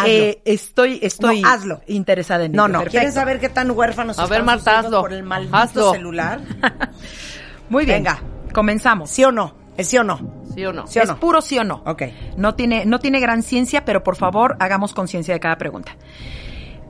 Hazlo. 0.00 0.12
Eh, 0.12 0.42
estoy, 0.44 0.98
estoy 1.02 1.40
No, 1.42 1.48
hazlo. 1.48 1.80
interesada 1.86 2.44
en 2.44 2.52
no, 2.52 2.64
ello. 2.64 2.72
no. 2.72 2.78
Perfecto. 2.80 2.98
¿Quieres 2.98 3.14
saber 3.14 3.40
qué 3.40 3.48
tan 3.48 3.70
huérfanos 3.70 4.18
A 4.18 4.22
están 4.24 4.36
ver, 4.38 4.44
Marta, 4.44 4.78
hazlo. 4.80 5.00
por 5.00 5.12
el 5.12 5.22
maldito 5.22 5.56
Hazlo. 5.56 5.92
celular? 5.92 6.40
Muy 7.68 7.84
bien. 7.84 7.98
Venga. 8.04 8.20
Comenzamos. 8.52 9.10
¿Sí 9.10 9.24
o 9.24 9.32
no? 9.32 9.54
¿Es 9.76 9.88
sí 9.88 9.96
o 9.98 10.04
no? 10.04 10.18
¿Sí 10.54 10.64
o 10.64 10.72
no? 10.72 10.86
¿Sí 10.86 10.98
o 10.98 11.02
es 11.02 11.08
no? 11.08 11.20
puro 11.20 11.40
sí 11.40 11.58
o 11.58 11.64
no. 11.64 11.82
Ok. 11.86 12.02
No 12.36 12.54
tiene, 12.54 12.84
no 12.84 12.98
tiene 12.98 13.20
gran 13.20 13.42
ciencia, 13.42 13.84
pero 13.84 14.02
por 14.02 14.16
favor 14.16 14.56
hagamos 14.60 14.92
conciencia 14.92 15.32
de 15.32 15.40
cada 15.40 15.56
pregunta. 15.56 15.92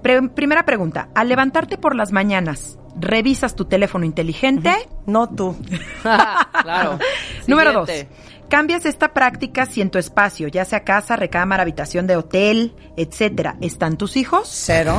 Pre- 0.03 0.29
primera 0.31 0.65
pregunta. 0.65 1.09
Al 1.15 1.29
levantarte 1.29 1.77
por 1.77 1.95
las 1.95 2.11
mañanas, 2.11 2.79
¿revisas 2.99 3.55
tu 3.55 3.67
teléfono 3.67 4.07
inteligente? 4.07 4.75
No 5.07 5.29
tú. 5.29 5.55
claro. 6.03 6.99
Número 7.47 7.73
dos. 7.75 7.91
¿Cambias 8.51 8.85
esta 8.85 9.15
práctica 9.15 9.65
si 9.65 9.81
en 9.81 9.91
tu 9.91 9.99
espacio, 9.99 10.49
ya 10.49 10.65
sea 10.65 10.83
casa, 10.83 11.15
recámara, 11.15 11.63
habitación 11.63 12.09
de 12.09 12.17
hotel, 12.17 12.75
etcétera, 12.97 13.57
están 13.61 13.97
tus 13.97 14.17
hijos? 14.17 14.49
Cero. 14.51 14.97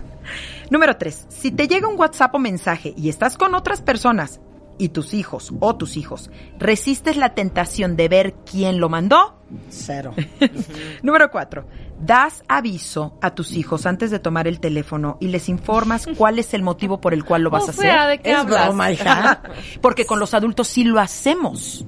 Número 0.70 0.96
tres. 0.96 1.26
Si 1.28 1.50
te 1.50 1.66
llega 1.66 1.88
un 1.88 1.98
WhatsApp 1.98 2.32
o 2.34 2.38
mensaje 2.38 2.94
y 2.96 3.08
estás 3.08 3.36
con 3.36 3.56
otras 3.56 3.82
personas 3.82 4.40
y 4.78 4.90
tus 4.90 5.14
hijos 5.14 5.52
o 5.58 5.74
tus 5.74 5.96
hijos, 5.96 6.30
¿resistes 6.60 7.16
la 7.16 7.34
tentación 7.34 7.96
de 7.96 8.08
ver 8.08 8.34
quién 8.48 8.78
lo 8.78 8.88
mandó? 8.88 9.36
Cero. 9.68 10.14
Número 11.02 11.28
cuatro. 11.32 11.66
Das 12.00 12.44
aviso 12.46 13.18
a 13.20 13.34
tus 13.34 13.50
hijos 13.52 13.84
antes 13.84 14.12
de 14.12 14.20
tomar 14.20 14.46
el 14.46 14.60
teléfono 14.60 15.18
y 15.20 15.26
les 15.26 15.48
informas 15.48 16.06
cuál 16.16 16.38
es 16.38 16.54
el 16.54 16.62
motivo 16.62 17.00
por 17.00 17.14
el 17.14 17.24
cual 17.24 17.42
lo 17.42 17.50
vas 17.50 17.64
O 17.66 17.70
a 17.70 17.72
sea, 17.72 18.04
hacer. 18.04 18.18
¿de 18.18 18.22
qué 18.22 18.30
Es 18.30 18.36
hablas? 18.38 18.66
broma, 18.68 18.92
hija. 18.92 19.42
Porque 19.82 20.06
con 20.06 20.20
los 20.20 20.34
adultos 20.34 20.68
sí 20.68 20.84
lo 20.84 21.00
hacemos. 21.00 21.84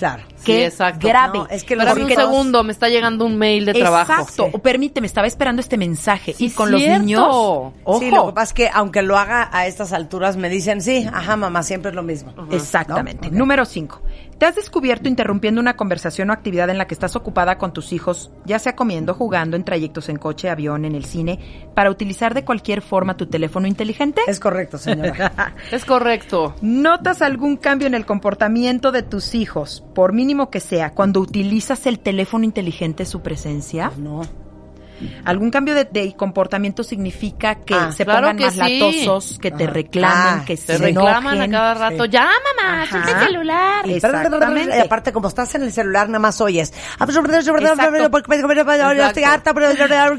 Claro. 0.00 0.22
Sí, 0.36 0.44
Qué 0.46 0.64
exacto. 0.64 1.06
grave. 1.06 1.38
No, 1.40 1.46
es 1.48 1.62
que 1.62 1.76
los 1.76 1.86
Espérame 1.86 2.10
un 2.10 2.16
segundo, 2.16 2.64
me 2.64 2.72
está 2.72 2.88
llegando 2.88 3.26
un 3.26 3.36
mail 3.36 3.66
de 3.66 3.74
trabajo. 3.74 4.12
Exacto. 4.12 4.48
O 4.50 4.58
permíteme, 4.58 5.06
estaba 5.06 5.26
esperando 5.26 5.60
este 5.60 5.76
mensaje. 5.76 6.32
Sí, 6.32 6.46
y 6.46 6.50
con 6.50 6.68
cierto. 6.70 6.90
los 6.90 7.00
niños. 7.00 7.26
Ojo. 7.28 7.98
Sí, 7.98 8.10
lo 8.10 8.28
que 8.28 8.32
pasa 8.32 8.44
es 8.44 8.52
que 8.54 8.70
aunque 8.72 9.02
lo 9.02 9.18
haga 9.18 9.50
a 9.52 9.66
estas 9.66 9.92
alturas, 9.92 10.38
me 10.38 10.48
dicen, 10.48 10.80
sí, 10.80 11.06
ajá, 11.12 11.36
mamá, 11.36 11.62
siempre 11.62 11.90
es 11.90 11.94
lo 11.94 12.02
mismo. 12.02 12.32
Exactamente. 12.50 13.30
Número 13.30 13.66
5. 13.66 14.00
¿Te 14.40 14.46
has 14.46 14.56
descubierto 14.56 15.06
interrumpiendo 15.06 15.60
una 15.60 15.76
conversación 15.76 16.30
o 16.30 16.32
actividad 16.32 16.70
en 16.70 16.78
la 16.78 16.86
que 16.86 16.94
estás 16.94 17.14
ocupada 17.14 17.58
con 17.58 17.74
tus 17.74 17.92
hijos, 17.92 18.30
ya 18.46 18.58
sea 18.58 18.74
comiendo, 18.74 19.12
jugando, 19.12 19.54
en 19.54 19.64
trayectos 19.64 20.08
en 20.08 20.16
coche, 20.16 20.48
avión, 20.48 20.86
en 20.86 20.94
el 20.94 21.04
cine, 21.04 21.38
para 21.74 21.90
utilizar 21.90 22.32
de 22.32 22.42
cualquier 22.42 22.80
forma 22.80 23.18
tu 23.18 23.26
teléfono 23.26 23.66
inteligente? 23.66 24.22
Es 24.26 24.40
correcto, 24.40 24.78
señora. 24.78 25.54
Es 25.70 25.84
correcto. 25.84 26.54
¿Notas 26.62 27.20
algún 27.20 27.58
cambio 27.58 27.86
en 27.86 27.92
el 27.92 28.06
comportamiento 28.06 28.92
de 28.92 29.02
tus 29.02 29.34
hijos, 29.34 29.84
por 29.94 30.14
mínimo 30.14 30.48
que 30.48 30.60
sea, 30.60 30.94
cuando 30.94 31.20
utilizas 31.20 31.84
el 31.86 31.98
teléfono 31.98 32.46
inteligente 32.46 33.04
su 33.04 33.20
presencia? 33.20 33.92
no. 33.98 34.22
¿Algún 35.24 35.50
cambio 35.50 35.74
de, 35.74 35.84
de 35.84 36.14
comportamiento 36.14 36.82
significa 36.82 37.54
que 37.56 37.74
Ah, 37.74 37.92
se 37.92 38.04
claro 38.04 38.28
pongan 38.28 38.36
que 38.36 38.44
más 38.44 38.54
sí. 38.54 38.78
latosos, 38.78 39.38
que 39.38 39.50
te 39.50 39.66
reclamen, 39.66 40.40
Ah, 40.40 40.44
que 40.46 40.56
Te 40.56 40.62
se 40.62 40.78
reclaman 40.78 41.34
enojen? 41.36 41.54
a 41.54 41.58
cada 41.58 41.74
rato. 41.74 42.04
Sí. 42.04 42.10
Ya, 42.10 42.28
mamá, 42.56 42.86
suelta 42.86 43.10
el 43.10 43.26
celular. 43.26 43.88
Y 43.88 43.94
Exactamente. 43.94 44.80
aparte, 44.80 45.12
como 45.12 45.28
estás 45.28 45.54
en 45.54 45.62
el 45.62 45.72
celular, 45.72 46.08
nada 46.08 46.18
más 46.18 46.40
oyes. 46.40 46.72
Exacto. 47.70 47.92
Estoy 49.08 49.22
harta, 49.24 49.54
pero 49.54 49.70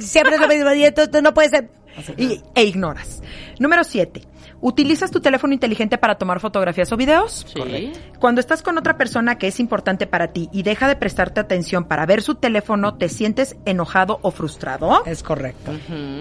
siempre. 0.02 0.36
Y 0.36 1.22
no 1.22 1.34
puede 1.34 1.50
ser. 1.50 1.70
Y- 2.18 2.42
e 2.56 2.64
ignoras. 2.64 3.22
Número 3.60 3.84
7. 3.84 4.22
¿Utilizas 4.62 5.10
tu 5.10 5.20
teléfono 5.22 5.54
inteligente 5.54 5.98
para 5.98 6.16
tomar 6.16 6.40
fotografías 6.40 6.92
o 6.92 6.98
videos? 6.98 7.46
Sí. 7.52 7.92
Cuando 8.20 8.40
estás 8.40 8.62
con 8.62 8.78
otra 8.78 8.96
persona 8.96 9.38
que 9.38 9.48
es 9.48 9.60
importante 9.60 10.06
para 10.06 10.28
ti 10.28 10.50
y 10.54 10.62
deja 10.62 10.88
de 10.88 10.96
prestarte 10.96 11.40
atención 11.40 11.86
para 11.86 12.06
ver 12.06 12.22
su 12.22 12.36
teléfono, 12.36 12.96
¿te 12.96 13.10
sientes 13.10 13.56
enojado 13.66 14.20
o 14.22 14.30
frustrado? 14.30 15.04
Es 15.06 15.24
correcto. 15.24 15.72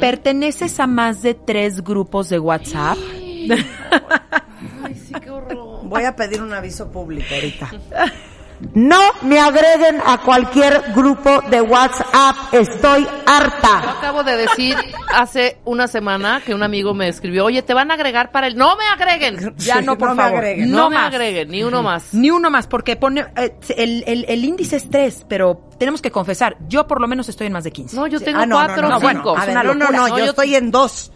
¿Perteneces 0.01 0.81
a 0.81 0.87
más 0.87 1.23
de 1.23 1.35
tres 1.35 1.85
grupos 1.85 2.31
de 2.31 2.39
WhatsApp? 2.39 2.97
Ay, 4.85 4.95
sí, 4.95 5.13
qué 5.23 5.31
horror. 5.31 5.81
Voy 5.85 6.05
a 6.05 6.17
pedir 6.17 6.43
un 6.43 6.53
aviso 6.55 6.91
público 6.91 7.35
ahorita. 7.35 7.71
No 8.75 9.01
me 9.23 9.39
agreguen 9.41 10.01
a 10.05 10.19
cualquier 10.19 10.93
grupo 10.95 11.41
de 11.51 11.61
WhatsApp. 11.63 12.37
Estoy 12.53 13.05
Yo 13.05 13.11
harta. 13.27 13.99
acabo 13.99 14.23
de 14.23 14.37
decir 14.37 14.77
hace 15.15 15.59
una 15.65 15.87
semana 15.89 16.43
que 16.45 16.55
un 16.55 16.63
amigo 16.63 16.93
me 16.95 17.09
escribió, 17.09 17.47
oye, 17.47 17.63
te 17.63 17.73
van 17.75 17.91
a 17.91 17.95
agregar 17.95 18.31
para 18.33 18.47
el... 18.49 18.57
¡No 18.57 18.77
me 18.77 18.85
agreguen! 18.87 19.55
Ya 19.57 19.81
no, 19.81 19.97
por 19.97 20.11
no 20.11 20.15
me 20.15 20.23
favor. 20.23 20.39
agreguen. 20.39 20.71
No, 20.71 20.77
No 20.79 20.91
me 20.91 20.97
agreguen, 20.99 21.49
ni 21.51 21.63
uno 21.63 21.83
más. 21.83 22.13
Ni 22.13 22.31
uno 22.31 22.51
más, 22.51 22.67
porque 22.67 22.97
pone 22.97 23.27
eh, 23.37 23.57
el, 23.77 24.05
el- 24.07 24.25
el 24.29 24.45
índice 24.45 24.77
es 24.77 24.91
tres, 24.91 25.25
pero 25.29 25.69
tenemos 25.79 26.03
que 26.03 26.11
confesar, 26.11 26.57
yo 26.69 26.87
por 26.87 27.01
lo 27.01 27.09
menos 27.09 27.29
estoy 27.29 27.47
en 27.47 27.55
más 27.55 27.65
de 27.65 27.73
15. 27.73 27.97
No, 27.97 28.07
yo 28.07 28.21
tengo 28.21 28.41
Ah, 28.41 28.47
no, 28.47 28.59
no, 28.61 28.67
cuatro 28.67 28.89
no, 28.89 28.97
o 28.97 29.01
bueno, 29.01 29.21
cinco. 29.21 29.37
a 29.39 29.47
ver, 29.47 29.51
una 29.57 29.63
no, 29.65 29.75
no, 29.75 29.91
no, 29.91 30.09
No, 30.09 30.09
yo 30.11 30.19
yo- 30.19 30.31
estoy 30.31 30.55
en 30.55 30.71
dos. 30.71 31.13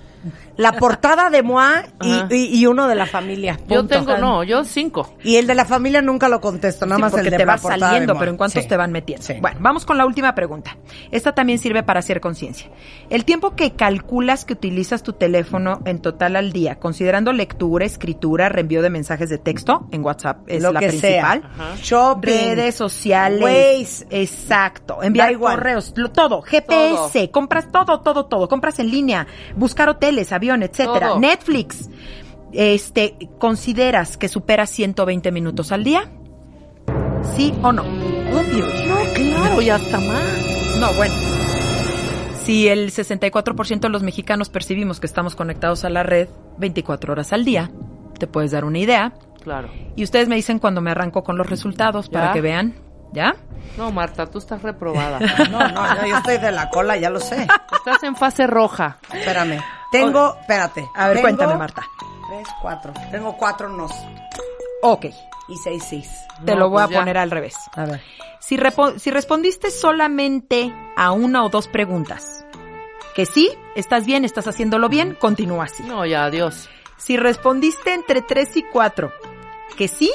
La 0.56 0.72
portada 0.72 1.31
de 1.31 1.43
Moa 1.43 1.85
y, 2.01 2.12
Ajá. 2.12 2.28
y- 2.31 2.60
y 2.60 2.66
uno 2.66 2.86
de 2.89 2.94
la 2.94 3.06
familia. 3.06 3.59
Yo 3.68 3.86
tengo, 3.86 4.16
no, 4.18 4.44
yo 4.44 4.64
cinco. 4.64 5.14
Y 5.22 5.36
el 5.36 5.47
de 5.47 5.55
la 5.55 5.64
familia 5.64 6.01
nunca 6.02 6.28
lo 6.28 6.40
contesto, 6.40 6.86
nada 6.86 6.97
Sí, 6.97 7.02
más 7.02 7.10
porque 7.12 7.26
el 7.26 7.31
de 7.32 7.39
te 7.39 7.44
de 7.47 7.59
saliendo, 7.59 8.16
pero 8.18 8.31
en 8.31 8.36
cuántos 8.36 8.62
Sí. 8.62 8.68
te 8.68 8.76
van 8.76 8.93
metiendo. 8.93 9.24
Sí. 9.26 9.35
Bueno, 9.40 9.59
vamos 9.60 9.85
con 9.85 9.98
la 9.98 10.06
última 10.06 10.35
pregunta. 10.35 10.76
Esta 11.10 11.32
también 11.35 11.59
sirve 11.59 11.82
para 11.82 12.01
hacer 12.01 12.20
conciencia. 12.20 12.70
El 13.10 13.24
tiempo 13.24 13.56
que 13.56 13.72
calculas 13.72 14.44
que 14.44 14.52
utilizas 14.52 15.02
tu 15.02 15.12
teléfono 15.14 15.81
en 15.85 15.98
total 16.01 16.36
al 16.36 16.52
día, 16.52 16.76
considerando 16.78 17.32
lectura, 17.32 17.85
escritura, 17.85 18.48
reenvío 18.48 18.82
de 18.82 18.90
mensajes 18.90 19.28
de 19.31 19.39
texto 19.39 19.86
en 19.90 20.05
WhatsApp 20.05 20.39
es 20.47 20.62
Lo 20.62 20.72
la 20.72 20.81
que 20.81 20.89
principal. 20.89 21.43
sea. 21.56 21.76
Shopping. 21.82 22.31
Redes 22.31 22.74
sociales. 22.74 23.43
Waze. 23.43 24.06
Exacto. 24.10 25.02
Enviar 25.02 25.32
igual. 25.32 25.56
correos, 25.56 25.93
lo- 25.97 26.10
todo. 26.10 26.43
GPS, 26.43 27.31
compras 27.31 27.70
todo, 27.72 28.01
todo, 28.01 28.26
todo. 28.26 28.48
Compras 28.48 28.78
en 28.78 28.90
línea, 28.90 29.26
buscar 29.56 29.89
hoteles, 29.89 30.32
avión, 30.45 30.62
etcétera. 30.62 31.09
Todo. 31.09 31.21
Netflix. 31.21 31.89
Este, 32.53 33.16
¿consideras 33.39 34.16
que 34.16 34.29
supera 34.29 34.66
120 34.66 35.33
minutos 35.33 35.73
al 35.73 35.83
día? 35.83 36.11
¿Sí 37.37 37.53
o 37.62 37.73
no? 37.73 37.83
Obvio. 37.83 38.66
Claro, 39.15 39.62
y 39.62 39.71
hasta 39.71 39.99
más. 39.99 40.79
No, 40.79 40.93
bueno. 40.95 41.15
Si 42.45 42.69
el 42.69 42.93
64% 42.93 43.81
de 43.81 43.89
los 43.89 44.03
mexicanos 44.03 44.51
percibimos 44.51 45.01
que 45.01 45.07
estamos 45.07 45.35
conectados 45.35 45.85
a 45.85 45.91
la 45.91 46.03
red 46.03 46.29
24 46.59 47.12
horas 47.12 47.33
al 47.33 47.45
día, 47.45 47.71
te 48.19 48.27
puedes 48.27 48.51
dar 48.51 48.65
una 48.65 48.79
idea. 48.79 49.15
Claro. 49.43 49.71
Y 49.97 50.05
ustedes 50.05 50.29
me 50.29 50.37
dicen 50.37 50.59
cuando 50.59 50.81
me 50.81 50.91
arranco 50.91 51.25
con 51.25 51.39
los 51.39 51.49
resultados 51.49 52.09
para 52.09 52.33
que 52.33 52.41
vean. 52.41 52.75
¿Ya? 53.15 53.35
No, 53.78 53.91
Marta, 53.91 54.27
tú 54.27 54.39
estás 54.39 54.62
reprobada. 54.62 55.19
No, 55.51 55.66
no, 55.69 55.97
yo, 55.97 56.07
yo 56.07 56.16
estoy 56.19 56.39
de 56.39 56.53
la 56.53 56.69
cola, 56.69 56.97
ya 56.97 57.11
lo 57.11 57.20
sé. 57.20 57.47
Estás 57.73 58.03
en 58.03 58.16
fase 58.16 58.47
roja. 58.47 58.99
Espérame. 59.12 59.61
Tengo, 59.91 60.36
espérate. 60.41 60.86
A 60.95 61.07
ver, 61.09 61.16
Tengo 61.16 61.28
cuéntame, 61.28 61.55
Marta. 61.57 61.82
Tres, 62.28 62.49
cuatro. 62.61 62.93
Tengo 63.11 63.36
cuatro 63.36 63.69
nos 63.69 63.93
Ok. 64.82 65.07
y 65.49 65.57
seis 65.62 65.85
sís. 65.85 66.11
Te 66.45 66.55
lo 66.57 66.69
voy 66.69 66.82
pues 66.82 66.86
a 66.86 66.93
ya. 66.93 66.99
poner 66.99 67.19
al 67.19 67.31
revés. 67.31 67.55
A 67.74 67.85
ver. 67.85 68.03
Si, 68.41 68.59
si 68.99 69.11
respondiste 69.11 69.70
solamente 69.70 70.74
a 70.97 71.12
una 71.12 71.45
o 71.45 71.49
dos 71.49 71.69
preguntas, 71.69 72.45
que 73.15 73.24
sí, 73.27 73.51
estás 73.77 74.05
bien, 74.05 74.24
estás 74.24 74.47
haciéndolo 74.49 74.89
bien, 74.89 75.16
continúa 75.19 75.65
así. 75.65 75.82
No, 75.85 76.05
ya, 76.05 76.24
adiós. 76.24 76.69
Si 76.97 77.16
respondiste 77.16 77.95
entre 77.95 78.23
3 78.23 78.57
y 78.59 78.62
4 78.65 79.12
que 79.77 79.89
sí, 79.89 80.12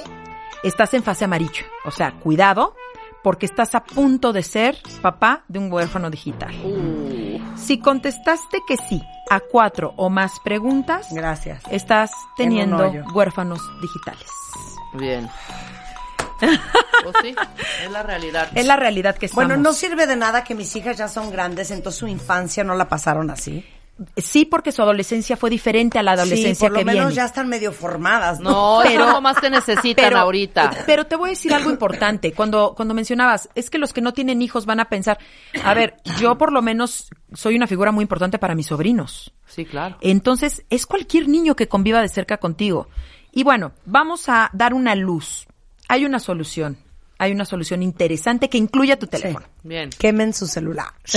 estás 0.64 0.94
en 0.94 1.04
fase 1.04 1.26
amarillo. 1.26 1.66
O 1.86 1.92
sea, 1.92 2.12
cuidado, 2.12 2.76
porque 3.24 3.46
estás 3.46 3.76
a 3.76 3.84
punto 3.84 4.32
de 4.34 4.44
ser 4.44 4.78
papá 5.02 5.44
de 5.48 5.60
un 5.60 5.72
huérfano 5.72 6.10
digital. 6.10 6.54
Uh, 6.64 7.40
Si 7.58 7.80
contestaste 7.80 8.60
que 8.68 8.78
sí 8.78 9.02
a 9.30 9.40
cuatro 9.40 9.94
o 9.98 10.10
más 10.10 10.40
preguntas, 10.40 11.08
Gracias. 11.12 11.62
estás 11.72 12.12
teniendo 12.38 12.92
huérfanos 13.14 13.60
digitales. 13.82 14.28
bien. 14.94 15.30
Pues 17.02 17.16
sí, 17.22 17.36
es 17.86 17.92
la 17.92 18.04
realidad. 18.04 18.50
Es 18.56 18.66
la 18.66 18.76
realidad 18.76 19.16
que 19.18 19.28
estamos. 19.28 19.46
Bueno, 19.48 19.62
no 19.62 19.72
sirve 19.74 20.06
de 20.06 20.18
nada 20.18 20.44
que 20.44 20.54
mis 20.54 20.76
hijas 20.76 20.98
ya 20.98 21.08
son 21.08 21.32
grandes, 21.32 21.72
entonces 21.72 21.98
su 22.00 22.08
infancia 22.08 22.62
no 22.64 22.76
la 22.76 22.90
pasaron 22.90 23.30
así. 23.30 23.66
Sí, 24.18 24.46
porque 24.46 24.72
su 24.72 24.82
adolescencia 24.82 25.36
fue 25.38 25.50
diferente 25.50 26.00
a 26.00 26.04
la 26.04 26.14
Sí, 26.16 26.22
adolescencia 26.22 26.68
por 26.68 26.74
lo 26.74 26.80
que 26.80 26.86
menos 26.86 27.06
viene. 27.08 27.16
ya 27.16 27.26
están 27.26 27.48
medio 27.50 27.72
formadas, 27.72 28.40
¿no? 28.40 28.84
No, 28.84 29.12
lo 29.12 29.22
más 29.22 29.38
que 29.40 29.50
necesitan 29.50 30.06
pero- 30.06 30.18
ahorita. 30.20 30.72
Pero 30.86 31.06
te 31.06 31.16
voy 31.16 31.30
a 31.30 31.32
decir 31.32 31.54
algo 31.54 31.70
importante. 31.70 32.32
Cuando, 32.34 32.74
cuando 32.76 32.94
mencionabas, 32.94 33.50
es 33.56 33.70
que 33.70 33.78
los 33.78 33.94
que 33.94 34.02
no 34.02 34.14
tienen 34.14 34.42
hijos 34.42 34.66
van 34.66 34.80
a 34.80 34.86
pensar, 34.86 35.18
a 35.64 35.74
ver, 35.74 35.96
yo 36.20 36.38
por 36.38 36.52
lo 36.52 36.62
menos 36.62 37.10
soy 37.34 37.56
una 37.56 37.68
figura 37.68 37.92
muy 37.92 38.04
importante 38.04 38.40
para 38.40 38.56
mis 38.56 38.68
sobrinos. 38.68 39.34
Sí, 39.48 39.66
claro. 39.66 39.98
Entonces, 40.02 40.64
es 40.70 40.86
cualquier 40.86 41.28
niño 41.28 41.56
que 41.56 41.68
conviva 41.68 42.02
de 42.02 42.10
cerca 42.10 42.38
contigo. 42.38 42.88
Y 43.32 43.44
bueno, 43.44 43.74
vamos 43.86 44.30
a 44.30 44.50
dar 44.54 44.74
una 44.74 44.96
luz. 44.96 45.48
Hay 45.88 46.06
una 46.06 46.20
solución. 46.20 46.78
Hay 47.22 47.34
una 47.34 47.44
solución 47.44 47.84
interesante 47.84 48.50
que 48.50 48.58
incluya 48.58 48.98
tu 48.98 49.06
teléfono. 49.08 49.46
Bien. 49.62 49.90
Quemen 49.90 50.34
su 50.34 50.48
celular. 50.48 50.88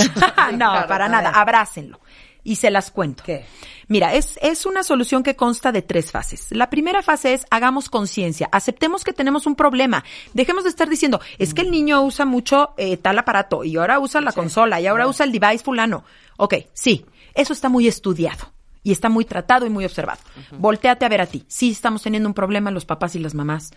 no, 0.51 0.57
Claro, 0.57 0.87
para 0.87 1.07
nada. 1.07 1.29
ver. 1.29 1.39
Abrácenlo. 1.39 1.99
Y 2.43 2.57
se 2.57 2.71
las 2.71 2.91
cuento. 2.91 3.23
¿Qué? 3.23 3.45
Mira, 3.87 4.13
es, 4.13 4.37
es 4.41 4.65
una 4.65 4.83
solución 4.83 5.23
que 5.23 5.35
consta 5.35 5.71
de 5.71 5.81
tres 5.81 6.11
fases. 6.11 6.47
La 6.51 6.69
primera 6.69 7.01
fase 7.01 7.33
es 7.33 7.45
hagamos 7.49 7.89
conciencia, 7.89 8.49
aceptemos 8.51 9.03
que 9.03 9.13
tenemos 9.13 9.45
un 9.45 9.55
problema. 9.55 10.03
Dejemos 10.33 10.63
de 10.63 10.69
estar 10.69 10.89
diciendo, 10.89 11.21
es 11.37 11.53
que 11.53 11.61
el 11.61 11.71
niño 11.71 12.01
usa 12.01 12.25
mucho 12.25 12.73
eh, 12.77 12.97
tal 12.97 13.19
aparato 13.19 13.63
y 13.63 13.77
ahora 13.77 13.99
usa 13.99 14.21
la 14.21 14.31
consola 14.31 14.81
y 14.81 14.87
ahora 14.87 15.07
usa 15.07 15.25
el 15.25 15.31
device 15.31 15.63
fulano. 15.63 16.03
Ok, 16.37 16.55
sí, 16.73 17.05
eso 17.33 17.53
está 17.53 17.69
muy 17.69 17.87
estudiado 17.87 18.51
y 18.83 18.91
está 18.91 19.09
muy 19.09 19.25
tratado 19.25 19.65
y 19.65 19.69
muy 19.69 19.85
observado. 19.85 20.19
Voltéate 20.57 21.05
a 21.05 21.09
ver 21.09 21.21
a 21.21 21.25
ti. 21.25 21.45
Sí 21.47 21.71
estamos 21.71 22.03
teniendo 22.03 22.27
un 22.27 22.33
problema 22.33 22.71
los 22.71 22.85
papás 22.85 23.15
y 23.15 23.19
las 23.19 23.33
mamás 23.33 23.71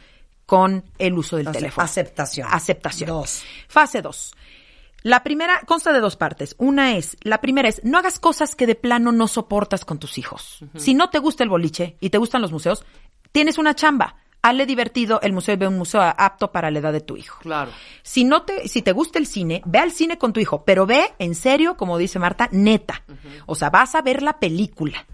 con 0.47 0.85
el 0.99 1.15
uso 1.15 1.37
del 1.37 1.51
teléfono. 1.51 1.85
aceptación. 1.85 2.49
Aceptación. 2.51 3.09
Dos. 3.09 3.43
Fase 3.69 4.01
2. 4.01 4.35
La 5.07 5.23
primera 5.23 5.61
consta 5.66 5.93
de 5.93 6.01
dos 6.01 6.16
partes. 6.16 6.57
Una 6.59 6.97
es, 6.97 7.16
la 7.20 7.41
primera 7.41 7.69
es, 7.69 7.81
no 7.85 7.97
hagas 7.97 8.19
cosas 8.19 8.57
que 8.57 8.66
de 8.66 8.74
plano 8.74 9.12
no 9.12 9.28
soportas 9.28 9.85
con 9.85 10.01
tus 10.01 10.19
hijos. 10.19 10.65
Si 10.74 10.95
no 10.95 11.11
te 11.11 11.20
gusta 11.20 11.45
el 11.45 11.49
boliche 11.49 11.97
y 12.01 12.11
te 12.11 12.19
gustan 12.19 12.43
los 12.43 12.51
museos, 12.51 12.85
tienes 13.31 13.57
una 13.57 13.77
chamba. 13.77 14.16
Hazle 14.43 14.66
divertido 14.66 15.20
el 15.23 15.33
museo 15.33 15.55
y 15.55 15.59
ve 15.59 15.69
un 15.69 15.78
museo 15.78 16.01
apto 16.03 16.51
para 16.51 16.73
la 16.73 16.81
edad 16.81 16.93
de 16.93 17.03
tu 17.03 17.16
hijo. 17.16 17.39
Claro. 17.39 17.70
Si 18.03 18.24
no 18.24 18.43
te, 18.43 18.66
si 18.66 18.83
te 18.83 18.91
gusta 18.91 19.20
el 19.20 19.28
cine, 19.28 19.62
ve 19.65 19.78
al 19.78 19.93
cine 19.93 20.19
con 20.19 20.33
tu 20.33 20.41
hijo, 20.41 20.65
pero 20.65 20.87
ve 20.87 21.15
en 21.20 21.37
serio, 21.37 21.77
como 21.77 21.99
dice 21.99 22.19
Marta, 22.19 22.49
neta. 22.51 23.05
O 23.47 23.55
sea, 23.55 23.70
vas 23.70 23.95
a 23.95 24.03
ver 24.03 24.23
la 24.23 24.41
película. 24.41 25.07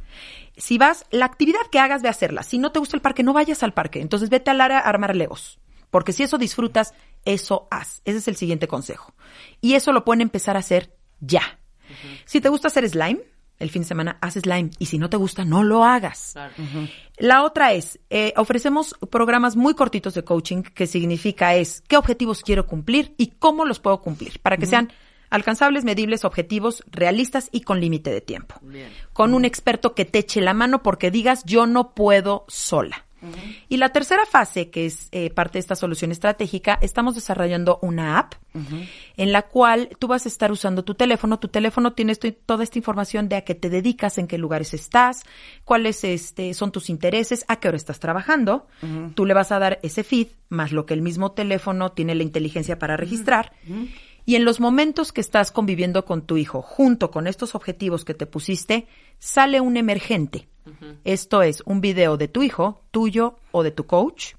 Si 0.57 0.79
vas, 0.79 1.05
la 1.11 1.27
actividad 1.27 1.67
que 1.71 1.81
hagas, 1.81 2.01
ve 2.01 2.09
a 2.09 2.13
hacerla. 2.13 2.45
Si 2.45 2.57
no 2.57 2.73
te 2.73 2.79
gusta 2.79 2.97
el 2.97 3.03
parque, 3.03 3.23
no 3.23 3.35
vayas 3.35 3.63
al 3.63 3.75
parque. 3.75 4.01
Entonces 4.01 4.31
vete 4.31 4.51
al 4.51 4.63
área 4.63 4.79
a 4.79 4.89
armar 4.89 5.15
legos. 5.15 5.59
Porque 5.91 6.15
si 6.15 6.23
eso 6.23 6.39
disfrutas, 6.39 6.95
eso 7.25 7.69
haz. 7.71 8.03
Ese 8.05 8.19
es 8.19 8.29
el 8.29 8.37
siguiente 8.37 8.69
consejo. 8.69 9.15
Y 9.61 9.75
eso 9.75 9.93
lo 9.93 10.05
pueden 10.05 10.21
empezar 10.21 10.57
a 10.57 10.61
hacer 10.61 10.97
ya. 11.21 11.59
Si 12.25 12.41
te 12.41 12.49
gusta 12.49 12.69
hacer 12.69 12.89
slime, 12.89 13.21
el 13.59 13.71
fin 13.71 13.83
de 13.83 13.89
semana 13.89 14.19
haz 14.21 14.35
slime. 14.35 14.71
Y 14.79 14.87
si 14.87 14.99
no 14.99 15.09
te 15.09 15.17
gusta, 15.17 15.45
no 15.45 15.63
lo 15.63 15.85
hagas. 15.85 16.33
Claro. 16.33 16.55
La 17.19 17.45
otra 17.45 17.73
es, 17.73 18.01
eh, 18.11 18.33
ofrecemos 18.37 18.97
programas 19.11 19.57
muy 19.57 19.75
cortitos 19.75 20.15
de 20.15 20.25
coaching, 20.25 20.63
que 20.63 20.87
significa 20.87 21.55
es 21.55 21.83
qué 21.87 21.97
objetivos 21.97 22.43
quiero 22.43 22.67
cumplir 22.67 23.15
y 23.19 23.29
cómo 23.39 23.65
los 23.65 23.79
puedo 23.79 24.01
cumplir, 24.01 24.41
para 24.41 24.57
que 24.57 24.67
sean 24.67 24.93
alcanzables, 25.31 25.85
medibles, 25.85 26.25
objetivos, 26.25 26.85
realistas 26.91 27.49
y 27.53 27.63
con 27.63 27.81
límite 27.81 28.11
de 28.11 28.21
tiempo. 28.21 28.57
Con 29.13 29.35
un 29.35 29.45
experto 29.45 29.95
que 29.95 30.05
te 30.05 30.21
eche 30.21 30.41
la 30.41 30.55
mano 30.55 30.83
porque 30.83 31.11
digas 31.11 31.45
yo 31.45 31.67
no 31.67 31.95
puedo 31.95 32.45
sola. 32.49 33.07
Y 33.69 33.77
la 33.77 33.91
tercera 33.91 34.27
fase, 34.27 34.71
que 34.71 34.87
es 34.87 35.09
eh, 35.13 35.31
parte 35.31 35.55
de 35.55 35.61
esta 35.61 35.77
solución 35.77 36.11
estratégica, 36.11 36.79
estamos 36.83 37.15
desarrollando 37.15 37.79
una 37.83 38.19
app 38.19 38.35
en 39.17 39.33
la 39.33 39.43
cual 39.43 39.89
tú 39.99 40.09
vas 40.09 40.27
a 40.27 40.29
estar 40.29 40.53
usando 40.53 40.85
tu 40.85 40.95
teléfono. 40.95 41.39
Tu 41.39 41.49
teléfono 41.49 41.93
tiene 41.95 42.13
esto- 42.13 42.33
toda 42.33 42.65
esta 42.65 42.79
información 42.79 43.29
de 43.29 43.37
a 43.37 43.41
qué 43.43 43.55
te 43.55 43.71
dedicas, 43.71 44.19
en 44.19 44.27
qué 44.27 44.37
lugares 44.39 44.75
estás, 44.75 45.23
cuáles 45.65 46.05
este, 46.05 46.53
son 46.55 46.73
tus 46.73 46.91
intereses, 46.91 47.45
a 47.49 47.57
qué 47.57 47.69
hora 47.69 47.77
estás 47.77 47.99
trabajando. 48.01 48.67
Tú 49.15 49.25
le 49.25 49.35
vas 49.35 49.53
a 49.53 49.59
dar 49.59 49.79
ese 49.83 50.05
feed, 50.05 50.29
más 50.49 50.73
lo 50.73 50.85
que 50.87 50.95
el 50.95 51.03
mismo 51.03 51.33
teléfono 51.33 51.93
tiene 51.93 52.15
la 52.15 52.23
inteligencia 52.25 52.79
para 52.79 52.97
registrar. 52.97 53.53
Y 54.25 54.37
en 54.37 54.45
los 54.45 54.61
momentos 54.61 55.13
que 55.13 55.21
estás 55.21 55.51
conviviendo 55.51 56.05
con 56.05 56.23
tu 56.27 56.37
hijo, 56.37 56.63
junto 56.63 57.11
con 57.11 57.27
estos 57.27 57.55
objetivos 57.57 58.05
que 58.05 58.15
te 58.15 58.27
pusiste, 58.27 58.87
sale 59.19 59.61
un 59.61 59.77
emergente. 59.77 60.47
Esto 61.05 61.43
es 61.43 61.63
un 61.67 61.81
video 61.81 62.17
de 62.17 62.29
tu 62.29 62.43
hijo, 62.43 62.83
tuyo 62.91 63.37
o 63.51 63.63
de 63.63 63.71
tu 63.71 63.87
coach, 63.87 64.35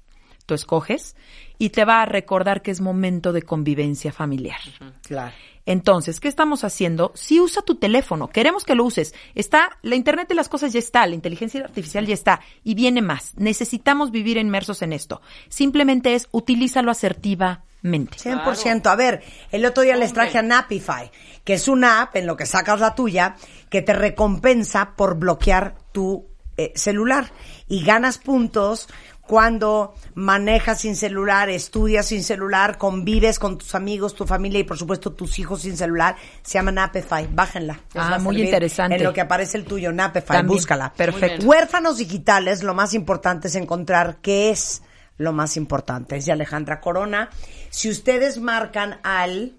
tú 0.46 0.54
escoges, 0.54 1.16
y 1.58 1.70
te 1.70 1.84
va 1.84 2.02
a 2.02 2.06
recordar 2.06 2.62
que 2.62 2.70
es 2.70 2.80
momento 2.80 3.32
de 3.32 3.42
convivencia 3.42 4.12
familiar. 4.12 4.60
Claro. 5.02 5.34
Entonces, 5.66 6.20
¿qué 6.20 6.28
estamos 6.28 6.62
haciendo? 6.62 7.12
Si 7.14 7.40
usa 7.40 7.62
tu 7.62 7.76
teléfono, 7.76 8.28
queremos 8.28 8.64
que 8.64 8.74
lo 8.74 8.84
uses. 8.84 9.14
Está, 9.34 9.78
la 9.82 9.94
Internet 9.94 10.28
de 10.28 10.34
las 10.34 10.48
cosas 10.48 10.72
ya 10.72 10.78
está, 10.78 11.06
la 11.06 11.14
inteligencia 11.14 11.62
artificial 11.62 12.06
ya 12.06 12.14
está, 12.14 12.40
y 12.62 12.74
viene 12.74 13.00
más. 13.00 13.32
Necesitamos 13.36 14.10
vivir 14.10 14.36
inmersos 14.36 14.82
en 14.82 14.92
esto. 14.92 15.22
Simplemente 15.48 16.14
es, 16.14 16.28
utilízalo 16.32 16.90
asertivamente. 16.90 17.64
100%. 17.82 18.86
A 18.86 18.96
ver, 18.96 19.22
el 19.52 19.64
otro 19.64 19.82
día 19.82 19.96
les 19.96 20.12
traje 20.12 20.38
a 20.38 20.42
Napify, 20.42 21.10
que 21.44 21.54
es 21.54 21.68
una 21.68 22.02
app 22.02 22.16
en 22.16 22.26
lo 22.26 22.36
que 22.36 22.46
sacas 22.46 22.80
la 22.80 22.94
tuya, 22.94 23.36
que 23.70 23.82
te 23.82 23.92
recompensa 23.92 24.94
por 24.96 25.18
bloquear 25.18 25.76
tu 25.94 26.26
eh, 26.56 26.72
celular 26.74 27.30
y 27.68 27.84
ganas 27.84 28.18
puntos 28.18 28.88
cuando 29.22 29.94
manejas 30.14 30.80
sin 30.80 30.96
celular, 30.96 31.48
estudias 31.48 32.06
sin 32.06 32.22
celular, 32.22 32.76
convives 32.76 33.38
con 33.38 33.56
tus 33.56 33.74
amigos, 33.74 34.14
tu 34.14 34.26
familia 34.26 34.60
y 34.60 34.64
por 34.64 34.76
supuesto 34.76 35.12
tus 35.12 35.38
hijos 35.38 35.62
sin 35.62 35.76
celular. 35.76 36.16
Se 36.42 36.54
llama 36.54 36.72
Napify, 36.72 37.26
bájenla. 37.32 37.80
Ah, 37.94 38.18
muy 38.18 38.42
interesante. 38.42 38.96
En 38.96 39.04
lo 39.04 39.14
que 39.14 39.22
aparece 39.22 39.56
el 39.56 39.64
tuyo, 39.64 39.92
Napify, 39.92 40.36
También. 40.36 40.58
búscala. 40.58 40.92
Perfecto. 40.92 41.46
Huérfanos 41.46 41.96
digitales, 41.96 42.62
lo 42.62 42.74
más 42.74 42.92
importante 42.92 43.48
es 43.48 43.54
encontrar 43.54 44.18
qué 44.20 44.50
es 44.50 44.82
lo 45.16 45.32
más 45.32 45.56
importante. 45.56 46.16
Es 46.16 46.26
de 46.26 46.32
Alejandra 46.32 46.80
Corona. 46.80 47.30
Si 47.70 47.88
ustedes 47.88 48.38
marcan 48.38 48.98
al... 49.04 49.54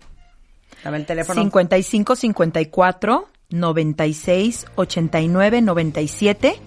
Dame 0.83 0.97
el 0.97 1.05
teléfono. 1.05 1.41
55 1.41 2.15
54 2.15 3.29
96 3.49 4.65
89 4.75 5.61
97. 5.61 6.59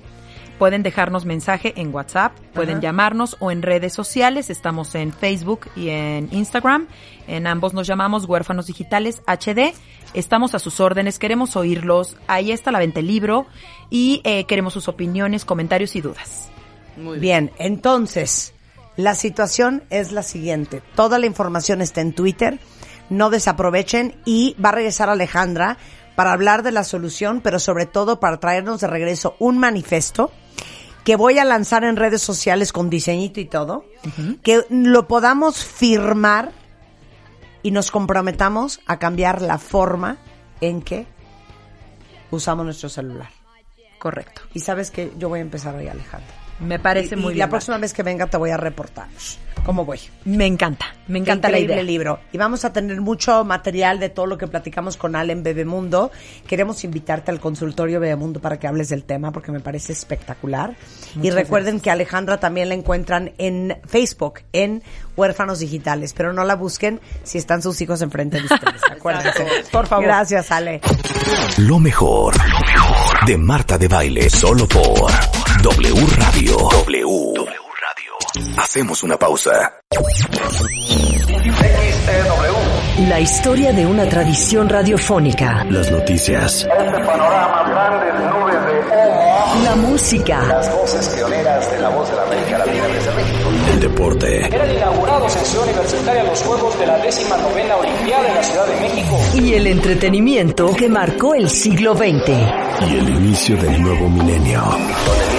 Pueden 0.58 0.82
dejarnos 0.82 1.24
mensaje 1.24 1.72
en 1.76 1.94
WhatsApp, 1.94 2.32
pueden 2.52 2.78
Ajá. 2.78 2.82
llamarnos 2.82 3.36
o 3.38 3.52
en 3.52 3.62
redes 3.62 3.92
sociales. 3.92 4.50
Estamos 4.50 4.92
en 4.96 5.12
Facebook 5.12 5.70
y 5.76 5.90
en 5.90 6.28
Instagram. 6.32 6.88
En 7.28 7.46
ambos 7.46 7.74
nos 7.74 7.86
llamamos 7.86 8.24
Huérfanos 8.24 8.66
Digitales 8.66 9.22
HD. 9.28 9.72
Estamos 10.14 10.56
a 10.56 10.58
sus 10.58 10.80
órdenes, 10.80 11.20
queremos 11.20 11.54
oírlos. 11.54 12.16
Ahí 12.26 12.50
está 12.50 12.72
la 12.72 12.80
venta 12.80 12.96
del 12.98 13.06
libro 13.06 13.46
y 13.88 14.20
eh, 14.24 14.44
queremos 14.44 14.72
sus 14.72 14.88
opiniones, 14.88 15.44
comentarios 15.44 15.94
y 15.94 16.00
dudas. 16.00 16.50
Muy 16.96 17.20
Bien, 17.20 17.52
entonces, 17.58 18.52
la 18.96 19.14
situación 19.14 19.84
es 19.90 20.10
la 20.10 20.24
siguiente. 20.24 20.82
Toda 20.96 21.20
la 21.20 21.26
información 21.26 21.80
está 21.82 22.00
en 22.00 22.12
Twitter. 22.12 22.58
No 23.10 23.30
desaprovechen 23.30 24.16
y 24.24 24.56
va 24.62 24.70
a 24.70 24.72
regresar 24.72 25.08
Alejandra 25.08 25.78
para 26.18 26.32
hablar 26.32 26.64
de 26.64 26.72
la 26.72 26.82
solución, 26.82 27.40
pero 27.42 27.60
sobre 27.60 27.86
todo 27.86 28.18
para 28.18 28.40
traernos 28.40 28.80
de 28.80 28.88
regreso 28.88 29.36
un 29.38 29.56
manifiesto 29.56 30.32
que 31.04 31.14
voy 31.14 31.38
a 31.38 31.44
lanzar 31.44 31.84
en 31.84 31.94
redes 31.94 32.22
sociales 32.22 32.72
con 32.72 32.90
diseñito 32.90 33.38
y 33.38 33.44
todo, 33.44 33.84
que 34.42 34.64
lo 34.68 35.06
podamos 35.06 35.64
firmar 35.64 36.50
y 37.62 37.70
nos 37.70 37.92
comprometamos 37.92 38.80
a 38.86 38.98
cambiar 38.98 39.42
la 39.42 39.58
forma 39.58 40.16
en 40.60 40.82
que 40.82 41.06
usamos 42.32 42.64
nuestro 42.64 42.88
celular. 42.88 43.30
Correcto. 44.00 44.42
Y 44.54 44.58
sabes 44.58 44.90
que 44.90 45.12
yo 45.18 45.28
voy 45.28 45.38
a 45.38 45.42
empezar 45.42 45.76
hoy, 45.76 45.86
Alejandra. 45.86 46.34
Me 46.60 46.78
parece 46.78 47.14
Y- 47.14 47.18
muy 47.18 47.32
y 47.32 47.34
bien. 47.34 47.46
la 47.46 47.50
próxima 47.50 47.78
vez 47.78 47.92
que 47.92 48.02
venga 48.02 48.26
te 48.26 48.36
voy 48.36 48.50
a 48.50 48.56
reportar 48.56 49.06
cómo 49.64 49.84
voy. 49.84 50.00
Me 50.24 50.46
encanta, 50.46 50.86
me 51.08 51.18
encanta 51.18 51.48
la 51.50 51.58
Increíble 51.58 51.74
idea. 51.82 51.84
libro. 51.84 52.20
Y 52.32 52.38
vamos 52.38 52.64
a 52.64 52.72
tener 52.72 53.00
mucho 53.02 53.44
material 53.44 54.00
de 54.00 54.08
todo 54.08 54.24
lo 54.26 54.38
que 54.38 54.46
platicamos 54.46 54.96
con 54.96 55.14
Ale 55.14 55.34
en 55.34 55.42
Bebemundo. 55.42 56.10
Queremos 56.46 56.84
invitarte 56.84 57.30
al 57.30 57.38
consultorio 57.38 58.00
Bebemundo 58.00 58.40
para 58.40 58.58
que 58.58 58.66
hables 58.66 58.88
del 58.88 59.04
tema 59.04 59.30
porque 59.30 59.52
me 59.52 59.60
parece 59.60 59.92
espectacular. 59.92 60.74
y 61.22 61.30
recuerden 61.30 61.80
que 61.80 61.90
Alejandra 61.90 62.38
también 62.40 62.68
la 62.70 62.74
encuentran 62.76 63.32
en 63.38 63.76
Facebook, 63.86 64.40
en 64.52 64.82
Huérfanos 65.16 65.58
Digitales. 65.58 66.14
Pero 66.16 66.32
no 66.32 66.44
la 66.44 66.54
busquen 66.56 67.00
si 67.24 67.36
están 67.38 67.60
sus 67.60 67.78
hijos 67.82 68.00
enfrente 68.00 68.38
de 68.38 68.44
ustedes. 68.44 68.80
Acuérdense. 68.90 69.44
Por 69.70 69.86
favor. 69.86 70.04
Gracias, 70.06 70.50
Ale. 70.50 70.80
Lo 71.58 71.78
mejor, 71.78 72.34
lo 72.36 72.60
mejor 72.60 73.26
de 73.26 73.36
Marta 73.36 73.76
de 73.76 73.88
Baile, 73.88 74.30
solo 74.30 74.66
por 74.66 75.10
W 75.62 76.06
Radio. 76.16 76.56
W. 76.56 77.34
Radio. 77.82 78.12
Hacemos 78.58 79.02
una 79.02 79.16
pausa. 79.18 79.72
XTW 82.08 83.08
La 83.08 83.18
historia 83.20 83.72
de 83.72 83.84
una 83.84 84.08
tradición 84.08 84.68
radiofónica. 84.68 85.64
Las 85.68 85.90
noticias. 85.90 86.64
Este 86.64 86.68
panorama, 87.04 87.68
grandes 87.68 88.14
nubes 88.14 88.54
de 88.66 88.78
humo. 88.80 89.64
La 89.64 89.74
música. 89.76 90.42
Las 90.46 90.72
voces 90.72 91.08
pioneras 91.08 91.70
de 91.72 91.78
la 91.80 91.88
voz 91.88 92.08
de 92.08 92.16
la 92.16 92.22
América 92.22 92.58
Latina 92.58 92.88
desde 92.88 93.14
México. 93.14 93.50
El 93.72 93.80
deporte. 93.80 94.46
Eran 94.54 94.70
inaugurados 94.70 95.36
en 95.36 95.44
Ciudad 95.44 95.64
Universitaria 95.64 96.22
los 96.24 96.40
Juegos 96.42 96.78
de 96.78 96.86
la 96.86 96.98
décima 96.98 97.36
novena 97.36 97.76
Olimpiada 97.76 98.28
en 98.28 98.34
la 98.34 98.42
Ciudad 98.42 98.66
de 98.66 98.80
México. 98.80 99.18
Y 99.34 99.54
el 99.54 99.66
entretenimiento 99.66 100.72
que 100.76 100.88
marcó 100.88 101.34
el 101.34 101.50
siglo 101.50 101.96
XX. 101.96 102.28
Y 102.88 102.96
el 102.96 103.08
inicio 103.08 103.56
del 103.56 103.82
nuevo 103.82 104.08
milenio. 104.08 104.60
Don 104.60 105.37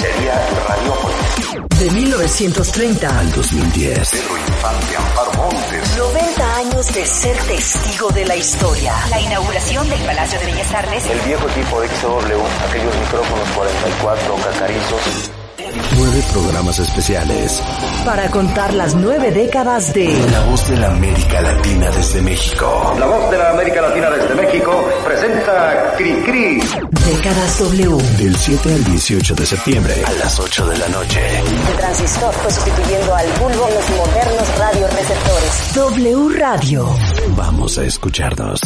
sería 0.00 0.34
Radiópolis. 0.68 1.78
De 1.78 1.90
1930 1.90 3.18
Al 3.18 3.32
2010. 3.32 4.10
Pedro 4.10 4.38
Infante, 4.38 4.96
Amparo 4.96 5.32
Montes. 5.34 5.96
90 5.96 6.56
años 6.56 6.94
de 6.94 7.06
ser 7.06 7.36
testigo 7.44 8.10
de 8.10 8.24
la 8.24 8.36
historia. 8.36 8.94
La 9.10 9.20
inauguración 9.20 9.88
del 9.88 10.00
Palacio 10.00 10.38
de 10.40 10.46
Bellas 10.46 10.74
Artes. 10.74 11.04
El 11.06 11.20
viejo 11.20 11.48
equipo 11.48 11.80
de 11.80 11.88
XW, 11.88 12.66
aquellos 12.68 12.96
micrófonos 12.96 13.48
44 13.54 14.36
cacarizos. 14.36 15.30
Nueve 15.96 16.22
programas 16.32 16.78
especiales. 16.78 17.62
Para 18.04 18.30
contar 18.30 18.72
las 18.72 18.94
nueve 18.94 19.30
décadas 19.30 19.92
de 19.92 20.06
La 20.30 20.44
voz 20.46 20.68
de 20.68 20.76
la 20.76 20.88
América 20.88 21.40
Latina 21.42 21.90
desde 21.90 22.22
México. 22.22 22.94
La 22.98 23.06
voz 23.06 23.30
de 23.30 23.38
la 23.38 23.50
América 23.50 23.82
Latina 23.82 24.10
desde 24.10 24.34
México 24.34 24.88
presenta 25.04 25.94
Cri 25.96 26.14
Cri. 26.22 26.60
Décadas 27.06 27.58
W. 27.58 27.96
Del 28.18 28.36
7 28.36 28.72
al 28.72 28.84
18 28.84 29.34
de 29.34 29.46
septiembre 29.46 29.94
a 30.06 30.12
las 30.12 30.40
8 30.40 30.66
de 30.66 30.78
la 30.78 30.88
noche. 30.88 31.20
El 31.70 31.76
transistor 31.76 32.32
fue 32.32 32.50
sustituyendo 32.50 33.14
al 33.14 33.26
bulbo 33.32 33.68
en 33.68 33.74
los 33.74 33.90
modernos 33.90 34.58
radioreceptores. 34.58 35.74
W 35.74 36.38
Radio. 36.38 36.88
Vamos 37.36 37.78
a 37.78 37.84
escucharnos. 37.84 38.60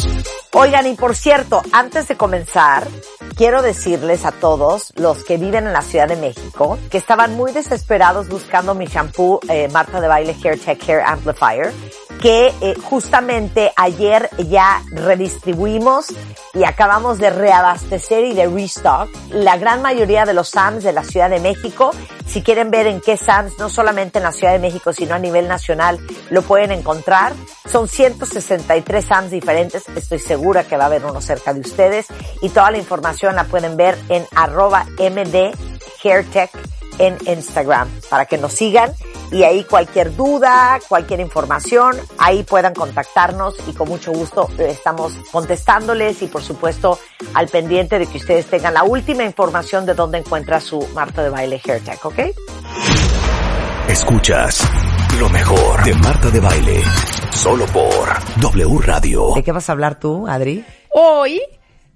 Oigan, 0.53 0.87
y 0.87 0.95
por 0.95 1.15
cierto, 1.15 1.61
antes 1.71 2.07
de 2.07 2.17
comenzar, 2.17 2.87
quiero 3.35 3.61
decirles 3.61 4.25
a 4.25 4.31
todos 4.31 4.93
los 4.95 5.23
que 5.23 5.37
viven 5.37 5.67
en 5.67 5.73
la 5.73 5.81
Ciudad 5.81 6.07
de 6.07 6.15
México 6.15 6.77
que 6.89 7.00
estaban 7.01 7.35
muy 7.35 7.51
desesperados 7.51 8.29
buscando 8.29 8.75
mi 8.75 8.85
shampoo 8.85 9.39
eh, 9.49 9.67
Marta 9.69 9.99
de 9.99 10.07
Baile 10.07 10.35
Hair 10.41 10.59
Tech 10.59 10.87
Hair 10.87 11.01
Amplifier, 11.01 11.73
que 12.21 12.53
eh, 12.61 12.75
justamente 12.83 13.73
ayer 13.75 14.29
ya 14.37 14.83
redistribuimos 14.91 16.05
y 16.53 16.63
acabamos 16.63 17.17
de 17.17 17.31
reabastecer 17.31 18.23
y 18.25 18.33
de 18.35 18.47
restock 18.47 19.09
la 19.31 19.57
gran 19.57 19.81
mayoría 19.81 20.25
de 20.25 20.35
los 20.35 20.49
SAMs 20.49 20.83
de 20.83 20.93
la 20.93 21.03
Ciudad 21.03 21.31
de 21.31 21.39
México. 21.39 21.89
Si 22.27 22.43
quieren 22.43 22.69
ver 22.69 22.85
en 22.85 23.01
qué 23.01 23.17
SAMs, 23.17 23.57
no 23.57 23.69
solamente 23.69 24.19
en 24.19 24.23
la 24.23 24.31
Ciudad 24.31 24.53
de 24.53 24.59
México, 24.59 24.93
sino 24.93 25.15
a 25.15 25.19
nivel 25.19 25.47
nacional, 25.47 25.99
lo 26.29 26.43
pueden 26.43 26.71
encontrar. 26.71 27.33
Son 27.65 27.87
163 27.87 29.03
SAMs 29.03 29.31
diferentes. 29.31 29.89
Estoy 29.95 30.19
segura 30.19 30.65
que 30.65 30.77
va 30.77 30.83
a 30.83 30.87
haber 30.87 31.03
uno 31.03 31.19
cerca 31.19 31.51
de 31.51 31.61
ustedes. 31.61 32.05
Y 32.43 32.49
toda 32.49 32.69
la 32.69 32.77
información 32.77 33.35
la 33.35 33.45
pueden 33.45 33.75
ver 33.75 33.97
en 34.09 34.23
arroba 34.35 34.85
MD 34.99 35.70
HairTech 36.03 36.51
en 36.99 37.17
Instagram 37.25 37.89
para 38.09 38.25
que 38.25 38.37
nos 38.37 38.53
sigan 38.53 38.91
y 39.31 39.43
ahí 39.43 39.63
cualquier 39.63 40.15
duda, 40.15 40.79
cualquier 40.89 41.21
información, 41.21 41.95
ahí 42.17 42.43
puedan 42.43 42.73
contactarnos 42.73 43.55
y 43.67 43.73
con 43.73 43.87
mucho 43.87 44.11
gusto 44.11 44.49
estamos 44.57 45.13
contestándoles 45.31 46.21
y 46.21 46.27
por 46.27 46.41
supuesto 46.41 46.99
al 47.33 47.47
pendiente 47.47 47.97
de 47.97 48.07
que 48.07 48.17
ustedes 48.17 48.45
tengan 48.47 48.73
la 48.73 48.83
última 48.83 49.23
información 49.23 49.85
de 49.85 49.93
dónde 49.93 50.17
encuentra 50.17 50.59
su 50.59 50.85
Marta 50.93 51.23
de 51.23 51.29
Baile 51.29 51.61
Hair 51.65 51.81
Tech, 51.81 52.05
¿ok? 52.05 52.19
Escuchas 53.87 54.69
lo 55.19 55.29
mejor 55.29 55.83
de 55.83 55.93
Marta 55.95 56.29
de 56.29 56.39
Baile. 56.39 56.81
Solo 57.31 57.65
por 57.67 58.09
W 58.39 58.79
Radio. 58.83 59.31
¿De 59.35 59.43
qué 59.43 59.51
vas 59.51 59.69
a 59.69 59.71
hablar 59.71 59.99
tú, 59.99 60.27
Adri? 60.27 60.65
Hoy, 60.93 61.41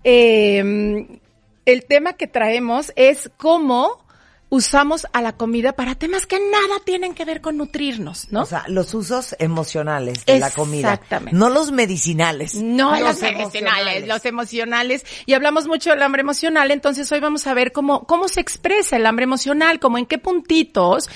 eh, 0.04 1.20
el 1.66 1.86
tema 1.86 2.14
que 2.14 2.28
traemos 2.28 2.94
es 2.96 3.30
cómo 3.38 4.06
usamos 4.50 5.08
a 5.12 5.22
la 5.22 5.34
comida 5.34 5.74
para 5.74 5.96
temas 5.96 6.26
que 6.26 6.40
nada 6.40 6.80
tienen 6.86 7.14
que 7.14 7.26
ver 7.26 7.42
con 7.42 7.58
nutrirnos, 7.58 8.32
¿no? 8.32 8.44
O 8.44 8.46
sea, 8.46 8.64
los 8.68 8.94
usos 8.94 9.36
emocionales 9.40 10.26
de 10.26 10.40
la 10.40 10.52
comida. 10.52 10.94
Exactamente. 10.94 11.38
No 11.38 11.50
los 11.50 11.72
medicinales. 11.72 12.56
No 12.56 12.92
los 12.92 13.02
los 13.02 13.22
medicinales, 13.22 14.08
los 14.08 14.24
emocionales. 14.26 15.04
Y 15.26 15.34
hablamos 15.34 15.68
mucho 15.68 15.90
del 15.90 16.02
hambre 16.04 16.22
emocional, 16.22 16.72
entonces 16.72 17.12
hoy 17.12 17.20
vamos 17.20 17.48
a 17.48 17.54
ver 17.54 17.72
cómo, 17.72 18.06
cómo 18.06 18.28
se 18.28 18.40
expresa 18.40 18.96
el 18.98 19.06
hambre 19.06 19.24
emocional, 19.24 19.80
como 19.80 19.98
en 19.98 20.06
qué 20.06 20.20
puntitos 20.20 21.10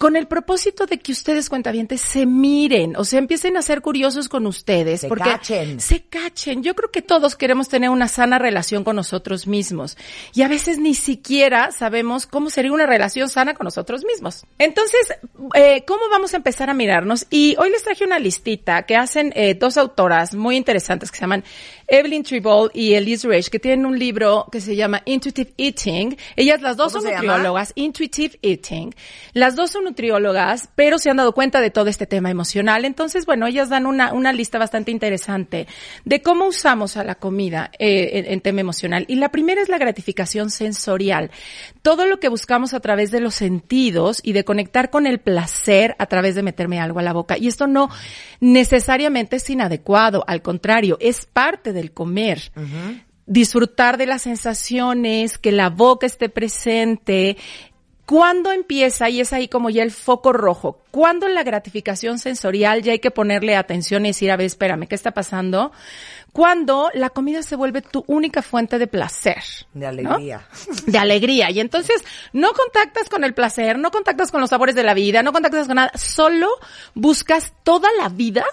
con 0.00 0.16
el 0.16 0.26
propósito 0.26 0.86
de 0.86 0.98
que 0.98 1.12
ustedes 1.12 1.50
cuentavientes 1.50 2.00
se 2.00 2.24
miren, 2.24 2.96
o 2.96 3.04
sea, 3.04 3.18
empiecen 3.18 3.58
a 3.58 3.62
ser 3.62 3.82
curiosos 3.82 4.30
con 4.30 4.46
ustedes, 4.46 5.02
Se 5.02 5.08
porque 5.08 5.28
cachen. 5.28 5.78
se 5.78 6.00
cachen. 6.00 6.62
Yo 6.62 6.74
creo 6.74 6.90
que 6.90 7.02
todos 7.02 7.36
queremos 7.36 7.68
tener 7.68 7.90
una 7.90 8.08
sana 8.08 8.38
relación 8.38 8.82
con 8.82 8.96
nosotros 8.96 9.46
mismos 9.46 9.98
y 10.32 10.40
a 10.40 10.48
veces 10.48 10.78
ni 10.78 10.94
siquiera 10.94 11.70
sabemos 11.70 12.26
cómo 12.26 12.48
sería 12.48 12.72
una 12.72 12.86
relación 12.86 13.28
sana 13.28 13.52
con 13.52 13.66
nosotros 13.66 14.02
mismos. 14.06 14.46
Entonces, 14.58 15.12
eh, 15.52 15.84
¿cómo 15.86 16.08
vamos 16.10 16.32
a 16.32 16.38
empezar 16.38 16.70
a 16.70 16.74
mirarnos? 16.74 17.26
Y 17.28 17.54
hoy 17.58 17.68
les 17.68 17.82
traje 17.82 18.02
una 18.02 18.18
listita 18.18 18.84
que 18.84 18.96
hacen 18.96 19.34
eh, 19.36 19.54
dos 19.54 19.76
autoras 19.76 20.34
muy 20.34 20.56
interesantes 20.56 21.10
que 21.10 21.18
se 21.18 21.24
llaman 21.24 21.44
Evelyn 21.90 22.22
Tribol 22.22 22.70
y 22.72 22.94
Elise 22.94 23.28
Rich, 23.28 23.48
que 23.48 23.58
tienen 23.58 23.84
un 23.84 23.98
libro 23.98 24.46
que 24.50 24.60
se 24.60 24.76
llama 24.76 25.02
Intuitive 25.04 25.52
Eating. 25.58 26.16
Ellas 26.36 26.62
las 26.62 26.76
dos 26.76 26.92
¿Cómo 26.92 27.02
son 27.02 27.10
llama? 27.10 27.22
nutriólogas, 27.22 27.72
Intuitive 27.74 28.38
Eating. 28.42 28.94
Las 29.32 29.56
dos 29.56 29.72
son 29.72 29.84
nutriólogas, 29.84 30.68
pero 30.76 30.98
se 30.98 31.10
han 31.10 31.16
dado 31.16 31.32
cuenta 31.32 31.60
de 31.60 31.70
todo 31.70 31.88
este 31.88 32.06
tema 32.06 32.30
emocional. 32.30 32.84
Entonces, 32.84 33.26
bueno, 33.26 33.46
ellas 33.46 33.68
dan 33.68 33.86
una, 33.86 34.12
una 34.12 34.32
lista 34.32 34.58
bastante 34.58 34.92
interesante 34.92 35.66
de 36.04 36.22
cómo 36.22 36.46
usamos 36.46 36.96
a 36.96 37.02
la 37.04 37.16
comida 37.16 37.70
eh, 37.78 38.10
en, 38.14 38.26
en 38.32 38.40
tema 38.40 38.60
emocional. 38.60 39.04
Y 39.08 39.16
la 39.16 39.30
primera 39.30 39.60
es 39.60 39.68
la 39.68 39.78
gratificación 39.78 40.50
sensorial. 40.50 41.30
Todo 41.82 42.06
lo 42.06 42.20
que 42.20 42.28
buscamos 42.28 42.72
a 42.72 42.80
través 42.80 43.10
de 43.10 43.20
los 43.20 43.34
sentidos 43.34 44.20
y 44.22 44.32
de 44.32 44.44
conectar 44.44 44.90
con 44.90 45.06
el 45.06 45.18
placer 45.18 45.96
a 45.98 46.06
través 46.06 46.36
de 46.36 46.44
meterme 46.44 46.78
algo 46.78 47.00
a 47.00 47.02
la 47.02 47.12
boca. 47.12 47.36
Y 47.36 47.48
esto 47.48 47.66
no 47.66 47.90
necesariamente 48.40 49.36
es 49.36 49.50
inadecuado, 49.50 50.24
al 50.26 50.42
contrario, 50.42 50.96
es 51.00 51.26
parte 51.26 51.72
del 51.80 51.92
comer 51.92 52.52
disfrutar 53.30 53.96
de 53.96 54.06
las 54.06 54.22
sensaciones, 54.22 55.38
que 55.38 55.52
la 55.52 55.70
boca 55.70 56.04
esté 56.04 56.28
presente. 56.28 57.36
¿Cuándo 58.04 58.50
empieza? 58.50 59.08
Y 59.08 59.20
es 59.20 59.32
ahí 59.32 59.46
como 59.46 59.70
ya 59.70 59.84
el 59.84 59.92
foco 59.92 60.32
rojo. 60.32 60.80
¿Cuándo 60.90 61.28
en 61.28 61.34
la 61.36 61.44
gratificación 61.44 62.18
sensorial 62.18 62.82
ya 62.82 62.90
hay 62.90 62.98
que 62.98 63.12
ponerle 63.12 63.54
atención 63.54 64.04
y 64.04 64.08
decir, 64.08 64.32
a 64.32 64.36
ver, 64.36 64.46
espérame, 64.46 64.88
¿qué 64.88 64.96
está 64.96 65.12
pasando? 65.12 65.70
Cuando 66.32 66.90
la 66.92 67.10
comida 67.10 67.44
se 67.44 67.54
vuelve 67.54 67.82
tu 67.82 68.02
única 68.08 68.42
fuente 68.42 68.80
de 68.80 68.88
placer. 68.88 69.44
De 69.74 69.86
alegría. 69.86 70.42
De 70.86 70.98
alegría. 70.98 71.52
Y 71.52 71.60
entonces 71.60 72.02
no 72.32 72.52
contactas 72.52 73.08
con 73.08 73.22
el 73.22 73.32
placer, 73.32 73.78
no 73.78 73.92
contactas 73.92 74.32
con 74.32 74.40
los 74.40 74.50
sabores 74.50 74.74
de 74.74 74.82
la 74.82 74.94
vida, 74.94 75.22
no 75.22 75.32
contactas 75.32 75.68
con 75.68 75.76
nada, 75.76 75.92
solo 75.94 76.48
buscas 76.94 77.52
toda 77.62 77.88
la 77.96 78.08
vida, 78.08 78.44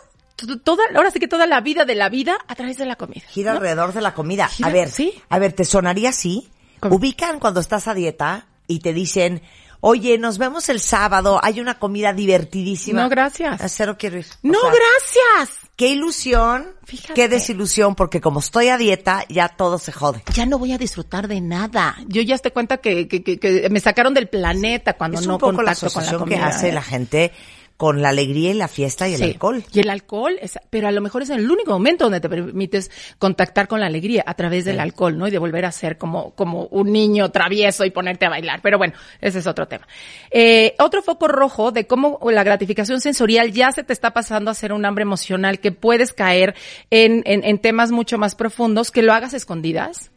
toda, 0.64 0.84
ahora 0.96 1.10
sí 1.12 1.20
que 1.20 1.28
toda 1.28 1.48
la 1.48 1.62
vida 1.62 1.84
de 1.86 1.96
la 1.96 2.10
vida 2.10 2.38
a 2.48 2.56
través 2.56 2.78
de 2.78 2.86
la 2.86 2.96
comida. 2.96 3.22
Gira 3.28 3.52
¿no? 3.54 3.58
alrededor 3.58 3.94
de 3.94 4.02
la 4.02 4.14
comida. 4.14 4.48
Gira- 4.48 4.70
a 4.70 4.72
ver, 4.72 4.90
sí. 4.92 5.14
a 5.30 5.40
ver, 5.40 5.54
¿te 5.54 5.66
sonaría 5.66 6.10
así? 6.10 6.50
Ubican 6.84 7.40
cuando 7.40 7.60
estás 7.60 7.88
a 7.88 7.94
dieta 7.96 8.46
y 8.68 8.80
te 8.82 8.94
dicen, 8.94 9.42
oye, 9.80 10.18
nos 10.20 10.38
vemos 10.38 10.70
el 10.70 10.80
sábado, 10.80 11.40
hay 11.42 11.60
una 11.60 11.80
comida 11.80 12.14
divertidísima. 12.14 13.02
No, 13.02 13.10
gracias. 13.10 13.60
A 13.62 13.68
cero 13.68 13.96
quiero 13.98 14.20
ir. 14.20 14.26
O 14.44 14.48
No, 14.48 14.60
sea, 14.62 14.72
gracias. 14.72 15.58
Qué 15.76 15.88
ilusión, 15.90 16.68
Fíjate. 16.86 17.14
qué 17.14 17.28
desilusión, 17.30 17.96
porque 17.96 18.20
como 18.22 18.40
estoy 18.40 18.68
a 18.70 18.78
dieta, 18.78 19.24
ya 19.30 19.48
todo 19.50 19.78
se 19.80 19.92
jode. 19.92 20.24
Ya 20.34 20.46
no 20.46 20.58
voy 20.60 20.72
a 20.74 20.78
disfrutar 20.78 21.28
de 21.28 21.42
nada. 21.42 21.96
Yo 22.08 22.22
ya 22.22 22.38
te 22.38 22.52
cuenta 22.52 22.78
que, 22.78 23.08
que, 23.08 23.24
que, 23.24 23.40
que 23.40 23.70
me 23.70 23.80
sacaron 23.80 24.14
del 24.14 24.28
planeta 24.30 24.94
cuando 24.94 25.20
es 25.20 25.28
no 25.28 25.34
un 25.36 25.40
poco 25.40 25.62
la 25.62 25.74
contacto 25.74 25.88
con 25.92 26.04
la 26.04 26.10
asociación 26.10 26.26
que 26.30 26.36
comida. 26.36 26.48
hace 26.48 26.72
la 26.72 26.82
gente 26.82 27.32
con 27.78 28.02
la 28.02 28.10
alegría 28.10 28.50
y 28.50 28.54
la 28.56 28.68
fiesta 28.68 29.08
y 29.08 29.14
el 29.14 29.20
Sí. 29.20 29.24
alcohol. 29.26 29.64
Y 29.72 29.80
el 29.82 29.90
alcohol, 29.92 30.36
es, 30.42 30.58
pero 30.72 30.88
a 30.88 30.92
lo 30.92 31.00
mejor 31.00 31.22
es 31.22 31.30
el 31.30 31.50
único 31.50 31.72
momento 31.72 32.06
donde 32.06 32.20
te 32.20 32.28
permites 32.28 32.90
contactar 33.20 33.68
con 33.68 33.80
la 33.80 33.86
alegría 33.86 34.24
a 34.26 34.34
través 34.34 34.66
del 34.66 34.80
alcohol, 34.80 35.16
¿no? 35.18 35.28
Y 35.28 35.32
de 35.32 35.38
volver 35.38 35.64
a 35.66 35.72
ser 35.72 36.00
como, 36.00 36.32
como 36.32 36.64
un 36.72 36.92
niño 36.92 37.30
travieso 37.30 37.86
y 37.86 37.92
ponerte 37.92 38.26
a 38.26 38.30
bailar. 38.30 38.62
Pero 38.64 38.80
bueno, 38.80 38.94
ese 39.22 39.40
es 39.40 39.46
otro 39.48 39.68
tema. 39.68 39.88
Eh, 40.32 40.74
otro 40.80 41.04
foco 41.04 41.28
rojo 41.28 41.72
de 41.72 41.86
cómo 41.86 42.20
la 42.32 42.44
gratificación 42.44 43.00
sensorial 43.00 43.52
ya 43.52 43.72
se 43.72 43.84
te 43.84 43.94
está 43.94 44.12
pasando 44.12 44.50
a 44.50 44.56
ser 44.56 44.74
un 44.74 44.84
hambre 44.84 45.04
emocional 45.04 45.60
que 45.60 45.72
puedes 45.72 46.14
caer 46.14 46.56
en, 46.90 47.22
en, 47.26 47.44
en 47.44 47.60
temas 47.60 47.92
mucho 47.92 48.18
más 48.18 48.34
profundos, 48.34 48.90
que 48.90 49.04
lo 49.04 49.14
hagas 49.14 49.36
escondidas 49.36 50.12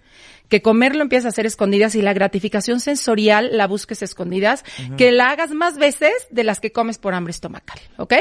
que 0.51 0.61
comer 0.61 0.97
lo 0.97 1.03
empiezas 1.03 1.27
a 1.27 1.29
hacer 1.29 1.47
escondidas 1.47 1.95
y 1.95 2.03
la 2.03 2.13
gratificación 2.13 2.81
sensorial 2.81 3.57
la 3.57 3.67
busques 3.67 4.03
escondidas, 4.03 4.65
que 4.99 5.13
la 5.13 5.31
hagas 5.31 5.53
más 5.53 5.79
veces 5.79 6.13
de 6.31 6.45
las 6.45 6.61
que 6.61 6.73
comes 6.73 6.99
por 6.99 7.15
hambre 7.15 7.31
estomacal, 7.31 7.79
¿ok? 7.97 8.15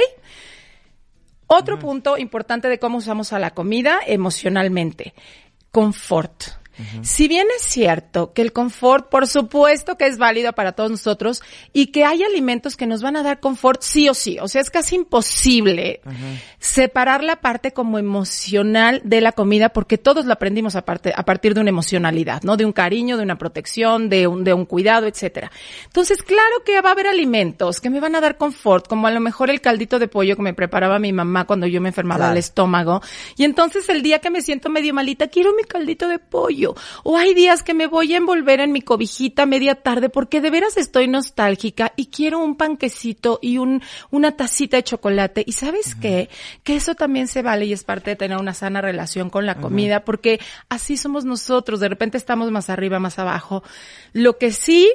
Otro 1.48 1.80
punto 1.80 2.18
importante 2.18 2.70
de 2.70 2.78
cómo 2.78 3.00
usamos 3.00 3.34
a 3.34 3.40
la 3.40 3.50
comida 3.50 4.00
emocionalmente, 4.06 5.16
confort. 5.72 6.59
Si 7.02 7.28
bien 7.28 7.48
es 7.58 7.64
cierto 7.64 8.34
que 8.34 8.42
el 8.42 8.54
confort, 8.54 9.10
por 9.10 9.28
supuesto 9.28 9.98
que 9.98 10.06
es 10.08 10.18
válido 10.18 10.54
para 10.54 10.72
todos 10.72 10.90
nosotros 10.92 11.42
y 11.74 11.88
que 11.88 12.06
hay 12.06 12.24
alimentos 12.24 12.76
que 12.78 12.88
nos 12.88 13.02
van 13.02 13.16
a 13.18 13.24
dar 13.24 13.40
confort 13.40 13.82
sí 13.82 14.08
o 14.10 14.14
sí, 14.14 14.38
o 14.40 14.48
sea, 14.48 14.62
es 14.62 14.70
casi 14.70 14.96
imposible 14.96 16.02
separar 16.60 17.24
la 17.24 17.38
parte 17.38 17.72
como 17.74 18.00
emocional 18.00 19.02
de 19.04 19.22
la 19.22 19.32
comida 19.32 19.70
porque 19.70 19.98
todos 19.98 20.26
lo 20.26 20.34
aprendimos 20.34 20.76
a, 20.76 20.84
parte- 20.86 21.14
a 21.16 21.24
partir 21.24 21.54
de 21.54 21.62
una 21.62 21.70
emocionalidad, 21.70 22.42
¿no? 22.44 22.58
De 22.58 22.66
un 22.66 22.72
cariño, 22.74 23.18
de 23.18 23.24
una 23.24 23.38
protección, 23.38 24.10
de 24.10 24.28
un, 24.28 24.44
de 24.44 24.54
un 24.54 24.66
cuidado, 24.66 25.08
etcétera. 25.08 25.52
Entonces, 25.86 26.22
claro 26.24 26.64
que 26.66 26.80
va 26.82 26.90
a 26.90 26.92
haber 26.94 27.08
alimentos 27.08 27.80
que 27.82 27.90
me 27.90 28.00
van 28.00 28.16
a 28.16 28.22
dar 28.22 28.38
confort, 28.38 28.88
como 28.88 29.08
a 29.08 29.12
lo 29.12 29.20
mejor 29.20 29.50
el 29.50 29.62
caldito 29.62 30.00
de 30.00 30.08
pollo 30.08 30.36
que 30.36 30.42
me 30.42 30.54
preparaba 30.54 31.00
mi 31.00 31.14
mamá 31.14 31.46
cuando 31.46 31.68
yo 31.68 31.82
me 31.82 31.90
enfermaba 31.90 32.20
Claro. 32.20 32.30
del 32.32 32.40
estómago. 32.40 33.02
Y 33.38 33.44
entonces 33.46 33.88
el 33.90 34.02
día 34.02 34.20
que 34.20 34.30
me 34.30 34.42
siento 34.42 34.70
medio 34.70 34.94
malita, 34.94 35.28
quiero 35.28 35.54
mi 35.54 35.64
caldito 35.64 36.08
de 36.08 36.20
pollo. 36.20 36.69
O 37.04 37.18
hay 37.18 37.34
días 37.34 37.64
que 37.64 37.74
me 37.74 37.88
voy 37.88 38.14
a 38.14 38.18
envolver 38.18 38.60
en 38.60 38.72
mi 38.72 38.82
cobijita 38.82 39.46
media 39.46 39.76
tarde 39.76 40.10
porque 40.10 40.42
de 40.42 40.50
veras 40.50 40.78
estoy 40.78 41.08
nostálgica 41.08 41.94
y 41.96 42.08
quiero 42.08 42.40
un 42.40 42.56
panquecito 42.56 43.40
y 43.42 43.58
un, 43.58 43.82
una 44.12 44.34
tacita 44.34 44.78
de 44.78 44.84
chocolate. 44.84 45.44
Y 45.46 45.54
sabes 45.54 45.96
qué? 45.96 46.30
Que 46.64 46.76
eso 46.76 46.96
también 46.96 47.28
se 47.28 47.42
vale 47.42 47.66
y 47.66 47.74
es 47.74 47.84
parte 47.84 48.12
de 48.12 48.16
tener 48.16 48.38
una 48.38 48.54
sana 48.54 48.82
relación 48.82 49.30
con 49.30 49.46
la 49.46 49.56
comida 49.56 50.06
porque 50.06 50.40
así 50.70 50.98
somos 50.98 51.26
nosotros. 51.26 51.80
De 51.80 51.90
repente 51.90 52.18
estamos 52.18 52.52
más 52.52 52.70
arriba, 52.70 53.00
más 53.00 53.20
abajo. 53.20 53.64
Lo 54.14 54.38
que 54.38 54.52
sí 54.52 54.90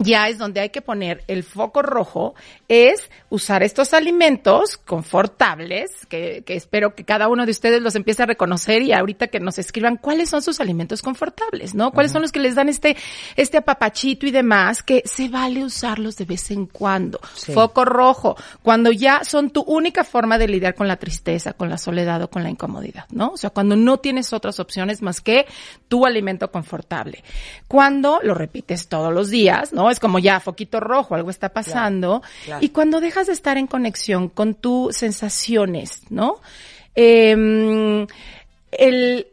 ya 0.00 0.28
es 0.28 0.38
donde 0.38 0.60
hay 0.60 0.70
que 0.70 0.80
poner 0.80 1.22
el 1.28 1.44
foco 1.44 1.82
rojo, 1.82 2.34
es 2.70 3.10
usar 3.30 3.64
estos 3.64 3.92
alimentos 3.94 4.76
confortables, 4.76 5.90
que, 6.08 6.44
que 6.46 6.54
espero 6.54 6.94
que 6.94 7.04
cada 7.04 7.26
uno 7.26 7.44
de 7.44 7.50
ustedes 7.50 7.82
los 7.82 7.96
empiece 7.96 8.22
a 8.22 8.26
reconocer 8.26 8.82
y 8.82 8.92
ahorita 8.92 9.26
que 9.26 9.40
nos 9.40 9.58
escriban 9.58 9.96
cuáles 9.96 10.30
son 10.30 10.40
sus 10.40 10.60
alimentos 10.60 11.02
confortables, 11.02 11.74
¿no? 11.74 11.90
¿Cuáles 11.90 12.12
son 12.12 12.22
los 12.22 12.30
que 12.30 12.38
les 12.38 12.54
dan 12.54 12.68
este, 12.68 12.96
este 13.34 13.58
apapachito 13.58 14.24
y 14.24 14.30
demás, 14.30 14.84
que 14.84 15.02
se 15.04 15.28
vale 15.28 15.64
usarlos 15.64 16.16
de 16.16 16.26
vez 16.26 16.48
en 16.52 16.66
cuando? 16.66 17.18
Sí. 17.34 17.52
Foco 17.52 17.84
rojo, 17.84 18.36
cuando 18.62 18.92
ya 18.92 19.24
son 19.24 19.50
tu 19.50 19.62
única 19.62 20.04
forma 20.04 20.38
de 20.38 20.46
lidiar 20.46 20.76
con 20.76 20.86
la 20.86 20.96
tristeza, 20.96 21.54
con 21.54 21.70
la 21.70 21.76
soledad 21.78 22.22
o 22.22 22.30
con 22.30 22.44
la 22.44 22.50
incomodidad, 22.50 23.06
¿no? 23.10 23.30
O 23.30 23.36
sea, 23.36 23.50
cuando 23.50 23.74
no 23.74 23.98
tienes 23.98 24.32
otras 24.32 24.60
opciones 24.60 25.02
más 25.02 25.20
que 25.20 25.46
tu 25.88 26.06
alimento 26.06 26.52
confortable. 26.52 27.24
Cuando 27.66 28.20
lo 28.22 28.34
repites 28.34 28.86
todos 28.86 29.12
los 29.12 29.28
días, 29.28 29.72
¿no? 29.72 29.90
Es 29.90 29.98
como 29.98 30.20
ya 30.20 30.38
foquito 30.38 30.78
rojo, 30.78 31.16
algo 31.16 31.30
está 31.30 31.48
pasando. 31.48 32.22
claro. 32.44 32.59
Y 32.60 32.70
cuando 32.70 33.00
dejas 33.00 33.26
de 33.26 33.32
estar 33.32 33.58
en 33.58 33.66
conexión 33.66 34.28
con 34.28 34.54
tus 34.54 34.96
sensaciones, 34.96 36.02
¿no? 36.10 36.40
Em, 36.94 38.06
el 38.72 39.26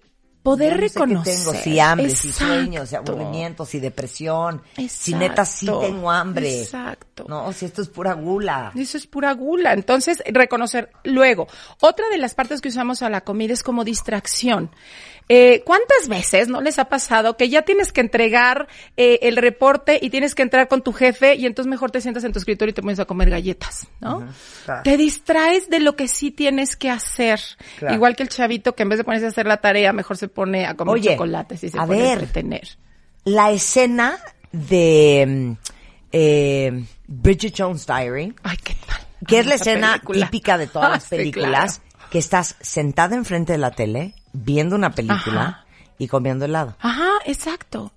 poder 0.48 0.78
reconocer. 0.80 1.36
tengo, 1.36 1.54
si 1.54 1.80
hambre, 1.80 2.10
si 2.10 2.30
Exacto. 2.30 2.54
sueños, 2.54 2.90
si 2.90 2.96
aburrimiento, 2.96 3.66
si 3.66 3.80
depresión, 3.80 4.62
si 4.76 4.84
Exacto. 4.84 5.18
neta 5.18 5.46
sí 5.46 5.66
tengo 5.66 6.10
hambre. 6.10 6.62
Exacto. 6.62 7.26
No, 7.28 7.52
si 7.52 7.66
esto 7.66 7.82
es 7.82 7.90
pura 7.90 8.14
gula. 8.14 8.72
Eso 8.76 8.98
es 8.98 9.08
pura 9.08 9.34
gula. 9.34 9.74
Entonces, 9.74 10.24
reconocer. 10.26 10.92
Luego, 11.04 11.48
otra 11.82 12.08
de 12.10 12.18
las 12.18 12.34
partes 12.34 12.62
que 12.62 12.70
usamos 12.70 13.02
a 13.02 13.10
la 13.10 13.22
comida 13.22 13.54
es 13.54 13.64
como 13.64 13.84
distracción. 13.84 14.72
Eh, 15.30 15.62
¿Cuántas 15.66 16.08
veces 16.08 16.48
no 16.48 16.62
les 16.62 16.80
ha 16.80 16.86
pasado 16.86 17.36
que 17.36 17.50
ya 17.50 17.64
tienes 17.64 17.92
que 17.92 18.00
entregar 18.00 18.68
eh, 18.96 19.20
el 19.24 19.36
reporte 19.36 20.00
y 20.02 20.10
tienes 20.10 20.36
que 20.36 20.42
entrar 20.42 20.70
con 20.70 20.84
tu 20.84 20.94
jefe 20.94 21.36
y 21.36 21.46
entonces 21.46 21.70
mejor 21.70 21.92
te 21.92 22.00
sientas 22.00 22.24
en 22.24 22.32
tu 22.32 22.40
escritorio 22.40 22.72
y 22.72 22.74
te 22.74 22.82
pones 22.82 23.00
a 23.00 23.06
comer 23.06 23.30
galletas, 23.30 23.88
¿no? 24.00 24.26
Te 24.86 24.96
distraes 24.96 25.70
de 25.70 25.82
lo 25.82 25.98
que 25.98 26.08
sí 26.08 26.32
tienes 26.32 26.78
que 26.78 26.90
hacer. 26.90 27.42
Claro. 27.78 27.96
Igual 27.96 28.16
que 28.16 28.24
el 28.24 28.30
chavito 28.30 28.74
que 28.74 28.84
en 28.84 28.90
vez 28.90 29.00
de 29.00 29.04
ponerse 29.04 29.26
a 29.26 29.30
hacer 29.30 29.48
la 29.48 29.58
tarea, 29.58 29.92
mejor 29.92 30.16
se 30.16 30.30
pone 30.38 30.66
a 30.68 30.76
comer 30.76 30.94
Oye, 30.94 31.12
chocolates 31.12 31.64
y 31.64 31.70
se 31.70 31.78
a 31.80 31.86
pone 31.88 32.08
a 32.10 32.14
entretener. 32.14 32.68
La 33.26 33.50
escena 33.52 34.18
de 34.52 35.26
mm, 35.28 35.52
eh, 36.12 36.86
Bridget 37.08 37.54
Jones' 37.58 37.86
Diary, 37.88 38.34
Ay, 38.44 38.58
qué 38.64 38.76
tal. 38.88 39.00
que 39.28 39.40
es 39.40 39.46
la 39.48 39.56
escena 39.56 39.94
película. 39.94 40.26
típica 40.28 40.58
de 40.58 40.68
todas 40.68 40.88
Ah, 40.90 40.94
las 40.94 41.04
sí, 41.04 41.10
películas, 41.18 41.82
que 42.12 42.20
estás 42.20 42.56
sentada 42.62 43.16
enfrente 43.16 43.52
de 43.54 43.58
la 43.58 43.72
tele, 43.72 44.14
viendo 44.32 44.76
una 44.76 44.92
película 44.92 45.42
Ajá. 45.42 45.66
y 45.98 46.08
comiendo 46.08 46.46
helado. 46.46 46.78
Ajá, 46.80 47.10
exacto. 47.26 47.92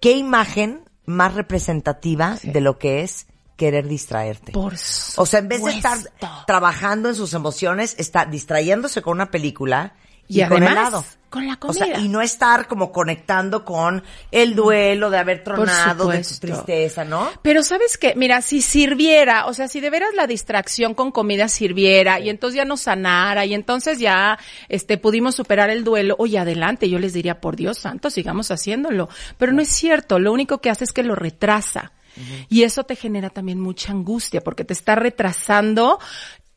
¿Qué 0.00 0.12
imagen 0.12 0.80
más 1.04 1.34
representativa 1.34 2.38
de 2.42 2.60
lo 2.60 2.78
que 2.78 3.02
es 3.02 3.26
querer 3.56 3.86
distraerte? 3.86 4.50
Por 4.50 4.74
O 5.16 5.26
sea, 5.26 5.38
en 5.40 5.48
vez 5.48 5.62
de 5.62 5.70
estar 5.72 5.96
supuesto. 5.98 6.28
trabajando 6.48 7.08
en 7.08 7.14
sus 7.14 7.34
emociones, 7.34 7.94
está 7.98 8.24
distrayéndose 8.24 9.02
con 9.02 9.12
una 9.12 9.30
película 9.30 9.94
y, 10.32 10.40
Y 10.42 10.46
con 10.48 10.62
además, 10.62 10.72
helado. 10.88 11.04
con 11.28 11.46
la 11.46 11.58
O 11.60 11.72
sea, 11.72 11.86
comida. 11.86 12.00
y 12.00 12.08
no 12.08 12.20
estar 12.22 12.66
como 12.68 12.90
conectando 12.92 13.64
con 13.64 14.02
el 14.30 14.54
duelo 14.54 15.10
de 15.10 15.18
haber 15.18 15.44
tronado, 15.44 16.08
de 16.08 16.22
tu 16.22 16.34
tristeza, 16.38 17.04
¿no? 17.04 17.28
Pero 17.42 17.62
sabes 17.62 17.98
qué, 17.98 18.14
mira, 18.16 18.40
si 18.42 18.60
sirviera, 18.62 19.46
o 19.46 19.54
sea, 19.54 19.68
si 19.68 19.80
de 19.80 19.90
veras 19.90 20.14
la 20.14 20.26
distracción 20.26 20.94
con 20.94 21.10
comida 21.12 21.48
sirviera 21.48 22.20
y 22.20 22.30
entonces 22.30 22.56
ya 22.56 22.64
nos 22.64 22.82
sanara 22.82 23.44
y 23.44 23.54
entonces 23.54 23.98
ya 23.98 24.38
este 24.68 24.98
pudimos 24.98 25.34
superar 25.34 25.70
el 25.70 25.84
duelo, 25.84 26.16
oye, 26.18 26.38
adelante, 26.38 26.88
yo 26.88 26.98
les 26.98 27.12
diría, 27.12 27.40
por 27.40 27.56
Dios 27.56 27.78
santo, 27.78 28.10
sigamos 28.10 28.50
haciéndolo. 28.50 29.08
Pero 29.38 29.52
no 29.52 29.60
es 29.62 29.68
cierto, 29.68 30.18
lo 30.18 30.32
único 30.32 30.60
que 30.60 30.70
hace 30.70 30.84
es 30.84 30.92
que 30.92 31.02
lo 31.02 31.14
retrasa. 31.14 31.92
Y 32.50 32.64
eso 32.64 32.84
te 32.84 32.94
genera 32.94 33.30
también 33.30 33.58
mucha 33.58 33.90
angustia 33.90 34.42
porque 34.42 34.66
te 34.66 34.74
está 34.74 34.94
retrasando 34.96 35.98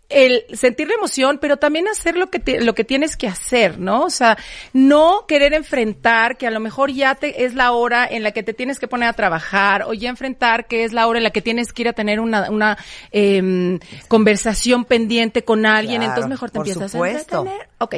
el 0.09 0.45
sentir 0.53 0.87
la 0.87 0.93
emoción, 0.95 1.39
pero 1.41 1.57
también 1.57 1.87
hacer 1.87 2.15
lo 2.15 2.29
que 2.29 2.39
te- 2.39 2.61
lo 2.61 2.75
que 2.75 2.83
tienes 2.83 3.17
que 3.17 3.27
hacer, 3.27 3.79
¿no? 3.79 4.03
O 4.03 4.09
sea, 4.09 4.37
no 4.71 5.25
querer 5.27 5.53
enfrentar 5.53 6.37
que 6.37 6.45
a 6.45 6.51
lo 6.51 6.59
mejor 6.59 6.91
ya 6.91 7.15
te, 7.15 7.43
es 7.45 7.55
la 7.55 7.71
hora 7.71 8.05
en 8.07 8.21
la 8.21 8.31
que 8.31 8.43
te 8.43 8.53
tienes 8.53 8.77
que 8.79 8.87
poner 8.87 9.09
a 9.09 9.13
trabajar 9.13 9.83
o 9.87 9.93
ya 9.93 10.09
enfrentar 10.09 10.67
que 10.67 10.83
es 10.83 10.93
la 10.93 11.07
hora 11.07 11.17
en 11.19 11.23
la 11.23 11.31
que 11.31 11.41
tienes 11.41 11.73
que 11.73 11.81
ir 11.83 11.87
a 11.89 11.93
tener 11.93 12.19
una, 12.19 12.49
una 12.51 12.77
em, 13.11 13.79
conversación 14.07 14.85
pendiente 14.85 15.43
con 15.43 15.65
alguien, 15.65 15.97
Claro, 16.01 16.11
entonces 16.11 16.29
mejor 16.29 16.51
te 16.51 16.59
por 16.59 16.67
empiezas 16.67 16.91
supuesto. 16.91 17.37
a 17.37 17.39
entretener. 17.41 17.69
Ok. 17.79 17.95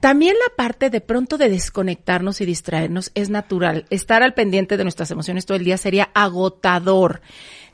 También 0.00 0.34
la 0.48 0.56
parte 0.56 0.88
de 0.88 1.02
pronto 1.02 1.36
de 1.36 1.50
desconectarnos 1.50 2.40
y 2.40 2.46
distraernos 2.46 3.10
es 3.14 3.28
natural. 3.28 3.84
Estar 3.90 4.22
al 4.22 4.32
pendiente 4.32 4.78
de 4.78 4.84
nuestras 4.84 5.10
emociones 5.10 5.44
todo 5.44 5.58
el 5.58 5.64
día 5.64 5.76
sería 5.76 6.08
agotador. 6.14 7.20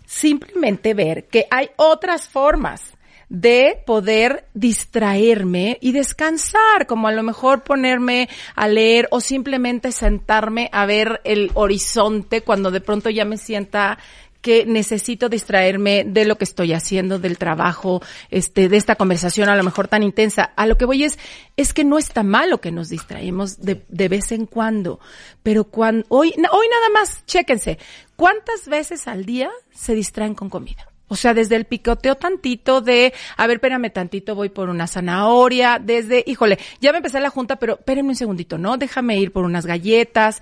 Simplemente 0.04 0.94
ver 0.94 1.26
que 1.26 1.46
hay 1.50 1.70
otras 1.76 2.28
formas 2.28 2.95
de 3.28 3.82
poder 3.86 4.46
distraerme 4.54 5.78
y 5.80 5.92
descansar, 5.92 6.86
como 6.86 7.08
a 7.08 7.12
lo 7.12 7.22
mejor 7.22 7.62
ponerme 7.64 8.28
a 8.54 8.68
leer 8.68 9.08
o 9.10 9.20
simplemente 9.20 9.92
sentarme 9.92 10.70
a 10.72 10.86
ver 10.86 11.20
el 11.24 11.50
horizonte 11.54 12.42
cuando 12.42 12.70
de 12.70 12.80
pronto 12.80 13.10
ya 13.10 13.24
me 13.24 13.36
sienta 13.36 13.98
que 14.46 14.64
necesito 14.64 15.28
distraerme 15.28 16.04
de 16.04 16.24
lo 16.24 16.38
que 16.38 16.44
estoy 16.44 16.72
haciendo, 16.72 17.18
del 17.18 17.36
trabajo, 17.36 18.00
este, 18.30 18.68
de 18.68 18.76
esta 18.76 18.94
conversación 18.94 19.48
a 19.48 19.56
lo 19.56 19.64
mejor 19.64 19.88
tan 19.88 20.04
intensa. 20.04 20.52
A 20.54 20.68
lo 20.68 20.78
que 20.78 20.84
voy 20.84 21.02
es, 21.02 21.18
es 21.56 21.72
que 21.72 21.82
no 21.82 21.98
está 21.98 22.22
malo 22.22 22.60
que 22.60 22.70
nos 22.70 22.88
distraemos 22.88 23.60
de, 23.60 23.84
de 23.88 24.08
vez 24.08 24.30
en 24.30 24.46
cuando, 24.46 25.00
pero 25.42 25.64
cuando, 25.64 26.06
hoy, 26.10 26.28
hoy 26.28 26.66
nada 26.70 26.90
más, 26.94 27.26
chéquense, 27.26 27.80
¿cuántas 28.14 28.68
veces 28.68 29.08
al 29.08 29.24
día 29.24 29.50
se 29.74 29.96
distraen 29.96 30.36
con 30.36 30.48
comida? 30.48 30.86
O 31.08 31.16
sea, 31.16 31.34
desde 31.34 31.56
el 31.56 31.66
picoteo 31.66 32.16
tantito 32.16 32.80
de, 32.80 33.12
a 33.36 33.46
ver, 33.46 33.56
espérame 33.56 33.92
tantito, 33.92 34.34
voy 34.34 34.48
por 34.48 34.68
una 34.68 34.86
zanahoria, 34.86 35.78
desde, 35.82 36.24
híjole, 36.26 36.58
ya 36.80 36.92
me 36.92 36.98
empecé 36.98 37.20
la 37.20 37.30
junta, 37.30 37.56
pero 37.56 37.74
espérenme 37.74 38.10
un 38.10 38.16
segundito, 38.16 38.58
¿no? 38.58 38.76
Déjame 38.76 39.18
ir 39.18 39.32
por 39.32 39.44
unas 39.44 39.66
galletas. 39.66 40.40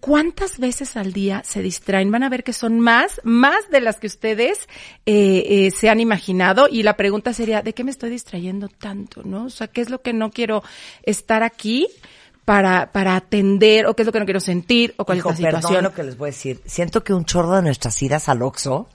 ¿Cuántas 0.00 0.58
veces 0.58 0.96
al 0.96 1.12
día 1.12 1.42
se 1.44 1.60
distraen? 1.60 2.10
Van 2.10 2.22
a 2.22 2.30
ver 2.30 2.42
que 2.42 2.54
son 2.54 2.80
más, 2.80 3.20
más 3.22 3.68
de 3.70 3.82
las 3.82 4.00
que 4.00 4.06
ustedes 4.06 4.66
eh, 5.04 5.44
eh, 5.46 5.70
se 5.72 5.90
han 5.90 6.00
imaginado. 6.00 6.68
Y 6.70 6.82
la 6.82 6.96
pregunta 6.96 7.34
sería, 7.34 7.60
¿de 7.60 7.74
qué 7.74 7.84
me 7.84 7.90
estoy 7.90 8.08
distrayendo 8.08 8.68
tanto? 8.68 9.22
¿No? 9.24 9.44
O 9.44 9.50
sea, 9.50 9.66
¿qué 9.66 9.82
es 9.82 9.90
lo 9.90 10.00
que 10.00 10.14
no 10.14 10.30
quiero 10.30 10.62
estar 11.02 11.42
aquí 11.42 11.86
para, 12.46 12.92
para 12.92 13.14
atender? 13.14 13.86
¿O 13.86 13.94
qué 13.94 14.02
es 14.02 14.06
lo 14.06 14.12
que 14.12 14.20
no 14.20 14.24
quiero 14.24 14.40
sentir? 14.40 14.94
¿O 14.96 15.04
cuál 15.04 15.18
Hijo, 15.18 15.32
es 15.32 15.40
la 15.40 15.48
situación? 15.50 15.70
perdón 15.70 15.84
lo 15.84 15.94
que 15.94 16.02
les 16.02 16.16
voy 16.16 16.28
a 16.28 16.32
decir. 16.32 16.62
Siento 16.64 17.04
que 17.04 17.12
un 17.12 17.26
chorro 17.26 17.56
de 17.56 17.62
nuestras 17.62 18.02
idas 18.02 18.30
al 18.30 18.40
Oxxo 18.40 18.88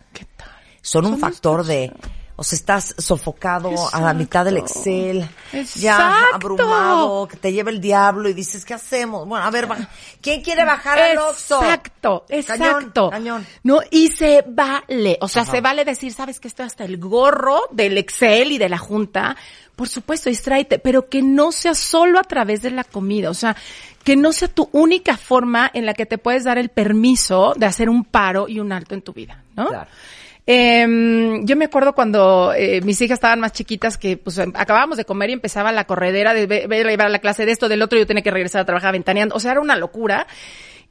son 0.86 1.06
un 1.08 1.18
factor 1.20 1.66
de... 1.66 1.92
O 2.38 2.44
sea, 2.44 2.58
estás 2.58 2.94
sofocado 2.98 3.72
a 3.94 4.02
la 4.02 4.14
mitad 4.14 4.44
del 4.44 4.58
Excel, 4.58 5.26
ya 5.54 5.62
Exacto. 5.96 6.36
abrumado, 6.36 7.30
que 7.30 7.38
te 7.38 7.54
lleva 7.54 7.70
el 7.70 7.80
diablo 7.80 8.28
y 8.28 8.34
dices, 8.34 8.66
¿qué 8.66 8.74
hacemos? 8.74 9.26
Bueno, 9.26 9.46
a 9.46 9.50
ver, 9.52 9.70
¿quién 10.20 10.42
quiere 10.42 10.66
bajar 10.66 11.00
al 11.00 11.18
Oxxo? 11.18 11.64
Exacto, 11.64 12.26
Cañón, 12.28 12.42
exacto. 12.42 13.10
cañón. 13.10 13.48
No, 13.64 13.80
y 13.90 14.10
se 14.10 14.44
vale, 14.46 15.18
o 15.22 15.30
sea, 15.30 15.44
Ajá. 15.44 15.52
se 15.54 15.62
vale 15.62 15.86
decir, 15.86 16.12
sabes 16.12 16.42
que 16.42 16.50
estoy 16.50 16.66
hasta 16.66 16.84
el 16.84 16.98
gorro 16.98 17.62
del 17.72 17.98
Excel 17.98 18.52
y 18.52 18.58
de 18.58 18.68
la 18.68 18.80
junta. 18.80 19.38
Por 19.78 19.88
supuesto, 19.88 20.30
distráete, 20.30 20.78
pero 20.78 21.08
que 21.08 21.22
no 21.22 21.54
sea 21.54 21.74
solo 21.74 22.20
a 22.20 22.24
través 22.24 22.62
de 22.62 22.72
la 22.72 22.84
comida, 22.84 23.30
o 23.30 23.34
sea, 23.34 23.56
que 24.04 24.18
no 24.18 24.34
sea 24.34 24.50
tu 24.50 24.68
única 24.74 25.16
forma 25.16 25.72
en 25.74 25.86
la 25.86 25.94
que 25.94 26.06
te 26.06 26.18
puedes 26.18 26.44
dar 26.44 26.58
el 26.58 26.68
permiso 26.68 27.54
de 27.56 27.66
hacer 27.66 27.88
un 27.88 28.04
paro 28.04 28.50
y 28.50 28.60
un 28.60 28.74
alto 28.74 28.94
en 28.94 29.02
tu 29.02 29.14
vida, 29.14 29.42
¿no? 29.56 29.70
Claro. 29.70 29.90
Em, 30.48 31.46
yo 31.46 31.56
me 31.56 31.66
acuerdo 31.66 31.94
cuando 31.94 32.54
eh, 32.54 32.82
mis 32.82 33.02
hijas 33.02 33.16
estaban 33.16 33.40
más 33.40 33.52
chiquitas 33.52 33.98
que 33.98 34.16
pues 34.16 34.38
acabábamos 34.38 34.98
de 34.98 35.06
comer 35.06 35.32
y 35.32 35.34
empezaba 35.34 35.72
la 35.72 35.86
corredera 35.86 36.36
de 36.36 36.46
llevar 36.48 37.08
a 37.08 37.10
la 37.10 37.20
clase 37.20 37.46
de 37.46 37.52
esto, 37.52 37.68
del 37.68 37.82
otro, 37.82 37.98
yo 37.98 38.06
tenía 38.06 38.22
que 38.22 38.32
regresar 38.32 38.62
a 38.62 38.66
trabajar 38.66 38.92
ventaneando. 38.92 39.36
O 39.36 39.40
sea, 39.40 39.52
era 39.52 39.62
una 39.62 39.76
locura. 39.76 40.28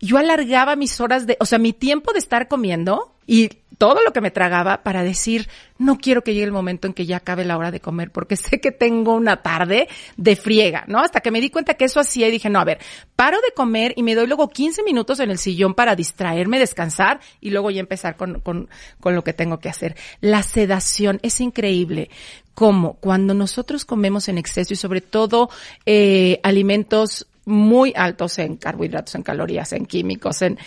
Yo 0.01 0.19
alargaba 0.19 0.75
mis 0.75 1.01
horas 1.01 1.27
de, 1.27 1.37
o 1.39 1.47
sea, 1.47 1.59
mi 1.59 1.73
tiempo 1.73 2.13
de 2.13 2.19
estar 2.19 2.49
comiendo 2.49 3.14
y 3.27 3.51
todo 3.79 4.03
lo 4.05 4.13
que 4.13 4.21
me 4.21 4.31
tragaba 4.31 4.83
para 4.83 5.03
decir, 5.03 5.49
no 5.79 5.99
quiero 5.99 6.23
que 6.23 6.33
llegue 6.33 6.45
el 6.45 6.53
momento 6.53 6.87
en 6.87 6.95
que 6.95 7.07
ya 7.07 7.19
acabe 7.19 7.45
la 7.45 7.59
hora 7.59 7.71
de 7.71 7.81
comer 7.81 8.11
porque 8.11 8.37
sé 8.37 8.61
que 8.61 8.73
tengo 8.73 9.15
una 9.15 9.43
tarde 9.43 9.89
de 10.17 10.37
friega, 10.37 10.85
¿no? 10.87 11.01
Hasta 11.01 11.21
que 11.21 11.31
me 11.31 11.41
di 11.41 11.51
cuenta 11.51 11.75
que 11.75 11.85
eso 11.85 12.01
hacía 12.01 12.29
y 12.29 12.31
dije, 12.31 12.51
no, 12.51 12.61
a 12.61 12.65
ver, 12.65 12.79
paro 13.17 13.39
de 13.41 13.53
comer 13.55 13.93
y 13.97 14.03
me 14.03 14.15
doy 14.15 14.27
luego 14.27 14.49
15 14.49 14.83
minutos 14.83 15.21
en 15.21 15.31
el 15.31 15.39
sillón 15.39 15.75
para 15.75 15.97
distraerme, 15.97 16.59
descansar 16.59 17.21
y 17.41 17.51
luego 17.51 17.71
ya 17.71 17.81
empezar 17.81 18.17
con, 18.17 18.41
con, 18.41 18.69
con 19.01 19.15
lo 19.15 19.25
que 19.25 19.33
tengo 19.33 19.59
que 19.59 19.69
hacer. 19.69 19.97
La 20.21 20.43
sedación 20.43 21.19
es 21.23 21.41
increíble. 21.41 22.11
Como 22.55 22.95
cuando 22.95 23.35
nosotros 23.35 23.85
comemos 23.85 24.29
en 24.29 24.39
exceso 24.39 24.75
y 24.75 24.77
sobre 24.77 25.01
todo 25.01 25.51
eh, 25.87 26.39
alimentos 26.45 27.27
muy 27.47 27.93
altos 27.97 28.39
en 28.39 28.57
carbohidratos, 28.57 29.17
en 29.17 29.23
calorías, 29.23 29.73
en 29.73 29.87
químicos, 29.87 30.41
en 30.43 30.59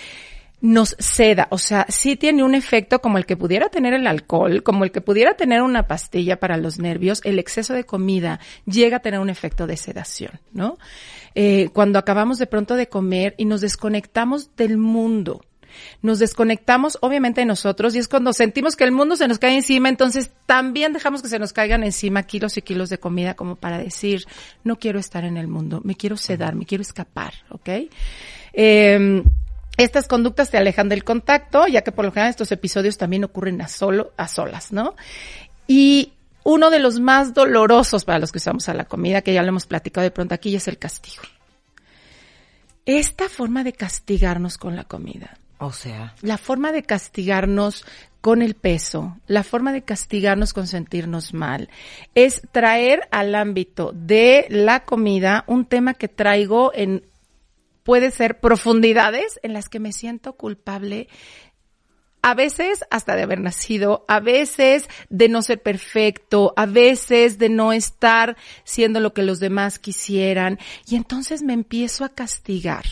nos 0.59 0.95
seda, 0.97 1.47
o 1.51 1.59
sea, 1.59 1.85
sí 1.87 2.15
tiene 2.15 2.43
un 2.43 2.55
efecto 2.55 2.99
como 2.99 3.17
el 3.19 3.25
que 3.25 3.37
pudiera 3.37 3.69
tener 3.69 3.93
el 3.93 4.07
alcohol, 4.07 4.63
como 4.63 4.83
el 4.83 4.91
que 4.91 5.01
pudiera 5.01 5.35
tener 5.35 5.61
una 5.61 5.87
pastilla 5.87 6.39
para 6.39 6.57
los 6.57 6.79
nervios, 6.79 7.21
el 7.25 7.37
exceso 7.37 7.73
de 7.73 7.83
comida 7.83 8.39
llega 8.65 8.97
a 8.97 9.01
tener 9.01 9.19
un 9.19 9.29
efecto 9.29 9.67
de 9.67 9.77
sedación, 9.77 10.39
¿no? 10.53 10.77
Eh, 11.35 11.69
cuando 11.73 11.99
acabamos 11.99 12.39
de 12.39 12.47
pronto 12.47 12.75
de 12.75 12.89
comer 12.89 13.35
y 13.37 13.45
nos 13.45 13.61
desconectamos 13.61 14.55
del 14.55 14.79
mundo, 14.79 15.41
nos 16.01 16.17
desconectamos 16.17 16.97
obviamente 17.01 17.41
de 17.41 17.45
nosotros 17.45 17.93
y 17.93 17.99
es 17.99 18.07
cuando 18.07 18.33
sentimos 18.33 18.75
que 18.75 18.83
el 18.83 18.91
mundo 18.91 19.15
se 19.15 19.27
nos 19.27 19.37
cae 19.37 19.55
encima, 19.55 19.89
entonces 19.89 20.31
también 20.47 20.91
dejamos 20.91 21.21
que 21.21 21.27
se 21.27 21.37
nos 21.37 21.53
caigan 21.53 21.83
encima 21.83 22.23
kilos 22.23 22.57
y 22.57 22.63
kilos 22.63 22.89
de 22.89 22.97
comida 22.97 23.35
como 23.35 23.57
para 23.57 23.77
decir, 23.77 24.25
no 24.63 24.77
quiero 24.79 24.97
estar 24.97 25.23
en 25.23 25.37
el 25.37 25.47
mundo, 25.47 25.81
me 25.83 25.93
quiero 25.93 26.17
sedar, 26.17 26.55
me 26.55 26.65
quiero 26.65 26.81
escapar, 26.81 27.33
¿ok? 27.51 27.69
Eh, 28.53 29.23
estas 29.77 30.07
conductas 30.07 30.49
te 30.49 30.57
alejan 30.57 30.89
del 30.89 31.03
contacto, 31.03 31.67
ya 31.67 31.83
que 31.83 31.91
por 31.91 32.05
lo 32.05 32.11
general 32.11 32.31
estos 32.31 32.51
episodios 32.51 32.97
también 32.97 33.23
ocurren 33.23 33.61
a 33.61 33.67
solo, 33.67 34.11
a 34.17 34.27
solas, 34.27 34.71
¿no? 34.71 34.95
Y 35.67 36.13
uno 36.43 36.69
de 36.69 36.79
los 36.79 36.99
más 36.99 37.33
dolorosos 37.33 38.05
para 38.05 38.19
los 38.19 38.31
que 38.31 38.39
usamos 38.39 38.69
a 38.69 38.73
la 38.73 38.85
comida, 38.85 39.21
que 39.21 39.33
ya 39.33 39.43
lo 39.43 39.49
hemos 39.49 39.67
platicado 39.67 40.03
de 40.03 40.11
pronto 40.11 40.33
aquí, 40.33 40.55
es 40.55 40.67
el 40.67 40.77
castigo. 40.77 41.23
Esta 42.85 43.27
forma 43.27 43.63
de 43.63 43.73
castigarnos 43.73 44.57
con 44.57 44.75
la 44.75 44.85
comida. 44.85 45.37
O 45.59 45.73
sea. 45.73 46.15
La 46.21 46.37
forma 46.37 46.71
de 46.71 46.83
castigarnos 46.83 47.85
con 48.21 48.41
el 48.41 48.55
peso, 48.55 49.17
la 49.27 49.43
forma 49.43 49.73
de 49.73 49.83
castigarnos 49.83 50.53
con 50.53 50.67
sentirnos 50.67 51.33
mal, 51.33 51.69
es 52.15 52.41
traer 52.51 53.07
al 53.11 53.35
ámbito 53.35 53.91
de 53.93 54.45
la 54.49 54.85
comida 54.85 55.43
un 55.47 55.65
tema 55.65 55.93
que 55.93 56.07
traigo 56.07 56.71
en, 56.73 57.03
puede 57.87 58.11
ser 58.11 58.41
profundidades 58.41 59.39
en 59.43 59.53
las 59.53 59.69
que 59.69 59.79
me 59.79 59.93
siento 59.93 60.33
culpable 60.33 61.07
a 62.21 62.33
veces 62.33 62.83
hasta 62.91 63.15
de 63.15 63.21
haber 63.21 63.39
nacido, 63.39 64.03
a 64.09 64.19
veces 64.19 64.89
de 65.09 65.29
no 65.29 65.41
ser 65.41 65.61
perfecto, 65.61 66.51
a 66.57 66.65
veces 66.65 67.37
de 67.37 67.47
no 67.47 67.71
estar 67.71 68.35
siendo 68.65 68.99
lo 68.99 69.13
que 69.13 69.21
los 69.21 69.39
demás 69.39 69.79
quisieran 69.79 70.59
y 70.85 70.97
entonces 70.97 71.43
me 71.43 71.53
empiezo 71.53 72.03
a 72.03 72.09
castigar. 72.09 72.83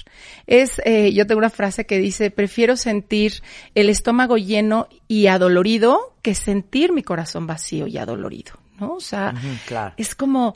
Es, 0.47 0.81
eh, 0.85 1.11
yo 1.11 1.27
tengo 1.27 1.39
una 1.39 1.49
frase 1.49 1.85
que 1.85 1.97
dice, 1.97 2.31
prefiero 2.31 2.77
sentir 2.77 3.43
el 3.73 3.89
estómago 3.89 4.37
lleno 4.37 4.87
y 5.09 5.27
adolorido 5.27 6.15
que 6.21 6.35
sentir 6.35 6.93
mi 6.93 7.03
corazón 7.03 7.47
vacío 7.47 7.87
y 7.87 7.97
adolorido. 7.97 8.64
¿No? 8.79 8.93
O 8.95 8.99
sea, 8.99 9.33
claro. 9.67 9.93
es 9.97 10.15
como, 10.15 10.55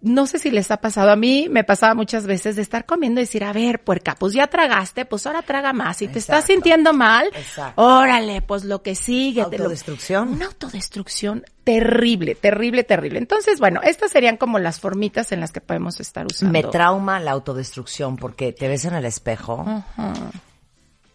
no 0.00 0.26
sé 0.26 0.38
si 0.38 0.50
les 0.50 0.70
ha 0.70 0.76
pasado, 0.78 1.10
a 1.10 1.16
mí 1.16 1.48
me 1.50 1.64
pasaba 1.64 1.94
muchas 1.94 2.26
veces 2.26 2.56
de 2.56 2.62
estar 2.62 2.86
comiendo 2.86 3.20
y 3.20 3.24
decir, 3.24 3.42
a 3.44 3.52
ver, 3.52 3.82
puerca, 3.82 4.14
pues 4.14 4.32
ya 4.34 4.46
tragaste, 4.46 5.04
pues 5.04 5.26
ahora 5.26 5.42
traga 5.42 5.72
más. 5.72 5.96
Si 5.96 6.08
te 6.08 6.18
estás 6.18 6.44
sintiendo 6.44 6.92
mal, 6.92 7.26
Exacto. 7.34 7.82
órale, 7.82 8.42
pues 8.42 8.64
lo 8.64 8.82
que 8.82 8.94
sigue. 8.94 9.44
te 9.46 9.58
lo- 9.58 9.64
Autodestrucción. 9.64 10.28
Una 10.28 10.46
autodestrucción 10.46 11.44
terrible, 11.64 12.34
terrible, 12.36 12.84
terrible. 12.84 13.18
Entonces, 13.18 13.58
bueno, 13.58 13.80
estas 13.82 14.12
serían 14.12 14.36
como 14.36 14.58
las 14.58 14.78
formitas 14.80 15.32
en 15.32 15.40
las 15.40 15.50
que 15.52 15.60
podemos 15.60 15.98
estar 16.00 16.26
usando. 16.26 16.52
Me 16.52 16.62
trauma 16.62 17.18
la 17.20 17.32
autodestrucción 17.32 18.16
porque 18.16 18.52
te 18.52 18.68
ves 18.68 18.84
en 18.84 18.94
el 18.94 19.04
espejo 19.04 19.64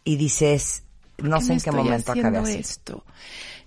y 0.04 0.16
dices, 0.18 0.84
no 1.18 1.38
¿Qué 1.40 1.46
sé 1.46 1.54
en 1.54 1.62
qué 1.62 1.72
momento 1.72 2.12
acabé 2.12 2.38
así. 2.40 2.58
esto? 2.58 3.04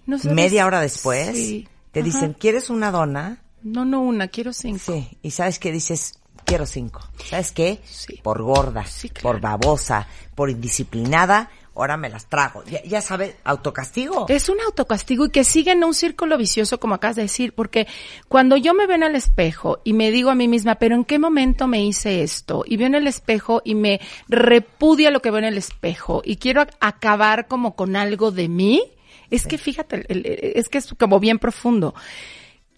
No 0.06 0.18
sabes- 0.18 0.34
Media 0.34 0.66
hora 0.66 0.80
después 0.80 1.34
Sí. 1.36 1.68
Te 1.94 2.00
Ajá. 2.00 2.04
dicen, 2.04 2.32
¿quieres 2.34 2.68
una 2.68 2.90
dona? 2.90 3.38
No, 3.62 3.86
no 3.86 4.02
una, 4.02 4.28
quiero 4.28 4.52
cinco. 4.52 4.92
Sí. 4.92 5.16
Y 5.22 5.30
sabes 5.30 5.58
qué 5.58 5.72
dices, 5.72 6.18
quiero 6.44 6.66
cinco. 6.66 7.00
¿Sabes 7.30 7.50
qué? 7.52 7.80
Por 8.22 8.42
gorda, 8.42 8.84
por 9.22 9.40
babosa, 9.40 10.06
por 10.34 10.50
indisciplinada, 10.50 11.48
ahora 11.74 11.96
me 11.96 12.10
las 12.10 12.26
trago. 12.28 12.62
Ya, 12.64 12.82
ya 12.84 13.00
sabes, 13.00 13.36
autocastigo. 13.42 14.26
Es 14.28 14.50
un 14.50 14.60
autocastigo 14.60 15.24
y 15.24 15.30
que 15.30 15.44
sigue 15.44 15.72
en 15.72 15.82
un 15.82 15.94
círculo 15.94 16.36
vicioso, 16.36 16.78
como 16.78 16.94
acabas 16.96 17.16
de 17.16 17.22
decir, 17.22 17.54
porque 17.54 17.86
cuando 18.28 18.56
yo 18.58 18.74
me 18.74 18.86
veo 18.86 18.96
en 18.96 19.02
el 19.04 19.14
espejo 19.16 19.80
y 19.82 19.94
me 19.94 20.10
digo 20.10 20.28
a 20.30 20.34
mí 20.34 20.46
misma, 20.46 20.74
pero 20.74 20.94
¿en 20.94 21.04
qué 21.04 21.18
momento 21.18 21.66
me 21.66 21.82
hice 21.82 22.22
esto? 22.22 22.64
Y 22.66 22.76
veo 22.76 22.86
en 22.88 22.94
el 22.96 23.06
espejo 23.06 23.62
y 23.64 23.74
me 23.74 24.00
repudia 24.28 25.10
lo 25.10 25.20
que 25.22 25.30
veo 25.30 25.38
en 25.38 25.44
el 25.46 25.56
espejo 25.58 26.20
y 26.24 26.36
quiero 26.36 26.60
ac- 26.62 26.74
acabar 26.80 27.48
como 27.48 27.74
con 27.74 27.96
algo 27.96 28.30
de 28.30 28.48
mí, 28.48 28.82
es 29.30 29.46
que 29.46 29.58
fíjate, 29.58 30.04
el- 30.08 30.26
el- 30.26 30.52
es 30.56 30.68
que 30.68 30.78
es 30.78 30.94
como 30.98 31.20
bien 31.20 31.38
profundo. 31.38 31.94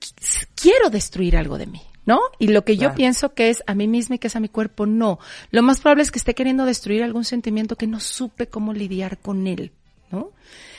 Qu- 0.01 0.47
Quiero 0.55 0.91
destruir 0.91 1.37
algo 1.37 1.59
de 1.59 1.67
mí. 1.67 1.83
¿No? 2.09 2.21
Y 2.39 2.47
lo 2.47 2.65
que 2.65 2.77
yo 2.77 2.91
pienso 2.95 3.35
que 3.35 3.51
es 3.51 3.65
a 3.67 3.75
mí 3.75 3.89
misma 3.89 4.15
y 4.15 4.19
que 4.21 4.29
es 4.29 4.37
a 4.37 4.39
mi 4.41 4.49
cuerpo, 4.49 4.87
no. 4.87 5.19
Lo 5.51 5.61
más 5.65 5.81
probable 5.81 6.05
es 6.05 6.13
que 6.13 6.21
esté 6.21 6.37
queriendo 6.37 6.65
destruir 6.65 7.03
algún 7.03 7.25
sentimiento 7.25 7.75
que 7.75 7.89
no 7.89 7.99
supe 7.99 8.47
cómo 8.47 8.73
lidiar 8.73 9.19
con 9.19 9.49
él, 9.49 9.73
¿no? 10.13 10.31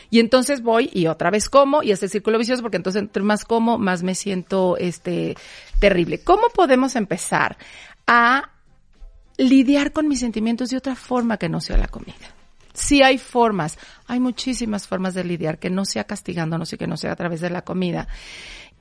Y 0.09 0.21
entonces 0.21 0.61
voy 0.61 0.89
y 0.93 1.07
otra 1.07 1.29
vez 1.29 1.49
como 1.49 1.83
y 1.83 1.91
es 1.91 2.01
el 2.01 2.09
círculo 2.09 2.37
vicioso 2.37 2.61
porque 2.61 2.77
entonces 2.77 3.01
entre 3.01 3.23
más 3.23 3.43
como, 3.43 3.77
más 3.77 4.03
me 4.03 4.15
siento 4.15 4.77
este 4.77 5.35
terrible. 5.81 6.21
¿Cómo 6.21 6.47
podemos 6.55 6.95
empezar 6.95 7.57
a 8.07 8.51
lidiar 9.37 9.91
con 9.91 10.07
mis 10.07 10.21
sentimientos 10.21 10.69
de 10.69 10.77
otra 10.77 10.95
forma 10.95 11.35
que 11.35 11.49
no 11.49 11.59
sea 11.59 11.75
la 11.75 11.89
comida? 11.89 12.15
Sí 12.77 13.01
hay 13.01 13.17
formas, 13.17 13.79
hay 14.05 14.19
muchísimas 14.19 14.87
formas 14.87 15.15
de 15.15 15.23
lidiar 15.23 15.57
que 15.57 15.71
no 15.71 15.83
sea 15.83 16.03
castigándonos 16.03 16.71
y 16.73 16.77
que 16.77 16.85
no 16.85 16.95
sea 16.95 17.13
a 17.13 17.15
través 17.15 17.41
de 17.41 17.49
la 17.49 17.63
comida. 17.63 18.07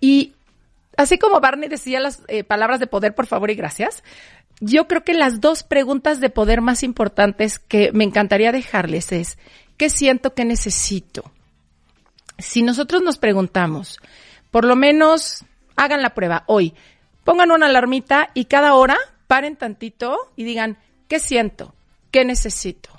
Y 0.00 0.34
así 0.98 1.16
como 1.16 1.40
Barney 1.40 1.70
decía 1.70 1.98
las 1.98 2.22
eh, 2.28 2.44
palabras 2.44 2.78
de 2.78 2.86
poder, 2.86 3.14
por 3.14 3.26
favor 3.26 3.50
y 3.50 3.54
gracias, 3.54 4.04
yo 4.60 4.86
creo 4.86 5.02
que 5.02 5.14
las 5.14 5.40
dos 5.40 5.62
preguntas 5.62 6.20
de 6.20 6.28
poder 6.28 6.60
más 6.60 6.82
importantes 6.82 7.58
que 7.58 7.90
me 7.92 8.04
encantaría 8.04 8.52
dejarles 8.52 9.12
es, 9.12 9.38
¿qué 9.78 9.88
siento 9.88 10.34
que 10.34 10.44
necesito? 10.44 11.32
Si 12.36 12.60
nosotros 12.62 13.00
nos 13.00 13.16
preguntamos, 13.16 13.98
por 14.50 14.66
lo 14.66 14.76
menos 14.76 15.42
hagan 15.74 16.02
la 16.02 16.12
prueba 16.12 16.44
hoy, 16.48 16.74
pongan 17.24 17.50
una 17.50 17.64
alarmita 17.64 18.28
y 18.34 18.44
cada 18.44 18.74
hora 18.74 18.98
paren 19.26 19.56
tantito 19.56 20.18
y 20.36 20.44
digan, 20.44 20.76
¿qué 21.08 21.18
siento? 21.18 21.74
¿Qué 22.10 22.26
necesito? 22.26 22.95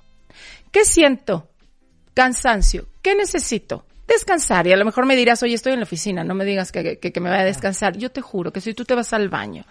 ¿Qué 0.71 0.85
siento? 0.85 1.49
Cansancio. 2.13 2.87
¿Qué 3.01 3.15
necesito? 3.15 3.85
Descansar. 4.07 4.65
Y 4.67 4.71
a 4.71 4.77
lo 4.77 4.85
mejor 4.85 5.05
me 5.05 5.17
dirás, 5.17 5.43
oye, 5.43 5.53
estoy 5.53 5.73
en 5.73 5.79
la 5.79 5.83
oficina, 5.83 6.23
no 6.23 6.33
me 6.33 6.45
digas 6.45 6.71
que, 6.71 6.97
que, 6.97 7.11
que 7.11 7.19
me 7.19 7.29
vaya 7.29 7.41
a 7.41 7.45
descansar. 7.45 7.97
Yo 7.97 8.09
te 8.09 8.21
juro 8.21 8.53
que 8.53 8.61
si 8.61 8.73
tú 8.73 8.85
te 8.85 8.95
vas 8.95 9.11
al 9.11 9.27
baño 9.27 9.65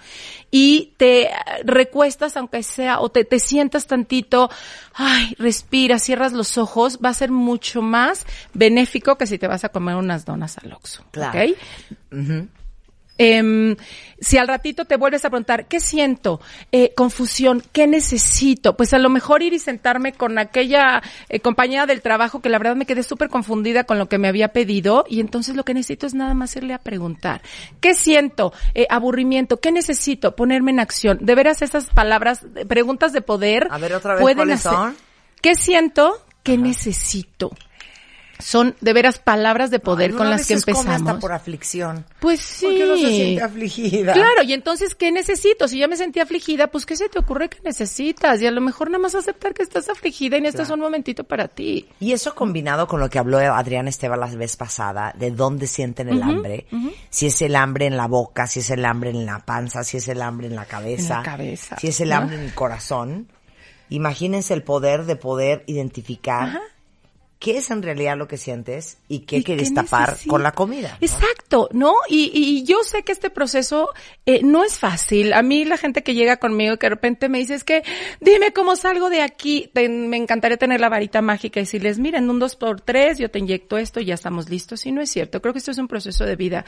y 0.51 0.93
te 0.99 1.29
eh, 1.29 1.33
recuestas, 1.65 2.37
aunque 2.37 2.63
sea, 2.63 3.01
o 3.01 3.09
te, 3.09 3.25
te 3.25 3.39
sientas 3.39 3.87
tantito, 3.87 4.51
ay, 4.93 5.35
respiras, 5.39 6.03
cierras 6.03 6.35
los 6.35 6.59
ojos, 6.59 6.99
va 7.03 7.09
a 7.09 7.15
ser 7.15 7.31
mucho 7.31 7.81
más 7.81 8.27
benéfico 8.53 9.17
que 9.17 9.27
si 9.27 9.39
te 9.39 9.49
vas 9.49 9.65
a 9.65 9.71
comer 9.71 9.97
unas 9.97 10.27
donas 10.27 10.59
al 10.59 10.73
Oxxo. 10.73 11.03
Claro. 11.13 11.55
Em, 13.19 13.77
si 14.21 14.39
al 14.39 14.49
ratito 14.49 14.85
te 14.85 14.97
vuelves 14.97 15.25
a 15.25 15.31
preguntar, 15.31 15.67
¿qué 15.67 15.81
siento? 15.81 16.41
Eh, 16.73 16.93
confusión, 16.95 17.63
¿qué 17.73 17.87
necesito? 17.87 18.77
Pues 18.77 18.95
a 18.95 18.99
lo 18.99 19.11
mejor 19.11 19.43
ir 19.43 19.53
y 19.53 19.59
sentarme 19.59 20.13
con 20.13 20.39
aquella 20.39 21.03
eh, 21.29 21.41
compañera 21.41 21.87
del 21.87 22.03
trabajo 22.03 22.41
que 22.41 22.49
la 22.49 22.59
verdad 22.59 22.77
me 22.77 22.87
quedé 22.87 23.03
súper 23.03 23.29
confundida 23.29 23.85
con 23.85 23.99
lo 23.99 24.09
que 24.09 24.19
me 24.19 24.29
había 24.29 24.49
pedido 24.49 25.05
y 25.09 25.21
entonces 25.21 25.57
lo 25.57 25.65
que 25.65 25.75
necesito 25.75 26.07
es 26.07 26.15
nada 26.15 26.35
más 26.35 26.57
irle 26.57 26.75
a 26.75 26.79
preguntar, 26.79 27.43
¿qué 27.81 27.95
siento? 27.95 28.53
Eh, 28.75 28.87
aburrimiento, 28.91 29.59
¿qué 29.59 29.73
necesito? 29.73 30.37
Ponerme 30.37 30.71
en 30.71 30.81
acción. 30.81 31.19
De 31.21 31.35
veras 31.35 31.63
esas 31.63 31.87
palabras, 31.87 32.47
preguntas 32.69 33.13
de 33.13 33.21
poder 33.21 33.69
A 33.71 33.79
ver, 33.79 33.95
otra 33.95 34.15
vez, 34.15 34.23
pueden 34.23 34.39
¿cuáles 34.39 34.67
hacer. 34.67 34.97
¿Qué 35.43 35.55
siento? 35.55 36.25
¿Qué 36.43 36.57
necesito? 36.57 37.51
Son 38.39 38.75
de 38.81 38.93
veras 38.93 39.19
palabras 39.19 39.71
de 39.71 39.79
poder 39.79 40.15
con 40.15 40.31
las 40.31 40.47
que 40.47 40.55
come 40.55 40.79
empezamos. 40.79 41.09
hasta 41.09 41.19
por 41.19 41.33
aflicción. 41.33 42.05
Pues 42.21 42.41
sí. 42.41 42.67
Porque 42.67 42.85
uno 42.85 42.97
se 42.97 43.09
siente 43.09 43.43
afligida. 43.43 44.13
Claro, 44.13 44.43
y 44.45 44.53
entonces, 44.53 44.95
¿qué 44.95 45.11
necesito? 45.13 45.69
Si 45.69 45.79
ya 45.79 45.89
me 45.89 45.97
sentí 45.97 46.21
afligida, 46.21 46.67
pues, 46.69 46.87
¿qué 46.87 46.97
se 46.97 47.09
te 47.09 47.19
ocurre 47.19 47.49
que 47.49 47.59
necesitas? 47.65 48.41
Y 48.43 48.47
a 48.47 48.51
lo 48.51 48.61
mejor 48.61 48.91
nada 48.91 49.03
más 49.03 49.15
aceptar 49.15 49.55
que 49.55 49.63
estás 49.63 49.89
afligida 49.89 50.37
y 50.37 50.41
necesitas 50.41 50.71
un 50.71 50.81
momentito 50.81 51.25
para 51.25 51.49
ti. 51.49 51.89
Y 52.01 52.13
eso 52.13 52.35
combinado 52.35 52.87
con 52.87 53.01
lo 53.01 53.09
que 53.09 53.19
habló 53.19 53.39
Adrián 53.39 53.89
Esteban 53.89 54.21
la 54.21 54.27
vez 54.27 54.57
pasada, 54.57 55.15
de 55.17 55.31
dónde 55.31 55.67
sienten 55.67 56.09
el 56.09 56.23
hambre, 56.23 56.67
si 57.11 57.27
es 57.27 57.43
el 57.43 57.57
hambre 57.57 57.87
en 57.87 57.97
la 57.97 58.07
boca, 58.07 58.47
si 58.47 58.61
es 58.61 58.71
el 58.71 58.85
hambre 58.85 59.11
en 59.11 59.25
la 59.27 59.41
panza, 59.45 59.85
si 59.85 59.97
es 59.99 60.09
el 60.09 60.21
hambre 60.23 60.47
en 60.47 60.57
la 60.57 60.65
cabeza, 60.65 61.17
En 61.19 61.23
la 61.23 61.31
cabeza, 61.31 61.77
si 61.79 61.89
es 61.89 62.01
el 62.01 62.11
¿no? 62.11 62.17
hambre 62.17 62.37
en 62.37 62.43
el 62.43 62.55
corazón. 62.55 63.29
Imagínense 63.89 64.53
el 64.53 64.63
poder 64.63 65.05
de 65.05 65.17
poder 65.17 65.63
identificar 65.67 66.61
qué 67.39 67.59
es 67.59 67.71
en 67.71 67.83
realidad 67.83 68.17
lo 68.17 68.27
que 68.29 68.39
sientes 68.39 68.97
y 69.09 69.21
qué 69.21 69.37
¿Y 69.39 69.45
quieres 69.45 69.69
qué 69.69 69.75
tapar 69.75 70.17
con 70.27 70.43
la 70.43 70.53
comida. 70.53 70.97
Exacto, 71.03 71.69
¿no? 71.73 71.93
Y, 72.09 72.31
y 72.35 72.65
yo 72.65 72.83
sé 72.83 73.03
que 73.03 73.13
este 73.13 73.29
proceso 73.29 73.91
eh, 74.25 74.41
no 74.43 74.65
es 74.65 74.79
fácil. 74.79 75.35
A 75.35 75.43
mí 75.43 75.67
la 75.67 75.77
gente 75.77 76.03
que 76.03 76.15
llega 76.15 76.39
conmigo 76.39 76.75
y 76.75 76.79
que 76.79 76.87
de 76.87 76.91
repente 76.91 77.29
me 77.29 77.39
dice 77.39 77.55
es 77.55 77.63
que 77.63 77.83
dime 78.21 78.53
cómo 78.55 78.75
salgo 78.75 79.11
de 79.11 79.21
aquí. 79.21 79.71
Te- 79.75 79.89
me 79.89 80.17
encantaría 80.17 80.57
tener 80.57 80.81
la 80.81 80.89
varita 80.89 81.21
mágica 81.21 81.61
y 81.61 81.65
decirles, 81.65 81.99
miren, 81.99 82.31
un 82.31 82.39
dos 82.39 82.57
por 82.57 82.81
tres, 82.81 83.19
yo 83.19 83.31
te 83.31 83.39
inyecto 83.39 83.77
esto 83.77 84.01
y 84.01 84.07
ya 84.07 84.15
estamos 84.15 84.49
listos. 84.49 84.87
Y 84.87 84.93
no 84.93 85.03
es 85.03 85.11
cierto. 85.11 85.43
Creo 85.43 85.53
que 85.53 85.59
esto 85.59 85.71
es 85.71 85.79
un 85.79 85.89
proceso 85.89 86.25
de 86.25 86.37
vida. 86.37 86.65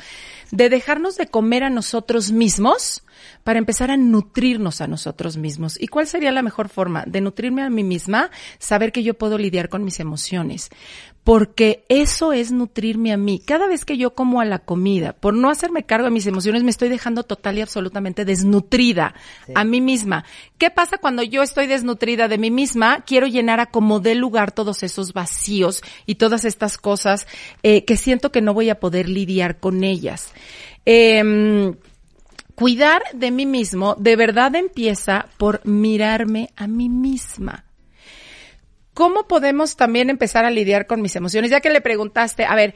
De 0.51 0.69
dejarnos 0.69 1.17
de 1.17 1.29
comer 1.29 1.65
a 1.65 1.71
nosotros 1.71 2.31
mismos 2.31 3.03
para 3.43 3.59
empezar 3.59 3.91
a 3.91 3.97
nutrirnos 3.97 4.81
a 4.83 4.87
nosotros 4.87 5.39
mismos. 5.39 5.81
¿Y 5.81 5.89
cuál 5.89 6.07
sería 6.07 6.31
la 6.31 6.43
mejor 6.43 6.69
forma 6.69 7.05
de 7.07 7.21
nutrirme 7.23 7.63
a 7.63 7.71
mí 7.71 7.83
misma? 7.85 8.31
Saber 8.59 8.93
que 8.93 9.03
yo 9.03 9.15
puedo 9.15 9.39
lidiar 9.39 9.69
con 9.71 9.83
mis 9.83 9.99
emociones. 9.99 10.58
Porque 11.25 11.85
eso 11.91 12.33
es 12.33 12.53
nutrirme 12.53 13.13
a 13.13 13.19
mí. 13.19 13.39
Cada 13.39 13.67
vez 13.67 13.85
que 13.85 13.99
yo 13.99 14.15
como 14.15 14.41
a 14.41 14.47
la 14.47 14.61
comida, 14.61 15.13
por 15.13 15.35
no 15.35 15.51
hacerme 15.51 15.85
cargo 15.85 16.07
de 16.07 16.11
mis 16.11 16.27
emociones, 16.27 16.63
me 16.63 16.71
estoy 16.71 16.89
dejando 16.89 17.23
total 17.23 17.59
y 17.59 17.61
absolutamente 17.61 18.25
desnutrida 18.25 19.15
a 19.55 19.65
mí 19.65 19.83
misma. 19.83 20.25
¿Qué 20.57 20.71
pasa 20.71 20.97
cuando 20.97 21.23
yo 21.23 21.43
estoy 21.43 21.67
desnutrida 21.67 22.29
de 22.29 22.39
mí 22.39 22.51
misma? 22.51 23.05
Quiero 23.05 23.27
llenar 23.27 23.61
a 23.61 23.67
como 23.67 24.01
dé 24.01 24.15
lugar 24.15 24.53
todos 24.53 24.83
esos 24.83 25.13
vacíos 25.13 25.83
y 26.07 26.15
todas 26.15 26.47
estas 26.47 26.79
cosas 26.79 27.27
eh, 27.63 27.85
que 27.85 27.99
siento 27.99 28.33
que 28.33 28.41
no 28.41 28.55
voy 28.55 28.71
a 28.71 28.81
poder 28.81 29.09
lidiar 29.11 29.61
con 29.61 29.85
ellas. 29.85 30.33
Em, 30.87 31.77
cuidar 32.55 33.03
de 33.13 33.31
mí 33.31 33.45
mismo 33.45 33.95
de 33.99 34.17
verdad 34.17 34.55
empieza 34.57 35.27
por 35.37 35.61
mirarme 35.67 36.49
a 36.57 36.67
mí 36.67 36.89
misma. 36.89 37.68
¿Cómo 38.99 39.29
podemos 39.29 39.77
también 39.77 40.11
empezar 40.11 40.45
a 40.45 40.51
lidiar 40.51 40.89
con 40.89 41.01
mis 41.01 41.15
emociones? 41.15 41.53
Ya 41.53 41.61
que 41.61 41.71
le 41.71 41.81
preguntaste, 41.81 42.45
a 42.45 42.57
ver, 42.57 42.75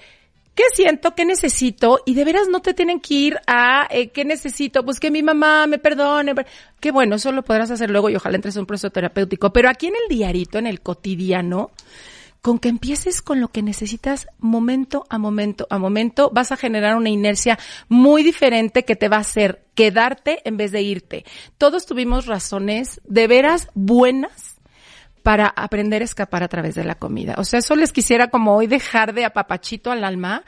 ¿qué 0.55 0.63
siento? 0.73 1.17
¿Qué 1.17 1.25
necesito? 1.25 1.99
Y 2.07 2.15
de 2.15 2.25
veras 2.25 2.47
no 2.49 2.63
te 2.63 2.75
tienen 2.75 3.01
que 3.01 3.15
ir 3.15 3.41
a 3.49 3.89
eh, 3.91 4.11
¿qué 4.11 4.25
necesito? 4.25 4.85
Pues 4.85 5.01
que 5.01 5.11
mi 5.11 5.21
mamá 5.21 5.67
me 5.67 5.79
perdone. 5.79 6.33
Qué 6.79 6.93
bueno, 6.93 7.17
eso 7.17 7.33
lo 7.33 7.43
podrás 7.43 7.73
hacer 7.73 7.91
luego 7.91 8.09
y 8.09 8.15
ojalá 8.15 8.37
entres 8.37 8.57
a 8.57 8.61
un 8.61 8.67
proceso 8.67 8.91
terapéutico. 8.91 9.53
Pero 9.53 9.69
aquí 9.69 9.89
en 9.89 9.95
el 9.97 10.17
diarito, 10.17 10.59
en 10.59 10.69
el 10.69 10.81
cotidiano, 10.81 11.73
con 12.41 12.61
que 12.61 12.69
empieces 12.69 13.21
con 13.21 13.41
lo 13.41 13.49
que 13.49 13.63
necesitas 13.63 14.29
momento 14.39 15.05
a 15.09 15.19
momento 15.19 15.67
a 15.71 15.79
momento, 15.79 16.31
vas 16.33 16.53
a 16.53 16.57
generar 16.57 16.95
una 16.95 17.11
inercia 17.11 17.59
muy 17.89 18.23
diferente 18.23 18.85
que 18.85 18.95
te 18.95 19.09
va 19.09 19.17
a 19.17 19.23
hacer 19.23 19.65
quedarte 19.75 20.41
en 20.45 20.57
vez 20.57 20.71
de 20.71 20.83
irte. 20.83 21.25
Todos 21.59 21.85
tuvimos 21.85 22.27
razones 22.27 23.01
de 23.09 23.27
veras 23.27 23.71
buenas 23.75 24.52
para 25.23 25.47
aprender 25.47 26.03
a 26.03 26.05
escapar 26.05 26.43
a 26.43 26.49
través 26.49 26.75
de 26.75 26.85
la 26.85 26.97
comida. 26.97 27.35
O 27.39 27.45
sea, 27.45 27.61
eso 27.61 27.77
les 27.77 27.93
quisiera 27.93 28.29
como 28.29 28.57
hoy 28.57 28.67
dejar 28.67 29.15
de 29.15 29.25
apapachito 29.25 29.91
al 29.91 30.05
alma, 30.05 30.45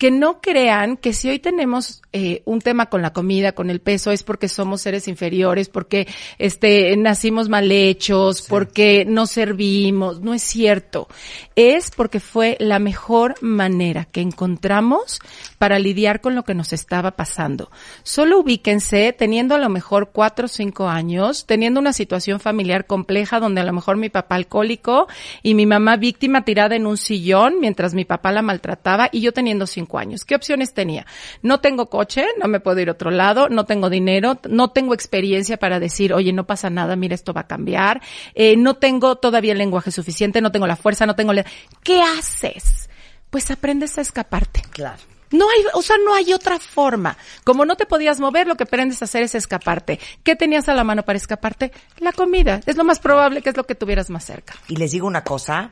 que 0.00 0.10
no 0.10 0.40
crean 0.40 0.96
que 0.96 1.12
si 1.12 1.28
hoy 1.28 1.40
tenemos 1.40 2.00
eh, 2.14 2.40
un 2.46 2.62
tema 2.62 2.86
con 2.86 3.02
la 3.02 3.12
comida, 3.12 3.52
con 3.52 3.68
el 3.68 3.80
peso, 3.80 4.12
es 4.12 4.22
porque 4.22 4.48
somos 4.48 4.80
seres 4.80 5.08
inferiores, 5.08 5.68
porque 5.68 6.08
este 6.38 6.96
nacimos 6.96 7.50
mal 7.50 7.70
hechos, 7.70 8.40
porque 8.48 9.04
no 9.06 9.26
servimos. 9.26 10.22
No 10.22 10.32
es 10.32 10.42
cierto. 10.42 11.06
Es 11.54 11.90
porque 11.90 12.18
fue 12.18 12.56
la 12.60 12.78
mejor 12.78 13.34
manera 13.42 14.06
que 14.06 14.22
encontramos 14.22 15.18
para 15.58 15.78
lidiar 15.78 16.22
con 16.22 16.34
lo 16.34 16.44
que 16.44 16.54
nos 16.54 16.72
estaba 16.72 17.10
pasando. 17.10 17.70
Solo 18.02 18.40
ubíquense 18.40 19.12
teniendo 19.12 19.54
a 19.54 19.58
lo 19.58 19.68
mejor 19.68 20.12
cuatro 20.14 20.46
o 20.46 20.48
cinco 20.48 20.88
años, 20.88 21.44
teniendo 21.44 21.78
una 21.78 21.92
situación 21.92 22.40
familiar 22.40 22.86
compleja 22.86 23.38
donde 23.38 23.60
a 23.60 23.64
lo 23.64 23.74
mejor 23.74 23.98
mi 23.98 24.08
papá 24.08 24.36
alcohólico 24.36 25.08
y 25.42 25.52
mi 25.52 25.66
mamá 25.66 25.98
víctima 25.98 26.42
tirada 26.46 26.74
en 26.74 26.86
un 26.86 26.96
sillón 26.96 27.60
mientras 27.60 27.92
mi 27.92 28.06
papá 28.06 28.32
la 28.32 28.40
maltrataba 28.40 29.10
y 29.12 29.20
yo 29.20 29.32
teniendo 29.32 29.66
cinco 29.66 29.89
años. 29.98 30.24
¿Qué 30.24 30.34
opciones 30.34 30.74
tenía? 30.74 31.06
No 31.42 31.60
tengo 31.60 31.86
coche, 31.90 32.24
no 32.40 32.48
me 32.48 32.60
puedo 32.60 32.80
ir 32.80 32.88
a 32.88 32.92
otro 32.92 33.10
lado, 33.10 33.48
no 33.48 33.64
tengo 33.64 33.90
dinero, 33.90 34.38
no 34.48 34.68
tengo 34.70 34.94
experiencia 34.94 35.56
para 35.58 35.80
decir, 35.80 36.12
oye, 36.12 36.32
no 36.32 36.46
pasa 36.46 36.70
nada, 36.70 36.96
mira, 36.96 37.14
esto 37.14 37.32
va 37.32 37.42
a 37.42 37.46
cambiar, 37.46 38.00
eh, 38.34 38.56
no 38.56 38.74
tengo 38.74 39.16
todavía 39.16 39.52
el 39.52 39.58
lenguaje 39.58 39.90
suficiente, 39.90 40.40
no 40.40 40.52
tengo 40.52 40.66
la 40.66 40.76
fuerza, 40.76 41.06
no 41.06 41.16
tengo... 41.16 41.32
la- 41.32 41.44
¿Qué 41.82 42.00
haces? 42.02 42.88
Pues 43.30 43.50
aprendes 43.50 43.96
a 43.98 44.00
escaparte. 44.00 44.62
Claro. 44.70 45.02
No 45.32 45.48
hay, 45.48 45.64
o 45.74 45.82
sea, 45.82 45.94
no 46.04 46.12
hay 46.12 46.32
otra 46.32 46.58
forma. 46.58 47.16
Como 47.44 47.64
no 47.64 47.76
te 47.76 47.86
podías 47.86 48.18
mover, 48.18 48.48
lo 48.48 48.56
que 48.56 48.64
aprendes 48.64 49.00
a 49.00 49.04
hacer 49.04 49.22
es 49.22 49.36
escaparte. 49.36 50.00
¿Qué 50.24 50.34
tenías 50.34 50.68
a 50.68 50.74
la 50.74 50.82
mano 50.82 51.04
para 51.04 51.16
escaparte? 51.18 51.70
La 51.98 52.10
comida. 52.10 52.60
Es 52.66 52.76
lo 52.76 52.82
más 52.82 52.98
probable 52.98 53.40
que 53.40 53.50
es 53.50 53.56
lo 53.56 53.64
que 53.64 53.76
tuvieras 53.76 54.10
más 54.10 54.24
cerca. 54.24 54.54
Y 54.66 54.74
les 54.74 54.90
digo 54.90 55.06
una 55.06 55.22
cosa, 55.22 55.70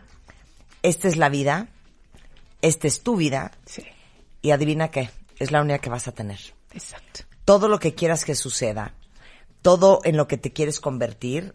esta 0.85 1.09
es 1.09 1.17
la 1.17 1.29
vida, 1.29 1.67
esta 2.63 2.87
es 2.87 3.03
tu 3.03 3.17
vida. 3.17 3.51
Y 4.49 4.51
adivina 4.51 4.89
qué, 4.89 5.11
es 5.39 5.53
la 5.53 5.61
única 5.61 5.79
que 5.79 5.91
vas 5.91 6.09
a 6.09 6.13
tener. 6.13 6.39
Exacto. 6.73 7.21
Todo 7.45 7.69
lo 7.69 7.79
que 7.79 7.95
quieras 7.95 8.25
que 8.25 8.35
suceda, 8.35 8.95
todo 9.61 10.01
en 10.05 10.17
lo 10.17 10.27
que 10.27 10.39
te 10.39 10.55
quieres 10.55 10.81
convertir, 10.81 11.55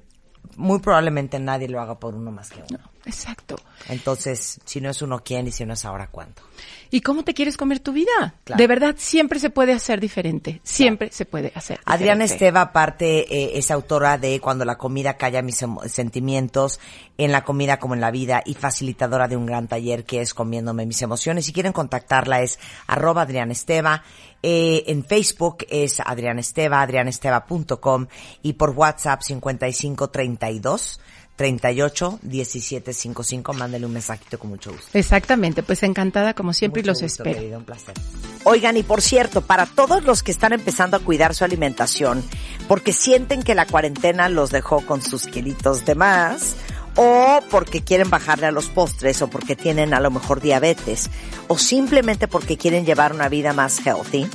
muy 0.58 0.78
probablemente 0.78 1.40
nadie 1.40 1.68
lo 1.68 1.82
haga 1.82 1.98
por 2.00 2.14
uno 2.14 2.30
más 2.32 2.52
que 2.52 2.62
uno. 2.70 2.93
Exacto. 3.06 3.56
Entonces, 3.90 4.60
si 4.66 4.80
no 4.82 4.90
es 4.90 5.02
uno, 5.02 5.24
¿quién? 5.24 5.48
Y 5.48 5.52
si 5.52 5.66
no 5.66 5.74
es 5.74 5.84
ahora, 5.86 6.08
¿cuándo? 6.08 6.42
¿Y 6.90 7.02
cómo 7.02 7.24
te 7.24 7.34
quieres 7.34 7.58
comer 7.58 7.80
tu 7.80 7.92
vida? 7.92 8.36
Claro. 8.44 8.58
De 8.58 8.68
verdad, 8.68 8.96
siempre 8.98 9.40
se 9.40 9.50
puede 9.50 9.74
hacer 9.74 10.00
diferente. 10.00 10.62
Siempre 10.64 11.12
se 11.12 11.26
puede 11.26 11.52
hacer. 11.56 11.80
Adriana. 11.86 12.24
Esteva, 12.24 12.62
aparte, 12.62 13.34
eh, 13.36 13.58
es 13.58 13.72
autora 13.72 14.18
de 14.18 14.40
Cuando 14.40 14.64
la 14.64 14.78
comida 14.78 15.18
calla 15.18 15.42
mis 15.42 15.66
sentimientos, 15.88 16.80
en 17.18 17.32
la 17.32 17.44
comida 17.44 17.80
como 17.80 17.96
en 17.96 18.02
la 18.02 18.12
vida, 18.12 18.44
y 18.46 18.54
facilitadora 18.54 19.28
de 19.28 19.36
un 19.36 19.48
gran 19.48 19.68
taller 19.68 20.06
que 20.06 20.22
es 20.22 20.36
Comiéndome 20.36 20.86
mis 20.86 21.02
emociones. 21.02 21.46
Si 21.46 21.52
quieren 21.52 21.74
contactarla 21.74 22.42
es 22.42 22.60
arroba 22.86 23.24
Adriana 23.24 23.54
Esteva. 23.54 24.04
Eh, 24.44 24.84
en 24.88 25.04
Facebook 25.04 25.66
es 25.70 26.00
Adriana 26.00 26.42
Esteva, 26.42 26.82
adrianesteva.com 26.82 28.08
y 28.44 28.54
por 28.54 28.70
WhatsApp 28.70 29.22
5532 29.24 31.00
38 31.36 32.20
17 32.22 32.94
55. 32.94 33.54
Mándale 33.54 33.86
un 33.86 33.94
mensajito 33.94 34.38
con 34.38 34.52
mucho 34.52 34.72
gusto. 34.72 34.88
Exactamente, 34.94 35.64
pues 35.64 35.84
encantada 35.84 36.34
como 36.34 36.54
siempre 36.54 36.82
y 36.82 36.86
los 36.86 37.02
gusto, 37.02 37.24
espero. 37.24 37.40
querida, 37.40 37.58
un 37.58 37.66
placer. 37.66 37.96
Oigan, 38.44 38.78
y 38.78 38.84
por 38.84 39.02
cierto, 39.02 39.42
para 39.42 39.66
todos 39.66 40.04
los 40.04 40.22
que 40.22 40.32
están 40.32 40.54
empezando 40.54 40.98
a 40.98 41.00
cuidar 41.00 41.34
su 41.34 41.44
alimentación, 41.44 42.24
porque 42.68 42.94
sienten 42.94 43.42
que 43.42 43.56
la 43.56 43.66
cuarentena 43.66 44.30
los 44.30 44.52
dejó 44.52 44.86
con 44.86 45.02
sus 45.02 45.28
kilitos 45.28 45.86
de 45.86 45.96
más, 45.96 46.56
o 46.96 47.40
porque 47.50 47.84
quieren 47.84 48.10
bajarle 48.10 48.48
a 48.48 48.52
los 48.52 48.68
postres, 48.68 49.22
o 49.22 49.30
porque 49.30 49.56
tienen 49.56 49.94
a 49.94 50.00
lo 50.00 50.12
mejor 50.12 50.42
diabetes, 50.42 51.10
o 51.48 51.58
simplemente 51.58 52.28
porque 52.28 52.58
quieren 52.58 52.86
llevar 52.86 53.14
una 53.14 53.30
vida 53.30 53.54
más 53.54 53.80
healthy, 53.86 54.28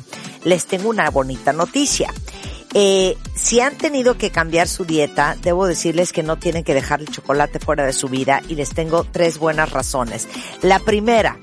les 0.44 0.66
tengo 0.66 0.88
una 0.88 1.10
bonita 1.10 1.52
noticia. 1.52 2.12
Eh, 2.74 3.16
si 3.34 3.60
han 3.60 3.76
tenido 3.76 4.18
que 4.18 4.30
cambiar 4.30 4.68
su 4.68 4.84
dieta, 4.84 5.36
debo 5.42 5.66
decirles 5.66 6.12
que 6.12 6.22
no 6.22 6.38
tienen 6.38 6.64
que 6.64 6.74
dejar 6.74 7.00
el 7.00 7.10
chocolate 7.10 7.58
fuera 7.58 7.86
de 7.86 7.92
su 7.92 8.08
vida 8.08 8.42
y 8.48 8.56
les 8.56 8.70
tengo 8.70 9.04
tres 9.04 9.38
buenas 9.38 9.70
razones. 9.70 10.28
La 10.62 10.78
primera, 10.78 11.38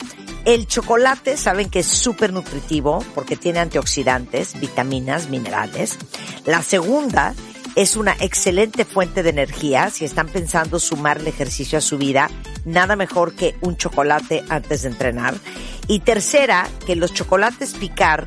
el 0.45 0.67
chocolate 0.67 1.37
saben 1.37 1.69
que 1.69 1.79
es 1.79 1.87
súper 1.87 2.31
nutritivo 2.31 3.03
porque 3.15 3.35
tiene 3.35 3.59
antioxidantes, 3.59 4.59
vitaminas, 4.59 5.29
minerales. 5.29 5.97
La 6.45 6.61
segunda 6.61 7.33
es 7.75 7.97
una 7.97 8.15
excelente 8.19 8.85
fuente 8.85 9.23
de 9.23 9.31
energía 9.31 9.89
si 9.89 10.05
están 10.05 10.27
pensando 10.27 10.79
sumar 10.79 11.17
el 11.17 11.27
ejercicio 11.27 11.79
a 11.79 11.81
su 11.81 11.97
vida. 11.97 12.29
Nada 12.63 12.95
mejor 12.95 13.33
que 13.33 13.55
un 13.61 13.75
chocolate 13.75 14.43
antes 14.49 14.83
de 14.83 14.89
entrenar. 14.89 15.35
Y 15.87 15.99
tercera, 15.99 16.69
que 16.85 16.95
los 16.95 17.13
chocolates 17.13 17.73
picar 17.73 18.25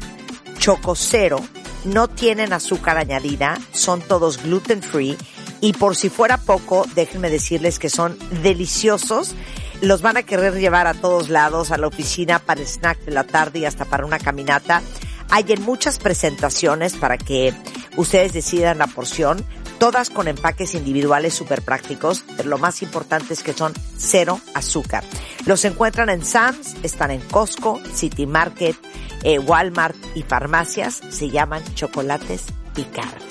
Choco 0.59 0.97
Cero 0.97 1.41
no 1.85 2.09
tienen 2.09 2.53
azúcar 2.53 2.99
añadida, 2.99 3.59
son 3.73 4.01
todos 4.01 4.43
gluten 4.43 4.83
free 4.83 5.17
y 5.61 5.73
por 5.73 5.97
si 5.97 6.09
fuera 6.09 6.37
poco, 6.37 6.87
déjenme 6.95 7.31
decirles 7.31 7.79
que 7.79 7.91
son 7.91 8.17
deliciosos. 8.43 9.35
Los 9.81 10.03
van 10.03 10.17
a 10.17 10.23
querer 10.23 10.55
llevar 10.55 10.87
a 10.87 10.95
todos 10.95 11.29
lados, 11.29 11.71
a 11.71 11.79
la 11.79 11.87
oficina, 11.87 12.39
para 12.39 12.61
el 12.61 12.67
snack 12.67 13.01
de 13.05 13.13
la 13.13 13.25
tarde 13.25 13.61
y 13.61 13.65
hasta 13.65 13.85
para 13.85 14.07
una 14.07 14.19
caminata. 14.19 14.83
Hay 15.31 15.45
en 15.49 15.63
muchas 15.63 15.99
presentaciones 15.99 16.95
para 16.95 17.19
que 17.19 17.55
ustedes 17.97 18.33
decidan 18.33 18.79
la 18.79 18.87
porción. 18.87 19.45
Todas 19.79 20.11
con 20.11 20.27
empaques 20.27 20.75
individuales 20.75 21.35
súper 21.35 21.63
prácticos, 21.63 22.25
pero 22.37 22.49
lo 22.49 22.59
más 22.59 22.83
importante 22.83 23.35
es 23.35 23.45
que 23.45 23.53
son 23.53 23.73
cero 23.97 24.41
azúcar. 24.55 25.05
Los 25.47 25.65
encuentran 25.65 26.09
en 26.09 26.25
Sam's, 26.25 26.75
están 26.83 27.13
en 27.13 27.21
Costco, 27.21 27.81
City 27.95 28.27
Market, 28.27 28.77
eh, 29.23 29.39
Walmart 29.39 29.97
y 30.15 30.23
farmacias. 30.23 31.01
Se 31.11 31.31
llaman 31.31 31.63
chocolates 31.75 32.47
Picard. 32.75 33.29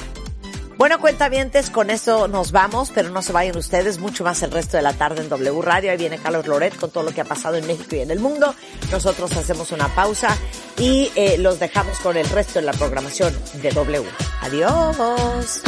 Bueno, 0.78 1.00
cuentavientes, 1.00 1.72
con 1.72 1.90
eso 1.90 2.28
nos 2.28 2.52
vamos, 2.52 2.92
pero 2.94 3.10
no 3.10 3.24
se 3.24 3.34
vayan 3.34 3.58
ustedes, 3.58 3.98
mucho 3.98 4.24
más 4.24 4.44
el 4.44 4.52
resto 4.52 4.78
de 4.78 4.84
la 4.84 4.94
tarde 4.94 5.24
en 5.24 5.30
W 5.30 5.62
Radio. 5.64 5.90
Ahí 5.90 5.98
viene 5.98 6.20
Carlos 6.20 6.46
Loret 6.46 6.78
con 6.78 6.92
todo 6.92 7.04
lo 7.04 7.12
que 7.12 7.22
ha 7.22 7.26
pasado 7.26 7.56
en 7.56 7.66
México 7.66 7.96
y 7.96 8.02
en 8.02 8.12
el 8.12 8.20
mundo. 8.20 8.54
Nosotros 8.92 9.36
hacemos 9.36 9.72
una 9.72 9.88
pausa 9.88 10.38
y 10.78 11.12
eh, 11.16 11.40
los 11.40 11.60
dejamos 11.60 11.98
con 12.00 12.16
el 12.16 12.30
resto 12.30 12.60
de 12.60 12.66
la 12.66 12.74
programación 12.74 13.34
de 13.56 13.72
W. 13.72 14.06
Adiós. 14.42 15.64